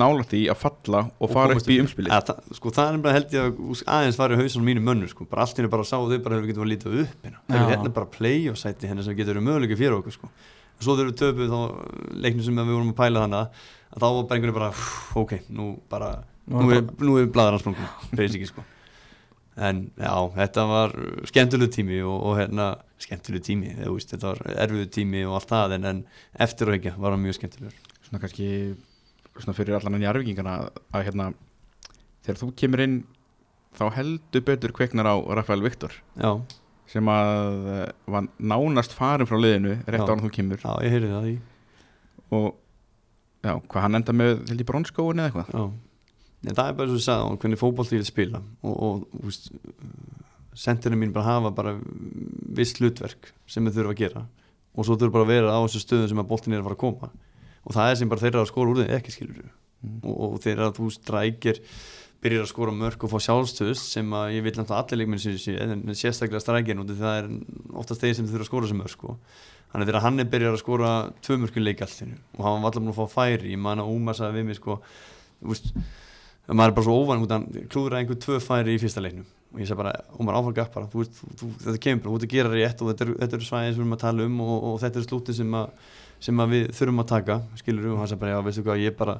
nála 0.00 0.24
því 0.30 0.40
að 0.52 0.58
falla 0.60 1.00
og 1.22 1.30
fara 1.32 1.54
komast 1.54 1.68
upp 1.70 2.02
í 2.02 2.06
Ja, 2.08 2.18
það, 2.28 2.40
sko, 2.58 2.72
það 2.74 2.90
er 2.90 2.98
bara 3.04 3.14
held 3.18 3.36
ég 3.36 3.46
að 3.46 3.84
aðeins 3.96 4.18
var 4.20 4.34
í 4.34 4.38
hausunum 4.40 4.68
mínu 4.70 4.82
mönnur 4.88 5.12
sko. 5.12 5.26
bara 5.30 5.46
allt 5.46 5.60
henni 5.60 5.70
bara 5.72 5.86
sá 5.86 5.96
þau 5.96 6.18
bara 6.24 6.38
hefur 6.40 6.50
getum 6.50 6.66
að 6.66 6.70
líta 6.72 6.90
upp 6.90 7.24
hérna. 7.24 7.38
Já. 7.38 7.54
Þegar 7.54 7.72
hérna 7.74 7.94
bara 8.00 8.10
play 8.18 8.48
og 8.50 8.58
sæti 8.60 8.90
henni 8.90 9.06
sem 9.06 9.16
getur 9.16 9.34
verið 9.38 9.48
möguleika 9.48 9.78
fyrir 9.80 9.98
okkur 10.00 10.16
sko. 10.18 10.30
og 10.74 10.82
svo 10.82 10.96
þegar 10.98 11.10
við 11.12 11.18
töpuð 11.22 11.54
þá 11.54 11.60
leiknum 12.26 12.44
sem 12.44 12.60
við 12.60 12.74
vorum 12.74 12.92
að 12.94 13.00
pæla 13.00 13.24
þannig 13.24 13.40
að 13.40 13.98
þá 13.98 14.06
var 14.06 14.22
bara 14.28 14.38
einhvern 14.38 14.54
veginn 14.54 14.60
bara 14.60 14.70
"Hú, 14.74 15.24
ok, 15.24 15.34
nú 15.50 15.66
bara 15.88 16.12
Nú 16.44 16.70
er 16.70 16.76
er, 16.76 16.88
nú 17.00 17.16
er 17.16 17.26
bladar 17.32 17.54
hans 17.56 17.62
sprungun 17.62 17.88
basically 18.12 18.46
sko 18.50 18.64
en 19.56 19.84
já, 19.96 20.10
þetta 20.34 20.64
var 20.66 20.92
skemmtileg 21.30 21.70
tími 21.70 22.00
og, 22.02 22.16
og 22.26 22.38
hérna 22.40 22.66
skemmtileg 22.98 23.44
tími 23.46 23.70
veist, 23.78 24.10
þetta 24.10 24.32
var 24.32 24.56
erfiðu 24.66 24.88
tími 24.90 25.22
og 25.28 25.36
allt 25.38 25.52
það 25.52 25.74
en, 25.76 25.84
en 25.92 26.00
eftir 26.46 26.68
og 26.68 26.74
ekki 26.78 26.94
var 26.98 27.14
hann 27.14 27.22
mjög 27.22 27.38
skemmtilegur 27.38 27.76
svona 28.08 28.20
kannski 28.24 28.48
svona 29.42 29.56
fyrir 29.56 29.78
allan 29.78 29.98
enn 29.98 30.06
jarfingingana 30.06 30.58
að 30.94 31.06
hérna 31.08 31.30
þegar 32.24 32.40
þú 32.40 32.50
kemur 32.60 32.82
inn 32.84 32.98
þá 33.74 33.88
heldur 33.96 34.44
betur 34.46 34.74
kveiknar 34.74 35.08
á 35.10 35.16
Rafael 35.34 35.64
Viktor 35.64 35.94
já, 36.14 36.30
sem 36.90 37.08
að 37.10 37.70
eh, 37.72 37.88
var 38.12 38.28
nánast 38.38 38.94
farin 38.94 39.28
frá 39.28 39.38
liðinu 39.40 39.78
rétt 39.88 40.06
án 40.06 40.22
þú 40.22 40.30
kemur. 40.34 40.60
Já, 40.62 40.74
ég 40.84 40.94
heyrði 40.94 41.10
það 41.10 41.30
í. 41.30 41.34
Og 42.36 42.46
já, 43.44 43.54
hvað 43.56 43.86
hann 43.86 43.98
enda 44.00 44.14
með 44.16 44.36
held 44.52 44.62
í 44.62 44.68
bronskóin 44.68 45.22
eða 45.22 45.30
eitthvað? 45.30 45.50
Já, 45.50 45.64
en 46.44 46.58
það 46.60 46.70
er 46.70 46.78
bara 46.78 46.92
svo 46.92 47.00
að 47.00 47.06
sagði 47.08 47.26
hann 47.26 47.42
hvernig 47.42 47.62
fótbolt 47.62 47.94
ég 47.94 48.02
vil 48.04 48.08
spila. 48.10 48.42
Og, 48.62 48.74
og 48.74 49.04
þú 49.16 49.26
veist, 49.30 49.50
sendirinn 50.64 51.00
mín 51.00 51.14
bara 51.14 51.32
hafa 51.32 51.54
bara 51.56 51.76
viss 52.54 52.76
hlutverk 52.78 53.32
sem 53.50 53.66
þau 53.66 53.74
þurfa 53.78 53.96
að 53.96 54.02
gera. 54.04 54.26
Og 54.74 54.86
svo 54.86 54.98
þurfa 54.98 55.16
bara 55.16 55.26
að 55.26 55.34
vera 55.34 55.56
á 55.56 55.60
þessu 55.64 55.82
stöðum 55.82 56.10
sem 56.12 56.22
að 56.22 56.30
boltin 56.30 56.54
er 56.54 56.62
að 56.62 56.68
fara 56.68 56.78
að 56.78 56.84
koma 56.84 57.12
og 57.64 57.74
það 57.76 57.90
er 57.90 58.00
sem 58.00 58.08
bara 58.12 58.20
þeirra 58.24 58.42
að 58.44 58.50
skora 58.52 58.70
úr 58.74 58.82
þeim 58.84 58.96
ekki 59.00 59.14
skilur 59.18 59.44
Mm. 59.84 59.98
og, 60.08 60.14
og 60.32 60.36
þeirra 60.40 60.70
að 60.70 60.78
þú 60.78 60.86
strækir 60.94 61.58
byrjar 62.24 62.44
að 62.46 62.48
skora 62.54 62.72
mörg 62.72 63.02
og 63.04 63.10
fá 63.12 63.18
sjálfstöðust 63.20 63.90
sem 63.92 64.14
að 64.16 64.30
ég 64.38 64.44
vil 64.46 64.52
náttúrulega 64.56 64.94
allir 64.96 65.18
sé 65.44 65.56
en 65.60 65.82
sérstaklega 65.92 66.40
strækir 66.40 66.78
og 66.80 66.88
það 66.88 67.18
er 67.18 67.26
oftast 67.76 68.00
þeir 68.00 68.14
sem 68.16 68.24
þurfa 68.30 68.46
að 68.46 68.48
skora 68.48 68.70
sem 68.70 68.80
mörg 68.80 68.94
sko. 68.94 69.18
þannig 69.74 69.84
að 69.84 69.90
þegar 69.90 70.04
hann 70.06 70.20
er 70.24 70.30
byrjar 70.32 70.56
að 70.56 70.62
skora 70.62 70.92
tvö 71.20 71.36
mörgum 71.42 71.66
leik 71.68 71.82
alltinu 71.84 72.16
og 72.38 72.44
hann 72.46 72.62
var 72.64 72.72
allar 72.72 72.80
búin 72.86 72.94
að 72.94 73.00
fá 73.02 73.12
færi 73.18 73.52
ég 73.52 73.60
man 73.60 73.82
að 73.84 73.92
Úmar 73.92 74.16
sagði 74.16 74.38
við 74.40 74.46
mig 74.48 74.56
sko, 74.56 74.78
að 75.44 76.56
maður 76.56 76.70
er 76.72 76.76
bara 76.76 76.86
svo 76.88 76.96
óvan 77.04 77.24
út 77.24 77.34
að 77.34 77.44
klúðra 77.72 78.00
einhver 78.00 78.18
tvö 78.24 78.38
færi 78.40 78.74
í 78.76 78.80
fyrsta 78.80 79.02
leiknum 79.04 79.26
og 79.54 79.60
ég 79.62 79.68
segi 79.68 79.78
bara, 79.78 79.92
Ómar 80.18 80.36
áfram 80.40 80.56
gaf 80.56 80.72
bara 80.74 80.88
þú, 80.90 81.04
þú, 81.38 81.50
þetta 81.62 81.80
kemur 81.84 82.08
þú 82.08 82.16
ert 82.18 82.24
að 82.26 82.32
gera 82.34 82.54
rétt 82.56 82.80
og 82.82 82.90
þetta 82.90 83.04
eru 83.04 83.14
er 83.38 83.44
svæðin 83.46 83.74
sem 83.74 83.78
við 83.78 83.84
erum 83.84 83.94
að 83.96 84.02
tala 84.02 84.26
um 84.28 84.40
og, 84.44 84.56
og 84.72 84.80
þetta 84.82 85.00
eru 85.00 85.06
slúti 85.08 85.36
sem, 85.36 85.54
að- 85.60 85.92
sem 86.24 86.44
við 86.54 86.68
þurfum 86.76 87.02
að 87.04 87.10
taka 87.14 87.40
skilur 87.60 87.90
og 87.94 87.98
hann 88.02 88.10
sagði 88.12 88.22
bara, 88.24 88.36
já 88.36 88.44
veistu 88.48 88.64
hvað, 88.66 88.84
ég 88.84 88.96
bara 89.00 89.16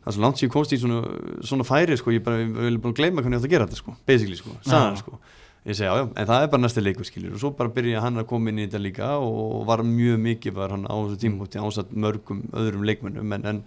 það 0.00 0.08
er 0.10 0.16
svo 0.16 0.24
langt 0.24 0.40
sem 0.40 0.48
ég 0.48 0.54
komst 0.54 0.72
í 0.74 0.80
svona, 0.80 1.02
svona 1.46 1.66
færi 1.68 1.98
sko, 2.00 2.14
ég 2.14 2.24
bara, 2.24 2.40
ég 2.42 2.56
vil 2.56 2.80
bara 2.82 2.96
gleyma 2.96 3.22
hvernig 3.22 3.36
ég 3.38 3.44
átt 3.44 3.50
að 3.50 3.54
gera 3.54 3.68
þetta 3.68 3.80
sko, 3.82 3.94
basically 4.08 4.38
sko, 4.40 4.56
Já. 4.64 4.80
sko 4.98 5.18
ég 5.68 5.76
segi 5.76 5.84
já, 5.90 5.92
já, 6.00 6.04
en 6.16 6.28
það 6.30 6.42
er 6.42 6.50
bara 6.54 6.62
næsta 6.64 6.80
leikur 6.80 7.04
skilur 7.04 7.34
og 7.36 7.40
svo 7.42 7.50
bara 7.58 7.68
byrja 7.74 8.00
hann 8.00 8.16
að 8.22 8.30
koma 8.30 8.48
inn 8.48 8.62
í 8.62 8.64
þetta 8.64 8.80
líka 8.80 9.08
og 9.20 9.66
var 9.68 9.82
mjög 9.84 10.22
mikið 10.24 10.54
var 10.56 10.72
hann 10.72 10.86
á 10.88 10.96
þessu 10.96 11.18
tímúti 11.20 11.60
ásatt 11.60 11.90
mörgum 11.92 12.40
öðrum 12.56 12.86
leikmönnum 12.88 13.34
en, 13.36 13.44
en 13.44 13.58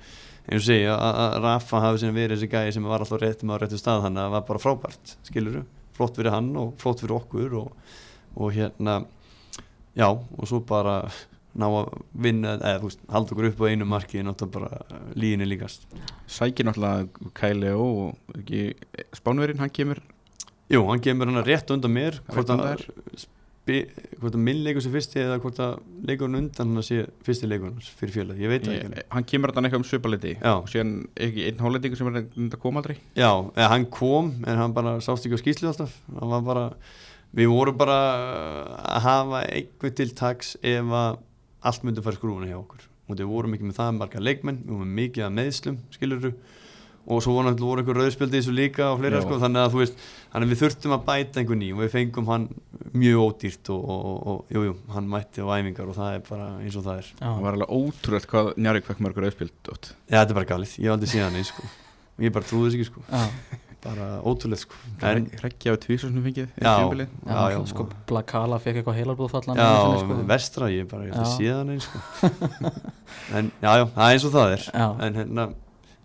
eins 0.49 0.63
og 0.63 0.65
segja 0.71 0.95
að 0.97 1.35
Rafa 1.45 1.83
hafi 1.85 2.01
sinni 2.01 2.15
verið 2.17 2.39
þessi 2.41 2.49
gæði 2.49 2.73
sem 2.79 2.87
var 2.89 3.05
alltaf 3.05 3.21
réttum 3.21 3.53
á 3.53 3.61
réttu 3.61 3.77
stað 3.77 4.07
þannig 4.07 4.23
að 4.23 4.25
það 4.25 4.33
var 4.33 4.47
bara 4.49 4.63
frábært 4.63 5.13
skilur 5.29 5.59
flott 5.93 6.17
fyrir 6.17 6.33
hann 6.33 6.49
og 6.57 6.73
flott 6.81 7.05
fyrir 7.05 7.15
okkur 7.19 7.53
og, 7.61 7.93
og 8.41 8.57
hérna 8.57 8.97
já, 9.93 10.09
og 10.09 10.49
svo 10.49 10.63
bara 10.65 10.97
ná 11.59 11.67
að 11.69 11.91
vinna, 12.25 12.55
eða 12.57 12.79
þú 12.81 12.87
veist, 12.89 13.03
halda 13.13 13.35
okkur 13.35 13.49
upp 13.51 13.59
á 13.61 13.65
einu 13.69 13.85
marki 13.85 14.19
en 14.21 14.25
náttúrulega 14.31 14.55
bara 14.55 15.03
líginni 15.19 15.45
líkast. 15.51 15.85
Sækir 16.27 16.65
náttúrulega 16.65 17.29
Kæle 17.37 17.75
og 17.77 18.39
ekki, 18.39 18.63
Spánverinn, 19.19 19.59
hann 19.61 19.69
kemur? 19.73 20.01
Jú, 20.73 20.81
hann 20.89 21.03
kemur 21.03 21.29
hann 21.29 21.43
rétt 21.45 21.69
undan 21.75 21.93
mér 21.93 22.17
hvort 22.31 22.49
að, 22.49 22.87
hvort 24.19 24.33
að 24.35 24.41
minn 24.43 24.63
leikur 24.65 24.83
sé 24.83 24.89
fyrsti 24.91 25.21
eða 25.21 25.37
hvort 25.43 25.59
að 25.63 25.75
leikurinn 26.09 26.39
undan 26.41 26.73
hann 26.73 26.83
sé 26.83 27.03
fyrsti 27.23 27.47
leikurinn 27.47 27.77
fyrir 27.99 28.15
fjöla, 28.17 28.35
ég 28.41 28.49
veit 28.51 28.65
ekki. 28.67 28.89
Ég- 28.89 29.05
hann 29.13 29.23
kemur 29.29 29.53
þarna 29.53 29.69
eitthvað 29.69 29.83
um 29.83 29.87
svipaliti 29.87 30.33
Já. 30.41 30.51
og 30.57 30.67
síðan 30.73 30.91
ekki 31.15 31.45
einn 31.51 31.61
hálendingur 31.63 31.97
sem 32.01 32.09
að 32.09 32.57
koma 32.59 32.81
aldrei. 32.81 32.97
Já, 33.15 33.29
eða 33.53 33.69
hann 33.75 33.85
kom 33.93 34.33
en 34.47 34.57
hann 34.57 34.73
bara 34.73 34.97
sást 35.05 35.27
ekki 35.29 35.37
á 35.37 35.43
skýslu 35.45 35.69
alltaf. 35.71 35.93
Hann 36.17 36.33
var 36.33 36.41
bara, 36.49 36.65
við 37.35 37.53
vorum 37.53 37.77
bara 37.77 37.99
að 38.97 39.05
hafa 39.05 39.43
einhvern 39.47 39.95
til 40.01 40.09
taks 40.17 40.55
ef 40.63 40.91
að 41.03 41.21
allt 41.63 41.85
myndi 41.85 42.03
fara 42.05 42.19
skrúuna 42.19 42.49
hjá 42.49 42.57
okkur. 42.59 42.89
Og 43.09 43.19
við 43.19 43.29
vorum 43.29 43.55
ekki 43.55 43.67
með 43.67 43.79
það 43.79 43.95
marga 43.99 44.23
leikmenn 44.23 44.61
við 44.63 44.75
vorum 44.77 44.99
mikið 44.99 45.25
að 45.27 45.33
meðslum, 45.39 45.79
skilur 45.91 46.29
og 47.03 47.19
svo 47.19 47.33
voru 47.35 47.81
einhver 47.81 47.97
rauðspildi 47.99 48.37
í 48.37 48.41
þessu 48.41 48.53
líka 48.55 48.85
og 48.93 49.01
fleira 49.01 49.19
sko, 49.23 49.35
þannig 49.41 49.65
að 49.65 49.73
þú 49.73 49.79
veist 49.81 49.97
þannig 50.31 50.45
að 50.47 50.53
við 50.53 50.61
þurftum 50.61 50.93
að 50.95 51.01
bæta 51.09 51.41
einhver 51.41 51.59
ný 51.59 51.71
og 51.73 51.81
við 51.81 51.91
fengum 51.97 52.29
hann 52.31 52.45
mjög 52.93 53.23
ódýrt 53.25 53.71
og, 53.73 53.81
og, 53.83 54.05
og, 54.07 54.37
og 54.47 54.67
jú, 54.69 54.75
hann 54.95 55.09
mætti 55.11 55.43
á 55.43 55.47
æfingar 55.51 55.91
og 55.91 55.97
það 55.97 56.15
er 56.15 56.23
bara 56.29 56.47
eins 56.63 56.77
og 56.79 56.85
það 56.87 57.01
er. 57.01 57.09
Já. 57.11 57.25
það 57.27 57.43
var 57.43 57.57
alveg 57.57 57.75
ótrúlega 57.75 58.31
hvað 58.31 58.51
Njarvík 58.63 58.87
fekk 58.87 59.03
mörgur 59.03 59.27
auðspild 59.27 59.71
ótt 59.73 59.91
Já, 59.91 60.15
þetta 60.21 60.29
er 60.29 60.39
bara 60.39 60.51
galið, 60.53 60.77
ég 60.79 60.87
hef 60.87 60.95
aldrei 60.95 61.11
séð 61.11 61.25
hann 61.27 61.39
eins 61.41 61.51
sko. 61.51 61.67
Ég 62.23 62.35
bara 62.37 62.47
trúði 62.47 62.69
þess 62.69 62.79
ekki 62.79 62.91
sko, 62.93 63.05
bara 63.83 64.05
ótrúlega 64.23 64.61
sko. 64.63 64.77
En, 65.03 65.25
Rekkja 65.43 65.73
á 65.73 65.77
tvísar 65.83 66.11
sem 66.13 66.21
fengið 66.23 66.47
Já. 66.61 66.71
tímabilið. 66.79 67.09
já, 67.27 67.41
Já, 67.53 67.59
sko 67.73 67.87
Blakala 68.07 68.59
fekk 68.63 68.79
eitthvað 68.81 68.99
heilarbúðfallan 69.01 69.59
Já, 69.59 69.71
sko. 70.03 70.19
vestra, 70.29 70.69
ég 70.71 70.87
bara, 70.91 71.09
ég 71.09 71.33
séð 71.35 71.57
hann 71.59 71.73
eins 71.75 71.89
sko. 71.89 72.31
En 73.37 73.51
já, 73.61 73.71
já, 73.81 73.85
það 73.91 74.07
er 74.07 74.15
eins 74.15 74.25
og 74.29 74.33
það 74.33 74.55
er. 74.55 74.63
Já. 74.73 74.87
En 75.07 75.19
hérna, 75.19 75.45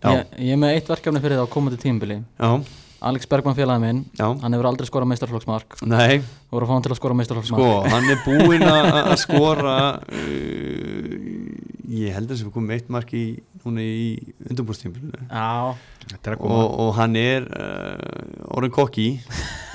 já, 0.03 0.11
ég, 0.11 0.37
ég 0.49 0.53
er 0.55 0.61
með 0.61 0.75
eitt 0.77 0.91
verkefni 0.93 1.23
fyrir 1.23 1.39
það 1.41 1.47
á 1.49 1.53
komandi 1.55 1.79
tímbili 1.81 2.19
já, 2.39 2.51
Alex 3.09 3.27
Bergman 3.31 3.55
félagi 3.55 3.79
minn 3.83 3.99
já. 4.19 4.27
hann 4.43 4.53
hefur 4.55 4.67
aldrei 4.67 4.87
skorað 4.89 5.07
meistarflokksmark 5.13 5.77
Nei, 5.87 6.19
voru 6.51 6.65
að 6.67 6.71
fá 6.71 6.73
hann 6.75 6.83
til 6.83 6.91
að 6.91 6.99
skora 6.99 7.15
meistarflokksmark 7.15 7.63
sko, 7.63 7.91
hann 7.93 8.09
er 8.11 8.19
búinn 8.25 8.65
að 8.67 8.87
að 9.05 9.13
skora 9.25 9.75
uh, 10.03 11.13
Ég 11.89 12.13
held 12.13 12.27
að 12.29 12.33
það 12.35 12.41
sem 12.43 12.51
komið 12.53 12.75
eitt 12.75 12.89
mark 12.93 13.13
í 13.17 13.23
núna 13.67 13.83
í 13.83 13.99
koma. 16.39 16.57
Og, 16.57 16.77
og 16.85 16.91
hann 16.97 17.17
er 17.19 17.45
uh, 17.45 18.53
orðin 18.55 18.73
kokki 18.73 19.07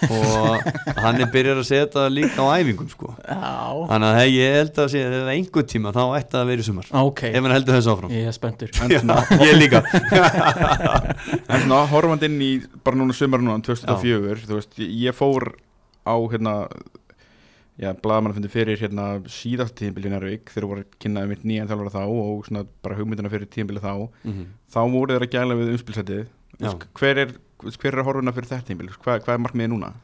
og 0.09 0.65
hann 0.99 1.21
er 1.23 1.31
byrjar 1.33 1.61
að 1.61 1.69
setja 1.69 2.07
líka 2.13 2.43
á 2.43 2.59
æfingum 2.59 2.89
sko. 2.91 3.13
Já. 3.23 3.53
Þannig 3.91 4.09
að 4.09 4.19
hey, 4.19 4.33
ég 4.35 4.57
held 4.59 4.81
að 4.85 4.91
sé 4.95 5.05
að 5.07 5.31
einhver 5.35 5.69
tíma 5.71 5.95
þá 5.95 6.03
ætti 6.19 6.35
það 6.35 6.41
að 6.41 6.51
vera 6.53 6.65
í 6.65 6.69
sumar. 6.69 6.91
Ok, 7.05 7.23
Ef 7.31 7.39
hann 7.41 7.55
heldur 7.55 7.79
þessu 7.79 7.95
áfram. 7.95 8.15
Ég 8.15 8.31
er 8.31 8.39
svona, 9.05 9.21
Ég 9.45 9.61
líka. 9.61 9.85
En 11.55 11.65
svona 11.65 11.85
horfandi 11.93 12.29
inn 12.31 12.43
í 12.45 12.51
bara 12.85 12.99
núna 12.99 13.17
sumar 13.17 13.43
núna 13.45 13.61
2004 13.65 14.49
þú 14.49 14.59
veist, 14.59 14.77
ég 14.81 15.17
fór 15.17 15.53
á 16.05 16.15
hérna 16.33 16.57
já, 17.81 17.91
blaðmann 18.05 18.37
fundi 18.37 18.51
fyrir 18.53 18.81
hérna 18.81 19.07
síðast 19.31 19.75
tíðinbili 19.79 20.13
Njarvík 20.13 20.53
þegar 20.53 20.69
voru 20.71 20.87
kynnaði 21.03 21.33
mitt 21.33 21.47
nýjan 21.49 21.71
þjálfara 21.71 21.95
þá 21.97 22.03
og 22.07 22.47
svona 22.49 22.65
bara 22.85 22.99
hugmyndina 22.99 23.33
fyrir 23.33 23.51
tíðinbili 23.51 23.83
þá. 23.83 23.93
Mhm. 24.25 24.45
þá 24.71 24.81
voru 24.95 25.15
þeir 25.15 25.27
að 25.27 25.35
gæla 25.35 25.59
við 25.61 25.73
umspilsætið 25.75 26.27
hver 26.95 27.19
er, 27.25 27.33
hver 27.65 27.99
er 27.99 28.07
horfuna 28.07 28.35
fyrir 28.35 28.51
þetta 28.51 28.69
tíðinbili, 28.69 28.99
hvað, 29.03 29.25
hvað 29.25 29.35
er 29.35 29.43
markmiðið 29.47 29.73
núna? 29.75 29.95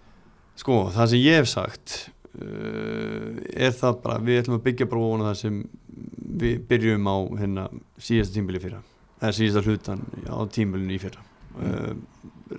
Sko, 0.59 0.81
það 0.93 1.13
sem 1.13 1.23
ég 1.23 1.39
hef 1.41 1.49
sagt 1.49 1.97
uh, 2.37 3.39
er 3.55 3.73
það 3.77 4.01
bara 4.05 4.19
við 4.25 4.43
ætlum 4.43 4.59
að 4.59 4.67
byggja 4.67 4.89
bróðuna 4.91 5.31
það 5.31 5.39
sem 5.41 5.61
við 6.41 6.61
byrjum 6.71 7.09
á 7.11 7.17
hérna 7.41 7.69
síðasta 8.01 8.37
tímbili 8.37 8.61
fyrra. 8.63 8.83
Eða 9.21 9.33
síðasta 9.37 9.63
hlutan 9.67 10.05
á 10.27 10.39
tímbilinu 10.53 10.97
í 10.97 11.01
fyrra. 11.03 11.25
Uh, 11.61 11.95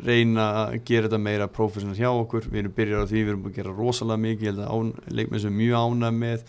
reyna 0.05 0.47
að 0.63 0.75
gera 0.87 1.07
þetta 1.07 1.21
meira 1.21 1.47
professional 1.51 1.97
hjá 1.97 2.09
okkur. 2.09 2.47
Við 2.51 2.63
erum 2.63 2.75
byrjar 2.77 3.05
á 3.05 3.09
því, 3.09 3.21
við 3.21 3.33
erum 3.33 3.47
að 3.49 3.57
gera 3.59 3.77
rosalega 3.77 4.23
mikið. 4.25 4.45
Ég 4.47 4.53
held 4.53 4.65
að 4.65 5.15
leikmenn 5.19 5.43
sem 5.43 5.57
mjög 5.57 5.85
ánað 5.85 6.19
með 6.21 6.45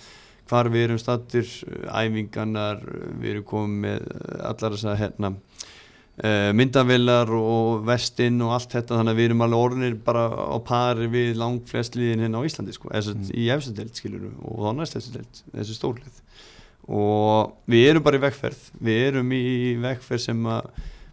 hvar 0.52 0.68
við 0.72 0.86
erum 0.86 1.00
stattir 1.00 1.52
æfingarnar, 1.88 2.82
við 3.20 3.30
erum 3.36 3.46
komið 3.48 3.78
með 3.86 4.08
allar 4.50 4.76
þess 4.76 4.88
að 4.90 4.98
hérna 5.00 5.30
uh, 5.32 6.50
myndavillar 6.58 7.32
og 7.36 7.84
vestinn 7.88 8.40
og 8.44 8.54
allt 8.56 8.76
þetta. 8.76 8.98
Þannig 8.98 9.14
að 9.14 9.20
við 9.20 9.30
erum 9.30 9.46
alveg 9.46 9.66
orðinir 9.66 10.00
bara 10.06 10.26
á 10.28 10.56
pari 10.66 11.08
við 11.12 11.36
langt 11.40 11.70
flest 11.72 11.98
liðin 11.98 12.26
hérna 12.26 12.42
á 12.42 12.46
Íslandi 12.48 12.76
sko, 12.76 12.90
eða 12.92 13.16
mm. 13.16 13.30
í 13.38 13.48
efstu 13.54 13.76
deild 13.78 13.98
skilur 13.98 14.28
og 14.32 14.66
þá 14.66 14.80
næst 14.80 14.98
efstu 15.00 15.16
deild, 15.18 15.44
þessu 15.54 15.78
stórlið. 15.78 16.22
Og 16.92 17.52
við 17.70 17.92
erum 17.92 18.04
bara 18.04 18.18
í 18.18 18.24
vegferð. 18.24 18.64
Við 18.82 19.04
erum 19.08 19.36
í 19.36 19.44
vegferð 19.82 20.26
sem 20.26 20.48
að 20.50 20.72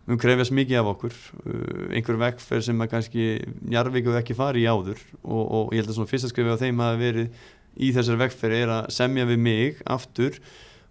mun 0.10 0.22
krefjast 0.22 0.53
mikið 0.57 0.81
af 0.81 0.91
okkur. 0.94 1.18
Uh, 1.44 1.84
einhver 1.95 2.19
vegferð 2.23 2.65
sem 2.68 2.84
að 2.84 2.91
kannski 2.95 3.27
Njarvík 3.69 4.07
hefur 4.07 4.22
ekki 4.22 4.38
farið 4.38 4.65
í 4.65 4.69
áður 4.69 5.03
og, 5.22 5.44
og 5.44 5.76
ég 5.76 5.84
held 5.84 5.94
að 5.94 5.99
svona 5.99 6.11
fyrsta 6.11 6.31
skrifi 6.31 6.56
á 6.56 6.61
þeim 6.61 6.84
hafi 6.84 7.03
verið 7.03 7.44
í 7.80 7.91
þessari 7.95 8.23
vegferð 8.23 8.57
er 8.60 8.73
að 8.76 8.90
semja 8.95 9.27
við 9.30 9.44
mig 9.45 9.84
aftur 9.88 10.40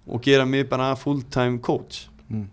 og 0.08 0.22
gera 0.24 0.46
mig 0.48 0.68
bara 0.70 0.94
full 0.96 1.24
time 1.28 1.60
coach. 1.60 2.06
Mm. 2.28 2.48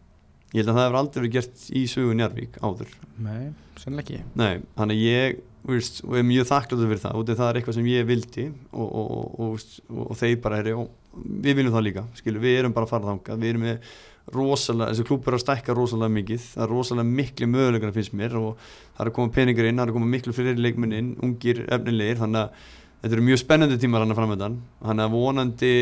ég 0.54 0.62
held 0.62 0.72
að 0.72 0.78
það 0.78 0.86
hefur 0.86 1.02
aldrei 1.02 1.22
verið 1.22 1.36
gert 1.36 1.68
í 1.76 1.84
sögu 1.92 2.16
Njarvík 2.16 2.62
áður. 2.64 2.96
Nei, 3.20 3.52
sannlega 3.82 4.06
ekki. 4.06 4.24
Nei, 4.40 4.64
þannig 4.78 5.00
að 5.00 5.06
ég 5.06 5.44
veist, 5.66 6.02
er 6.06 6.26
mjög 6.26 6.50
þakkláttur 6.50 6.92
fyrir 6.92 7.02
það. 7.04 7.20
Og 7.20 7.32
það 7.32 7.48
er 7.48 7.60
eitthvað 7.60 7.78
sem 7.78 7.90
ég 7.90 8.10
vildi 8.10 8.46
og, 8.72 9.00
og, 9.02 9.64
og, 9.90 10.14
þeir 10.20 10.38
bara 10.44 10.60
er 10.62 10.70
við 11.16 11.60
viljum 11.60 11.74
það 11.76 11.88
líka, 11.88 12.06
skilur, 12.20 12.44
við 12.44 12.60
erum 12.60 12.76
bara 12.76 12.88
að 12.88 12.94
fara 12.94 13.10
þangað 13.12 13.42
við 13.42 13.54
erum 13.54 13.66
með 13.66 13.96
rosalega 14.34 14.92
þessi 14.92 15.06
klúpur 15.06 15.34
er 15.34 15.38
að 15.38 15.44
stækka 15.44 15.76
rosalega 15.78 16.14
mikið. 16.16 16.48
Það 16.56 16.66
er 16.66 16.72
rosalega 16.74 17.18
miklu 17.20 17.50
möguleikana 17.52 17.96
finnst 17.96 18.16
mér 18.18 18.38
og 18.40 18.58
það 18.58 19.04
er 19.04 19.12
að 19.12 19.16
koma 19.20 19.34
peningur 19.36 19.70
inn, 19.70 19.78
það 19.78 19.86
er 19.86 19.94
að 19.94 19.98
koma 20.00 20.12
miklu 20.16 20.36
fyrir 20.36 20.62
leikmenn 20.66 20.98
inn, 20.98 21.14
ungir 21.26 21.62
efnilegir 21.70 22.22
þannig 22.24 22.42
að 22.42 22.68
þetta 23.06 23.18
eru 23.18 23.26
mjög 23.28 23.42
spennandi 23.44 23.80
tímar 23.82 24.02
hann 24.02 24.14
að 24.16 24.20
framöndan 24.22 24.60
þannig 24.82 25.06
að 25.06 25.16
vonandi 25.16 25.74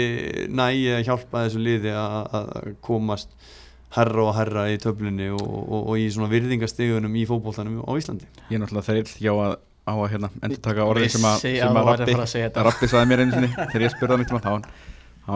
nægi 0.52 0.88
að 0.98 1.04
hjálpa 1.08 1.44
þessu 1.46 1.62
liði 1.64 1.94
að 1.96 2.18
að 2.40 2.72
komast 2.84 3.36
herra 3.94 4.26
og 4.26 4.34
herra 4.36 4.66
í 4.74 4.80
töflunni 4.82 5.30
og, 5.32 5.44
og, 5.44 5.78
og 5.94 6.02
í 6.02 6.08
svona 6.12 6.32
virðingastegunum 6.32 7.16
í 7.16 7.28
fótboltanum 7.30 7.84
á 7.86 7.92
Íslandi. 7.96 8.28
Ég 8.50 8.58
er 8.58 8.64
náttúrulega 8.64 8.88
þreill 8.90 9.14
hjá 9.22 9.34
að 9.36 9.54
á 9.84 9.94
að 9.94 10.10
hérna, 10.14 10.30
endur 10.40 10.62
taka 10.64 10.88
orðin 10.88 11.12
sem 11.12 11.26
að, 11.28 11.42
sem 11.44 11.60
að 11.60 11.78
að 11.78 11.78
að 11.84 11.90
Rappi, 11.92 12.16
fara 12.16 12.26
að 12.26 12.32
segja 12.32 12.50
þetta. 12.50 12.64
Rappi 12.68 12.90
sagði 12.90 13.10
mér 13.12 13.24
einu 13.24 13.36
sinni 13.36 13.50
þegar 13.54 13.84
ég 13.84 13.94
spurði 13.94 14.16
hann 14.16 14.24
eitthvað 14.24 14.46
þá 14.48 15.36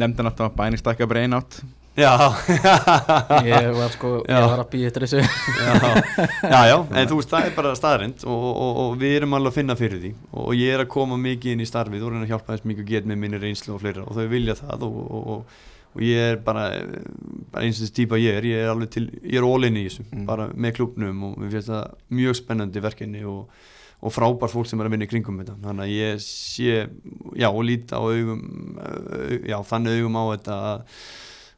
nefndi 0.00 0.22
hann 0.22 0.30
alltaf 0.30 0.46
að 0.46 0.56
bæni 0.60 0.78
stakka 0.80 1.08
bara 1.10 1.24
einn 1.26 1.36
átt 1.38 1.60
Já. 1.98 2.12
Ég 3.44 3.72
var 3.76 3.90
sko, 3.92 4.10
Já. 4.28 4.36
ég 4.38 4.46
var 4.52 4.60
að 4.62 4.68
býja 4.72 4.90
eftir 4.90 5.04
þessu. 5.04 5.20
Já, 5.20 5.72
já, 6.46 6.60
já, 6.70 6.76
en 7.00 7.08
þú 7.10 7.18
veist, 7.18 7.32
það 7.32 7.48
er 7.48 7.56
bara 7.56 7.72
staðrind 7.76 8.22
og, 8.30 8.44
og, 8.50 8.78
og 8.84 8.94
við 9.00 9.16
erum 9.18 9.34
alveg 9.36 9.52
að 9.52 9.58
finna 9.58 9.76
fyrir 9.78 10.00
því. 10.04 10.12
Og 10.44 10.52
ég 10.56 10.76
er 10.76 10.84
að 10.84 10.90
koma 10.94 11.18
mikið 11.20 11.56
inn 11.56 11.64
í 11.64 11.68
starfið 11.68 12.06
og 12.06 12.14
reyna 12.14 12.24
að 12.28 12.32
hjálpa 12.34 12.54
þess 12.54 12.68
mikið 12.70 12.84
og 12.86 12.92
get 12.94 13.10
með 13.10 13.20
minni 13.24 13.40
reynslu 13.42 13.74
og 13.74 13.82
fleira. 13.82 14.06
Og 14.06 14.16
þau 14.16 14.28
vilja 14.32 14.56
það 14.62 14.86
og, 14.86 15.00
og, 15.02 15.28
og, 15.34 15.58
og 15.98 16.04
ég 16.06 16.22
er 16.30 16.38
bara, 16.46 16.68
bara 17.50 17.66
eins 17.66 17.80
og 17.82 17.84
þessi 17.88 17.96
típa 18.00 18.20
ég 18.22 18.38
er, 18.38 18.48
ég 18.48 18.62
er 18.64 18.70
alveg 18.72 18.92
til, 18.94 19.06
ég 19.26 19.40
er 19.42 19.48
all-in 19.50 19.80
í 19.82 19.86
þessu, 19.88 20.06
Mm. 20.14 20.24
bara 20.30 20.46
með 20.54 20.76
klubnum 20.78 21.24
og 21.26 21.36
mér 21.42 21.52
finnst 21.56 21.72
það 21.74 21.96
mjög 22.20 22.36
spennandi 22.38 22.82
verkefni 22.84 23.24
og, 23.26 23.50
og 24.00 24.14
frábær 24.14 24.52
fólk 24.54 24.70
sem 24.70 24.80
er 24.80 24.86
að 24.88 24.94
vinna 24.94 25.08
í 25.08 25.10
kringum 25.10 25.40
þetta, 25.42 25.56
þannig 25.66 25.84
að 25.88 25.96
ég 25.96 26.22
sé, 26.24 26.76
já, 27.42 27.48
og 27.50 27.64
líta 27.66 27.98
á 27.98 28.02
augum, 28.06 28.44
au- 28.78 29.42
já, 29.50 29.58
þannig 29.74 29.98
augum 29.98 30.16
á 30.16 30.24
þetta 30.36 30.58
að, 30.70 31.02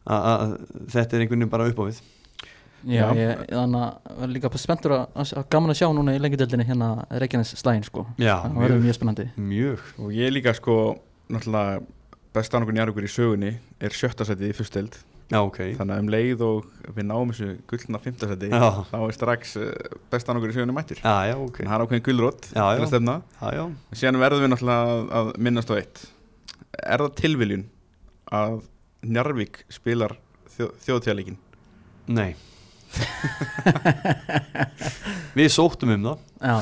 að, 0.06 0.56
þetta 0.92 1.16
er 1.16 1.24
einhvern 1.24 1.38
veginn 1.42 1.52
bara 1.52 1.68
upp 1.70 1.78
á 1.78 1.84
við. 1.88 2.00
Já, 2.82 3.04
Já. 3.06 3.14
ég, 3.14 3.42
þannig 3.46 3.82
að 3.86 4.16
var 4.18 4.30
líka 4.34 4.50
spenntur 4.58 4.92
að, 4.96 5.02
að, 5.14 5.32
að 5.38 5.44
gaman 5.54 5.70
að 5.70 5.76
sjá 5.78 5.86
núna 5.94 6.16
í 6.16 6.18
lengjudeldinni 6.18 6.64
hérna 6.66 6.88
Reykjanes 7.14 7.52
slægin 7.60 7.84
sko 7.86 8.02
Já, 8.18 8.40
Það 8.42 8.56
verður 8.58 8.80
mjög 8.82 8.96
spennandi 8.96 9.26
mjög. 9.38 9.84
og 10.02 10.08
ég 10.16 10.32
líka 10.34 10.54
sko 10.58 10.74
náttúrulega 11.30 11.76
besta 12.34 12.58
annarkur 12.58 12.74
njarðugur 12.74 13.06
í 13.06 13.12
sögunni 13.12 13.52
er 13.78 13.94
sjötta 13.94 14.26
setið 14.26 14.50
í 14.50 14.56
fyrsteld 14.58 14.98
Já, 15.30 15.38
ok. 15.46 15.60
þannig 15.78 15.94
að 15.94 16.02
um 16.02 16.10
leið 16.16 16.42
og 16.48 16.66
við 16.96 17.06
náum 17.12 17.30
þessu 17.30 17.52
gullna 17.70 18.00
fymta 18.02 18.28
seti 18.32 18.50
Já. 18.50 18.66
þá 18.90 18.98
er 19.06 19.14
strax 19.14 19.54
uh, 19.62 19.70
besta 20.10 20.34
annarkur 20.34 20.50
í 20.50 20.56
sögunni 20.58 20.74
mættir 20.74 20.98
Já, 21.06 21.14
já, 21.30 21.36
ok. 21.38 21.62
þannig 21.62 21.70
að 21.70 21.70
það 21.70 21.78
er 21.78 21.86
ákveðin 21.86 22.06
gullrótt 22.10 22.50
Já, 22.50 22.64
til 22.66 22.66
já. 22.66 22.82
að 22.82 22.90
stefna 22.90 23.14
Já, 23.38 23.46
já. 23.60 23.64
síðan 24.02 24.20
verðum 24.26 24.42
við 24.48 24.52
náttúrulega 24.56 24.90
að, 24.98 25.06
að 25.22 25.32
minnast 25.46 25.70
á 25.70 25.74
eitt 25.78 26.02
er 26.82 27.06
það 27.06 27.14
tilviljun 27.22 27.64
að 28.42 28.58
Njarvík 29.02 29.64
spilar 29.72 30.16
þjó, 30.56 30.68
þjóðtjáleikin 30.84 31.38
Nei. 32.12 32.34
Við 35.38 35.48
sóttum 35.54 35.94
um 35.94 36.02
það, 36.04 36.24
Já, 36.42 36.56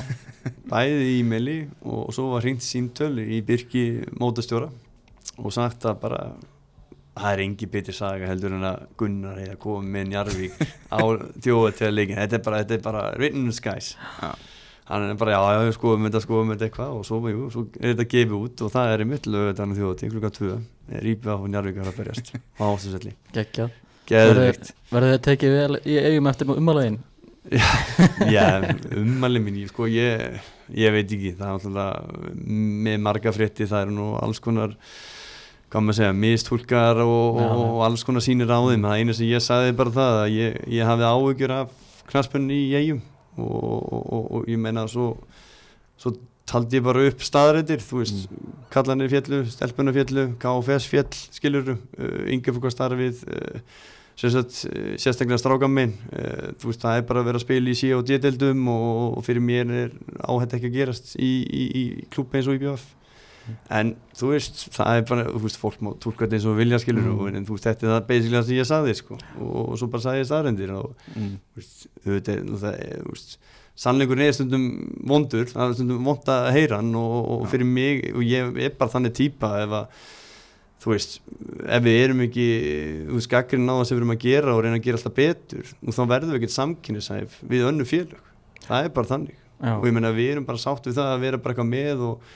bæði 0.71 1.09
í 1.09 1.17
e-maili 1.23 1.57
og 1.83 2.12
svo 2.15 2.29
var 2.35 2.45
hringt 2.45 2.62
síntöl 2.65 3.17
í 3.25 3.41
Birki 3.47 3.85
mótastjóra 4.21 4.69
og 5.41 5.55
sagt 5.55 5.87
að 5.89 5.99
bara 6.05 6.21
það 7.17 7.33
er 7.33 7.43
engi 7.45 7.69
betri 7.71 7.95
saga 7.97 8.29
heldur 8.31 8.55
en 8.57 8.69
að 8.69 8.85
Gunnar 9.01 9.41
hefði 9.41 9.57
að 9.57 9.61
koma 9.65 9.95
með 9.97 10.09
Njarvík 10.12 10.62
á 10.93 11.01
þjóðatöðleikin, 11.45 12.21
þetta 12.23 12.39
er 12.39 12.45
bara, 12.47 12.62
þetta 12.62 12.77
er 12.79 12.85
bara 12.87 13.05
written 13.17 13.45
in 13.45 13.51
the 13.51 13.57
skies. 13.57 13.95
Já. 14.21 14.31
Hann 14.91 15.05
er 15.07 15.19
bara, 15.21 15.37
já, 15.37 15.41
já, 15.69 15.73
skoðum 15.77 16.07
þetta, 16.09 16.21
skoðum 16.25 16.49
þetta 16.55 16.67
eitthvað 16.67 16.95
og 16.99 17.05
svo, 17.07 17.19
jú, 17.31 17.45
svo 17.55 17.62
er 17.79 17.93
þetta 17.93 18.07
gefið 18.11 18.33
út 18.41 18.62
og 18.67 18.73
það 18.75 18.95
er 18.97 19.05
í 19.05 19.07
mitlu 19.07 19.43
þetta 19.51 19.67
þjóðatíð 19.77 20.15
klukka 20.17 20.31
2 20.41 20.57
Rýpa 21.05 21.37
og 21.37 21.45
Njarvík 21.53 21.77
er 21.79 21.91
að 21.93 21.99
berjast 22.01 22.33
á 22.59 22.62
ástuðselli. 22.67 23.12
Geðvikt. 24.11 24.73
Verður 24.91 25.12
þið 25.15 25.21
tekið 25.29 25.53
vel 25.55 25.79
í 25.87 25.99
eigum 26.03 26.27
eftir 26.33 26.51
umálagin? 26.57 26.97
Já, 28.31 28.47
ummælið 29.01 29.45
mín, 29.47 29.61
ég- 29.62 29.71
sko 29.71 29.87
ég, 29.89 30.41
ég 30.77 30.93
veit 30.97 31.07
ekki, 31.15 31.31
það 31.39 31.47
er 31.47 31.55
alltaf 31.55 32.35
með 32.51 32.99
marga 33.07 33.33
frétti, 33.33 33.69
það 33.71 33.87
eru 33.87 33.95
nú 33.97 34.09
alls 34.21 34.43
konar, 34.43 34.75
hvað 35.71 35.87
maður 35.87 35.95
að 35.95 36.01
segja, 36.01 36.17
mistúlkar 36.25 37.01
og, 37.07 37.39
Já. 37.41 37.47
og, 37.47 37.62
og 37.79 37.85
alls 37.87 38.05
konar 38.07 38.27
sínir 38.27 38.51
á 38.51 38.59
þeim, 38.59 38.85
það 38.91 38.99
einu 39.05 39.17
sem 39.21 39.31
ég 39.31 39.47
sagði 39.47 39.77
bara 39.79 39.95
það, 40.01 40.19
að 40.25 40.35
ég, 40.37 40.59
ég 40.81 40.91
hafði 40.91 41.09
áhugjur 41.15 41.55
af 41.61 41.73
knaspunni 42.11 42.59
í 42.67 42.75
eigum 42.83 43.01
og, 43.36 43.70
og, 43.78 44.01
og, 44.01 44.27
og 44.39 44.51
ég 44.51 44.61
meina 44.61 44.86
svo, 44.90 45.12
svo 46.01 46.15
taldi 46.51 46.81
ég 46.81 46.85
bara 46.86 47.07
upp 47.07 47.23
staðrættir, 47.23 47.82
þú 47.85 48.02
veist, 48.02 48.27
kallanir 48.74 49.11
fjallu, 49.12 49.44
stelpunar 49.52 49.94
fjallu, 49.94 50.27
KFS 50.43 50.90
fjall, 50.90 51.23
skilur, 51.39 51.74
uh, 51.77 52.20
yngefokastarfið, 52.35 53.24
uh, 53.31 53.89
sem 54.20 54.32
sagt, 54.35 54.66
eh, 54.69 54.97
sérstaklega 55.01 55.39
strákan 55.40 55.73
minn 55.73 55.94
uh, 56.12 56.51
þú 56.61 56.69
veist, 56.69 56.82
það 56.82 56.98
er 56.98 57.05
bara 57.09 57.23
að 57.23 57.28
vera 57.31 57.40
að 57.40 57.44
spila 57.47 57.70
í 57.73 57.77
C 57.78 57.89
og 57.97 58.02
D-deldum 58.05 58.66
og, 58.69 58.89
og 59.16 59.24
fyrir 59.24 59.40
mér 59.40 59.70
er 59.86 59.94
áhætt 60.20 60.59
ekki 60.59 60.69
að 60.69 60.74
gerast 60.77 61.15
í, 61.16 61.31
í, 61.47 61.62
í 61.81 61.85
klúb 62.12 62.35
eins 62.36 62.51
og 62.51 62.59
í 62.59 62.61
BF 62.61 62.85
en 63.77 63.95
þú 64.17 64.33
veist, 64.35 64.65
það 64.75 64.99
er 64.99 65.07
bara 65.09 65.25
þú 65.31 65.43
veist, 65.45 65.61
fólk 65.61 65.81
má 65.85 65.91
tólka 66.03 66.27
þetta 66.27 66.39
eins 66.39 66.49
og 66.51 66.59
vilja 66.61 66.81
skilur 66.83 67.07
Mm. 67.07 67.17
og 67.19 67.29
en 67.31 67.47
þú 67.47 67.57
veist, 67.57 67.67
þetta 67.69 67.87
er 67.87 67.93
það 67.95 68.07
basically 68.11 68.37
það 68.37 68.47
sem 68.51 68.61
ég 68.61 68.69
sagði 68.71 68.95
sko, 69.01 69.19
og, 69.41 69.57
og 69.65 69.81
svo 69.81 69.91
bara 69.91 70.05
sagði 70.05 70.23
ég 70.23 70.31
staðrendir 70.31 70.75
og 70.77 70.95
mm. 71.17 71.35
þú 71.57 72.15
veist, 72.15 72.31
það 72.61 72.71
er, 72.75 73.03
sannleikurinn 73.81 74.27
er 74.29 74.37
stundum 74.37 74.65
vondur 75.09 75.47
það 75.51 75.67
er 75.67 75.77
stundum 75.79 76.05
vond 76.05 76.33
að 76.33 76.51
heyra 76.57 76.81
hann 76.83 76.95
og, 77.01 77.19
og 77.37 77.45
fyrir 77.53 77.69
mig, 77.69 78.03
og 78.15 78.25
ég 78.27 78.59
er 78.61 78.75
bara 78.79 78.93
þannig 78.93 79.17
típa 79.17 79.55
ef 79.65 79.77
að 79.81 80.09
þú 80.81 80.95
veist, 80.95 81.19
ef 81.69 81.83
við 81.85 81.99
erum 82.05 82.23
ekki 82.25 82.49
þú 83.09 83.19
veist, 83.19 83.31
gaggrinn 83.33 83.69
á 83.69 83.75
það 83.77 83.87
sem 83.89 83.97
við 83.97 84.01
erum 84.01 84.15
að 84.15 84.23
gera 84.25 84.55
og 84.55 84.62
reyna 84.65 84.79
að 84.79 84.87
gera 84.87 85.01
alltaf 85.01 85.17
betur, 85.19 85.73
og 85.85 85.97
þá 85.97 86.03
verðum 86.15 86.33
við 86.33 86.39
ekkert 86.41 86.57
samkynnisæf 86.57 87.41
við 87.51 87.67
önnu 87.69 87.87
félög. 87.89 88.23
Það 88.65 88.87
er 88.87 88.95
bara 88.97 89.11
þannig, 89.11 89.35
Já, 89.61 89.75
og 89.77 89.85
ég 89.85 89.93
meina 89.97 90.12
við 90.17 90.31
erum 90.35 90.47
bara 90.49 90.62
sátt 90.62 90.89
við 90.89 90.97
það 90.97 91.11
að 91.12 91.27
vera 91.27 91.41
bara 91.45 91.53
eitthvað 91.53 91.69
með 91.69 92.05
og 92.07 92.31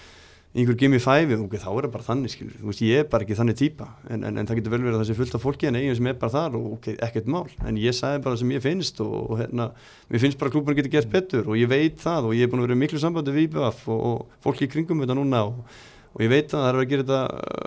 einhver 0.55 0.77
gimme 0.79 1.01
fæfi, 1.03 1.35
ok, 1.35 1.57
þá 1.59 1.69
er 1.73 1.87
það 1.87 1.93
bara 1.97 2.07
þannig 2.07 2.31
skilur, 2.31 2.59
þú 2.61 2.69
veist, 2.69 2.83
ég 2.87 3.01
er 3.03 3.07
bara 3.11 3.27
ekki 3.27 3.37
þannig 3.39 3.57
típa. 3.59 3.89
En, 4.07 4.23
en, 4.23 4.37
en 4.39 4.47
það 4.47 4.61
getur 4.61 4.75
vel 4.75 4.83
verið 4.85 4.99
að 4.99 5.01
það 5.03 5.09
sé 5.09 5.17
fullt 5.19 5.35
af 5.39 5.43
fólki 5.43 5.69
en 5.71 5.79
eigin 5.81 5.97
sem 5.99 6.11
er 6.13 6.21
bara 6.21 6.35
þar 6.35 6.59
og 6.61 6.69
ok, 6.77 6.87
ekkert 7.09 7.31
mál. 7.35 7.49
En 7.67 7.81
ég 7.83 7.97
sagði 7.99 8.21
bara 8.29 8.39
sem 8.39 8.53
ég 8.55 8.63
finnst 8.63 9.03
og, 9.03 9.17
og 9.25 9.41
hérna 9.43 9.67
mér 10.13 10.23
finnst 10.23 10.39
bara 10.39 10.53
að 10.53 10.55
klúbunum 10.55 10.79
getur 10.79 10.95
gert 10.95 11.11
betur 11.11 11.51
og 11.51 11.59
ég 11.59 11.73
veit 11.73 11.99
það 12.05 12.31
og 12.31 12.37
ég 12.39 12.47
er 12.47 12.53
búin 12.53 12.63
að 12.63 12.69
vera 12.69 12.79
miklu 12.85 13.03
sambandi 13.03 13.35
við 13.35 13.49
IBF 13.49 13.83
og, 13.91 14.07
og 14.13 14.39
fólki 14.47 14.69
í 14.69 14.73
kringum 14.77 15.03
þetta 15.03 15.19
núna 15.19 15.43
og, 15.51 15.75
og 16.15 16.23
ég 16.23 16.31
veit 16.31 16.55
að 16.55 16.63
það 16.63 16.71
er 16.71 16.81
að 16.85 16.89
gera 16.93 17.09
þetta 17.09 17.65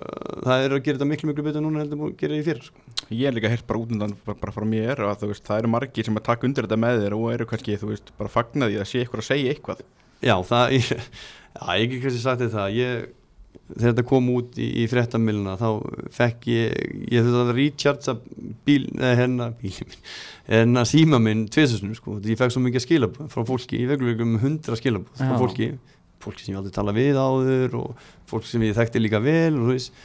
það 0.47 0.63
er 0.63 0.75
að 0.77 0.83
gera 0.85 0.97
þetta 0.97 1.09
miklu 1.11 1.31
miklu 1.31 1.45
betur 1.49 1.65
núna 1.65 1.83
heldur 1.83 2.07
að 2.07 2.15
gera 2.21 2.37
í 2.37 2.45
fyrir 2.45 2.67
sko. 2.69 2.83
Ég 3.11 3.27
er 3.27 3.35
líka 3.35 3.51
heyrt 3.51 3.67
bara 3.67 3.81
út 3.83 3.91
undan 3.91 4.15
bara, 4.23 4.39
bara 4.39 4.55
frá 4.55 4.65
mér 4.67 5.03
og 5.03 5.11
að 5.11 5.27
veist, 5.31 5.43
það 5.47 5.63
eru 5.63 5.71
margir 5.75 6.07
sem 6.07 6.19
að 6.19 6.27
taka 6.27 6.47
undir 6.47 6.67
þetta 6.67 6.79
með 6.79 7.03
þér 7.03 7.15
og 7.17 7.27
eru 7.33 7.47
kannski, 7.49 7.77
þú 7.79 7.91
veist, 7.91 8.11
bara 8.19 8.31
fagnaði 8.31 8.79
að 8.79 8.89
sé 8.89 9.03
eitthvað 9.03 9.23
að 9.23 9.27
segja 9.27 9.53
eitthvað. 9.53 9.83
Já, 10.25 10.33
það, 10.49 10.75
ég, 10.77 11.11
já, 11.55 11.77
ég 11.79 11.91
get 11.91 12.03
kannski 12.03 12.23
sagt 12.23 12.43
það, 12.53 12.75
ég, 12.77 13.07
þegar 13.67 13.91
þetta 13.91 14.05
kom 14.07 14.29
út 14.33 14.59
í, 14.61 14.67
í 14.83 14.85
fréttamiluna 14.91 15.57
þá 15.59 15.67
fekk 16.15 16.47
ég, 16.51 16.85
ég 17.11 17.25
þurfti 17.25 17.41
að 17.43 17.53
rechargea 17.57 18.15
bíl, 18.67 18.85
eða 18.95 19.13
hérna, 19.21 19.49
bílið 19.61 19.83
minn, 19.91 20.07
hérna 20.51 20.85
síma 20.87 21.21
minn 21.23 21.45
tviðsessnum, 21.51 21.97
sko, 21.97 22.17
ég 22.23 22.39
fekk 22.39 22.55
svo 22.55 22.63
mikið 22.65 22.85
skilabóð 22.85 23.33
frá 23.33 23.43
fólki, 23.47 23.81
ég 23.83 23.91
fekk 23.91 24.23
um 24.25 24.37
hundra 24.43 24.79
skilabóð 24.79 25.23
frá 25.23 25.35
fólki, 25.41 25.71
fólki 26.23 26.45
sem 26.45 26.55
ég 26.55 26.61
aldrei 26.61 26.77
tala 26.77 26.95
við 26.95 27.19
áður 27.19 27.77
og 27.81 28.07
fólki 28.29 28.53
sem 28.53 28.65
ég 28.67 28.77
þekkti 28.77 29.03
líka 29.03 29.21
vel 29.23 29.57
og 29.57 29.67
þú 29.67 29.75
veist, 29.75 30.01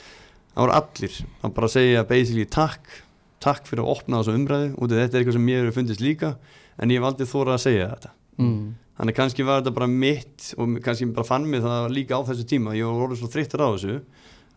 það 0.52 0.66
voru 0.66 0.76
allir 0.78 1.18
að 1.40 1.56
bara 1.56 1.72
segja 1.72 2.06
basically 2.08 2.48
takk, 2.50 2.98
takk 3.42 3.68
fyrir 3.68 3.84
að 3.84 3.94
opna 3.96 4.20
þessu 4.20 4.36
umræðu 4.38 4.72
og 4.76 4.92
þetta 4.92 5.16
er 5.16 5.22
eitthvað 5.22 5.38
sem 5.38 5.46
mér 5.46 5.62
hefur 5.62 5.78
fundist 5.80 6.04
líka 6.04 6.34
en 6.78 6.92
ég 6.92 7.00
hef 7.00 7.08
aldrei 7.08 7.30
þórað 7.30 7.56
að 7.56 7.64
segja 7.64 7.88
þetta 7.92 8.12
mm. 8.42 8.66
Þannig 8.98 9.16
kannski 9.16 9.44
var 9.48 9.62
þetta 9.62 9.72
bara 9.78 9.88
mitt 9.88 10.50
og 10.60 10.76
kannski 10.84 11.08
bara 11.16 11.24
fann 11.26 11.46
mig 11.48 11.62
það 11.64 11.86
líka 11.96 12.18
á 12.18 12.22
þessu 12.28 12.44
tíma 12.50 12.74
ég 12.76 12.84
var 12.86 13.06
orðið 13.06 13.22
svo 13.22 13.30
þreyttur 13.32 13.64
á 13.64 13.68
þessu. 13.72 13.94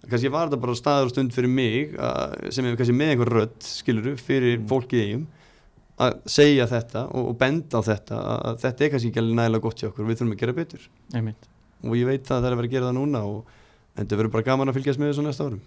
Kannski 0.05 0.31
var 0.33 0.49
þetta 0.49 0.59
bara 0.65 0.75
staður 0.77 1.07
og 1.07 1.13
stund 1.15 1.33
fyrir 1.33 1.49
mig 1.49 1.95
að, 1.97 2.35
sem 2.53 2.67
er 2.67 2.75
kannski 2.77 2.93
með 2.99 3.13
einhver 3.15 3.31
rödd 3.39 3.55
skiluru 3.65 4.15
fyrir 4.21 4.59
Mm. 4.59 4.67
fólkið 4.69 5.03
eigum 5.05 5.25
að 6.05 6.17
segja 6.27 6.67
þetta 6.67 7.05
og, 7.15 7.29
og 7.31 7.37
benda 7.39 7.79
á 7.79 7.81
þetta 7.87 8.19
að 8.51 8.59
þetta 8.65 8.85
er 8.85 8.91
kannski 8.93 9.09
ekki 9.13 9.21
alveg 9.23 9.39
nægilega 9.39 9.63
gott 9.63 9.79
hjá 9.81 9.87
okkur 9.89 10.09
við 10.09 10.19
þurfum 10.19 10.35
að 10.35 10.41
gera 10.43 10.57
betur. 10.59 10.89
Einmitt. 11.15 11.47
Og 11.87 11.95
ég 11.95 12.05
veit 12.09 12.25
að 12.27 12.35
það 12.35 12.45
er 12.49 12.51
að 12.51 12.59
vera 12.59 12.67
að 12.67 12.75
gera 12.75 12.89
það 12.91 12.97
núna 12.99 13.23
og 13.31 13.53
en 13.95 14.03
þetta 14.03 14.19
verður 14.19 14.33
bara 14.35 14.47
gaman 14.51 14.69
að 14.73 14.77
fylgjast 14.81 14.99
með 14.99 15.13
þessu 15.13 15.23
næsta 15.25 15.47
árum 15.47 15.61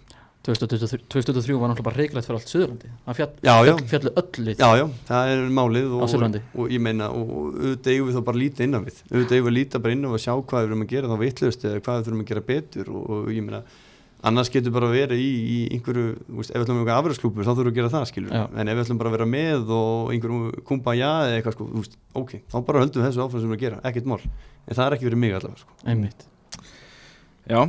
2023 0.47 1.03
2023 1.11 1.57
var 1.59 1.67
náttúrulega 1.69 1.85
bara 1.89 1.99
reglegt 1.99 2.25
fyrir 2.29 2.37
allt 2.39 2.51
Suðurlandi. 2.53 2.89
Það 3.05 3.17
fjall, 3.19 3.31
Já, 3.43 3.51
já. 3.67 3.73
fjall, 3.73 3.87
fjallu 3.91 4.11
öll 4.21 4.45
lið 4.47 4.61
Já, 4.63 4.69
já, 4.79 4.85
það 5.09 5.31
er 5.33 5.41
málið 5.57 5.91
og, 5.97 6.05
Suðurlandi. 6.13 6.41
og 6.55 6.71
ég 6.73 6.81
meina, 6.85 7.09
og 7.11 7.33
og 7.39 7.59
auðvitað 7.59 7.91
eigum 7.93 8.07
við 8.09 8.15
þá 8.15 8.23
bara 8.29 8.41
lítið 8.43 8.65
innan 8.69 8.85
við. 8.87 9.01
Auðvitað 9.11 9.35
eigum 9.39 9.49
við 9.49 9.55
líta 9.59 9.81
bara 9.83 9.93
inn 9.97 10.07
á 10.07 10.11
að 10.15 10.23
sjá 10.23 10.33
hvað 10.39 10.63
við 10.63 10.69
erum 10.71 10.85
að 10.85 10.91
gera 10.95 11.11
þá 11.11 11.17
vittlust 11.25 11.65
eða 11.67 11.83
hvað 11.83 11.99
við 11.99 12.07
þurfum 12.09 12.23
að 12.23 12.29
gera 12.31 12.45
betur 12.53 12.91
og, 12.95 13.03
og 13.19 13.29
ég 13.35 13.43
meina, 13.49 13.61
annars 14.29 14.49
getur 14.51 14.73
bara 14.75 14.87
að 14.89 14.95
vera 14.99 15.15
í, 15.19 15.27
í 15.27 15.59
einhverju, 15.75 16.07
þú 16.27 16.39
veist, 16.39 16.51
ef 16.51 16.57
við 16.59 16.65
ætlum 16.65 16.79
að 16.79 16.87
vera 16.89 16.97
afræðsklúpur 17.03 17.43
þá 17.47 17.51
þurfum 17.51 17.67
við 17.67 17.71
að 17.71 17.77
gera 17.79 17.91
það, 17.93 18.07
skilur 18.09 18.33
Já. 18.35 18.41
en 18.59 18.67
ef 18.71 18.75
við 18.79 18.83
ætlum 18.83 18.97
bara 18.99 19.11
að 19.11 19.15
vera 19.15 19.27
með 19.31 19.69
og 19.75 20.09
einhverjum 20.15 20.49
kumpa 20.67 20.95
já 20.99 21.11
eða 21.27 21.37
eitthvað, 21.39 21.55
sko, 21.55 21.67
þú 21.71 21.83
veist, 21.83 21.95
ok, 22.19 22.33
þá 22.51 22.57
bara 22.67 22.81
höldum 22.83 22.99
við 22.99 23.07
þessu 23.07 23.23
áfram 23.23 23.39
sem 23.39 23.47
við 23.47 23.47
erum 23.47 23.55
að 23.59 23.63
gera, 23.63 23.79
ekkert 23.87 24.09
mál. 24.11 24.19
En 24.67 24.75
það 24.75 24.83
er 24.89 24.95
ekki 24.97 25.07
verið 25.07 25.21
mig 25.23 25.37
allavega, 25.39 25.63
sko. 25.63 25.77
Einmitt. 25.87 26.25
Já, 27.47 27.61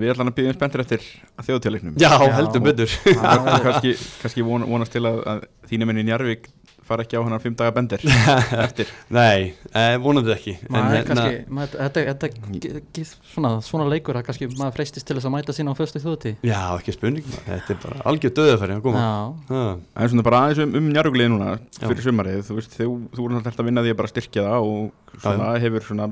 við 0.00 0.14
ætlum 0.14 0.30
að 0.32 0.36
byggja 0.40 0.56
spenntir 0.56 0.84
eftir 0.84 1.06
þjóðtjáleiknum 1.44 1.96
Já, 2.00 2.10
Já. 2.16 2.32
heldur 2.38 2.62
betur. 2.64 2.98
Kannski, 3.64 3.96
kannski 4.22 4.44
von, 4.46 4.64
vonast 4.70 4.94
til 4.96 5.04
að, 5.08 5.18
að 5.34 5.42
þínu 5.70 5.88
menni 5.90 6.04
Njarvík 6.08 6.48
fara 6.84 7.00
ekki 7.00 7.16
á 7.16 7.24
hennar 7.24 7.40
fimm 7.40 7.54
daga 7.56 7.72
bendir 7.72 8.02
eftir. 8.64 8.90
Nei, 9.16 9.54
eh, 9.72 9.94
vonandi 10.04 10.34
ekki. 10.34 10.52
Er 10.68 10.90
hérna- 10.92 11.68
þetta, 11.72 12.28
ge- 12.60 13.04
svona, 13.32 13.54
svona 13.64 13.86
leikur 13.88 14.18
að 14.20 14.26
kannski 14.26 14.50
maður 14.52 14.74
freistist 14.76 15.08
til 15.08 15.16
þess 15.16 15.28
að 15.30 15.32
mæta 15.32 15.54
sína 15.56 15.72
á 15.72 15.78
föstu 15.80 16.02
þjóðutíð 16.04 16.44
Já, 16.44 16.58
ekki 16.76 16.92
spurning, 16.96 17.24
þetta 17.46 17.72
er 17.72 17.80
bara 17.86 18.04
algjör 18.12 18.34
döðafæri 18.36 18.76
að 18.76 18.84
koma. 18.84 19.00
Já, 19.00 19.54
Ha. 19.54 19.62
Það 19.94 20.04
er 20.04 20.12
svona 20.12 20.26
bara 20.28 20.42
aðeins 20.44 20.60
um, 20.66 20.76
um 20.82 20.92
Njarvíklið 20.92 21.32
núna 21.32 21.54
fyrir 21.80 22.04
sumarið, 22.10 22.42
þú 22.50 22.58
veist, 22.60 22.76
þú, 22.76 22.90
þú 23.16 23.24
voru 23.24 23.38
náttúrulega 23.38 23.64
að 23.64 23.70
vinna 23.72 23.86
því 23.88 23.94
að 23.96 24.00
bara 24.02 24.12
styrkja 24.12 24.44
það 24.50 24.68
og 24.68 25.18
svona 25.24 25.50
hefur 25.64 25.88
svona 25.88 26.10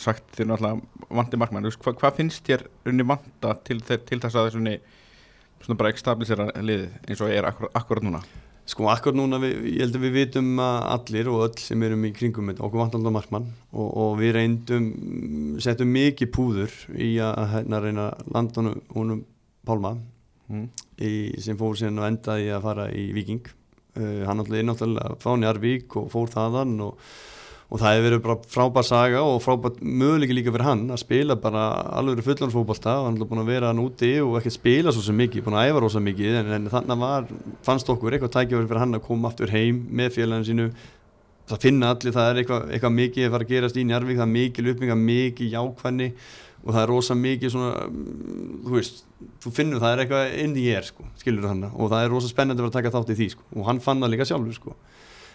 sagt 0.00 0.36
þér 0.36 0.50
náttúrulega 0.50 1.14
vandi 1.20 1.40
markmann, 1.40 1.68
veist, 1.68 1.80
hva, 1.84 1.94
hvað 1.96 2.20
finnst 2.20 2.46
þér 2.46 2.66
unni 2.90 3.06
vanda 3.06 3.54
til, 3.66 3.80
til 3.84 4.20
þess 4.20 4.38
að 4.40 4.52
svona 4.56 5.76
bara 5.76 5.96
stabilisera 5.98 6.52
liðið 6.56 7.10
eins 7.10 7.24
og 7.24 7.34
er 7.34 7.48
akkurat, 7.48 7.74
akkurat 7.76 8.06
núna? 8.06 8.22
Sko 8.70 8.86
akkur 8.92 9.16
núna, 9.16 9.40
við, 9.42 9.64
ég 9.66 9.82
held 9.82 9.96
að 9.98 10.04
við 10.04 10.12
vitum 10.14 10.50
að 10.62 10.76
allir 10.94 11.28
og 11.32 11.40
öll 11.48 11.58
sem 11.58 11.82
erum 11.82 12.04
í 12.06 12.12
kringum 12.14 12.50
þetta, 12.52 12.62
okkur 12.66 12.82
vantalda 12.84 13.12
markmann 13.14 13.48
og, 13.72 13.88
og 13.88 14.12
við 14.20 14.34
reyndum, 14.36 14.86
settum 15.62 15.90
mikið 15.90 16.30
púður 16.36 16.76
í 16.94 17.10
að 17.24 17.40
hérna 17.56 17.80
reyna 17.82 18.06
landa 18.30 18.60
honum- 18.60 18.82
honum 18.94 19.24
Pálma 19.66 19.94
mm. 20.48 20.68
í, 21.02 21.10
sem 21.42 21.58
fór 21.58 21.74
síðan 21.78 22.00
og 22.00 22.06
endaði 22.08 22.52
að 22.54 22.64
fara 22.68 22.86
í 22.94 23.08
Viking 23.16 23.42
uh, 23.50 24.22
hann 24.28 24.40
náttúrulega 24.40 24.62
er 24.62 24.68
náttúrulega 24.70 25.18
frá 25.20 25.34
Njarvík 25.42 25.98
og 26.00 26.08
fór 26.14 26.32
þaðan 26.32 26.76
og, 26.86 27.10
og 27.70 27.78
það 27.78 27.92
hefur 27.94 28.06
verið 28.08 28.22
bara 28.24 28.50
frábær 28.50 28.86
saga 28.86 29.20
og 29.22 29.36
frábær 29.44 29.76
möguleiki 29.78 30.34
líka 30.34 30.50
fyrir 30.50 30.66
hann 30.66 30.88
að 30.90 31.02
spila 31.04 31.36
bara 31.38 31.68
alveg 32.00 32.24
fullorðsfókbalta 32.26 32.96
og 32.98 33.06
hann 33.06 33.20
er 33.20 33.28
búin 33.30 33.42
að 33.44 33.52
vera 33.52 33.70
hann 33.70 33.82
úti 33.84 34.10
og 34.24 34.40
ekki 34.40 34.50
spila 34.56 34.94
svo 34.94 35.14
mikið, 35.14 35.44
búin 35.46 35.58
að 35.60 35.70
æfa 35.70 35.84
rosa 35.84 36.02
mikið. 36.02 36.40
En, 36.40 36.50
en 36.56 36.66
þannig 36.72 37.04
var, 37.04 37.30
fannst 37.66 37.92
okkur 37.94 38.16
eitthvað 38.16 38.34
tækjafur 38.34 38.66
fyrir 38.66 38.82
hann 38.82 38.98
að 38.98 39.06
koma 39.06 39.30
aftur 39.30 39.54
heim 39.54 39.84
með 39.86 40.18
félagin 40.18 40.48
sínu. 40.50 40.68
Það 41.50 41.64
finna 41.68 41.94
allir, 41.94 42.14
það 42.14 42.32
er 42.32 42.42
eitthvað, 42.42 42.68
eitthvað 42.74 42.96
mikið 42.98 43.26
að 43.26 43.34
fara 43.36 43.46
að 43.46 43.54
gerast 43.54 43.78
í 43.78 43.86
Njarvík, 43.86 44.18
það 44.18 44.26
er 44.26 44.34
mikið 44.34 44.74
uppbygga, 44.74 45.00
mikið 45.06 45.54
jákvæðni 45.54 46.12
og 46.60 46.74
það 46.74 46.82
er 46.82 46.90
rosa 46.90 47.16
mikið 47.16 47.52
svona, 47.54 47.86
mm, 47.86 48.54
þú 48.66 48.74
veist, 48.76 49.02
þú 49.40 49.52
finnur 49.56 49.80
það 49.80 49.92
er 49.94 50.02
eitthvað 50.02 50.38
inn 50.42 50.56
í 50.60 50.66
er 50.74 50.86
sko, 50.86 51.06
skilur 51.22 51.46
það 51.46 51.68
og 51.70 51.90
það 51.90 52.04
er 52.04 52.12
rosa 52.12 52.30
spennandi 52.30 52.60
að 52.60 52.66
vera 52.66 52.74
að 52.74 52.78
taka 52.78 52.92
þátt 52.98 53.12
í 53.14 53.18
því 53.20 53.28
sko. 53.34 53.46
Og 53.56 53.68
hann 53.70 53.82
fann 53.82 54.02
það 54.02 54.12
líka 54.12 54.26
sjálfur 54.28 54.58
sko. 54.58 54.74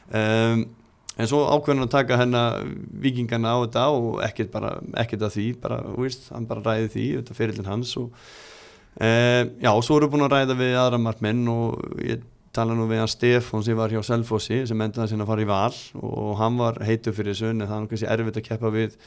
Um, 0.05 0.67
en 1.15 1.29
svo 1.29 1.43
ákveðin 1.47 1.85
að 1.85 1.93
taka 1.93 2.19
hennar 2.19 2.61
vikingana 3.03 3.55
á 3.55 3.57
þetta 3.63 3.85
og 3.95 4.21
ekkert 4.25 4.51
bara, 4.53 4.75
ekkert 4.99 5.27
að 5.27 5.35
því, 5.37 5.47
bara, 5.63 5.79
veist, 5.95 6.29
hann 6.35 6.47
bara 6.49 6.63
ræði 6.65 6.91
því, 6.95 7.07
þetta 7.19 7.37
fyrirlin 7.37 7.69
hans 7.69 7.95
og 8.01 8.09
um, 8.11 9.51
já, 9.63 9.71
og 9.71 9.83
svo 9.85 9.99
við 10.03 10.11
búin 10.15 10.27
að 10.27 10.35
ræða 10.35 10.57
við 10.59 10.79
aðra 10.81 11.01
markmenn 11.05 11.45
og 11.51 12.01
ég 12.03 12.25
tala 12.55 12.75
nú 12.75 12.87
við 12.89 13.03
hann 13.03 13.11
Stefán 13.11 13.63
sem 13.65 13.77
var 13.77 13.91
hjá 13.91 14.01
Selfossi 14.05 14.61
sem 14.67 14.81
endaði 14.81 15.11
sinna 15.11 15.25
að 15.27 15.31
fara 15.33 15.45
í 15.45 15.49
val 15.49 15.79
og 16.01 16.35
hann 16.39 16.59
var 16.59 16.79
heitur 16.87 17.15
fyrir 17.15 17.35
þessu 17.35 17.51
en 17.51 17.65
það 17.65 17.77
er 17.77 17.89
kannski 17.91 18.11
erfitt 18.13 18.39
að 18.39 18.47
keppa 18.49 18.71
við 18.75 18.99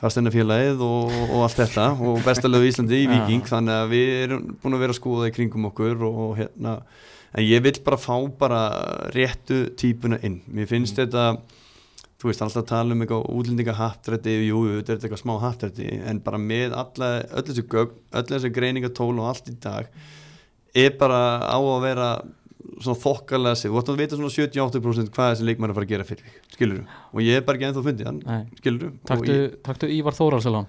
fastennafélagið 0.00 0.80
og, 0.84 1.12
og 1.28 1.44
allt 1.44 1.60
þetta 1.60 1.86
og 2.00 2.22
bestalegu 2.24 2.64
í 2.64 2.70
Íslandi 2.72 3.02
í. 3.02 3.08
Viking 3.10 3.48
þannig 3.48 3.76
að 3.76 3.90
við 3.92 4.12
erum 4.24 4.46
búin 4.62 4.76
að 4.76 4.84
vera 4.86 4.94
að 4.94 5.00
skoða 5.00 5.28
í 5.28 5.34
kringum 5.36 5.68
okkur 5.68 6.04
og, 6.08 6.20
og 6.24 6.32
hérna 6.38 6.76
en 7.36 7.46
ég 7.46 7.62
vil 7.64 7.76
bara 7.86 7.98
fá 8.00 8.14
bara 8.38 8.60
réttu 9.14 9.62
típuna 9.78 10.18
inn, 10.26 10.40
mér 10.50 10.68
finnst 10.70 10.98
þetta 10.98 11.32
þú 12.20 12.28
veist 12.28 12.42
alltaf 12.44 12.66
tala 12.68 12.92
um 12.94 13.04
eitthvað 13.04 13.28
útlendinga 13.32 13.76
hattrætti, 13.78 14.34
jú, 14.44 14.64
jú, 14.68 14.80
þetta 14.80 14.92
er 14.92 15.06
eitthvað 15.06 15.22
smá 15.22 15.36
hattrætti 15.40 15.86
en 16.10 16.20
bara 16.24 16.40
með 16.42 16.74
alla, 16.76 17.12
öll 17.30 17.46
þessu 17.48 17.64
gögn, 17.70 17.94
öll 18.20 18.26
þessu 18.28 18.50
greiningatól 18.56 19.14
og 19.14 19.30
allt 19.30 19.48
í 19.48 19.56
dag 19.62 19.88
er 20.76 20.92
bara 21.00 21.22
á 21.48 21.58
að 21.58 21.86
vera 21.86 22.10
svona 22.80 23.00
þokkalega 23.00 23.56
sig, 23.56 23.72
þú 23.72 23.80
ætti 23.80 23.94
að 23.94 24.02
vita 24.02 24.18
svona 24.18 24.34
70-80% 24.34 25.14
hvað 25.14 25.32
þessi 25.32 25.46
leikmæri 25.48 25.76
fara 25.78 25.88
að 25.88 25.94
gera 25.94 26.08
fyrir 26.10 26.36
skilur 26.52 26.82
og 26.84 27.24
ég 27.24 27.40
er 27.40 27.46
bara 27.46 27.58
ekki 27.58 27.70
ennþá 27.70 27.86
fundið 27.86 28.10
hann 28.10 28.20
skilur 28.60 28.92
Taktu, 29.08 29.38
taktu 29.64 29.90
Ívar 29.96 30.16
Þóralsalán 30.18 30.68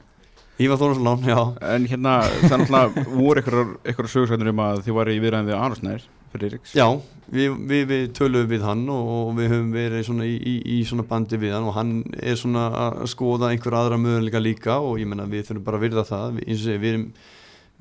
Ívar 0.61 0.77
Þórnarsson, 0.77 1.23
já. 1.25 1.39
En 1.73 1.85
hérna, 1.89 2.15
það 2.43 2.51
er 2.53 2.59
náttúrulega 2.61 3.05
voru 3.09 3.41
einhverjar 3.41 4.11
sögursætnir 4.13 4.51
um 4.51 4.59
að 4.61 4.81
þið 4.85 4.97
var 4.99 5.09
í 5.09 5.15
viðræðin 5.23 5.47
við 5.47 5.57
Arnósnær 5.57 6.03
fyrir 6.33 6.47
Eriks 6.51 6.73
Já, 6.77 6.85
við, 7.31 7.57
við, 7.69 7.83
við 7.91 8.05
töluðum 8.17 8.49
við 8.53 8.65
hann 8.67 8.83
og, 8.93 9.33
við 9.37 9.51
höfum 9.53 9.73
verið 9.75 10.05
svona 10.07 10.27
í, 10.29 10.35
í, 10.37 10.55
í 10.75 10.79
svona 10.87 11.05
bandi 11.09 11.39
við 11.41 11.55
hann 11.57 11.67
og 11.69 11.75
hann 11.77 11.93
er 12.21 12.39
svona 12.39 12.65
að 12.87 13.01
skoða 13.13 13.51
einhver 13.51 13.77
aðra 13.81 13.99
möguleika 14.01 14.41
líka 14.43 14.79
og 14.79 14.99
ég 15.01 15.09
menna 15.11 15.27
við 15.31 15.49
þurfum 15.49 15.67
bara 15.67 15.79
að 15.81 15.85
virða 15.87 16.05
það. 16.11 16.37
Við, 16.39 16.47
eins 16.47 16.61
og 16.61 16.67
segja, 16.69 16.83
við 16.85 16.93
erum 16.95 17.07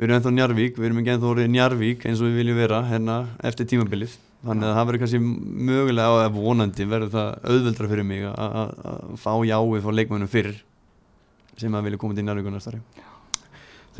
erum 0.00 0.16
ennþá 0.16 0.30
Njarvík, 0.32 0.78
við 0.80 0.86
erum 0.88 1.00
ekki 1.02 1.10
ennþá 1.12 1.30
orðið 1.34 1.48
Njarvík 1.52 2.04
eins 2.08 2.20
og 2.22 2.30
við 2.30 2.38
viljum 2.40 2.56
vera 2.62 2.78
hérna 2.88 3.16
eftir 3.44 3.68
tímabilið. 3.68 4.14
Þannig 4.40 4.64
að 4.70 4.76
það 4.78 4.86
verður 4.88 5.02
kannski 5.02 5.18
mögulega 5.68 6.14
og 6.30 6.38
vonandi 6.40 6.86
verður 6.88 7.10
það 7.12 7.50
auðveldra 7.52 7.90
fyrir 7.90 8.06
mig 8.08 8.24
að- 8.30 9.18
fá 9.20 9.32
jáið 9.44 9.82
frá 9.84 9.92
leikmönnum 9.98 10.32
fyrir 10.32 10.62
sem 11.60 11.74
að 11.76 11.84
vilja 11.90 12.00
koma 12.00 12.16
til 12.16 12.24
Njarvík 12.24 12.48
og 12.48 12.54
næsta 12.56 12.72
ári 12.72 12.80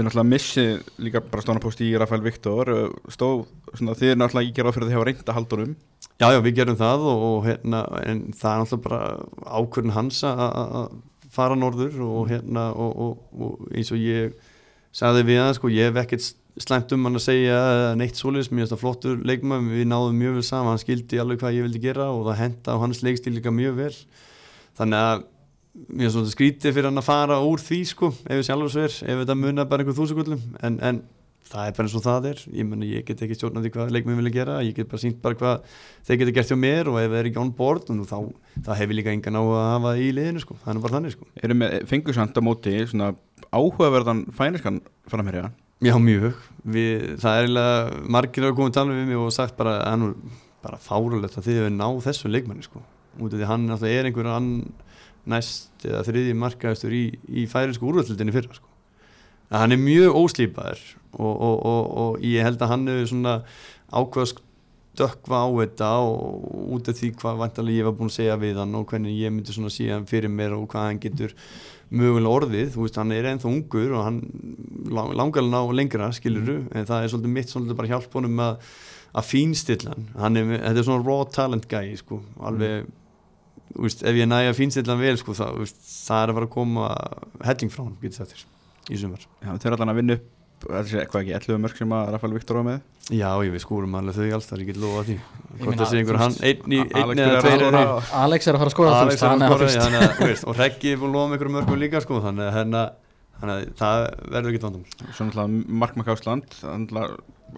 Þið 0.00 0.06
náttúrulega 0.06 0.30
missi 0.30 0.62
líka 1.04 1.20
bara 1.28 1.42
stóna 1.44 1.60
post 1.60 1.80
í 1.84 1.90
Rafael 2.00 2.22
Viktor 2.24 2.70
stóð, 3.12 3.42
svona, 3.76 3.92
þið 3.98 4.12
er 4.14 4.16
náttúrulega 4.16 4.46
ekki 4.48 4.54
gerað 4.56 4.76
fyrir 4.76 4.86
að 4.86 4.90
þið 4.90 4.96
hafa 4.96 5.08
reynd 5.10 5.26
að 5.28 5.36
halda 5.36 5.56
honum. 5.58 5.74
Já, 6.20 6.26
já, 6.32 6.38
við 6.46 6.54
gerum 6.56 6.78
það 6.80 7.04
og, 7.10 7.24
og 7.26 7.44
hérna, 7.44 7.80
en 8.08 8.22
það 8.32 8.54
er 8.54 8.62
náttúrulega 8.62 8.86
bara 8.86 9.58
ákvörðin 9.60 9.92
hans 9.98 10.20
að- 10.24 10.96
fara 11.30 11.54
norður 11.54 11.98
og 12.08 12.30
hérna, 12.32 12.64
og, 12.72 12.96
og, 13.04 13.18
og 13.44 13.68
eins 13.76 13.92
og 13.94 14.00
ég 14.02 14.32
sagði 14.96 15.26
við 15.28 15.42
hann, 15.44 15.52
sko, 15.54 15.68
ég 15.70 15.90
hef 15.92 16.00
ekkert 16.02 16.30
slæmt 16.64 16.94
um 16.96 17.04
hann 17.06 17.20
að 17.20 17.26
segja 17.28 17.60
neitt 18.00 18.18
svoleiðis, 18.18 18.48
mér 18.50 18.64
finnst 18.64 18.74
það 18.74 18.80
flottur 18.82 19.20
leikmaður, 19.28 19.68
við 19.76 19.86
náðum 19.92 20.16
mjög 20.18 20.40
vel 20.40 20.46
saman, 20.48 20.72
hann 20.72 20.82
skildi 20.82 21.20
alveg 21.22 21.38
hvað 21.44 21.54
ég 21.60 21.68
vildi 21.68 21.82
gera 21.84 22.08
og 22.10 22.24
það 22.26 22.40
henda 22.40 22.74
á 22.74 22.82
hans 22.82 23.04
leikstíl 23.06 23.36
líka 23.36 23.52
mjög 23.54 23.76
vel, 23.78 23.92
þannig 24.80 25.04
að 25.12 25.22
er 25.70 26.12
svona 26.12 26.32
skrítið 26.32 26.74
fyrir 26.74 26.90
hann 26.90 27.00
að 27.00 27.06
fara 27.06 27.38
úr 27.46 27.62
því, 27.62 27.80
sko, 27.92 28.10
ef 28.26 28.40
við 28.40 28.46
sjálfur 28.48 28.74
svo 28.74 28.84
er, 28.88 28.98
ef 29.06 29.22
þetta 29.22 29.38
munar 29.38 29.68
bara 29.70 29.84
einhver 29.84 29.96
þúsugullum, 29.96 30.42
en, 30.66 30.78
en 30.82 31.02
það 31.50 31.68
er 31.68 31.76
bara 31.76 31.88
eins 31.88 31.94
og 31.98 32.04
það 32.04 32.28
er, 32.30 32.42
ég 32.58 32.66
meni 32.68 32.90
ég 32.90 33.06
get 33.06 33.22
ekki 33.24 33.36
stjórnað 33.38 33.66
því 33.66 33.72
hvað 33.74 33.94
leikmenn 33.94 34.20
vilja 34.20 34.34
gera, 34.34 34.58
ég 34.66 34.76
get 34.76 34.90
bara 34.90 35.02
sínt 35.02 35.22
bara 35.22 35.38
hvað 35.38 35.72
þeir 36.06 36.20
geta 36.20 36.34
gert 36.36 36.52
hjá 36.52 36.58
mér 36.62 36.90
og 36.90 36.98
ef 37.00 37.08
þeir 37.08 37.18
eru 37.20 37.30
ekki 37.30 37.40
on 37.42 37.54
board 37.58 37.90
þá, 38.10 38.18
þá 38.66 38.70
hef 38.76 38.84
ég 38.84 38.98
líka 38.98 39.14
engan 39.14 39.40
á 39.40 39.42
að 39.42 39.64
hafa 39.70 39.94
í 39.98 40.10
liðinu 40.14 40.44
sko, 40.44 40.58
það 40.62 40.74
er 40.74 40.84
bara 40.84 40.96
þannig 40.96 41.16
sko. 41.16 41.26
Eru 41.40 41.56
með 41.58 41.74
fengursamt 41.90 42.38
á 42.38 42.42
móti 42.46 42.76
svona 42.90 43.10
áhugaverðan 43.50 44.22
fæniskan 44.36 44.78
framherja 45.10 45.48
Já, 45.80 45.94
mjög, 45.96 46.36
við, 46.68 47.16
það 47.22 47.32
er 47.32 47.46
eiginlega 47.46 48.04
margir 48.12 48.46
að 48.46 48.56
koma 48.58 48.74
tala 48.76 48.94
við 48.94 49.06
mig 49.08 49.18
og 49.18 49.32
sagt 49.34 49.56
bara 49.58 49.80
bara 50.60 50.76
fárulegt 50.76 51.38
að 51.40 51.46
þið 51.46 51.58
hefur 51.62 51.72
náð 51.72 52.00
þessu 52.04 52.30
leikmanni 52.30 52.66
sko, 52.66 52.82
út 53.16 53.32
af 53.32 53.38
því 53.40 53.48
hann 53.48 53.70
er 53.72 54.08
einhver 54.10 54.28
ann 54.28 54.50
næst 55.30 55.86
eða 55.88 56.02
þriði 56.08 56.36
markaðistur 56.42 56.94
í, 56.96 57.04
í 57.30 57.46
færinsku 57.50 57.88
úrvöldildinni 57.90 58.34
fyrra 58.36 58.58
sko. 58.58 58.68
Að 59.50 59.64
hann 59.64 59.74
er 59.74 59.82
mjög 59.82 60.18
óslýpaður 60.20 60.82
og, 61.18 61.32
og, 61.32 61.56
og, 61.66 61.90
og 62.04 62.22
ég 62.26 62.44
held 62.46 62.60
að 62.62 62.70
hann 62.74 62.86
hefur 62.90 63.08
svona 63.10 63.32
ákveðast 63.90 64.44
dökva 65.00 65.40
á 65.46 65.48
þetta 65.54 65.88
og 66.02 66.70
út 66.76 66.88
af 66.90 66.96
því 66.98 67.08
hvað 67.18 67.38
vantarlega 67.40 67.80
ég 67.80 67.86
var 67.88 67.94
búin 67.98 68.10
að 68.10 68.16
segja 68.18 68.36
við 68.42 68.58
hann 68.60 68.74
og 68.78 68.86
hvernig 68.90 69.14
ég 69.16 69.32
myndi 69.32 69.54
svona 69.54 69.70
síða 69.72 69.96
hann 69.96 70.08
fyrir 70.10 70.32
mér 70.34 70.54
og 70.58 70.66
hvað 70.72 70.86
hann 70.88 71.00
getur 71.02 71.34
mögulega 71.90 72.34
orðið, 72.36 72.68
þú 72.74 72.84
veist, 72.84 72.98
hann 73.00 73.14
er 73.14 73.26
ennþá 73.30 73.48
ungur 73.50 73.94
og 73.98 74.04
hann 74.06 74.18
lang- 74.94 75.14
langar 75.18 75.42
að 75.42 75.50
ná 75.50 75.60
lengra 75.74 76.10
skiluru, 76.14 76.60
en 76.70 76.86
það 76.86 77.02
er 77.06 77.12
svolítið 77.14 77.34
mitt 77.38 77.50
svolítið 77.50 77.78
bara 77.80 77.90
hjálp 77.90 78.14
honum 78.18 78.42
að, 78.44 78.68
að 79.18 79.26
fínstilla 79.30 79.94
hann, 79.96 80.04
hann 80.20 80.38
er, 80.38 80.52
þetta 80.60 80.82
er 80.84 80.86
svona 80.86 81.06
raw 81.08 81.24
talent 81.34 81.66
guy, 81.70 81.96
sko, 81.98 82.20
alveg 82.46 82.86
veist, 83.76 84.02
ef 84.02 84.18
ég 84.18 84.28
næja 84.30 84.52
að 84.52 84.58
fínstilla 84.58 84.94
hann 84.94 85.04
vel, 85.04 85.16
sko, 85.20 85.36
það, 85.38 85.62
veist, 85.62 85.80
það 86.08 86.24
er 86.24 86.32
að 86.32 86.38
fara 86.40 86.50
að 86.50 86.54
koma 86.56 86.90
helling 87.46 87.72
frá 87.74 87.82
hann, 87.84 87.96
getur 88.02 88.24
þetta 88.24 88.44
í 88.90 89.00
sumar. 89.00 89.26
Já, 89.40 89.50
þeir 89.54 89.70
eru 89.70 89.78
allan 89.78 89.92
að 89.94 90.00
vinna 90.00 90.18
upp 90.18 90.28
þessi, 90.60 91.02
hvað 91.08 91.22
ekki, 91.22 91.34
11 91.38 91.60
mörg 91.64 91.78
sem 91.78 91.92
að 91.96 92.10
Rafael 92.14 92.34
Viktor 92.36 92.60
á 92.60 92.62
með 92.66 92.80
Já, 93.10 93.28
ég 93.42 93.54
við 93.54 93.62
skúrum 93.64 93.94
alveg 93.98 94.16
þau 94.18 94.34
alls 94.36 94.48
þar, 94.50 94.62
ég 94.62 94.70
get 94.70 94.80
lofa 94.80 95.04
því 95.08 95.16
hvort 95.60 95.80
það 95.80 95.88
sé 95.90 96.00
einhver 96.00 96.18
hann, 96.20 96.36
einn, 96.46 96.74
í, 96.76 96.80
einn 96.84 97.00
Alex 97.00 97.22
eða 97.24 97.38
er 97.38 97.46
tveir. 97.46 97.78
Alex 98.20 98.48
er 98.50 98.58
að 98.58 98.62
fara 98.62 98.70
að 98.70 98.74
skora 98.74 98.98
Alex 99.00 99.24
er 99.24 99.30
að 99.30 100.20
veist, 100.20 100.46
og 100.46 100.58
Reggi 100.60 100.92
er 100.92 101.00
búin 101.00 101.10
að 101.10 101.16
lofa 101.16 101.30
með 101.30 101.36
einhverjum 101.38 101.56
mörgum 101.58 101.80
líka 101.80 102.02
sko, 102.04 102.20
þannig 102.26 102.46
að 102.46 102.56
hérna, 102.58 102.84
það 103.80 104.04
verður 104.36 104.52
ekki 104.52 104.62
vandamál. 104.66 104.94
Svo 105.16 105.26
náttúrulega 105.26 105.76
Mark 105.82 105.96
McCausland 105.96 106.60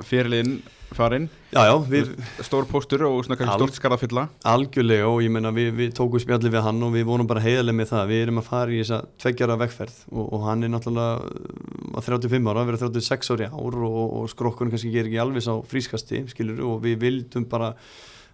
fyrirliðin 0.01 0.61
farinn. 0.97 1.29
Já, 1.53 1.63
já, 1.69 1.75
við 1.89 2.11
stór 2.45 2.67
póstur 2.69 3.05
og 3.09 3.25
stórt 3.27 3.77
skarða 3.77 3.99
fylla 4.01 4.27
algjörlega 4.49 5.09
og 5.09 5.21
ég 5.25 5.33
meina 5.33 5.53
við, 5.55 5.73
við 5.79 5.93
tókum 5.97 6.23
spjalli 6.23 6.53
við 6.53 6.65
hann 6.67 6.85
og 6.85 6.95
við 6.95 7.07
vorum 7.09 7.29
bara 7.29 7.43
heiðarlega 7.45 7.79
með 7.81 7.91
það, 7.93 8.13
við 8.13 8.23
erum 8.27 8.41
að 8.43 8.49
fara 8.49 8.73
í 8.73 8.81
þessa 8.83 9.01
tveggjara 9.25 9.59
vegferð 9.63 9.99
og, 10.13 10.25
og 10.29 10.47
hann 10.49 10.65
er 10.67 10.73
náttúrulega 10.73 11.29
uh, 11.29 11.99
að 11.99 12.09
35 12.09 12.53
ára, 12.53 12.65
verið 12.71 12.87
36 12.87 13.35
ári 13.35 13.51
ár 13.51 13.79
og, 13.89 14.01
og 14.21 14.33
skrokkurinn 14.33 14.73
kannski 14.75 14.95
ger 14.95 15.11
ekki 15.11 15.21
alveg 15.23 15.45
sá 15.45 15.53
frískasti, 15.69 16.25
skilur, 16.33 16.65
og 16.69 16.83
við 16.87 16.99
vildum 17.05 17.47
bara 17.51 17.73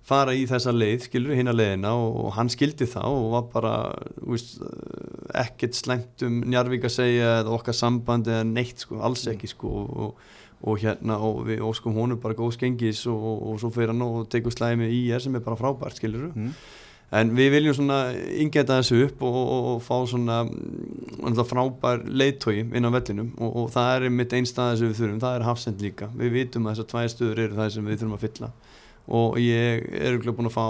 fara 0.08 0.32
í 0.32 0.46
þessa 0.48 0.72
leið, 0.72 1.02
skilur, 1.04 1.36
hinn 1.36 1.50
að 1.50 1.58
leiðina 1.60 1.92
og, 2.00 2.30
hann 2.38 2.48
skildi 2.52 2.86
það 2.88 3.18
og 3.18 3.30
var 3.34 3.46
bara, 3.52 3.74
uh, 4.24 4.74
ekkert 5.42 5.76
slæmt 5.76 6.26
um 6.26 6.40
Njarvík 6.48 6.88
að 6.88 6.96
segja 7.00 7.38
eða 7.42 7.54
okkar 7.58 7.76
samband 7.76 8.30
eða 8.30 8.46
neitt, 8.48 8.86
sko, 8.86 9.02
alls 9.04 9.26
ekki, 9.28 9.50
sko, 9.52 9.74
og, 9.88 10.28
og 10.66 10.80
hérna, 10.82 11.18
og 11.22 11.44
við 11.46 11.62
óskum 11.62 11.94
honum 11.98 12.18
bara 12.20 12.34
góð 12.34 12.56
skengis 12.56 13.04
og, 13.06 13.16
og, 13.16 13.42
og 13.52 13.62
svo 13.62 13.70
fyrir 13.74 13.92
hann 13.92 14.02
og 14.02 14.26
tekur 14.32 14.54
slæmi 14.54 14.88
í 14.90 15.04
er 15.14 15.22
sem 15.22 15.36
er 15.38 15.44
bara 15.44 15.58
frábært, 15.58 16.00
skilur 16.00 16.32
mm. 16.34 16.48
en 17.20 17.30
við 17.38 17.52
viljum 17.54 17.76
svona 17.78 17.98
ingeta 18.42 18.80
þessu 18.80 19.04
upp 19.06 19.22
og, 19.28 19.38
og, 19.44 19.68
fá 19.86 19.94
svona 20.10 20.40
mm, 20.48 21.38
frábær 21.46 22.02
leiðtói 22.10 22.64
inn 22.64 22.88
á 22.88 22.90
vellinum. 22.90 23.30
Og, 23.38 23.54
og 23.62 23.70
það 23.76 23.92
er 23.94 24.16
mitt 24.18 24.34
einn 24.34 24.50
stað 24.50 24.80
sem 24.80 24.90
við 24.90 25.04
þurfum, 25.04 25.22
það 25.22 25.38
er 25.38 25.46
hafsend 25.46 25.86
líka. 25.86 26.10
Við 26.18 26.34
vitum 26.40 26.66
að 26.66 26.76
þessar 26.76 26.90
tvæði 26.94 27.14
stöður 27.14 27.44
eru 27.46 27.60
það 27.60 27.72
sem 27.76 27.88
við 27.88 28.02
þurfum 28.02 28.18
að 28.18 28.26
fylla. 28.26 28.52
Og 29.18 29.38
ég 29.40 29.88
er 29.94 30.18
auðvitað 30.18 30.38
búin 30.40 30.50
að 30.50 30.58
fá 30.58 30.66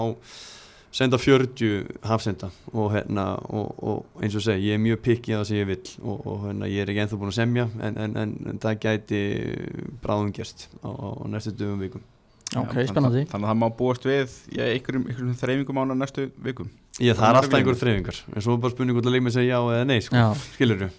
senda 0.91 1.17
40 1.21 1.85
hafsenda 2.09 2.49
og, 2.73 2.87
hérna, 2.95 3.25
og, 3.53 3.73
og 3.83 4.23
eins 4.25 4.35
og 4.39 4.41
segi, 4.41 4.71
ég 4.71 4.77
er 4.79 4.81
mjög 4.81 5.01
pikki 5.05 5.35
á 5.35 5.41
það 5.41 5.47
sem 5.51 5.59
ég 5.59 5.67
vil 5.69 5.91
og, 6.01 6.23
og 6.25 6.45
hérna, 6.47 6.69
ég 6.71 6.81
er 6.81 6.89
ekki 6.93 7.03
ennþá 7.03 7.19
búin 7.21 7.29
að 7.33 7.37
semja 7.37 7.65
en, 7.79 7.97
en, 8.05 8.15
en, 8.23 8.31
en 8.53 8.61
það 8.63 8.79
gæti 8.85 9.19
bráðum 10.01 10.31
gerst 10.33 10.65
á, 10.81 10.89
á 10.89 11.09
næstu 11.29 11.53
dögum 11.59 11.83
vikum. 11.85 12.01
Ok, 12.57 12.73
Já, 12.81 12.87
spennandi. 12.89 13.27
Þannig 13.29 13.45
að 13.45 13.51
það 13.51 13.59
má 13.61 13.67
búast 13.77 14.05
við 14.09 14.31
einhverjum, 14.57 15.03
einhverjum 15.11 15.35
þreifingum 15.37 15.79
ána 15.83 15.97
næstu 15.99 16.23
vikum. 16.41 16.71
Já, 16.97 17.13
það 17.13 17.19
Það 17.19 17.29
er 17.29 17.37
alltaf 17.39 17.51
vel. 17.53 17.59
einhver 17.61 17.77
þreyfingar 17.83 18.17
en 18.33 18.41
svo 18.47 18.55
er 18.55 18.63
bara 18.63 18.73
spurning 18.73 18.97
hvort 18.97 19.05
að 19.11 19.13
leikmið 19.15 19.35
segja 19.37 19.59
já 19.59 19.75
eða 19.75 19.85
nei 19.87 19.99
sko, 20.01 20.15
Já. 20.17 20.25
skilur 20.57 20.81
þú 20.81 20.89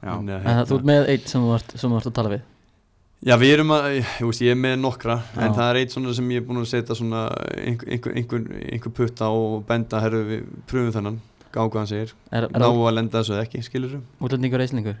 Já, 0.00 0.14
En, 0.16 0.28
eh, 0.34 0.48
En 0.50 0.64
þú 0.66 0.76
ert 0.80 0.88
með 0.90 1.06
eitt 1.14 1.28
sem 1.30 1.44
þú 1.46 1.60
þú 1.76 1.92
ert 2.00 2.10
að 2.10 2.16
tala 2.18 2.32
við 2.34 2.42
Já, 3.20 3.34
við 3.36 3.50
erum 3.52 3.72
að, 3.76 3.86
ég, 3.98 4.12
ég 4.40 4.54
er 4.54 4.56
með 4.56 4.78
nokkra 4.80 5.18
en 5.36 5.50
Já. 5.50 5.56
það 5.58 5.66
er 5.70 5.78
eitt 5.82 5.92
svona 5.92 6.14
sem 6.16 6.30
ég 6.32 6.40
er 6.40 6.46
búin 6.48 6.60
að 6.62 6.70
setja 6.70 6.94
svona 6.96 7.26
einhver, 7.60 8.14
einhver, 8.16 8.46
einhver, 8.72 8.94
putta 8.96 9.28
og 9.28 9.58
benda, 9.68 10.00
herru, 10.00 10.22
við 10.30 10.46
pröfum 10.70 10.94
þennan 10.94 11.18
gá 11.52 11.60
hvað 11.66 11.76
hann 11.82 11.90
segir, 11.90 12.14
Er, 12.32 12.46
ná 12.48 12.64
er 12.64 12.80
að 12.88 12.96
lenda 12.96 13.18
þessu 13.20 13.34
eða 13.36 13.44
ekki, 13.44 13.60
skilur 13.66 13.92
þú? 13.98 14.00
útlendingur 14.24 14.64
eislingur? 14.64 14.96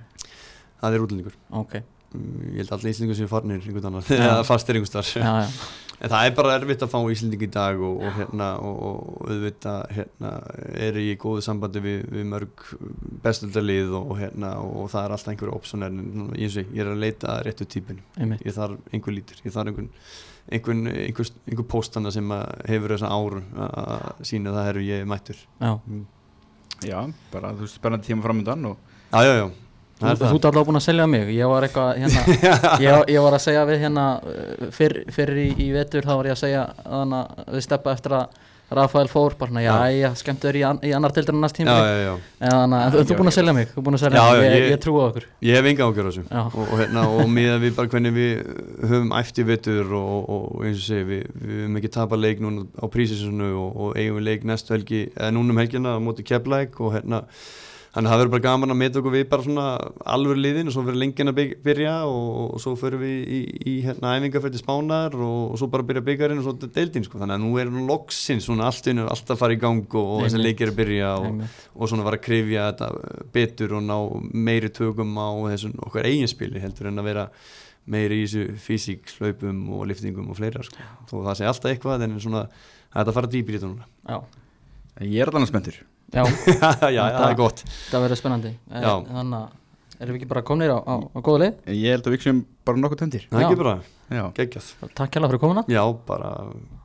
Það 0.82 0.98
er 0.98 1.06
útlendingur 1.06 1.40
Ok, 1.62 1.80
Mm, 2.10 2.38
Ég 2.56 2.64
held 2.64 2.72
allir 2.74 2.90
íslendingur 2.90 3.14
séu 3.20 3.28
farnir 3.30 3.60
einhvern 3.62 3.84
annar, 3.86 4.02
Já. 4.10 4.18
eða 4.18 4.40
fastir 4.42 4.74
einhvern 4.74 4.90
starf 4.90 5.12
En 6.00 6.08
það 6.08 6.26
er 6.26 6.34
bara 6.38 6.54
erfitt 6.56 6.82
að 6.84 6.92
fá 6.94 6.98
íslending 7.12 7.42
í 7.44 7.50
dag 7.52 7.80
og, 7.84 7.98
og 8.00 8.14
hérna, 8.16 8.46
og, 8.64 8.78
og 8.88 9.28
auðvitað 9.28 9.94
hérna, 9.98 10.30
er 10.86 10.98
í 11.00 11.08
góðu 11.20 11.44
sambandi 11.44 11.82
við, 11.84 12.06
við 12.14 12.26
mörg 12.30 12.64
bestöldarlið 13.26 13.92
og 13.98 14.14
hérna, 14.16 14.54
og 14.64 14.88
það 14.92 15.04
er 15.04 15.14
alltaf 15.16 15.34
einhverju 15.34 15.56
opsónar 15.58 15.92
en 15.92 16.00
eins 16.30 16.56
og 16.56 16.62
ég, 16.64 16.72
ég 16.72 16.84
er 16.86 16.92
að 16.94 17.04
leita 17.04 17.34
að 17.34 17.44
réttu 17.48 17.68
típinu. 17.76 18.04
Einmitt. 18.16 18.44
ég 18.48 18.56
þarf 18.56 18.94
einhver 18.94 19.16
lítur, 19.18 19.42
ég 19.44 19.56
þarf 19.56 19.72
einhvern 19.72 19.90
einhvern, 20.50 20.86
einhver, 20.88 21.32
einhver 21.46 21.68
póstana 21.68 22.12
sem 22.14 22.32
að 22.34 22.64
hefur 22.70 22.94
þessa 22.96 23.10
áru 23.12 23.42
að 23.66 24.24
sína 24.26 24.54
það 24.56 24.70
eru 24.72 24.86
ég 24.86 25.04
mættur. 25.08 25.42
Já, 25.60 25.72
já 26.86 26.98
bara 27.34 27.52
þú 27.54 27.66
veist 27.66 27.76
spennandi 27.76 28.08
tíma 28.08 28.24
framöndan 28.24 28.72
og 28.72 28.88
Já, 29.10 29.24
já, 29.26 29.32
já, 29.34 29.50
þú, 30.00 30.10
er 30.10 30.34
ert 30.34 30.48
allavega 30.50 30.66
búin 30.70 30.80
að 30.80 30.86
selja 30.88 31.06
mig. 31.06 31.32
Ég 31.36 31.50
var 31.54 31.66
eitthvað 31.68 31.90
hérna 32.02 32.20
ég, 32.86 33.08
ég 33.16 33.24
var 33.26 33.38
að 33.38 33.44
segja 33.46 33.64
við 33.68 33.82
hérna 33.86 34.06
uh, 34.20 34.68
fyrr, 34.74 35.02
fyrr 35.12 35.34
í, 35.44 35.48
í 35.66 35.72
vetur 35.76 36.06
þá 36.08 36.14
var 36.16 36.30
ég 36.32 36.38
að 36.38 36.44
segja 36.46 36.68
þannig 36.84 37.18
að 37.20 37.58
við 37.58 37.68
steppa 37.70 37.96
eftir 37.98 38.16
að 38.22 38.46
Rafael 38.70 39.08
fór 39.10 39.34
bara 39.34 39.50
svona, 39.50 39.62
já, 39.64 39.72
já, 39.98 40.08
skemmtur 40.14 40.54
í, 40.54 40.60
an, 40.62 40.76
í 40.86 40.92
annar 40.94 41.10
deildur 41.10 41.34
en 41.34 41.40
næst 41.42 41.56
tíma 41.58 41.72
en 41.74 42.20
þannig 42.52 42.76
að 42.78 42.92
þú- 42.94 43.00
þú 43.08 43.14
er 43.14 43.18
búin 43.18 43.30
að 43.32 43.34
selja 43.34 43.54
mig 43.56 43.66
þú 43.72 43.80
er 43.80 43.86
búin 43.88 43.96
að 43.98 44.02
selja 44.04 44.20
Já, 44.20 44.26
mig, 44.30 44.44
ég, 44.46 44.52
ég- 44.60 44.70
ég 44.70 44.78
trúi 44.84 45.00
á 45.02 45.06
okkur 45.08 45.24
ég 45.48 45.56
hef 45.58 45.66
enga 45.72 45.88
ágjör 45.88 46.06
á 46.06 46.10
þessu. 46.12 46.22
Og, 46.38 46.60
og, 46.62 46.74
hérna, 46.78 47.02
og 47.18 47.32
miða 47.34 47.56
við 47.64 47.74
bara 47.80 47.90
hvernig 47.90 48.14
við 48.14 48.44
höfum 48.92 49.10
æft 49.18 49.40
í 49.42 49.46
vetur 49.48 49.90
og, 49.98 50.30
og, 50.36 50.44
eins 50.68 50.78
og 50.78 50.86
segi, 50.86 51.08
við, 51.10 51.24
við 51.42 51.58
höfum 51.64 51.80
ekki 51.82 51.90
tapað 51.98 52.22
leik 52.28 52.44
núna 52.46 52.62
á 52.78 52.84
prísisonu 52.94 53.50
og, 53.58 53.74
og 53.88 53.98
eigum 53.98 54.20
við 54.22 54.28
leik 54.30 54.46
næstu 54.52 54.76
helgi, 54.76 55.02
eða 55.18 55.32
núna 55.34 55.50
um 55.56 55.60
helgina 55.64 55.96
á 55.98 56.04
móti 56.06 56.22
keflæk 56.30 56.78
og 56.78 56.94
hérna 56.94 57.24
Þannig 57.90 58.06
að 58.06 58.12
það 58.12 58.20
verður 58.20 58.32
bara 58.32 58.44
gaman 58.44 58.70
að 58.70 58.78
meta 58.78 58.98
okkur 59.00 59.14
við 59.16 59.24
bara 59.32 59.42
svona 59.42 59.62
alvöru 60.14 60.38
liðin 60.38 60.70
og 60.70 60.74
svo 60.76 60.82
verður 60.86 61.00
lengin 61.02 61.30
að 61.32 61.38
byrja 61.64 61.94
og, 62.06 62.36
og 62.54 62.60
svo 62.62 62.74
förum 62.78 63.02
við 63.02 63.32
í, 63.34 63.40
í 63.66 63.72
hérna 63.82 64.12
æfingarfætti 64.14 64.60
spánar 64.60 65.16
og, 65.18 65.40
og 65.50 65.58
svo 65.58 65.68
bara 65.72 65.86
byrja 65.88 66.04
byggarinn 66.06 66.38
og 66.38 66.46
svo 66.46 66.70
deildin 66.70 67.06
sko. 67.08 67.18
Þannig 67.18 67.34
að 67.34 67.42
nú 67.42 67.50
er 67.58 67.72
nú 67.74 67.82
loksins 67.88 68.46
svona 68.46 68.68
allt 68.70 68.86
innu 68.92 69.08
allt 69.10 69.34
að 69.34 69.42
fara 69.42 69.58
í 69.58 69.60
gang 69.64 69.82
og, 69.90 70.14
og 70.14 70.22
þessi 70.22 70.44
leikir 70.44 70.70
að 70.70 70.78
byrja 70.78 71.10
og, 71.18 71.42
og 71.74 71.90
svona 71.90 72.06
var 72.06 72.20
að 72.20 72.24
krifja 72.28 72.70
þetta 72.70 73.26
betur 73.34 73.76
og 73.80 73.86
ná 73.88 73.96
meiri 74.30 74.70
tökum 74.78 75.18
á 75.18 75.30
þessum 75.50 75.74
okkar 75.88 76.06
eiginspili 76.12 76.62
heldur 76.62 76.92
en 76.92 77.02
að 77.02 77.10
vera 77.10 77.28
meiri 77.90 78.22
í 78.22 78.26
þessu 78.28 78.58
físík, 78.62 79.16
hlaupum 79.18 79.64
og 79.74 79.88
liftingum 79.90 80.30
og 80.30 80.38
fleira 80.38 80.62
sko. 80.62 80.78
þó 81.10 81.24
það 81.24 81.40
sé 81.40 81.50
alltaf 81.50 81.72
eitthvað 81.74 82.06
en 82.06 82.20
svona 82.22 82.46
þetta 82.94 83.08
að 83.08 83.16
fara 83.18 83.30
dýpir 83.34 83.56
í 83.56 83.58
þetta 83.58 83.72
núna. 83.72 83.88
Já, 84.06 84.44
ég 85.08 85.24
er 85.24 85.32
allan 85.32 85.50
spenntur 85.50 85.80
já, 86.16 86.24
Já, 86.90 87.02
það 87.14 87.26
er 87.30 87.38
gott. 87.38 87.64
það 87.90 88.04
verður 88.06 88.20
spennandi. 88.20 88.52
Eh, 88.72 88.82
Já. 88.82 88.92
Þannig 89.06 89.38
að 89.40 90.00
erum 90.00 90.14
við 90.16 90.20
ekki 90.20 90.28
bara 90.30 90.42
komnir 90.48 90.72
á, 90.74 90.78
á, 90.80 90.94
á 91.12 91.18
góða 91.20 91.42
leið? 91.44 91.56
Ég 91.76 91.94
held 91.96 92.06
að 92.08 92.14
við 92.16 92.26
sem 92.26 92.44
bara 92.66 92.80
nokkuð 92.82 93.02
töndir 93.04 93.26
Það 93.30 93.40
er 93.40 93.46
ekki 93.48 93.60
bara. 93.62 93.74
Já, 94.10 94.22
geggjað. 94.40 94.70
Takk 94.98 95.16
hérlega 95.18 95.30
fyrir 95.34 95.42
komuna. 95.44 95.64
Já, 95.70 95.82
bara 96.08 96.30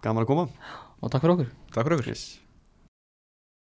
gaman 0.05 0.25
að 0.25 0.29
koma. 0.33 0.47
Og 1.01 1.09
takk 1.13 1.25
fyrir 1.25 1.37
okkur. 1.37 1.53
Takk 1.73 1.87
fyrir 1.87 1.97
okkur. 1.99 2.11
Yes. 2.11 2.25